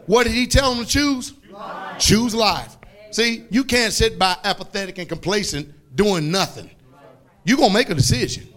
What 0.06 0.24
did 0.24 0.32
he 0.32 0.46
tell 0.46 0.74
them 0.74 0.84
to 0.84 0.90
choose? 0.90 1.32
Life. 1.50 1.98
Choose 1.98 2.34
life. 2.34 2.76
See, 3.10 3.44
you 3.50 3.64
can't 3.64 3.92
sit 3.92 4.18
by 4.18 4.36
apathetic 4.42 4.98
and 4.98 5.08
complacent 5.08 5.72
doing 5.94 6.30
nothing. 6.30 6.70
You're 7.44 7.58
going 7.58 7.70
to 7.70 7.74
make 7.74 7.90
a 7.90 7.94
decision. 7.94 8.48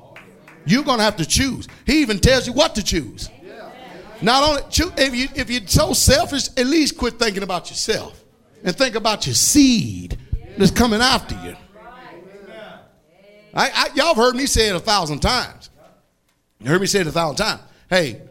You're 0.66 0.84
going 0.84 0.98
to 0.98 1.04
have 1.04 1.18
to 1.18 1.26
choose. 1.26 1.68
He 1.86 2.02
even 2.02 2.20
tells 2.20 2.48
you 2.48 2.54
what 2.54 2.76
to 2.76 2.84
choose. 2.84 3.30
Not 4.22 4.44
only 4.44 4.62
if 4.98 5.14
you 5.14 5.28
if 5.36 5.50
you're 5.50 5.68
so 5.68 5.94
selfish, 5.94 6.48
at 6.58 6.66
least 6.66 6.98
quit 6.98 7.20
thinking 7.20 7.44
about 7.44 7.70
yourself 7.70 8.24
and 8.64 8.76
think 8.76 8.96
about 8.96 9.28
your 9.28 9.36
seed 9.36 10.18
that's 10.58 10.72
coming 10.72 11.02
after 11.02 11.36
you. 11.44 11.56
I, 13.54 13.70
I, 13.74 13.90
y'all 13.96 14.08
have 14.08 14.18
heard 14.18 14.36
me 14.36 14.46
say 14.46 14.70
it 14.70 14.76
a 14.76 14.80
thousand 14.80 15.20
times. 15.20 15.70
You 16.60 16.70
heard 16.70 16.82
me 16.82 16.88
say 16.88 17.00
it 17.00 17.08
a 17.08 17.12
thousand 17.12 17.38
times. 17.38 17.62
Hey, 17.90 18.22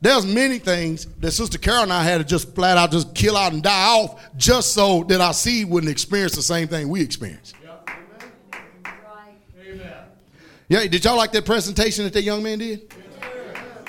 there's 0.00 0.24
many 0.24 0.58
things 0.58 1.06
that 1.18 1.32
Sister 1.32 1.58
Carol 1.58 1.82
and 1.82 1.92
I 1.92 2.02
had 2.02 2.18
to 2.18 2.24
just 2.24 2.54
flat 2.54 2.78
out 2.78 2.90
just 2.90 3.14
kill 3.14 3.36
out 3.36 3.52
and 3.52 3.62
die 3.62 3.88
off 3.88 4.24
just 4.36 4.72
so 4.72 5.04
that 5.04 5.20
our 5.20 5.34
seed 5.34 5.68
wouldn't 5.68 5.90
experience 5.90 6.34
the 6.34 6.42
same 6.42 6.68
thing 6.68 6.88
we 6.88 7.02
experienced. 7.02 7.54
Yeah, 10.68 10.86
did 10.86 11.04
y'all 11.04 11.16
like 11.16 11.32
that 11.32 11.44
presentation 11.44 12.04
that 12.04 12.12
that 12.12 12.22
young 12.22 12.44
man 12.44 12.58
did? 12.58 12.94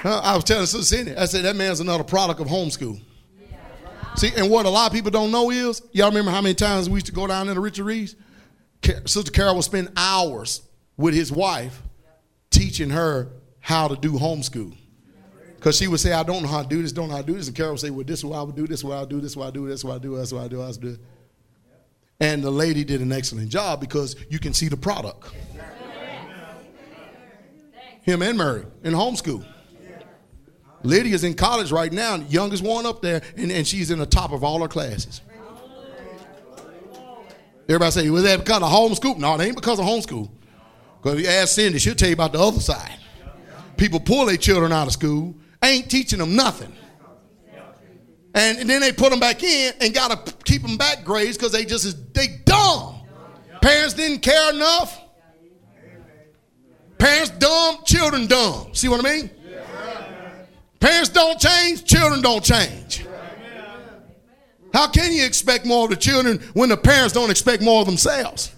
Uh, 0.03 0.20
I 0.20 0.36
was 0.36 0.44
telling 0.44 0.66
Sister 0.66 0.95
Cindy, 0.95 1.16
I 1.16 1.26
said 1.26 1.45
that 1.45 1.56
man's 1.56 1.80
another 1.80 2.03
product 2.03 2.40
of 2.40 2.48
homeschool. 2.48 3.00
See, 4.15 4.31
and 4.35 4.49
what 4.49 4.65
a 4.65 4.69
lot 4.69 4.88
of 4.88 4.93
people 4.93 5.11
don't 5.11 5.31
know 5.31 5.49
is, 5.51 5.81
y'all 5.93 6.09
remember 6.09 6.31
how 6.31 6.41
many 6.41 6.53
times 6.53 6.90
we 6.90 6.95
used 6.95 7.06
to 7.07 7.11
go 7.11 7.27
down 7.27 7.45
there 7.48 7.56
to 7.56 7.61
Richard 7.61 7.85
Reeves? 7.85 8.15
Sister 9.06 9.31
Carol 9.31 9.56
would 9.56 9.64
spend 9.64 9.91
hours 9.95 10.61
with 10.98 11.14
his 11.14 11.31
wife 11.31 11.81
teaching 12.49 12.90
her 12.90 13.30
how 13.59 13.88
to 13.88 13.95
do 13.95 14.14
homeschool. 14.14 14.75
Because 15.56 15.77
she 15.77 15.88
would 15.88 15.99
say, 15.99 16.11
I 16.11 16.23
don't 16.23 16.41
know 16.41 16.49
how 16.49 16.64
to 16.64 16.67
do 16.67 16.81
this, 16.81 16.91
don't 16.91 17.09
know 17.09 17.15
how 17.15 17.22
to 17.22 17.27
do 17.27 17.33
this. 17.33 17.48
And 17.48 17.56
Carol 17.56 17.73
would 17.73 17.80
say, 17.80 17.91
Well, 17.91 18.03
this 18.03 18.19
is 18.19 18.25
what 18.25 18.38
I 18.38 18.41
would 18.41 18.56
do, 18.56 18.65
this 18.65 18.80
is 18.80 18.83
what 18.83 18.98
I 18.98 19.06
do, 19.06 19.22
this 19.22 19.31
is 19.31 19.38
what 19.38 19.48
I 19.48 19.51
do, 19.51 19.67
this 19.67 19.80
is 19.80 19.85
what 19.85 19.95
I 19.95 19.99
do, 19.99 20.17
this 20.17 20.27
is 20.27 20.33
what 20.33 20.43
I 20.43 20.48
do, 20.48 20.57
this 20.57 20.77
what 20.77 20.85
I 20.85 20.91
do. 20.91 20.98
And 22.19 22.43
the 22.43 22.51
lady 22.51 22.83
did 22.83 23.01
an 23.01 23.11
excellent 23.11 23.49
job 23.49 23.80
because 23.80 24.15
you 24.30 24.40
can 24.40 24.53
see 24.53 24.67
the 24.67 24.77
product. 24.77 25.31
Him 28.01 28.22
and 28.22 28.38
Mary 28.38 28.65
in 28.83 28.93
homeschool. 28.93 29.45
Lydia's 30.84 31.24
in 31.24 31.35
college 31.35 31.72
right 31.72 31.92
now, 31.92 32.16
youngest 32.16 32.64
one 32.64 32.85
up 32.85 33.01
there, 33.01 33.22
and, 33.38 33.51
and 33.51 33.68
she's 33.68 33.92
in 33.92 34.00
the 34.00 34.06
top 34.06 34.32
of 34.32 34.43
all 34.43 34.61
her 34.61 34.68
classes. 34.68 35.22
Everybody 37.69 37.92
say, 37.92 38.10
was 38.10 38.24
that 38.24 38.40
because 38.40 38.61
of 38.61 38.69
homeschool? 38.69 39.18
No, 39.18 39.35
it 39.35 39.42
ain't 39.42 39.56
because 39.56 39.80
of 39.80 39.85
homeschool. 39.85 40.30
Because 41.01 41.19
if 41.19 41.26
you 41.26 41.32
ask 41.32 41.56
Cindy, 41.56 41.80
she'll 41.80 41.95
tell 41.95 42.10
you 42.10 42.14
about 42.14 42.34
the 42.34 42.40
other 42.40 42.60
side. 42.60 42.98
People 43.77 44.00
pull 44.00 44.26
their 44.26 44.38
children 44.38 44.72
out 44.72 44.88
of 44.88 44.93
school, 44.93 45.35
ain't 45.64 45.90
teaching 45.90 46.19
them 46.19 46.35
nothing. 46.35 46.74
And, 48.34 48.60
and 48.60 48.69
then 48.69 48.82
they 48.82 48.92
put 48.92 49.10
them 49.10 49.19
back 49.19 49.43
in 49.43 49.74
and 49.82 49.93
got 49.93 50.26
to 50.26 50.34
keep 50.43 50.61
them 50.61 50.77
back 50.77 51.03
grades 51.03 51.38
because 51.38 51.51
they 51.51 51.66
just, 51.66 52.14
they 52.14 52.40
dumb. 52.45 52.95
Parents 53.61 53.93
didn't 53.93 54.19
care 54.19 54.53
enough. 54.53 55.00
Parents 56.98 57.32
dumb, 57.32 57.77
children 57.85 58.27
dumb. 58.27 58.74
See 58.74 58.88
what 58.88 59.03
I 59.03 59.10
mean? 59.16 59.30
Parents 60.82 61.10
don't 61.10 61.40
change, 61.40 61.85
children 61.85 62.22
don't 62.22 62.43
change. 62.43 63.06
How 64.74 64.88
can 64.88 65.14
you 65.14 65.24
expect 65.24 65.66
more 65.66 65.84
of 65.84 65.92
the 65.92 65.95
children 65.95 66.40
when 66.53 66.69
the 66.69 66.77
parents 66.77 67.14
don't 67.14 67.30
expect 67.30 67.61
more 67.61 67.82
of 67.82 67.85
themselves? 67.85 68.51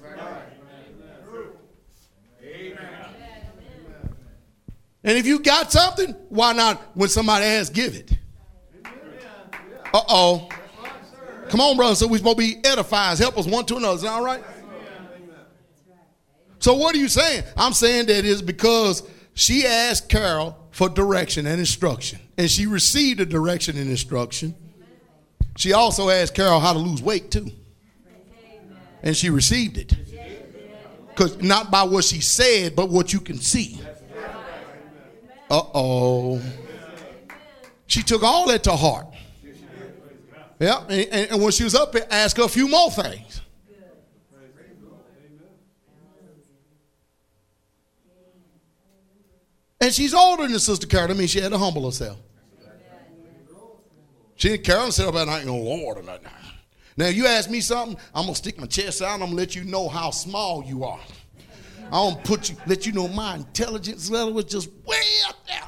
And 5.05 5.17
if 5.17 5.27
you 5.27 5.39
got 5.39 5.69
something, 5.69 6.15
why 6.29 6.53
not 6.53 6.81
when 6.93 7.09
somebody 7.09 7.43
asks, 7.43 7.69
give 7.69 7.93
it? 7.93 8.17
Uh 9.93 10.01
oh. 10.07 10.49
Come 11.49 11.59
on, 11.59 11.75
brother. 11.75 11.95
So 11.95 12.07
we're 12.07 12.19
supposed 12.19 12.39
to 12.39 12.43
be 12.43 12.61
edifiers, 12.61 13.19
help 13.19 13.37
us 13.37 13.45
one 13.45 13.65
to 13.65 13.75
another. 13.75 13.95
Is 13.95 14.01
that 14.03 14.11
all 14.11 14.23
right? 14.23 14.43
So 16.59 16.73
what 16.73 16.95
are 16.95 16.99
you 16.99 17.09
saying? 17.09 17.43
I'm 17.57 17.73
saying 17.73 18.05
that 18.05 18.23
is 18.23 18.41
because 18.41 19.03
she 19.33 19.67
asked 19.67 20.07
Carol 20.07 20.62
for 20.73 20.89
direction 20.89 21.45
and 21.45 21.59
instruction, 21.59 22.19
and 22.35 22.49
she 22.49 22.65
received 22.65 23.19
the 23.19 23.25
direction 23.27 23.77
and 23.77 23.89
instruction. 23.89 24.55
She 25.55 25.71
also 25.71 26.09
asked 26.09 26.33
Carol 26.33 26.59
how 26.59 26.73
to 26.73 26.79
lose 26.79 27.01
weight 27.01 27.29
too, 27.29 27.51
and 29.03 29.15
she 29.15 29.29
received 29.29 29.77
it. 29.77 29.93
Because 31.09 31.39
not 31.43 31.69
by 31.69 31.83
what 31.83 32.03
she 32.05 32.21
said, 32.21 32.75
but 32.75 32.89
what 32.89 33.13
you 33.13 33.19
can 33.19 33.37
see. 33.37 33.79
Uh 35.47 35.61
oh. 35.75 36.41
She 37.85 38.01
took 38.01 38.23
all 38.23 38.47
that 38.47 38.63
to 38.63 38.71
heart. 38.75 39.05
Yeah, 40.59 40.83
and, 40.89 41.29
and 41.31 41.41
when 41.41 41.51
she 41.51 41.63
was 41.63 41.75
up 41.75 41.91
there, 41.91 42.07
asked 42.09 42.37
her 42.37 42.45
a 42.45 42.47
few 42.47 42.67
more 42.67 42.89
things. 42.89 43.42
And 49.83 49.93
she's 49.93 50.13
older 50.13 50.47
than 50.47 50.57
Sister 50.59 50.87
Carol. 50.87 51.11
I 51.11 51.13
mean, 51.13 51.27
she 51.27 51.41
had 51.41 51.51
to 51.51 51.57
humble 51.57 51.83
herself. 51.83 52.17
She 54.37 54.55
didn't 54.55 54.93
said 54.93 55.09
about 55.09 55.27
I 55.27 55.39
ain't 55.39 55.45
no 55.45 55.57
Lord 55.57 55.97
or 55.97 56.03
nothing. 56.03 56.29
Now, 56.95 57.07
you 57.07 57.27
ask 57.27 57.49
me 57.49 57.59
something, 57.59 57.97
I'm 58.15 58.23
gonna 58.23 58.35
stick 58.35 58.57
my 58.57 58.65
chest 58.65 59.01
out. 59.01 59.11
I'm 59.11 59.19
gonna 59.19 59.33
let 59.33 59.57
you 59.57 59.65
know 59.65 59.89
how 59.89 60.09
small 60.09 60.63
you 60.63 60.85
are. 60.85 61.01
I'm 61.91 62.13
gonna 62.13 62.23
put 62.23 62.49
you, 62.49 62.55
let 62.65 62.85
you 62.85 62.93
know 62.93 63.09
my 63.09 63.35
intelligence 63.35 64.09
level 64.09 64.31
was 64.31 64.45
just 64.45 64.69
way 64.85 65.03
up 65.27 65.35
there. 65.47 65.67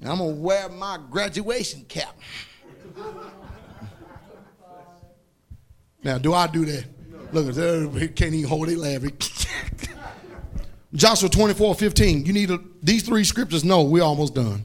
And 0.00 0.08
I'm 0.08 0.16
gonna 0.16 0.32
wear 0.32 0.70
my 0.70 1.00
graduation 1.10 1.84
cap. 1.84 2.16
Now, 6.02 6.16
do 6.16 6.32
I 6.32 6.46
do 6.46 6.64
that? 6.64 6.86
Look 7.32 7.54
that. 7.54 8.12
Can't 8.14 8.34
even 8.34 8.48
hold 8.48 8.68
it 8.68 8.78
laughing. 8.78 9.16
Joshua 10.94 11.30
24, 11.30 11.74
15. 11.74 12.26
You 12.26 12.32
need 12.32 12.50
a, 12.50 12.60
these 12.82 13.02
three 13.02 13.24
scriptures. 13.24 13.64
No, 13.64 13.82
we're 13.82 14.02
almost 14.02 14.34
done. 14.34 14.62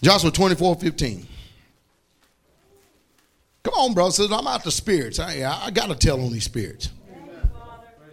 Joshua 0.00 0.30
24, 0.30 0.76
15. 0.76 1.26
Come 3.64 3.74
on, 3.74 3.94
bro. 3.94 4.10
Says 4.10 4.30
I'm 4.30 4.46
out 4.46 4.62
the 4.62 4.70
spirits. 4.70 5.18
I, 5.18 5.42
I 5.42 5.70
got 5.70 5.88
to 5.88 5.96
tell 5.96 6.20
on 6.24 6.32
these 6.32 6.44
spirits. 6.44 6.90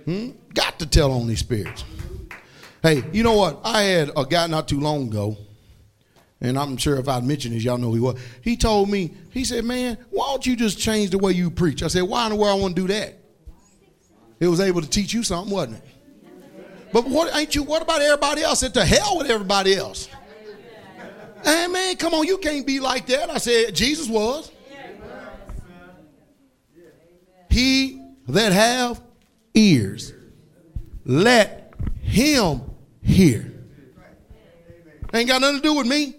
Hmm? 0.06 0.32
Got 0.54 0.80
to 0.80 0.88
tell 0.88 1.12
on 1.12 1.28
these 1.28 1.40
spirits. 1.40 1.84
Hey, 2.82 3.04
you 3.12 3.24
know 3.24 3.34
what? 3.34 3.62
I 3.64 3.84
had 3.84 4.12
a 4.16 4.26
guy 4.26 4.48
not 4.48 4.68
too 4.68 4.80
long 4.80 5.08
ago, 5.08 5.38
and 6.42 6.58
I'm 6.58 6.78
sure 6.78 6.98
if 6.98 7.08
I'd 7.08 7.24
mentioned 7.24 7.56
this, 7.56 7.64
y'all 7.64 7.78
know 7.78 7.88
who 7.88 7.96
he 7.96 8.00
was. 8.00 8.20
He 8.42 8.58
told 8.58 8.90
me, 8.90 9.14
he 9.32 9.44
said, 9.44 9.66
Man, 9.66 9.98
why 10.10 10.28
don't 10.30 10.46
you 10.46 10.56
just 10.56 10.78
change 10.78 11.10
the 11.12 11.18
way 11.18 11.32
you 11.32 11.50
preach? 11.50 11.82
I 11.82 11.88
said, 11.88 12.04
Why 12.04 12.26
in 12.26 12.32
the 12.32 12.36
world 12.36 12.60
I 12.60 12.62
want 12.62 12.76
to 12.76 12.82
do 12.84 12.88
that? 12.90 13.25
It 14.40 14.48
was 14.48 14.60
able 14.60 14.82
to 14.82 14.90
teach 14.90 15.14
you 15.14 15.24
something, 15.24 15.54
wasn't 15.54 15.78
it? 15.78 15.84
But 16.92 17.08
what 17.08 17.36
ain't 17.36 17.56
you? 17.56 17.64
What 17.64 17.82
about 17.82 18.02
everybody 18.02 18.42
else? 18.42 18.60
Said 18.60 18.74
to 18.76 18.86
hell 18.86 19.18
with 19.18 19.30
everybody 19.30 19.76
else. 19.76 20.08
Hey 21.44 21.68
man, 21.68 21.96
come 21.98 22.14
on, 22.14 22.26
you 22.26 22.38
can't 22.38 22.66
be 22.66 22.80
like 22.80 23.06
that. 23.08 23.30
I 23.30 23.38
said, 23.38 23.76
Jesus 23.76 24.08
was. 24.10 24.52
He 27.50 28.02
that 28.28 28.52
have 28.52 29.02
ears, 29.54 30.14
let 31.06 31.74
him 32.02 32.62
hear. 33.02 33.54
Ain't 35.14 35.30
got 35.30 35.40
nothing 35.40 35.62
to 35.62 35.64
do 35.64 35.74
with 35.74 35.88
me. 35.88 36.16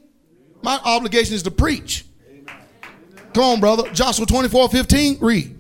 My 0.63 0.81
obligation 0.85 1.35
is 1.35 1.43
to 1.43 1.51
preach. 1.51 2.07
Come 3.35 3.45
on, 3.45 3.61
brother. 3.61 3.91
Joshua 3.93 4.25
24, 4.25 4.71
15, 4.71 5.19
read. 5.21 5.56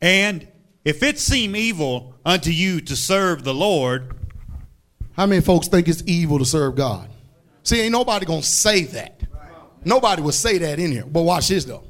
And 0.00 0.46
if 0.84 1.02
it 1.02 1.18
seem 1.18 1.56
evil 1.56 2.14
unto 2.24 2.50
you 2.50 2.80
to 2.82 2.96
serve 2.96 3.44
the 3.44 3.54
Lord, 3.54 4.14
How 5.12 5.26
many 5.26 5.40
folks 5.40 5.66
think 5.66 5.88
it's 5.88 6.02
evil 6.06 6.38
to 6.38 6.44
serve 6.44 6.76
God? 6.76 7.08
See, 7.64 7.80
ain't 7.80 7.92
nobody 7.92 8.24
gonna 8.24 8.42
say 8.42 8.84
that. 8.84 9.20
Nobody 9.84 10.22
would 10.22 10.34
say 10.34 10.58
that 10.58 10.78
in 10.78 10.92
here. 10.92 11.04
But 11.04 11.22
watch 11.22 11.48
this 11.48 11.64
though. 11.64 11.84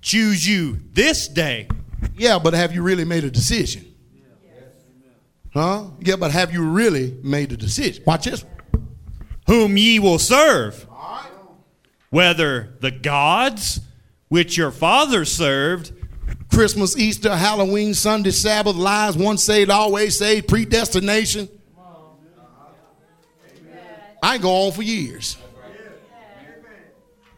choose 0.00 0.46
you 0.48 0.80
this 0.92 1.28
day 1.28 1.68
Yeah, 2.16 2.38
but 2.38 2.54
have 2.54 2.72
you 2.74 2.82
really 2.82 3.04
made 3.04 3.24
a 3.24 3.30
decision? 3.30 3.84
Huh? 5.52 5.84
Yeah, 6.00 6.16
but 6.16 6.30
have 6.32 6.52
you 6.52 6.62
really 6.62 7.18
made 7.22 7.52
a 7.52 7.56
decision? 7.56 8.02
Watch 8.06 8.24
this. 8.24 8.44
whom 9.46 9.76
ye 9.76 9.98
will 9.98 10.18
serve, 10.18 10.86
whether 12.10 12.76
the 12.80 12.90
gods 12.90 13.80
which 14.28 14.56
your 14.56 14.70
fathers 14.70 15.30
served, 15.32 15.92
Christmas, 16.52 16.96
Easter, 16.96 17.34
Halloween, 17.34 17.92
Sunday, 17.94 18.30
Sabbath, 18.30 18.76
lies, 18.76 19.16
once 19.16 19.42
saved, 19.42 19.70
always 19.70 20.18
saved, 20.18 20.48
predestination. 20.48 21.48
I 24.22 24.34
ain't 24.34 24.42
go 24.42 24.66
on 24.66 24.72
for 24.72 24.82
years. 24.82 25.36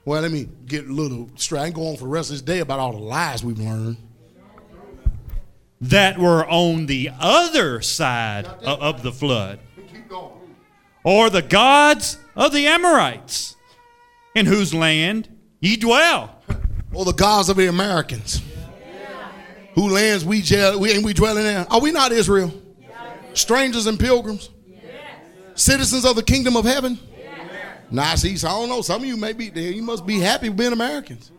Well, 0.04 0.22
let 0.22 0.30
me 0.30 0.48
get 0.64 0.86
a 0.86 0.92
little 0.92 1.28
straight. 1.36 1.60
I 1.60 1.66
ain't 1.66 1.74
go 1.74 1.88
on 1.88 1.96
for 1.96 2.04
the 2.04 2.10
rest 2.10 2.30
of 2.30 2.34
this 2.34 2.42
day 2.42 2.60
about 2.60 2.78
all 2.78 2.92
the 2.92 2.98
lies 2.98 3.44
we've 3.44 3.58
learned. 3.58 3.96
that 5.80 6.18
were 6.18 6.46
on 6.48 6.86
the 6.86 7.10
other 7.20 7.80
side 7.80 8.46
of 8.46 9.02
the 9.02 9.12
flood, 9.12 9.60
or 11.04 11.30
the 11.30 11.42
gods 11.42 12.18
of 12.34 12.52
the 12.52 12.66
Amorites, 12.66 13.54
in 14.34 14.46
whose 14.46 14.74
land 14.74 15.28
ye 15.60 15.76
dwell. 15.76 16.34
Or 16.92 17.04
the 17.04 17.12
gods 17.12 17.50
of 17.50 17.58
the 17.58 17.66
Americans. 17.66 18.40
Who 19.78 19.90
lands 19.90 20.24
we 20.24 20.42
jail, 20.42 20.80
we 20.80 20.90
ain't 20.90 21.04
we 21.04 21.12
dwelling 21.12 21.46
in? 21.46 21.64
Are 21.70 21.80
we 21.80 21.92
not 21.92 22.10
Israel? 22.10 22.52
Strangers 23.32 23.86
and 23.86 23.96
pilgrims? 23.96 24.50
Citizens 25.54 26.04
of 26.04 26.16
the 26.16 26.22
kingdom 26.24 26.56
of 26.56 26.64
heaven? 26.64 26.98
Nah, 27.88 28.16
see, 28.16 28.36
so 28.36 28.48
I 28.48 28.50
don't 28.54 28.68
know. 28.68 28.82
Some 28.82 29.02
of 29.02 29.06
you 29.06 29.16
may 29.16 29.32
be 29.32 29.50
there. 29.50 29.70
You 29.70 29.82
must 29.82 30.04
be 30.04 30.18
happy 30.18 30.48
being 30.48 30.72
Americans. 30.72 31.30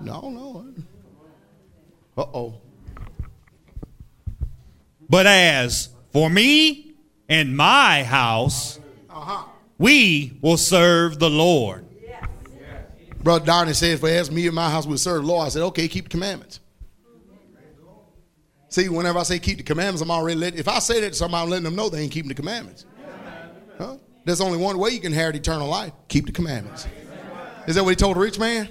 No, 0.00 0.30
no. 0.30 0.66
Uh 2.18 2.22
oh. 2.34 2.54
But 5.08 5.26
as 5.26 5.90
for 6.12 6.28
me 6.28 6.94
and 7.28 7.56
my 7.56 8.02
house, 8.02 8.80
we 9.78 10.36
will 10.40 10.56
serve 10.56 11.20
the 11.20 11.30
Lord. 11.30 11.86
Brother 13.22 13.46
Darnay 13.46 13.74
says, 13.74 14.00
For 14.00 14.08
as 14.08 14.28
me 14.28 14.48
and 14.48 14.56
my 14.56 14.68
house 14.68 14.86
will 14.86 14.98
serve 14.98 15.22
the 15.22 15.28
Lord, 15.28 15.46
I 15.46 15.50
said, 15.50 15.62
Okay, 15.62 15.86
keep 15.86 16.06
the 16.06 16.10
commandments. 16.10 16.58
See, 18.70 18.88
whenever 18.88 19.18
I 19.18 19.24
say 19.24 19.40
keep 19.40 19.58
the 19.58 19.64
commandments, 19.64 20.00
I'm 20.00 20.12
already 20.12 20.38
letting, 20.38 20.58
if 20.58 20.68
I 20.68 20.78
say 20.78 21.00
that 21.00 21.08
to 21.08 21.14
somebody, 21.14 21.42
I'm 21.42 21.50
letting 21.50 21.64
them 21.64 21.74
know 21.74 21.88
they 21.88 22.02
ain't 22.02 22.12
keeping 22.12 22.28
the 22.28 22.36
commandments. 22.36 22.86
Huh? 23.76 23.96
There's 24.24 24.40
only 24.40 24.58
one 24.58 24.78
way 24.78 24.90
you 24.90 25.00
can 25.00 25.12
inherit 25.12 25.34
eternal 25.34 25.66
life 25.66 25.92
keep 26.06 26.26
the 26.26 26.32
commandments. 26.32 26.86
Is 27.66 27.74
that 27.74 27.82
what 27.82 27.90
he 27.90 27.96
told 27.96 28.16
the 28.16 28.20
rich 28.20 28.38
man? 28.38 28.68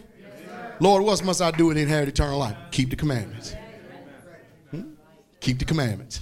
Lord, 0.79 1.03
what 1.03 1.23
must 1.23 1.41
I 1.41 1.51
do 1.51 1.73
to 1.73 1.79
inherit 1.79 2.07
eternal 2.07 2.39
life? 2.39 2.55
Keep 2.71 2.91
the 2.91 2.95
commandments. 2.95 3.55
Hmm? 4.71 4.91
Keep 5.41 5.59
the 5.59 5.65
commandments. 5.65 6.21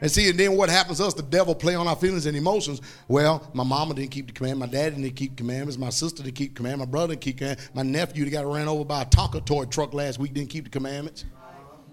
And 0.00 0.10
see, 0.10 0.28
and 0.30 0.38
then 0.38 0.56
what 0.56 0.68
happens 0.68 0.98
to 0.98 1.06
us, 1.06 1.14
the 1.14 1.22
devil 1.22 1.54
play 1.56 1.74
on 1.74 1.88
our 1.88 1.96
feelings 1.96 2.26
and 2.26 2.36
emotions. 2.36 2.80
Well, 3.08 3.50
my 3.52 3.64
mama 3.64 3.94
didn't 3.94 4.10
keep 4.12 4.28
the 4.28 4.32
commandment, 4.32 4.72
my 4.72 4.78
dad 4.78 4.94
didn't 4.94 5.16
keep 5.16 5.36
commandments, 5.36 5.76
my 5.76 5.90
sister 5.90 6.22
didn't 6.22 6.36
keep 6.36 6.54
the 6.54 6.56
commandment, 6.56 6.88
my 6.88 6.92
brother 6.92 7.14
didn't 7.14 7.22
keep 7.22 7.36
the 7.36 7.44
commandment, 7.46 7.74
my 7.74 7.82
nephew 7.82 8.24
that 8.24 8.30
got 8.30 8.46
ran 8.46 8.68
over 8.68 8.84
by 8.84 9.02
a 9.02 9.06
Tonka 9.06 9.44
toy 9.44 9.64
truck 9.64 9.92
last 9.92 10.20
week 10.20 10.34
didn't 10.34 10.50
keep 10.50 10.64
the 10.64 10.70
commandments. 10.70 11.24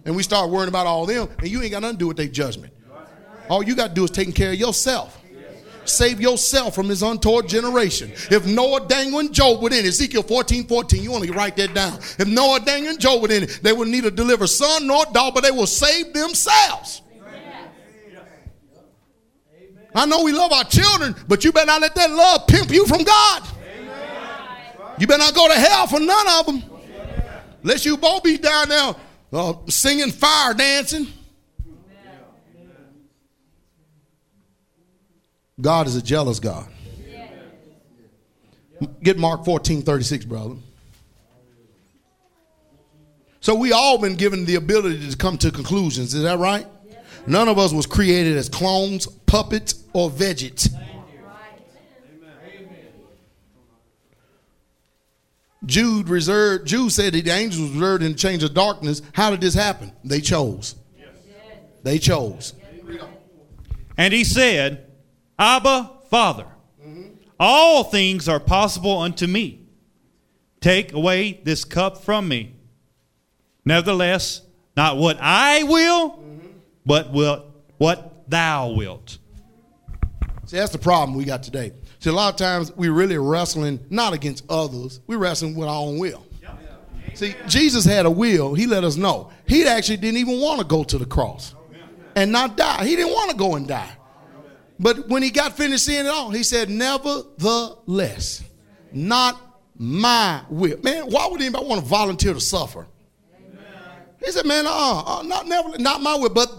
And 0.06 0.16
we 0.16 0.24
start 0.24 0.50
worrying 0.50 0.70
about 0.70 0.88
all 0.88 1.06
them, 1.06 1.30
and 1.40 1.48
you 1.48 1.62
ain't 1.62 1.72
got 1.72 1.82
nothing 1.82 1.98
to 1.98 2.00
do 2.00 2.08
with 2.08 2.18
their 2.18 2.28
judgment. 2.28 2.74
All 3.50 3.64
you 3.64 3.76
got 3.76 3.90
to 3.90 3.94
do 3.94 4.04
is 4.04 4.12
taking 4.12 4.34
care 4.34 4.52
of 4.52 4.58
yourself. 4.58 5.20
Save 5.86 6.22
yourself 6.22 6.76
from 6.76 6.88
this 6.88 7.02
untoward 7.02 7.48
generation. 7.48 8.12
If 8.30 8.46
Noah, 8.46 8.88
Daniel, 8.88 9.20
and 9.20 9.34
Job 9.34 9.62
were 9.62 9.70
in 9.70 9.86
Ezekiel 9.86 10.24
14, 10.24 10.68
14, 10.68 11.02
you 11.02 11.12
want 11.12 11.26
to 11.26 11.34
write 11.34 11.58
that 11.58 11.74
down. 11.74 11.98
If 11.98 12.28
Noah, 12.28 12.60
Daniel, 12.60 12.92
and 12.92 13.00
Job 13.00 13.22
were 13.22 13.32
in 13.32 13.44
it, 13.44 13.60
they 13.64 13.74
would 13.74 13.88
neither 13.88 14.12
deliver 14.12 14.46
son 14.46 14.86
nor 14.86 15.06
daughter, 15.06 15.32
but 15.34 15.44
they 15.44 15.52
will 15.52 15.68
save 15.68 16.14
themselves. 16.14 17.02
I 19.96 20.06
know 20.06 20.24
we 20.24 20.32
love 20.32 20.52
our 20.52 20.66
children, 20.66 21.16
but 21.28 21.44
you 21.44 21.52
better 21.52 21.66
not 21.66 21.82
let 21.82 21.96
that 21.96 22.12
love 22.12 22.46
pimp 22.48 22.70
you 22.70 22.86
from 22.86 23.04
God. 23.04 23.44
You 25.00 25.08
better 25.08 25.24
not 25.24 25.34
go 25.34 25.48
to 25.48 25.56
hell 25.56 25.88
for 25.88 26.00
none 26.00 26.28
of 26.40 26.46
them. 26.46 26.64
Unless 27.64 27.86
you 27.86 27.98
both 27.98 28.24
be 28.24 28.38
down 28.38 28.70
there 28.70 28.96
uh, 29.32 29.54
singing 29.68 30.12
fire 30.12 30.54
dancing. 30.54 31.08
God 35.62 35.88
is 35.88 35.96
a 35.96 36.02
jealous 36.02 36.40
God. 36.40 36.68
Get 39.04 39.18
Mark 39.18 39.44
14, 39.44 39.82
36, 39.82 40.26
brother. 40.26 40.56
So 43.42 43.56
we 43.56 43.72
all 43.72 43.98
been 43.98 44.16
given 44.16 44.46
the 44.46 44.56
ability 44.56 45.10
to 45.10 45.18
come 45.18 45.38
to 45.40 45.52
conclusions. 45.52 46.14
Is 46.14 46.24
that 46.24 46.40
right? 46.40 46.66
None 47.28 47.48
of 47.48 47.58
us 47.58 47.74
was 47.74 47.86
created 47.86 48.38
as 48.38 48.48
clones, 48.48 49.06
puppets, 49.26 49.84
or 49.94 50.10
veggies. 50.10 50.74
Jude 55.70 56.10
reserved. 56.10 56.68
Jude 56.68 56.92
said 56.92 57.14
that 57.14 57.24
the 57.24 57.32
angels 57.32 57.70
reserved 57.72 58.04
in 58.04 58.14
the 58.14 58.18
change 58.18 58.44
of 58.44 58.54
darkness. 58.54 59.02
How 59.14 59.30
did 59.30 59.40
this 59.40 59.54
happen? 59.54 59.92
They 60.04 60.20
chose. 60.20 60.76
They 61.84 62.00
chose. 62.00 62.54
And 63.98 64.14
he 64.14 64.24
said, 64.24 64.88
Abba, 65.38 65.92
Father, 66.10 66.48
all 67.40 67.84
things 67.84 68.28
are 68.28 68.40
possible 68.40 68.98
unto 69.00 69.28
me. 69.28 69.68
Take 70.60 70.92
away 70.92 71.40
this 71.44 71.64
cup 71.64 72.00
from 72.00 72.28
me. 72.28 72.56
Nevertheless, 73.64 74.42
not 74.76 74.98
what 74.98 75.18
I 75.22 75.64
will, 75.64 76.20
but 76.86 77.12
what, 77.12 77.50
what 77.78 78.30
thou 78.30 78.72
wilt. 78.72 79.20
See, 80.46 80.58
that's 80.58 80.72
the 80.72 80.80
problem 80.80 81.18
we 81.18 81.26
got 81.26 81.44
today. 81.44 81.74
See, 82.00 82.10
a 82.10 82.14
lot 82.14 82.34
of 82.34 82.38
times 82.38 82.72
we're 82.76 82.94
really 82.94 83.18
wrestling 83.18 83.80
not 83.90 84.14
against 84.14 84.46
others, 84.50 85.02
We're 85.06 85.18
wrestling 85.18 85.56
with 85.56 85.68
our 85.68 85.76
own 85.76 86.00
will. 86.00 86.26
See, 87.14 87.36
Jesus 87.48 87.84
had 87.84 88.06
a 88.06 88.12
will. 88.12 88.54
He 88.54 88.66
let 88.66 88.84
us 88.86 88.96
know. 88.96 89.32
He 89.46 89.66
actually 89.66 89.98
didn't 89.98 90.18
even 90.18 90.40
want 90.40 90.62
to 90.62 90.66
go 90.66 90.84
to 90.86 90.98
the 90.98 91.06
cross 91.06 91.54
and 92.16 92.32
not 92.32 92.56
die. 92.56 92.86
He 92.86 92.96
didn't 92.96 93.12
want 93.12 93.32
to 93.32 93.38
go 93.38 93.56
and 93.56 93.68
die. 93.68 93.92
But 94.80 95.10
when 95.10 95.22
he 95.22 95.30
got 95.30 95.58
finished 95.58 95.86
seeing 95.86 96.06
it 96.06 96.10
all, 96.10 96.30
he 96.30 96.44
said, 96.44 96.70
Nevertheless, 96.70 98.44
not 98.94 99.38
my 99.78 100.44
will. 100.50 100.78
Man, 100.82 101.10
why 101.10 101.28
would 101.28 101.42
anybody 101.42 101.66
want 101.66 101.82
to 101.82 101.88
volunteer 101.88 102.34
to 102.34 102.40
suffer? 102.40 102.88
He 104.24 104.32
said, 104.32 104.46
Man, 104.46 104.66
uh, 104.66 104.70
uh 104.70 105.24
not 105.24 105.48
never, 105.48 105.78
not 105.78 106.02
my 106.02 106.16
will, 106.16 106.30
but 106.30 106.50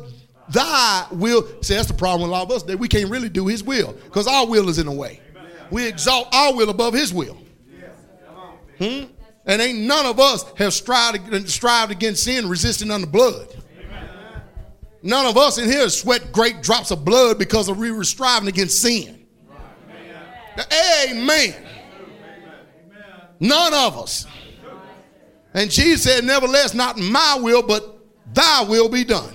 thy 0.51 1.07
will. 1.12 1.47
See, 1.62 1.75
that's 1.75 1.89
the 1.89 1.94
problem 1.94 2.28
with 2.28 2.36
a 2.36 2.39
lot 2.39 2.51
of 2.51 2.57
us 2.57 2.62
that 2.65 2.78
we 2.78 2.89
can't 2.89 3.10
really 3.10 3.31
do 3.31 3.47
his 3.47 3.62
will 3.62 3.94
because 4.05 4.27
our 4.27 4.47
will 4.47 4.69
is 4.69 4.78
in 4.78 4.86
the 4.86 4.93
way. 4.93 5.20
We 5.70 5.86
exalt 5.86 6.28
our 6.34 6.55
will 6.55 6.70
above 6.70 6.94
his 6.94 7.12
will. 7.12 7.39
Hmm? 8.78 9.05
And 9.47 9.62
ain't 9.62 9.81
none 9.81 10.07
of 10.07 10.20
us 10.20 10.44
have 10.57 10.73
strived, 10.73 11.49
strived 11.49 11.92
against 11.92 12.24
sin, 12.24 12.49
resisting 12.49 12.90
under 12.90 13.07
blood. 13.07 13.49
None 15.02 15.26
of 15.26 15.36
us 15.36 15.58
in 15.58 15.65
here 15.65 15.89
sweat 15.89 16.31
great 16.31 16.62
drops 16.62 16.90
of 16.90 17.05
blood 17.05 17.39
because 17.39 17.68
of 17.68 17.78
we 17.78 17.90
were 17.90 18.05
striving 18.05 18.49
against 18.49 18.82
sin. 18.82 19.26
Amen. 21.08 21.55
None 23.39 23.73
of 23.73 23.99
us. 23.99 24.26
And 25.55 25.70
Jesus 25.70 26.02
said, 26.02 26.24
Nevertheless, 26.24 26.74
not 26.74 26.99
my 26.99 27.39
will, 27.40 27.62
but 27.62 27.99
thy 28.32 28.62
will 28.62 28.89
be 28.89 29.05
done. 29.05 29.32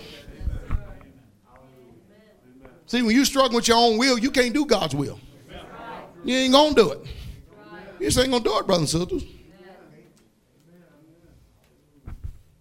See, 2.86 3.02
when 3.02 3.16
you 3.16 3.26
struggle 3.26 3.56
with 3.56 3.68
your 3.68 3.78
own 3.78 3.98
will, 3.98 4.18
you 4.20 4.30
can't 4.30 4.54
do 4.54 4.66
God's 4.66 4.94
will. 4.94 5.20
You 6.26 6.36
ain't 6.36 6.54
gonna 6.54 6.76
do 6.76 6.92
it. 6.92 7.00
You 8.00 8.08
just 8.08 8.18
ain't 8.18 8.32
gonna 8.32 8.44
do 8.44 8.58
it, 8.58 8.66
brothers 8.66 8.94
and 8.94 9.02
sisters. 9.02 9.24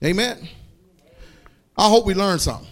Amen. 0.04 0.48
I 1.76 1.88
hope 1.88 2.04
we 2.04 2.12
learned 2.14 2.42
something. 2.42 2.68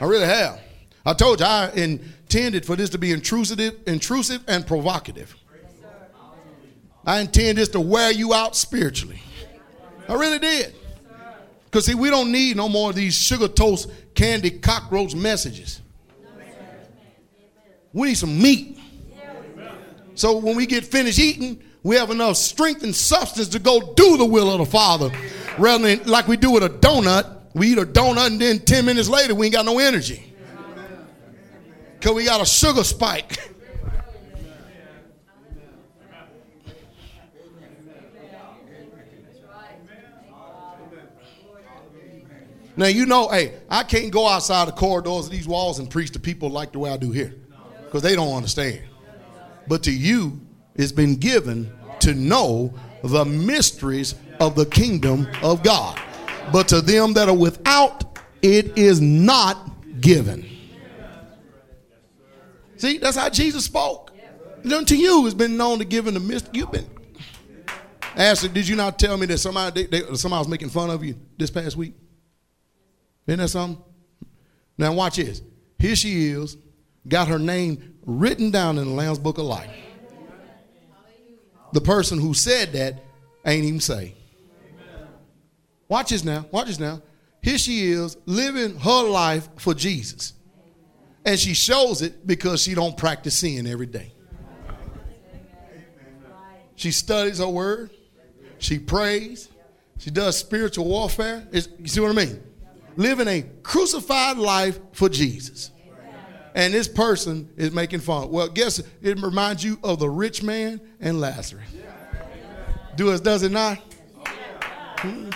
I 0.00 0.04
really 0.04 0.26
have. 0.26 0.60
I 1.04 1.12
told 1.12 1.40
you, 1.40 1.46
I 1.46 1.70
intended 1.74 2.64
for 2.64 2.76
this 2.76 2.88
to 2.90 2.98
be 2.98 3.10
intrusive, 3.10 3.58
intrusive 3.86 4.42
and 4.46 4.64
provocative. 4.64 5.34
I 7.04 7.20
intend 7.20 7.58
this 7.58 7.70
to 7.70 7.80
wear 7.80 8.12
you 8.12 8.32
out 8.32 8.54
spiritually. 8.54 9.20
I 10.08 10.14
really 10.14 10.38
did. 10.38 10.74
Because, 11.64 11.86
see, 11.86 11.94
we 11.94 12.10
don't 12.10 12.30
need 12.30 12.56
no 12.56 12.68
more 12.68 12.90
of 12.90 12.96
these 12.96 13.14
sugar 13.18 13.48
toast, 13.48 13.90
candy, 14.14 14.50
cockroach 14.50 15.14
messages. 15.14 15.80
We 17.92 18.08
need 18.08 18.14
some 18.14 18.40
meat. 18.40 18.78
So 20.14 20.36
when 20.38 20.56
we 20.56 20.66
get 20.66 20.84
finished 20.84 21.18
eating, 21.18 21.62
we 21.82 21.96
have 21.96 22.10
enough 22.10 22.36
strength 22.36 22.82
and 22.82 22.94
substance 22.94 23.48
to 23.48 23.58
go 23.58 23.94
do 23.94 24.16
the 24.16 24.24
will 24.24 24.50
of 24.50 24.58
the 24.58 24.66
Father. 24.66 25.10
Rather 25.58 25.96
than 25.96 26.06
like 26.06 26.28
we 26.28 26.36
do 26.36 26.50
with 26.50 26.62
a 26.62 26.68
donut, 26.68 27.36
we 27.54 27.68
eat 27.68 27.78
a 27.78 27.86
donut 27.86 28.26
and 28.26 28.40
then 28.40 28.58
10 28.58 28.84
minutes 28.84 29.08
later 29.08 29.34
we 29.34 29.46
ain't 29.46 29.54
got 29.54 29.64
no 29.64 29.78
energy. 29.78 30.32
Because 31.94 32.14
we 32.14 32.24
got 32.24 32.40
a 32.40 32.46
sugar 32.46 32.84
spike. 32.84 33.38
Now 42.76 42.86
you 42.86 43.06
know, 43.06 43.28
hey, 43.28 43.54
I 43.68 43.82
can't 43.82 44.12
go 44.12 44.28
outside 44.28 44.68
the 44.68 44.72
corridors 44.72 45.26
of 45.26 45.32
these 45.32 45.48
walls 45.48 45.80
and 45.80 45.90
preach 45.90 46.12
to 46.12 46.20
people 46.20 46.48
like 46.48 46.70
the 46.70 46.78
way 46.78 46.90
I 46.92 46.96
do 46.96 47.10
here. 47.10 47.34
Because 47.88 48.02
they 48.02 48.14
don't 48.14 48.36
understand. 48.36 48.82
But 49.66 49.82
to 49.84 49.92
you, 49.92 50.38
it's 50.74 50.92
been 50.92 51.16
given 51.16 51.72
to 52.00 52.14
know 52.14 52.74
the 53.02 53.24
mysteries 53.24 54.14
of 54.40 54.54
the 54.54 54.66
kingdom 54.66 55.26
of 55.42 55.62
God. 55.62 55.98
But 56.52 56.68
to 56.68 56.82
them 56.82 57.14
that 57.14 57.28
are 57.28 57.36
without, 57.36 58.18
it 58.42 58.76
is 58.76 59.00
not 59.00 60.00
given. 60.00 60.46
See, 62.76 62.98
that's 62.98 63.16
how 63.16 63.30
Jesus 63.30 63.64
spoke. 63.64 64.12
Then 64.62 64.84
to 64.84 64.96
you, 64.96 65.24
it's 65.26 65.34
been 65.34 65.56
known 65.56 65.78
to 65.78 65.84
give 65.84 66.06
in 66.06 66.14
the 66.14 66.20
mystery. 66.20 66.50
You've 66.58 66.70
been. 66.70 66.86
Ashley, 68.14 68.48
did 68.48 68.68
you 68.68 68.76
not 68.76 68.98
tell 68.98 69.16
me 69.16 69.26
that 69.26 69.38
somebody 69.38 69.86
they, 69.86 70.00
they, 70.00 70.14
somebody 70.16 70.40
was 70.40 70.48
making 70.48 70.70
fun 70.70 70.90
of 70.90 71.04
you 71.04 71.16
this 71.36 71.50
past 71.50 71.76
week? 71.76 71.94
Isn't 73.26 73.40
that 73.40 73.48
something? 73.48 73.82
Now 74.76 74.92
watch 74.92 75.16
this. 75.16 75.42
Here 75.78 75.94
she 75.94 76.28
is, 76.28 76.56
got 77.08 77.28
her 77.28 77.38
name 77.38 77.94
written 78.04 78.50
down 78.50 78.78
in 78.78 78.84
the 78.84 78.92
Lamb's 78.92 79.18
Book 79.18 79.38
of 79.38 79.44
Life. 79.44 79.70
The 81.72 81.80
person 81.80 82.18
who 82.18 82.34
said 82.34 82.72
that 82.72 83.02
ain't 83.44 83.64
even 83.64 83.80
saved. 83.80 84.14
Watch 85.88 86.10
this 86.10 86.24
now. 86.24 86.46
Watch 86.50 86.68
this 86.68 86.78
now. 86.78 87.02
Here 87.42 87.58
she 87.58 87.90
is 87.90 88.16
living 88.26 88.78
her 88.78 89.08
life 89.08 89.48
for 89.56 89.74
Jesus. 89.74 90.34
And 91.24 91.38
she 91.38 91.54
shows 91.54 92.02
it 92.02 92.26
because 92.26 92.62
she 92.62 92.74
don't 92.74 92.96
practice 92.96 93.36
sin 93.36 93.66
every 93.66 93.86
day. 93.86 94.12
She 96.76 96.90
studies 96.90 97.38
her 97.38 97.48
word. 97.48 97.90
She 98.58 98.78
prays. 98.78 99.48
She 99.98 100.10
does 100.10 100.38
spiritual 100.38 100.86
warfare. 100.86 101.46
It's, 101.52 101.68
you 101.78 101.88
see 101.88 102.00
what 102.00 102.10
I 102.10 102.14
mean? 102.24 102.40
Living 102.96 103.28
a 103.28 103.42
crucified 103.62 104.36
life 104.36 104.78
for 104.92 105.08
Jesus. 105.08 105.70
And 106.54 106.72
this 106.74 106.88
person 106.88 107.48
is 107.56 107.72
making 107.72 108.00
fun. 108.00 108.30
Well, 108.30 108.48
guess 108.48 108.78
it 109.02 109.20
reminds 109.20 109.62
you 109.62 109.78
of 109.82 109.98
the 109.98 110.08
rich 110.08 110.42
man 110.42 110.80
and 111.00 111.20
Lazarus. 111.20 111.68
Do 112.96 113.12
it, 113.12 113.22
does 113.22 113.42
it 113.42 113.52
not? 113.52 113.78
Hmm. 114.98 115.30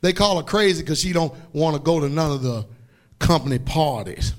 They 0.00 0.12
call 0.12 0.36
her 0.36 0.42
crazy 0.42 0.82
because 0.82 1.00
she 1.00 1.12
don't 1.12 1.34
want 1.52 1.76
to 1.76 1.82
go 1.82 2.00
to 2.00 2.08
none 2.08 2.30
of 2.30 2.42
the 2.42 2.66
company 3.18 3.58
parties. 3.58 4.34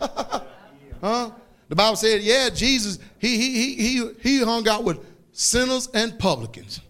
huh? 0.00 1.30
The 1.68 1.76
Bible 1.76 1.96
said, 1.96 2.22
yeah, 2.22 2.48
Jesus, 2.48 2.98
he, 3.18 3.36
he, 3.36 3.74
he, 3.74 4.10
he 4.20 4.42
hung 4.42 4.66
out 4.68 4.84
with 4.84 5.04
sinners 5.32 5.88
and 5.94 6.18
publicans. 6.18 6.80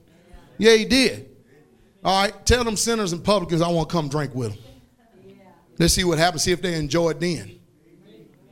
Yeah, 0.57 0.75
he 0.75 0.85
did. 0.85 1.30
All 2.03 2.23
right, 2.23 2.47
tell 2.47 2.65
them 2.65 2.77
sinners 2.77 3.13
and 3.13 3.23
publicans 3.23 3.61
I 3.61 3.69
want 3.69 3.89
to 3.89 3.93
come 3.93 4.09
drink 4.09 4.35
with 4.35 4.55
them. 4.55 4.59
Let's 5.79 5.95
see 5.95 6.05
what 6.05 6.19
happens, 6.19 6.43
see 6.43 6.53
if 6.53 6.63
they 6.63 6.75
enjoy 6.75 7.11
it 7.11 7.21
then. 7.21 7.59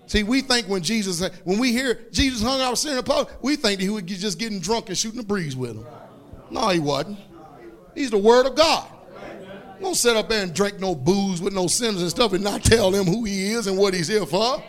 See, 0.07 0.23
we 0.23 0.41
think 0.41 0.69
when 0.69 0.83
Jesus, 0.83 1.23
when 1.45 1.59
we 1.59 1.73
hear 1.73 2.07
Jesus 2.11 2.43
hung 2.43 2.61
out 2.61 2.71
with 2.71 2.79
sinners 2.79 2.99
and 2.99 3.07
publicans, 3.07 3.39
we 3.43 3.57
think 3.57 3.81
that 3.81 3.85
he 3.85 3.91
was 3.91 4.03
just 4.03 4.39
getting 4.39 4.59
drunk 4.59 4.89
and 4.89 4.97
shooting 4.97 5.21
the 5.21 5.27
breeze 5.27 5.55
with 5.55 5.75
them. 5.75 5.87
No, 6.51 6.69
he 6.69 6.79
wasn't. 6.79 7.19
He's 7.95 8.11
the 8.11 8.19
Word 8.19 8.47
of 8.47 8.55
God. 8.55 8.89
Don't 9.81 9.95
sit 9.95 10.17
up 10.17 10.29
there 10.29 10.43
and 10.43 10.55
drink 10.55 10.81
no 10.81 10.95
booze 10.95 11.41
with 11.41 11.53
no 11.53 11.67
sinners 11.67 12.03
and 12.03 12.11
stuff 12.11 12.33
and 12.33 12.43
not 12.43 12.65
tell 12.65 12.91
them 12.91 13.07
who 13.07 13.25
he 13.25 13.53
is 13.53 13.67
and 13.67 13.77
what 13.79 13.95
he's 13.95 14.09
here 14.09 14.27
for. 14.27 14.63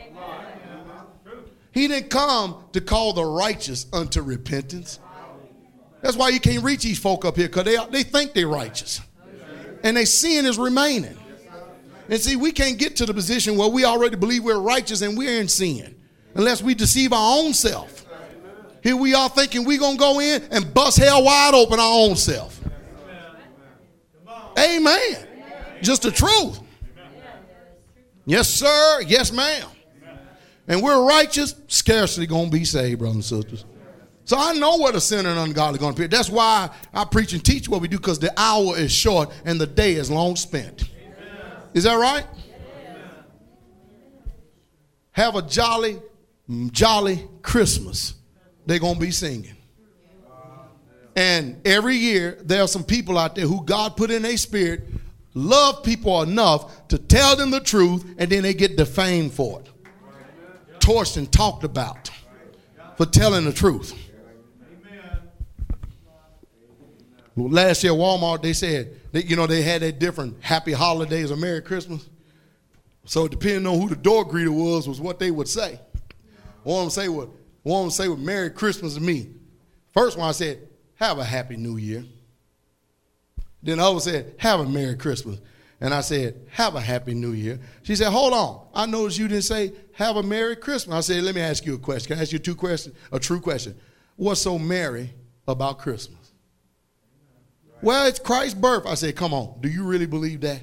He 1.72 1.88
didn't 1.88 2.10
come 2.10 2.64
to 2.74 2.82
call 2.82 3.14
the 3.14 3.24
righteous 3.24 3.86
unto 3.94 4.22
repentance. 4.22 5.00
That's 6.02 6.16
why 6.16 6.30
you 6.30 6.40
can't 6.40 6.64
reach 6.64 6.84
these 6.84 7.00
folk 7.00 7.26
up 7.26 7.36
here 7.36 7.48
because 7.48 7.66
they, 7.66 7.78
they 7.90 8.04
think 8.04 8.34
they're 8.34 8.48
righteous. 8.48 9.02
And 9.84 9.98
their 9.98 10.06
sin 10.06 10.46
is 10.46 10.58
remaining. 10.58 11.18
And 12.10 12.20
see, 12.20 12.36
we 12.36 12.52
can't 12.52 12.78
get 12.78 12.96
to 12.98 13.06
the 13.06 13.14
position 13.14 13.56
where 13.56 13.68
we 13.70 13.86
already 13.86 14.16
believe 14.16 14.44
we're 14.44 14.60
righteous 14.60 15.02
and 15.02 15.18
we're 15.18 15.40
in 15.40 15.48
sin 15.48 15.96
unless 16.34 16.62
we 16.62 16.74
deceive 16.74 17.14
our 17.14 17.38
own 17.40 17.54
self. 17.54 18.06
Here 18.82 18.96
we 18.96 19.14
are 19.14 19.30
thinking 19.30 19.66
we're 19.66 19.80
going 19.80 19.98
to 19.98 20.00
go 20.00 20.20
in 20.20 20.42
and 20.52 20.74
bust 20.74 20.98
hell 20.98 21.24
wide 21.24 21.54
open 21.54 21.80
our 21.80 22.00
own 22.00 22.16
self. 22.16 22.60
Amen. 24.58 25.28
Just 25.82 26.02
the 26.04 26.12
truth. 26.12 26.60
Yes, 28.26 28.50
sir. 28.50 29.02
Yes, 29.02 29.32
ma'am. 29.32 29.68
And 30.68 30.84
we're 30.84 31.04
righteous, 31.04 31.56
scarcely 31.68 32.28
going 32.28 32.46
to 32.46 32.52
be 32.52 32.64
saved, 32.64 33.00
brothers 33.00 33.16
and 33.16 33.44
sisters. 33.44 33.66
So 34.30 34.38
I 34.38 34.54
know 34.54 34.76
what 34.76 34.94
the 34.94 35.02
sinner 35.02 35.30
and 35.30 35.40
ungodly 35.40 35.80
going 35.80 35.96
to 35.96 36.00
be. 36.00 36.06
That's 36.06 36.30
why 36.30 36.70
I 36.94 37.04
preach 37.04 37.34
and 37.34 37.44
teach 37.44 37.68
what 37.68 37.82
we 37.82 37.88
do 37.88 37.98
because 37.98 38.20
the 38.20 38.32
hour 38.40 38.78
is 38.78 38.92
short 38.92 39.32
and 39.44 39.60
the 39.60 39.66
day 39.66 39.94
is 39.94 40.12
long 40.12 40.36
spent. 40.36 40.84
Is 41.74 41.86
that 41.86 41.96
right? 41.96 42.28
Have 45.14 45.36
a 45.36 45.42
jolly, 45.42 46.00
jolly 46.70 47.28
Christmas. 47.42 48.14
They're 48.68 48.78
going 48.78 48.94
to 48.94 49.00
be 49.00 49.10
singing. 49.10 49.56
And 51.16 51.60
every 51.66 51.96
year, 51.96 52.38
there 52.44 52.62
are 52.62 52.68
some 52.68 52.84
people 52.84 53.18
out 53.18 53.34
there 53.34 53.48
who 53.48 53.66
God 53.66 53.98
put 53.98 54.12
in 54.12 54.24
a 54.26 54.38
spirit, 54.38 54.84
love 55.34 55.82
people 55.82 56.22
enough 56.22 56.88
to 56.90 57.00
tell 57.00 57.36
them 57.36 57.50
the 57.50 57.62
truth, 57.62 58.06
and 58.20 58.30
then 58.30 58.44
they 58.44 58.54
get 58.54 58.78
defamed 58.78 59.34
for 59.34 59.62
it, 59.62 59.70
torched 60.80 61.18
and 61.18 61.32
talked 61.32 61.64
about 61.64 62.12
for 62.96 63.08
telling 63.08 63.46
the 63.46 63.54
truth. 63.54 63.96
Last 67.48 67.84
year, 67.84 67.94
Walmart, 67.94 68.42
they 68.42 68.54
said, 68.54 69.00
that, 69.12 69.26
you 69.26 69.36
know, 69.36 69.48
they 69.48 69.62
had 69.62 69.82
that 69.82 70.00
different 70.00 70.42
happy 70.42 70.74
holidays 70.74 71.32
or 71.32 71.38
Merry 71.38 71.62
Christmas. 71.62 72.10
So 73.06 73.28
depending 73.28 73.66
on 73.66 73.80
who 73.80 73.90
the 73.90 73.96
door 73.96 74.28
greeter 74.28 74.50
was, 74.50 74.88
was 74.88 75.02
what 75.02 75.20
they 75.20 75.32
would 75.32 75.48
say. 75.48 75.80
One 76.64 76.80
of 76.80 76.84
them 76.86 76.90
say 76.92 77.10
what, 77.10 77.30
one 77.64 77.80
of 77.80 77.86
them 77.86 77.92
say 77.92 78.08
what 78.08 78.20
Merry 78.20 78.50
Christmas 78.50 78.96
to 78.96 79.02
me. 79.02 79.30
First 79.94 80.18
one 80.18 80.30
I 80.30 80.32
said, 80.32 80.68
have 80.96 81.18
a 81.18 81.24
happy 81.24 81.58
new 81.58 81.78
year. 81.78 82.04
Then 83.64 83.78
the 83.78 83.84
other 83.84 84.00
said, 84.00 84.36
have 84.38 84.60
a 84.60 84.66
Merry 84.66 84.96
Christmas. 84.96 85.40
And 85.82 85.94
I 85.94 86.02
said, 86.02 86.48
have 86.52 86.76
a 86.76 86.82
happy 86.82 87.14
new 87.14 87.32
year. 87.32 87.60
She 87.84 87.96
said, 87.96 88.12
hold 88.12 88.34
on. 88.34 88.68
I 88.74 88.86
noticed 88.86 89.18
you 89.18 89.28
didn't 89.28 89.44
say, 89.44 89.72
have 89.94 90.18
a 90.18 90.24
Merry 90.24 90.56
Christmas. 90.56 90.96
I 90.96 91.00
said, 91.00 91.24
let 91.24 91.36
me 91.36 91.42
ask 91.42 91.66
you 91.66 91.76
a 91.76 91.78
question. 91.78 92.10
Can 92.10 92.20
I 92.20 92.22
ask 92.22 92.34
you 92.34 92.40
two 92.40 92.56
questions? 92.56 92.96
A 93.12 93.20
true 93.20 93.40
question. 93.40 93.76
What's 94.18 94.42
so 94.42 94.60
merry 94.60 95.14
about 95.48 95.80
Christmas? 95.80 96.19
Well, 97.82 98.08
it's 98.08 98.20
Christ's 98.20 98.56
birth. 98.56 98.86
I 98.86 98.96
said, 98.96 99.16
come 99.16 99.34
on. 99.34 99.60
Do 99.62 99.70
you 99.70 99.84
really 99.84 100.06
believe 100.06 100.42
that? 100.42 100.62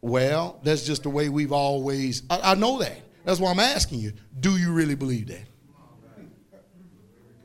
well, 0.00 0.60
that's 0.62 0.84
just 0.84 1.02
the 1.02 1.10
way 1.10 1.28
we've 1.30 1.52
always, 1.52 2.22
I, 2.28 2.52
I 2.52 2.54
know 2.54 2.78
that. 2.78 3.00
That's 3.24 3.40
why 3.40 3.50
I'm 3.50 3.60
asking 3.60 4.00
you. 4.00 4.12
Do 4.38 4.56
you 4.56 4.72
really 4.72 4.94
believe 4.94 5.28
that? 5.28 5.44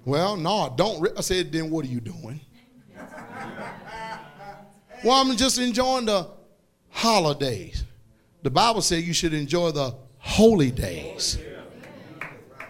Well, 0.03 0.35
no, 0.35 0.55
I 0.61 0.69
don't. 0.75 1.17
I 1.17 1.21
said, 1.21 1.51
then 1.51 1.69
what 1.69 1.85
are 1.85 1.87
you 1.87 2.01
doing? 2.01 2.41
well, 5.03 5.21
I'm 5.21 5.37
just 5.37 5.59
enjoying 5.59 6.05
the 6.05 6.27
holidays. 6.89 7.83
The 8.41 8.49
Bible 8.49 8.81
says 8.81 9.05
you 9.07 9.13
should 9.13 9.33
enjoy 9.33 9.71
the 9.71 9.95
holy 10.17 10.71
days. 10.71 11.37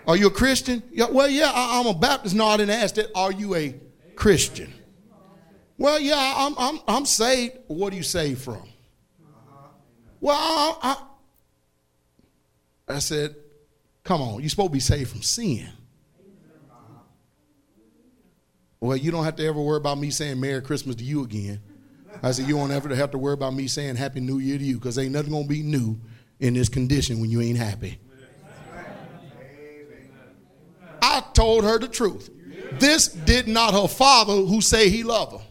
Are 0.08 0.18
you 0.18 0.28
a 0.28 0.32
Christian? 0.32 0.82
Yeah, 0.92 1.06
well, 1.12 1.30
yeah, 1.30 1.52
I, 1.54 1.80
am 1.80 1.86
a 1.86 1.94
Baptist. 1.94 2.36
No, 2.36 2.48
I 2.48 2.58
didn't 2.58 2.76
ask 2.76 2.96
that. 2.96 3.12
Are 3.14 3.32
you 3.32 3.56
a 3.56 3.76
Christian? 4.16 4.74
Well, 5.80 6.00
yeah, 6.00 6.34
I'm, 6.36 6.54
I'm, 6.60 6.80
I'm 6.88 7.06
saved. 7.06 7.58
What 7.68 7.94
are 7.94 7.96
you 7.96 8.04
saved 8.04 8.42
from? 8.42 8.62
Well, 10.20 10.38
I, 10.38 10.98
I, 12.90 12.96
I 12.96 13.00
said, 13.00 13.36
come 14.04 14.22
on, 14.22 14.42
you're 14.42 14.50
supposed 14.50 14.70
to 14.70 14.74
be 14.74 14.82
saved 14.82 15.10
from 15.10 15.22
sin. 15.22 15.70
Well, 18.82 18.98
you 18.98 19.10
don't 19.10 19.24
have 19.24 19.38
to 19.38 19.46
ever 19.46 19.62
worry 19.62 19.78
about 19.78 19.98
me 19.98 20.10
saying 20.10 20.40
Merry 20.40 20.62
Christmas 20.62 20.98
to 20.98 21.04
you 21.04 21.24
again. 21.24 21.62
I 22.22 22.32
said, 22.32 22.48
you 22.48 22.58
won't 22.58 22.74
ever 22.74 22.94
have 22.94 23.12
to 23.12 23.18
worry 23.18 23.34
about 23.34 23.54
me 23.54 23.68
saying 23.68 23.96
Happy 23.96 24.20
New 24.20 24.40
Year 24.40 24.58
to 24.58 24.64
you 24.64 24.76
because 24.76 24.98
ain't 24.98 25.14
nothing 25.14 25.32
going 25.32 25.44
to 25.44 25.50
be 25.50 25.64
new 25.64 25.98
in 26.42 26.56
this 26.56 26.68
condition 26.68 27.22
when 27.22 27.30
you 27.30 27.40
ain't 27.40 27.58
happy. 27.58 28.00
I 31.02 31.24
told 31.34 31.64
her 31.64 31.80
the 31.80 31.88
truth. 31.88 32.30
This 32.74 33.08
did 33.08 33.48
not 33.48 33.74
her 33.74 33.88
father 33.88 34.34
who 34.34 34.60
say 34.60 34.90
he 34.90 35.04
loved 35.04 35.34
her, 35.34 35.46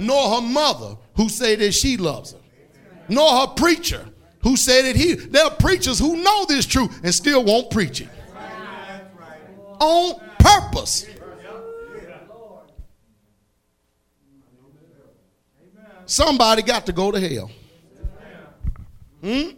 nor 0.00 0.36
her 0.36 0.40
mother 0.40 0.96
who 1.14 1.28
say 1.28 1.54
that 1.56 1.72
she 1.72 1.96
loves 1.96 2.32
her, 2.32 2.38
nor 3.08 3.30
her 3.40 3.46
preacher 3.48 4.04
who 4.42 4.56
said 4.56 4.86
that 4.86 4.96
he. 4.96 5.14
There 5.14 5.44
are 5.44 5.50
preachers 5.50 5.98
who 5.98 6.16
know 6.16 6.44
this 6.46 6.66
truth 6.66 7.00
and 7.04 7.14
still 7.14 7.44
won't 7.44 7.70
preach 7.70 8.00
it 8.00 8.08
on 9.78 10.20
purpose. 10.38 11.06
Somebody 16.06 16.62
got 16.62 16.86
to 16.86 16.92
go 16.92 17.12
to 17.12 17.20
hell. 17.20 17.50
Hmm? 19.22 19.50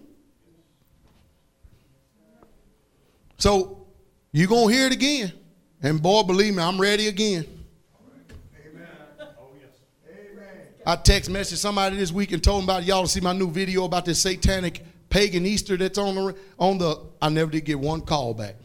So 3.38 3.86
you're 4.32 4.48
going 4.48 4.68
to 4.68 4.74
hear 4.74 4.86
it 4.86 4.92
again. 4.92 5.32
And 5.82 6.00
boy, 6.00 6.22
believe 6.24 6.54
me, 6.54 6.62
I'm 6.62 6.80
ready 6.80 7.08
again. 7.08 7.46
I 10.84 10.96
text 10.96 11.30
messaged 11.30 11.58
somebody 11.58 11.96
this 11.96 12.10
week 12.10 12.32
and 12.32 12.42
told 12.42 12.62
them 12.62 12.64
about 12.68 12.84
y'all 12.84 13.02
to 13.02 13.08
see 13.08 13.20
my 13.20 13.32
new 13.32 13.50
video 13.50 13.84
about 13.84 14.04
this 14.04 14.20
satanic 14.20 14.84
pagan 15.08 15.46
Easter 15.46 15.76
that's 15.76 15.98
on 15.98 16.14
the 16.14 16.36
on 16.58 16.78
the. 16.78 16.98
I 17.20 17.28
never 17.28 17.50
did 17.50 17.64
get 17.64 17.78
one 17.78 18.00
call 18.00 18.34
back. 18.34 18.56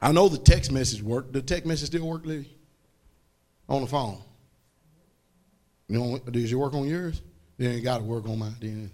I 0.00 0.12
know 0.12 0.28
the 0.28 0.38
text 0.38 0.70
message 0.70 1.02
worked. 1.02 1.32
The 1.32 1.42
text 1.42 1.66
message 1.66 1.88
still 1.88 2.06
work, 2.06 2.24
Liddy? 2.24 2.56
On 3.68 3.80
the 3.80 3.86
phone. 3.86 4.20
You 5.88 5.98
know, 5.98 6.18
does 6.18 6.52
it 6.52 6.56
work 6.56 6.74
on 6.74 6.86
yours? 6.86 7.20
Then 7.58 7.72
it 7.72 7.80
got 7.80 7.98
to 7.98 8.04
work 8.04 8.28
on 8.28 8.38
mine. 8.38 8.56
Then, 8.60 8.90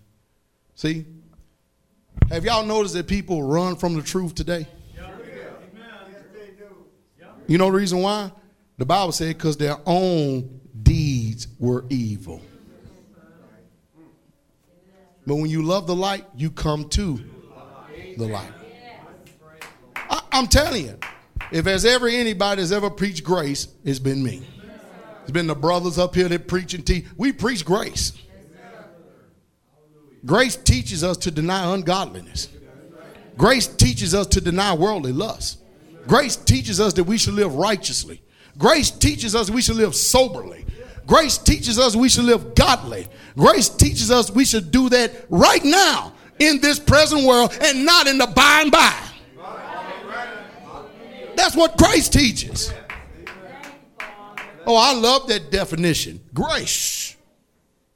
see, 0.74 1.07
have 2.31 2.44
y'all 2.44 2.65
noticed 2.65 2.94
that 2.94 3.07
people 3.07 3.42
run 3.42 3.76
from 3.76 3.94
the 3.94 4.02
truth 4.02 4.34
today? 4.34 4.66
Yeah. 4.97 5.10
You 7.47 7.57
know 7.57 7.66
the 7.66 7.73
reason 7.73 8.00
why? 8.00 8.31
The 8.76 8.84
Bible 8.84 9.12
said 9.12 9.36
because 9.36 9.57
their 9.57 9.76
own 9.86 10.60
deeds 11.39 11.49
were 11.58 11.84
evil. 11.89 12.41
But 15.26 15.36
when 15.36 15.50
you 15.50 15.62
love 15.62 15.86
the 15.86 15.94
light, 15.94 16.25
you 16.34 16.50
come 16.50 16.89
to 16.91 17.20
the 18.17 18.26
light. 18.26 18.50
I, 19.94 20.23
am 20.33 20.47
telling 20.47 20.86
you, 20.86 20.99
if 21.52 21.65
there's 21.65 21.84
ever 21.84 22.08
anybody 22.08 22.62
that's 22.62 22.73
ever 22.73 22.91
preached 22.91 23.25
grace, 23.25 23.68
it's 23.84 23.99
been 23.99 24.23
me. 24.23 24.42
It's 25.23 25.31
been 25.31 25.47
the 25.47 25.55
brothers 25.55 25.99
up 25.99 26.15
here 26.15 26.28
that 26.28 26.49
preach 26.49 26.73
and 26.73 26.86
teach. 26.86 27.05
We 27.17 27.33
preach 27.33 27.65
grace. 27.65 28.12
Grace 30.25 30.57
teaches 30.57 31.05
us 31.05 31.18
to 31.18 31.31
deny 31.31 31.75
ungodliness. 31.75 32.49
Grace 33.36 33.67
teaches 33.67 34.15
us 34.15 34.26
to 34.28 34.41
deny 34.41 34.75
worldly 34.75 35.12
lust. 35.12 35.62
Grace 36.07 36.36
teaches 36.36 36.81
us 36.81 36.94
that 36.94 37.05
we 37.05 37.18
should 37.18 37.34
live 37.34 37.55
righteously. 37.55 38.23
Grace 38.57 38.91
teaches 38.91 39.34
us 39.36 39.50
we 39.50 39.60
should 39.60 39.76
live 39.76 39.94
soberly. 39.94 40.65
Grace 41.09 41.39
teaches 41.39 41.78
us 41.78 41.97
we 41.97 42.11
should 42.11 42.27
live 42.27 42.55
godly. 42.55 43.09
Grace 43.35 43.70
teaches 43.70 44.11
us 44.11 44.31
we 44.31 44.45
should 44.45 44.70
do 44.70 44.91
that 44.91 45.11
right 45.31 45.65
now 45.65 46.12
in 46.39 46.61
this 46.61 46.78
present 46.78 47.25
world 47.25 47.57
and 47.62 47.87
not 47.87 48.07
in 48.07 48.19
the 48.19 48.27
by 48.27 48.61
and 48.61 48.70
by. 48.70 48.95
That's 51.35 51.57
what 51.57 51.78
grace 51.78 52.11
teaches. 52.11 52.70
Oh, 54.67 54.77
I 54.77 54.93
love 54.93 55.28
that 55.28 55.51
definition. 55.51 56.20
Grace. 56.35 57.17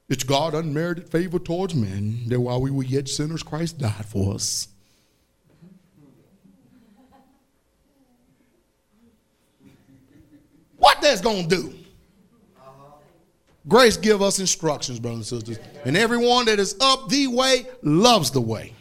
It's 0.08 0.24
God 0.24 0.54
unmerited 0.54 1.10
favor 1.10 1.38
towards 1.38 1.74
men 1.74 2.22
that 2.28 2.40
while 2.40 2.62
we 2.62 2.70
were 2.70 2.82
yet 2.82 3.10
sinners, 3.10 3.42
Christ 3.42 3.76
died 3.76 4.06
for 4.06 4.32
us. 4.34 4.68
What 10.78 11.02
that's 11.02 11.20
going 11.20 11.46
to 11.48 11.56
do? 11.56 11.81
Grace 13.68 13.96
give 13.96 14.22
us 14.22 14.40
instructions, 14.40 14.98
brothers 14.98 15.32
and 15.32 15.42
sisters. 15.44 15.64
And 15.84 15.96
everyone 15.96 16.46
that 16.46 16.58
is 16.58 16.76
up 16.80 17.08
the 17.08 17.28
way 17.28 17.66
loves 17.82 18.30
the 18.30 18.40
way. 18.40 18.72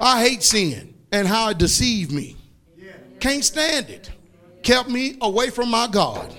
I 0.00 0.22
hate 0.22 0.42
sin 0.42 0.94
and 1.12 1.26
how 1.28 1.50
it 1.50 1.58
deceived 1.58 2.12
me. 2.12 2.36
Can't 3.20 3.44
stand 3.44 3.90
it. 3.90 4.10
Kept 4.62 4.88
me 4.88 5.16
away 5.20 5.50
from 5.50 5.70
my 5.70 5.88
God. 5.88 6.34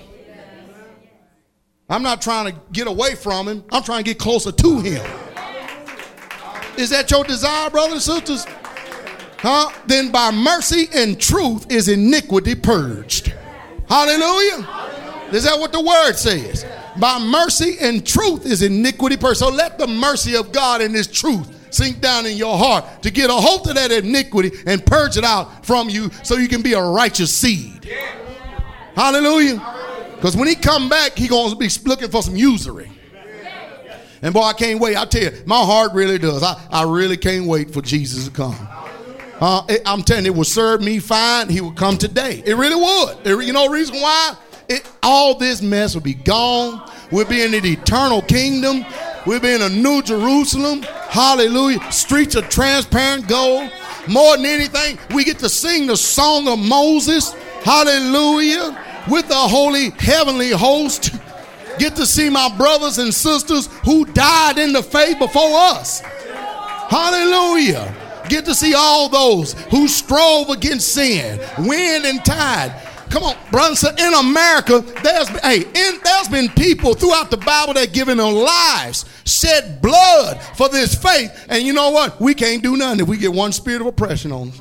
I'm 1.88 2.02
not 2.02 2.22
trying 2.22 2.52
to 2.52 2.60
get 2.72 2.86
away 2.86 3.14
from 3.14 3.48
him. 3.48 3.64
I'm 3.70 3.82
trying 3.82 4.04
to 4.04 4.10
get 4.10 4.18
closer 4.18 4.52
to 4.52 4.80
him. 4.80 5.04
Is 6.76 6.90
that 6.90 7.10
your 7.10 7.24
desire, 7.24 7.68
brothers 7.68 8.08
and 8.08 8.18
sisters? 8.26 8.46
Huh? 9.38 9.70
Then 9.86 10.10
by 10.10 10.30
mercy 10.30 10.88
and 10.94 11.20
truth 11.20 11.70
is 11.70 11.88
iniquity 11.88 12.54
purged. 12.54 13.34
Hallelujah. 13.88 14.66
Is 15.32 15.44
that 15.44 15.58
what 15.58 15.72
the 15.72 15.80
word 15.80 16.12
says? 16.14 16.64
By 16.98 17.18
mercy 17.18 17.76
and 17.80 18.06
truth 18.06 18.46
is 18.46 18.62
iniquity 18.62 19.16
purged. 19.16 19.38
So 19.38 19.48
let 19.48 19.78
the 19.78 19.86
mercy 19.86 20.36
of 20.36 20.52
God 20.52 20.80
and 20.80 20.94
his 20.94 21.06
truth 21.06 21.56
sink 21.72 22.00
down 22.00 22.26
in 22.26 22.36
your 22.36 22.58
heart 22.58 23.02
to 23.02 23.10
get 23.10 23.30
a 23.30 23.34
hold 23.34 23.68
of 23.68 23.76
that 23.76 23.92
iniquity 23.92 24.50
and 24.66 24.84
purge 24.84 25.16
it 25.16 25.24
out 25.24 25.64
from 25.64 25.88
you 25.88 26.10
so 26.24 26.36
you 26.36 26.48
can 26.48 26.62
be 26.62 26.72
a 26.72 26.82
righteous 26.82 27.32
seed. 27.32 27.88
Hallelujah. 28.94 29.58
Because 30.16 30.36
when 30.36 30.48
he 30.48 30.54
come 30.54 30.88
back, 30.88 31.16
he 31.16 31.28
going 31.28 31.50
to 31.50 31.56
be 31.56 31.68
looking 31.86 32.10
for 32.10 32.22
some 32.22 32.36
usury. 32.36 32.90
And 34.22 34.34
boy, 34.34 34.42
I 34.42 34.52
can't 34.52 34.80
wait. 34.80 34.96
I 34.96 35.06
tell 35.06 35.22
you, 35.22 35.32
my 35.46 35.64
heart 35.64 35.92
really 35.94 36.18
does. 36.18 36.42
I, 36.42 36.60
I 36.70 36.82
really 36.82 37.16
can't 37.16 37.46
wait 37.46 37.72
for 37.72 37.80
Jesus 37.80 38.26
to 38.26 38.30
come. 38.30 38.56
Uh, 39.40 39.64
it, 39.70 39.80
I'm 39.86 40.02
telling 40.02 40.26
you, 40.26 40.32
it 40.32 40.36
would 40.36 40.46
serve 40.46 40.82
me 40.82 40.98
fine. 40.98 41.48
He 41.48 41.62
would 41.62 41.76
come 41.76 41.96
today. 41.96 42.42
It 42.44 42.54
really 42.54 42.74
would. 42.74 43.26
It, 43.26 43.46
you 43.46 43.54
know 43.54 43.68
reason 43.68 43.96
why? 43.96 44.36
It, 44.70 44.88
all 45.02 45.34
this 45.34 45.60
mess 45.60 45.94
will 45.94 46.00
be 46.00 46.14
gone. 46.14 46.88
We'll 47.10 47.26
be 47.26 47.42
in 47.42 47.50
the 47.50 47.58
eternal 47.58 48.22
kingdom. 48.22 48.86
We'll 49.26 49.40
be 49.40 49.50
in 49.52 49.62
a 49.62 49.68
new 49.68 50.00
Jerusalem. 50.00 50.82
Hallelujah. 51.08 51.90
Streets 51.90 52.36
of 52.36 52.48
transparent 52.48 53.26
gold. 53.26 53.68
More 54.08 54.36
than 54.36 54.46
anything, 54.46 54.96
we 55.12 55.24
get 55.24 55.40
to 55.40 55.48
sing 55.48 55.88
the 55.88 55.96
song 55.96 56.46
of 56.46 56.60
Moses. 56.60 57.32
Hallelujah. 57.64 58.80
With 59.10 59.26
the 59.26 59.34
holy 59.34 59.90
heavenly 59.98 60.50
host. 60.50 61.16
Get 61.80 61.96
to 61.96 62.06
see 62.06 62.30
my 62.30 62.54
brothers 62.56 62.98
and 62.98 63.12
sisters 63.12 63.66
who 63.84 64.04
died 64.04 64.56
in 64.56 64.72
the 64.72 64.84
faith 64.84 65.18
before 65.18 65.50
us. 65.52 66.00
Hallelujah 66.88 67.92
get 68.30 68.44
to 68.44 68.54
see 68.54 68.74
all 68.74 69.08
those 69.08 69.54
who 69.70 69.88
strove 69.88 70.48
against 70.50 70.94
sin, 70.94 71.40
wind 71.58 72.06
and 72.06 72.24
tide. 72.24 72.72
Come 73.10 73.24
on, 73.24 73.36
brothers. 73.50 73.84
In 73.84 74.14
America, 74.14 74.80
there's 75.02 75.28
hey, 75.40 75.58
in, 75.62 76.00
there's 76.02 76.28
been 76.28 76.48
people 76.50 76.94
throughout 76.94 77.30
the 77.30 77.36
Bible 77.36 77.74
that 77.74 77.92
given 77.92 78.18
their 78.18 78.32
lives, 78.32 79.04
shed 79.24 79.82
blood 79.82 80.40
for 80.56 80.68
this 80.68 80.94
faith. 80.94 81.46
And 81.48 81.64
you 81.64 81.72
know 81.72 81.90
what? 81.90 82.20
We 82.20 82.34
can't 82.34 82.62
do 82.62 82.76
nothing 82.76 83.00
if 83.00 83.08
we 83.08 83.16
get 83.16 83.32
one 83.32 83.52
spirit 83.52 83.80
of 83.80 83.88
oppression 83.88 84.30
on 84.30 84.50
us. 84.50 84.60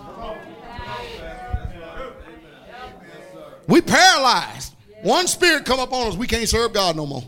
We 3.68 3.82
paralyzed. 3.82 4.74
One 5.04 5.28
spirit 5.28 5.64
come 5.64 5.80
up 5.80 5.94
on 5.94 6.08
us, 6.08 6.18
we 6.18 6.26
can't 6.26 6.50
serve 6.50 6.74
God 6.74 6.96
no 6.96 7.06
more. 7.06 7.24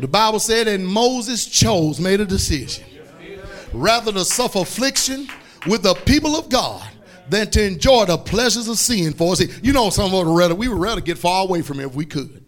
The 0.00 0.08
Bible 0.08 0.40
said, 0.40 0.66
and 0.66 0.84
Moses 0.84 1.46
chose, 1.46 2.00
made 2.00 2.20
a 2.20 2.24
decision, 2.24 2.84
rather 3.72 4.10
to 4.10 4.24
suffer 4.24 4.58
affliction 4.58 5.28
with 5.66 5.82
the 5.82 5.94
people 5.94 6.36
of 6.36 6.48
God 6.48 6.86
than 7.28 7.50
to 7.50 7.64
enjoy 7.64 8.04
the 8.04 8.18
pleasures 8.18 8.68
of 8.68 8.78
sin 8.78 9.12
for 9.12 9.32
us. 9.32 9.40
You 9.62 9.72
know, 9.72 9.90
some 9.90 10.12
of 10.12 10.26
us 10.26 10.26
rather, 10.26 10.54
we 10.54 10.68
would 10.68 10.78
rather 10.78 11.00
get 11.00 11.18
far 11.18 11.44
away 11.44 11.62
from 11.62 11.80
it 11.80 11.86
if 11.86 11.94
we 11.94 12.04
could. 12.04 12.44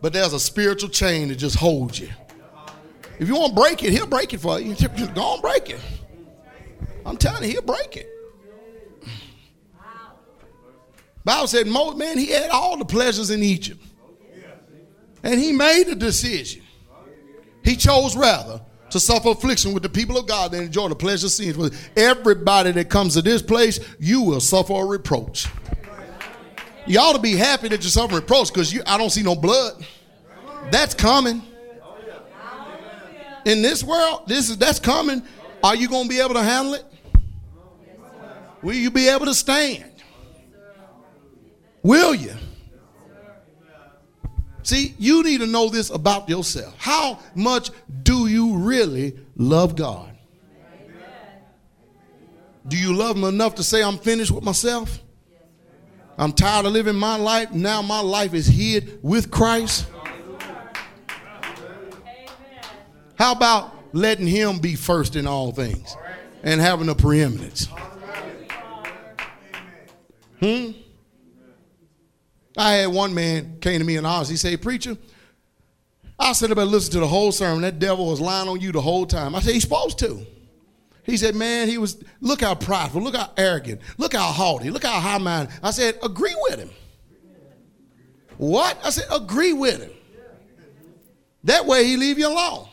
But 0.00 0.12
there's 0.12 0.32
a 0.32 0.40
spiritual 0.40 0.90
chain 0.90 1.28
that 1.28 1.36
just 1.36 1.56
holds 1.56 1.98
you. 1.98 2.10
If 3.18 3.28
you 3.28 3.36
want 3.36 3.54
to 3.54 3.60
break 3.60 3.82
it, 3.82 3.92
he'll 3.92 4.06
break 4.06 4.34
it 4.34 4.40
for 4.40 4.60
you. 4.60 4.74
Go 5.14 5.22
on, 5.22 5.40
break 5.40 5.70
it. 5.70 5.80
I'm 7.06 7.16
telling 7.16 7.44
you, 7.44 7.50
he'll 7.50 7.62
break 7.62 7.96
it. 7.96 8.10
Bible 11.24 11.46
said, 11.46 11.66
man, 11.66 12.18
he 12.18 12.26
had 12.26 12.50
all 12.50 12.76
the 12.76 12.84
pleasures 12.84 13.30
in 13.30 13.42
Egypt. 13.42 13.82
And 15.22 15.40
he 15.40 15.52
made 15.52 15.88
a 15.88 15.94
decision. 15.94 16.62
He 17.62 17.76
chose 17.76 18.14
rather 18.14 18.60
to 18.94 19.00
suffer 19.00 19.30
affliction 19.30 19.74
with 19.74 19.82
the 19.82 19.88
people 19.88 20.16
of 20.16 20.28
God 20.28 20.52
than 20.52 20.62
enjoy 20.62 20.88
the 20.88 20.94
pleasure 20.94 21.26
of 21.26 21.32
sin. 21.32 21.58
With 21.58 21.76
everybody 21.96 22.70
that 22.70 22.88
comes 22.88 23.14
to 23.14 23.22
this 23.22 23.42
place, 23.42 23.80
you 23.98 24.22
will 24.22 24.38
suffer 24.38 24.72
a 24.72 24.84
reproach. 24.84 25.48
You 26.86 27.00
ought 27.00 27.16
to 27.16 27.20
be 27.20 27.32
happy 27.32 27.66
that 27.68 27.82
you're 27.82 27.90
suffering 27.90 28.20
reproach 28.20 28.52
because 28.52 28.72
I 28.86 28.96
don't 28.96 29.10
see 29.10 29.24
no 29.24 29.34
blood. 29.34 29.84
That's 30.70 30.94
coming. 30.94 31.42
In 33.44 33.62
this 33.62 33.82
world, 33.82 34.28
this 34.28 34.48
is 34.48 34.58
that's 34.58 34.78
coming. 34.78 35.24
Are 35.64 35.74
you 35.74 35.88
going 35.88 36.04
to 36.04 36.08
be 36.08 36.20
able 36.20 36.34
to 36.34 36.42
handle 36.42 36.74
it? 36.74 36.84
Will 38.62 38.74
you 38.74 38.92
be 38.92 39.08
able 39.08 39.26
to 39.26 39.34
stand? 39.34 39.90
Will 41.82 42.14
you? 42.14 42.36
See, 44.64 44.94
you 44.98 45.22
need 45.22 45.40
to 45.40 45.46
know 45.46 45.68
this 45.68 45.90
about 45.90 46.28
yourself. 46.28 46.74
How 46.78 47.18
much 47.34 47.70
do 48.02 48.26
you 48.26 48.56
really 48.56 49.14
love 49.36 49.76
God? 49.76 50.10
Do 52.66 52.78
you 52.78 52.96
love 52.96 53.16
Him 53.16 53.24
enough 53.24 53.56
to 53.56 53.62
say, 53.62 53.82
I'm 53.82 53.98
finished 53.98 54.30
with 54.30 54.42
myself? 54.42 55.00
I'm 56.16 56.32
tired 56.32 56.64
of 56.64 56.72
living 56.72 56.94
my 56.94 57.16
life. 57.16 57.52
Now 57.52 57.82
my 57.82 58.00
life 58.00 58.32
is 58.32 58.46
hid 58.46 59.00
with 59.02 59.30
Christ. 59.30 59.86
How 63.18 63.32
about 63.32 63.74
letting 63.92 64.26
Him 64.26 64.60
be 64.60 64.76
first 64.76 65.14
in 65.14 65.26
all 65.26 65.52
things 65.52 65.94
and 66.42 66.58
having 66.58 66.88
a 66.88 66.94
preeminence? 66.94 67.68
Hmm? 70.40 70.70
I 72.56 72.72
had 72.74 72.86
one 72.86 73.14
man 73.14 73.58
came 73.60 73.80
to 73.80 73.84
me 73.84 73.96
in 73.96 74.06
office. 74.06 74.28
He 74.28 74.36
said, 74.36 74.62
Preacher, 74.62 74.96
I 76.18 76.32
said 76.32 76.50
about 76.50 76.68
listen 76.68 76.92
to 76.92 77.00
the 77.00 77.08
whole 77.08 77.32
sermon. 77.32 77.62
That 77.62 77.78
devil 77.78 78.06
was 78.06 78.20
lying 78.20 78.48
on 78.48 78.60
you 78.60 78.72
the 78.72 78.80
whole 78.80 79.06
time. 79.06 79.34
I 79.34 79.40
said, 79.40 79.54
He's 79.54 79.64
supposed 79.64 79.98
to. 80.00 80.24
He 81.02 81.16
said, 81.16 81.34
Man, 81.34 81.68
he 81.68 81.78
was, 81.78 82.02
look 82.20 82.40
how 82.40 82.54
prideful, 82.54 83.02
look 83.02 83.16
how 83.16 83.30
arrogant, 83.36 83.80
look 83.98 84.14
how 84.14 84.30
haughty, 84.32 84.70
look 84.70 84.84
how 84.84 85.00
high 85.00 85.18
minded. 85.18 85.54
I 85.62 85.70
said, 85.70 85.98
Agree 86.02 86.34
with 86.42 86.58
him. 86.58 86.70
What? 88.38 88.78
I 88.84 88.90
said, 88.90 89.06
Agree 89.10 89.52
with 89.52 89.82
him. 89.82 89.90
That 91.44 91.66
way 91.66 91.84
he 91.84 91.96
leave 91.96 92.18
you 92.18 92.28
alone. 92.28 92.68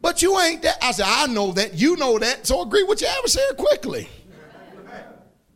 But 0.00 0.22
you 0.22 0.38
ain't 0.38 0.62
that. 0.62 0.78
I 0.80 0.92
said, 0.92 1.06
I 1.08 1.26
know 1.26 1.50
that. 1.52 1.74
You 1.74 1.96
know 1.96 2.16
that. 2.20 2.46
So 2.46 2.62
agree 2.62 2.84
with 2.84 3.00
your 3.00 3.10
adversary 3.10 3.54
quickly. 3.58 4.08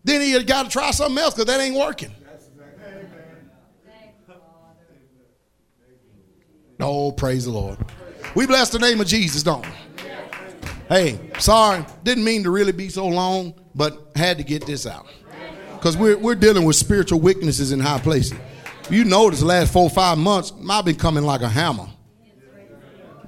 Then 0.02 0.20
he 0.20 0.42
got 0.44 0.64
to 0.64 0.70
try 0.70 0.90
something 0.92 1.18
else 1.18 1.34
because 1.34 1.46
that 1.46 1.60
ain't 1.60 1.76
working. 1.76 2.14
Oh, 6.80 7.12
praise 7.12 7.44
the 7.44 7.50
Lord. 7.50 7.78
We 8.34 8.46
bless 8.46 8.70
the 8.70 8.78
name 8.78 9.00
of 9.00 9.06
Jesus, 9.06 9.42
don't 9.42 9.64
we? 9.64 9.72
Hey, 10.88 11.20
sorry, 11.38 11.84
didn't 12.02 12.24
mean 12.24 12.42
to 12.44 12.50
really 12.50 12.72
be 12.72 12.88
so 12.88 13.06
long, 13.06 13.54
but 13.74 14.10
had 14.16 14.38
to 14.38 14.44
get 14.44 14.66
this 14.66 14.86
out. 14.86 15.06
Because 15.72 15.96
we're, 15.96 16.18
we're 16.18 16.34
dealing 16.34 16.64
with 16.64 16.76
spiritual 16.76 17.20
weaknesses 17.20 17.70
in 17.70 17.80
high 17.80 18.00
places. 18.00 18.36
You 18.90 19.04
notice 19.04 19.40
the 19.40 19.46
last 19.46 19.72
four 19.72 19.84
or 19.84 19.90
five 19.90 20.18
months, 20.18 20.52
I've 20.68 20.84
been 20.84 20.96
coming 20.96 21.22
like 21.22 21.42
a 21.42 21.48
hammer. 21.48 21.86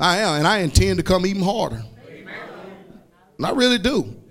I 0.01 0.19
am, 0.19 0.39
and 0.39 0.47
I 0.47 0.59
intend 0.59 0.97
to 0.97 1.05
come 1.05 1.25
even 1.25 1.43
harder. 1.43 1.85
And 3.37 3.47
I 3.47 3.51
really 3.51 3.79
do. 3.79 4.22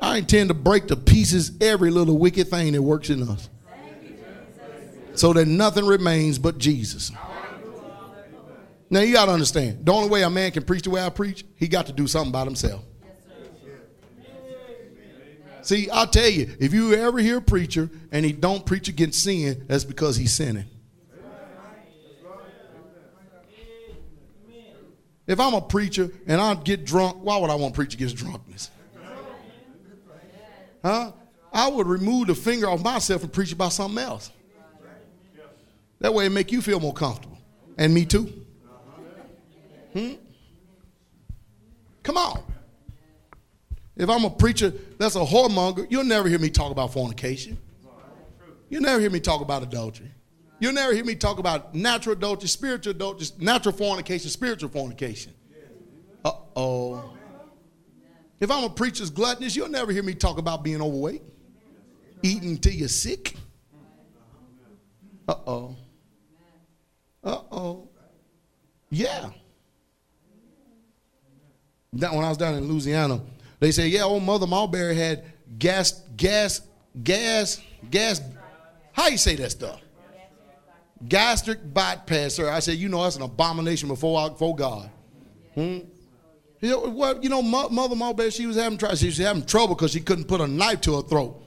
I 0.00 0.18
intend 0.18 0.48
to 0.48 0.54
break 0.54 0.86
to 0.88 0.96
pieces 0.96 1.52
every 1.60 1.90
little 1.90 2.18
wicked 2.18 2.48
thing 2.48 2.72
that 2.72 2.82
works 2.82 3.10
in 3.10 3.28
us. 3.28 3.48
So 5.14 5.32
that 5.32 5.46
nothing 5.46 5.86
remains 5.86 6.38
but 6.38 6.58
Jesus. 6.58 7.10
Now 8.90 9.00
you 9.00 9.12
got 9.12 9.26
to 9.26 9.32
understand, 9.32 9.84
the 9.84 9.92
only 9.92 10.08
way 10.08 10.22
a 10.22 10.30
man 10.30 10.50
can 10.52 10.64
preach 10.64 10.82
the 10.82 10.90
way 10.90 11.02
I 11.02 11.10
preach, 11.10 11.44
he 11.56 11.68
got 11.68 11.86
to 11.86 11.92
do 11.92 12.06
something 12.06 12.30
about 12.30 12.46
himself. 12.46 12.84
See, 15.62 15.90
I'll 15.90 16.06
tell 16.06 16.30
you, 16.30 16.56
if 16.58 16.72
you 16.72 16.94
ever 16.94 17.18
hear 17.18 17.38
a 17.38 17.42
preacher 17.42 17.90
and 18.10 18.24
he 18.24 18.32
don't 18.32 18.64
preach 18.64 18.88
against 18.88 19.22
sin, 19.22 19.64
that's 19.66 19.84
because 19.84 20.16
he's 20.16 20.32
sinning. 20.32 20.64
If 25.26 25.38
I'm 25.38 25.52
a 25.52 25.60
preacher 25.60 26.10
and 26.26 26.40
I 26.40 26.54
get 26.54 26.86
drunk, 26.86 27.18
why 27.20 27.36
would 27.36 27.50
I 27.50 27.54
want 27.56 27.74
to 27.74 27.78
preach 27.78 27.92
against 27.92 28.16
drunkenness? 28.16 28.70
Huh? 30.88 31.12
I 31.52 31.68
would 31.68 31.86
remove 31.86 32.28
the 32.28 32.34
finger 32.34 32.66
off 32.66 32.82
myself 32.82 33.22
and 33.22 33.30
preach 33.30 33.52
about 33.52 33.74
something 33.74 34.02
else. 34.02 34.30
That 36.00 36.14
way 36.14 36.24
it 36.24 36.30
make 36.30 36.50
you 36.50 36.62
feel 36.62 36.80
more 36.80 36.94
comfortable. 36.94 37.36
And 37.76 37.92
me 37.92 38.06
too. 38.06 38.32
Hmm? 39.92 40.12
Come 42.02 42.16
on. 42.16 42.42
If 43.98 44.08
I'm 44.08 44.24
a 44.24 44.30
preacher 44.30 44.72
that's 44.98 45.16
a 45.16 45.20
whoremonger, 45.20 45.86
you'll 45.90 46.04
never 46.04 46.26
hear 46.26 46.38
me 46.38 46.48
talk 46.48 46.72
about 46.72 46.94
fornication. 46.94 47.58
You'll 48.70 48.80
never 48.80 48.98
hear 48.98 49.10
me 49.10 49.20
talk 49.20 49.42
about 49.42 49.62
adultery. 49.62 50.10
You'll 50.58 50.72
never 50.72 50.94
hear 50.94 51.04
me 51.04 51.16
talk 51.16 51.38
about 51.38 51.74
natural 51.74 52.16
adultery, 52.16 52.48
spiritual 52.48 52.92
adultery, 52.92 53.26
natural 53.38 53.74
fornication, 53.74 54.30
spiritual 54.30 54.70
fornication. 54.70 55.34
Uh 56.24 56.32
oh. 56.56 57.17
If 58.40 58.50
I'm 58.50 58.64
a 58.64 58.70
preacher's 58.70 59.10
gluttonous, 59.10 59.56
you'll 59.56 59.68
never 59.68 59.92
hear 59.92 60.02
me 60.02 60.14
talk 60.14 60.38
about 60.38 60.62
being 60.62 60.80
overweight, 60.80 61.22
eating 62.22 62.56
till 62.58 62.72
you're 62.72 62.88
sick. 62.88 63.34
Uh 65.26 65.34
oh. 65.46 65.76
Uh 67.24 67.40
oh. 67.50 67.88
Yeah. 68.90 69.30
That 71.94 72.14
when 72.14 72.24
I 72.24 72.28
was 72.28 72.38
down 72.38 72.54
in 72.54 72.68
Louisiana, 72.68 73.20
they 73.60 73.72
say, 73.72 73.88
yeah, 73.88 74.02
old 74.02 74.22
Mother 74.22 74.46
Mulberry 74.46 74.94
had 74.94 75.24
gas, 75.58 76.02
gas, 76.16 76.60
gas, 77.02 77.60
gas. 77.90 78.20
How 78.92 79.08
you 79.08 79.18
say 79.18 79.34
that 79.36 79.50
stuff? 79.50 79.80
Gastric 81.08 81.72
bypass, 81.72 82.34
sir. 82.34 82.50
I 82.50 82.58
said, 82.60 82.76
you 82.76 82.88
know, 82.88 83.02
that's 83.02 83.16
an 83.16 83.22
abomination 83.22 83.88
before, 83.88 84.30
before 84.30 84.54
God. 84.54 84.90
Hmm? 85.54 85.78
Know, 86.60 86.88
well, 86.88 87.22
you 87.22 87.28
know, 87.28 87.40
Mother 87.40 87.94
Mulberry, 87.94 88.30
she 88.30 88.46
was 88.46 88.56
having 88.56 88.78
trouble. 88.78 88.96
She 88.96 89.06
was 89.06 89.18
having 89.18 89.44
trouble 89.44 89.74
because 89.74 89.92
she 89.92 90.00
couldn't 90.00 90.24
put 90.24 90.40
a 90.40 90.46
knife 90.46 90.80
to 90.82 90.96
her 90.96 91.02
throat. 91.02 91.40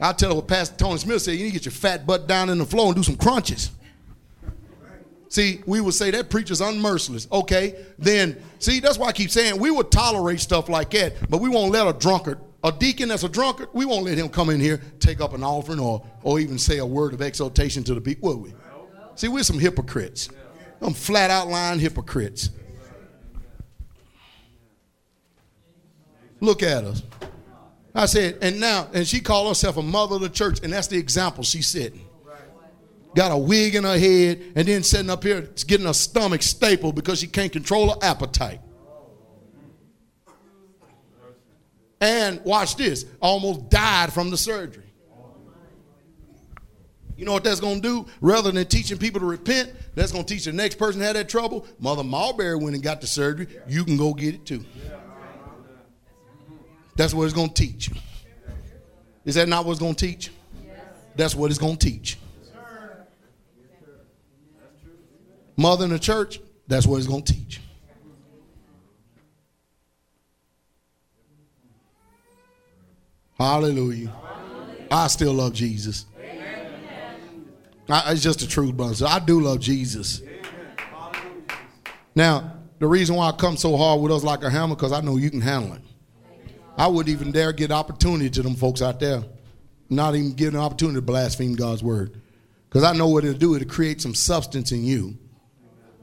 I 0.00 0.12
tell 0.12 0.30
her 0.30 0.36
what 0.36 0.46
Pastor 0.46 0.76
Tony 0.76 0.98
Smith 0.98 1.22
said. 1.22 1.32
You 1.32 1.44
need 1.44 1.50
to 1.50 1.54
get 1.54 1.64
your 1.64 1.72
fat 1.72 2.06
butt 2.06 2.28
down 2.28 2.50
in 2.50 2.58
the 2.58 2.66
floor 2.66 2.86
and 2.86 2.96
do 2.96 3.02
some 3.02 3.16
crunches. 3.16 3.72
See, 5.28 5.60
we 5.66 5.80
would 5.80 5.94
say 5.94 6.10
that 6.12 6.30
preacher's 6.30 6.60
unmerciless. 6.60 7.30
Okay, 7.30 7.84
then 7.98 8.40
see 8.58 8.80
that's 8.80 8.96
why 8.96 9.08
I 9.08 9.12
keep 9.12 9.30
saying 9.30 9.58
we 9.58 9.70
would 9.70 9.90
tolerate 9.90 10.40
stuff 10.40 10.68
like 10.68 10.90
that, 10.90 11.14
but 11.28 11.38
we 11.38 11.48
won't 11.48 11.70
let 11.70 11.86
a 11.86 11.92
drunkard, 11.92 12.38
a 12.64 12.72
deacon 12.72 13.10
that's 13.10 13.24
a 13.24 13.28
drunkard, 13.28 13.68
we 13.74 13.84
won't 13.84 14.04
let 14.06 14.16
him 14.16 14.30
come 14.30 14.48
in 14.48 14.58
here, 14.58 14.80
take 15.00 15.20
up 15.20 15.34
an 15.34 15.44
offering, 15.44 15.80
or 15.80 16.02
or 16.22 16.40
even 16.40 16.56
say 16.56 16.78
a 16.78 16.86
word 16.86 17.12
of 17.12 17.20
exhortation 17.20 17.84
to 17.84 17.94
the 17.94 18.00
people, 18.00 18.30
will 18.30 18.38
we? 18.38 18.54
See, 19.16 19.28
we're 19.28 19.42
some 19.42 19.58
hypocrites. 19.58 20.30
Some 20.80 20.94
flat 20.94 21.30
out 21.30 21.48
lying 21.48 21.80
hypocrites. 21.80 22.50
Look 26.40 26.62
at 26.62 26.84
us. 26.84 27.02
I 27.94 28.06
said, 28.06 28.38
and 28.42 28.60
now, 28.60 28.88
and 28.92 29.06
she 29.06 29.20
called 29.20 29.48
herself 29.48 29.76
a 29.76 29.82
mother 29.82 30.16
of 30.16 30.20
the 30.20 30.28
church, 30.28 30.60
and 30.62 30.72
that's 30.72 30.86
the 30.86 30.98
example 30.98 31.42
she's 31.42 31.66
setting. 31.66 32.04
Got 33.14 33.32
a 33.32 33.36
wig 33.36 33.74
in 33.74 33.84
her 33.84 33.98
head, 33.98 34.52
and 34.54 34.68
then 34.68 34.82
sitting 34.82 35.10
up 35.10 35.24
here 35.24 35.48
getting 35.66 35.86
her 35.86 35.92
stomach 35.92 36.42
stapled 36.42 36.94
because 36.94 37.20
she 37.20 37.26
can't 37.26 37.50
control 37.50 37.90
her 37.90 37.96
appetite. 38.02 38.60
And 42.00 42.40
watch 42.44 42.76
this, 42.76 43.06
almost 43.20 43.70
died 43.70 44.12
from 44.12 44.30
the 44.30 44.36
surgery. 44.36 44.84
You 47.16 47.24
know 47.24 47.32
what 47.32 47.42
that's 47.42 47.58
going 47.58 47.82
to 47.82 48.04
do? 48.04 48.06
Rather 48.20 48.52
than 48.52 48.64
teaching 48.66 48.96
people 48.96 49.18
to 49.18 49.26
repent, 49.26 49.72
that's 49.96 50.12
going 50.12 50.24
to 50.24 50.34
teach 50.34 50.44
the 50.44 50.52
next 50.52 50.78
person 50.78 51.00
had 51.00 51.16
that 51.16 51.28
trouble. 51.28 51.66
Mother 51.80 52.04
Mulberry 52.04 52.54
went 52.54 52.76
and 52.76 52.82
got 52.82 53.00
the 53.00 53.08
surgery. 53.08 53.48
You 53.66 53.84
can 53.84 53.96
go 53.96 54.14
get 54.14 54.36
it 54.36 54.46
too. 54.46 54.64
That's 56.98 57.14
what 57.14 57.26
it's 57.26 57.32
going 57.32 57.50
to 57.50 57.54
teach. 57.54 57.92
Is 59.24 59.36
that 59.36 59.48
not 59.48 59.64
what 59.64 59.70
it's 59.70 59.80
going 59.80 59.94
to 59.94 60.06
teach? 60.06 60.32
That's 61.14 61.32
what 61.32 61.48
it's 61.48 61.60
going 61.60 61.76
to 61.76 61.86
teach. 61.86 62.18
Mother 65.56 65.84
in 65.84 65.90
the 65.90 65.98
church, 66.00 66.40
that's 66.66 66.88
what 66.88 66.96
it's 66.96 67.06
going 67.06 67.22
to 67.22 67.32
teach. 67.32 67.60
Hallelujah. 73.38 74.12
I 74.90 75.06
still 75.06 75.34
love 75.34 75.52
Jesus. 75.52 76.04
I, 77.88 78.12
it's 78.12 78.22
just 78.24 78.40
the 78.40 78.46
truth, 78.48 78.76
brother. 78.76 79.06
I 79.06 79.20
do 79.20 79.40
love 79.40 79.60
Jesus. 79.60 80.20
Now, 82.16 82.54
the 82.80 82.88
reason 82.88 83.14
why 83.14 83.28
I 83.28 83.32
come 83.32 83.56
so 83.56 83.76
hard 83.76 84.00
with 84.00 84.10
us 84.10 84.24
like 84.24 84.42
a 84.42 84.50
hammer, 84.50 84.74
because 84.74 84.90
I 84.90 85.00
know 85.00 85.16
you 85.16 85.30
can 85.30 85.40
handle 85.40 85.74
it. 85.74 85.82
I 86.78 86.86
wouldn't 86.86 87.12
even 87.14 87.32
dare 87.32 87.52
get 87.52 87.72
opportunity 87.72 88.30
to 88.30 88.42
them 88.42 88.54
folks 88.54 88.80
out 88.80 89.00
there. 89.00 89.24
Not 89.90 90.14
even 90.14 90.32
give 90.32 90.54
an 90.54 90.60
opportunity 90.60 90.98
to 90.98 91.02
blaspheme 91.02 91.54
God's 91.54 91.82
word. 91.82 92.20
Because 92.68 92.84
I 92.84 92.92
know 92.92 93.08
what 93.08 93.24
it'll 93.24 93.38
do. 93.38 93.54
It'll 93.56 93.68
create 93.68 94.00
some 94.00 94.14
substance 94.14 94.70
in 94.70 94.84
you 94.84 95.16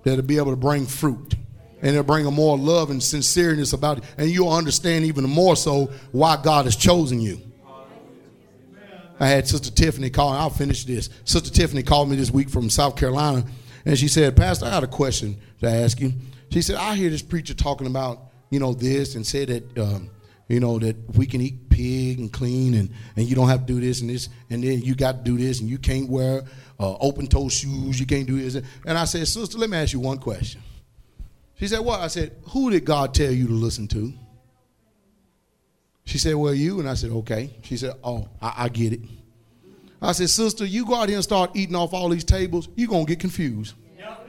that'll 0.04 0.24
be 0.24 0.38
able 0.38 0.52
to 0.52 0.58
bring 0.58 0.86
fruit. 0.86 1.36
And 1.82 1.92
it'll 1.92 2.04
bring 2.04 2.26
a 2.26 2.32
more 2.32 2.58
love 2.58 2.90
and 2.90 3.00
sincereness 3.00 3.74
about 3.74 4.00
it. 4.00 4.04
And 4.18 4.30
you'll 4.30 4.52
understand 4.52 5.06
even 5.06 5.24
more 5.30 5.56
so 5.56 5.92
why 6.12 6.38
God 6.42 6.66
has 6.66 6.76
chosen 6.76 7.22
you. 7.22 7.40
I 9.20 9.28
had 9.28 9.48
Sister 9.48 9.72
Tiffany 9.72 10.10
call. 10.10 10.32
I'll 10.32 10.50
finish 10.50 10.84
this. 10.84 11.10
Sister 11.24 11.50
Tiffany 11.50 11.84
called 11.84 12.10
me 12.10 12.18
this 12.18 12.32
week 12.32 12.50
from 12.50 12.70
South 12.70 12.98
Carolina, 12.98 13.46
and 13.86 13.98
she 13.98 14.10
said, 14.10 14.36
"Pastor, 14.36 14.66
I 14.66 14.72
had 14.72 14.84
a 14.84 14.88
question 14.88 15.38
to 15.62 15.70
ask 15.70 16.02
you." 16.02 16.12
She 16.52 16.62
said, 16.62 16.76
"I 16.76 16.96
hear 16.96 17.10
this 17.10 17.22
preacher 17.22 17.54
talking 17.54 17.88
about, 17.88 18.20
you 18.50 18.60
know, 18.60 18.74
this, 18.74 19.16
and 19.16 19.26
said 19.26 19.48
that 19.48 19.78
um, 19.78 20.10
you 20.48 20.60
know, 20.60 20.78
that 20.80 20.96
we 21.16 21.26
can 21.26 21.42
eat 21.42 21.70
pig 21.70 22.20
and 22.20 22.32
clean, 22.32 22.76
and, 22.76 22.90
and 23.16 23.28
you 23.28 23.36
don't 23.36 23.50
have 23.50 23.66
to 23.66 23.74
do 23.74 23.80
this 23.80 24.02
and 24.02 24.10
this, 24.10 24.30
and 24.50 24.64
then 24.64 24.82
you 24.82 24.96
got 24.96 25.24
to 25.24 25.24
do 25.24 25.38
this, 25.38 25.60
and 25.60 25.70
you 25.70 25.78
can't 25.78 26.10
wear 26.10 26.44
uh, 26.80 26.96
open 26.98 27.28
toe 27.28 27.50
shoes, 27.50 28.00
you 28.00 28.06
can't 28.06 28.28
do 28.28 28.40
this. 28.40 28.62
And 28.86 28.98
I 28.98 29.06
said, 29.06 29.28
Sister, 29.28 29.58
let 29.58 29.70
me 29.70 29.78
ask 29.78 29.94
you 29.94 30.00
one 30.00 30.18
question. 30.18 30.62
She 31.60 31.68
said, 31.68 31.80
What? 31.80 32.00
I 32.02 32.08
said, 32.08 32.36
Who 32.50 32.70
did 32.70 32.86
God 32.86 33.14
tell 33.14 33.32
you 33.32 33.48
to 33.48 33.54
listen 33.54 33.88
to? 33.90 34.14
She 36.06 36.18
said, 36.18 36.36
Well, 36.36 36.54
you. 36.54 36.80
And 36.80 36.90
I 36.90 36.94
said, 36.94 37.12
Okay. 37.12 37.52
She 37.64 37.78
said, 37.78 37.94
Oh, 38.04 38.28
I, 38.42 38.54
I 38.66 38.70
get 38.70 38.94
it. 38.94 39.02
I 40.02 40.12
said, 40.12 40.30
Sister, 40.30 40.66
you 40.66 40.86
go 40.86 40.96
out 40.96 41.08
here 41.08 41.18
and 41.18 41.24
start 41.24 41.52
eating 41.56 41.76
off 41.76 41.94
all 41.94 42.10
these 42.10 42.26
tables, 42.26 42.70
you're 42.76 42.90
going 42.90 43.06
to 43.06 43.10
get 43.10 43.20
confused. 43.20 43.74
yep. 43.98 44.28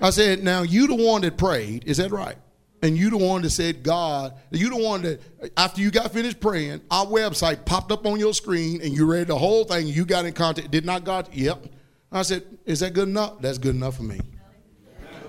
I 0.00 0.10
said, 0.10 0.44
Now, 0.44 0.62
you 0.62 0.86
the 0.86 0.94
one 0.94 1.22
that 1.22 1.38
prayed, 1.38 1.84
is 1.86 1.96
that 1.96 2.10
right? 2.10 2.36
And 2.82 2.96
you 2.96 3.10
the 3.10 3.18
one 3.18 3.42
that 3.42 3.50
said, 3.50 3.82
God, 3.82 4.34
you 4.50 4.70
the 4.70 4.76
one 4.76 5.02
that, 5.02 5.20
after 5.56 5.82
you 5.82 5.90
got 5.90 6.12
finished 6.12 6.40
praying, 6.40 6.80
our 6.90 7.04
website 7.04 7.66
popped 7.66 7.92
up 7.92 8.06
on 8.06 8.18
your 8.18 8.32
screen 8.32 8.80
and 8.80 8.94
you 8.94 9.04
read 9.04 9.26
the 9.26 9.36
whole 9.36 9.64
thing, 9.64 9.86
you 9.86 10.06
got 10.06 10.24
in 10.24 10.32
contact. 10.32 10.70
Did 10.70 10.86
not 10.86 11.04
God? 11.04 11.28
Yep. 11.32 11.66
I 12.10 12.22
said, 12.22 12.42
Is 12.64 12.80
that 12.80 12.94
good 12.94 13.08
enough? 13.08 13.40
That's 13.40 13.58
good 13.58 13.74
enough 13.74 13.96
for 13.96 14.02
me. 14.02 14.20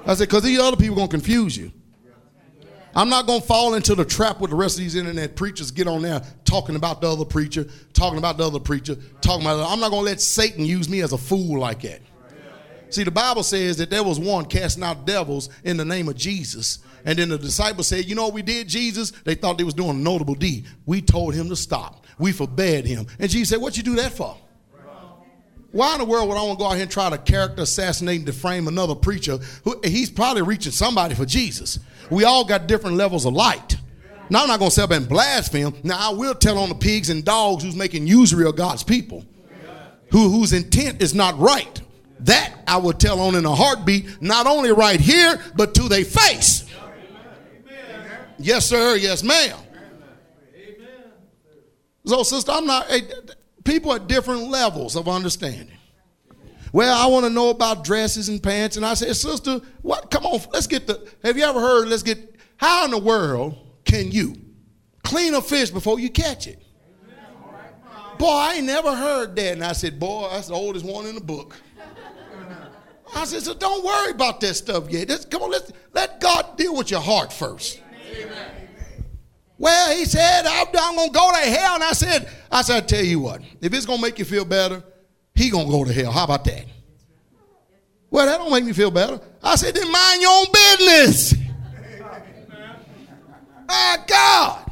I 0.05 0.13
said, 0.13 0.29
Because 0.29 0.43
these 0.43 0.59
other 0.59 0.77
people 0.77 0.95
to 1.07 1.07
confuse 1.07 1.57
you. 1.57 1.71
I'm 2.95 3.09
not 3.09 3.25
to 3.27 3.39
fall 3.39 3.75
into 3.75 3.95
the 3.95 4.03
trap 4.03 4.41
with 4.41 4.49
the 4.49 4.55
rest 4.55 4.75
of 4.77 4.83
these 4.83 4.95
internet 4.95 5.35
preachers 5.35 5.71
get 5.71 5.87
on 5.87 6.01
there 6.01 6.21
talking 6.43 6.75
about 6.75 6.99
the 6.99 7.09
other 7.09 7.23
preacher, 7.23 7.65
talking 7.93 8.17
about 8.17 8.37
the 8.37 8.45
other 8.45 8.59
preacher, 8.59 8.95
talking 9.21 9.45
about. 9.45 9.65
I'm 9.71 9.79
not 9.79 9.89
to 9.91 9.95
let 9.97 10.19
Satan 10.19 10.65
use 10.65 10.89
me 10.89 11.01
as 11.01 11.13
a 11.13 11.17
fool 11.17 11.59
like 11.59 11.81
that. 11.83 12.01
See, 12.91 13.03
the 13.03 13.11
Bible 13.11 13.43
says 13.43 13.77
that 13.77 13.89
there 13.89 14.03
was 14.03 14.19
one 14.19 14.45
casting 14.45 14.83
out 14.83 15.05
devils 15.05 15.49
in 15.63 15.77
the 15.77 15.85
name 15.85 16.09
of 16.09 16.15
Jesus. 16.15 16.79
And 17.05 17.17
then 17.17 17.29
the 17.29 17.37
disciples 17.37 17.87
said, 17.87 18.05
You 18.05 18.15
know 18.15 18.25
what 18.25 18.33
we 18.33 18.41
did, 18.41 18.67
Jesus? 18.67 19.11
They 19.11 19.35
thought 19.35 19.57
they 19.57 19.63
was 19.63 19.73
doing 19.73 19.91
a 19.91 19.93
notable 19.93 20.35
deed. 20.35 20.65
We 20.85 21.01
told 21.01 21.33
him 21.33 21.49
to 21.49 21.55
stop. 21.55 22.05
We 22.19 22.31
forbade 22.31 22.85
him. 22.85 23.07
And 23.17 23.29
Jesus 23.29 23.49
said, 23.49 23.61
What 23.61 23.77
you 23.77 23.83
do 23.83 23.95
that 23.95 24.11
for? 24.11 24.37
Why 25.71 25.93
in 25.93 25.99
the 25.99 26.05
world 26.05 26.27
would 26.27 26.37
I 26.37 26.43
want 26.43 26.59
to 26.59 26.63
go 26.63 26.69
out 26.69 26.73
here 26.73 26.81
and 26.81 26.91
try 26.91 27.09
to 27.09 27.17
character 27.17 27.61
assassinate 27.61 28.17
and 28.17 28.25
defame 28.25 28.67
another 28.67 28.93
preacher? 28.93 29.39
Who, 29.63 29.79
he's 29.83 30.09
probably 30.09 30.41
reaching 30.41 30.73
somebody 30.73 31.15
for 31.15 31.25
Jesus. 31.25 31.79
We 32.09 32.25
all 32.25 32.43
got 32.43 32.67
different 32.67 32.97
levels 32.97 33.25
of 33.25 33.33
light. 33.33 33.77
Now 34.29 34.41
I'm 34.41 34.47
not 34.47 34.59
going 34.59 34.69
to 34.69 34.75
sit 34.75 34.83
up 34.83 34.91
and 34.91 35.07
blaspheme. 35.07 35.73
Now 35.83 36.11
I 36.11 36.13
will 36.13 36.35
tell 36.35 36.57
on 36.57 36.69
the 36.69 36.75
pigs 36.75 37.09
and 37.09 37.23
dogs 37.23 37.63
who's 37.63 37.75
making 37.75 38.05
usury 38.05 38.45
of 38.45 38.57
God's 38.57 38.83
people, 38.83 39.25
who, 40.09 40.29
whose 40.29 40.51
intent 40.51 41.01
is 41.01 41.15
not 41.15 41.39
right. 41.39 41.80
That 42.21 42.53
I 42.67 42.77
would 42.77 42.99
tell 42.99 43.19
on 43.19 43.35
in 43.35 43.45
a 43.45 43.55
heartbeat, 43.55 44.21
not 44.21 44.45
only 44.45 44.71
right 44.71 44.99
here, 44.99 45.41
but 45.55 45.73
to 45.75 45.89
their 45.89 46.05
face. 46.05 46.65
Yes, 48.37 48.65
sir. 48.65 48.95
Yes, 48.95 49.23
ma'am. 49.23 49.57
Amen. 50.55 51.03
So, 52.05 52.23
sister, 52.23 52.51
I'm 52.51 52.65
not. 52.65 52.87
Hey, 52.87 53.01
people 53.63 53.93
at 53.93 54.07
different 54.07 54.49
levels 54.49 54.95
of 54.95 55.07
understanding. 55.07 55.77
Well, 56.73 56.95
I 56.95 57.11
want 57.11 57.25
to 57.25 57.29
know 57.29 57.49
about 57.49 57.83
dresses 57.83 58.29
and 58.29 58.41
pants, 58.41 58.77
and 58.77 58.85
I 58.85 58.93
said, 58.93 59.15
sister, 59.15 59.59
what? 59.81 60.09
Come 60.09 60.25
on, 60.25 60.39
let's 60.53 60.67
get 60.67 60.87
the. 60.87 61.07
Have 61.23 61.37
you 61.37 61.43
ever 61.43 61.59
heard? 61.59 61.87
Let's 61.87 62.03
get. 62.03 62.35
How 62.57 62.85
in 62.85 62.91
the 62.91 62.99
world 62.99 63.57
can 63.83 64.11
you 64.11 64.35
clean 65.03 65.33
a 65.33 65.41
fish 65.41 65.71
before 65.71 65.99
you 65.99 66.09
catch 66.09 66.47
it? 66.47 66.59
Boy, 68.17 68.27
I 68.27 68.53
ain't 68.57 68.65
never 68.65 68.95
heard 68.95 69.35
that. 69.35 69.53
And 69.53 69.63
I 69.63 69.71
said, 69.71 69.99
boy, 69.99 70.29
that's 70.31 70.47
the 70.47 70.53
oldest 70.53 70.85
one 70.85 71.07
in 71.07 71.15
the 71.15 71.21
book. 71.21 71.59
I 73.13 73.25
said, 73.25 73.43
so 73.43 73.53
don't 73.53 73.83
worry 73.83 74.11
about 74.11 74.39
that 74.41 74.53
stuff 74.53 74.89
yet. 74.89 75.09
Let's, 75.09 75.25
come 75.25 75.43
on, 75.43 75.51
let's 75.51 75.71
let 75.93 76.21
God 76.21 76.57
deal 76.57 76.75
with 76.75 76.91
your 76.91 77.01
heart 77.01 77.33
first. 77.33 77.81
Amen. 78.11 78.51
Well, 79.57 79.95
he 79.95 80.05
said, 80.05 80.45
I'm, 80.45 80.67
I'm 80.67 80.95
going 80.95 81.09
to 81.09 81.13
go 81.13 81.31
to 81.31 81.37
hell. 81.37 81.75
And 81.75 81.83
I 81.83 81.91
said, 81.91 82.29
I 82.51 82.61
said, 82.61 82.83
I 82.83 82.85
tell 82.85 83.03
you 83.03 83.19
what, 83.19 83.41
if 83.61 83.73
it's 83.73 83.85
going 83.85 83.99
to 83.99 84.01
make 84.01 84.17
you 84.17 84.25
feel 84.25 84.45
better, 84.45 84.83
he 85.35 85.49
going 85.49 85.67
to 85.67 85.71
go 85.71 85.83
to 85.83 85.93
hell. 85.93 86.11
How 86.11 86.23
about 86.23 86.45
that? 86.45 86.65
Well, 88.09 88.25
that 88.25 88.37
don't 88.37 88.51
make 88.51 88.65
me 88.65 88.73
feel 88.73 88.91
better. 88.91 89.19
I 89.43 89.55
said, 89.55 89.75
then 89.75 89.91
mind 89.91 90.21
your 90.21 90.31
own 90.31 90.45
business. 90.53 91.35
My 93.67 93.97
God. 94.07 94.71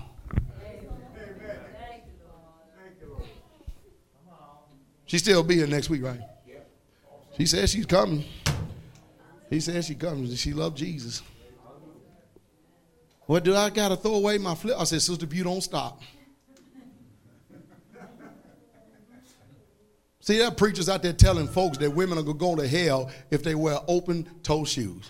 She 5.05 5.17
still 5.17 5.41
be 5.41 5.55
here 5.55 5.67
next 5.67 5.89
week, 5.89 6.03
right? 6.03 6.19
She 7.39 7.45
says 7.45 7.71
she's 7.71 7.85
coming. 7.85 8.25
He 9.49 9.61
says 9.61 9.87
she 9.87 9.95
comes. 9.95 10.37
She 10.37 10.51
love 10.51 10.75
Jesus. 10.75 11.23
What 13.27 13.45
do 13.45 13.55
I 13.55 13.69
got 13.69 13.89
to 13.89 13.95
throw 13.95 14.15
away 14.15 14.37
my 14.37 14.55
flip? 14.55 14.75
I 14.77 14.83
said, 14.83 15.01
sister, 15.01 15.25
you 15.31 15.45
don't 15.45 15.61
stop. 15.61 16.01
See, 20.19 20.37
there 20.37 20.47
are 20.47 20.53
preachers 20.53 20.89
out 20.89 21.01
there 21.01 21.13
telling 21.13 21.47
folks 21.47 21.77
that 21.77 21.89
women 21.89 22.17
are 22.17 22.23
to 22.23 22.33
go 22.33 22.55
to 22.55 22.67
hell 22.67 23.09
if 23.31 23.41
they 23.41 23.55
wear 23.55 23.79
open 23.87 24.29
toe 24.43 24.65
shoes. 24.65 25.09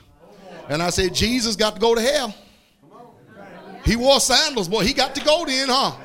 And 0.69 0.83
I 0.83 0.91
said, 0.91 1.15
Jesus 1.15 1.55
got 1.55 1.73
to 1.73 1.81
go 1.81 1.95
to 1.95 2.01
hell. 2.01 2.35
He 3.83 3.95
wore 3.95 4.19
sandals, 4.19 4.67
boy. 4.67 4.83
He 4.83 4.93
got 4.93 5.15
to 5.15 5.21
go 5.25 5.45
then, 5.45 5.67
huh? 5.69 5.97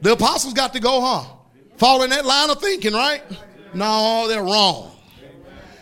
The 0.00 0.12
apostles 0.12 0.54
got 0.54 0.72
to 0.72 0.80
go, 0.80 1.02
huh? 1.02 1.24
Following 1.76 2.10
that 2.10 2.24
line 2.24 2.48
of 2.48 2.60
thinking, 2.62 2.94
right? 2.94 3.22
No, 3.74 4.26
they're 4.28 4.42
wrong. 4.42 4.92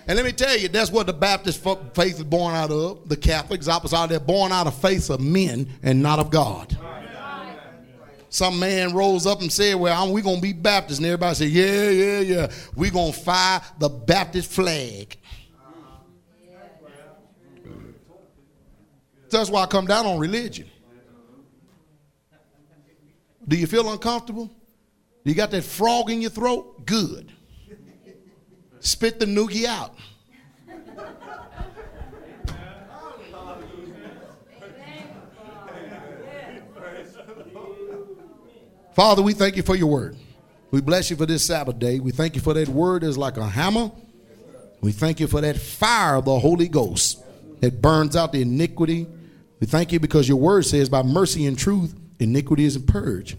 And 0.06 0.16
let 0.16 0.24
me 0.24 0.32
tell 0.32 0.56
you, 0.56 0.68
that's 0.68 0.90
what 0.90 1.06
the 1.06 1.14
Baptist 1.14 1.62
faith 1.94 2.16
is 2.16 2.24
born 2.24 2.54
out 2.54 2.70
of. 2.70 3.08
The 3.08 3.16
Catholics, 3.16 3.68
opposite, 3.68 4.08
they're 4.08 4.20
born 4.20 4.52
out 4.52 4.66
of 4.66 4.74
faith 4.74 5.08
of 5.08 5.20
men 5.20 5.68
and 5.82 6.02
not 6.02 6.18
of 6.18 6.30
God. 6.30 6.76
Some 8.28 8.58
man 8.58 8.92
rose 8.92 9.26
up 9.26 9.40
and 9.40 9.50
said, 9.50 9.76
Well, 9.76 10.12
we're 10.12 10.22
going 10.22 10.36
to 10.36 10.42
be 10.42 10.52
Baptists. 10.52 10.98
And 10.98 11.06
everybody 11.06 11.34
said, 11.36 11.48
Yeah, 11.48 11.88
yeah, 11.90 12.20
yeah. 12.20 12.52
We're 12.74 12.90
going 12.90 13.12
to 13.12 13.18
fire 13.18 13.62
the 13.78 13.88
Baptist 13.88 14.50
flag. 14.50 15.16
That's 19.30 19.50
why 19.50 19.62
I 19.62 19.66
come 19.66 19.86
down 19.86 20.06
on 20.06 20.18
religion. 20.18 20.68
Do 23.46 23.56
you 23.56 23.66
feel 23.66 23.90
uncomfortable? 23.90 24.50
You 25.22 25.34
got 25.34 25.50
that 25.52 25.64
frog 25.64 26.10
in 26.10 26.20
your 26.20 26.30
throat? 26.30 26.84
Good 26.86 27.33
spit 28.84 29.18
the 29.18 29.26
noogie 29.26 29.64
out. 29.64 29.94
Father, 38.94 39.22
we 39.22 39.32
thank 39.32 39.56
you 39.56 39.62
for 39.64 39.74
your 39.74 39.88
word. 39.88 40.16
We 40.70 40.80
bless 40.80 41.10
you 41.10 41.16
for 41.16 41.26
this 41.26 41.42
Sabbath 41.44 41.80
day. 41.80 41.98
We 41.98 42.12
thank 42.12 42.36
you 42.36 42.40
for 42.40 42.54
that 42.54 42.68
word 42.68 43.02
is 43.02 43.18
like 43.18 43.36
a 43.36 43.46
hammer. 43.48 43.90
We 44.80 44.92
thank 44.92 45.18
you 45.18 45.26
for 45.26 45.40
that 45.40 45.56
fire 45.56 46.16
of 46.16 46.26
the 46.26 46.38
Holy 46.38 46.68
Ghost 46.68 47.20
that 47.60 47.82
burns 47.82 48.14
out 48.14 48.30
the 48.30 48.42
iniquity. 48.42 49.08
We 49.58 49.66
thank 49.66 49.90
you 49.92 49.98
because 49.98 50.28
your 50.28 50.36
word 50.36 50.64
says, 50.64 50.88
by 50.88 51.02
mercy 51.02 51.46
and 51.46 51.58
truth, 51.58 51.98
iniquity 52.20 52.64
is 52.64 52.78
purged. 52.78 53.36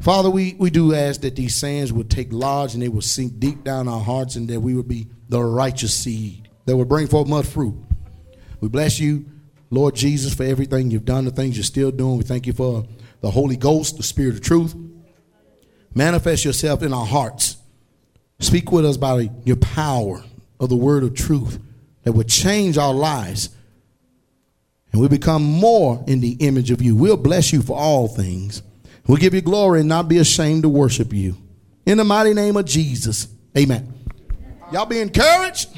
Father, 0.00 0.30
we, 0.30 0.54
we 0.58 0.70
do 0.70 0.94
ask 0.94 1.22
that 1.22 1.36
these 1.36 1.56
sands 1.56 1.92
would 1.92 2.08
take 2.08 2.32
lodge 2.32 2.74
and 2.74 2.82
they 2.82 2.88
would 2.88 3.04
sink 3.04 3.40
deep 3.40 3.64
down 3.64 3.88
our 3.88 4.00
hearts 4.00 4.36
and 4.36 4.48
that 4.48 4.60
we 4.60 4.74
would 4.74 4.88
be 4.88 5.08
the 5.28 5.42
righteous 5.42 5.92
seed 5.92 6.48
that 6.66 6.76
would 6.76 6.88
bring 6.88 7.08
forth 7.08 7.28
much 7.28 7.46
fruit. 7.46 7.74
We 8.60 8.68
bless 8.68 9.00
you, 9.00 9.26
Lord 9.70 9.94
Jesus, 9.94 10.34
for 10.34 10.44
everything 10.44 10.90
you've 10.90 11.04
done, 11.04 11.24
the 11.24 11.30
things 11.30 11.56
you're 11.56 11.64
still 11.64 11.90
doing. 11.90 12.16
We 12.16 12.24
thank 12.24 12.46
you 12.46 12.52
for 12.52 12.86
the 13.20 13.30
Holy 13.30 13.56
Ghost, 13.56 13.96
the 13.96 14.02
Spirit 14.02 14.34
of 14.34 14.40
truth. 14.40 14.74
Manifest 15.94 16.44
yourself 16.44 16.82
in 16.82 16.92
our 16.92 17.06
hearts. 17.06 17.56
Speak 18.38 18.70
with 18.70 18.86
us 18.86 18.96
by 18.96 19.30
your 19.44 19.56
power 19.56 20.22
of 20.60 20.68
the 20.68 20.76
word 20.76 21.02
of 21.02 21.14
truth 21.14 21.58
that 22.04 22.12
would 22.12 22.28
change 22.28 22.78
our 22.78 22.94
lives 22.94 23.50
and 24.92 25.00
we 25.02 25.08
become 25.08 25.42
more 25.42 26.02
in 26.06 26.20
the 26.20 26.32
image 26.40 26.70
of 26.70 26.80
you. 26.80 26.96
We'll 26.96 27.16
bless 27.16 27.52
you 27.52 27.62
for 27.62 27.76
all 27.76 28.08
things. 28.08 28.62
We'll 29.08 29.16
give 29.16 29.34
you 29.34 29.40
glory 29.40 29.80
and 29.80 29.88
not 29.88 30.06
be 30.06 30.18
ashamed 30.18 30.62
to 30.62 30.68
worship 30.68 31.12
you. 31.12 31.36
In 31.86 31.96
the 31.96 32.04
mighty 32.04 32.34
name 32.34 32.56
of 32.58 32.66
Jesus. 32.66 33.26
Amen. 33.56 33.94
Y'all 34.70 34.84
be 34.84 35.00
encouraged? 35.00 35.70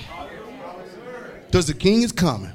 Because 1.46 1.66
the 1.66 1.74
king 1.74 2.02
is 2.02 2.10
coming. 2.10 2.50